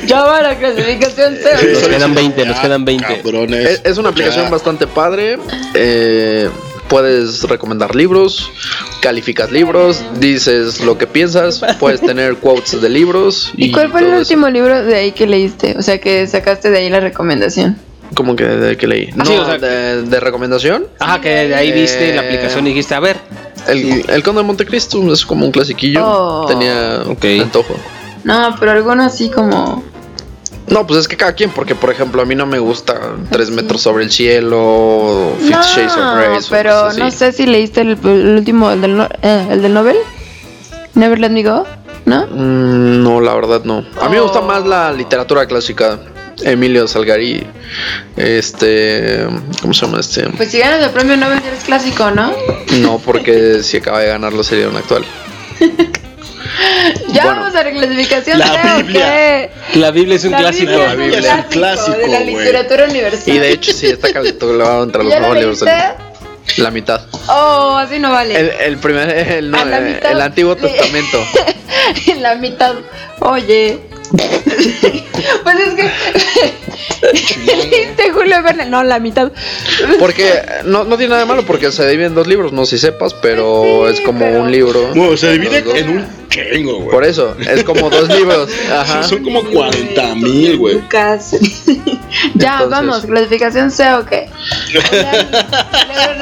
Ya 0.07 0.21
va 0.23 0.41
la 0.41 0.57
clasificación 0.57 1.35
C. 1.35 1.67
Nos 1.73 1.87
quedan 1.87 2.15
20 2.15 2.45
nos 2.45 2.55
Ya, 2.55 2.61
quedan 2.61 2.85
20 2.85 3.05
Cabrones. 3.21 3.69
Es, 3.69 3.81
es 3.83 3.97
una 3.97 4.09
aplicación 4.09 4.45
Ya. 4.45 4.49
bastante 4.51 4.87
padre. 4.87 5.37
eh, 5.73 6.49
puedes 6.89 7.43
recomendar 7.43 7.95
libros, 7.95 8.51
calificas 9.01 9.51
libros, 9.51 10.01
dices 10.19 10.81
lo 10.81 10.97
que 10.97 11.07
piensas, 11.07 11.61
puedes 11.79 12.01
tener 12.01 12.35
quotes 12.41 12.79
de 12.81 12.89
libros. 12.89 13.51
¿Y 13.57 13.71
cuál 13.71 13.91
fue 13.91 14.01
el 14.01 14.07
eso. 14.07 14.17
último 14.19 14.49
libro 14.49 14.83
de 14.83 14.95
ahí 14.95 15.11
que 15.11 15.27
leíste? 15.27 15.75
O 15.77 15.81
sea, 15.81 15.99
que 15.99 16.25
sacaste 16.27 16.69
de 16.69 16.77
ahí 16.79 16.89
la 16.89 16.99
recomendación. 16.99 17.77
¿Cómo 18.15 18.35
que 18.37 18.45
de 18.45 18.77
que 18.77 18.87
leí? 18.87 19.09
Ah, 19.11 19.15
no, 19.17 19.25
sí, 19.25 19.33
o 19.35 19.45
sea, 19.45 19.57
de, 19.57 20.03
de 20.03 20.19
recomendación. 20.21 20.85
ajá 20.99 21.19
que 21.19 21.29
de 21.29 21.55
ahí 21.55 21.71
viste 21.73 22.11
Eh, 22.11 22.15
la 22.15 22.21
aplicación 22.21 22.65
y 22.65 22.69
dijiste 22.69 22.95
a 22.95 23.01
ver 23.01 23.17
El, 23.67 24.05
el 24.09 24.23
Conde 24.23 24.41
de 24.41 24.47
Montecristo 24.47 25.11
es 25.11 25.25
como 25.25 25.45
un 25.45 25.51
clasiquillo. 25.51 25.99
Oh. 26.05 26.45
Tenía 26.47 27.01
Ok. 27.05 27.25
antojo. 27.41 27.75
No, 28.23 28.55
pero 28.59 28.71
alguno 28.71 29.03
así 29.03 29.29
como. 29.29 29.83
No, 30.67 30.85
pues 30.85 30.99
es 30.99 31.07
que 31.07 31.15
cada 31.17 31.33
quien, 31.33 31.49
porque 31.51 31.75
por 31.75 31.89
ejemplo 31.91 32.21
a 32.21 32.25
mí 32.25 32.35
no 32.35 32.45
me 32.45 32.59
gusta 32.59 32.99
Tres 33.31 33.49
metros 33.51 33.81
sobre 33.81 34.03
el 34.03 34.11
cielo, 34.11 35.33
Fifty 35.39 35.53
no, 35.53 35.63
Shades 35.63 35.93
of 35.95 36.15
Grey. 36.17 36.39
pero 36.49 36.93
no 36.93 37.09
sé 37.11 37.31
si 37.31 37.45
leíste 37.45 37.81
el, 37.81 37.97
el 38.03 38.35
último, 38.37 38.69
el 38.71 38.81
del, 38.81 39.01
eh, 39.21 39.47
el 39.51 39.61
del 39.61 39.73
Nobel. 39.73 39.95
Never 40.93 41.19
Let 41.19 41.29
Me 41.29 41.43
Go, 41.43 41.65
¿no? 42.05 42.25
Mm, 42.27 43.03
no, 43.03 43.21
la 43.21 43.33
verdad 43.35 43.61
no. 43.63 43.85
A 44.01 44.09
mí 44.09 44.15
me 44.15 44.19
gusta 44.21 44.39
Oh. 44.39 44.45
más 44.47 44.65
la 44.65 44.91
literatura 44.91 45.45
clásica. 45.45 45.99
Emilio 46.43 46.87
Salgari, 46.87 47.47
este, 48.15 49.25
¿cómo 49.61 49.73
se 49.73 49.85
llama 49.87 49.99
este? 49.99 50.27
Pues 50.29 50.51
si 50.51 50.59
ganas 50.59 50.83
el 50.83 50.91
premio 50.91 51.17
Nobel 51.17 51.41
ya 51.41 51.47
eres 51.47 51.63
clásico, 51.63 52.11
¿no? 52.11 52.31
No, 52.79 52.99
porque 52.99 53.63
si 53.63 53.77
acaba 53.77 54.01
de 54.01 54.07
ganarlo 54.09 54.43
sería 54.43 54.67
un 54.69 54.75
actual. 54.75 55.03
Ya 57.13 57.23
Bueno. 57.23 57.41
vamos 57.41 57.55
a 57.55 57.63
la 57.63 57.71
clasificación 57.71 58.39
La 58.39 58.45
C, 58.47 58.53
¿o 58.73 58.77
Biblia. 58.77 59.05
qué? 59.05 59.51
la 59.79 59.91
Biblia 59.91 60.15
es 60.15 60.23
un 60.25 60.31
La 60.31 60.37
clásico 60.39 60.71
Biblia 60.71 60.87
La 60.89 60.95
Biblia 60.95 61.19
es 61.19 61.45
un 61.45 61.51
clásico, 61.51 61.97
de 61.97 62.07
la 62.07 62.19
literatura 62.21 62.85
universal. 62.85 63.33
Y 63.35 63.39
de 63.39 63.51
hecho 63.51 63.71
sí 63.73 63.87
está 63.87 64.11
catalogado 64.13 64.83
entre 64.83 65.03
los 65.03 65.11
¿Ya 65.13 65.19
lo 65.19 65.27
mejores 65.33 65.61
libros? 65.61 65.97
La 66.57 66.71
mitad. 66.71 67.01
Oh, 67.27 67.75
así 67.77 67.99
no 67.99 68.11
vale. 68.11 68.39
El, 68.39 68.49
el 68.61 68.77
primer, 68.77 69.09
el, 69.09 69.51
no, 69.51 69.57
eh, 69.59 69.65
mitad 69.95 70.11
el 70.11 70.21
Antiguo 70.21 70.55
Testamento. 70.55 71.19
en 72.07 72.23
la 72.23 72.35
mitad. 72.35 72.73
Oye, 73.19 73.79
Pues 75.43 75.55
es 75.59 75.73
que. 75.73 75.91
Dijiste 77.55 78.11
Julio 78.13 78.41
Verne. 78.43 78.65
No, 78.65 78.83
la 78.83 78.99
mitad. 78.99 79.31
Porque 79.99 80.41
no, 80.65 80.83
no 80.85 80.95
tiene 80.97 81.09
nada 81.09 81.21
de 81.21 81.27
malo 81.27 81.43
porque 81.45 81.71
se 81.71 81.87
divide 81.89 82.05
en 82.07 82.15
dos 82.15 82.27
libros, 82.27 82.53
no 82.53 82.65
sé 82.65 82.77
si 82.77 82.85
sepas, 82.85 83.13
pero 83.13 83.89
es 83.89 83.99
como 84.01 84.25
un 84.25 84.51
libro. 84.51 84.89
Bueno, 84.95 85.17
se 85.17 85.33
divide 85.33 85.63
en 85.79 85.89
un 85.89 86.07
chingo, 86.29 86.77
güey. 86.77 86.89
Por 86.91 87.03
eso, 87.03 87.35
es 87.39 87.63
como 87.63 87.89
dos 87.89 88.07
libros. 88.17 88.49
Ajá. 88.71 89.03
Son 89.03 89.23
como 89.23 89.43
40 89.43 90.15
mil, 90.15 90.57
güey. 90.57 90.81
Ya, 90.91 91.19
Entonces- 92.53 92.69
vamos. 92.69 93.05
Clasificación 93.05 93.71
C 93.71 93.93
o 93.93 94.05
qué. 94.05 94.29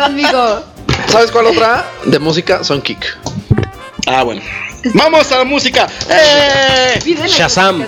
Amigo. 0.01 0.63
¿Sabes 1.09 1.31
cuál 1.31 1.47
otra? 1.47 1.85
De 2.05 2.19
música, 2.19 2.63
son 2.63 2.81
Kick. 2.81 3.17
Ah, 4.07 4.23
bueno. 4.23 4.41
Vamos 4.93 5.31
a 5.31 5.39
la 5.39 5.43
música. 5.43 5.87
¡Eh! 6.09 6.99
Shazam. 7.27 7.85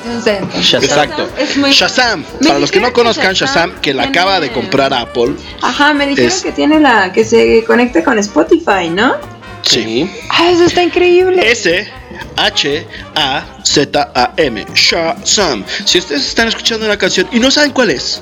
Shazam. 0.62 0.84
Exacto. 0.84 1.30
Muy- 1.58 1.72
Shazam. 1.72 2.26
Me 2.40 2.48
Para 2.48 2.60
los 2.60 2.72
que 2.72 2.80
no 2.80 2.92
conozcan 2.94 3.34
Shazam 3.34 3.70
Shazam, 3.72 3.82
que 3.82 3.94
la 3.94 4.04
tiene- 4.04 4.18
acaba 4.20 4.40
de 4.40 4.52
comprar 4.52 4.94
Apple. 4.94 5.36
Ajá, 5.62 5.94
me 5.94 6.08
dijeron 6.08 6.32
Es- 6.32 6.42
que 6.44 6.52
tiene 6.52 6.80
la. 6.80 7.12
que 7.14 7.24
se 7.24 7.64
conecta 7.66 8.04
con 8.04 8.18
Spotify, 8.20 8.90
¿no? 8.90 9.16
Sí. 9.62 10.10
Ah, 10.30 10.50
eso 10.50 10.64
está 10.64 10.82
increíble. 10.84 11.50
S 11.52 11.88
H 12.36 12.88
A 13.16 13.46
Z 13.64 14.12
A 14.16 14.34
M. 14.38 14.66
Shazam. 14.74 15.64
Si 15.86 15.98
ustedes 16.00 16.26
están 16.28 16.48
escuchando 16.48 16.86
una 16.86 16.98
canción 16.98 17.28
y 17.32 17.40
no 17.40 17.52
saben 17.52 17.72
cuál 17.72 17.92
es 17.92 18.22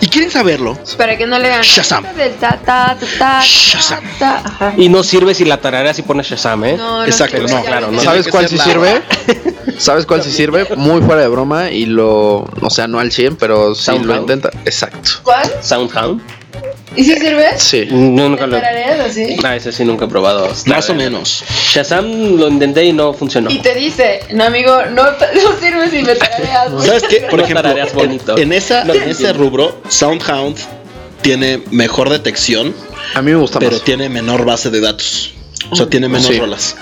y 0.00 0.08
quieren 0.08 0.30
saberlo, 0.30 0.78
Para 0.96 1.16
que 1.16 1.26
no 1.26 1.38
le 1.38 1.48
hagan. 1.48 1.62
Shazam. 1.62 2.04
Shazam. 3.42 4.04
Y 4.76 4.88
no 4.88 5.02
sirve 5.02 5.34
si 5.34 5.44
la 5.44 5.58
tarareas 5.60 5.98
y 5.98 6.02
pones 6.02 6.26
Shazam, 6.26 6.64
¿eh? 6.64 6.76
No, 6.76 6.98
no 6.98 7.04
Exacto, 7.04 7.36
sirve, 7.38 7.52
no. 7.52 7.64
Claro, 7.64 7.90
no. 7.90 8.00
¿Sabes 8.00 8.28
cuál 8.28 8.48
sí 8.48 8.58
sirve? 8.58 9.02
¿Sabes 9.78 10.06
cuál 10.06 10.22
sí 10.22 10.30
sirve? 10.30 10.66
Muy 10.76 11.02
fuera 11.02 11.22
de 11.22 11.28
broma 11.28 11.70
y 11.70 11.86
lo. 11.86 12.46
O 12.60 12.70
sea, 12.70 12.86
no 12.86 12.98
al 13.00 13.10
100, 13.12 13.36
pero 13.36 13.74
sí 13.74 13.84
Soundhound. 13.84 14.06
lo 14.08 14.20
intenta. 14.20 14.50
Exacto. 14.64 15.10
¿Cuál? 15.22 15.50
Soundhound. 15.62 16.22
¿Y 16.96 17.04
si 17.04 17.14
sirve? 17.16 17.46
Sí. 17.58 17.86
No, 17.90 18.28
nunca 18.28 18.46
lo 18.46 18.56
¿Tarareas 18.56 19.00
así? 19.00 19.36
Ah, 19.44 19.56
ese 19.56 19.72
sí 19.72 19.84
nunca 19.84 20.04
he 20.04 20.08
probado. 20.08 20.52
más 20.66 20.88
o 20.90 20.94
menos. 20.94 21.44
Shazam 21.72 22.36
lo 22.36 22.48
intenté 22.48 22.84
y 22.84 22.92
no 22.92 23.12
funcionó. 23.12 23.50
Y 23.50 23.58
te 23.58 23.74
dice, 23.74 24.20
no 24.32 24.44
amigo, 24.44 24.72
no, 24.92 25.02
no 25.04 25.58
sirve 25.60 25.90
si 25.90 26.02
me 26.02 26.14
tarareas. 26.14 26.70
¿Sabes 26.86 27.02
qué? 27.08 27.20
Por 27.30 27.38
No 27.40 27.44
ejemplo, 27.44 27.70
en, 27.76 27.88
bonito. 27.94 28.38
en 28.38 28.52
esa, 28.52 28.84
No 28.84 28.94
en 28.94 29.04
te 29.04 29.10
ese 29.10 29.32
rubro, 29.32 29.80
Soundhound 29.88 30.56
tiene 31.22 31.62
mejor 31.70 32.10
detección, 32.10 32.74
A 33.14 33.22
mí 33.22 33.30
me 33.32 33.36
gusta 33.38 33.58
pero 33.58 33.72
más. 33.72 33.82
tiene 33.82 34.08
menor 34.08 34.44
base 34.44 34.70
de 34.70 34.80
datos. 34.80 35.34
O 35.70 35.76
sea, 35.76 35.86
tiene 35.88 36.08
menos 36.08 36.26
Sí. 36.26 36.38
rolas. 36.38 36.76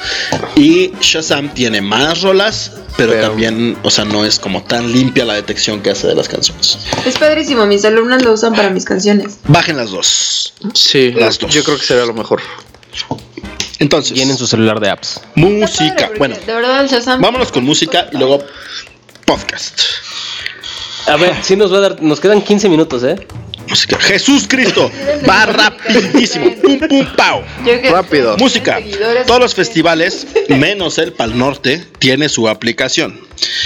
Y 0.56 0.92
Shazam 1.00 1.54
tiene 1.54 1.80
más 1.80 2.20
rolas, 2.22 2.72
pero, 2.96 3.12
Pero- 3.12 3.28
también, 3.28 3.76
o 3.82 3.90
sea, 3.90 4.04
no 4.04 4.24
es 4.24 4.38
como 4.38 4.62
tan 4.64 4.92
limpia 4.92 5.24
la 5.24 5.34
detección 5.34 5.80
que 5.82 5.90
hace 5.90 6.06
de 6.08 6.14
las 6.14 6.28
canciones. 6.28 6.78
Es 7.06 7.16
padrísimo, 7.18 7.64
mis 7.66 7.84
alumnos 7.84 8.22
lo 8.22 8.32
usan 8.32 8.54
para 8.54 8.70
mis 8.70 8.84
canciones. 8.84 9.38
Bajen 9.44 9.76
las 9.76 9.90
dos. 9.90 10.54
Sí, 10.74 11.12
Las 11.12 11.38
dos. 11.38 11.52
yo 11.54 11.62
creo 11.64 11.78
que 11.78 11.84
sería 11.84 12.04
lo 12.04 12.14
mejor. 12.14 12.40
Entonces, 13.78 14.14
Tienen 14.14 14.36
su 14.36 14.46
celular 14.46 14.78
de 14.80 14.90
apps. 14.90 15.20
Música. 15.34 15.94
padre, 16.06 16.18
Bueno, 16.18 16.36
De 16.46 16.52
verdad, 16.54 16.82
el 16.82 16.88
Shazam. 16.88 17.20
vámonos 17.20 17.50
con 17.50 17.64
música 17.64 18.08
y 18.12 18.16
luego 18.16 18.44
podcast. 19.24 19.80
A 21.06 21.16
ver, 21.16 21.34
sí 21.42 21.56
nos 21.56 21.72
va 21.72 21.78
a 21.78 21.80
dar, 21.80 22.02
nos 22.02 22.20
quedan 22.20 22.42
15 22.42 22.68
minutos, 22.68 23.02
¿eh? 23.02 23.26
Música. 23.68 23.98
Jesús 23.98 24.46
Cristo 24.48 24.90
va 25.28 25.46
rapidísimo. 25.46 26.54
Pum, 26.62 26.78
pum, 26.78 27.06
pau. 27.16 27.42
Rápido. 27.90 28.36
Música. 28.38 28.80
Todos 29.26 29.40
los 29.40 29.54
festivales, 29.54 30.26
menos 30.48 30.98
el 30.98 31.12
Pal 31.12 31.36
Norte, 31.36 31.84
tiene 31.98 32.28
su 32.28 32.48
aplicación. 32.48 33.20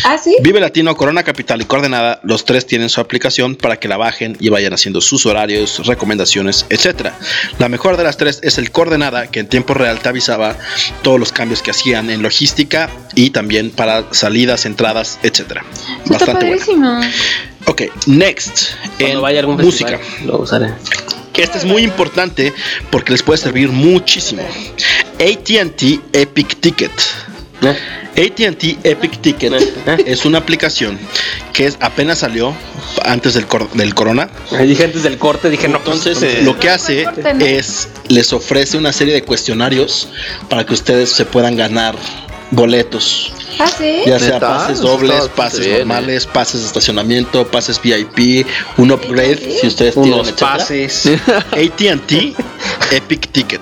Ah, 0.05 0.19
sí. 0.23 0.37
Vive 0.41 0.61
Latino, 0.61 0.97
Corona 0.97 1.23
Capital 1.23 1.61
y 1.61 1.65
Coordenada, 1.65 2.21
los 2.23 2.45
tres 2.45 2.67
tienen 2.67 2.89
su 2.89 3.01
aplicación 3.01 3.57
para 3.57 3.79
que 3.79 3.89
la 3.89 3.97
bajen 3.97 4.37
y 4.41 4.49
vayan 4.49 4.73
haciendo 4.73 5.01
sus 5.01 5.27
horarios, 5.27 5.87
recomendaciones, 5.87 6.67
etc. 6.71 7.11
La 7.59 7.69
mejor 7.69 7.97
de 7.97 8.05
las 8.05 8.17
tres 8.17 8.41
es 8.43 8.59
el 8.59 8.71
Coordenada, 8.71 9.31
que 9.31 9.41
en 9.41 9.49
tiempo 9.49 9.75
real 9.75 9.99
te 9.99 10.09
avisaba 10.09 10.57
todos 11.03 11.21
los 11.21 11.33
cambios 11.33 11.63
que 11.63 11.71
hacían 11.71 12.11
en 12.11 12.23
logística 12.23 12.91
y 13.15 13.31
también 13.31 13.71
para 13.71 14.05
salidas, 14.13 14.67
entradas, 14.67 15.19
etc. 15.23 15.63
Está 16.05 16.19
Bastante 16.19 16.57
buena. 16.57 17.13
Ok, 17.67 17.83
next. 18.07 18.71
Cuando 18.99 19.17
En 19.17 19.23
vaya 19.23 19.39
a 19.39 19.41
algún 19.41 19.57
música. 19.57 19.99
festival, 19.99 20.27
lo 20.27 20.39
usaré. 20.39 20.73
Este 21.35 21.59
es 21.59 21.65
muy 21.65 21.83
importante 21.83 22.53
porque 22.91 23.13
les 23.13 23.23
puede 23.23 23.39
servir 23.39 23.69
muchísimo. 23.71 24.43
ATT 25.21 26.01
Epic 26.13 26.57
Ticket. 26.61 26.91
ATT 28.17 28.79
Epic 28.85 29.21
Ticket 29.21 29.53
es 30.07 30.25
una 30.25 30.39
aplicación 30.39 30.99
que 31.53 31.67
es, 31.67 31.77
apenas 31.81 32.19
salió 32.21 32.55
antes 33.05 33.35
del, 33.35 33.47
cor- 33.47 33.71
del 33.73 33.95
corona. 33.95 34.31
Ahí 34.53 34.67
Dije 34.69 34.85
antes 34.85 35.03
del 35.03 35.19
corte, 35.19 35.51
dije 35.51 35.69
no. 35.69 35.83
pues, 35.83 35.97
Entonces 36.07 36.23
eh, 36.23 36.43
lo 36.43 36.59
que 36.59 36.71
hace 36.71 37.05
corte 37.05 37.35
no. 37.35 37.45
es 37.45 37.89
les 38.09 38.33
ofrece 38.33 38.79
una 38.79 38.93
serie 38.93 39.13
de 39.13 39.23
cuestionarios 39.23 40.09
para 40.49 40.65
que 40.65 40.73
ustedes 40.75 41.11
se 41.11 41.25
puedan 41.27 41.57
ganar 41.57 41.97
boletos. 42.51 43.33
Ah, 43.59 43.69
sí. 43.69 44.03
Ya 44.07 44.19
sea 44.19 44.35
¿Neta? 44.35 44.49
pases 44.49 44.81
dobles, 44.81 45.29
pases 45.35 45.61
bien, 45.61 45.73
eh. 45.73 45.79
normales, 45.81 46.27
pases 46.27 46.61
de 46.61 46.67
estacionamiento, 46.67 47.47
pases 47.47 47.81
VIP, 47.81 48.47
un 48.77 48.93
upgrade 48.93 49.59
si 49.61 49.67
ustedes 49.67 49.95
tienen 49.95 50.15
unos 50.15 50.33
pases. 50.33 51.07
ATT 51.53 52.37
Epic 52.93 53.33
Ticket. 53.33 53.61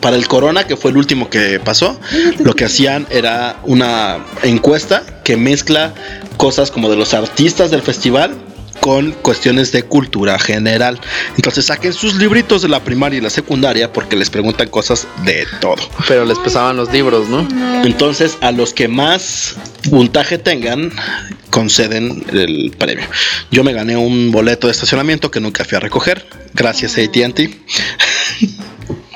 Para 0.00 0.16
el 0.16 0.28
Corona, 0.28 0.66
que 0.66 0.76
fue 0.76 0.90
el 0.90 0.98
último 0.98 1.30
que 1.30 1.58
pasó, 1.60 1.98
lo 2.40 2.54
que 2.54 2.66
hacían 2.66 3.06
era 3.10 3.56
una 3.62 4.24
encuesta 4.42 5.02
que 5.24 5.36
mezcla 5.38 5.94
cosas 6.36 6.70
como 6.70 6.90
de 6.90 6.96
los 6.96 7.14
artistas 7.14 7.70
del 7.70 7.80
festival 7.80 8.36
con 8.84 9.12
cuestiones 9.12 9.72
de 9.72 9.82
cultura 9.82 10.38
general. 10.38 11.00
Entonces 11.36 11.64
saquen 11.64 11.94
sus 11.94 12.16
libritos 12.16 12.60
de 12.60 12.68
la 12.68 12.84
primaria 12.84 13.16
y 13.16 13.22
la 13.22 13.30
secundaria 13.30 13.90
porque 13.90 14.14
les 14.14 14.28
preguntan 14.28 14.68
cosas 14.68 15.08
de 15.24 15.46
todo. 15.58 15.76
Pero 16.06 16.26
les 16.26 16.38
pesaban 16.38 16.76
los 16.76 16.92
libros, 16.92 17.26
¿no? 17.30 17.48
Entonces 17.82 18.36
a 18.42 18.52
los 18.52 18.74
que 18.74 18.86
más 18.86 19.56
puntaje 19.88 20.36
tengan 20.36 20.92
conceden 21.48 22.26
el 22.30 22.74
premio. 22.76 23.06
Yo 23.50 23.64
me 23.64 23.72
gané 23.72 23.96
un 23.96 24.30
boleto 24.30 24.66
de 24.66 24.72
estacionamiento 24.72 25.30
que 25.30 25.40
nunca 25.40 25.64
fui 25.64 25.76
a 25.76 25.80
recoger. 25.80 26.26
Gracias 26.52 26.98
AT&T. 26.98 27.58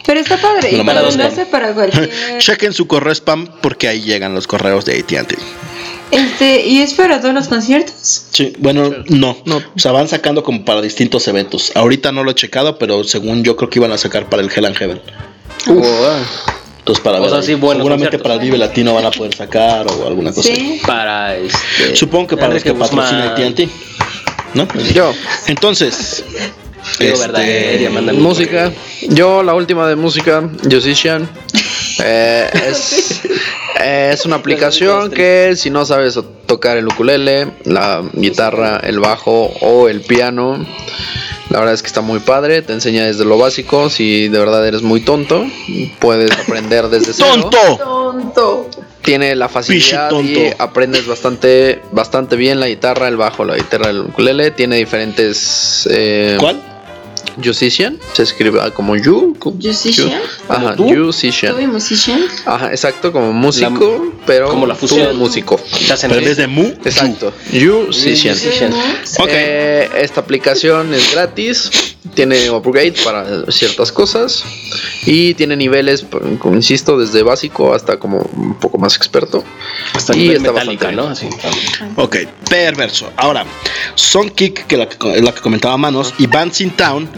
Pero 0.06 0.20
está 0.20 0.38
padre. 0.38 0.70
Y 0.72 0.80
hace 1.20 1.44
para 1.44 1.74
cualquier. 1.74 2.08
Chequen 2.38 2.72
su 2.72 2.86
correo 2.86 3.12
spam 3.12 3.47
porque 3.60 3.86
ahí 3.86 4.00
llegan 4.00 4.32
los 4.32 4.47
correos 4.47 4.86
de 4.86 4.98
AT&T. 4.98 5.36
Este, 6.10 6.66
¿y 6.66 6.80
es 6.80 6.94
para 6.94 7.20
todos 7.20 7.34
los 7.34 7.48
conciertos? 7.48 8.26
Sí, 8.30 8.54
bueno, 8.58 8.90
no. 9.08 9.36
O 9.54 9.78
sea, 9.78 9.92
van 9.92 10.08
sacando 10.08 10.42
como 10.42 10.64
para 10.64 10.80
distintos 10.80 11.28
eventos. 11.28 11.72
Ahorita 11.74 12.12
no 12.12 12.24
lo 12.24 12.30
he 12.30 12.34
checado, 12.34 12.78
pero 12.78 13.04
según 13.04 13.44
yo 13.44 13.56
creo 13.56 13.68
que 13.68 13.78
iban 13.78 13.92
a 13.92 13.98
sacar 13.98 14.28
para 14.28 14.42
el 14.42 14.50
Hell 14.54 14.64
and 14.66 14.76
Heaven. 14.76 15.00
Entonces 15.66 17.04
para 17.04 17.18
O 17.18 17.22
ver. 17.22 17.30
sea, 17.30 17.42
sí, 17.42 17.52
Seguramente 17.60 18.18
para 18.18 18.34
el 18.34 18.40
Vive 18.40 18.56
Latino 18.56 18.94
van 18.94 19.04
a 19.04 19.10
poder 19.10 19.34
sacar 19.34 19.86
o 19.90 20.06
alguna 20.06 20.32
cosa. 20.32 20.48
Sí. 20.48 20.80
Para 20.86 21.36
este. 21.36 21.94
Supongo 21.94 22.28
que 22.28 22.36
para 22.38 22.54
los 22.54 22.62
que 22.62 22.72
patrocina 22.72 23.30
Guzmán. 23.32 23.52
AT&T. 23.52 23.68
¿No? 24.54 24.66
Yo. 24.94 25.12
Entonces, 25.46 26.24
este, 26.98 27.12
Verdaguer, 27.12 27.90
mándame. 27.90 28.18
Música. 28.18 28.72
Yo, 29.08 29.42
la 29.42 29.54
última 29.54 29.86
de 29.86 29.96
música, 29.96 30.40
Musician. 30.40 31.28
Eh, 32.05 32.49
es, 32.68 33.23
eh, 33.81 34.10
es 34.12 34.25
una 34.25 34.36
aplicación 34.36 35.10
que 35.10 35.55
si 35.57 35.70
no 35.70 35.85
sabes 35.85 36.18
tocar 36.47 36.77
el 36.77 36.86
ukulele, 36.86 37.52
la 37.65 38.02
guitarra, 38.12 38.81
el 38.83 39.01
bajo 39.01 39.52
o 39.60 39.89
el 39.89 40.01
piano, 40.01 40.65
la 41.51 41.60
verdad 41.60 41.75
es 41.75 41.83
que 41.83 41.89
está 41.89 42.01
muy 42.01 42.20
padre. 42.20 42.62
Te 42.62 42.73
enseña 42.73 43.07
desde 43.07 43.25
lo 43.25 43.39
básico. 43.39 43.89
Si 43.89 44.28
de 44.28 44.39
verdad 44.39 44.67
eres 44.67 44.83
muy 44.83 45.01
tonto, 45.01 45.47
puedes 45.99 46.31
aprender 46.33 46.89
desde 46.89 47.12
cero. 47.12 47.28
¡Tonto! 47.51 47.77
Tonto. 47.78 48.70
Tiene 49.02 49.35
la 49.35 49.49
facilidad 49.49 50.10
y 50.10 50.35
tonto. 50.35 50.41
aprendes 50.62 51.07
bastante, 51.07 51.81
bastante 51.93 52.36
bien 52.36 52.60
la 52.60 52.68
guitarra, 52.68 53.09
el 53.09 53.17
bajo, 53.17 53.44
la 53.44 53.57
guitarra, 53.57 53.91
el 53.91 54.01
ukulele. 54.01 54.51
Tiene 54.51 54.77
diferentes. 54.77 55.89
Eh, 55.91 56.36
¿Cuál? 56.39 56.60
Musician, 57.44 57.99
se 58.12 58.23
escribe 58.25 58.60
ah, 58.62 58.70
como 58.73 58.97
you. 58.97 59.34
co- 59.39 59.52
Musician. 59.52 60.08
you. 60.10 60.15
Ajá, 60.49 60.76
tú? 60.76 60.84
musician. 60.84 61.55
¿Tú 61.55 61.60
y 61.60 61.67
musician? 61.67 62.20
Ajá, 62.44 62.70
exacto, 62.70 63.12
como 63.12 63.33
músico, 63.33 64.12
pero 64.28 64.48
como 64.50 64.66
la 64.66 64.74
tú 64.74 64.86
fusión. 64.86 65.16
músico. 65.16 65.58
Hacen 65.90 66.10
Pero 66.10 66.20
en 66.20 66.26
reír. 66.26 66.28
vez 66.28 66.36
de 66.36 66.47
mu, 66.47 66.66
Exacto, 66.84 67.32
musician. 67.50 68.34
Musician. 68.34 68.73
Ok. 69.18 69.28
Eh, 69.31 69.89
esta 70.02 70.20
aplicación 70.20 70.92
es 70.92 71.10
gratis, 71.12 71.70
tiene 72.15 72.50
upgrade 72.50 72.94
para 73.02 73.50
ciertas 73.50 73.90
cosas 73.90 74.44
y 75.07 75.32
tiene 75.34 75.57
niveles, 75.57 76.05
como 76.39 76.55
insisto, 76.57 76.98
desde 76.98 77.23
básico 77.23 77.73
hasta 77.73 77.98
como 77.98 78.18
un 78.18 78.55
poco 78.60 78.76
más 78.76 78.97
experto. 78.97 79.42
Hasta 79.94 80.15
y 80.15 80.31
está 80.32 80.50
bastante 80.52 80.92
¿no? 80.92 81.07
Así. 81.08 81.26
Ok, 81.97 82.16
perverso. 82.50 83.10
Ahora, 83.16 83.47
Songkick, 83.94 84.66
que 84.66 84.76
la, 84.76 84.89
es 85.15 85.23
la 85.23 85.32
que 85.32 85.40
comentaba 85.40 85.76
Manos, 85.78 86.12
y 86.18 86.26
Bands 86.26 86.60
in 86.60 86.70
Town, 86.73 87.08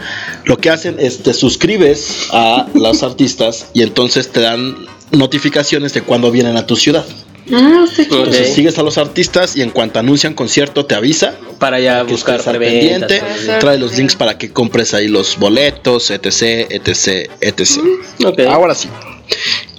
lo 0.45 0.57
que 0.57 0.69
hacen 0.69 0.95
es 0.97 1.21
te 1.23 1.33
suscribes 1.33 2.27
a 2.31 2.67
los 2.73 3.03
artistas 3.03 3.67
y 3.73 3.83
entonces 3.83 4.31
te 4.31 4.39
dan 4.39 4.77
notificaciones 5.11 5.93
de 5.93 6.01
cuando 6.01 6.31
vienen 6.31 6.57
a 6.57 6.65
tu 6.65 6.75
ciudad. 6.75 7.05
Ah, 7.51 7.85
chido. 7.93 8.19
Entonces 8.19 8.53
sigues 8.53 8.77
a 8.77 8.83
los 8.83 8.97
artistas 8.97 9.55
y 9.57 9.61
en 9.61 9.71
cuanto 9.71 9.99
anuncian 9.99 10.33
concierto 10.33 10.85
te 10.85 10.95
avisa. 10.95 11.35
Para 11.59 11.79
ya 11.79 12.05
que 12.05 12.11
buscar 12.11 12.41
preventas, 12.41 13.11
pendiente. 13.11 13.59
Trae 13.59 13.77
los 13.77 13.97
links 13.97 14.15
para 14.15 14.37
que 14.37 14.51
compres 14.51 14.93
ahí 14.93 15.07
los 15.07 15.37
boletos, 15.37 16.11
etc, 16.11 16.67
etc, 16.69 17.29
etc. 17.41 17.61
Ok. 18.25 18.39
Ahora 18.47 18.75
sí. 18.75 18.89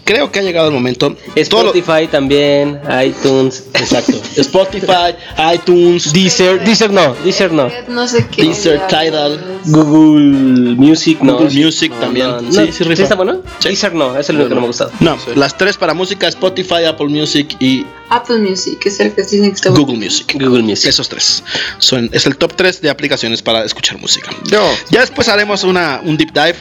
Creo 0.05 0.33
que 0.33 0.41
ha 0.41 0.43
llegado 0.43 0.69
el 0.69 0.75
momento. 0.75 1.11
Lo- 1.11 1.17
Spotify 1.37 2.07
también, 2.11 2.81
iTunes. 3.05 3.65
Exacto. 3.75 4.13
Spotify, 4.37 5.15
iTunes, 5.55 6.13
Deezer, 6.13 6.65
Deezer 6.65 6.91
no, 6.91 7.15
Deezer 7.25 7.53
no. 7.53 7.69
No 7.89 8.09
sé 8.09 8.27
qué. 8.29 8.43
Deezer, 8.43 8.81
Tidal, 8.89 9.61
Google 9.67 10.75
Music 10.77 11.19
no. 11.23 11.35
Google 11.39 11.65
Music 11.65 11.93
también. 12.01 12.27
No, 12.29 12.41
no. 12.43 12.53
Sí, 12.53 12.73
sí, 12.73 12.85
rifa. 12.85 13.03
está 13.05 13.15
bueno? 13.15 13.43
Deezer 13.63 13.95
no, 13.95 14.19
es 14.19 14.29
el 14.29 14.37
único 14.37 14.49
que 14.51 14.55
no 14.57 14.61
me 14.63 14.67
ha 14.67 14.69
gustado. 14.69 14.91
No, 15.01 15.17
las 15.37 15.57
tres 15.57 15.77
para 15.77 15.95
música, 15.95 16.27
Spotify, 16.29 16.85
Apple 16.89 17.09
Music 17.09 17.57
y 17.61 17.85
Apple 18.15 18.39
Music, 18.39 18.79
es 18.85 19.01
el 19.01 19.13
que 19.15 19.23
dicen 19.23 19.43
que 19.51 19.55
está 19.55 19.71
Google 19.71 19.97
Music. 19.97 20.35
Google 20.39 20.63
Music. 20.63 20.89
Esos 20.91 21.09
tres. 21.09 21.43
Son, 21.79 22.09
es 22.13 22.27
el 22.27 22.37
top 22.37 22.55
3 22.55 22.81
de 22.83 22.91
aplicaciones 22.91 23.43
para 23.43 23.65
escuchar 23.65 23.99
música. 23.99 24.31
Yo. 24.45 24.61
Ya 24.91 25.01
después 25.01 25.29
haremos 25.29 25.65
una, 25.65 26.01
un 26.05 26.17
deep 26.17 26.33
dive. 26.33 26.55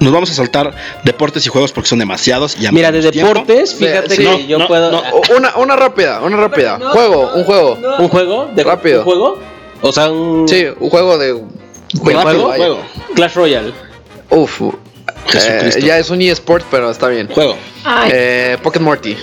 Nos 0.00 0.12
vamos 0.12 0.30
a 0.30 0.34
saltar 0.34 0.74
deportes 1.04 1.44
y 1.46 1.48
juegos 1.48 1.72
porque 1.72 1.88
son 1.88 1.98
demasiados. 1.98 2.56
Ya 2.58 2.72
Mira, 2.72 2.90
de 2.92 3.10
tiempo. 3.10 3.32
deportes, 3.34 3.74
fíjate 3.74 4.10
Sí, 4.10 4.16
que 4.18 4.24
no, 4.24 4.38
yo 4.40 4.58
no, 4.58 4.66
puedo. 4.66 4.90
no. 4.90 5.02
Una, 5.36 5.56
una 5.56 5.76
rápida, 5.76 6.20
una 6.20 6.36
rápida. 6.36 6.78
juego, 6.92 7.32
un 7.34 7.44
juego. 7.44 7.78
¿Un 7.98 8.08
juego? 8.08 8.50
¿De 8.54 8.64
Rápido. 8.64 8.98
¿Un 9.00 9.04
juego? 9.04 9.38
O 9.82 9.92
sea, 9.92 10.10
un. 10.10 10.48
Sí, 10.48 10.66
un 10.80 10.90
juego 10.90 11.16
de. 11.18 11.32
¿Un 11.34 11.48
Rápido, 12.04 12.22
juego? 12.22 12.48
vaya. 12.48 12.88
Clash 13.14 13.34
Royale. 13.34 13.72
Uf. 14.30 14.60
eh, 14.60 14.72
Jesucristo. 15.28 15.80
ya 15.86 15.98
es 15.98 16.10
un 16.10 16.20
eSport, 16.22 16.64
pero 16.70 16.90
está 16.90 17.08
bien. 17.08 17.28
Juego. 17.28 17.56
Eh, 18.12 18.56
Pocket 18.62 18.80
Morty. 18.80 19.16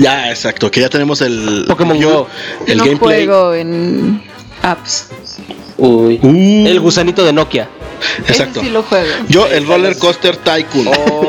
Ya, 0.00 0.30
exacto. 0.30 0.70
Que 0.70 0.80
ya 0.80 0.88
tenemos 0.88 1.20
el 1.20 1.64
Pokémon 1.68 2.00
Go. 2.00 2.26
el 2.66 2.78
no 2.78 2.84
gameplay. 2.84 3.26
juego 3.26 3.54
en 3.54 4.22
apps. 4.62 5.08
Uy. 5.76 6.18
Uh. 6.22 6.66
El 6.66 6.80
gusanito 6.80 7.24
de 7.24 7.32
Nokia. 7.32 7.68
Exacto. 8.26 8.60
Ese 8.60 8.68
sí 8.68 8.72
lo 8.72 8.82
juego. 8.82 9.06
Yo, 9.28 9.46
el 9.46 9.66
Roller 9.66 9.96
Coaster 9.98 10.36
Tycoon. 10.36 10.88
Oh. 10.88 11.28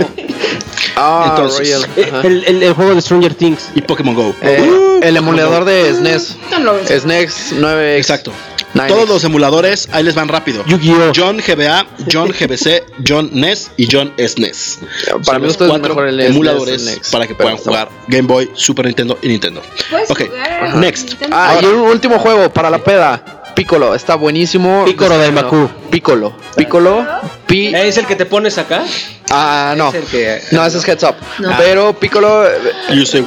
Ah, 0.96 1.28
Entonces, 1.36 1.60
Royal. 1.60 1.90
Eh. 1.98 2.12
El, 2.24 2.44
el, 2.46 2.64
el 2.64 2.74
juego 2.74 2.96
de 2.96 3.02
Stranger 3.02 3.34
Things. 3.36 3.70
Y 3.76 3.82
Pokémon 3.82 4.16
Go. 4.16 4.34
Eh, 4.42 5.00
el 5.02 5.18
emulador 5.18 5.66
de 5.66 5.94
SNES. 5.94 6.38
No. 6.62 6.74
SNES 6.86 7.54
9X. 7.56 7.98
Exacto. 7.98 8.32
9X. 8.74 8.88
Todos 8.88 9.10
los 9.10 9.24
emuladores, 9.24 9.90
ahí 9.92 10.04
les 10.04 10.16
van 10.16 10.28
rápido. 10.28 10.64
Yu-Gi-Oh! 10.66 11.12
John 11.16 11.38
GBA, 11.38 11.86
John 12.12 12.32
GBC, 12.40 12.84
John 13.08 13.30
NES 13.34 13.72
y 13.78 13.88
John 13.92 14.14
SNES. 14.18 14.80
Para 15.08 15.24
Son 15.24 15.36
mí 15.42 15.42
los 15.44 15.52
esto 15.52 15.66
es 15.66 15.70
cuatro 15.70 15.90
mejor 15.90 16.08
el 16.08 16.16
SNES, 16.16 16.30
emuladores 16.30 16.82
el 16.82 16.86
NES, 16.86 17.10
para 17.12 17.28
que 17.28 17.36
puedan 17.36 17.58
jugar 17.58 17.90
Game 18.08 18.28
Boy, 18.28 18.50
Super 18.54 18.86
Nintendo 18.86 19.18
y 19.22 19.28
Nintendo. 19.28 19.62
Ok, 20.10 20.22
jugar 20.28 20.76
next. 20.76 21.14
Ah, 21.32 21.60
y 21.62 21.66
un 21.66 21.80
último 21.82 22.20
juego 22.20 22.52
para 22.52 22.70
la 22.70 22.84
peda. 22.84 23.41
Piccolo, 23.56 23.94
está 23.96 24.16
buenísimo. 24.16 24.84
Piccolo 24.86 25.18
del. 25.18 25.34
Macu. 25.34 25.70
Piccolo. 25.90 26.34
Piccolo. 26.56 27.06
Pi. 27.46 27.68
¿Es 27.76 27.98
el 27.98 28.06
que 28.08 28.16
te 28.16 28.26
pones 28.26 28.58
acá? 28.58 28.84
Ah, 29.30 29.76
no. 29.78 29.90
Es 29.90 29.96
el 29.96 30.04
que- 30.06 30.42
No, 30.52 30.66
ese 30.66 30.78
es 30.78 30.88
Heads 30.88 31.04
Up. 31.04 31.16
No. 31.40 31.52
Pero 31.58 31.94
Piccolo, 31.94 32.44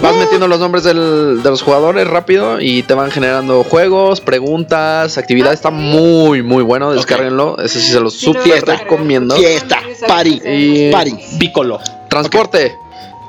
vas 0.00 0.16
metiendo 0.16 0.48
los 0.48 0.58
nombres 0.60 0.82
del- 0.84 1.42
de 1.42 1.50
los 1.50 1.62
jugadores 1.62 2.06
rápido 2.06 2.60
y 2.60 2.82
te 2.82 2.94
van 2.94 3.10
generando 3.10 3.64
juegos, 3.64 4.20
preguntas, 4.20 5.16
actividades. 5.18 5.54
Está 5.56 5.70
muy, 5.70 6.42
muy 6.42 6.62
bueno. 6.62 6.92
Descárguenlo. 6.92 7.56
Ese 7.58 7.80
sí 7.80 7.92
se 7.92 8.00
los 8.00 8.14
super 8.14 8.42
descargar. 8.44 8.80
recomiendo. 8.84 9.36
Fiesta, 9.36 9.80
party, 10.06 10.40
Y- 10.44 10.90
party. 10.90 11.14
Piccolo. 11.38 11.78
Transporte. 12.08 12.74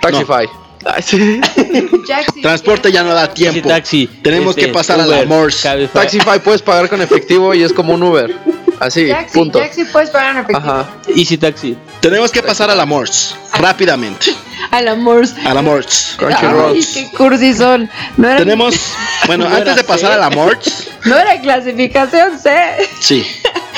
Taxify. 0.02 0.46
Ay, 0.46 0.48
sí. 0.48 0.54
Jaxi, 0.86 2.42
Transporte 2.42 2.92
ya 2.92 3.04
no 3.04 3.14
da 3.14 3.34
tiempo. 3.34 3.68
Taxi. 3.68 4.08
Tenemos 4.22 4.52
Este, 4.56 4.68
que 4.68 4.74
pasar 4.74 5.00
a 5.00 5.06
la 5.08 5.26
Morse. 5.26 5.64
Cabify. 5.64 6.02
Taxify 6.02 6.40
puedes 6.40 6.62
pagar 6.62 6.90
con 6.90 7.02
efectivo 7.02 7.54
y 7.54 7.64
es 7.64 7.74
como 7.74 7.94
un 7.94 8.04
Uber. 8.04 8.34
Así, 8.80 9.08
Jaxi, 9.10 9.34
punto. 9.34 9.60
Jaxi 9.60 9.86
puedes 9.86 10.10
pagar 10.10 10.32
en 10.32 10.38
efectivo. 10.44 10.60
Ajá. 10.60 10.90
Easy 11.16 11.38
Taxi. 11.38 11.78
Tenemos 12.02 12.32
que 12.32 12.44
pasar 12.44 12.70
a 12.70 12.76
la 12.76 12.86
Morse 12.86 13.36
rápidamente. 13.54 14.34
Al 14.72 14.88
amor. 14.90 15.26
A 15.46 15.54
la 15.54 15.62
Morse. 15.62 16.18
Crunchyroll. 16.18 16.74
Ay, 16.76 16.86
qué 16.94 17.10
cursi 17.18 17.54
son. 17.54 17.90
No 18.18 18.28
era, 18.30 18.38
Tenemos, 18.38 18.76
bueno, 19.28 19.46
No 19.50 19.56
antes 19.56 19.68
era 19.68 19.76
de 19.76 19.84
pasar 19.84 20.10
C. 20.12 20.16
a 20.16 20.18
la 20.18 20.30
Morse, 20.30 20.72
no 21.06 21.18
era 21.18 21.40
clasificación 21.42 22.38
C. 22.40 22.52
sí. 23.00 23.26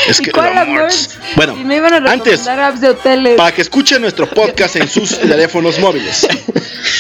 Es 0.08 0.20
¿Y 0.20 0.24
que 0.26 0.32
cuál 0.32 0.54
la? 0.56 0.66
Morse. 0.66 1.10
Bueno, 1.36 1.56
Y 1.60 1.64
me 1.64 1.78
iban 1.78 1.94
a 2.08 2.12
antes, 2.12 2.48
apps 2.48 2.80
de 2.82 2.90
hoteles. 2.90 3.36
para 3.36 3.52
que 3.52 3.62
escuchen 3.64 4.02
nuestro 4.02 4.28
podcast 4.30 4.76
en 4.78 4.88
sus 4.88 5.18
teléfonos 5.20 5.80
móviles. 5.80 6.26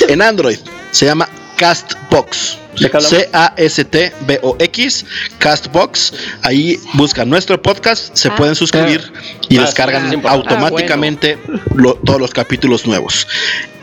En 0.07 0.21
Android 0.21 0.57
se 0.91 1.05
llama 1.05 1.29
Castbox. 1.57 2.57
C-A-S-T-B-O-X, 2.77 5.05
Castbox. 5.39 6.13
Ahí 6.43 6.79
buscan 6.93 7.29
nuestro 7.29 7.61
podcast, 7.61 8.15
se 8.15 8.29
Ah. 8.29 8.35
pueden 8.35 8.55
suscribir 8.55 9.11
y 9.49 9.57
Ah, 9.57 9.61
descargan 9.61 10.25
automáticamente 10.25 11.37
lo- 11.75 11.95
todos 11.95 12.19
los 12.19 12.31
capítulos 12.31 12.85
nuevos. 12.85 13.27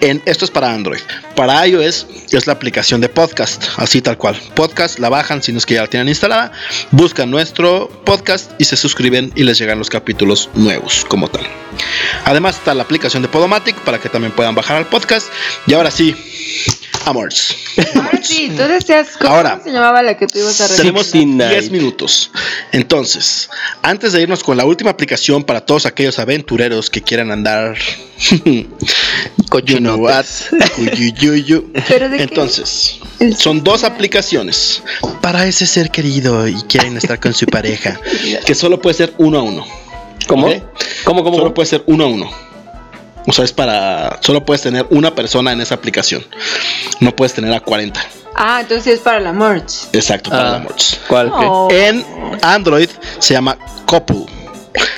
En, 0.00 0.23
esto 0.26 0.44
es 0.44 0.50
para 0.50 0.73
Android. 0.74 1.00
Para 1.34 1.66
iOS 1.66 2.06
es 2.31 2.47
la 2.47 2.52
aplicación 2.52 3.00
de 3.00 3.08
podcast, 3.08 3.64
así 3.78 4.02
tal 4.02 4.18
cual. 4.18 4.39
Podcast 4.55 4.98
la 4.98 5.08
bajan 5.08 5.42
si 5.42 5.52
no 5.52 5.58
es 5.58 5.66
que 5.66 5.74
ya 5.74 5.82
la 5.82 5.89
tienen 5.89 6.08
instalada, 6.08 6.52
buscan 6.90 7.31
nuestro 7.31 7.89
podcast 8.05 8.50
y 8.58 8.64
se 8.64 8.76
suscriben 8.76 9.32
y 9.34 9.44
les 9.44 9.58
llegan 9.58 9.78
los 9.78 9.89
capítulos 9.89 10.50
nuevos 10.55 11.05
como 11.08 11.28
tal. 11.28 11.47
Además 12.24 12.56
está 12.56 12.74
la 12.74 12.82
aplicación 12.82 13.23
de 13.23 13.28
Podomatic 13.28 13.76
para 13.81 13.98
que 13.98 14.08
también 14.08 14.32
puedan 14.32 14.55
bajar 14.55 14.76
al 14.76 14.86
podcast. 14.86 15.28
Y 15.66 15.74
ahora 15.74 15.90
sí, 15.90 16.14
Amors. 17.06 17.55
Ahora 17.97 18.20
sí, 18.23 18.50
tú 18.56 18.62
decías, 18.86 19.16
¿cómo 19.18 19.34
Ahora, 19.34 19.60
se 19.62 19.70
llamaba 19.70 20.02
la 20.02 20.16
que 20.16 20.26
tú 20.26 20.38
ibas 20.38 20.60
a 20.60 20.64
recomendar? 20.64 20.76
Tenemos 20.76 21.06
69. 21.06 21.60
10 21.60 21.70
minutos. 21.70 22.30
Entonces, 22.72 23.48
antes 23.82 24.12
de 24.12 24.22
irnos 24.22 24.42
con 24.42 24.56
la 24.56 24.64
última 24.64 24.90
aplicación 24.90 25.44
para 25.44 25.60
todos 25.60 25.86
aquellos 25.86 26.18
aventureros 26.18 26.90
que 26.90 27.02
quieran 27.02 27.30
andar. 27.30 27.76
you 28.44 29.78
know 29.78 29.96
what, 29.96 30.26
Uyuyuyu. 30.78 31.72
¿Pero 31.88 32.08
de 32.08 32.16
qué? 32.18 32.22
Entonces, 32.24 32.98
son 33.36 33.62
dos 33.64 33.84
aplicaciones 33.84 34.82
para 35.20 35.46
ese 35.46 35.66
ser 35.66 35.90
querido 35.90 36.46
y 36.46 36.54
quieren 36.62 36.96
estar 36.96 37.18
con 37.20 37.32
su 37.34 37.46
pareja. 37.46 37.98
Que 38.44 38.54
solo 38.54 38.80
puede 38.80 38.94
ser 38.94 39.14
uno 39.18 39.38
a 39.38 39.42
uno. 39.42 39.66
¿Cómo? 40.26 40.48
¿Cómo, 41.04 41.22
cómo? 41.24 41.36
Solo 41.38 41.54
puede 41.54 41.66
ser 41.66 41.84
uno 41.86 42.04
a 42.04 42.06
uno. 42.08 42.53
O 43.27 43.33
sea, 43.33 43.44
es 43.44 43.53
para. 43.53 44.19
Solo 44.20 44.44
puedes 44.44 44.62
tener 44.62 44.86
una 44.91 45.15
persona 45.15 45.53
en 45.53 45.61
esa 45.61 45.75
aplicación. 45.75 46.25
No 47.01 47.15
puedes 47.17 47.33
tener 47.35 47.53
a 47.55 47.61
40. 47.61 48.01
Ah, 48.36 48.59
entonces 48.62 48.94
es 48.94 49.01
para 49.01 49.20
la 49.20 49.33
merch. 49.33 49.86
Exacto, 49.93 50.31
para 50.31 50.49
Ah, 50.49 50.53
la 50.55 50.59
merch. 50.61 50.99
¿Cuál? 51.09 51.31
Oh. 51.33 51.69
En 51.70 52.05
Android 52.43 52.89
se 53.19 53.33
llama 53.35 53.57
Couple. 53.86 54.27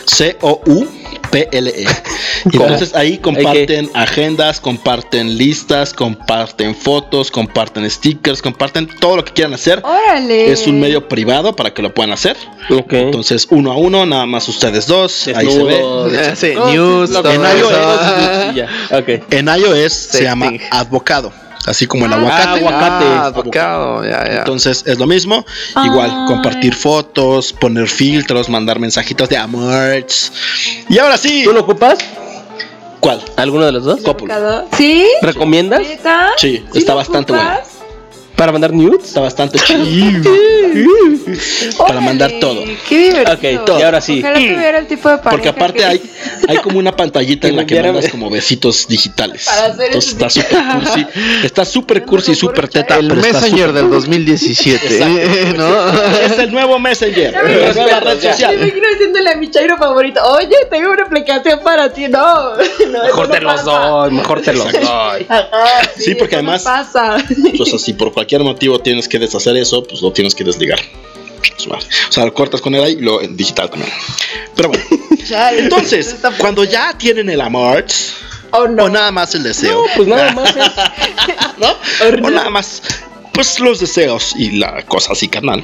C-O-U-P-L-E. 0.07 1.87
Y 2.53 2.57
entonces 2.57 2.95
ahí 2.95 3.19
comparten 3.19 3.91
agendas, 3.95 4.61
comparten 4.61 5.37
listas, 5.37 5.93
comparten 5.93 6.77
fotos, 6.77 7.31
comparten 7.31 7.91
stickers, 7.91 8.41
comparten 8.41 8.87
todo 9.01 9.17
lo 9.17 9.25
que 9.25 9.33
quieran 9.33 9.55
hacer. 9.55 9.83
Órale. 9.85 10.53
Es 10.53 10.67
un 10.69 10.79
medio 10.79 11.09
privado 11.09 11.57
para 11.57 11.75
que 11.75 11.83
lo 11.83 11.93
puedan 11.93 12.13
hacer. 12.13 12.37
Ok. 12.71 12.93
Entonces, 12.93 13.49
uno 13.51 13.73
a 13.73 13.77
uno, 13.77 14.07
nada 14.07 14.27
más 14.27 14.49
ustedes 14.49 14.87
dos. 14.87 15.29
Ahí 15.35 15.51
se 15.51 15.65
ve. 15.65 15.83
Sí, 16.37 16.53
No, 16.55 16.71
news, 16.71 17.11
en 17.11 17.41
iOS. 17.41 19.21
En 19.31 19.49
iOS 19.49 19.93
se 19.93 20.23
llama 20.23 20.53
Advocado. 20.71 21.33
Así 21.67 21.87
como 21.87 22.07
el 22.07 22.13
Ah, 22.13 22.17
aguacate. 22.17 22.49
aguacate. 22.61 23.05
Ah, 23.07 23.25
advocado, 23.27 24.05
ya, 24.05 24.25
ya. 24.25 24.39
Entonces 24.39 24.85
es 24.87 24.99
lo 24.99 25.07
mismo. 25.07 25.45
Igual, 25.85 26.11
Ay. 26.11 26.27
compartir 26.29 26.75
fotos, 26.75 27.53
poner 27.53 27.89
filtros, 27.89 28.49
mandar 28.49 28.79
mensajitos 28.79 29.29
de 29.29 29.37
amores. 29.37 30.33
Y 30.89 30.99
ahora 30.99 31.17
sí. 31.17 31.43
¿Tú 31.45 31.53
lo 31.53 31.61
ocupas? 31.61 31.99
¿Cuál? 33.01 33.21
¿Alguno 33.37 33.67
de 33.67 33.73
los 33.73 33.85
dos? 33.85 34.01
Couple. 34.01 34.33
¿Sí? 34.77 35.07
¿Recomiendas? 35.23 35.81
¿Neta? 35.81 36.31
Sí, 36.39 36.65
está 36.75 36.95
bastante 36.95 37.33
ocupas? 37.33 37.69
¿Para 38.37 38.53
mandar 38.53 38.73
nudes? 38.73 39.05
Está 39.05 39.21
bastante 39.21 39.59
chido. 39.59 40.31
Para 41.79 42.01
mandar 42.01 42.33
todo. 42.41 42.65
Qué 42.89 42.99
divertido. 43.11 43.63
Ok, 43.63 43.79
y 43.79 43.83
ahora 43.83 44.01
sí. 44.01 44.19
Ojalá 44.21 44.35
tuviera 44.39 44.79
el 44.79 44.87
tipo 44.87 45.09
de 45.09 45.19
Porque 45.19 45.49
aparte 45.49 45.79
que- 45.79 45.85
hay, 45.85 46.03
hay 46.49 46.57
como 46.59 46.79
una 46.79 46.95
pantallita 46.95 47.49
en 47.49 47.57
la 47.57 47.67
que 47.67 47.81
mandas 47.83 48.09
como 48.11 48.29
besitos 48.31 48.87
digitales. 48.89 49.45
Para 49.47 49.67
hacer 49.73 49.87
Entonces 49.87 50.17
eso. 50.17 50.27
está 50.27 50.29
súper 50.29 50.65
cursi. 50.75 51.07
Está 51.45 51.65
súper 51.65 52.03
cursi, 52.07 52.35
súper 52.35 52.69
teta. 52.69 52.97
El 52.99 53.15
Messenger 53.17 53.73
del 53.73 53.91
2017, 53.91 54.87
Exacto. 54.87 55.57
¿no? 55.57 56.03
Es 56.21 56.39
el 56.39 56.53
nuevo 56.53 56.79
Messenger, 56.79 57.33
me 57.33 57.43
la 57.43 57.43
nueva 57.73 57.73
imagino, 57.73 58.01
red 58.01 58.21
social. 58.23 58.57
Me 58.59 58.67
imagino 58.67 58.89
diciéndole 58.91 59.31
a 59.31 59.37
mi 59.37 59.51
chairo 59.51 59.77
favorito, 59.79 60.21
oye, 60.25 60.57
tengo 60.71 60.91
una 60.93 61.05
aplicación 61.05 61.61
para 61.63 61.91
ti. 61.93 62.09
No, 62.09 62.55
no 62.91 63.03
Mejor 63.05 63.29
te 63.31 63.41
los 63.41 63.55
pasa. 63.55 63.71
doy, 63.87 64.11
mejor 64.13 64.43
te 64.43 64.53
los 64.53 64.73
doy. 64.73 65.27
Ajá, 65.29 65.81
Sí, 65.97 66.15
porque 66.17 66.35
además- 66.37 66.63
pasa. 66.63 67.17
Sea, 67.65 67.79
si 67.79 67.93
por 67.95 68.13
cualquier 68.13 68.26
motivo 68.45 68.79
tienes 68.81 69.09
que 69.09 69.19
deshacer 69.19 69.57
eso, 69.57 69.83
pues 69.85 70.03
lo 70.03 70.13
tienes 70.13 70.35
que 70.35 70.45
desligar. 70.45 70.79
O 71.69 72.13
sea, 72.13 72.25
lo 72.25 72.35
cortas 72.35 72.61
con 72.61 72.75
él 72.75 72.83
ahí 72.83 72.93
y 72.93 73.01
lo 73.01 73.21
en 73.23 73.37
digital 73.37 73.71
también. 73.71 73.93
Pero 74.55 74.69
bueno, 74.69 74.85
entonces, 75.59 76.17
cuando 76.39 76.65
ya 76.65 76.97
tienen 76.97 77.29
el 77.29 77.41
Amarts, 77.41 78.15
O 78.53 78.69
no. 78.69 78.85
O 78.85 78.89
nada 78.89 79.11
más 79.11 79.35
el 79.35 79.43
deseo. 79.43 79.85
Pues 79.97 80.09
nada 80.09 80.33
más 80.33 80.57
es. 80.57 80.57
¿No? 81.59 82.27
O 82.27 82.31
nada 82.31 82.51
más. 82.51 82.83
Pues 83.33 83.61
los 83.61 83.81
deseos 83.81 84.35
y 84.39 84.53
la 84.53 84.83
cosa 84.87 85.13
así, 85.13 85.29
carnal. 85.29 85.63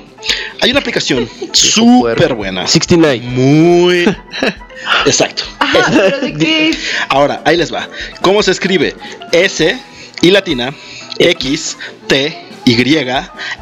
Hay 0.61 0.71
una 0.71 0.81
aplicación 0.81 1.29
súper 1.53 2.35
buena. 2.35 2.67
69. 2.67 3.21
Muy. 3.25 4.05
Exacto. 5.07 5.45
Ajá, 5.59 5.91
pero 5.91 6.21
¿de 6.21 6.35
qué? 6.35 6.77
Ahora, 7.09 7.41
ahí 7.47 7.57
les 7.57 7.73
va. 7.73 7.89
¿Cómo 8.21 8.43
se 8.43 8.51
escribe? 8.51 8.95
S 9.33 9.81
y 10.21 10.31
latina, 10.31 10.75
X, 11.19 11.79
T, 12.09 12.52
Y, 12.65 12.77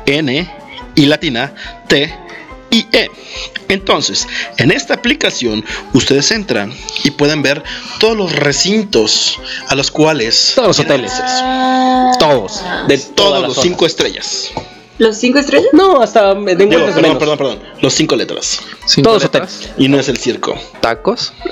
N 0.07 0.51
y 0.95 1.07
latina, 1.07 1.55
T 1.89 2.15
y 2.70 2.87
E. 2.93 3.11
Entonces, 3.69 4.27
en 4.59 4.70
esta 4.70 4.95
aplicación 4.95 5.65
ustedes 5.93 6.31
entran 6.31 6.73
y 7.05 7.11
pueden 7.12 7.43
ver 7.43 7.62
todos 7.99 8.17
los 8.17 8.33
recintos 8.35 9.39
a 9.69 9.75
los 9.75 9.91
cuales 9.91 10.53
Todos 10.55 10.69
los 10.69 10.79
hoteles. 10.81 11.12
Todos. 12.19 12.62
De 12.89 12.99
todas 12.99 13.15
todos 13.15 13.33
las 13.41 13.43
los 13.49 13.55
zonas. 13.55 13.69
cinco 13.69 13.87
estrellas. 13.87 14.51
¿Los 15.01 15.17
cinco 15.17 15.39
estrellas? 15.39 15.69
No, 15.73 16.03
hasta 16.03 16.35
de 16.35 16.55
Digo, 16.57 16.62
encuentros 16.75 16.85
perdón, 16.95 17.03
menos. 17.03 17.19
perdón, 17.19 17.39
perdón. 17.39 17.59
Los 17.81 17.95
cinco 17.95 18.17
letras. 18.17 18.61
Todos 19.03 19.25
hoteles. 19.25 19.70
Y 19.79 19.89
no 19.89 19.99
es 19.99 20.09
el 20.09 20.19
circo. 20.19 20.55
¿Tacos? 20.81 21.33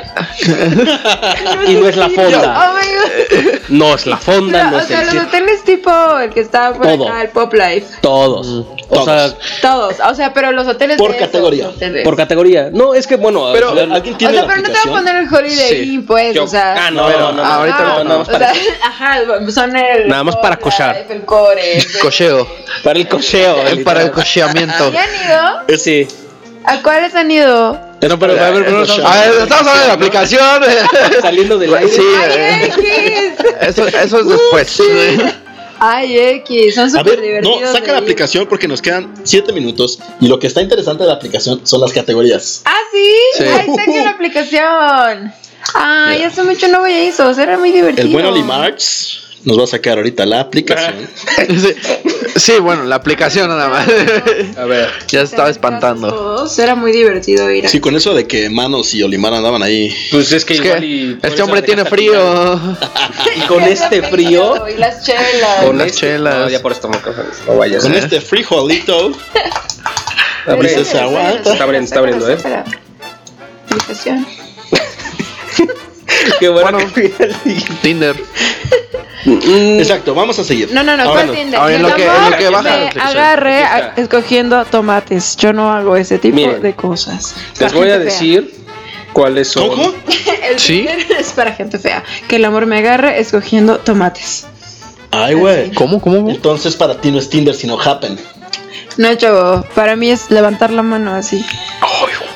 Y 1.67 1.75
no 1.75 1.89
es 1.89 1.97
la 1.97 2.09
fonda. 2.09 2.71
Oh 2.71 2.77
my 2.77 2.89
god. 2.95 3.59
No 3.69 3.95
es 3.95 4.07
la 4.07 4.17
fonda, 4.17 4.59
Pero, 4.59 4.71
no 4.71 4.77
o 4.77 4.81
es 4.81 4.87
sea, 4.87 5.01
el 5.01 5.07
los 5.07 5.13
circo. 5.15 5.29
hoteles 5.29 5.65
tipo 5.65 6.19
el 6.19 6.31
que 6.31 6.41
estaba 6.41 6.77
por 6.77 6.87
Todo. 6.87 7.09
acá, 7.09 7.23
el 7.23 7.29
Pop 7.31 7.53
Life. 7.55 7.87
Todos. 8.01 8.65
O 8.91 9.05
sea, 9.05 9.35
Todos. 9.61 9.97
O 10.09 10.15
sea, 10.15 10.33
pero 10.33 10.53
los 10.53 10.67
hoteles 10.67 10.97
Por 10.97 11.13
de 11.13 11.19
categoría. 11.19 11.69
hoteles. 11.69 12.05
por 12.05 12.17
categoría. 12.17 12.71
No, 12.73 12.95
es 12.95 13.07
que 13.07 13.17
bueno. 13.17 13.51
Pero 13.53 13.73
O 13.73 13.75
sea, 13.75 13.87
la 13.87 14.01
pero 14.03 14.57
no 14.63 14.63
te 14.63 14.73
va 14.73 14.81
a 14.85 14.91
poner 14.91 15.17
el 15.17 15.35
Holiday 15.35 15.69
Sí. 15.85 15.95
Inn, 15.95 16.07
pues, 16.07 16.35
Yo- 16.35 16.45
o 16.45 16.49
sea. 16.49 16.87
ah, 16.87 16.91
no, 16.91 17.09
no, 17.11 17.19
no, 17.19 17.33
no, 17.33 17.45
ahorita 17.45 17.77
Ah, 17.79 17.85
no, 17.99 18.05
nada 18.05 18.19
más 18.19 18.29
o 18.29 18.33
para, 18.33 18.53
sea, 18.55 18.63
ajá, 18.85 19.19
son 19.53 19.77
el. 19.77 20.09
Nada 20.09 20.25
más 20.25 20.37
para 20.37 20.57
cochar. 20.59 21.07
El 21.09 21.25
core. 21.25 21.79
el- 21.79 21.99
Cocheo. 22.01 22.47
para 22.83 22.99
el 22.99 23.09
cocheo. 23.09 23.38
Para 23.85 24.03
el 24.03 24.11
cocheamiento. 24.11 24.93
¿Ya 24.93 25.03
han 25.05 25.69
ido? 25.69 25.79
Sí. 25.79 26.07
¿A 26.65 26.83
cuáles 26.83 27.15
han 27.15 27.31
ido? 27.31 27.73
No, 28.01 28.19
pero 28.19 28.33
a 28.41 28.51
ver, 28.51 28.65
pero 28.65 28.85
no- 28.87 29.07
A 29.09 29.17
ver, 29.21 29.33
estamos 29.43 29.67
hablando 29.67 29.81
de 29.81 29.87
la 29.89 29.93
aplicación. 29.95 30.63
saliendo 31.23 31.59
del 31.59 31.75
aire. 31.75 31.91
Sí, 31.91 32.03
¡Ay, 32.17 32.33
eh, 32.37 32.65
X! 32.67 33.47
eso, 33.61 33.87
eso 33.89 34.21
es 34.21 34.27
después. 34.29 34.83
¡Ay, 35.81 36.19
X! 36.19 36.75
Son 36.75 36.91
súper 36.91 37.21
ver, 37.21 37.43
no, 37.43 37.51
divertidos. 37.51 37.73
saca 37.73 37.93
la 37.93 37.99
ir. 37.99 38.03
aplicación 38.05 38.47
porque 38.47 38.67
nos 38.69 38.83
quedan 38.83 39.15
7 39.25 39.53
minutos 39.53 39.99
y 40.21 40.27
lo 40.29 40.39
que 40.39 40.47
está 40.49 40.61
interesante 40.61 41.05
de 41.05 41.09
la 41.09 41.15
aplicación 41.15 41.61
son 41.65 41.81
las 41.81 41.93
categorías. 41.93 42.63
¡Ah, 42.65 42.75
sí! 42.93 43.13
Sí. 43.39 43.45
¡Ay, 43.45 43.67
saquen 43.75 44.05
la 44.05 44.11
aplicación! 44.11 45.33
¡Ay, 45.75 46.23
hace 46.23 46.43
mucho 46.43 46.69
no 46.69 46.81
voy 46.81 46.93
a 46.93 47.09
eso! 47.09 47.31
Era 47.41 47.59
muy 47.59 47.71
divertido. 47.73 48.07
El 48.07 48.13
buen 48.13 48.27
Oli 48.27 48.43
March 48.43 49.21
nos 49.45 49.59
va 49.59 49.65
a 49.65 49.67
sacar 49.67 49.99
ahorita 49.99 50.27
la 50.27 50.41
aplicación. 50.41 51.09
Sí, 51.49 51.75
sí, 52.37 52.53
bueno, 52.61 52.85
la 52.85 52.97
aplicación 52.97 53.49
nada 53.49 53.69
más. 53.69 53.89
A 54.59 54.65
ver. 54.65 54.91
Ya 55.09 55.21
se 55.21 55.25
estaba 55.35 55.49
espantando. 55.51 56.09
Todos, 56.13 56.59
Era 56.59 56.75
muy 56.75 56.93
divertido 56.93 57.51
ir 57.51 57.67
a 57.67 57.69
Sí, 57.69 57.81
con 57.81 57.97
eso 57.97 58.15
de 58.15 58.27
que 58.27 58.51
Manos 58.51 58.93
y 58.95 59.03
Olimar 59.03 59.33
andaban 59.35 59.63
ahí. 59.63 59.95
Pues 60.11 60.33
es 60.33 60.45
que 60.45 60.55
Es 60.55 60.61
igual 60.61 60.81
que 60.81 60.87
y 60.87 61.19
este 61.23 61.43
hombre 61.43 61.63
tiene 61.63 61.85
frío. 61.85 62.61
Y 63.37 63.41
con 63.47 63.63
este 63.63 64.03
frío. 64.03 64.69
Y 64.69 64.77
las 64.79 65.05
chelas. 65.05 65.65
Con 65.65 65.79
las 65.79 65.93
chelas. 65.93 66.37
No, 66.37 66.49
ya 66.49 66.61
por 66.61 66.73
esto 66.73 66.89
no, 66.89 67.01
no 67.47 67.59
vayas. 67.59 67.83
Con 67.83 67.95
¿eh? 67.95 67.99
este 67.99 68.21
frijolito. 68.21 69.13
Está 70.49 70.53
abriendo, 71.65 71.85
está 71.85 71.99
abriendo, 71.99 72.31
¿eh? 72.31 72.39
Aplicación. 73.67 74.27
Qué 76.41 76.49
bueno. 76.49 76.79
que 76.95 77.09
Tinder. 77.83 78.17
Exacto, 79.27 80.15
vamos 80.15 80.39
a 80.39 80.45
seguir. 80.45 80.71
No, 80.73 80.83
no, 80.83 80.97
no, 80.97 81.03
Ahora 81.05 81.25
¿cuál 81.25 81.37
Tinder? 81.37 81.61
ahora 81.61 81.75
en 81.75 81.83
Mi 81.83 81.89
lo 81.89 81.95
que- 81.97 82.05
en 82.05 82.11
amor, 82.11 82.31
lo 82.31 82.37
que 82.39 82.49
baja 82.49 82.63
la 82.63 82.71
me 82.77 82.87
aplicación. 82.87 83.17
agarre 83.19 83.65
Aquí 83.65 83.73
a- 83.75 83.89
está. 83.89 84.01
escogiendo 84.03 84.65
tomates. 84.65 85.37
Yo 85.37 85.53
no 85.53 85.73
hago 85.73 85.97
ese 85.97 86.19
tipo 86.19 86.37
Miren, 86.37 86.63
de 86.63 86.75
cosas. 86.75 87.35
Les 87.61 87.73
voy 87.73 87.89
a 87.89 87.95
fea. 87.95 87.99
decir 87.99 88.55
cuáles 89.13 89.49
son. 89.49 89.69
¿Cómo? 89.69 89.93
El 90.51 90.59
¿Sí? 90.59 90.87
Tinder 90.87 91.13
es 91.21 91.33
para 91.33 91.53
gente 91.53 91.79
fea. 91.79 92.03
Que 92.29 92.37
el 92.37 92.45
amor 92.45 92.67
me 92.67 92.79
agarre 92.79 93.19
escogiendo 93.21 93.79
tomates. 93.79 94.47
Ay, 95.11 95.35
güey. 95.35 95.73
¿Cómo, 95.73 96.01
cómo? 96.01 96.31
Entonces 96.31 96.77
para 96.77 97.01
ti 97.01 97.11
no 97.11 97.19
es 97.19 97.29
Tinder, 97.29 97.55
sino 97.55 97.81
Happen. 97.81 98.19
No, 98.99 99.15
chavo. 99.15 99.65
Para 99.75 99.97
mí 99.97 100.11
es 100.11 100.31
levantar 100.31 100.71
la 100.71 100.83
mano 100.83 101.15
así. 101.15 101.45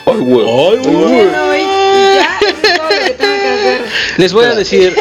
Ay, 0.06 0.14
güey. 0.20 0.46
Ay, 0.46 0.76
güey. 0.78 1.28
Les 4.16 4.32
voy 4.32 4.44
a 4.46 4.54
decir 4.54 4.94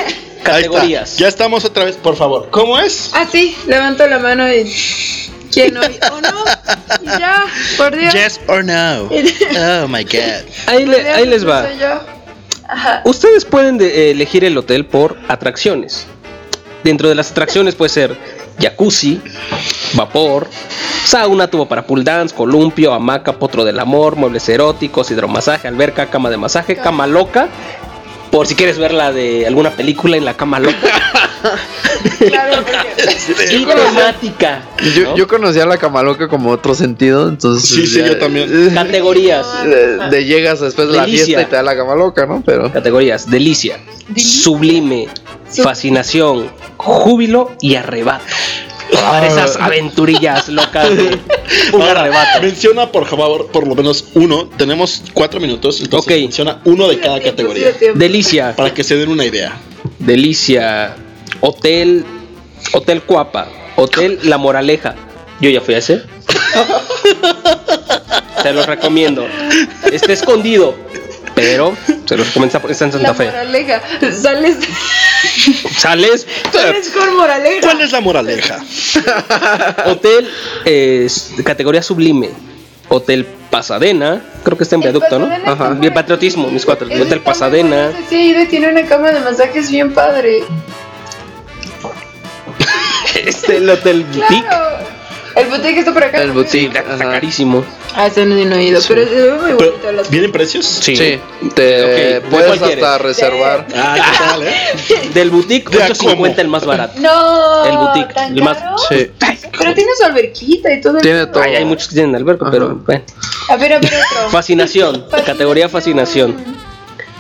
categorías. 0.44 1.18
Ya 1.18 1.28
estamos 1.28 1.66
otra 1.66 1.84
vez, 1.86 1.96
por 1.98 2.16
favor. 2.16 2.50
¿Cómo 2.52 2.80
es? 2.80 3.12
Ah, 3.14 3.26
sí, 3.32 3.56
levanto 3.68 4.06
la 4.08 4.20
mano 4.20 4.52
y. 4.52 4.72
¿Quién 5.52 5.76
hoy? 5.78 6.00
¿O 6.14 6.22
no? 6.22 6.46
Ya, 7.20 7.46
por 7.78 7.96
Dios. 7.96 8.14
Yes 8.14 8.40
or 8.48 8.64
no. 8.64 9.04
Oh 9.04 9.88
my 9.90 10.04
god. 10.06 10.46
Ahí, 10.68 10.86
le- 10.86 11.10
ahí 11.12 11.26
les 11.26 11.46
va. 11.48 11.68
Soy 11.68 11.78
yo. 11.78 12.00
Ajá. 12.70 13.02
Ustedes 13.04 13.44
pueden 13.44 13.78
de- 13.78 14.08
eh, 14.08 14.12
elegir 14.12 14.46
el 14.46 14.58
hotel 14.58 14.86
por 14.86 15.18
atracciones. 15.28 16.06
Dentro 16.86 17.10
de 17.10 17.16
las 17.16 17.32
atracciones 17.32 17.76
puede 17.76 17.90
ser 17.90 18.18
jacuzzi, 18.60 19.22
vapor, 19.94 20.48
sauna, 21.06 21.48
tubo 21.50 21.68
para 21.68 21.86
pool 21.86 22.04
dance, 22.06 22.34
columpio, 22.34 22.94
hamaca, 22.94 23.34
potro 23.34 23.66
del 23.66 23.78
amor, 23.80 24.16
muebles 24.16 24.48
eróticos, 24.48 25.12
hidromasaje, 25.12 25.68
alberca, 25.68 26.10
cama 26.10 26.30
de 26.30 26.38
masaje, 26.38 26.78
cama 26.78 27.08
loca. 27.08 27.50
Por 28.32 28.48
si 28.48 28.56
quieres 28.56 28.77
ver 28.77 28.93
la 28.93 29.11
de 29.11 29.45
alguna 29.45 29.72
película 29.72 30.16
en 30.18 30.26
la 30.26 30.35
cama 30.35 30.60
loca. 30.60 30.77
Claro, 32.19 32.64
porque. 32.64 33.56
y 33.56 33.66
temática. 33.66 34.61
Yo, 34.95 35.03
¿no? 35.03 35.16
yo 35.18 35.27
conocía 35.27 35.66
la 35.66 35.77
camaloca 35.77 36.27
como 36.27 36.51
otro 36.51 36.76
sentido, 36.76 37.27
entonces. 37.27 37.68
Sí, 37.69 37.88
sí, 37.88 38.00
ya- 38.00 38.08
yo 38.08 38.18
también. 38.19 38.72
Categorías. 38.74 39.45
De, 39.66 39.98
de 40.10 40.26
llegas 40.26 40.60
después 40.60 40.88
de 40.90 40.98
la 40.98 41.01
Delicia. 41.06 41.26
fiesta 41.26 41.42
y 41.42 41.45
te 41.45 41.56
da 41.56 41.64
la 41.64 41.76
camaloca, 41.76 42.26
¿no? 42.27 42.43
Pero. 42.45 42.72
Categorías. 42.72 43.30
Delicia, 43.30 43.80
sublime, 44.16 45.08
fascinación, 45.64 46.51
júbilo 46.77 47.51
y 47.60 47.76
arrebato. 47.76 48.24
Para 48.92 49.28
esas 49.28 49.56
aventurillas 49.56 50.50
locas 50.50 50.90
de 50.95 51.18
un 51.74 51.82
Ahora, 51.82 52.02
arrebato. 52.02 52.42
menciona 52.42 52.92
por 52.92 53.06
favor 53.08 53.48
por 53.52 53.66
lo 53.68 53.76
menos 53.76 54.06
uno. 54.16 54.50
Tenemos 54.58 55.03
cuatro 55.14 55.40
minutos, 55.40 55.80
entonces 55.82 56.11
Ok. 56.14 56.20
menciona 56.22 56.61
uno 56.66 56.88
de 56.90 57.00
cada 57.00 57.22
categoría. 57.22 57.72
Delicia, 57.95 58.56
Para 58.56 58.74
que 58.74 58.84
se 58.84 58.95
den 58.98 59.10
una 59.10 59.26
idea. 59.26 59.58
Delicia, 60.00 60.95
Hotel, 61.40 62.06
Hotel 62.74 63.02
Cuapa, 63.03 63.48
Hotel 63.76 64.20
La 64.24 64.38
Moraleja. 64.38 64.95
Yo 65.40 65.50
ya 65.50 65.61
fui 65.61 65.74
a 65.74 65.78
ese. 65.80 66.02
Se 68.44 68.53
los 68.53 68.66
recomiendo. 68.66 69.28
Está 69.92 70.14
escondido, 70.14 70.76
pero 71.42 71.76
se 72.06 72.18
los 72.18 72.28
recomiendo. 72.28 72.58
Está 72.70 72.86
en 72.86 72.92
Santa 72.92 73.08
La 73.10 73.14
Fe. 73.16 73.26
moraleja. 73.26 73.82
Sales, 74.11 74.58
Sales, 75.78 76.28
sales 76.52 76.90
con 76.90 77.16
moraleja. 77.18 77.61
¿Cuál 77.61 77.82
es 77.82 77.92
la 77.92 78.02
moraleja? 78.02 78.60
Hotel 79.86 80.30
eh, 80.66 81.08
categoría 81.44 81.82
sublime. 81.82 82.30
Hotel 82.90 83.26
Pasadena, 83.50 84.22
creo 84.44 84.58
que 84.58 84.64
está 84.64 84.76
en 84.76 84.84
El 84.84 84.92
viaducto, 84.92 85.18
¿no? 85.18 85.30
Ajá. 85.45 85.70
Bien 85.70 85.94
patriotismo, 85.94 86.50
mis 86.50 86.66
cuatro. 86.66 86.88
Hotel 86.88 87.22
Pasadena. 87.22 87.92
Sí, 88.10 88.16
he 88.16 88.26
ido 88.26 88.42
y 88.42 88.48
tiene 88.48 88.70
una 88.70 88.86
cama 88.86 89.11
de 89.11 89.22
masajes 89.22 89.72
bien 89.72 89.94
padre. 89.94 90.44
Este, 93.26 93.58
el 93.58 93.70
Hotel 93.70 94.03
Boutique. 94.06 94.45
El 95.35 95.48
boutique 95.48 95.80
está 95.80 95.93
por 95.93 96.03
acá. 96.03 96.22
El 96.22 96.32
boutique. 96.32 96.77
Está 96.77 96.93
ajá. 96.95 97.11
carísimo. 97.11 97.64
Ah, 97.95 98.08
ese 98.08 98.26
no, 98.26 98.35
no 98.35 98.56
he 98.56 98.64
ido, 98.64 98.82
pero 98.88 99.06
se 99.08 99.16
ve 99.16 99.32
muy 99.34 99.53
bonito. 99.53 99.76
Pero, 99.82 99.92
las- 99.93 100.10
¿Vienen 100.10 100.32
precios? 100.32 100.66
Sí. 100.66 100.95
Sí, 100.95 101.19
te 101.56 101.84
Ok, 101.84 101.90
¿de 101.90 102.22
puedes 102.30 102.51
hasta 102.51 102.66
quieres? 102.68 103.01
reservar. 103.01 103.68
Ah, 103.76 103.95
¿qué 103.95 104.18
tal, 104.26 104.43
eh? 104.48 105.10
Del 105.14 105.30
boutique, 105.30 105.69
Ya, 105.72 105.88
8.50 105.90 106.16
¿cómo? 106.16 106.26
el 106.27 106.48
más 106.48 106.66
barato. 106.66 107.00
No, 107.00 107.66
El 107.66 107.77
boutique, 107.77 108.14
¿tan 108.14 108.38
el 108.38 108.43
más- 108.43 108.58
caro? 108.58 108.76
Sí. 108.90 109.11
Pero 109.58 109.74
tiene 109.74 109.92
su 109.98 110.06
alberquita 110.06 110.74
y 110.74 110.82
todo. 110.82 110.98
el 110.98 111.01
Tiene 111.03 111.26
todo. 111.27 111.43
Ay, 111.43 111.56
hay 111.56 111.66
muchos 111.66 111.88
que 111.90 111.95
tienen 111.95 112.16
alberca, 112.16 112.50
pero 112.51 112.76
bueno. 112.76 113.03
A 113.50 113.56
ver, 113.56 113.74
a 113.74 113.80
ver 113.80 113.92
otro. 113.93 114.30
Fascinación, 114.32 115.06
categoría 115.26 115.69
fascinación. 115.69 116.35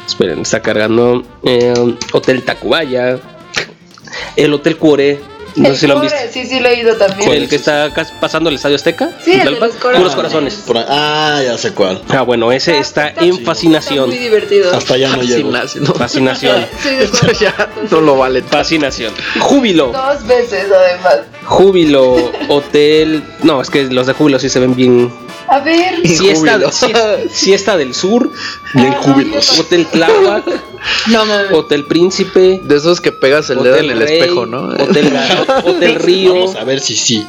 Esperen, 0.07 0.41
está 0.41 0.61
cargando. 0.61 1.23
eh, 1.43 1.73
Hotel 2.11 2.43
Tacubaya. 2.43 3.19
El 4.35 4.53
Hotel 4.53 4.77
Cuore. 4.77 5.19
No 5.55 5.69
sé 5.69 5.75
si 5.75 5.87
lo 5.87 5.95
han 5.95 6.01
visto. 6.01 6.17
Sí, 6.31 6.45
sí, 6.45 6.59
lo 6.59 6.69
he 6.69 6.79
ido 6.79 6.95
también. 6.95 7.31
El 7.31 7.49
que 7.49 7.55
está 7.57 7.91
pasando 8.19 8.49
el 8.49 8.55
Estadio 8.55 8.75
Azteca. 8.77 9.09
Sí, 9.23 9.33
el 9.33 9.45
de 9.45 9.51
los 9.51 9.73
corazones. 9.75 9.97
Puros 9.99 10.15
corazones. 10.15 10.53
Por 10.65 10.77
ahí- 10.77 10.85
Ah, 10.87 11.41
ya 11.43 11.57
sé 11.57 11.73
cuál. 11.73 12.01
Ah, 12.09 12.21
bueno, 12.21 12.51
ese 12.51 12.77
está 12.77 13.09
en 13.09 13.31
Está 13.33 13.45
fascinación. 13.45 14.09
muy 14.09 14.17
divertido. 14.17 14.73
Hasta 14.73 14.93
allá 14.93 15.15
no 15.15 15.23
llego. 15.23 15.51
Fascinación. 15.95 16.65
De 16.83 17.03
Eso 17.03 17.31
ya 17.39 17.69
no 17.89 18.01
lo 18.01 18.17
vale. 18.17 18.41
Fascinación. 18.43 19.13
Júbilo. 19.39 19.91
Dos 19.91 20.25
veces 20.25 20.65
además. 20.71 21.19
Júbilo. 21.45 22.15
Hotel. 22.47 23.23
No, 23.43 23.61
es 23.61 23.69
que 23.69 23.83
los 23.85 24.07
de 24.07 24.13
júbilo 24.13 24.39
sí 24.39 24.49
se 24.49 24.59
ven 24.59 24.75
bien 24.75 25.11
A 25.47 25.59
ver. 25.59 26.05
Siesta, 26.07 26.71
siesta, 26.71 27.17
siesta 27.29 27.77
del 27.77 27.93
Sur, 27.93 28.31
Bien 28.73 28.93
júbilos. 28.93 29.59
Hotel 29.59 29.85
Tláhuac, 29.87 30.45
No 31.07 31.25
mames. 31.25 31.51
Hotel 31.51 31.85
Príncipe, 31.85 32.59
De 32.63 32.77
esos 32.77 33.01
que 33.01 33.11
pegas 33.11 33.49
el 33.49 33.61
dedo 33.63 33.75
en 33.77 33.91
el 33.91 33.99
Rey, 33.99 34.19
espejo, 34.19 34.45
¿no? 34.45 34.69
Hotel, 34.69 35.13
Hotel 35.65 35.95
Río. 35.99 36.33
Vamos 36.33 36.55
a 36.55 36.63
ver 36.63 36.79
si 36.79 36.95
sí. 36.95 37.27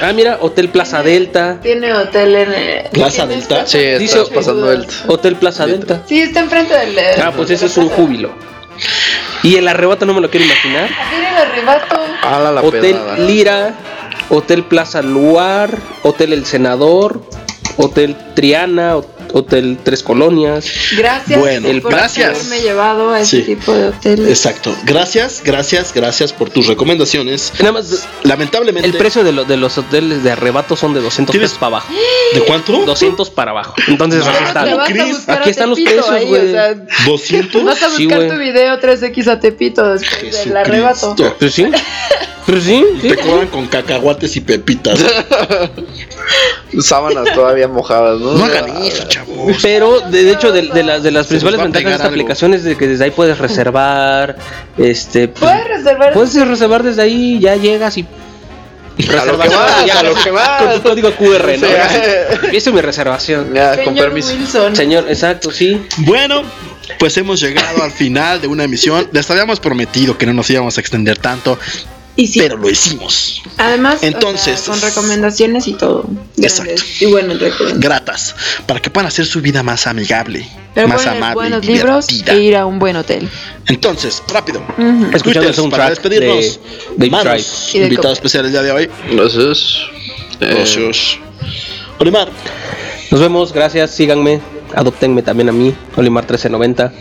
Ah, 0.00 0.12
mira, 0.12 0.38
Hotel 0.40 0.68
Plaza 0.68 1.02
Delta. 1.02 1.60
Tiene 1.62 1.92
hotel 1.94 2.36
en 2.36 2.52
el. 2.54 2.90
Plaza 2.90 3.26
tiene 3.26 3.36
Delta. 3.36 3.66
Sí, 3.66 3.78
Dice- 3.98 4.24
pasando 4.34 4.70
el. 4.70 4.86
Hotel 5.06 5.36
Plaza 5.36 5.66
Delta. 5.66 6.02
Sí, 6.06 6.20
está 6.20 6.40
enfrente 6.40 6.74
del. 6.74 6.98
Ah, 7.20 7.32
pues 7.34 7.50
ese 7.50 7.66
es 7.66 7.76
un 7.76 7.88
júbilo. 7.88 8.30
Y 9.42 9.56
el 9.56 9.66
arrebato 9.66 10.04
no 10.06 10.14
me 10.14 10.20
lo 10.20 10.30
quiero 10.30 10.46
imaginar. 10.46 10.88
A 10.92 11.10
ver 11.10 11.24
el 11.24 11.36
arrebato. 11.36 11.96
Ala 12.22 12.52
la 12.52 12.60
Hotel 12.62 12.80
pedada. 12.80 13.18
Lira, 13.18 13.74
Hotel 14.30 14.64
Plaza 14.64 15.02
Luar, 15.02 15.78
Hotel 16.02 16.32
El 16.32 16.44
Senador, 16.46 17.22
Hotel 17.76 18.16
Triana, 18.34 18.96
Hotel 19.32 19.78
Tres 19.84 20.02
Colonias. 20.02 20.66
Gracias 20.96 21.38
Bueno, 21.38 21.68
por 21.82 21.92
gracias. 21.92 22.30
haberme 22.30 22.60
llevado 22.60 23.10
a 23.12 23.20
ese 23.20 23.38
Sí. 23.38 23.42
tipo 23.42 23.72
de 23.74 23.88
hoteles. 23.88 24.28
Exacto. 24.28 24.74
Gracias, 24.84 25.42
gracias, 25.44 25.92
gracias 25.94 26.32
por 26.32 26.48
tus 26.50 26.66
recomendaciones. 26.66 27.52
Nada 27.58 27.72
más, 27.72 28.06
Lamentablemente. 28.22 28.88
el 28.88 28.96
precio 28.96 29.22
de, 29.24 29.32
lo- 29.32 29.44
de 29.44 29.56
los 29.58 29.76
hoteles 29.78 30.24
de 30.24 30.30
arrebato 30.32 30.76
son 30.76 30.94
de 30.94 31.00
200 31.00 31.32
¿Tienes- 31.32 31.50
pesos 31.50 31.58
para 31.58 31.68
abajo. 31.76 31.92
¿De 32.34 32.40
cuánto? 32.40 32.72
200 32.84 33.28
para 33.30 33.50
abajo. 33.50 33.74
Entonces, 33.86 34.24
No, 34.24 34.30
aquí 34.80 34.94
buscar 35.12 35.40
Aquí 35.40 35.50
están 35.50 35.70
los 35.70 35.78
precios, 35.80 36.08
ahí, 36.10 36.26
güey. 36.26 36.48
o 36.48 36.50
sea, 36.50 36.74
¿200? 37.06 37.64
vas 37.64 37.82
a 37.82 37.90
Sí, 37.90 38.04
buscar 38.06 38.24
güey. 38.24 38.30
tu 38.30 38.36
video 38.38 38.78
3X 38.80 39.28
a 39.28 39.40
Tepito 39.40 39.86
después 39.94 40.44
del 40.44 40.56
arrebato. 40.56 41.14
Pues 41.38 41.52
sí. 41.54 41.66
Pues 42.48 42.64
sí, 42.64 42.82
sí. 43.02 43.08
Te 43.10 43.16
cobran 43.18 43.48
con 43.48 43.66
cacahuates 43.66 44.34
y 44.36 44.40
pepitas. 44.40 44.98
Sábanas 46.80 47.26
todavía 47.34 47.68
mojadas, 47.68 48.18
¿no? 48.20 48.32
No 48.32 48.44
hagan 48.44 48.82
eso, 48.84 49.04
chavos. 49.08 49.56
Pero 49.62 50.00
de, 50.00 50.24
de 50.24 50.32
hecho 50.32 50.50
de, 50.52 50.62
de 50.62 50.82
las 50.82 51.02
de 51.02 51.10
las 51.10 51.26
principales 51.26 51.60
ventajas 51.60 51.84
de 51.88 51.92
esta 51.92 52.04
algo. 52.04 52.14
aplicación 52.14 52.54
es 52.54 52.64
de 52.64 52.76
que 52.76 52.86
desde 52.86 53.04
ahí 53.04 53.10
puedes 53.10 53.38
reservar, 53.38 54.36
este, 54.78 55.28
pues, 55.28 55.40
Puedes 55.50 55.68
reservar. 55.68 56.12
puedes 56.14 56.48
reservar 56.48 56.82
desde 56.82 57.02
ahí, 57.02 57.38
ya 57.38 57.56
llegas 57.56 57.96
y 57.98 58.06
A 59.18 59.24
lo 59.24 59.38
que 59.38 59.48
vas, 59.48 59.86
ya, 59.86 60.00
a 60.00 60.02
lo 60.02 60.14
que 60.14 60.30
vas. 60.30 60.62
con 60.62 60.74
tu 60.74 60.88
código 60.88 61.12
QR, 61.16 61.50
¿no? 61.58 61.68
Hice 62.52 62.72
mi 62.72 62.80
reservación. 62.80 63.52
Ya, 63.54 63.82
con 63.84 63.94
permiso. 63.94 64.32
Wilson. 64.34 64.74
Señor, 64.74 65.04
exacto, 65.08 65.50
sí. 65.50 65.82
Bueno, 65.98 66.42
pues 66.98 67.16
hemos 67.16 67.40
llegado 67.40 67.82
al 67.82 67.92
final 67.92 68.40
de 68.40 68.46
una 68.48 68.64
emisión. 68.64 69.08
Les 69.12 69.30
habíamos 69.30 69.60
prometido 69.60 70.16
que 70.18 70.26
no 70.26 70.32
nos 70.34 70.48
íbamos 70.50 70.76
a 70.78 70.80
extender 70.80 71.18
tanto, 71.18 71.58
Y 72.20 72.26
sí. 72.26 72.40
pero 72.40 72.56
lo 72.56 72.68
hicimos. 72.68 73.42
Además, 73.58 73.98
Entonces- 74.02 74.60
o 74.68 74.74
sea, 74.74 74.74
con 74.74 74.82
recomendaciones 74.82 75.68
y 75.68 75.74
todo. 75.74 76.04
Exacto. 76.36 76.72
Grandes 76.74 77.00
Y 77.02 77.06
buenos 77.06 77.38
recomendaciones. 77.38 77.78
Gratas, 77.80 78.34
para 78.66 78.80
que 78.82 78.90
puedan 78.90 79.06
hacer 79.06 79.24
su 79.24 79.40
vida 79.40 79.62
más 79.62 79.86
amigable, 79.86 80.44
Pero 80.74 80.88
más 80.88 81.06
amable 81.06 81.34
buenos 81.34 81.62
y 81.64 81.66
libros 81.68 82.08
divertida. 82.08 82.34
e 82.36 82.40
ir 82.42 82.56
a 82.56 82.66
un 82.66 82.80
buen 82.80 82.96
hotel. 82.96 83.28
Entonces, 83.68 84.20
rápido. 84.32 84.60
Twitters, 85.22 85.54
soundtrack 85.54 85.70
para 85.70 85.90
despedirnos. 85.90 86.58
de 86.96 87.08
Dave 87.08 87.10
Manos, 87.10 87.70
Y 87.72 87.78
de 87.78 87.84
invitado 87.84 88.12
especial 88.12 88.46
el 88.46 88.50
día 88.50 88.62
de 88.62 88.72
hoy. 88.72 88.90
Gracias. 89.12 89.76
Eh, 90.40 90.54
Gracias. 90.56 91.18
Olimar, 92.00 92.30
Nos 93.12 93.20
vemos, 93.20 93.52
gracias, 93.52 93.92
síganme, 93.92 94.40
adoptenme 94.74 95.22
también 95.22 95.48
a 95.50 95.52
mí, 95.52 95.72
Olimar 95.96 96.24
1390. 96.24 96.92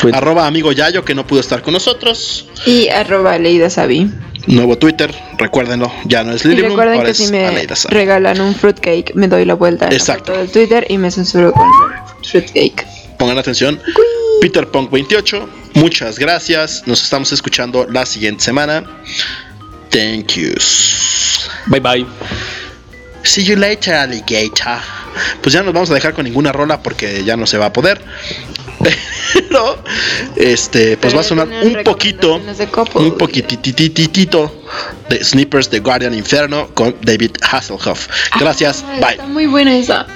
Twitter. 0.00 0.16
arroba 0.16 0.46
amigo 0.46 0.72
Yayo 0.72 1.04
que 1.04 1.14
no 1.14 1.26
pudo 1.26 1.40
estar 1.40 1.62
con 1.62 1.74
nosotros. 1.74 2.46
Y 2.66 2.88
arroba 2.88 3.38
Leida 3.38 3.70
Sabi. 3.70 4.10
Nuevo 4.46 4.76
Twitter, 4.78 5.14
recuérdenlo, 5.36 5.92
ya 6.04 6.24
no 6.24 6.32
es 6.32 6.44
Lily 6.44 6.62
recuerden 6.62 6.94
ahora 6.94 7.06
que 7.06 7.10
es 7.12 7.18
si 7.18 7.30
me 7.30 7.46
Aleida 7.46 7.74
regalan 7.90 8.40
un 8.40 8.54
fruitcake, 8.54 9.14
me 9.14 9.28
doy 9.28 9.44
la 9.44 9.54
vuelta 9.54 9.88
Exacto. 9.90 10.32
del 10.32 10.50
Twitter 10.50 10.86
y 10.88 10.96
me 10.96 11.10
censuro 11.10 11.52
con 11.52 11.68
fruitcake. 12.22 12.86
Pongan 13.18 13.36
atención. 13.36 13.80
Peter 14.40 14.66
Punk 14.66 14.90
28, 14.90 15.48
muchas 15.74 16.18
gracias. 16.18 16.84
Nos 16.86 17.02
estamos 17.02 17.30
escuchando 17.32 17.86
la 17.90 18.06
siguiente 18.06 18.42
semana. 18.42 18.82
Thank 19.90 20.32
yous. 20.36 21.50
Bye 21.66 21.80
bye. 21.80 22.06
See 23.22 23.44
you 23.44 23.56
later, 23.56 23.94
alligator. 23.94 24.78
Pues 25.42 25.52
ya 25.52 25.62
nos 25.62 25.74
vamos 25.74 25.90
a 25.90 25.94
dejar 25.94 26.14
con 26.14 26.24
ninguna 26.24 26.52
rola 26.52 26.82
porque 26.82 27.22
ya 27.24 27.36
no 27.36 27.46
se 27.46 27.58
va 27.58 27.66
a 27.66 27.72
poder. 27.72 28.00
Pero, 29.32 29.82
este, 30.36 30.96
pues 30.96 31.12
Pero 31.12 31.14
va 31.16 31.20
a 31.20 31.24
sonar 31.24 31.48
un 31.48 31.82
poquito, 31.84 32.40
un 32.94 33.18
poquitititito 33.18 34.62
de 35.08 35.24
Snippers 35.24 35.70
de 35.70 35.80
Guardian 35.80 36.14
Inferno 36.14 36.68
con 36.74 36.96
David 37.02 37.32
Hasselhoff. 37.42 38.08
Gracias, 38.38 38.84
Ah, 38.86 38.98
bye. 39.00 39.10
Está 39.12 39.26
muy 39.26 39.46
buena 39.46 39.76
esa. 39.76 40.06